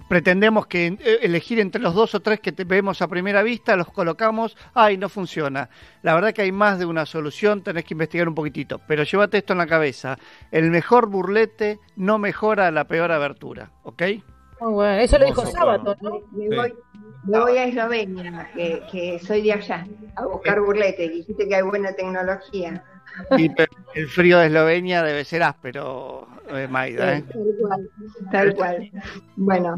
pretendemos 0.08 0.66
que 0.66 0.86
eh, 0.86 1.18
elegir 1.22 1.58
entre 1.60 1.80
los 1.80 1.94
dos 1.94 2.14
o 2.14 2.20
tres 2.20 2.40
que 2.40 2.52
te 2.52 2.64
vemos 2.64 3.00
a 3.02 3.08
primera 3.08 3.42
vista, 3.42 3.76
los 3.76 3.90
colocamos, 3.90 4.56
ay, 4.74 4.97
no 4.97 5.08
funciona. 5.08 5.70
La 6.02 6.14
verdad 6.14 6.32
que 6.32 6.42
hay 6.42 6.52
más 6.52 6.78
de 6.78 6.86
una 6.86 7.06
solución, 7.06 7.62
tenés 7.62 7.84
que 7.84 7.94
investigar 7.94 8.28
un 8.28 8.34
poquitito, 8.34 8.80
pero 8.86 9.02
llévate 9.02 9.38
esto 9.38 9.52
en 9.52 9.58
la 9.58 9.66
cabeza. 9.66 10.18
El 10.50 10.70
mejor 10.70 11.08
burlete 11.08 11.78
no 11.97 12.18
mejora 12.18 12.70
la 12.70 12.84
peor 12.84 13.12
abertura, 13.12 13.70
¿ok? 13.82 14.02
Muy 14.60 14.72
bueno. 14.72 15.00
Eso 15.02 15.18
lo 15.18 15.26
dijo 15.26 15.46
Sábato, 15.46 15.96
¿no? 16.00 16.20
Me 16.32 16.56
voy, 16.56 16.74
me 17.24 17.38
voy 17.40 17.56
a 17.58 17.64
Eslovenia, 17.64 18.50
que, 18.54 18.82
que 18.90 19.18
soy 19.20 19.42
de 19.42 19.52
allá, 19.52 19.86
a 20.16 20.26
buscar 20.26 20.60
burlete. 20.60 21.08
Dijiste 21.08 21.46
que 21.48 21.54
hay 21.56 21.62
buena 21.62 21.92
tecnología. 21.92 22.82
El 23.94 24.06
frío 24.08 24.38
de 24.38 24.46
Eslovenia 24.46 25.02
debe 25.02 25.24
ser 25.24 25.42
áspero, 25.42 26.28
eh, 26.50 26.68
Maida, 26.68 27.16
¿eh? 27.16 27.24
Tal 27.32 27.44
cual, 27.60 27.90
tal 28.30 28.54
cual. 28.54 28.90
Bueno, 29.36 29.74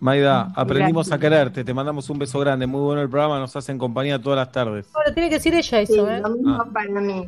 Maida, 0.00 0.50
aprendimos 0.56 1.06
Gracias. 1.08 1.16
a 1.16 1.20
quererte, 1.20 1.64
te 1.64 1.72
mandamos 1.74 2.10
un 2.10 2.18
beso 2.18 2.40
grande, 2.40 2.66
muy 2.66 2.80
bueno 2.80 3.02
el 3.02 3.08
programa, 3.08 3.38
nos 3.38 3.54
hacen 3.54 3.78
compañía 3.78 4.18
todas 4.20 4.38
las 4.38 4.50
tardes. 4.50 4.88
Ahora 4.94 5.12
tiene 5.14 5.28
que 5.28 5.36
decir 5.36 5.54
ella 5.54 5.80
eso, 5.80 5.92
sí, 5.92 6.00
¿eh? 6.00 6.20
lo 6.20 6.30
mismo 6.30 6.54
Ah. 6.60 6.68
para 6.72 6.88
mí. 7.00 7.26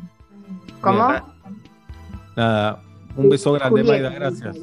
¿Cómo? 0.81 1.07
Bien. 1.07 1.23
Nada, 2.35 2.79
un 3.15 3.29
beso 3.29 3.53
grande, 3.53 3.81
Julieta, 3.83 4.09
Maida, 4.09 4.19
gracias. 4.19 4.57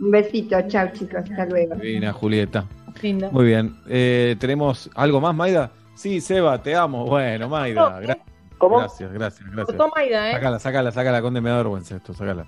Un 0.00 0.10
besito, 0.10 0.56
chao 0.68 0.88
chicos, 0.92 1.16
hasta 1.28 1.46
luego. 1.46 1.74
Divina, 1.76 2.12
Julieta. 2.12 2.64
Linda. 3.02 3.30
Muy 3.30 3.44
bien, 3.46 3.76
eh, 3.88 4.36
¿tenemos 4.38 4.90
algo 4.94 5.20
más, 5.20 5.34
Maida? 5.34 5.70
Sí, 5.94 6.20
Seba, 6.20 6.62
te 6.62 6.74
amo. 6.74 7.06
Bueno, 7.06 7.48
Maida, 7.48 8.00
gra- 8.00 8.18
gracias, 8.60 9.12
gracias, 9.12 9.50
gracias. 9.50 9.76
Cortó 9.76 9.92
Maida, 9.94 10.30
¿eh? 10.30 10.32
Sácala, 10.34 10.58
sácala, 10.58 10.92
sácala, 10.92 11.22
Conde, 11.22 11.40
me 11.40 11.50
da 11.50 11.56
vergüenza 11.58 11.96
esto, 11.96 12.12
sácala. 12.14 12.46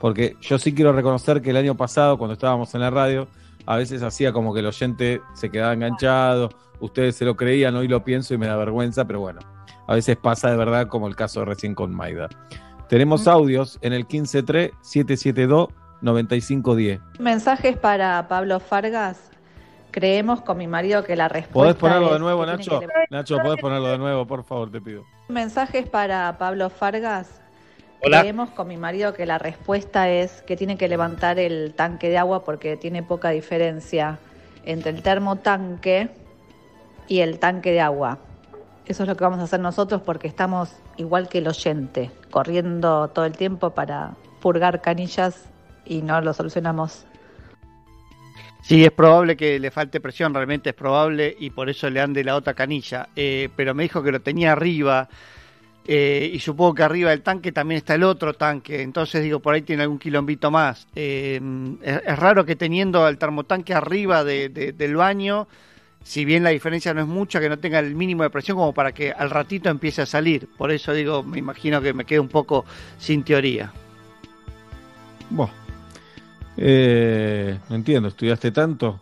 Porque 0.00 0.36
yo 0.40 0.58
sí 0.58 0.74
quiero 0.74 0.92
reconocer 0.92 1.40
que 1.42 1.50
el 1.50 1.56
año 1.56 1.76
pasado, 1.76 2.18
cuando 2.18 2.34
estábamos 2.34 2.74
en 2.74 2.80
la 2.80 2.90
radio, 2.90 3.28
a 3.66 3.76
veces 3.76 4.02
hacía 4.02 4.32
como 4.32 4.52
que 4.54 4.60
el 4.60 4.66
oyente 4.66 5.20
se 5.34 5.50
quedaba 5.50 5.72
enganchado, 5.72 6.50
ustedes 6.80 7.16
se 7.16 7.24
lo 7.24 7.36
creían, 7.36 7.74
hoy 7.76 7.88
lo 7.88 8.04
pienso 8.04 8.34
y 8.34 8.38
me 8.38 8.46
da 8.46 8.56
vergüenza, 8.56 9.04
pero 9.06 9.20
bueno, 9.20 9.40
a 9.88 9.94
veces 9.94 10.16
pasa 10.16 10.50
de 10.50 10.56
verdad 10.56 10.88
como 10.88 11.08
el 11.08 11.16
caso 11.16 11.44
recién 11.44 11.74
con 11.74 11.94
Maida. 11.94 12.28
Tenemos 12.88 13.26
audios 13.26 13.78
en 13.82 13.92
el 13.92 14.06
153-772-9510. 16.06 17.00
Mensajes 17.18 17.76
para 17.76 18.28
Pablo 18.28 18.60
Fargas. 18.60 19.30
Creemos 19.90 20.42
con 20.42 20.58
mi 20.58 20.66
marido 20.66 21.04
que 21.04 21.16
la 21.16 21.28
respuesta 21.28 21.54
¿Podés 21.54 21.76
ponerlo 21.76 22.12
de 22.12 22.18
nuevo, 22.18 22.44
Nacho? 22.44 22.80
que 22.80 22.86
Nacho, 23.10 23.38
¿podés 23.38 23.58
ponerlo 23.60 23.88
de 23.88 23.98
nuevo, 23.98 24.26
por 24.26 24.44
favor, 24.44 24.70
te 24.70 24.80
pido? 24.80 25.04
Mensajes 25.28 25.88
para 25.88 26.36
Pablo 26.36 26.68
Fargas. 26.68 27.40
Hola. 28.02 28.20
Creemos 28.20 28.50
con 28.50 28.68
mi 28.68 28.76
marido 28.76 29.14
que 29.14 29.24
la 29.24 29.38
respuesta 29.38 30.10
es 30.10 30.42
que 30.42 30.54
tiene 30.54 30.76
que 30.76 30.86
levantar 30.86 31.38
el 31.38 31.72
tanque 31.74 32.10
de 32.10 32.18
agua 32.18 32.44
porque 32.44 32.76
tiene 32.76 33.02
poca 33.02 33.30
diferencia 33.30 34.18
entre 34.66 34.90
el 34.90 35.02
termotanque 35.02 36.10
y 37.08 37.20
el 37.20 37.38
tanque 37.38 37.72
de 37.72 37.80
agua. 37.80 38.18
Eso 38.84 39.02
es 39.02 39.08
lo 39.08 39.16
que 39.16 39.24
vamos 39.24 39.40
a 39.40 39.44
hacer 39.44 39.60
nosotros 39.60 40.02
porque 40.02 40.28
estamos 40.28 40.76
igual 40.96 41.28
que 41.28 41.38
el 41.38 41.48
oyente, 41.48 42.10
corriendo 42.30 43.08
todo 43.08 43.24
el 43.24 43.36
tiempo 43.36 43.70
para 43.70 44.14
purgar 44.40 44.82
canillas 44.82 45.46
y 45.86 46.02
no 46.02 46.20
lo 46.20 46.32
solucionamos. 46.32 47.06
Sí, 48.62 48.84
es 48.84 48.90
probable 48.90 49.36
que 49.36 49.60
le 49.60 49.70
falte 49.70 50.00
presión, 50.00 50.34
realmente 50.34 50.70
es 50.70 50.74
probable, 50.74 51.36
y 51.38 51.50
por 51.50 51.70
eso 51.70 51.88
le 51.88 52.00
ande 52.00 52.24
la 52.24 52.34
otra 52.34 52.54
canilla. 52.54 53.08
Eh, 53.14 53.48
pero 53.54 53.74
me 53.74 53.84
dijo 53.84 54.02
que 54.02 54.10
lo 54.10 54.20
tenía 54.20 54.52
arriba, 54.52 55.08
eh, 55.86 56.28
y 56.32 56.40
supongo 56.40 56.74
que 56.74 56.82
arriba 56.82 57.10
del 57.10 57.22
tanque 57.22 57.52
también 57.52 57.78
está 57.78 57.94
el 57.94 58.02
otro 58.02 58.34
tanque, 58.34 58.82
entonces 58.82 59.22
digo, 59.22 59.38
por 59.38 59.54
ahí 59.54 59.62
tiene 59.62 59.84
algún 59.84 60.00
quilombito 60.00 60.50
más. 60.50 60.88
Eh, 60.96 61.40
es, 61.80 62.02
es 62.04 62.18
raro 62.18 62.44
que 62.44 62.56
teniendo 62.56 63.06
el 63.06 63.18
termotanque 63.18 63.72
arriba 63.72 64.24
de- 64.24 64.48
de- 64.48 64.72
del 64.72 64.96
baño, 64.96 65.46
si 66.02 66.24
bien 66.24 66.42
la 66.42 66.50
diferencia 66.50 66.92
no 66.92 67.02
es 67.02 67.06
mucha, 67.06 67.38
que 67.38 67.48
no 67.48 67.58
tenga 67.60 67.78
el 67.78 67.94
mínimo 67.94 68.24
de 68.24 68.30
presión 68.30 68.56
como 68.56 68.72
para 68.72 68.90
que 68.90 69.12
al 69.12 69.30
ratito 69.30 69.68
empiece 69.68 70.02
a 70.02 70.06
salir. 70.06 70.48
Por 70.58 70.72
eso 70.72 70.92
digo, 70.92 71.22
me 71.22 71.38
imagino 71.38 71.80
que 71.80 71.92
me 71.92 72.04
quedo 72.04 72.22
un 72.22 72.28
poco 72.28 72.64
sin 72.98 73.22
teoría. 73.22 73.72
Bueno. 75.30 75.65
Eh, 76.56 77.58
no 77.68 77.76
entiendo, 77.76 78.08
¿estudiaste 78.08 78.50
tanto? 78.50 79.00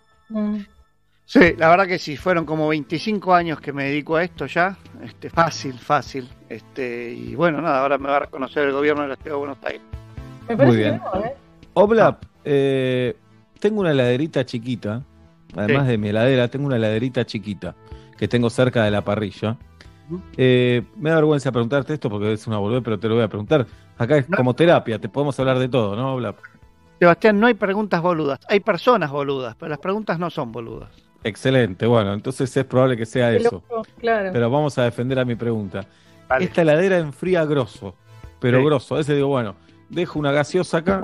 Sí, 1.26 1.54
la 1.56 1.68
verdad 1.70 1.86
que 1.86 1.98
sí, 1.98 2.16
fueron 2.16 2.44
como 2.44 2.68
25 2.68 3.34
años 3.34 3.60
que 3.60 3.72
me 3.72 3.84
dedico 3.84 4.16
a 4.16 4.24
esto 4.24 4.46
ya, 4.46 4.76
este, 5.02 5.30
fácil, 5.30 5.78
fácil, 5.78 6.28
este, 6.48 7.12
y 7.12 7.34
bueno, 7.34 7.62
nada, 7.62 7.80
ahora 7.80 7.96
me 7.98 8.08
va 8.08 8.16
a 8.16 8.20
reconocer 8.20 8.64
el 8.64 8.72
gobierno 8.72 9.02
de 9.02 9.08
la 9.08 9.16
Ciudad 9.16 9.30
de 9.32 9.38
Buenos 9.38 9.58
Aires. 9.64 9.82
Muy 10.58 10.76
bien. 10.76 11.00
Oblap, 11.72 12.24
eh, 12.44 13.16
tengo 13.58 13.80
una 13.80 13.92
heladerita 13.92 14.44
chiquita, 14.44 15.02
además 15.56 15.84
Sí. 15.84 15.92
de 15.92 15.98
mi 15.98 16.08
heladera, 16.08 16.48
tengo 16.48 16.66
una 16.66 16.76
heladerita 16.76 17.24
chiquita 17.24 17.74
que 18.18 18.28
tengo 18.28 18.50
cerca 18.50 18.84
de 18.84 18.90
la 18.90 19.02
parrilla. 19.02 19.56
Eh, 20.36 20.82
me 20.96 21.08
da 21.08 21.16
vergüenza 21.16 21.50
preguntarte 21.50 21.94
esto 21.94 22.10
porque 22.10 22.34
es 22.34 22.46
una 22.46 22.58
boludez, 22.58 22.82
pero 22.84 22.98
te 22.98 23.08
lo 23.08 23.14
voy 23.14 23.24
a 23.24 23.28
preguntar. 23.28 23.66
Acá 23.96 24.18
es 24.18 24.26
como 24.26 24.54
terapia, 24.54 24.98
te 24.98 25.08
podemos 25.08 25.38
hablar 25.40 25.58
de 25.58 25.68
todo, 25.68 25.96
¿no, 25.96 26.14
Oblap? 26.14 26.36
Sebastián, 26.98 27.38
no 27.40 27.46
hay 27.46 27.54
preguntas 27.54 28.00
boludas, 28.00 28.40
hay 28.48 28.60
personas 28.60 29.10
boludas, 29.10 29.56
pero 29.56 29.68
las 29.70 29.78
preguntas 29.78 30.18
no 30.18 30.30
son 30.30 30.52
boludas. 30.52 30.90
Excelente, 31.22 31.86
bueno, 31.86 32.12
entonces 32.12 32.54
es 32.56 32.64
probable 32.64 32.96
que 32.96 33.06
sea 33.06 33.32
eso. 33.32 33.62
loco, 33.68 33.82
Claro. 33.98 34.30
Pero 34.32 34.50
vamos 34.50 34.76
a 34.78 34.84
defender 34.84 35.18
a 35.18 35.24
mi 35.24 35.34
pregunta. 35.34 35.84
Esta 36.38 36.62
heladera 36.62 36.98
enfría 36.98 37.44
grosso, 37.44 37.94
pero 38.40 38.58
Sí. 38.58 38.64
grosso. 38.64 38.94
A 38.94 38.98
veces 38.98 39.16
digo, 39.16 39.28
bueno, 39.28 39.54
dejo 39.88 40.18
una 40.18 40.32
gaseosa 40.32 40.78
acá 40.78 41.00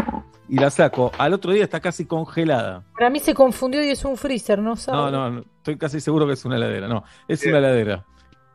y 0.49 0.57
la 0.59 0.71
saco. 0.71 1.11
Al 1.19 1.33
otro 1.35 1.53
día 1.53 1.65
está 1.65 1.81
casi 1.81 2.05
congelada. 2.07 2.83
Para 2.95 3.11
mí 3.11 3.19
se 3.21 3.35
confundió 3.35 3.83
y 3.85 3.91
es 3.91 4.05
un 4.05 4.17
freezer, 4.17 4.59
¿no 4.59 4.71
No, 4.71 4.77
sabe? 4.77 5.11
no, 5.13 5.31
no, 5.31 5.41
estoy 5.59 5.77
casi 5.77 6.01
seguro 6.01 6.27
que 6.27 6.35
es 6.35 6.45
una 6.45 6.57
heladera. 6.57 6.87
No, 6.89 7.05
es 7.29 7.45
una 7.47 7.59
heladera. 7.59 8.05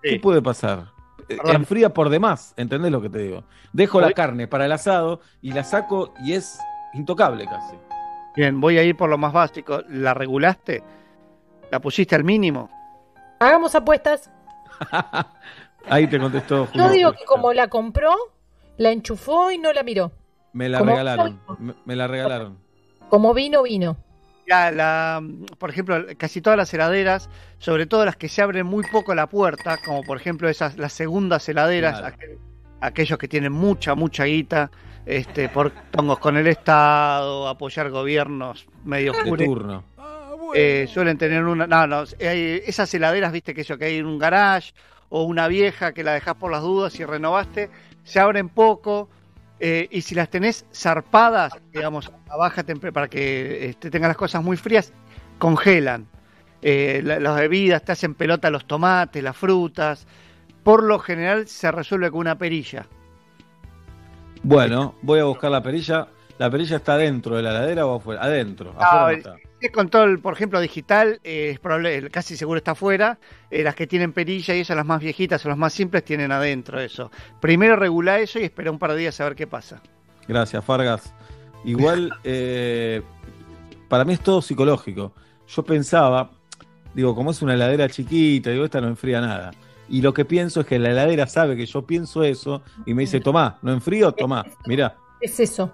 ¿Qué 0.02 0.20
puede 0.20 0.42
pasar? 0.42 0.92
Eh, 1.28 1.38
Perdón. 1.38 1.56
Enfría 1.56 1.90
por 1.92 2.10
demás, 2.10 2.54
¿entendés 2.58 2.92
lo 2.92 3.02
que 3.02 3.10
te 3.10 3.18
digo? 3.20 3.44
Dejo 3.74 4.00
la 4.00 4.12
carne 4.12 4.48
para 4.48 4.66
el 4.66 4.72
asado 4.72 5.22
y 5.42 5.52
la 5.54 5.64
saco 5.64 6.14
y 6.24 6.34
es 6.34 6.60
intocable 6.96 7.46
casi. 7.46 7.76
Bien, 8.36 8.60
voy 8.60 8.78
a 8.78 8.84
ir 8.84 8.96
por 8.98 9.10
lo 9.10 9.18
más 9.18 9.32
básico. 9.34 9.82
¿La 9.90 10.14
regulaste? 10.14 10.84
¿La 11.72 11.80
pusiste 11.80 12.16
al 12.16 12.24
mínimo? 12.24 12.70
Hagamos 13.40 13.76
apuestas. 13.76 14.30
Ahí 15.90 16.08
te 16.08 16.20
contestó 16.20 16.66
Yo 16.66 16.72
Julio. 16.72 16.90
digo 16.90 17.12
que 17.14 17.26
como 17.26 17.54
la 17.54 17.68
compró, 17.68 18.14
la 18.78 18.92
enchufó 18.92 19.52
y 19.52 19.58
no 19.58 19.72
la 19.72 19.84
miró. 19.84 20.12
Me 20.54 20.68
la 20.70 20.80
como- 20.80 20.92
regalaron. 20.92 21.40
Me, 21.60 21.74
me 21.86 21.96
la 21.96 22.08
regalaron. 22.08 22.58
Como 23.10 23.34
vino, 23.34 23.64
vino. 23.64 23.98
Ya, 24.48 24.72
la, 24.72 25.22
por 25.58 25.70
ejemplo, 25.72 25.96
casi 26.18 26.40
todas 26.42 26.58
las 26.58 26.74
heladeras, 26.74 27.30
sobre 27.58 27.86
todo 27.88 28.06
las 28.06 28.16
que 28.16 28.30
se 28.30 28.42
abren 28.42 28.66
muy 28.66 28.84
poco 28.92 29.16
la 29.16 29.28
puerta, 29.28 29.78
como 29.84 30.04
por 30.04 30.18
ejemplo 30.18 30.48
esas 30.50 30.78
las 30.78 30.94
segundas 30.94 31.48
heladeras, 31.50 32.00
Claro. 32.00 32.16
aquel- 32.16 32.38
aquellos 32.82 33.18
que 33.18 33.28
tienen 33.28 33.52
mucha, 33.54 33.96
mucha 33.96 34.26
guita, 34.26 34.70
este, 35.06 35.50
por 35.50 35.72
tongos 35.92 36.20
con 36.20 36.38
el 36.38 36.48
Estado, 36.48 37.48
apoyar 37.48 37.90
gobiernos 37.90 38.66
medio 38.84 39.12
oscuros. 39.12 39.46
turno. 39.46 39.84
Eh, 40.54 40.88
suelen 40.94 41.18
tener 41.18 41.44
una. 41.44 41.68
No, 41.68 41.86
no, 41.88 42.04
hay 42.22 42.62
esas 42.66 42.94
heladeras, 42.94 43.32
viste 43.32 43.54
que 43.54 43.62
eso 43.62 43.78
que 43.78 43.86
hay 43.86 43.98
en 43.98 44.06
un 44.06 44.18
garage 44.20 44.74
o 45.10 45.24
una 45.24 45.48
vieja 45.48 45.94
que 45.94 46.04
la 46.04 46.14
dejás 46.14 46.36
por 46.36 46.52
las 46.52 46.62
dudas 46.62 47.00
y 47.00 47.06
renovaste, 47.06 47.70
se 48.04 48.20
abren 48.20 48.50
poco. 48.50 49.10
eh, 49.60 49.88
y 49.90 50.02
si 50.02 50.16
las 50.16 50.30
tenés 50.30 50.66
zarpadas, 50.74 51.54
digamos, 51.72 52.12
a 52.30 52.36
baja 52.36 52.62
temperatura, 52.64 52.92
para 52.94 53.08
que 53.10 53.70
este, 53.70 53.90
tengan 53.90 54.10
las 54.10 54.18
cosas 54.18 54.44
muy 54.44 54.58
frías, 54.58 54.92
congelan. 55.40 56.08
Eh, 56.62 57.02
la- 57.04 57.20
las 57.22 57.36
bebidas 57.38 57.82
te 57.84 57.94
hacen 57.94 58.16
pelota 58.16 58.50
los 58.50 58.66
tomates, 58.66 59.24
las 59.24 59.36
frutas. 59.38 60.08
Por 60.64 60.84
lo 60.84 61.00
general 61.00 61.48
se 61.48 61.72
resuelve 61.72 62.12
con 62.12 62.20
una 62.20 62.38
perilla. 62.38 62.86
Bueno, 64.44 64.96
voy 65.02 65.20
a 65.20 65.26
buscar 65.26 65.52
la 65.52 65.62
perilla. 65.62 66.08
¿La 66.38 66.50
perilla 66.50 66.78
está 66.78 66.98
dentro 66.98 67.38
de 67.38 67.44
la 67.44 67.52
heladera 67.52 67.86
o 67.86 67.96
afuera? 67.96 68.22
Adentro. 68.24 68.74
Ah, 68.78 68.86
Afuera 68.86 69.06
no 69.06 69.18
está. 69.18 69.36
Es 69.62 69.72
control, 69.72 70.20
por 70.20 70.34
ejemplo, 70.34 70.60
digital, 70.60 71.20
eh, 71.24 71.52
es 71.54 71.60
probable, 71.60 72.10
casi 72.10 72.36
seguro 72.36 72.58
está 72.58 72.72
afuera. 72.72 73.18
Eh, 73.50 73.64
las 73.64 73.74
que 73.74 73.88
tienen 73.88 74.12
perilla 74.12 74.54
y 74.54 74.60
esas, 74.60 74.76
las 74.76 74.86
más 74.86 75.02
viejitas 75.02 75.44
o 75.46 75.50
las 75.50 75.58
más 75.58 75.74
simples, 75.74 76.04
tienen 76.04 76.32
adentro 76.32 76.80
eso. 76.80 77.10
Primero 77.40 77.76
regula 77.76 78.20
eso 78.20 78.38
y 78.38 78.44
espera 78.44 78.70
un 78.70 78.78
par 78.78 78.92
de 78.92 78.98
días 78.98 79.20
a 79.22 79.24
ver 79.24 79.36
qué 79.36 79.48
pasa. 79.48 79.82
Gracias, 80.28 80.64
Fargas. 80.64 81.14
Igual, 81.64 82.14
eh, 82.24 83.02
para 83.88 84.04
mí 84.04 84.14
es 84.14 84.20
todo 84.20 84.42
psicológico. 84.42 85.14
Yo 85.48 85.64
pensaba, 85.64 86.32
digo, 86.94 87.16
como 87.16 87.32
es 87.32 87.42
una 87.42 87.54
heladera 87.54 87.90
chiquita, 87.90 88.52
digo, 88.52 88.66
esta 88.66 88.82
no 88.82 88.88
enfría 88.88 89.22
nada. 89.22 89.52
Y 89.90 90.02
lo 90.02 90.14
que 90.14 90.26
pienso 90.26 90.62
es 90.62 90.68
que 90.68 90.80
la 90.80 90.92
heladera 90.92 91.28
sabe 91.28 91.56
que 91.56 91.66
yo 91.66 91.86
pienso 91.86 92.24
eso 92.24 92.62
y 92.86 92.94
me 92.94 93.04
dice, 93.04 93.20
tomá, 93.20 93.58
¿no 93.62 93.72
enfrío? 93.72 94.12
Tomá, 94.12 94.46
mirá. 94.66 94.98
Es 95.22 95.40
eso. 95.40 95.72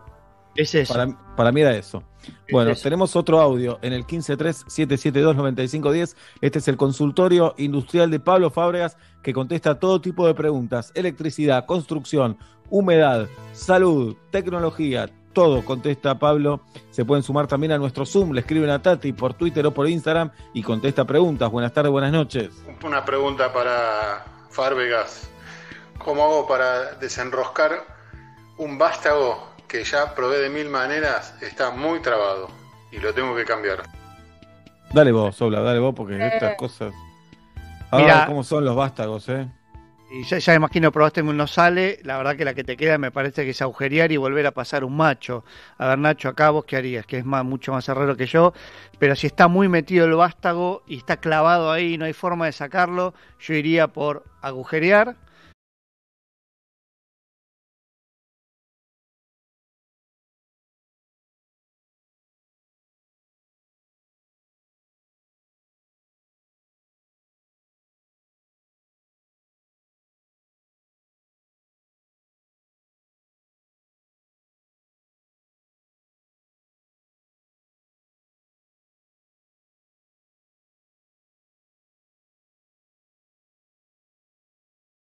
Es 0.55 0.75
eso. 0.75 0.93
Para, 0.93 1.35
para 1.35 1.51
mí 1.51 1.61
era 1.61 1.75
eso. 1.75 2.03
Bueno, 2.51 2.71
eso. 2.71 2.83
tenemos 2.83 3.15
otro 3.15 3.39
audio 3.39 3.79
en 3.81 3.93
el 3.93 4.05
153-772-9510. 4.05 6.15
Este 6.41 6.59
es 6.59 6.67
el 6.67 6.77
consultorio 6.77 7.55
industrial 7.57 8.11
de 8.11 8.19
Pablo 8.19 8.51
Fábregas 8.51 8.97
que 9.23 9.33
contesta 9.33 9.79
todo 9.79 10.01
tipo 10.01 10.27
de 10.27 10.33
preguntas. 10.33 10.91
Electricidad, 10.93 11.65
construcción, 11.65 12.37
humedad, 12.69 13.29
salud, 13.53 14.17
tecnología, 14.31 15.09
todo 15.33 15.63
contesta 15.65 16.17
Pablo. 16.19 16.61
Se 16.91 17.05
pueden 17.05 17.23
sumar 17.23 17.47
también 17.47 17.71
a 17.71 17.77
nuestro 17.77 18.05
Zoom. 18.05 18.31
Le 18.33 18.41
escriben 18.41 18.69
a 18.69 18.81
Tati 18.81 19.13
por 19.13 19.33
Twitter 19.33 19.65
o 19.65 19.71
por 19.73 19.87
Instagram 19.89 20.31
y 20.53 20.61
contesta 20.63 21.05
preguntas. 21.05 21.49
Buenas 21.49 21.73
tardes, 21.73 21.91
buenas 21.91 22.11
noches. 22.11 22.49
Una 22.83 23.03
pregunta 23.05 23.51
para 23.53 24.25
Fárvegas. 24.49 25.29
¿Cómo 25.97 26.23
hago 26.23 26.47
para 26.47 26.93
desenroscar 26.95 27.85
un 28.57 28.77
vástago 28.77 29.47
que 29.67 29.83
ya 29.83 30.13
probé 30.15 30.39
de 30.39 30.49
mil 30.49 30.69
maneras? 30.69 31.35
Está 31.41 31.71
muy 31.71 32.01
trabado 32.01 32.49
y 32.91 32.97
lo 32.97 33.13
tengo 33.13 33.35
que 33.35 33.45
cambiar. 33.45 33.83
Dale 34.93 35.11
vos, 35.11 35.41
Obla, 35.41 35.61
dale 35.61 35.79
vos, 35.79 35.93
porque 35.95 36.15
estas 36.25 36.53
Eh. 36.53 36.55
cosas. 36.57 36.93
Ah, 37.91 37.97
Mirá. 37.99 38.25
cómo 38.25 38.43
son 38.43 38.65
los 38.65 38.75
vástagos, 38.75 39.29
¿eh? 39.29 39.47
Y 40.13 40.23
ya, 40.23 40.39
ya 40.39 40.53
imagino, 40.55 40.91
probaste 40.91 41.23
no 41.23 41.47
sale. 41.47 41.99
La 42.03 42.17
verdad 42.17 42.35
que 42.35 42.43
la 42.43 42.53
que 42.53 42.65
te 42.65 42.75
queda 42.75 42.97
me 42.97 43.11
parece 43.11 43.45
que 43.45 43.51
es 43.51 43.61
agujerear 43.61 44.11
y 44.11 44.17
volver 44.17 44.45
a 44.45 44.51
pasar 44.51 44.83
un 44.83 44.97
macho. 44.97 45.45
A 45.77 45.87
ver, 45.87 45.99
Nacho, 45.99 46.27
acá 46.27 46.49
vos 46.49 46.65
qué 46.65 46.75
harías, 46.75 47.05
que 47.05 47.19
es 47.19 47.25
más, 47.25 47.45
mucho 47.45 47.71
más 47.71 47.87
herrero 47.87 48.17
que 48.17 48.25
yo. 48.25 48.53
Pero 48.99 49.15
si 49.15 49.27
está 49.27 49.47
muy 49.47 49.69
metido 49.69 50.05
el 50.05 50.15
vástago 50.15 50.83
y 50.85 50.97
está 50.97 51.15
clavado 51.15 51.71
ahí 51.71 51.93
y 51.93 51.97
no 51.97 52.03
hay 52.03 52.11
forma 52.11 52.45
de 52.45 52.51
sacarlo, 52.51 53.13
yo 53.39 53.53
iría 53.53 53.87
por 53.87 54.25
agujerear. 54.41 55.15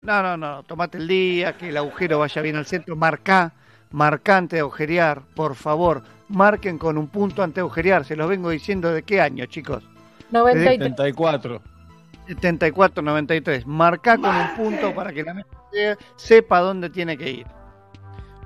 No, 0.05 0.21
no, 0.21 0.37
no, 0.37 0.65
tomate 0.65 0.99
el 0.99 1.07
día, 1.07 1.57
que 1.57 1.69
el 1.69 1.77
agujero 1.77 2.19
vaya 2.19 2.43
bien 2.43 2.57
al 2.57 2.67
centro, 2.67 2.97
marcá, 2.97 3.53
marcá 3.93 4.37
antes 4.39 4.57
de 4.57 4.61
agujerear, 4.63 5.23
por 5.37 5.55
favor, 5.55 6.03
marquen 6.29 6.77
con 6.77 6.99
un 6.99 7.07
punto 7.07 7.41
antes 7.41 7.55
de 7.55 7.61
agujerear, 7.61 8.05
se 8.05 8.17
los 8.17 8.29
vengo 8.29 8.51
diciendo 8.51 8.91
de 8.93 9.05
qué 9.05 9.21
año, 9.21 9.47
chicos. 9.47 9.85
93. 10.33 10.77
74. 10.91 11.63
74, 12.27 13.01
93, 13.01 13.65
marcá 13.65 14.19
con 14.19 14.35
un 14.35 14.55
punto 14.57 14.93
para 14.93 15.13
que 15.13 15.23
la 15.23 15.35
mesa 15.35 15.47
sepa 16.17 16.59
dónde 16.59 16.91
tiene 16.91 17.17
que 17.17 17.31
ir. 17.31 17.47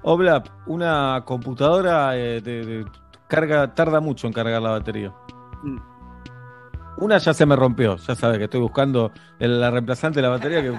Oblap, 0.02 0.48
una 0.66 1.22
computadora 1.24 2.18
eh, 2.18 2.42
de- 2.42 2.66
de- 2.66 2.84
carga, 3.28 3.74
tarda 3.74 4.00
mucho 4.00 4.26
en 4.26 4.34
cargar 4.34 4.60
la 4.60 4.72
batería. 4.72 5.10
Mm. 5.62 5.78
Una 6.98 7.16
ya 7.16 7.32
se 7.32 7.46
me 7.46 7.56
rompió, 7.56 7.96
ya 7.96 8.14
sabes 8.14 8.36
que 8.36 8.44
estoy 8.44 8.60
buscando 8.60 9.10
el- 9.38 9.58
la 9.58 9.70
reemplazante 9.70 10.16
de 10.18 10.22
la 10.22 10.28
batería 10.28 10.60
que 10.60 10.78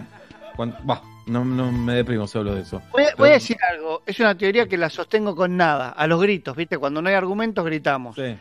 cuan- 0.57 0.75
bah, 0.83 1.01
no, 1.27 1.45
no 1.45 1.71
me 1.71 1.93
deprimo 1.93 2.25
hablo 2.33 2.55
de 2.55 2.61
eso. 2.63 2.81
Voy 2.91 3.03
a, 3.03 3.05
Pero- 3.07 3.17
voy 3.17 3.29
a 3.29 3.33
decir 3.33 3.57
algo, 3.71 4.01
es 4.05 4.19
una 4.19 4.35
teoría 4.37 4.67
que 4.67 4.77
la 4.77 4.89
sostengo 4.89 5.35
con 5.35 5.55
nada, 5.55 5.89
a 5.89 6.07
los 6.07 6.19
gritos, 6.21 6.55
¿viste? 6.57 6.77
Cuando 6.77 7.01
no 7.01 7.07
hay 7.09 7.15
argumentos 7.15 7.63
gritamos. 7.63 8.15
Sí. 8.15 8.35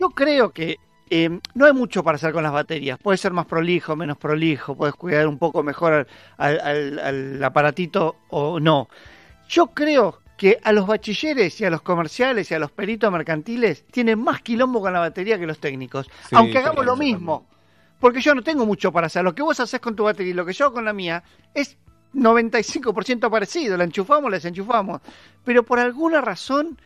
Yo 0.00 0.08
creo 0.10 0.50
que 0.50 0.78
eh, 1.10 1.28
no 1.54 1.66
hay 1.66 1.72
mucho 1.72 2.02
para 2.02 2.16
hacer 2.16 2.32
con 2.32 2.42
las 2.42 2.52
baterías. 2.52 2.98
Puede 2.98 3.16
ser 3.18 3.32
más 3.32 3.46
prolijo, 3.46 3.94
menos 3.96 4.16
prolijo, 4.18 4.74
puedes 4.76 4.94
cuidar 4.94 5.26
un 5.28 5.38
poco 5.38 5.62
mejor 5.62 5.92
al, 5.92 6.06
al- 6.36 6.60
al- 6.60 6.98
al 6.98 7.44
aparatito 7.44 8.16
o 8.30 8.58
no. 8.60 8.88
Yo 9.48 9.68
creo 9.68 10.20
que 10.36 10.58
a 10.64 10.72
los 10.72 10.86
bachilleres 10.86 11.58
y 11.60 11.64
a 11.64 11.70
los 11.70 11.80
comerciales 11.80 12.50
y 12.50 12.54
a 12.54 12.58
los 12.58 12.70
peritos 12.72 13.10
mercantiles 13.10 13.86
tienen 13.90 14.18
más 14.22 14.42
quilombo 14.42 14.80
con 14.82 14.92
la 14.92 14.98
batería 15.00 15.38
que 15.38 15.46
los 15.46 15.58
técnicos. 15.60 16.06
Sí, 16.28 16.36
aunque 16.36 16.58
hagamos 16.58 16.84
lo 16.84 16.96
mismo. 16.96 17.46
Porque 18.06 18.20
yo 18.20 18.36
no 18.36 18.42
tengo 18.42 18.64
mucho 18.64 18.92
para 18.92 19.08
hacer. 19.08 19.24
Lo 19.24 19.34
que 19.34 19.42
vos 19.42 19.58
haces 19.58 19.80
con 19.80 19.96
tu 19.96 20.04
batería 20.04 20.30
y 20.30 20.34
lo 20.34 20.46
que 20.46 20.52
yo 20.52 20.66
hago 20.66 20.74
con 20.74 20.84
la 20.84 20.92
mía 20.92 21.24
es 21.52 21.76
95% 22.14 23.28
parecido. 23.28 23.76
La 23.76 23.82
enchufamos, 23.82 24.30
la 24.30 24.36
desenchufamos. 24.36 25.00
Pero 25.42 25.64
por 25.64 25.80
alguna 25.80 26.20
razón 26.20 26.78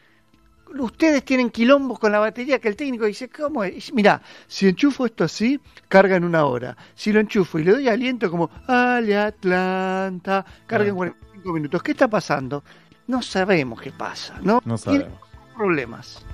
ustedes 0.78 1.22
tienen 1.22 1.50
quilombos 1.50 1.98
con 1.98 2.10
la 2.10 2.20
batería 2.20 2.58
que 2.58 2.68
el 2.68 2.76
técnico 2.76 3.04
dice, 3.04 3.28
¿cómo 3.28 3.62
es? 3.62 3.92
Mirá, 3.92 4.22
si 4.46 4.66
enchufo 4.66 5.04
esto 5.04 5.24
así, 5.24 5.60
carga 5.88 6.16
en 6.16 6.24
una 6.24 6.46
hora. 6.46 6.74
Si 6.94 7.12
lo 7.12 7.20
enchufo 7.20 7.58
y 7.58 7.64
le 7.64 7.72
doy 7.72 7.88
aliento 7.88 8.30
como, 8.30 8.48
Ale 8.66 9.18
Atlanta, 9.18 10.46
carga 10.66 10.88
en 10.88 10.96
45 10.96 11.52
minutos. 11.52 11.82
¿Qué 11.82 11.90
está 11.92 12.08
pasando? 12.08 12.64
No 13.08 13.20
sabemos 13.20 13.78
qué 13.82 13.92
pasa, 13.92 14.40
¿no? 14.42 14.62
No 14.64 14.78
sabemos. 14.78 15.18
problemas. 15.54 16.24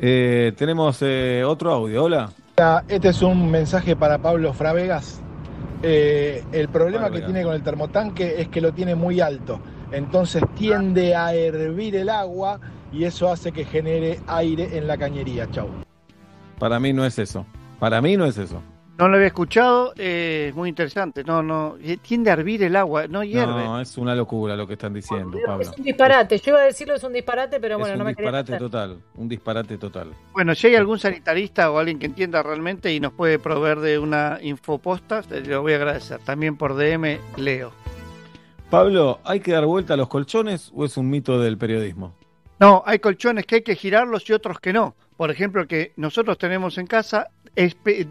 Eh, 0.00 0.54
tenemos 0.56 1.00
eh, 1.02 1.44
otro 1.44 1.70
audio, 1.70 2.04
hola. 2.04 2.32
Este 2.88 3.08
es 3.08 3.20
un 3.20 3.50
mensaje 3.50 3.96
para 3.96 4.16
Pablo 4.16 4.54
Fravegas. 4.54 5.20
Eh, 5.82 6.42
el 6.52 6.68
problema 6.68 7.10
que 7.10 7.20
tiene 7.20 7.42
con 7.42 7.52
el 7.52 7.62
termotanque 7.62 8.40
es 8.40 8.48
que 8.48 8.62
lo 8.62 8.72
tiene 8.72 8.94
muy 8.94 9.20
alto. 9.20 9.60
Entonces 9.92 10.42
tiende 10.54 11.14
a 11.14 11.34
hervir 11.34 11.96
el 11.96 12.08
agua 12.08 12.58
y 12.90 13.04
eso 13.04 13.30
hace 13.30 13.52
que 13.52 13.66
genere 13.66 14.20
aire 14.26 14.78
en 14.78 14.86
la 14.86 14.96
cañería. 14.96 15.50
Chau. 15.50 15.68
Para 16.58 16.80
mí 16.80 16.94
no 16.94 17.04
es 17.04 17.18
eso. 17.18 17.44
Para 17.78 18.00
mí 18.00 18.16
no 18.16 18.24
es 18.24 18.38
eso. 18.38 18.62
No 18.98 19.08
lo 19.08 19.16
había 19.16 19.26
escuchado, 19.26 19.92
eh, 19.98 20.46
es 20.48 20.54
muy 20.54 20.70
interesante. 20.70 21.22
No, 21.22 21.42
no, 21.42 21.76
eh, 21.82 21.98
tiende 21.98 22.30
a 22.30 22.32
hervir 22.32 22.62
el 22.62 22.76
agua, 22.76 23.06
no 23.06 23.22
hierve. 23.22 23.64
No, 23.64 23.78
es 23.78 23.98
una 23.98 24.14
locura 24.14 24.56
lo 24.56 24.66
que 24.66 24.72
están 24.72 24.94
diciendo, 24.94 25.36
Pablo. 25.44 25.62
Es 25.62 25.76
un 25.76 25.84
disparate. 25.84 26.38
Yo 26.38 26.52
iba 26.52 26.60
a 26.60 26.64
decirlo, 26.64 26.94
es 26.94 27.04
un 27.04 27.12
disparate, 27.12 27.60
pero 27.60 27.78
bueno, 27.78 27.92
es 27.92 27.98
no 27.98 28.04
un 28.04 28.08
me 28.08 28.14
quería 28.14 28.30
disparate 28.30 28.58
total. 28.58 28.98
Un 29.16 29.28
disparate 29.28 29.76
total. 29.76 30.12
Bueno, 30.32 30.54
si 30.54 30.68
hay 30.68 30.76
algún 30.76 30.98
sanitarista 30.98 31.70
o 31.70 31.78
alguien 31.78 31.98
que 31.98 32.06
entienda 32.06 32.42
realmente 32.42 32.90
y 32.94 32.98
nos 32.98 33.12
puede 33.12 33.38
proveer 33.38 33.80
de 33.80 33.98
una 33.98 34.38
infoposta, 34.40 35.22
lo 35.44 35.60
voy 35.60 35.74
a 35.74 35.76
agradecer. 35.76 36.18
También 36.20 36.56
por 36.56 36.74
DM, 36.74 37.18
Leo. 37.36 37.72
Pablo, 38.70 39.20
¿hay 39.24 39.40
que 39.40 39.52
dar 39.52 39.66
vuelta 39.66 39.92
a 39.92 39.96
los 39.98 40.08
colchones 40.08 40.72
o 40.74 40.86
es 40.86 40.96
un 40.96 41.10
mito 41.10 41.38
del 41.38 41.58
periodismo? 41.58 42.14
No, 42.58 42.82
hay 42.86 42.98
colchones 42.98 43.44
que 43.44 43.56
hay 43.56 43.62
que 43.62 43.76
girarlos 43.76 44.28
y 44.30 44.32
otros 44.32 44.58
que 44.58 44.72
no. 44.72 44.96
Por 45.16 45.30
ejemplo, 45.30 45.66
que 45.66 45.92
nosotros 45.96 46.38
tenemos 46.38 46.78
en 46.78 46.86
casa 46.86 47.28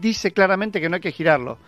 dice 0.00 0.32
claramente 0.32 0.80
que 0.80 0.88
no 0.88 0.96
hay 0.96 1.00
que 1.00 1.12
girarlo. 1.12 1.58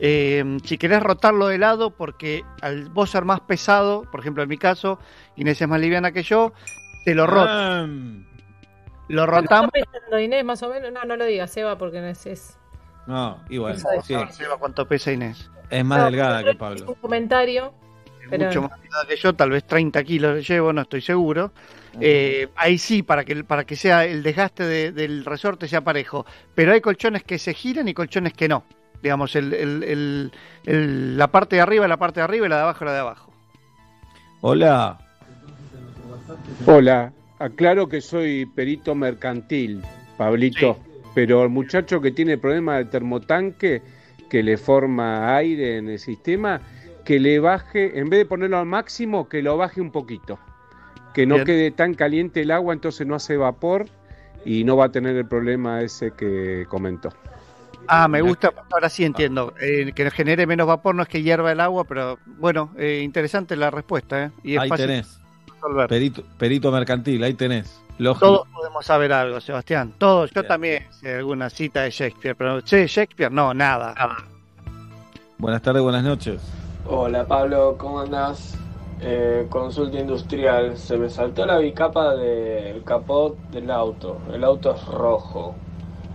Eh, 0.00 0.58
si 0.64 0.78
querés 0.78 1.02
rotarlo 1.02 1.48
de 1.48 1.58
lado, 1.58 1.90
porque 1.90 2.44
al 2.62 2.88
vos 2.88 3.10
ser 3.10 3.24
más 3.24 3.40
pesado, 3.40 4.02
por 4.10 4.20
ejemplo 4.20 4.42
en 4.42 4.48
mi 4.48 4.56
caso, 4.56 4.98
Inés 5.36 5.60
es 5.60 5.68
más 5.68 5.80
liviana 5.80 6.12
que 6.12 6.22
yo, 6.22 6.52
te 7.04 7.14
lo 7.14 7.26
roto. 7.26 7.48
Ah, 7.50 7.86
Lo 9.08 9.26
rotamos. 9.26 9.70
¿Está 9.74 9.90
pensando 9.90 10.20
Inés 10.20 10.44
más 10.44 10.62
o 10.62 10.68
menos? 10.70 10.92
No, 10.92 11.04
no 11.04 11.16
lo 11.16 11.24
digas, 11.24 11.50
Seba, 11.50 11.76
porque 11.78 12.00
no 12.00 12.06
es... 12.06 12.26
es... 12.26 12.58
No, 13.06 13.42
igual. 13.48 13.78
Sí. 14.04 14.14
Seba, 14.30 14.56
¿Cuánto 14.58 14.86
pesa 14.86 15.10
Inés? 15.12 15.50
Es 15.70 15.84
más 15.84 15.98
No, 15.98 16.04
delgada 16.06 16.44
que 16.44 16.54
Pablo. 16.54 16.84
un 16.86 16.94
comentario. 16.94 17.72
Pero... 18.30 18.46
mucho 18.46 18.62
más 18.62 18.72
que 19.08 19.16
yo, 19.16 19.32
tal 19.34 19.50
vez 19.50 19.64
30 19.64 20.02
kilos 20.04 20.36
le 20.36 20.42
llevo, 20.42 20.72
no 20.72 20.82
estoy 20.82 21.00
seguro. 21.00 21.52
Eh, 22.00 22.48
ahí 22.56 22.78
sí, 22.78 23.02
para 23.02 23.24
que, 23.24 23.42
para 23.44 23.64
que 23.64 23.74
sea 23.74 24.04
el 24.04 24.22
desgaste 24.22 24.64
de- 24.64 24.92
del 24.92 25.24
resorte 25.24 25.66
sea 25.66 25.80
parejo. 25.80 26.24
Pero 26.54 26.72
hay 26.72 26.80
colchones 26.80 27.24
que 27.24 27.38
se 27.38 27.54
giran 27.54 27.88
y 27.88 27.94
colchones 27.94 28.32
que 28.34 28.48
no. 28.48 28.64
Digamos, 29.02 29.34
el, 29.36 29.52
el- 29.54 29.82
el- 29.82 30.32
el- 30.64 31.16
la 31.18 31.28
parte 31.28 31.56
de 31.56 31.62
arriba, 31.62 31.88
la 31.88 31.96
parte 31.96 32.20
de 32.20 32.24
arriba 32.24 32.46
y 32.46 32.48
la 32.50 32.56
de 32.56 32.62
abajo, 32.62 32.84
la 32.84 32.92
de 32.92 32.98
abajo. 32.98 33.32
Hola. 34.40 34.98
Hola, 36.66 37.12
aclaro 37.38 37.88
que 37.88 38.00
soy 38.00 38.46
perito 38.46 38.94
mercantil, 38.94 39.82
Pablito, 40.16 40.78
pero 41.14 41.42
el 41.42 41.48
muchacho 41.48 42.00
que 42.00 42.10
tiene 42.10 42.38
problema 42.38 42.76
del 42.76 42.90
termotanque, 42.90 43.82
que 44.28 44.42
le 44.42 44.56
forma 44.58 45.34
aire 45.36 45.78
en 45.78 45.88
el 45.88 45.98
sistema, 45.98 46.60
que 47.08 47.18
le 47.18 47.40
baje, 47.40 47.98
en 47.98 48.10
vez 48.10 48.18
de 48.18 48.26
ponerlo 48.26 48.58
al 48.58 48.66
máximo, 48.66 49.30
que 49.30 49.40
lo 49.40 49.56
baje 49.56 49.80
un 49.80 49.90
poquito. 49.90 50.38
Que 51.14 51.26
no 51.26 51.36
Bien. 51.36 51.46
quede 51.46 51.70
tan 51.70 51.94
caliente 51.94 52.42
el 52.42 52.50
agua, 52.50 52.74
entonces 52.74 53.06
no 53.06 53.14
hace 53.14 53.38
vapor 53.38 53.86
y 54.44 54.62
no 54.64 54.76
va 54.76 54.84
a 54.84 54.88
tener 54.92 55.16
el 55.16 55.24
problema 55.24 55.80
ese 55.80 56.10
que 56.10 56.66
comentó. 56.68 57.08
Ah, 57.86 58.08
me 58.08 58.20
gusta, 58.20 58.52
ahora 58.70 58.90
sí 58.90 59.06
entiendo. 59.06 59.54
Eh, 59.58 59.92
que 59.94 60.10
genere 60.10 60.46
menos 60.46 60.66
vapor, 60.66 60.94
no 60.94 61.02
es 61.02 61.08
que 61.08 61.22
hierva 61.22 61.50
el 61.50 61.60
agua, 61.60 61.84
pero 61.84 62.18
bueno, 62.26 62.74
eh, 62.76 63.00
interesante 63.02 63.56
la 63.56 63.70
respuesta. 63.70 64.24
¿eh? 64.24 64.30
Y 64.44 64.56
es 64.56 64.60
Ahí 64.60 64.68
fácil 64.68 64.86
tenés. 64.88 65.18
resolver. 65.46 65.88
Perito, 65.88 66.24
perito 66.36 66.70
mercantil, 66.70 67.24
ahí 67.24 67.32
tenés. 67.32 67.80
Lógico. 67.96 68.26
Todos 68.26 68.48
podemos 68.48 68.84
saber 68.84 69.14
algo, 69.14 69.40
Sebastián. 69.40 69.94
Todos. 69.96 70.30
Yo 70.32 70.44
también 70.44 70.84
sé 70.90 71.14
alguna 71.14 71.48
cita 71.48 71.84
de 71.84 71.90
Shakespeare, 71.90 72.36
pero 72.36 72.60
¿sé 72.66 72.86
Shakespeare? 72.86 73.32
No, 73.32 73.54
nada. 73.54 73.94
Buenas 75.38 75.62
tardes, 75.62 75.82
buenas 75.82 76.04
noches. 76.04 76.57
Hola 76.86 77.26
Pablo, 77.26 77.76
¿cómo 77.78 78.00
andás? 78.00 78.56
Eh, 79.00 79.46
consulta 79.48 79.98
industrial, 79.98 80.76
se 80.76 80.96
me 80.96 81.08
saltó 81.08 81.46
la 81.46 81.58
bicapa 81.58 82.14
del 82.16 82.82
capot 82.84 83.36
del 83.50 83.70
auto, 83.70 84.18
el 84.32 84.42
auto 84.44 84.74
es 84.74 84.84
rojo. 84.86 85.54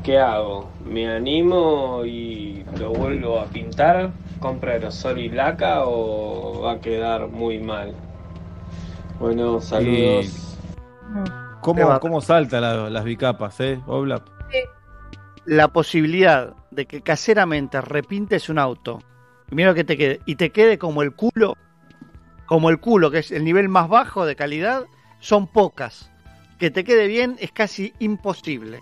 ¿Qué 0.03 0.19
hago? 0.19 0.67
¿Me 0.85 1.07
animo 1.07 2.03
y 2.05 2.65
lo 2.77 2.89
vuelvo 2.91 3.39
a 3.39 3.45
pintar? 3.45 4.11
¿Compro 4.39 4.71
aerosol 4.71 5.19
y 5.19 5.29
laca 5.29 5.85
o 5.85 6.61
va 6.63 6.73
a 6.73 6.79
quedar 6.81 7.27
muy 7.29 7.59
mal? 7.59 7.93
Bueno, 9.19 9.61
saludos. 9.61 10.57
¿Cómo, 11.61 11.97
cómo 12.01 12.19
salta 12.19 12.59
la- 12.59 12.89
las 12.89 13.05
bicapas, 13.05 13.57
eh? 13.61 13.79
Oblap? 13.87 14.27
La 15.45 15.69
posibilidad 15.69 16.53
de 16.71 16.85
que 16.85 17.01
caseramente 17.01 17.79
repintes 17.79 18.49
un 18.49 18.59
auto, 18.59 18.99
lo 19.49 19.73
que 19.73 19.83
te 19.83 19.97
quede, 19.97 20.19
y 20.25 20.35
te 20.35 20.49
quede 20.51 20.77
como 20.77 21.01
el 21.03 21.13
culo, 21.13 21.57
como 22.45 22.69
el 22.69 22.79
culo, 22.79 23.11
que 23.11 23.19
es 23.19 23.31
el 23.31 23.43
nivel 23.43 23.69
más 23.69 23.87
bajo 23.89 24.25
de 24.25 24.35
calidad, 24.35 24.83
son 25.19 25.47
pocas. 25.47 26.09
Que 26.59 26.71
te 26.71 26.83
quede 26.83 27.07
bien 27.07 27.35
es 27.39 27.51
casi 27.51 27.93
imposible. 27.99 28.79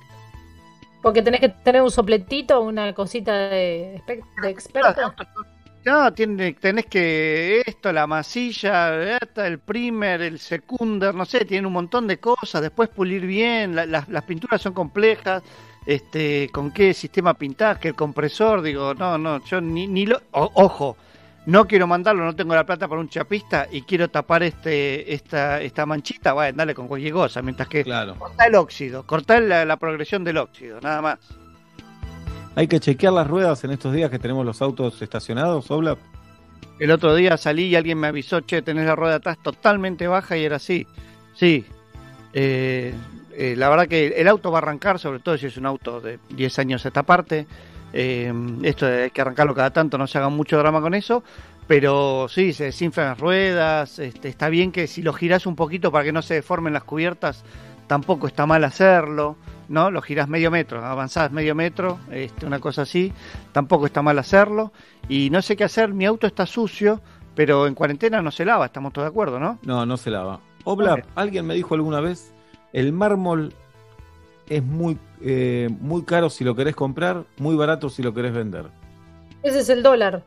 Porque 1.02 1.22
tenés 1.22 1.40
que 1.40 1.50
tener 1.50 1.82
un 1.82 1.90
sopletito, 1.92 2.62
una 2.62 2.94
cosita 2.94 3.34
de, 3.50 4.02
experto. 4.44 5.14
No, 5.84 6.14
tiene, 6.14 6.54
tenés 6.54 6.86
que 6.86 7.64
esto, 7.66 7.92
la 7.92 8.06
masilla, 8.06 9.18
el 9.18 9.58
primer, 9.60 10.22
el 10.22 10.38
secundar, 10.38 11.16
no 11.16 11.26
sé, 11.26 11.44
tiene 11.44 11.66
un 11.66 11.74
montón 11.74 12.06
de 12.08 12.20
cosas. 12.20 12.62
Después 12.62 12.88
pulir 12.90 13.26
bien, 13.26 13.76
la- 13.76 13.88
las- 13.88 14.08
las 14.08 14.24
pinturas 14.26 14.62
son 14.62 14.74
complejas. 14.74 15.42
Este, 15.86 16.50
con 16.54 16.72
qué 16.72 16.94
sistema 16.94 17.34
pintás, 17.34 17.80
que 17.80 17.90
el 17.90 17.96
compresor, 17.96 18.62
digo, 18.62 18.94
no, 18.94 19.18
no, 19.18 19.44
yo 19.46 19.60
ni, 19.62 19.88
ni 19.88 20.06
lo, 20.06 20.22
o- 20.32 20.52
ojo, 20.54 20.96
no 21.48 21.66
quiero 21.66 21.88
mandarlo, 21.88 22.24
no 22.24 22.36
tengo 22.36 22.54
la 22.54 22.66
plata 22.66 22.88
para 22.88 23.02
un 23.02 23.10
chapista 23.10 23.68
y 23.72 23.82
quiero 23.82 24.08
tapar 24.08 24.44
este, 24.44 25.12
esta, 25.12 25.60
esta 25.60 25.88
manchita, 25.88 26.34
bueno, 26.34 26.56
dale 26.58 26.76
con 26.76 26.88
cualquier 26.88 27.14
cosa, 27.14 27.42
mientras 27.42 27.68
que 27.68 27.84
Claro. 27.84 28.16
cortá 28.16 28.46
el 28.46 28.54
óxido, 28.56 29.08
cortá 29.08 29.40
la, 29.40 29.66
la 29.66 29.78
progresión 29.78 30.24
del 30.24 30.38
óxido, 30.38 30.80
nada 30.82 31.02
más. 31.02 31.20
Hay 32.54 32.68
que 32.68 32.80
chequear 32.80 33.14
las 33.14 33.28
ruedas 33.28 33.64
en 33.64 33.72
estos 33.72 33.92
días 33.94 34.12
que 34.12 34.20
tenemos 34.20 34.46
los 34.46 34.62
autos 34.62 35.02
estacionados, 35.02 35.72
Oblap. 35.72 35.98
El 36.80 36.92
otro 36.92 37.16
día 37.16 37.38
salí 37.38 37.66
y 37.66 37.76
alguien 37.76 37.98
me 37.98 38.08
avisó, 38.08 38.42
che, 38.42 38.62
tenés 38.62 38.86
la 38.86 38.96
rueda 38.96 39.16
atrás 39.16 39.38
totalmente 39.42 40.08
baja 40.08 40.38
y 40.38 40.44
era 40.46 40.58
así. 40.58 40.86
Sí. 41.36 41.66
Eh, 42.34 42.94
eh, 43.36 43.56
la 43.58 43.70
verdad 43.70 43.88
que 43.88 44.08
el 44.08 44.28
auto 44.28 44.52
va 44.52 44.60
a 44.60 44.62
arrancar, 44.62 45.00
sobre 45.00 45.20
todo 45.20 45.38
si 45.38 45.48
es 45.48 45.58
un 45.58 45.66
auto 45.66 46.02
de 46.02 46.20
10 46.30 46.60
años 46.60 46.86
a 46.86 46.90
esta 46.90 47.04
parte. 47.04 47.48
Eh, 47.94 48.34
esto 48.64 48.86
hay 48.86 49.12
que 49.12 49.22
arrancarlo 49.22 49.54
cada 49.54 49.72
tanto, 49.72 49.98
no 49.98 50.08
se 50.08 50.18
haga 50.18 50.30
mucho 50.30 50.58
drama 50.58 50.82
con 50.82 50.94
eso. 50.94 51.24
Pero 51.68 52.28
sí, 52.28 52.54
se 52.54 52.66
desinflan 52.66 53.08
las 53.08 53.20
ruedas. 53.20 54.00
Este, 54.00 54.30
está 54.30 54.50
bien 54.50 54.72
que 54.72 54.88
si 54.88 55.02
lo 55.02 55.14
girás 55.14 55.46
un 55.46 55.56
poquito 55.56 55.92
para 55.92 56.04
que 56.04 56.12
no 56.12 56.22
se 56.22 56.34
deformen 56.36 56.74
las 56.74 56.84
cubiertas, 56.84 57.44
tampoco 57.88 58.28
está 58.28 58.46
mal 58.46 58.64
hacerlo. 58.64 59.38
¿no? 59.72 59.90
Lo 59.90 60.02
girás 60.02 60.28
medio 60.28 60.52
metro, 60.52 60.84
avanzás 60.86 61.32
medio 61.32 61.56
metro, 61.56 61.98
este, 62.12 62.46
una 62.46 62.60
cosa 62.60 62.82
así. 62.82 63.14
Tampoco 63.54 63.86
está 63.86 64.02
mal 64.02 64.20
hacerlo. 64.20 64.74
Y 65.08 65.30
no 65.30 65.42
sé 65.42 65.56
qué 65.56 65.64
hacer, 65.64 65.94
mi 65.94 66.06
auto 66.06 66.28
está 66.28 66.46
sucio, 66.46 67.02
pero 67.36 67.66
en 67.68 67.74
cuarentena 67.74 68.22
no 68.22 68.32
se 68.32 68.44
lava, 68.44 68.66
estamos 68.66 68.92
todos 68.92 69.06
de 69.06 69.10
acuerdo, 69.10 69.40
¿no? 69.40 69.60
No, 69.64 69.86
no 69.86 69.96
se 69.98 70.12
lava. 70.12 70.42
Oblap, 70.66 71.06
alguien 71.16 71.48
me 71.48 71.56
dijo 71.56 71.74
alguna 71.74 72.02
vez, 72.02 72.34
el 72.74 72.94
mármol 72.94 73.54
es 74.50 74.64
muy, 74.64 74.98
eh, 75.22 75.70
muy 75.80 76.04
caro 76.04 76.30
si 76.30 76.44
lo 76.44 76.56
querés 76.56 76.76
comprar, 76.76 77.26
muy 77.38 77.56
barato 77.56 77.90
si 77.90 78.04
lo 78.04 78.14
querés 78.14 78.34
vender. 78.34 78.66
Ese 79.44 79.60
es 79.60 79.70
el 79.70 79.82
dólar. 79.82 80.24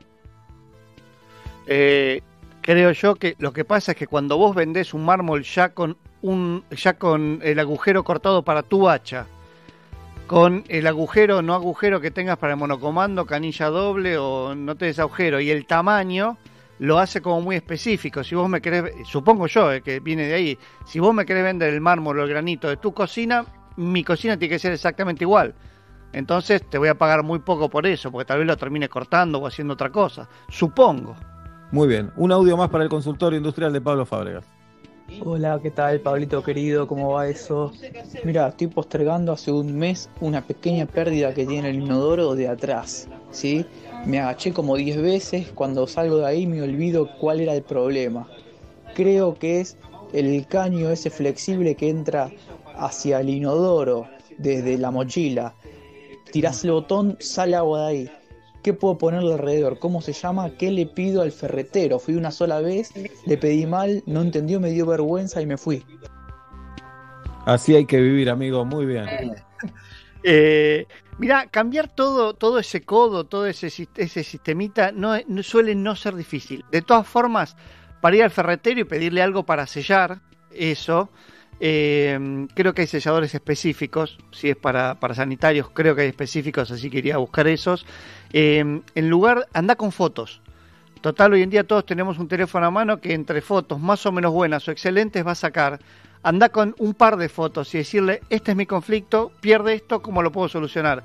Eh, 1.67 2.23
creo 2.61 2.93
yo 2.93 3.15
que 3.15 3.37
lo 3.39 3.53
que 3.53 3.65
pasa 3.65 3.93
es 3.93 3.99
que 3.99 4.07
cuando 4.07 4.37
vos 4.37 4.55
vendés 4.55 4.95
un 4.95 5.05
mármol 5.05 5.43
ya 5.43 5.71
con 5.71 5.97
un 6.23 6.65
ya 6.71 6.95
con 6.95 7.41
el 7.43 7.59
agujero 7.59 8.03
cortado 8.03 8.43
para 8.43 8.63
tu 8.63 8.89
hacha, 8.89 9.27
con 10.27 10.65
el 10.69 10.87
agujero 10.87 11.43
no 11.43 11.55
agujero 11.55 12.01
que 12.01 12.11
tengas 12.11 12.39
para 12.39 12.55
el 12.55 12.59
monocomando, 12.59 13.27
canilla 13.27 13.69
doble 13.69 14.17
o 14.17 14.55
no 14.55 14.75
te 14.75 14.87
des 14.87 14.99
agujero 14.99 15.41
y 15.41 15.51
el 15.51 15.67
tamaño 15.67 16.39
lo 16.79 16.99
hace 16.99 17.21
como 17.21 17.41
muy 17.41 17.57
específico. 17.57 18.25
Si 18.25 18.35
vos 18.35 18.49
me 18.49 18.61
querés, 18.61 18.93
supongo 19.07 19.47
yo 19.47 19.73
eh, 19.73 19.83
que 19.83 20.01
viene 20.01 20.27
de 20.27 20.35
ahí, 20.35 20.59
si 20.85 21.01
vos 21.01 21.15
me 21.15 21.25
querés 21.25 21.45
vender 21.45 21.73
el 21.73 21.81
mármol 21.81 22.19
o 22.19 22.23
el 22.23 22.29
granito 22.29 22.69
de 22.69 22.77
tu 22.77 22.93
cocina, 22.93 23.45
mi 23.77 24.05
cocina 24.05 24.39
tiene 24.39 24.55
que 24.55 24.59
ser 24.59 24.73
exactamente 24.73 25.25
igual. 25.25 25.55
Entonces 26.13 26.63
te 26.69 26.79
voy 26.79 26.89
a 26.89 26.95
pagar 26.95 27.23
muy 27.25 27.41
poco 27.41 27.69
por 27.69 27.87
eso, 27.87 28.11
porque 28.13 28.27
tal 28.27 28.39
vez 28.39 28.47
lo 28.47 28.57
termine 28.57 28.89
cortando 28.89 29.39
o 29.39 29.47
haciendo 29.47 29.75
otra 29.75 29.91
cosa. 29.91 30.29
Supongo. 30.49 31.17
Muy 31.73 31.89
bien, 31.89 32.13
un 32.17 32.31
audio 32.31 32.57
más 32.57 32.69
para 32.71 32.85
el 32.85 32.91
consultorio 32.91 33.37
industrial 33.37 33.73
de 33.73 33.81
Pablo 33.81 34.07
Fábregas. 34.07 34.45
Hola, 35.23 35.61
¿qué 35.63 35.71
tal, 35.71 36.01
Pablito 36.01 36.43
querido? 36.43 36.87
¿Cómo 36.87 37.13
va 37.13 37.29
eso? 37.29 37.73
Mira, 38.25 38.49
estoy 38.49 38.69
postergando 38.69 39.33
hace 39.33 39.53
un 39.53 39.77
mes 39.77 40.09
una 40.21 40.41
pequeña 40.41 40.87
pérdida 40.87 41.35
que 41.35 41.45
tiene 41.45 41.71
el 41.71 41.77
inodoro 41.77 42.35
de 42.35 42.49
atrás, 42.49 43.09
¿sí? 43.31 43.67
Me 44.07 44.21
agaché 44.21 44.53
como 44.53 44.77
10 44.77 45.01
veces, 45.01 45.49
cuando 45.55 45.87
salgo 45.87 46.19
de 46.19 46.27
ahí 46.27 46.47
me 46.47 46.61
olvido 46.61 47.09
cuál 47.19 47.41
era 47.41 47.55
el 47.55 47.63
problema. 47.63 48.29
Creo 48.95 49.35
que 49.35 49.61
es 49.61 49.79
el 50.13 50.47
caño 50.47 50.91
ese 50.91 51.11
flexible 51.11 51.75
que 51.75 51.89
entra 51.89 52.31
hacia 52.77 53.21
el 53.21 53.31
inodoro 53.31 54.07
desde 54.37 54.77
la 54.77 54.91
mochila. 54.91 55.55
Tirás 56.33 56.65
el 56.65 56.73
botón, 56.73 57.17
sale 57.19 57.57
agua 57.57 57.81
de 57.81 57.87
ahí. 57.87 58.11
¿Qué 58.63 58.73
puedo 58.73 58.99
ponerle 58.99 59.33
alrededor? 59.35 59.79
¿Cómo 59.79 60.01
se 60.01 60.13
llama? 60.13 60.51
¿Qué 60.51 60.71
le 60.71 60.87
pido 60.87 61.23
al 61.23 61.33
ferretero? 61.33 61.99
Fui 61.99 62.15
una 62.15 62.31
sola 62.31 62.61
vez, 62.61 62.93
le 63.27 63.37
pedí 63.37 63.67
mal, 63.67 64.03
no 64.07 64.23
entendió, 64.23 64.61
me 64.61 64.71
dio 64.71 64.87
vergüenza 64.87 65.41
y 65.43 65.47
me 65.47 65.57
fui. 65.57 65.85
Así 67.47 67.75
hay 67.75 67.85
que 67.85 68.01
vivir, 68.01 68.31
amigo, 68.31 68.65
muy 68.65 68.87
bien. 68.87 69.07
Eh, 70.27 70.87
mira, 71.19 71.47
cambiar 71.49 71.95
todo, 71.95 72.33
todo 72.33 72.59
ese 72.59 72.83
codo, 72.83 73.25
todo 73.25 73.47
ese, 73.47 73.67
ese 73.97 74.25
sistemita, 74.25 74.91
no, 74.91 75.15
suele 75.43 75.75
no 75.75 75.95
ser 75.95 76.17
difícil. 76.17 76.65
De 76.73 76.81
todas 76.81 77.07
formas, 77.07 77.57
para 78.01 78.17
ir 78.17 78.23
al 78.23 78.31
ferretero 78.31 78.81
y 78.81 78.85
pedirle 78.85 79.23
algo 79.23 79.45
para 79.45 79.67
sellar 79.67 80.21
eso, 80.51 81.11
eh, 81.61 82.47
creo 82.55 82.73
que 82.73 82.83
hay 82.83 82.89
selladores 82.89 83.35
específicos. 83.35 84.19
Si 84.33 84.49
es 84.49 84.57
para, 84.57 84.99
para 84.99 85.15
sanitarios, 85.15 85.69
creo 85.71 85.95
que 85.95 86.03
hay 86.03 86.09
específicos, 86.09 86.71
así 86.71 86.89
que 86.91 86.99
iría 86.99 87.17
a 87.17 87.19
buscar 87.19 87.47
esos. 87.47 87.85
Eh, 88.33 88.81
en 88.95 89.11
lugar, 89.11 89.47
anda 89.53 89.77
con 89.77 89.93
fotos. 89.93 90.41
Total, 91.03 91.35
hoy 91.35 91.43
en 91.43 91.51
día 91.51 91.65
todos 91.65 91.85
tenemos 91.85 92.19
un 92.19 92.29
teléfono 92.29 92.65
a 92.65 92.71
mano 92.71 92.99
que 92.99 93.13
entre 93.13 93.43
fotos 93.43 93.79
más 93.79 94.07
o 94.07 94.13
menos 94.13 94.33
buenas 94.33 94.67
o 94.67 94.71
excelentes 94.71 95.25
va 95.25 95.33
a 95.33 95.35
sacar 95.35 95.79
anda 96.25 96.49
con 96.49 96.75
un 96.79 96.95
par 96.95 97.17
de 97.17 97.29
fotos 97.29 97.73
y 97.75 97.79
decirle, 97.79 98.23
este 98.31 98.53
es 98.53 98.57
mi 98.57 98.67
conflicto, 98.67 99.31
pierde 99.41 99.75
esto, 99.75 100.01
¿cómo 100.01 100.23
lo 100.23 100.33
puedo 100.33 100.49
solucionar? 100.49 101.05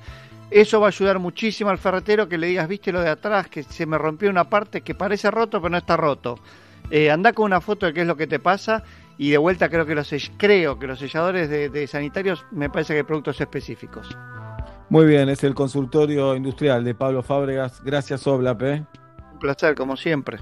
Eso 0.50 0.80
va 0.80 0.88
a 0.88 0.90
ayudar 0.90 1.20
muchísimo 1.20 1.70
al 1.70 1.78
ferretero 1.78 2.28
que 2.28 2.38
le 2.38 2.48
digas, 2.48 2.68
viste 2.68 2.92
lo 2.92 3.02
de 3.02 3.10
atrás, 3.10 3.48
que 3.48 3.62
se 3.62 3.86
me 3.86 3.98
rompió 3.98 4.30
una 4.30 4.50
parte 4.50 4.82
que 4.82 4.96
parece 4.96 5.30
roto, 5.30 5.62
pero 5.62 5.70
no 5.70 5.78
está 5.78 5.96
roto. 5.96 6.40
Eh, 6.90 7.12
anda 7.12 7.34
con 7.34 7.46
una 7.46 7.62
foto 7.62 7.86
de 7.86 7.94
qué 7.94 8.02
es 8.02 8.08
lo 8.08 8.16
que 8.16 8.26
te 8.26 8.40
pasa 8.40 8.84
y 9.18 9.30
de 9.30 9.38
vuelta 9.38 9.70
creo 9.70 9.86
que 9.86 9.94
los, 9.94 10.12
creo 10.38 10.80
que 10.80 10.88
los 10.88 10.98
selladores 10.98 11.50
de, 11.50 11.88
sanitarios 11.88 12.46
me 12.52 12.70
parece 12.70 12.94
que 12.94 13.00
hay 13.00 13.04
productos 13.04 13.40
específicos. 13.42 14.18
Muy 14.90 15.06
bien, 15.06 15.30
es 15.30 15.44
el 15.44 15.54
consultorio 15.54 16.36
industrial 16.36 16.84
de 16.84 16.96
Pablo 16.96 17.22
Fábregas. 17.22 17.84
Gracias, 17.84 18.26
Oblap. 18.26 18.62
¿eh? 18.64 18.86
Un 19.34 19.40
placer, 19.40 19.76
como 19.76 19.98
siempre. 19.98 20.40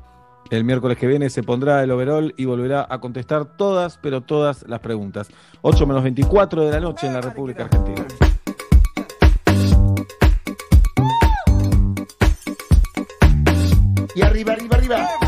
El 0.50 0.64
miércoles 0.64 0.98
que 0.98 1.08
viene 1.08 1.30
se 1.30 1.44
pondrá 1.44 1.84
el 1.84 1.92
overall 1.92 2.34
y 2.38 2.46
volverá 2.46 2.88
a 2.90 3.00
contestar 3.00 3.58
todas, 3.58 3.98
pero 3.98 4.22
todas 4.22 4.64
las 4.68 4.80
preguntas. 4.80 5.30
8 5.62 5.86
menos 5.86 6.04
24 6.04 6.66
de 6.66 6.72
la 6.72 6.80
noche 6.80 7.08
en 7.08 7.14
la 7.14 7.22
República 7.22 7.64
Argentina. 7.64 8.06
Y 14.16 14.22
arriba, 14.22 14.54
arriba, 14.54 14.78
arriba. 14.78 15.27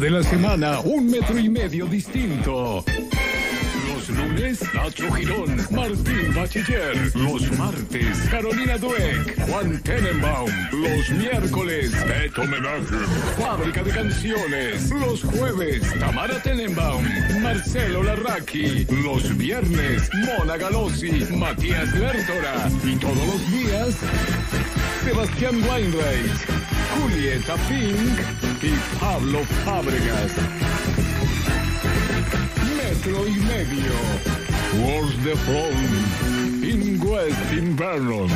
de 0.00 0.10
la 0.10 0.22
semana, 0.22 0.80
un 0.80 1.06
metro 1.10 1.38
y 1.38 1.48
medio 1.48 1.86
distinto. 1.86 2.84
Los 3.88 4.08
lunes, 4.10 4.60
Nacho 4.72 5.12
Girón, 5.12 5.56
Martín 5.70 6.34
Bachiller. 6.34 7.16
Los 7.16 7.50
martes, 7.58 8.18
Carolina 8.30 8.78
Dueck, 8.78 9.48
Juan 9.48 9.80
Tenenbaum. 9.82 10.50
Los 10.72 11.10
miércoles, 11.10 11.90
Beto 12.06 12.44
Menaje. 12.44 12.96
Fábrica 13.38 13.82
de 13.82 13.90
canciones. 13.90 14.90
Los 14.90 15.22
jueves, 15.24 15.82
Tamara 15.98 16.40
Tenenbaum, 16.42 17.04
Marcelo 17.40 18.02
Larraqui. 18.02 18.86
Los 19.02 19.36
viernes, 19.36 20.08
Mona 20.14 20.56
Galossi, 20.56 21.24
Matías 21.34 21.92
Lertora. 21.94 22.70
Y 22.84 22.94
todos 22.96 23.16
los 23.16 23.50
días, 23.50 23.96
Sebastián 25.04 25.60
Weinreich. 25.68 26.77
Julieta 26.96 27.54
Pink 27.68 28.18
y 28.62 28.98
Pablo 28.98 29.44
Fábregas. 29.64 30.32
Metro 32.76 33.26
y 33.26 33.36
medio. 33.36 33.92
World 34.80 35.24
the 35.24 35.36
Phone. 35.36 36.64
In 36.64 37.00
West 37.00 37.52
Invernon. 37.52 38.28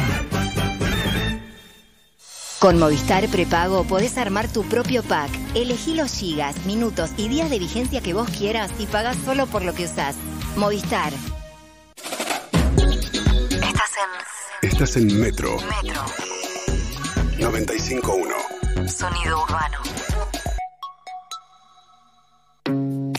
Con 2.58 2.78
Movistar 2.78 3.28
Prepago 3.28 3.82
podés 3.84 4.16
armar 4.18 4.46
tu 4.46 4.62
propio 4.62 5.02
pack. 5.02 5.30
Elegí 5.54 5.94
los 5.94 6.12
gigas, 6.12 6.64
minutos 6.64 7.10
y 7.16 7.28
días 7.28 7.50
de 7.50 7.58
vigencia 7.58 8.00
que 8.00 8.14
vos 8.14 8.30
quieras 8.30 8.70
y 8.78 8.86
pagás 8.86 9.16
solo 9.24 9.46
por 9.48 9.64
lo 9.64 9.74
que 9.74 9.84
usás. 9.84 10.14
Movistar. 10.56 11.12
Estás 13.50 13.92
en. 14.62 14.68
Estás 14.70 14.96
en 14.96 15.20
Metro. 15.20 15.56
Metro. 15.82 16.31
95.1. 17.42 18.88
Sonido 18.88 19.42
urbano. 19.42 19.78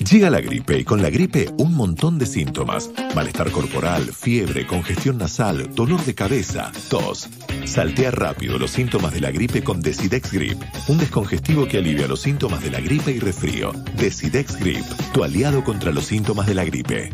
Llega 0.10 0.30
la 0.30 0.40
gripe 0.40 0.80
y 0.80 0.86
con 0.86 1.02
la 1.02 1.10
gripe 1.10 1.50
un 1.58 1.76
montón 1.76 2.18
de 2.18 2.26
síntomas. 2.26 2.90
Malestar 3.16 3.52
corporal, 3.52 4.04
fiebre, 4.14 4.66
congestión 4.66 5.18
nasal, 5.18 5.76
dolor 5.76 6.06
de 6.06 6.16
cabeza, 6.16 6.72
tos. 6.90 7.28
Saltea 7.66 8.12
rápido 8.12 8.58
los 8.58 8.72
síntomas 8.72 9.14
de 9.14 9.20
la 9.20 9.32
gripe 9.32 9.62
con 9.62 9.82
Decidex 9.82 10.32
Grip, 10.32 10.62
un 10.88 11.00
descongestivo 11.00 11.68
que 11.68 11.80
alivia 11.80 12.08
los 12.08 12.22
síntomas 12.22 12.64
de 12.64 12.72
la 12.72 12.80
gripe 12.80 13.12
y 13.12 13.20
resfrío. 13.20 13.74
Decidex 13.98 14.58
Grip, 14.58 14.86
tu 15.14 15.26
aliado 15.26 15.66
contra 15.66 15.92
los 15.92 16.06
síntomas 16.06 16.48
de 16.48 16.56
la 16.56 16.64
gripe. 16.64 17.14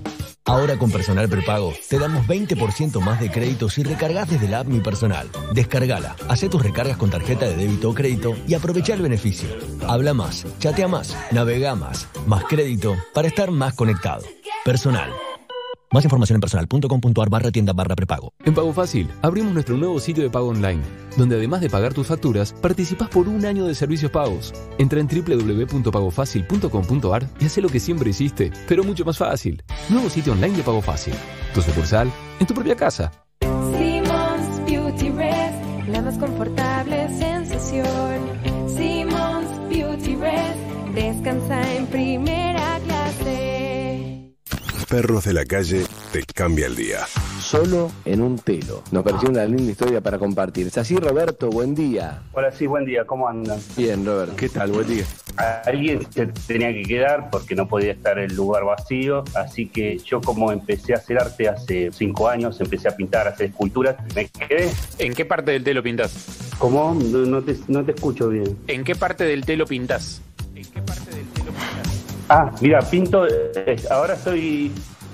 Ahora 0.49 0.79
con 0.79 0.89
Personal 0.89 1.29
Prepago 1.29 1.73
te 1.87 1.99
damos 1.99 2.25
20% 2.25 2.99
más 3.01 3.19
de 3.19 3.29
crédito 3.29 3.69
si 3.69 3.83
recargas 3.83 4.31
desde 4.31 4.47
la 4.47 4.61
app 4.61 4.67
Mi 4.67 4.79
Personal. 4.79 5.29
Descargala, 5.53 6.15
hace 6.27 6.49
tus 6.49 6.63
recargas 6.63 6.97
con 6.97 7.11
tarjeta 7.11 7.47
de 7.47 7.55
débito 7.55 7.91
o 7.91 7.93
crédito 7.93 8.35
y 8.47 8.55
aprovecha 8.55 8.95
el 8.95 9.03
beneficio. 9.03 9.47
Habla 9.87 10.15
más, 10.15 10.47
chatea 10.57 10.87
más, 10.87 11.15
navega 11.29 11.75
más, 11.75 12.07
más 12.25 12.45
crédito 12.45 12.97
para 13.13 13.27
estar 13.27 13.51
más 13.51 13.75
conectado. 13.75 14.23
Personal. 14.65 15.11
Más 15.91 16.03
información 16.03 16.37
en 16.37 16.41
personal.com.ar 16.41 17.29
barra 17.29 17.51
tienda 17.51 17.73
barra 17.73 17.95
prepago. 17.95 18.33
En 18.45 18.53
Pago 18.53 18.71
Fácil, 18.73 19.09
abrimos 19.23 19.53
nuestro 19.53 19.75
nuevo 19.75 19.99
sitio 19.99 20.21
de 20.23 20.29
pago 20.29 20.49
online, 20.49 20.83
donde 21.17 21.35
además 21.35 21.61
de 21.61 21.69
pagar 21.69 21.95
tus 21.95 22.05
facturas, 22.07 22.53
participas 22.53 23.09
por 23.09 23.27
un 23.27 23.43
año 23.45 23.65
de 23.65 23.73
servicios 23.73 24.11
pagos. 24.11 24.53
Entra 24.77 24.99
en 24.99 25.07
www.pagofacil.com.ar 25.07 27.27
y 27.39 27.45
haz 27.45 27.57
lo 27.57 27.69
que 27.69 27.79
siempre 27.79 28.11
hiciste, 28.11 28.51
pero 28.67 28.83
mucho 28.83 29.03
más 29.03 29.17
fácil. 29.17 29.63
Nuevo 29.89 30.11
sitio 30.11 30.33
online 30.33 30.57
de 30.57 30.63
Pago 30.63 30.81
Fácil. 30.81 31.15
Tu 31.55 31.61
sucursal, 31.63 32.11
en 32.39 32.45
tu 32.45 32.53
propia 32.53 32.75
casa. 32.75 33.11
Simmons 33.41 34.63
Beauty 34.67 35.09
Rest, 35.09 35.57
la 35.87 36.03
más 36.03 36.19
confortable 36.19 36.68
Perros 44.89 45.25
de 45.25 45.33
la 45.33 45.45
calle 45.45 45.85
te 46.11 46.23
cambia 46.23 46.65
el 46.65 46.75
día. 46.75 47.05
Solo 47.39 47.91
en 48.05 48.23
un 48.23 48.39
telo. 48.39 48.81
Nos 48.91 49.03
pareció 49.03 49.29
una 49.29 49.45
linda 49.45 49.71
historia 49.71 50.01
para 50.01 50.17
compartir. 50.17 50.65
Es 50.65 50.79
así, 50.79 50.95
Roberto, 50.97 51.51
buen 51.51 51.75
día. 51.75 52.23
Hola, 52.33 52.51
sí, 52.51 52.65
buen 52.65 52.85
día, 52.85 53.05
¿cómo 53.05 53.27
andan? 53.27 53.59
Bien, 53.77 54.03
Robert, 54.03 54.35
¿qué 54.35 54.49
tal? 54.49 54.71
Buen 54.71 54.87
día. 54.87 55.05
Alguien 55.67 56.11
se 56.11 56.25
tenía 56.47 56.73
que 56.73 56.81
quedar 56.81 57.29
porque 57.29 57.53
no 57.53 57.67
podía 57.67 57.91
estar 57.91 58.17
el 58.17 58.35
lugar 58.35 58.65
vacío, 58.65 59.23
así 59.35 59.67
que 59.67 59.99
yo 59.99 60.21
como 60.21 60.51
empecé 60.51 60.95
a 60.95 60.97
hacer 60.97 61.19
arte 61.19 61.47
hace 61.47 61.91
cinco 61.93 62.27
años, 62.27 62.59
empecé 62.59 62.87
a 62.87 62.95
pintar, 62.95 63.27
a 63.27 63.29
hacer 63.29 63.51
esculturas, 63.51 63.95
me 64.15 64.27
quedé. 64.27 64.71
¿En 64.97 65.13
qué 65.13 65.23
parte 65.23 65.51
del 65.51 65.63
telo 65.63 65.83
pintás? 65.83 66.49
¿Cómo? 66.57 66.95
No, 66.95 67.19
no 67.19 67.43
te, 67.43 67.55
no 67.67 67.85
te 67.85 67.91
escucho 67.91 68.29
bien. 68.29 68.57
¿En 68.65 68.83
qué 68.83 68.95
parte 68.95 69.23
del 69.23 69.45
telo 69.45 69.67
pintás? 69.67 70.23
Ah, 72.29 72.51
mira, 72.61 72.79
pinto, 72.81 73.25
eh, 73.27 73.75
ahora 73.89 74.13
estoy, 74.13 74.71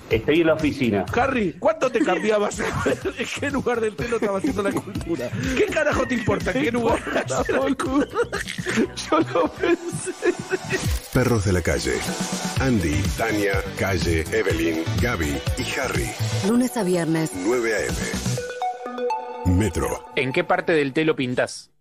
estoy 0.10 0.42
en 0.42 0.48
la 0.48 0.54
oficina. 0.56 1.06
Harry, 1.14 1.56
¿cuánto 1.58 1.90
te 1.90 2.04
cambiabas? 2.04 2.60
¿En 3.18 3.28
qué 3.40 3.50
lugar 3.50 3.80
del 3.80 3.96
telo 3.96 4.18
estabas 4.18 4.40
haciendo 4.40 4.64
la 4.64 4.72
cultura? 4.74 5.30
¿Qué 5.58 5.66
carajo 5.68 6.06
te 6.06 6.16
importa? 6.16 6.52
¿En 6.52 6.64
qué 6.66 6.72
lugar? 6.74 7.00
Yo 9.10 9.20
lo 9.34 9.48
pensé. 9.48 10.34
Perros 11.14 11.46
de 11.46 11.54
la 11.54 11.62
calle. 11.62 11.94
Andy, 12.60 13.02
Tania, 13.18 13.64
Calle, 13.80 14.26
Evelyn, 14.34 14.84
Gaby 15.02 15.38
y 15.58 15.80
Harry. 15.80 16.12
Lunes 16.48 16.76
a 16.76 16.84
viernes. 16.84 17.32
9 17.34 17.76
a.m. 17.76 19.56
Metro. 19.58 20.06
¿En 20.18 20.34
qué 20.34 20.44
parte 20.44 20.74
del 20.74 20.92
telo 20.92 21.16
pintás? 21.16 21.72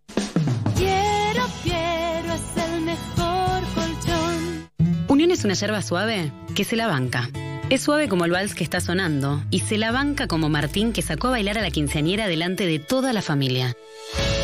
Unión 5.15 5.31
es 5.31 5.45
una 5.45 5.53
yerba 5.53 5.81
suave 5.81 6.33
que 6.57 6.65
se 6.65 6.75
la 6.75 6.87
banca. 6.87 7.29
Es 7.69 7.83
suave 7.83 8.09
como 8.09 8.25
el 8.25 8.31
vals 8.31 8.53
que 8.53 8.65
está 8.65 8.81
sonando 8.81 9.41
y 9.49 9.61
se 9.61 9.77
la 9.77 9.93
banca 9.93 10.27
como 10.27 10.49
Martín 10.49 10.91
que 10.91 11.01
sacó 11.01 11.29
a 11.29 11.31
bailar 11.31 11.57
a 11.57 11.61
la 11.61 11.71
quinceañera 11.71 12.27
delante 12.27 12.67
de 12.67 12.79
toda 12.79 13.13
la 13.13 13.21
familia. 13.21 13.77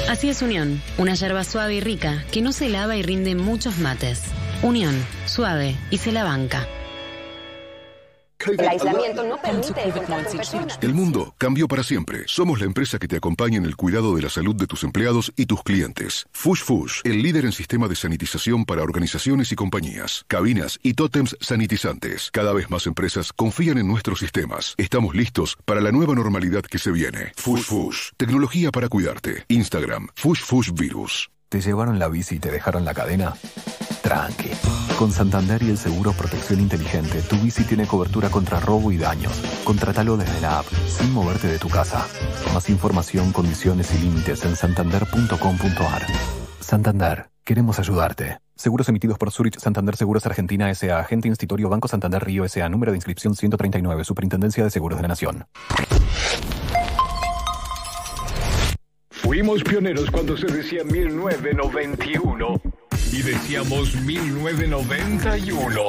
Así 0.08 0.30
es 0.30 0.42
Unión, 0.42 0.82
una 0.98 1.16
yerba 1.16 1.44
suave 1.44 1.76
y 1.76 1.82
rica 1.82 2.24
que 2.32 2.42
no 2.42 2.54
se 2.54 2.70
lava 2.70 2.96
y 2.96 3.02
rinde 3.02 3.36
muchos 3.36 3.80
mates. 3.80 4.22
Unión, 4.64 4.96
suave 5.26 5.76
y 5.90 5.98
se 5.98 6.14
la 6.14 6.24
banca. 6.24 6.66
El 8.48 8.68
aislamiento 8.68 9.24
no 9.24 9.38
permite 9.42 9.84
el 9.84 9.92
contacto 9.92 10.38
personal. 10.38 10.78
El 10.82 10.94
mundo 10.94 11.34
cambió 11.38 11.68
para 11.68 11.84
siempre. 11.84 12.24
Somos 12.28 12.60
la 12.60 12.66
empresa 12.66 12.98
que 13.00 13.08
te 13.08 13.18
acompaña 13.18 13.58
en 13.58 13.66
el 13.66 13.76
cuidado 13.76 14.16
de 14.16 14.22
la 14.22 14.30
salud 14.30 14.56
de 14.56 14.68
tus 14.68 14.84
empleados 14.84 15.32
y 15.36 15.46
tus 15.46 15.64
clientes. 15.64 16.26
Fush 16.32 16.62
Fush, 16.64 17.02
el 17.04 17.22
líder 17.22 17.46
en 17.46 17.52
sistema 17.52 17.88
de 17.88 17.96
sanitización 17.96 18.66
para 18.66 18.84
organizaciones 18.84 19.52
y 19.52 19.56
compañías, 19.56 20.26
cabinas 20.28 20.80
y 20.82 20.94
tótems 20.94 21.38
sanitizantes. 21.40 22.30
Cada 22.32 22.54
vez 22.54 22.70
más 22.70 22.88
empresas 22.88 23.34
confían 23.34 23.78
en 23.78 23.88
nuestros 23.88 24.20
sistemas. 24.20 24.76
Estamos 24.78 25.16
listos 25.16 25.58
para 25.66 25.82
la 25.82 25.92
nueva 25.92 26.16
normalidad 26.16 26.64
que 26.64 26.80
se 26.80 26.92
viene. 26.92 27.34
Fush 27.36 27.64
Fush, 27.64 28.10
tecnología 28.18 28.72
para 28.72 28.90
cuidarte. 28.90 29.46
Instagram, 29.48 30.08
Fush 30.16 30.42
Fush 30.42 30.72
Virus. 30.74 31.30
¿Te 31.50 31.60
llevaron 31.60 32.00
la 32.00 32.08
bici 32.08 32.36
y 32.36 32.40
te 32.40 32.50
dejaron 32.50 32.86
la 32.86 32.94
cadena? 32.94 33.36
Tranqui. 34.02 34.50
Con 34.98 35.12
Santander 35.12 35.62
y 35.64 35.70
el 35.70 35.78
seguro 35.78 36.12
Protección 36.14 36.60
Inteligente, 36.60 37.22
tu 37.22 37.38
bici 37.38 37.64
tiene 37.64 37.88
cobertura 37.88 38.30
contra 38.30 38.60
robo 38.60 38.92
y 38.92 38.98
daños. 38.98 39.34
Contratalo 39.64 40.18
desde 40.18 40.42
la 40.42 40.60
app, 40.60 40.66
sin 40.88 41.12
moverte 41.14 41.48
de 41.48 41.60
tu 41.60 41.70
casa. 41.70 42.06
Más 42.54 42.70
información, 42.70 43.32
condiciones 43.32 43.94
y 43.96 44.00
límites 44.00 44.44
en 44.46 44.56
santander.com.ar. 44.56 46.06
Santander, 46.60 47.30
queremos 47.44 47.80
ayudarte. 47.80 48.38
Seguros 48.56 48.88
emitidos 48.90 49.18
por 49.18 49.32
Zurich 49.32 49.58
Santander 49.58 49.96
Seguros 49.96 50.26
Argentina 50.26 50.70
S.A. 50.70 51.00
Agente 51.00 51.28
Institutorio 51.28 51.70
Banco 51.70 51.88
Santander 51.88 52.24
Río 52.24 52.46
S.A. 52.46 52.70
Número 52.70 52.92
de 52.92 52.98
inscripción 52.98 53.36
139. 53.36 54.04
Superintendencia 54.04 54.64
de 54.64 54.70
Seguros 54.70 55.00
de 55.00 55.02
la 55.02 55.08
Nación. 55.08 55.46
Fuimos 59.10 59.64
pioneros 59.64 60.12
cuando 60.12 60.38
se 60.38 60.46
decía 60.48 60.84
1991 60.84 62.62
y 63.12 63.22
decíamos 63.22 63.94
1991. 63.96 65.82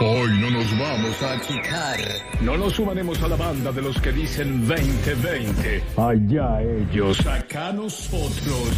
Hoy 0.00 0.30
no 0.40 0.50
nos 0.50 0.78
vamos 0.78 1.22
a 1.22 1.32
achicar. 1.32 1.98
No 2.40 2.56
nos 2.56 2.74
sumaremos 2.74 3.20
a 3.22 3.28
la 3.28 3.36
banda 3.36 3.70
de 3.72 3.82
los 3.82 4.00
que 4.00 4.12
dicen 4.12 4.66
2020. 4.66 5.82
Allá 5.96 6.62
ellos, 6.62 7.26
acá 7.26 7.72
nosotros. 7.72 8.70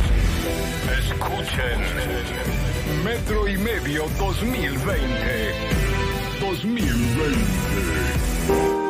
Escuchen. 0.98 1.80
Metro 3.04 3.46
y 3.48 3.56
medio 3.58 4.04
2020. 4.18 5.54
2020. 6.40 8.81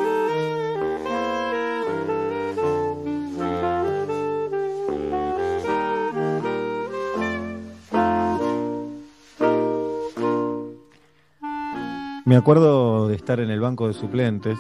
Me 12.24 12.36
acuerdo 12.36 13.08
de 13.08 13.16
estar 13.16 13.40
en 13.40 13.50
el 13.50 13.58
banco 13.58 13.88
de 13.88 13.94
suplentes 13.94 14.56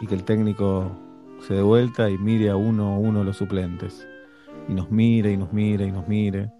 y 0.00 0.06
que 0.06 0.14
el 0.14 0.22
técnico 0.22 0.92
se 1.40 1.54
dé 1.54 1.62
vuelta 1.62 2.08
y 2.08 2.16
mire 2.18 2.50
a 2.50 2.56
uno 2.56 2.94
a 2.94 2.98
uno 2.98 3.24
los 3.24 3.38
suplentes. 3.38 4.06
Y 4.68 4.74
nos 4.74 4.92
mire 4.92 5.32
y 5.32 5.36
nos 5.36 5.52
mire 5.52 5.86
y 5.86 5.90
nos 5.90 6.06
mire. 6.06 6.52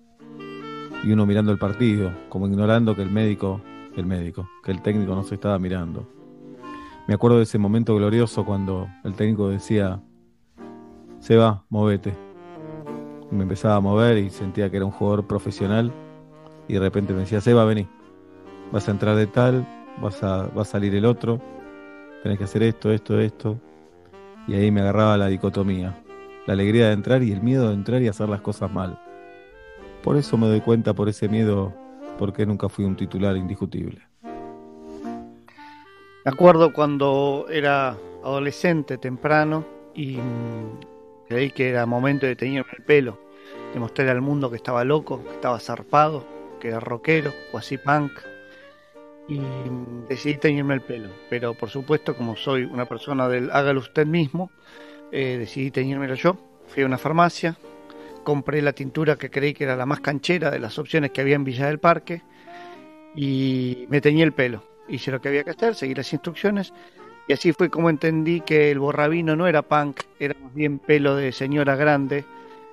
Y 1.04 1.12
uno 1.12 1.24
mirando 1.24 1.52
el 1.52 1.58
partido, 1.58 2.10
como 2.28 2.48
ignorando 2.48 2.96
que 2.96 3.02
el 3.02 3.12
médico, 3.12 3.60
el 3.96 4.06
médico, 4.06 4.48
que 4.64 4.72
el 4.72 4.82
técnico 4.82 5.14
no 5.14 5.22
se 5.22 5.36
estaba 5.36 5.56
mirando. 5.60 6.04
Me 7.06 7.14
acuerdo 7.14 7.36
de 7.36 7.44
ese 7.44 7.58
momento 7.58 7.94
glorioso 7.94 8.44
cuando 8.44 8.88
el 9.04 9.14
técnico 9.14 9.50
decía, 9.50 10.00
se 11.20 11.36
va, 11.36 11.64
movete. 11.68 12.12
Y 13.30 13.34
me 13.36 13.44
empezaba 13.44 13.76
a 13.76 13.80
mover 13.80 14.18
y 14.18 14.30
sentía 14.30 14.68
que 14.68 14.78
era 14.78 14.86
un 14.86 14.90
jugador 14.90 15.28
profesional. 15.28 15.92
Y 16.66 16.72
de 16.72 16.80
repente 16.80 17.12
me 17.12 17.20
decía, 17.20 17.40
Seba, 17.40 17.64
vení 17.64 17.86
vas 18.74 18.88
a 18.88 18.90
entrar 18.90 19.14
de 19.14 19.28
tal, 19.28 19.64
vas 20.02 20.20
a, 20.24 20.48
va 20.48 20.62
a 20.62 20.64
salir 20.64 20.96
el 20.96 21.04
otro, 21.04 21.40
tenés 22.24 22.38
que 22.38 22.44
hacer 22.44 22.64
esto, 22.64 22.90
esto, 22.90 23.20
esto. 23.20 23.60
Y 24.48 24.54
ahí 24.54 24.72
me 24.72 24.80
agarraba 24.80 25.16
la 25.16 25.28
dicotomía, 25.28 25.96
la 26.44 26.54
alegría 26.54 26.88
de 26.88 26.94
entrar 26.94 27.22
y 27.22 27.30
el 27.30 27.40
miedo 27.40 27.68
de 27.68 27.74
entrar 27.74 28.02
y 28.02 28.08
hacer 28.08 28.28
las 28.28 28.40
cosas 28.40 28.72
mal. 28.72 29.00
Por 30.02 30.16
eso 30.16 30.36
me 30.36 30.48
doy 30.48 30.60
cuenta, 30.60 30.92
por 30.92 31.08
ese 31.08 31.28
miedo, 31.28 31.72
porque 32.18 32.44
nunca 32.44 32.68
fui 32.68 32.84
un 32.84 32.96
titular 32.96 33.36
indiscutible. 33.36 34.02
Me 34.24 36.32
acuerdo 36.32 36.72
cuando 36.72 37.46
era 37.48 37.96
adolescente 38.24 38.98
temprano 38.98 39.64
y 39.94 40.16
mm, 40.16 41.28
creí 41.28 41.52
que 41.52 41.68
era 41.68 41.86
momento 41.86 42.26
de 42.26 42.34
teñirme 42.34 42.72
el 42.76 42.82
pelo, 42.82 43.20
de 43.72 43.78
mostrarle 43.78 44.10
al 44.10 44.20
mundo 44.20 44.50
que 44.50 44.56
estaba 44.56 44.82
loco, 44.82 45.22
que 45.22 45.30
estaba 45.30 45.60
zarpado, 45.60 46.24
que 46.58 46.68
era 46.68 46.80
rockero 46.80 47.30
o 47.52 47.58
así 47.58 47.78
punk. 47.78 48.33
Y 49.26 49.40
decidí 50.08 50.36
teñirme 50.36 50.74
el 50.74 50.80
pelo. 50.82 51.08
Pero 51.30 51.54
por 51.54 51.70
supuesto, 51.70 52.16
como 52.16 52.36
soy 52.36 52.64
una 52.64 52.86
persona 52.86 53.28
del 53.28 53.50
hágalo 53.50 53.80
usted 53.80 54.06
mismo, 54.06 54.50
eh, 55.12 55.36
decidí 55.38 55.70
teñírmelo 55.70 56.14
yo. 56.14 56.36
Fui 56.66 56.82
a 56.82 56.86
una 56.86 56.98
farmacia, 56.98 57.56
compré 58.22 58.62
la 58.62 58.72
tintura 58.72 59.16
que 59.16 59.30
creí 59.30 59.54
que 59.54 59.64
era 59.64 59.76
la 59.76 59.86
más 59.86 60.00
canchera 60.00 60.50
de 60.50 60.58
las 60.58 60.78
opciones 60.78 61.10
que 61.10 61.20
había 61.20 61.36
en 61.36 61.44
Villa 61.44 61.66
del 61.66 61.78
Parque 61.78 62.22
y 63.14 63.86
me 63.88 64.00
teñí 64.00 64.22
el 64.22 64.32
pelo. 64.32 64.64
Hice 64.88 65.10
lo 65.10 65.20
que 65.20 65.28
había 65.28 65.44
que 65.44 65.50
hacer, 65.50 65.74
seguí 65.74 65.94
las 65.94 66.12
instrucciones 66.12 66.72
y 67.26 67.32
así 67.32 67.52
fue 67.52 67.70
como 67.70 67.88
entendí 67.88 68.40
que 68.40 68.70
el 68.70 68.78
borrabino 68.78 69.34
no 69.34 69.46
era 69.46 69.62
punk, 69.62 70.00
era 70.18 70.34
más 70.40 70.52
bien 70.54 70.78
pelo 70.78 71.16
de 71.16 71.32
señora 71.32 71.74
grande 71.74 72.24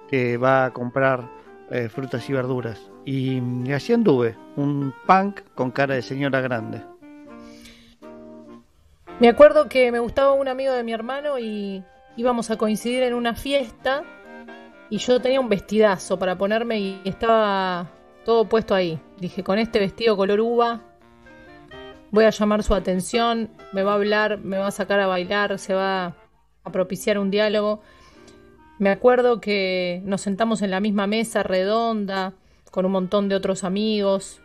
que 0.10 0.38
va 0.38 0.66
a 0.66 0.72
comprar 0.72 1.30
eh, 1.72 1.90
frutas 1.90 2.30
y 2.30 2.34
verduras. 2.34 2.80
Y, 3.06 3.42
y 3.66 3.74
así 3.74 3.94
anduve, 3.94 4.38
un 4.56 4.94
punk 5.08 5.42
con 5.56 5.72
cara 5.72 5.96
de 5.96 6.02
señora 6.02 6.42
grande. 6.42 6.82
Me 9.20 9.30
acuerdo 9.30 9.70
que 9.70 9.92
me 9.92 10.00
gustaba 10.00 10.34
un 10.34 10.48
amigo 10.48 10.74
de 10.74 10.84
mi 10.84 10.94
hermano 10.94 11.38
y 11.38 11.84
íbamos 12.18 12.50
a 12.52 12.58
coincidir 12.58 13.04
en 13.04 13.14
una 13.14 13.36
fiesta 13.36 14.04
y 14.90 14.98
yo 14.98 15.22
tenía 15.22 15.40
un 15.40 15.50
vestidazo 15.50 16.18
para 16.20 16.38
ponerme 16.38 16.80
y 16.80 17.02
estaba 17.06 17.92
todo 18.26 18.50
puesto 18.50 18.76
ahí. 18.76 19.00
Dije, 19.20 19.44
con 19.44 19.60
este 19.60 19.80
vestido 19.80 20.18
color 20.18 20.40
uva 20.42 20.82
voy 22.12 22.26
a 22.26 22.30
llamar 22.30 22.62
su 22.62 22.76
atención, 22.76 23.50
me 23.72 23.84
va 23.84 23.94
a 23.94 23.96
hablar, 23.96 24.40
me 24.40 24.58
va 24.58 24.68
a 24.68 24.72
sacar 24.72 25.00
a 25.00 25.08
bailar, 25.08 25.58
se 25.58 25.74
va 25.74 26.16
a 26.64 26.72
propiciar 26.72 27.18
un 27.18 27.32
diálogo. 27.32 27.82
Me 28.82 28.90
acuerdo 28.90 29.42
que 29.42 30.02
nos 30.06 30.22
sentamos 30.22 30.64
en 30.64 30.72
la 30.72 30.80
misma 30.80 31.06
mesa 31.06 31.44
redonda 31.44 32.34
con 32.72 32.84
un 32.84 32.92
montón 32.92 33.30
de 33.30 33.36
otros 33.36 33.64
amigos. 33.64 34.42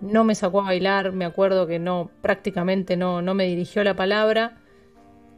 No 0.00 0.24
me 0.24 0.34
sacó 0.34 0.62
a 0.62 0.64
bailar, 0.64 1.12
me 1.12 1.26
acuerdo 1.26 1.66
que 1.66 1.78
no, 1.78 2.08
prácticamente 2.22 2.96
no, 2.96 3.20
no 3.20 3.34
me 3.34 3.44
dirigió 3.44 3.84
la 3.84 3.94
palabra. 3.94 4.56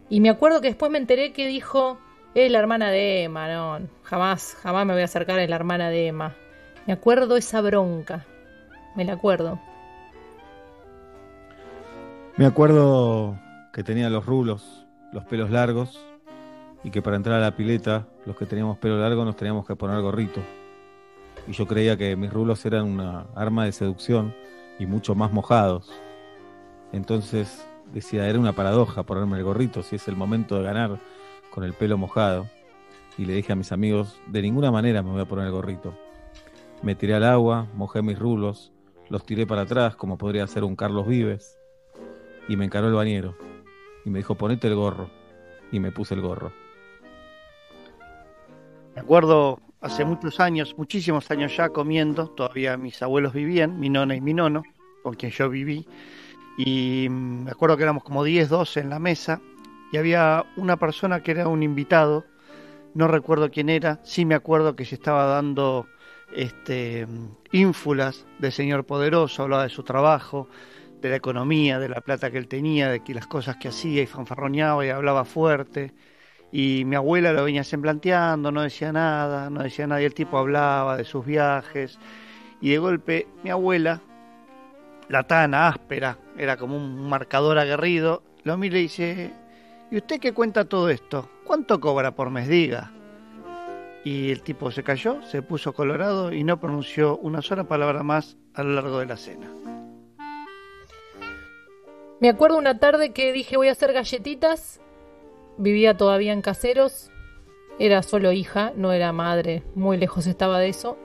Y 0.09 0.21
me 0.21 0.31
acuerdo 0.31 0.61
que 0.61 0.69
después 0.69 0.93
me 0.93 0.99
enteré 0.99 1.33
que 1.33 1.49
dijo, 1.49 1.99
es 2.37 2.53
la 2.53 2.61
hermana 2.61 2.93
de 2.93 3.25
Emma, 3.25 3.53
no, 3.53 3.81
jamás, 4.05 4.57
jamás 4.63 4.87
me 4.87 4.93
voy 4.93 5.03
a 5.03 5.07
acercar 5.07 5.41
a 5.41 5.47
la 5.49 5.57
hermana 5.57 5.91
de 5.91 6.07
Emma. 6.07 6.37
Me 6.87 6.93
acuerdo 6.93 7.37
esa 7.37 7.61
bronca, 7.63 8.27
me 8.95 9.05
la 9.05 9.15
acuerdo. 9.15 9.59
Me 12.37 12.47
acuerdo 12.47 13.41
que 13.73 13.83
tenía 13.83 14.09
los 14.09 14.25
rulos, 14.25 14.87
los 15.13 15.25
pelos 15.25 15.51
largos, 15.51 16.06
y 16.87 16.91
que 16.93 17.03
para 17.03 17.17
entrar 17.17 17.39
a 17.39 17.41
la 17.41 17.57
pileta, 17.57 18.07
los 18.27 18.37
que 18.37 18.47
teníamos 18.47 18.79
pelo 18.79 18.97
largo 18.97 19.25
nos 19.25 19.35
teníamos 19.35 19.67
que 19.67 19.75
poner 19.75 20.01
gorrito. 20.03 20.41
Y 21.49 21.53
yo 21.53 21.67
creía 21.67 21.97
que 21.97 22.15
mis 22.15 22.33
rulos 22.33 22.65
eran 22.65 22.85
una 22.85 23.27
arma 23.35 23.65
de 23.65 23.73
seducción 23.73 24.33
y 24.79 24.87
mucho 24.87 25.17
más 25.17 25.33
mojados. 25.33 25.91
Entonces 26.93 27.67
decía, 27.93 28.29
era 28.29 28.39
una 28.39 28.53
paradoja 28.53 29.03
ponerme 29.03 29.37
el 29.37 29.43
gorrito 29.43 29.83
si 29.83 29.97
es 29.97 30.07
el 30.07 30.15
momento 30.15 30.57
de 30.59 30.63
ganar 30.63 31.01
con 31.51 31.65
el 31.65 31.73
pelo 31.73 31.99
mojado. 31.99 32.47
Y 33.19 33.25
le 33.25 33.33
dije 33.35 33.53
a 33.53 33.57
mis 33.57 33.73
amigos, 33.73 34.21
de 34.29 34.43
ninguna 34.43 34.71
manera 34.71 35.03
me 35.03 35.11
voy 35.11 35.23
a 35.23 35.25
poner 35.25 35.47
el 35.47 35.53
gorrito. 35.53 35.93
Me 36.83 36.95
tiré 36.95 37.15
al 37.15 37.25
agua, 37.25 37.67
mojé 37.75 38.01
mis 38.01 38.17
rulos, 38.17 38.71
los 39.09 39.27
tiré 39.27 39.45
para 39.45 39.63
atrás 39.63 39.97
como 39.97 40.19
podría 40.19 40.45
hacer 40.45 40.63
un 40.63 40.77
Carlos 40.77 41.09
Vives. 41.09 41.59
Y 42.49 42.55
me 42.55 42.65
encaró 42.65 42.87
el 42.87 42.95
bañero. 42.95 43.37
Y 44.05 44.11
me 44.11 44.21
dijo, 44.21 44.37
ponete 44.37 44.69
el 44.69 44.77
gorro. 44.77 45.11
Y 45.73 45.81
me 45.81 45.91
puse 45.91 46.15
el 46.15 46.21
gorro. 46.21 46.53
Me 48.97 49.03
acuerdo 49.03 49.61
hace 49.83 50.07
muchos 50.07 50.41
años, 50.41 50.75
muchísimos 50.79 51.31
años 51.31 51.55
ya 51.55 51.69
comiendo, 51.69 52.29
todavía 52.29 52.79
mis 52.79 53.03
abuelos 53.03 53.35
vivían, 53.35 53.79
mi 53.79 53.91
nona 53.91 54.17
y 54.17 54.23
mi 54.23 54.33
nono, 54.33 54.63
con 55.03 55.13
quien 55.13 55.31
yo 55.33 55.51
viví, 55.51 55.87
y 56.57 57.09
me 57.11 57.51
acuerdo 57.51 57.77
que 57.77 57.83
éramos 57.83 58.05
como 58.05 58.25
10, 58.25 58.49
12 58.49 58.81
en 58.81 58.89
la 58.89 58.99
mesa, 58.99 59.43
y 59.93 59.99
había 59.99 60.47
una 60.57 60.79
persona 60.79 61.23
que 61.23 61.33
era 61.33 61.47
un 61.47 61.63
invitado, 61.63 62.25
no 62.95 63.07
recuerdo 63.07 63.51
quién 63.51 63.69
era, 63.69 64.01
sí 64.03 64.25
me 64.25 64.35
acuerdo 64.35 64.77
que 64.77 64.87
se 64.87 64.95
estaba 64.95 65.27
dando 65.27 65.87
este, 66.35 67.07
ínfulas 67.53 68.25
del 68.39 68.53
señor 68.53 68.87
poderoso, 68.87 69.43
hablaba 69.43 69.65
de 69.65 69.69
su 69.69 69.83
trabajo, 69.83 70.49
de 71.03 71.11
la 71.11 71.17
economía, 71.17 71.79
de 71.79 71.91
la 71.91 72.01
plata 72.01 72.31
que 72.31 72.39
él 72.39 72.49
tenía, 72.49 72.89
de 72.89 73.01
que 73.01 73.13
las 73.13 73.27
cosas 73.27 73.57
que 73.57 73.69
hacía 73.69 74.01
y 74.01 74.07
fanfarroneaba 74.07 74.87
y 74.87 74.89
hablaba 74.89 75.27
fuerte. 75.27 75.93
Y 76.53 76.85
mi 76.87 76.97
abuela 76.97 77.33
lo 77.33 77.45
venía 77.45 77.65
semblanteando, 77.65 78.53
no 78.53 78.63
decía 78.63 78.93
nada, 78.93 79.51
no 79.51 79.63
decía 79.63 79.87
nada. 79.87 80.01
Y 80.01 80.05
el 80.05 80.15
tipo 80.15 80.39
hablaba 80.39 80.97
de 80.97 81.05
sus 81.05 81.25
viajes. 81.27 81.99
Y 82.61 82.71
de 82.71 82.79
golpe, 82.79 83.27
mi 83.43 83.51
abuela, 83.51 84.01
la 85.09 85.25
tana 85.25 85.69
áspera, 85.69 86.19
era 86.39 86.57
como 86.57 86.77
un 86.77 87.09
marcador 87.09 87.59
aguerrido, 87.59 88.23
lo 88.45 88.57
mira 88.57 88.79
y 88.79 88.83
dice: 88.83 89.33
¿Y 89.91 89.97
usted 89.97 90.21
qué 90.21 90.33
cuenta 90.33 90.65
todo 90.65 90.89
esto? 90.89 91.29
¿Cuánto 91.45 91.81
cobra 91.81 92.15
por 92.15 92.31
mes? 92.31 92.49
Diga. 92.49 92.93
Y 94.05 94.31
el 94.31 94.43
tipo 94.43 94.71
se 94.71 94.85
cayó, 94.85 95.21
se 95.23 95.43
puso 95.43 95.75
colorado 95.75 96.33
y 96.33 96.45
no 96.45 96.61
pronunció 96.61 97.19
una 97.19 97.43
sola 97.43 97.65
palabra 97.65 98.05
más 98.05 98.37
a 98.55 98.63
lo 98.63 98.73
largo 98.75 99.01
de 99.01 99.07
la 99.07 99.17
cena. 99.17 99.49
Me 102.21 102.29
acuerdo 102.29 102.57
una 102.57 102.79
tarde 102.79 103.13
que 103.13 103.33
dije 103.33 103.57
voy 103.57 103.69
a 103.69 103.73
hacer 103.73 103.93
galletitas. 103.93 104.81
Vivía 105.59 105.97
todavía 105.97 106.33
en 106.33 106.43
caseros. 106.43 107.11
Era 107.79 108.03
solo 108.03 108.33
hija, 108.33 108.73
no 108.77 108.93
era 108.93 109.13
madre. 109.13 109.63
Muy 109.75 109.97
lejos 109.97 110.27
estaba 110.27 110.59
de 110.59 110.69
eso. 110.69 110.97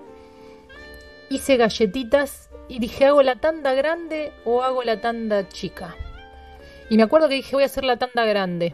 Hice 1.29 1.57
galletitas 1.57 2.49
y 2.67 2.79
dije 2.79 3.05
hago 3.05 3.21
la 3.23 3.35
tanda 3.35 3.73
grande 3.73 4.31
o 4.45 4.63
hago 4.63 4.83
la 4.83 5.01
tanda 5.01 5.47
chica. 5.49 5.95
Y 6.89 6.97
me 6.97 7.03
acuerdo 7.03 7.29
que 7.29 7.35
dije 7.35 7.55
voy 7.55 7.63
a 7.63 7.67
hacer 7.67 7.83
la 7.83 7.97
tanda 7.97 8.25
grande. 8.25 8.73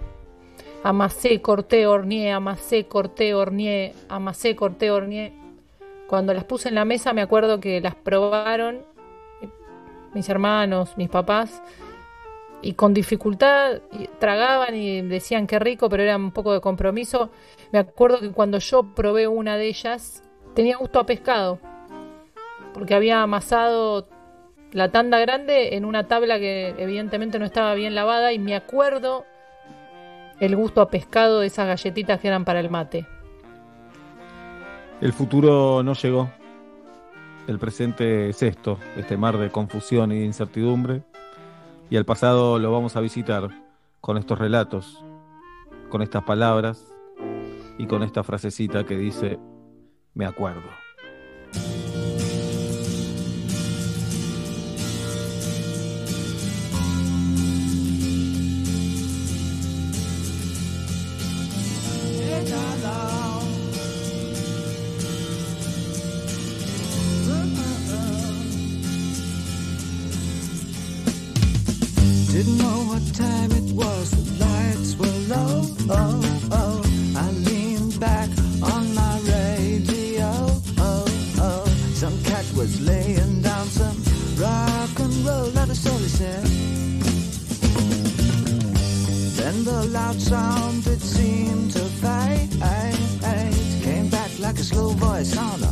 Amasé, 0.84 1.42
corté, 1.42 1.88
horneé, 1.88 2.32
amasé, 2.32 2.86
corté, 2.86 3.34
horneé, 3.34 3.94
amasé, 4.10 4.56
corté, 4.56 4.92
horneé. 4.92 5.34
Cuando 6.08 6.34
las 6.34 6.44
puse 6.44 6.70
en 6.70 6.76
la 6.76 6.86
mesa 6.86 7.14
me 7.14 7.22
acuerdo 7.22 7.60
que 7.60 7.82
las 7.82 7.96
probaron 7.96 8.86
mis 10.14 10.30
hermanos, 10.30 10.98
mis 10.98 11.10
papás, 11.10 11.62
y 12.62 12.74
con 12.74 12.94
dificultad 12.94 13.82
tragaban 14.20 14.76
y 14.76 15.02
decían 15.02 15.48
qué 15.48 15.60
rico, 15.60 15.90
pero 15.90 16.04
era 16.04 16.16
un 16.16 16.32
poco 16.32 16.54
de 16.54 16.62
compromiso. 16.62 17.30
Me 17.72 17.80
acuerdo 17.80 18.20
que 18.20 18.32
cuando 18.32 18.60
yo 18.60 18.84
probé 18.96 19.28
una 19.28 19.58
de 19.58 19.68
ellas, 19.68 20.24
tenía 20.56 20.78
gusto 20.78 21.00
a 21.00 21.06
pescado, 21.06 21.60
porque 22.74 22.96
había 22.96 23.22
amasado 23.22 24.08
la 24.72 24.92
tanda 24.92 25.20
grande 25.20 25.76
en 25.76 25.86
una 25.86 26.08
tabla 26.08 26.40
que 26.40 26.76
evidentemente 26.78 27.40
no 27.40 27.46
estaba 27.46 27.74
bien 27.74 27.96
lavada 27.96 28.34
y 28.34 28.40
me 28.40 28.56
acuerdo 28.56 29.26
el 30.40 30.56
gusto 30.56 30.82
a 30.82 30.90
pescado 30.90 31.40
de 31.40 31.48
esas 31.48 31.68
galletitas 31.68 32.20
que 32.20 32.28
eran 32.28 32.46
para 32.46 32.60
el 32.60 32.70
mate. 32.70 33.06
El 35.00 35.14
futuro 35.14 35.84
no 35.84 35.94
llegó. 35.94 36.30
El 37.48 37.60
presente 37.60 38.30
es 38.30 38.44
esto, 38.44 38.78
este 38.98 39.16
mar 39.16 39.38
de 39.38 39.50
confusión 39.50 40.12
y 40.12 40.20
de 40.20 40.26
incertidumbre. 40.26 41.04
Y 41.90 41.98
al 41.98 42.06
pasado 42.06 42.60
lo 42.60 42.72
vamos 42.72 42.96
a 42.96 43.02
visitar 43.02 43.50
con 44.02 44.18
estos 44.18 44.38
relatos, 44.38 45.04
con 45.90 46.02
estas 46.02 46.24
palabras 46.24 46.86
y 47.78 47.88
con 47.88 48.04
esta 48.04 48.24
frasecita 48.24 48.86
que 48.86 48.98
dice, 48.98 49.40
me 50.14 50.26
acuerdo. 50.26 50.70
Time 73.14 73.52
it 73.52 73.72
was, 73.74 74.12
the 74.12 74.46
lights 74.46 74.96
were 74.96 75.18
low. 75.34 75.62
Oh, 75.90 76.50
oh. 76.52 76.82
I 77.16 77.32
leaned 77.32 78.00
back 78.00 78.30
on 78.62 78.96
my 78.96 79.20
radio. 79.36 80.30
Oh, 80.78 81.06
oh. 81.40 81.66
Some 81.94 82.18
cat 82.24 82.46
was 82.56 82.82
laying 82.82 83.42
down 83.42 83.68
some 83.68 83.98
rock 84.40 85.00
and 85.00 85.14
roll, 85.26 85.50
that 85.52 85.70
all 85.70 86.00
he 86.00 86.08
said. 86.08 86.44
Then 89.38 89.64
the 89.64 89.86
loud 89.92 90.20
sound 90.20 90.88
it 90.88 91.02
seemed 91.02 91.72
to 91.72 91.80
fade. 92.02 92.52
Came 93.84 94.10
back 94.10 94.32
like 94.40 94.60
a 94.60 94.64
slow 94.64 94.90
voice 94.90 95.38
on 95.38 95.67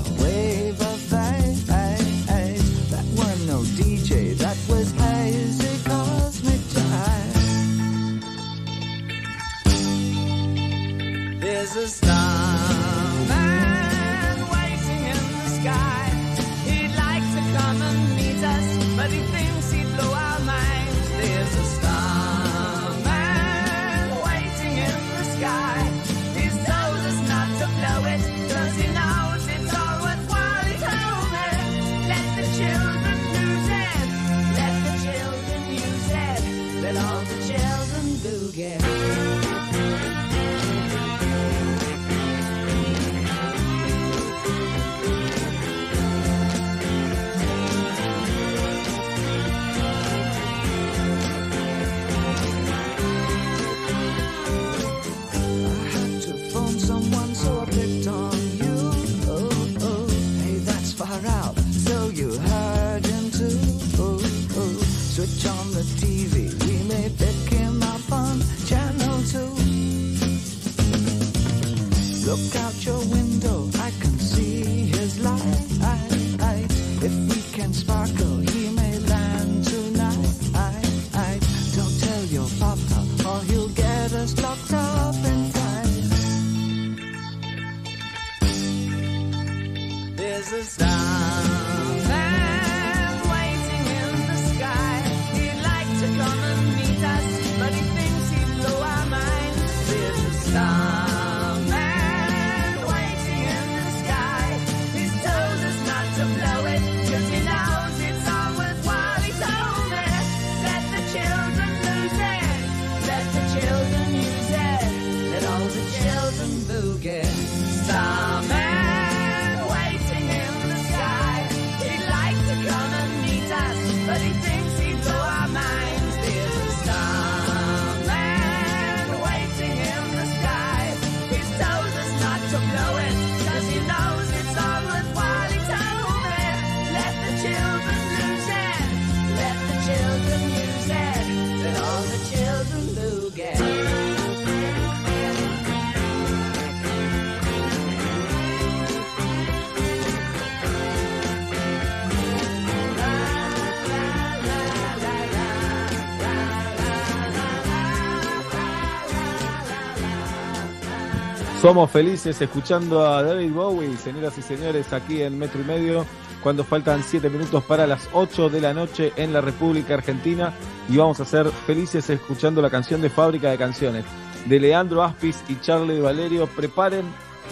Somos 161.65 161.89
felices 161.89 162.39
escuchando 162.39 163.07
a 163.07 163.23
David 163.23 163.51
Bowie, 163.51 163.97
señoras 163.97 164.37
y 164.37 164.43
señores, 164.43 164.93
aquí 164.93 165.23
en 165.23 165.39
Metro 165.39 165.61
y 165.61 165.63
Medio, 165.63 166.05
cuando 166.43 166.63
faltan 166.63 167.01
7 167.01 167.27
minutos 167.27 167.63
para 167.63 167.87
las 167.87 168.07
8 168.13 168.49
de 168.51 168.61
la 168.61 168.71
noche 168.71 169.13
en 169.15 169.33
la 169.33 169.41
República 169.41 169.95
Argentina. 169.95 170.53
Y 170.87 170.97
vamos 170.97 171.19
a 171.21 171.25
ser 171.25 171.47
felices 171.65 172.07
escuchando 172.11 172.61
la 172.61 172.69
canción 172.69 173.01
de 173.01 173.09
Fábrica 173.09 173.49
de 173.49 173.57
Canciones 173.57 174.05
de 174.45 174.59
Leandro 174.59 175.01
Aspis 175.01 175.43
y 175.47 175.59
Charlie 175.59 175.99
Valerio. 176.01 176.45
Preparen 176.45 177.05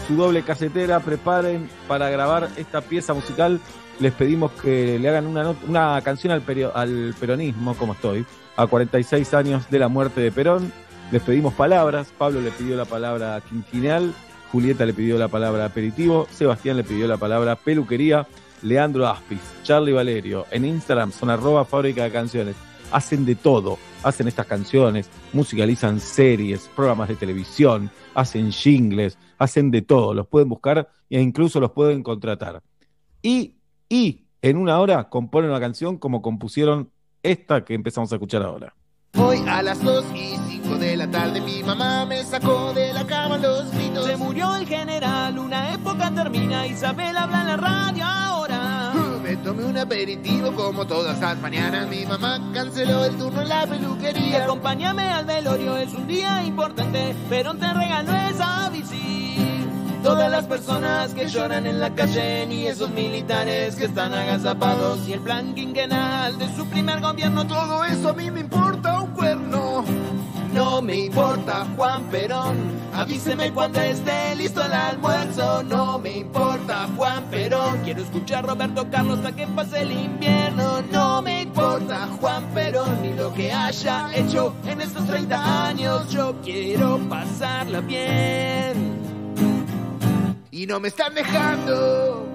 su 0.08 0.16
doble 0.16 0.44
casetera, 0.44 1.00
preparen 1.00 1.68
para 1.88 2.12
grabar 2.12 2.50
esta 2.56 2.82
pieza 2.82 3.16
musical. 3.16 3.60
Les 4.00 4.14
pedimos 4.14 4.52
que 4.52 5.00
le 5.00 5.10
hagan 5.10 5.26
una, 5.26 5.56
una 5.68 6.00
canción 6.04 6.34
al 6.34 6.44
peronismo, 7.20 7.74
como 7.74 7.94
estoy, 7.94 8.28
a 8.58 8.68
46 8.68 9.34
años 9.34 9.68
de 9.72 9.80
la 9.80 9.88
muerte 9.88 10.22
de 10.22 10.32
Perón. 10.32 10.72
Les 11.14 11.22
pedimos 11.22 11.54
palabras. 11.54 12.12
Pablo 12.18 12.42
le 12.42 12.50
pidió 12.50 12.76
la 12.76 12.86
palabra 12.86 13.40
quinquenal. 13.48 14.16
Julieta 14.52 14.84
le 14.84 14.96
pidió 14.96 15.20
la 15.20 15.28
palabra 15.28 15.66
aperitivo. 15.66 16.26
Sebastián 16.32 16.76
le 16.76 16.84
pidió 16.84 17.06
la 17.06 17.18
palabra 17.18 17.56
peluquería. 17.56 18.26
Leandro 18.64 19.06
Aspis, 19.06 19.40
Charlie 19.62 19.94
Valerio. 19.94 20.48
En 20.50 20.66
Instagram 20.66 21.12
son 21.12 21.30
arroba 21.30 21.66
fábrica 21.66 22.04
de 22.04 22.10
canciones. 22.10 22.56
Hacen 22.92 23.28
de 23.28 23.36
todo. 23.36 23.78
Hacen 24.02 24.28
estas 24.28 24.48
canciones, 24.48 25.08
musicalizan 25.34 26.00
series, 26.00 26.68
programas 26.76 27.10
de 27.10 27.16
televisión, 27.16 27.92
hacen 28.16 28.52
jingles, 28.52 29.16
hacen 29.38 29.70
de 29.70 29.84
todo. 29.84 30.16
Los 30.16 30.26
pueden 30.26 30.50
buscar 30.50 30.90
e 31.12 31.22
incluso 31.22 31.60
los 31.60 31.74
pueden 31.74 32.02
contratar. 32.02 32.64
Y, 33.22 33.58
y 33.88 34.26
en 34.42 34.58
una 34.58 34.80
hora 34.80 35.10
componen 35.10 35.52
una 35.52 35.60
canción 35.60 36.00
como 36.00 36.24
compusieron 36.24 36.90
esta 37.22 37.64
que 37.64 37.76
empezamos 37.76 38.12
a 38.12 38.16
escuchar 38.16 38.42
ahora. 38.42 38.74
Hoy 39.16 39.44
a 39.48 39.62
las 39.62 39.80
2 39.84 40.06
y 40.16 40.36
5 40.48 40.76
de 40.78 40.98
la 40.98 41.08
tarde 41.10 41.40
mi 41.40 41.62
mamá 41.62 42.06
me 42.06 42.24
sacó 42.24 42.74
de 42.74 42.94
la 42.94 43.06
cama 43.06 43.38
los 43.38 43.72
gritos. 43.72 44.06
Se 44.08 44.18
murió 44.18 44.56
el 44.56 44.68
general, 44.68 45.38
una 45.38 45.74
época 45.74 46.12
termina, 46.14 46.66
Isabel 46.66 47.16
habla 47.16 47.42
en 47.42 47.48
la 47.48 47.58
radio 47.58 48.06
ahora. 48.06 48.92
Me 49.22 49.36
tomé 49.38 49.66
un 49.66 49.78
aperitivo 49.78 50.52
como 50.54 50.86
todas 50.88 51.20
las 51.20 51.38
mañanas. 51.40 51.88
Mi 51.90 52.06
mamá 52.06 52.40
canceló 52.54 53.06
el 53.06 53.16
turno 53.18 53.42
en 53.44 53.50
la 53.50 53.64
Y 53.66 53.68
peluquería. 53.68 54.44
acompáñame 54.46 55.04
al 55.10 55.26
velorio, 55.26 55.78
es 55.78 55.94
un 55.94 56.08
día 56.08 56.44
importante, 56.44 57.16
pero 57.30 57.54
te 57.54 57.72
regaló 57.72 58.14
esa 58.30 58.70
bici. 58.70 59.53
Todas 60.04 60.30
las 60.30 60.46
personas 60.46 61.14
que 61.14 61.28
lloran 61.28 61.66
en 61.66 61.80
la 61.80 61.96
calle, 61.96 62.46
ni 62.46 62.68
esos 62.68 62.90
militares 62.90 63.76
que 63.76 63.86
están 63.86 64.14
agazapados, 64.14 65.08
y 65.08 65.14
el 65.14 65.22
plan 65.22 65.56
quinquenal 65.56 66.38
de 66.38 66.54
su 66.56 66.66
primer 66.68 67.00
gobierno, 67.00 67.48
Todo 67.48 67.86
eso 67.86 68.10
a 68.10 68.14
mí 68.14 68.30
me 68.30 68.42
importa 68.42 69.00
un 69.00 69.12
cuerno. 69.12 69.86
No 70.54 70.82
me 70.82 71.06
importa 71.06 71.66
Juan 71.78 72.04
Perón, 72.12 72.58
avíseme 72.94 73.52
cuando 73.54 73.80
esté 73.80 74.36
listo 74.36 74.64
el 74.64 74.74
almuerzo. 74.74 75.64
No 75.64 75.98
me 75.98 76.18
importa 76.18 76.88
Juan 76.98 77.24
Perón, 77.32 77.80
quiero 77.84 78.04
escuchar 78.04 78.46
Roberto 78.46 78.86
Carlos 78.92 79.20
hasta 79.20 79.32
que 79.32 79.48
pase 79.48 79.82
el 79.82 79.92
invierno. 79.94 80.84
No 80.92 81.22
me 81.22 81.44
importa 81.44 82.08
Juan 82.20 82.44
Perón 82.54 83.02
ni 83.02 83.14
lo 83.14 83.34
que 83.34 83.52
haya 83.52 84.14
hecho 84.14 84.54
en 84.68 84.82
estos 84.82 85.08
30 85.08 85.68
años. 85.68 86.10
Yo 86.10 86.36
quiero 86.44 87.00
pasarla 87.10 87.80
bien. 87.80 89.13
Y 90.54 90.68
no 90.68 90.80
me 90.80 90.90
están 90.90 91.16
dejando. 91.16 92.28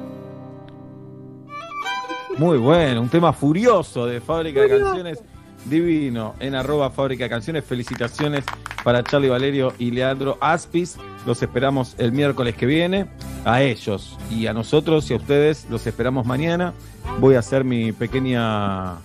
Muy 2.37 2.59
bueno, 2.59 3.03
un 3.03 3.09
tema 3.09 3.33
furioso 3.33 4.07
de 4.07 4.21
Fábrica 4.21 4.63
de 4.63 4.69
Canciones. 4.71 5.23
Divino, 5.67 6.35
en 6.41 6.57
arroba 6.57 6.91
Fábrica 6.91 7.25
de 7.25 7.31
Canciones. 7.31 7.65
Felicitaciones 7.65 8.45
para 8.83 9.05
Charlie 9.05 9.29
Valerio 9.29 9.73
y 9.79 9.93
Leandro 9.93 10.37
Aspis. 10.41 10.97
Los 11.27 11.45
esperamos 11.45 11.95
el 11.99 12.11
miércoles 12.11 12.57
que 12.57 12.67
viene. 12.67 13.07
A 13.45 13.63
ellos 13.63 14.19
y 14.33 14.49
a 14.49 14.53
nosotros 14.53 15.09
y 15.13 15.15
a 15.15 15.19
ustedes 15.19 15.69
los 15.71 15.87
esperamos 15.87 16.27
mañana. 16.27 16.75
Voy 17.21 17.37
a 17.37 17.39
hacer 17.39 17.63
mi 17.63 17.93
pequeña 17.93 18.97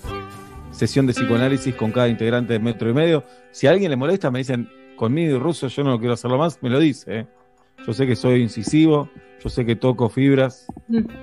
sesión 0.72 1.06
de 1.06 1.14
psicoanálisis 1.14 1.76
con 1.76 1.92
cada 1.92 2.08
integrante 2.08 2.54
de 2.54 2.60
Metro 2.60 2.90
y 2.90 2.96
Medio. 2.96 3.24
Si 3.52 3.68
a 3.68 3.70
alguien 3.70 3.92
le 3.92 3.96
molesta, 3.96 4.32
me 4.32 4.40
dicen, 4.40 4.72
conmigo 4.96 5.36
y 5.36 5.40
ruso, 5.40 5.68
yo 5.68 5.84
no 5.84 6.00
quiero 6.00 6.16
hacerlo 6.16 6.40
más, 6.40 6.58
me 6.64 6.72
lo 6.72 6.80
dice. 6.80 7.20
¿eh? 7.20 7.28
Yo 7.86 7.94
sé 7.94 8.08
que 8.08 8.16
soy 8.16 8.42
incisivo, 8.42 9.10
yo 9.42 9.50
sé 9.50 9.66
que 9.66 9.76
toco 9.76 10.08
fibras 10.08 10.68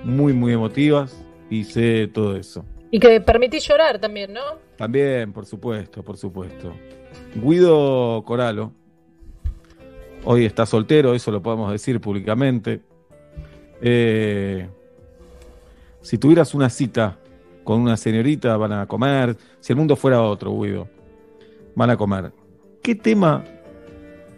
muy, 0.03 0.33
muy 0.33 0.53
emotivas 0.53 1.25
y 1.49 1.63
sé 1.63 2.07
todo 2.07 2.35
eso. 2.35 2.63
Y 2.91 2.99
que 2.99 3.19
permitís 3.21 3.67
llorar 3.67 3.99
también, 3.99 4.33
¿no? 4.33 4.41
También, 4.77 5.33
por 5.33 5.45
supuesto, 5.45 6.03
por 6.03 6.17
supuesto. 6.17 6.73
Guido 7.35 8.23
Coralo, 8.25 8.73
hoy 10.23 10.45
está 10.45 10.65
soltero, 10.65 11.15
eso 11.15 11.31
lo 11.31 11.41
podemos 11.41 11.71
decir 11.71 11.99
públicamente. 11.99 12.81
Eh, 13.81 14.69
si 16.01 16.17
tuvieras 16.17 16.53
una 16.53 16.69
cita 16.69 17.17
con 17.63 17.81
una 17.81 17.97
señorita, 17.97 18.55
van 18.57 18.73
a 18.73 18.85
comer. 18.85 19.35
Si 19.59 19.73
el 19.73 19.77
mundo 19.77 19.95
fuera 19.95 20.21
otro, 20.21 20.51
Guido, 20.59 20.87
van 21.75 21.89
a 21.89 21.97
comer. 21.97 22.31
¿Qué 22.83 22.93
tema 22.93 23.43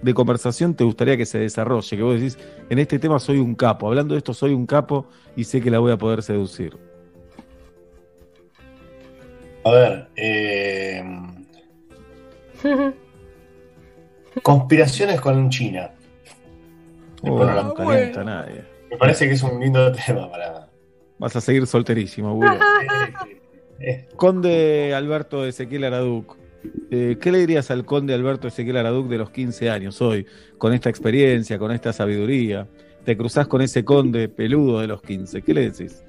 de 0.03 0.13
conversación 0.13 0.75
te 0.75 0.83
gustaría 0.83 1.17
que 1.17 1.25
se 1.25 1.39
desarrolle? 1.39 1.97
Que 1.97 2.03
vos 2.03 2.15
decís, 2.15 2.37
en 2.69 2.79
este 2.79 2.99
tema 2.99 3.19
soy 3.19 3.39
un 3.39 3.55
capo, 3.55 3.87
hablando 3.87 4.13
de 4.13 4.19
esto 4.19 4.33
soy 4.33 4.53
un 4.53 4.65
capo 4.65 5.07
y 5.35 5.45
sé 5.45 5.61
que 5.61 5.71
la 5.71 5.79
voy 5.79 5.91
a 5.91 5.97
poder 5.97 6.21
seducir. 6.21 6.77
A 9.65 9.71
ver, 9.71 10.07
eh, 10.17 11.03
Conspiraciones 14.41 15.21
con 15.21 15.49
China. 15.49 15.91
Oh, 17.21 17.37
Bueno, 17.37 17.63
no 17.63 17.73
calienta 17.73 18.21
a 18.21 18.23
nadie. 18.23 18.63
Me 18.89 18.97
parece 18.97 19.27
que 19.27 19.33
es 19.33 19.43
un 19.43 19.59
lindo 19.59 19.91
tema 19.91 20.29
para. 20.29 20.69
Vas 21.19 21.35
a 21.35 21.41
seguir 21.41 21.65
solterísimo, 21.67 22.39
Guido. 22.39 22.59
Conde 24.15 24.93
Alberto 24.93 25.45
Ezequiel 25.45 25.85
Araduc. 25.85 26.37
Eh, 26.91 27.17
¿Qué 27.19 27.31
le 27.31 27.39
dirías 27.39 27.71
al 27.71 27.85
conde 27.85 28.13
Alberto 28.13 28.47
Ezequiel 28.47 28.77
Araduc 28.77 29.07
de 29.07 29.17
los 29.17 29.29
15 29.31 29.69
años 29.69 30.01
hoy? 30.01 30.25
Con 30.57 30.73
esta 30.73 30.89
experiencia, 30.89 31.57
con 31.57 31.71
esta 31.71 31.93
sabiduría. 31.93 32.67
Te 33.03 33.17
cruzás 33.17 33.47
con 33.47 33.61
ese 33.61 33.83
conde 33.83 34.29
peludo 34.29 34.79
de 34.79 34.87
los 34.87 35.01
15. 35.01 35.41
¿Qué 35.41 35.53
le 35.53 35.71
decís? 35.71 36.03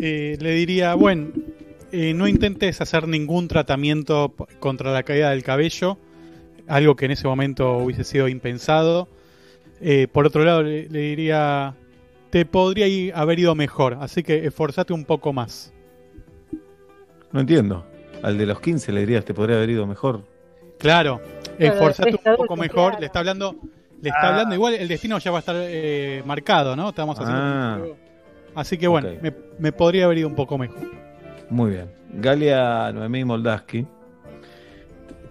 Eh, 0.00 0.36
le 0.40 0.52
diría, 0.52 0.94
bueno, 0.94 1.28
eh, 1.92 2.14
no 2.14 2.26
intentes 2.26 2.80
hacer 2.80 3.06
ningún 3.06 3.48
tratamiento 3.48 4.34
contra 4.60 4.92
la 4.92 5.02
caída 5.02 5.30
del 5.30 5.42
cabello, 5.42 5.98
algo 6.66 6.96
que 6.96 7.04
en 7.04 7.10
ese 7.10 7.28
momento 7.28 7.78
hubiese 7.78 8.04
sido 8.04 8.28
impensado. 8.28 9.08
Eh, 9.80 10.08
por 10.10 10.26
otro 10.26 10.44
lado, 10.44 10.62
le, 10.62 10.88
le 10.88 11.00
diría, 11.00 11.74
te 12.30 12.46
podría 12.46 13.16
haber 13.16 13.38
ido 13.38 13.54
mejor, 13.54 13.98
así 14.00 14.22
que 14.22 14.46
esforzate 14.46 14.92
un 14.92 15.04
poco 15.04 15.32
más. 15.32 15.72
No 17.32 17.40
entiendo. 17.40 17.84
Al 18.22 18.38
de 18.38 18.46
los 18.46 18.60
15 18.60 18.92
le 18.92 19.00
dirías, 19.00 19.24
te 19.24 19.34
podría 19.34 19.56
haber 19.56 19.70
ido 19.70 19.86
mejor. 19.86 20.22
Claro, 20.78 21.20
esforzate 21.58 22.10
es 22.10 22.16
un 22.24 22.36
poco 22.36 22.56
mejor. 22.56 22.90
claro. 22.90 23.00
Le 23.00 23.06
está 23.06 23.18
hablando, 23.20 23.56
le 24.00 24.08
está 24.08 24.20
Ah. 24.22 24.28
hablando 24.30 24.54
igual, 24.54 24.74
el 24.74 24.88
destino 24.88 25.18
ya 25.18 25.30
va 25.30 25.38
a 25.38 25.40
estar 25.40 25.56
eh, 25.58 26.22
marcado, 26.24 26.74
¿no? 26.76 26.88
Estamos 26.90 27.18
haciendo 27.18 27.42
Ah. 27.42 27.80
Así 28.54 28.76
que 28.78 28.86
bueno, 28.86 29.08
me 29.58 29.72
podría 29.72 30.04
haber 30.04 30.18
ido 30.18 30.28
un 30.28 30.34
poco 30.34 30.58
mejor. 30.58 30.82
Muy 31.50 31.70
bien. 31.72 31.90
Galia 32.14 32.92
Noemí 32.92 33.24
Moldaski. 33.24 33.86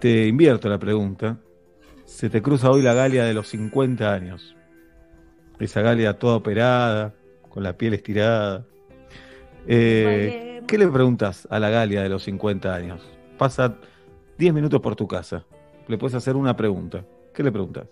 Te 0.00 0.26
invierto 0.26 0.68
la 0.68 0.78
pregunta. 0.78 1.36
Se 2.04 2.28
te 2.28 2.42
cruza 2.42 2.70
hoy 2.70 2.82
la 2.82 2.92
Galia 2.94 3.24
de 3.24 3.32
los 3.34 3.48
50 3.48 4.12
años. 4.12 4.56
Esa 5.60 5.80
Galia 5.80 6.18
toda 6.18 6.36
operada, 6.36 7.14
con 7.48 7.62
la 7.62 7.74
piel 7.76 7.94
estirada. 7.94 8.64
Eh, 9.68 10.51
¿Qué 10.72 10.78
le 10.78 10.88
preguntas 10.88 11.46
a 11.50 11.58
la 11.58 11.68
Galia 11.68 12.02
de 12.02 12.08
los 12.08 12.22
50 12.22 12.74
años? 12.74 13.02
Pasa 13.36 13.76
10 14.38 14.54
minutos 14.54 14.80
por 14.80 14.96
tu 14.96 15.06
casa. 15.06 15.44
Le 15.86 15.98
puedes 15.98 16.14
hacer 16.14 16.34
una 16.34 16.56
pregunta. 16.56 17.04
¿Qué 17.34 17.42
le 17.42 17.52
preguntas? 17.52 17.84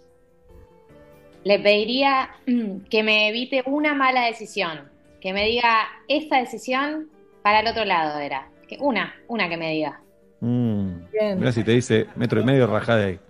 Le 1.45 1.59
pediría 1.59 2.31
mm, 2.47 2.85
que 2.89 3.03
me 3.03 3.29
evite 3.29 3.63
una 3.67 3.93
mala 3.93 4.25
decisión. 4.25 4.89
Que 5.21 5.35
me 5.35 5.45
diga, 5.45 5.89
esta 6.09 6.39
decisión 6.39 7.11
para 7.43 7.61
el 7.61 7.67
otro 7.67 7.85
lado 7.85 8.19
era. 8.19 8.49
Que 8.67 8.79
una, 8.81 9.15
una 9.29 9.51
que 9.51 9.59
me 9.59 9.73
diga. 9.73 10.01
Mm. 10.41 11.03
Mirá 11.37 11.53
si 11.53 11.63
te 11.63 11.73
dice 11.73 12.07
metro 12.17 12.41
y 12.41 12.45
medio, 12.45 12.67
rajá 12.67 12.97
de 12.97 13.05
ahí. 13.05 13.21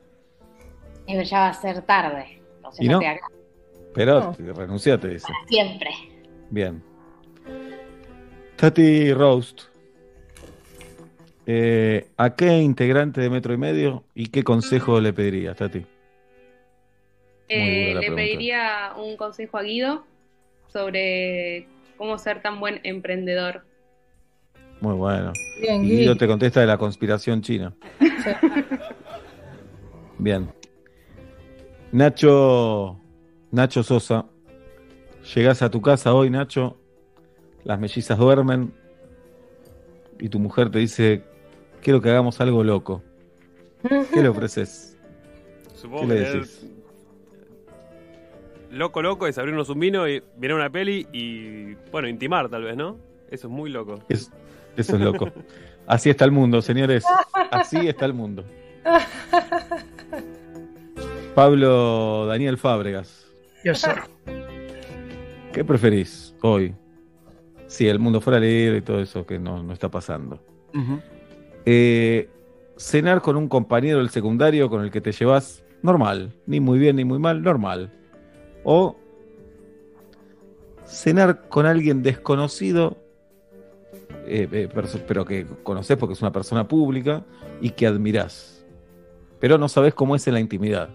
Pero 1.08 1.22
ya 1.22 1.40
va 1.40 1.48
a 1.48 1.54
ser 1.54 1.82
tarde. 1.82 2.40
¿Y 2.78 2.86
no? 2.86 2.98
acá 2.98 3.18
Pero 3.94 4.32
renuncia, 4.54 4.96
te 4.96 5.08
dice. 5.08 5.32
siempre. 5.48 5.90
Bien. 6.50 6.89
Tati 8.60 9.14
Roast. 9.14 9.62
Eh, 11.46 12.08
¿A 12.18 12.36
qué 12.36 12.58
integrante 12.58 13.22
de 13.22 13.30
metro 13.30 13.54
y 13.54 13.56
medio 13.56 14.04
y 14.14 14.26
qué 14.26 14.44
consejo 14.44 15.00
le 15.00 15.14
pedirías, 15.14 15.56
Tati? 15.56 15.86
Eh, 17.48 17.94
le 17.94 18.00
pregunta. 18.00 18.16
pediría 18.16 18.92
un 18.98 19.16
consejo 19.16 19.56
a 19.56 19.62
Guido 19.62 20.04
sobre 20.68 21.68
cómo 21.96 22.18
ser 22.18 22.42
tan 22.42 22.60
buen 22.60 22.80
emprendedor. 22.82 23.64
Muy 24.82 24.94
bueno. 24.94 25.32
Bien, 25.62 25.82
y. 25.82 25.88
Guido 25.88 26.16
te 26.18 26.26
contesta 26.26 26.60
de 26.60 26.66
la 26.66 26.76
conspiración 26.76 27.40
china. 27.40 27.74
Bien. 30.18 30.52
Nacho, 31.92 33.00
Nacho 33.52 33.82
Sosa. 33.82 34.26
Llegás 35.34 35.62
a 35.62 35.70
tu 35.70 35.80
casa 35.80 36.12
hoy, 36.12 36.28
Nacho. 36.28 36.79
Las 37.64 37.78
mellizas 37.78 38.18
duermen. 38.18 38.72
Y 40.18 40.28
tu 40.28 40.38
mujer 40.38 40.70
te 40.70 40.78
dice, 40.78 41.22
quiero 41.82 42.00
que 42.00 42.10
hagamos 42.10 42.40
algo 42.40 42.62
loco. 42.64 43.02
¿Qué 44.12 44.20
le 44.22 44.28
ofreces? 44.28 44.96
Supongo 45.74 46.08
¿Qué 46.08 46.08
que 46.08 46.20
le 46.20 46.44
loco 48.78 49.02
loco 49.02 49.26
es 49.26 49.36
abrirnos 49.38 49.68
un 49.68 49.80
vino 49.80 50.08
y 50.08 50.22
mirar 50.38 50.56
una 50.56 50.70
peli 50.70 51.06
y 51.12 51.74
bueno, 51.90 52.06
intimar 52.08 52.48
tal 52.48 52.62
vez, 52.64 52.76
¿no? 52.76 52.98
Eso 53.30 53.48
es 53.48 53.52
muy 53.52 53.70
loco. 53.70 53.98
Es- 54.08 54.30
eso 54.76 54.94
es 54.96 55.02
loco. 55.02 55.28
Así 55.86 56.10
está 56.10 56.24
el 56.24 56.30
mundo, 56.30 56.62
señores. 56.62 57.04
Así 57.50 57.88
está 57.88 58.04
el 58.04 58.14
mundo. 58.14 58.44
Pablo 61.34 62.26
Daniel 62.26 62.58
Fábregas. 62.58 63.26
¿Qué 65.52 65.64
preferís 65.64 66.34
hoy? 66.42 66.74
Si 67.70 67.86
el 67.86 68.00
mundo 68.00 68.20
fuera 68.20 68.40
libre 68.40 68.78
y 68.78 68.80
todo 68.80 68.98
eso 68.98 69.24
que 69.24 69.38
no, 69.38 69.62
no 69.62 69.72
está 69.72 69.88
pasando. 69.88 70.40
Eh, 71.64 72.28
cenar 72.76 73.22
con 73.22 73.36
un 73.36 73.48
compañero 73.48 73.98
del 73.98 74.10
secundario 74.10 74.68
con 74.68 74.82
el 74.82 74.90
que 74.90 75.00
te 75.00 75.12
llevas 75.12 75.62
normal, 75.80 76.34
ni 76.46 76.58
muy 76.58 76.80
bien 76.80 76.96
ni 76.96 77.04
muy 77.04 77.20
mal, 77.20 77.40
normal. 77.42 77.92
O 78.64 78.96
cenar 80.84 81.48
con 81.48 81.64
alguien 81.64 82.02
desconocido, 82.02 82.96
eh, 84.26 84.48
eh, 84.50 84.68
pero 85.06 85.24
que 85.24 85.46
conoces 85.62 85.96
porque 85.96 86.14
es 86.14 86.22
una 86.22 86.32
persona 86.32 86.66
pública 86.66 87.24
y 87.60 87.70
que 87.70 87.86
admirás. 87.86 88.66
Pero 89.38 89.58
no 89.58 89.68
sabes 89.68 89.94
cómo 89.94 90.16
es 90.16 90.26
en 90.26 90.34
la 90.34 90.40
intimidad. 90.40 90.90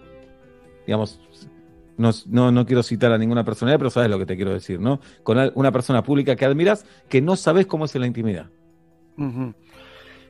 Digamos, 0.86 1.20
no, 1.96 2.10
no, 2.26 2.52
no 2.52 2.66
quiero 2.66 2.82
citar 2.82 3.12
a 3.12 3.18
ninguna 3.18 3.44
personalidad, 3.44 3.78
pero 3.78 3.90
sabes 3.90 4.10
lo 4.10 4.18
que 4.18 4.26
te 4.26 4.36
quiero 4.36 4.52
decir, 4.52 4.80
¿no? 4.80 5.00
Con 5.22 5.50
una 5.54 5.72
persona 5.72 6.02
pública 6.02 6.36
que 6.36 6.44
admirás 6.44 6.84
que 7.08 7.20
no 7.22 7.36
sabes 7.36 7.66
cómo 7.66 7.84
es 7.86 7.94
en 7.94 8.00
la 8.02 8.06
intimidad. 8.06 8.46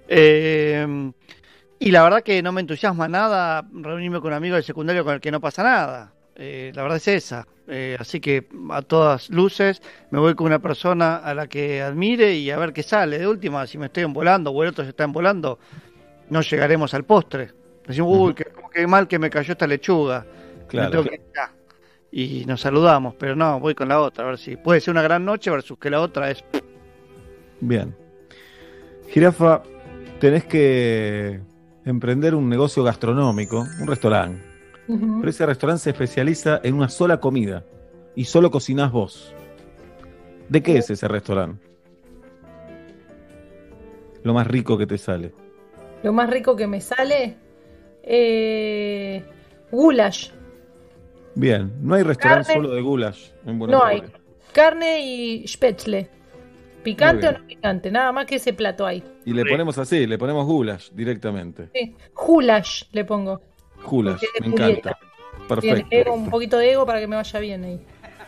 Eh, 0.09 1.13
y 1.79 1.91
la 1.91 2.03
verdad 2.03 2.23
que 2.23 2.43
no 2.43 2.53
me 2.53 2.61
entusiasma 2.61 3.09
nada 3.09 3.67
reunirme 3.73 4.21
con 4.21 4.29
un 4.29 4.35
amigo 4.35 4.55
del 4.55 4.65
secundario 4.65 5.05
con 5.05 5.15
el 5.15 5.21
que 5.21 5.31
no 5.31 5.41
pasa 5.41 5.63
nada. 5.63 6.13
Eh, 6.35 6.71
la 6.75 6.83
verdad 6.83 6.99
es 6.99 7.09
esa. 7.09 7.47
Eh, 7.69 7.97
así 7.99 8.21
que 8.21 8.47
a 8.71 8.83
todas 8.83 9.31
luces 9.31 9.83
me 10.11 10.19
voy 10.19 10.35
con 10.35 10.47
una 10.47 10.61
persona 10.61 11.17
a 11.17 11.35
la 11.35 11.49
que 11.49 11.83
admire 11.83 12.35
y 12.35 12.51
a 12.51 12.59
ver 12.59 12.73
qué 12.73 12.83
sale. 12.83 13.19
De 13.19 13.27
última, 13.27 13.67
si 13.67 13.79
me 13.79 13.87
estoy 13.87 14.05
envolando 14.05 14.51
o 14.51 14.63
el 14.63 14.71
otro 14.71 14.85
se 14.85 14.91
está 14.91 15.05
envolando, 15.05 15.59
no 16.31 16.41
llegaremos 16.43 16.95
al 16.95 17.05
postre. 17.05 17.53
Decimos, 17.87 18.17
uy, 18.19 18.35
qué, 18.35 18.87
mal 18.87 19.09
que 19.09 19.19
me 19.19 19.31
cayó 19.31 19.53
esta 19.53 19.67
lechuga. 19.67 20.25
Me 20.25 20.67
Claro. 20.67 20.91
tengo 20.91 21.05
que. 21.05 21.21
Y 22.19 22.47
nos 22.47 22.63
saludamos, 22.63 23.15
pero 23.17 23.37
no, 23.37 23.61
voy 23.61 23.75
con 23.75 23.91
la 23.91 24.01
otra, 24.01 24.25
a 24.25 24.29
ver 24.29 24.39
si 24.39 24.57
puede 24.57 24.81
ser 24.81 24.93
una 24.93 25.03
gran 25.03 25.27
noche 25.27 25.51
versus 25.51 25.79
que 25.79 25.91
la 25.91 26.01
otra 26.01 26.31
es 26.31 26.43
Bien. 27.61 27.95
Jirafa, 29.11 29.63
tenés 30.19 30.47
que 30.47 31.43
emprender 31.85 32.35
un 32.35 32.49
negocio 32.49 32.83
gastronómico, 32.83 33.67
un 33.83 33.87
restaurante. 33.87 34.43
Pero 34.87 35.29
ese 35.29 35.45
restaurante 35.45 35.83
se 35.83 35.91
especializa 35.91 36.59
en 36.63 36.77
una 36.77 36.89
sola 36.89 37.21
comida 37.21 37.67
y 38.15 38.25
solo 38.25 38.51
cocinás 38.51 38.93
vos. 38.93 39.35
¿De 40.49 40.63
qué 40.63 40.79
es 40.79 40.89
ese 40.89 41.09
restaurante? 41.09 41.63
Lo 44.23 44.33
más 44.33 44.47
rico 44.47 44.79
que 44.79 44.87
te 44.87 44.97
sale. 44.97 45.35
Lo 46.03 46.15
más 46.15 46.31
rico 46.31 46.57
que 46.57 46.67
me 46.67 46.81
sale. 46.81 47.37
Eh, 48.03 49.23
goulash. 49.71 50.31
Bien, 51.37 51.71
no 51.83 51.95
hay 51.95 52.03
restaurante 52.03 52.49
Carne. 52.49 52.63
solo 52.63 52.75
de 52.75 52.81
goulash 52.81 53.29
en 53.45 53.59
Buenos 53.59 53.79
No 53.79 53.85
hay. 53.87 53.97
Aires. 54.01 54.11
Carne 54.53 55.01
y 55.01 55.47
spätzle. 55.47 56.09
¿Picante 56.83 57.29
o 57.29 57.33
no 57.33 57.47
picante? 57.47 57.91
Nada 57.91 58.11
más 58.13 58.27
que 58.27 58.37
ese 58.37 58.53
plato 58.53 58.87
hay. 58.87 59.03
Y 59.25 59.33
le 59.33 59.45
ponemos 59.45 59.77
así, 59.77 60.07
le 60.07 60.19
ponemos 60.19 60.47
goulash 60.47 60.91
directamente. 60.93 61.69
Sí. 61.75 61.95
Goulash 62.15 62.85
le 62.93 63.05
pongo. 63.05 63.41
Goulash, 63.85 64.23
me 64.41 64.47
encanta. 64.47 64.97
Tiene 65.61 65.83
Perfecto. 65.83 65.87
ego, 65.91 66.15
un 66.15 66.31
poquito 66.31 66.57
de 66.59 66.73
ego 66.73 66.87
para 66.87 66.99
que 67.01 67.07
me 67.07 67.17
vaya 67.17 67.39
bien 67.41 67.65
ahí. 67.65 67.81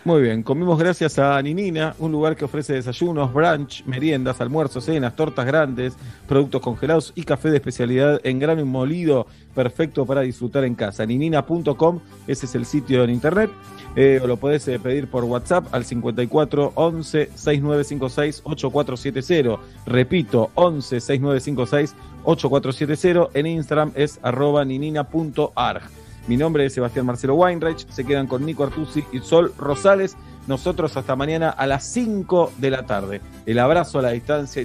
Muy 0.04 0.22
bien, 0.22 0.42
comimos 0.42 0.78
gracias 0.78 1.18
a 1.18 1.42
Ninina, 1.42 1.94
un 1.98 2.12
lugar 2.12 2.36
que 2.36 2.44
ofrece 2.44 2.72
desayunos, 2.72 3.34
brunch, 3.34 3.84
meriendas, 3.84 4.40
almuerzos, 4.40 4.84
cenas, 4.84 5.14
tortas 5.16 5.44
grandes, 5.44 5.96
productos 6.26 6.62
congelados 6.62 7.12
y 7.16 7.24
café 7.24 7.50
de 7.50 7.56
especialidad 7.56 8.20
en 8.22 8.38
grano 8.38 8.60
y 8.60 8.64
molido, 8.64 9.26
perfecto 9.54 10.06
para 10.06 10.22
disfrutar 10.22 10.64
en 10.64 10.76
casa. 10.76 11.04
Ninina.com, 11.04 12.00
ese 12.26 12.46
es 12.46 12.54
el 12.54 12.64
sitio 12.64 13.02
en 13.02 13.10
internet, 13.10 13.50
eh, 13.96 14.20
o 14.22 14.26
lo 14.28 14.36
podés 14.36 14.66
eh, 14.68 14.78
pedir 14.78 15.08
por 15.08 15.24
WhatsApp 15.24 15.66
al 15.74 15.84
54 15.84 16.72
11 16.76 17.30
6956 17.34 18.42
8470. 18.44 19.58
Repito, 19.84 20.50
11 20.54 21.00
6956 21.00 21.96
8470. 22.22 23.38
En 23.38 23.46
Instagram 23.46 23.92
es 23.96 24.20
arroba 24.22 24.64
ninina.arg. 24.64 25.82
Mi 26.28 26.36
nombre 26.36 26.66
es 26.66 26.74
Sebastián 26.74 27.06
Marcelo 27.06 27.34
Weinreich. 27.36 27.88
Se 27.88 28.04
quedan 28.04 28.26
con 28.26 28.44
Nico 28.44 28.62
Artusi 28.62 29.02
y 29.12 29.20
Sol 29.20 29.54
Rosales. 29.56 30.14
Nosotros 30.46 30.94
hasta 30.98 31.16
mañana 31.16 31.48
a 31.48 31.66
las 31.66 31.84
5 31.86 32.52
de 32.58 32.70
la 32.70 32.84
tarde. 32.84 33.22
El 33.46 33.58
abrazo 33.58 33.98
a 33.98 34.02
la 34.02 34.10
distancia. 34.10 34.62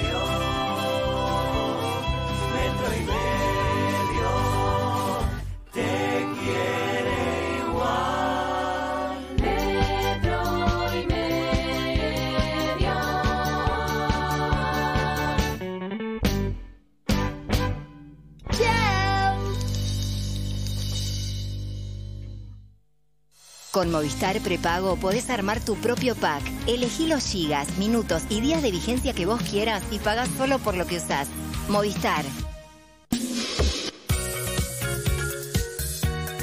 Con 23.74 23.90
Movistar 23.90 24.40
Prepago 24.42 24.98
podés 24.98 25.32
armar 25.32 25.60
tu 25.60 25.76
propio 25.76 26.14
pack. 26.14 26.44
Elegí 26.68 27.08
los 27.08 27.26
gigas, 27.26 27.76
minutos 27.80 28.22
y 28.30 28.40
días 28.40 28.62
de 28.62 28.70
vigencia 28.70 29.14
que 29.14 29.26
vos 29.26 29.42
quieras 29.42 29.82
y 29.90 29.98
pagás 29.98 30.30
solo 30.38 30.60
por 30.60 30.78
lo 30.78 30.86
que 30.86 30.98
usás. 30.98 31.28
Movistar. 31.70 32.24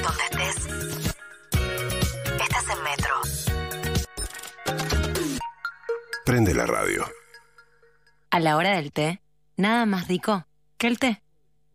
Donde 0.03 0.25
estés. 0.29 0.57
Estás 2.43 2.65
en 2.69 2.83
Metro. 2.83 3.15
Prende 6.27 6.53
la 6.53 6.67
radio. 6.67 7.07
A 8.33 8.41
la 8.41 8.57
hora 8.57 8.75
del 8.75 8.91
té, 8.91 9.23
nada 9.57 9.87
más 9.87 10.09
rico 10.09 10.49
que 10.79 10.89
el 10.89 10.99
té. 10.99 11.23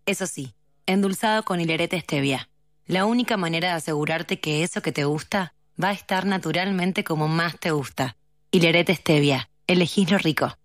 Eso 0.05 0.27
sí, 0.27 0.53
endulzado 0.85 1.43
con 1.43 1.61
hilerete 1.61 1.97
stevia. 2.01 2.49
La 2.87 3.05
única 3.05 3.35
manera 3.35 3.69
de 3.69 3.73
asegurarte 3.73 4.39
que 4.39 4.61
eso 4.61 4.81
que 4.83 4.91
te 4.91 5.05
gusta 5.05 5.55
va 5.81 5.89
a 5.89 5.93
estar 5.93 6.27
naturalmente 6.27 7.03
como 7.03 7.27
más 7.27 7.59
te 7.59 7.71
gusta. 7.71 8.15
Hilerete 8.51 8.93
stevia. 8.93 9.49
Elegís 9.65 10.11
lo 10.11 10.19
rico. 10.19 10.55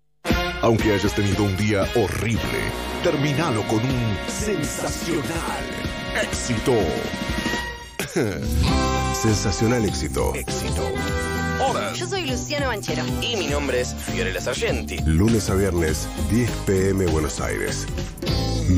Aunque 0.61 0.93
hayas 0.93 1.15
tenido 1.15 1.43
un 1.43 1.57
día 1.57 1.81
horrible, 1.95 2.59
terminalo 3.03 3.63
con 3.63 3.79
un 3.79 4.17
sensacional 4.27 5.65
éxito. 6.21 6.73
sensacional 9.15 9.83
éxito. 9.83 10.35
Éxito. 10.35 10.91
Hola. 11.59 11.91
Yo 11.93 12.05
soy 12.05 12.27
Luciano 12.27 12.67
Banchero. 12.67 13.03
Y 13.23 13.35
mi 13.35 13.47
nombre 13.47 13.81
es 13.81 13.95
Fiorella 13.95 14.39
Sargenti. 14.39 14.99
Lunes 15.07 15.49
a 15.49 15.55
viernes, 15.55 16.07
10 16.29 16.51
pm 16.67 17.07
Buenos 17.07 17.41
Aires. 17.41 17.87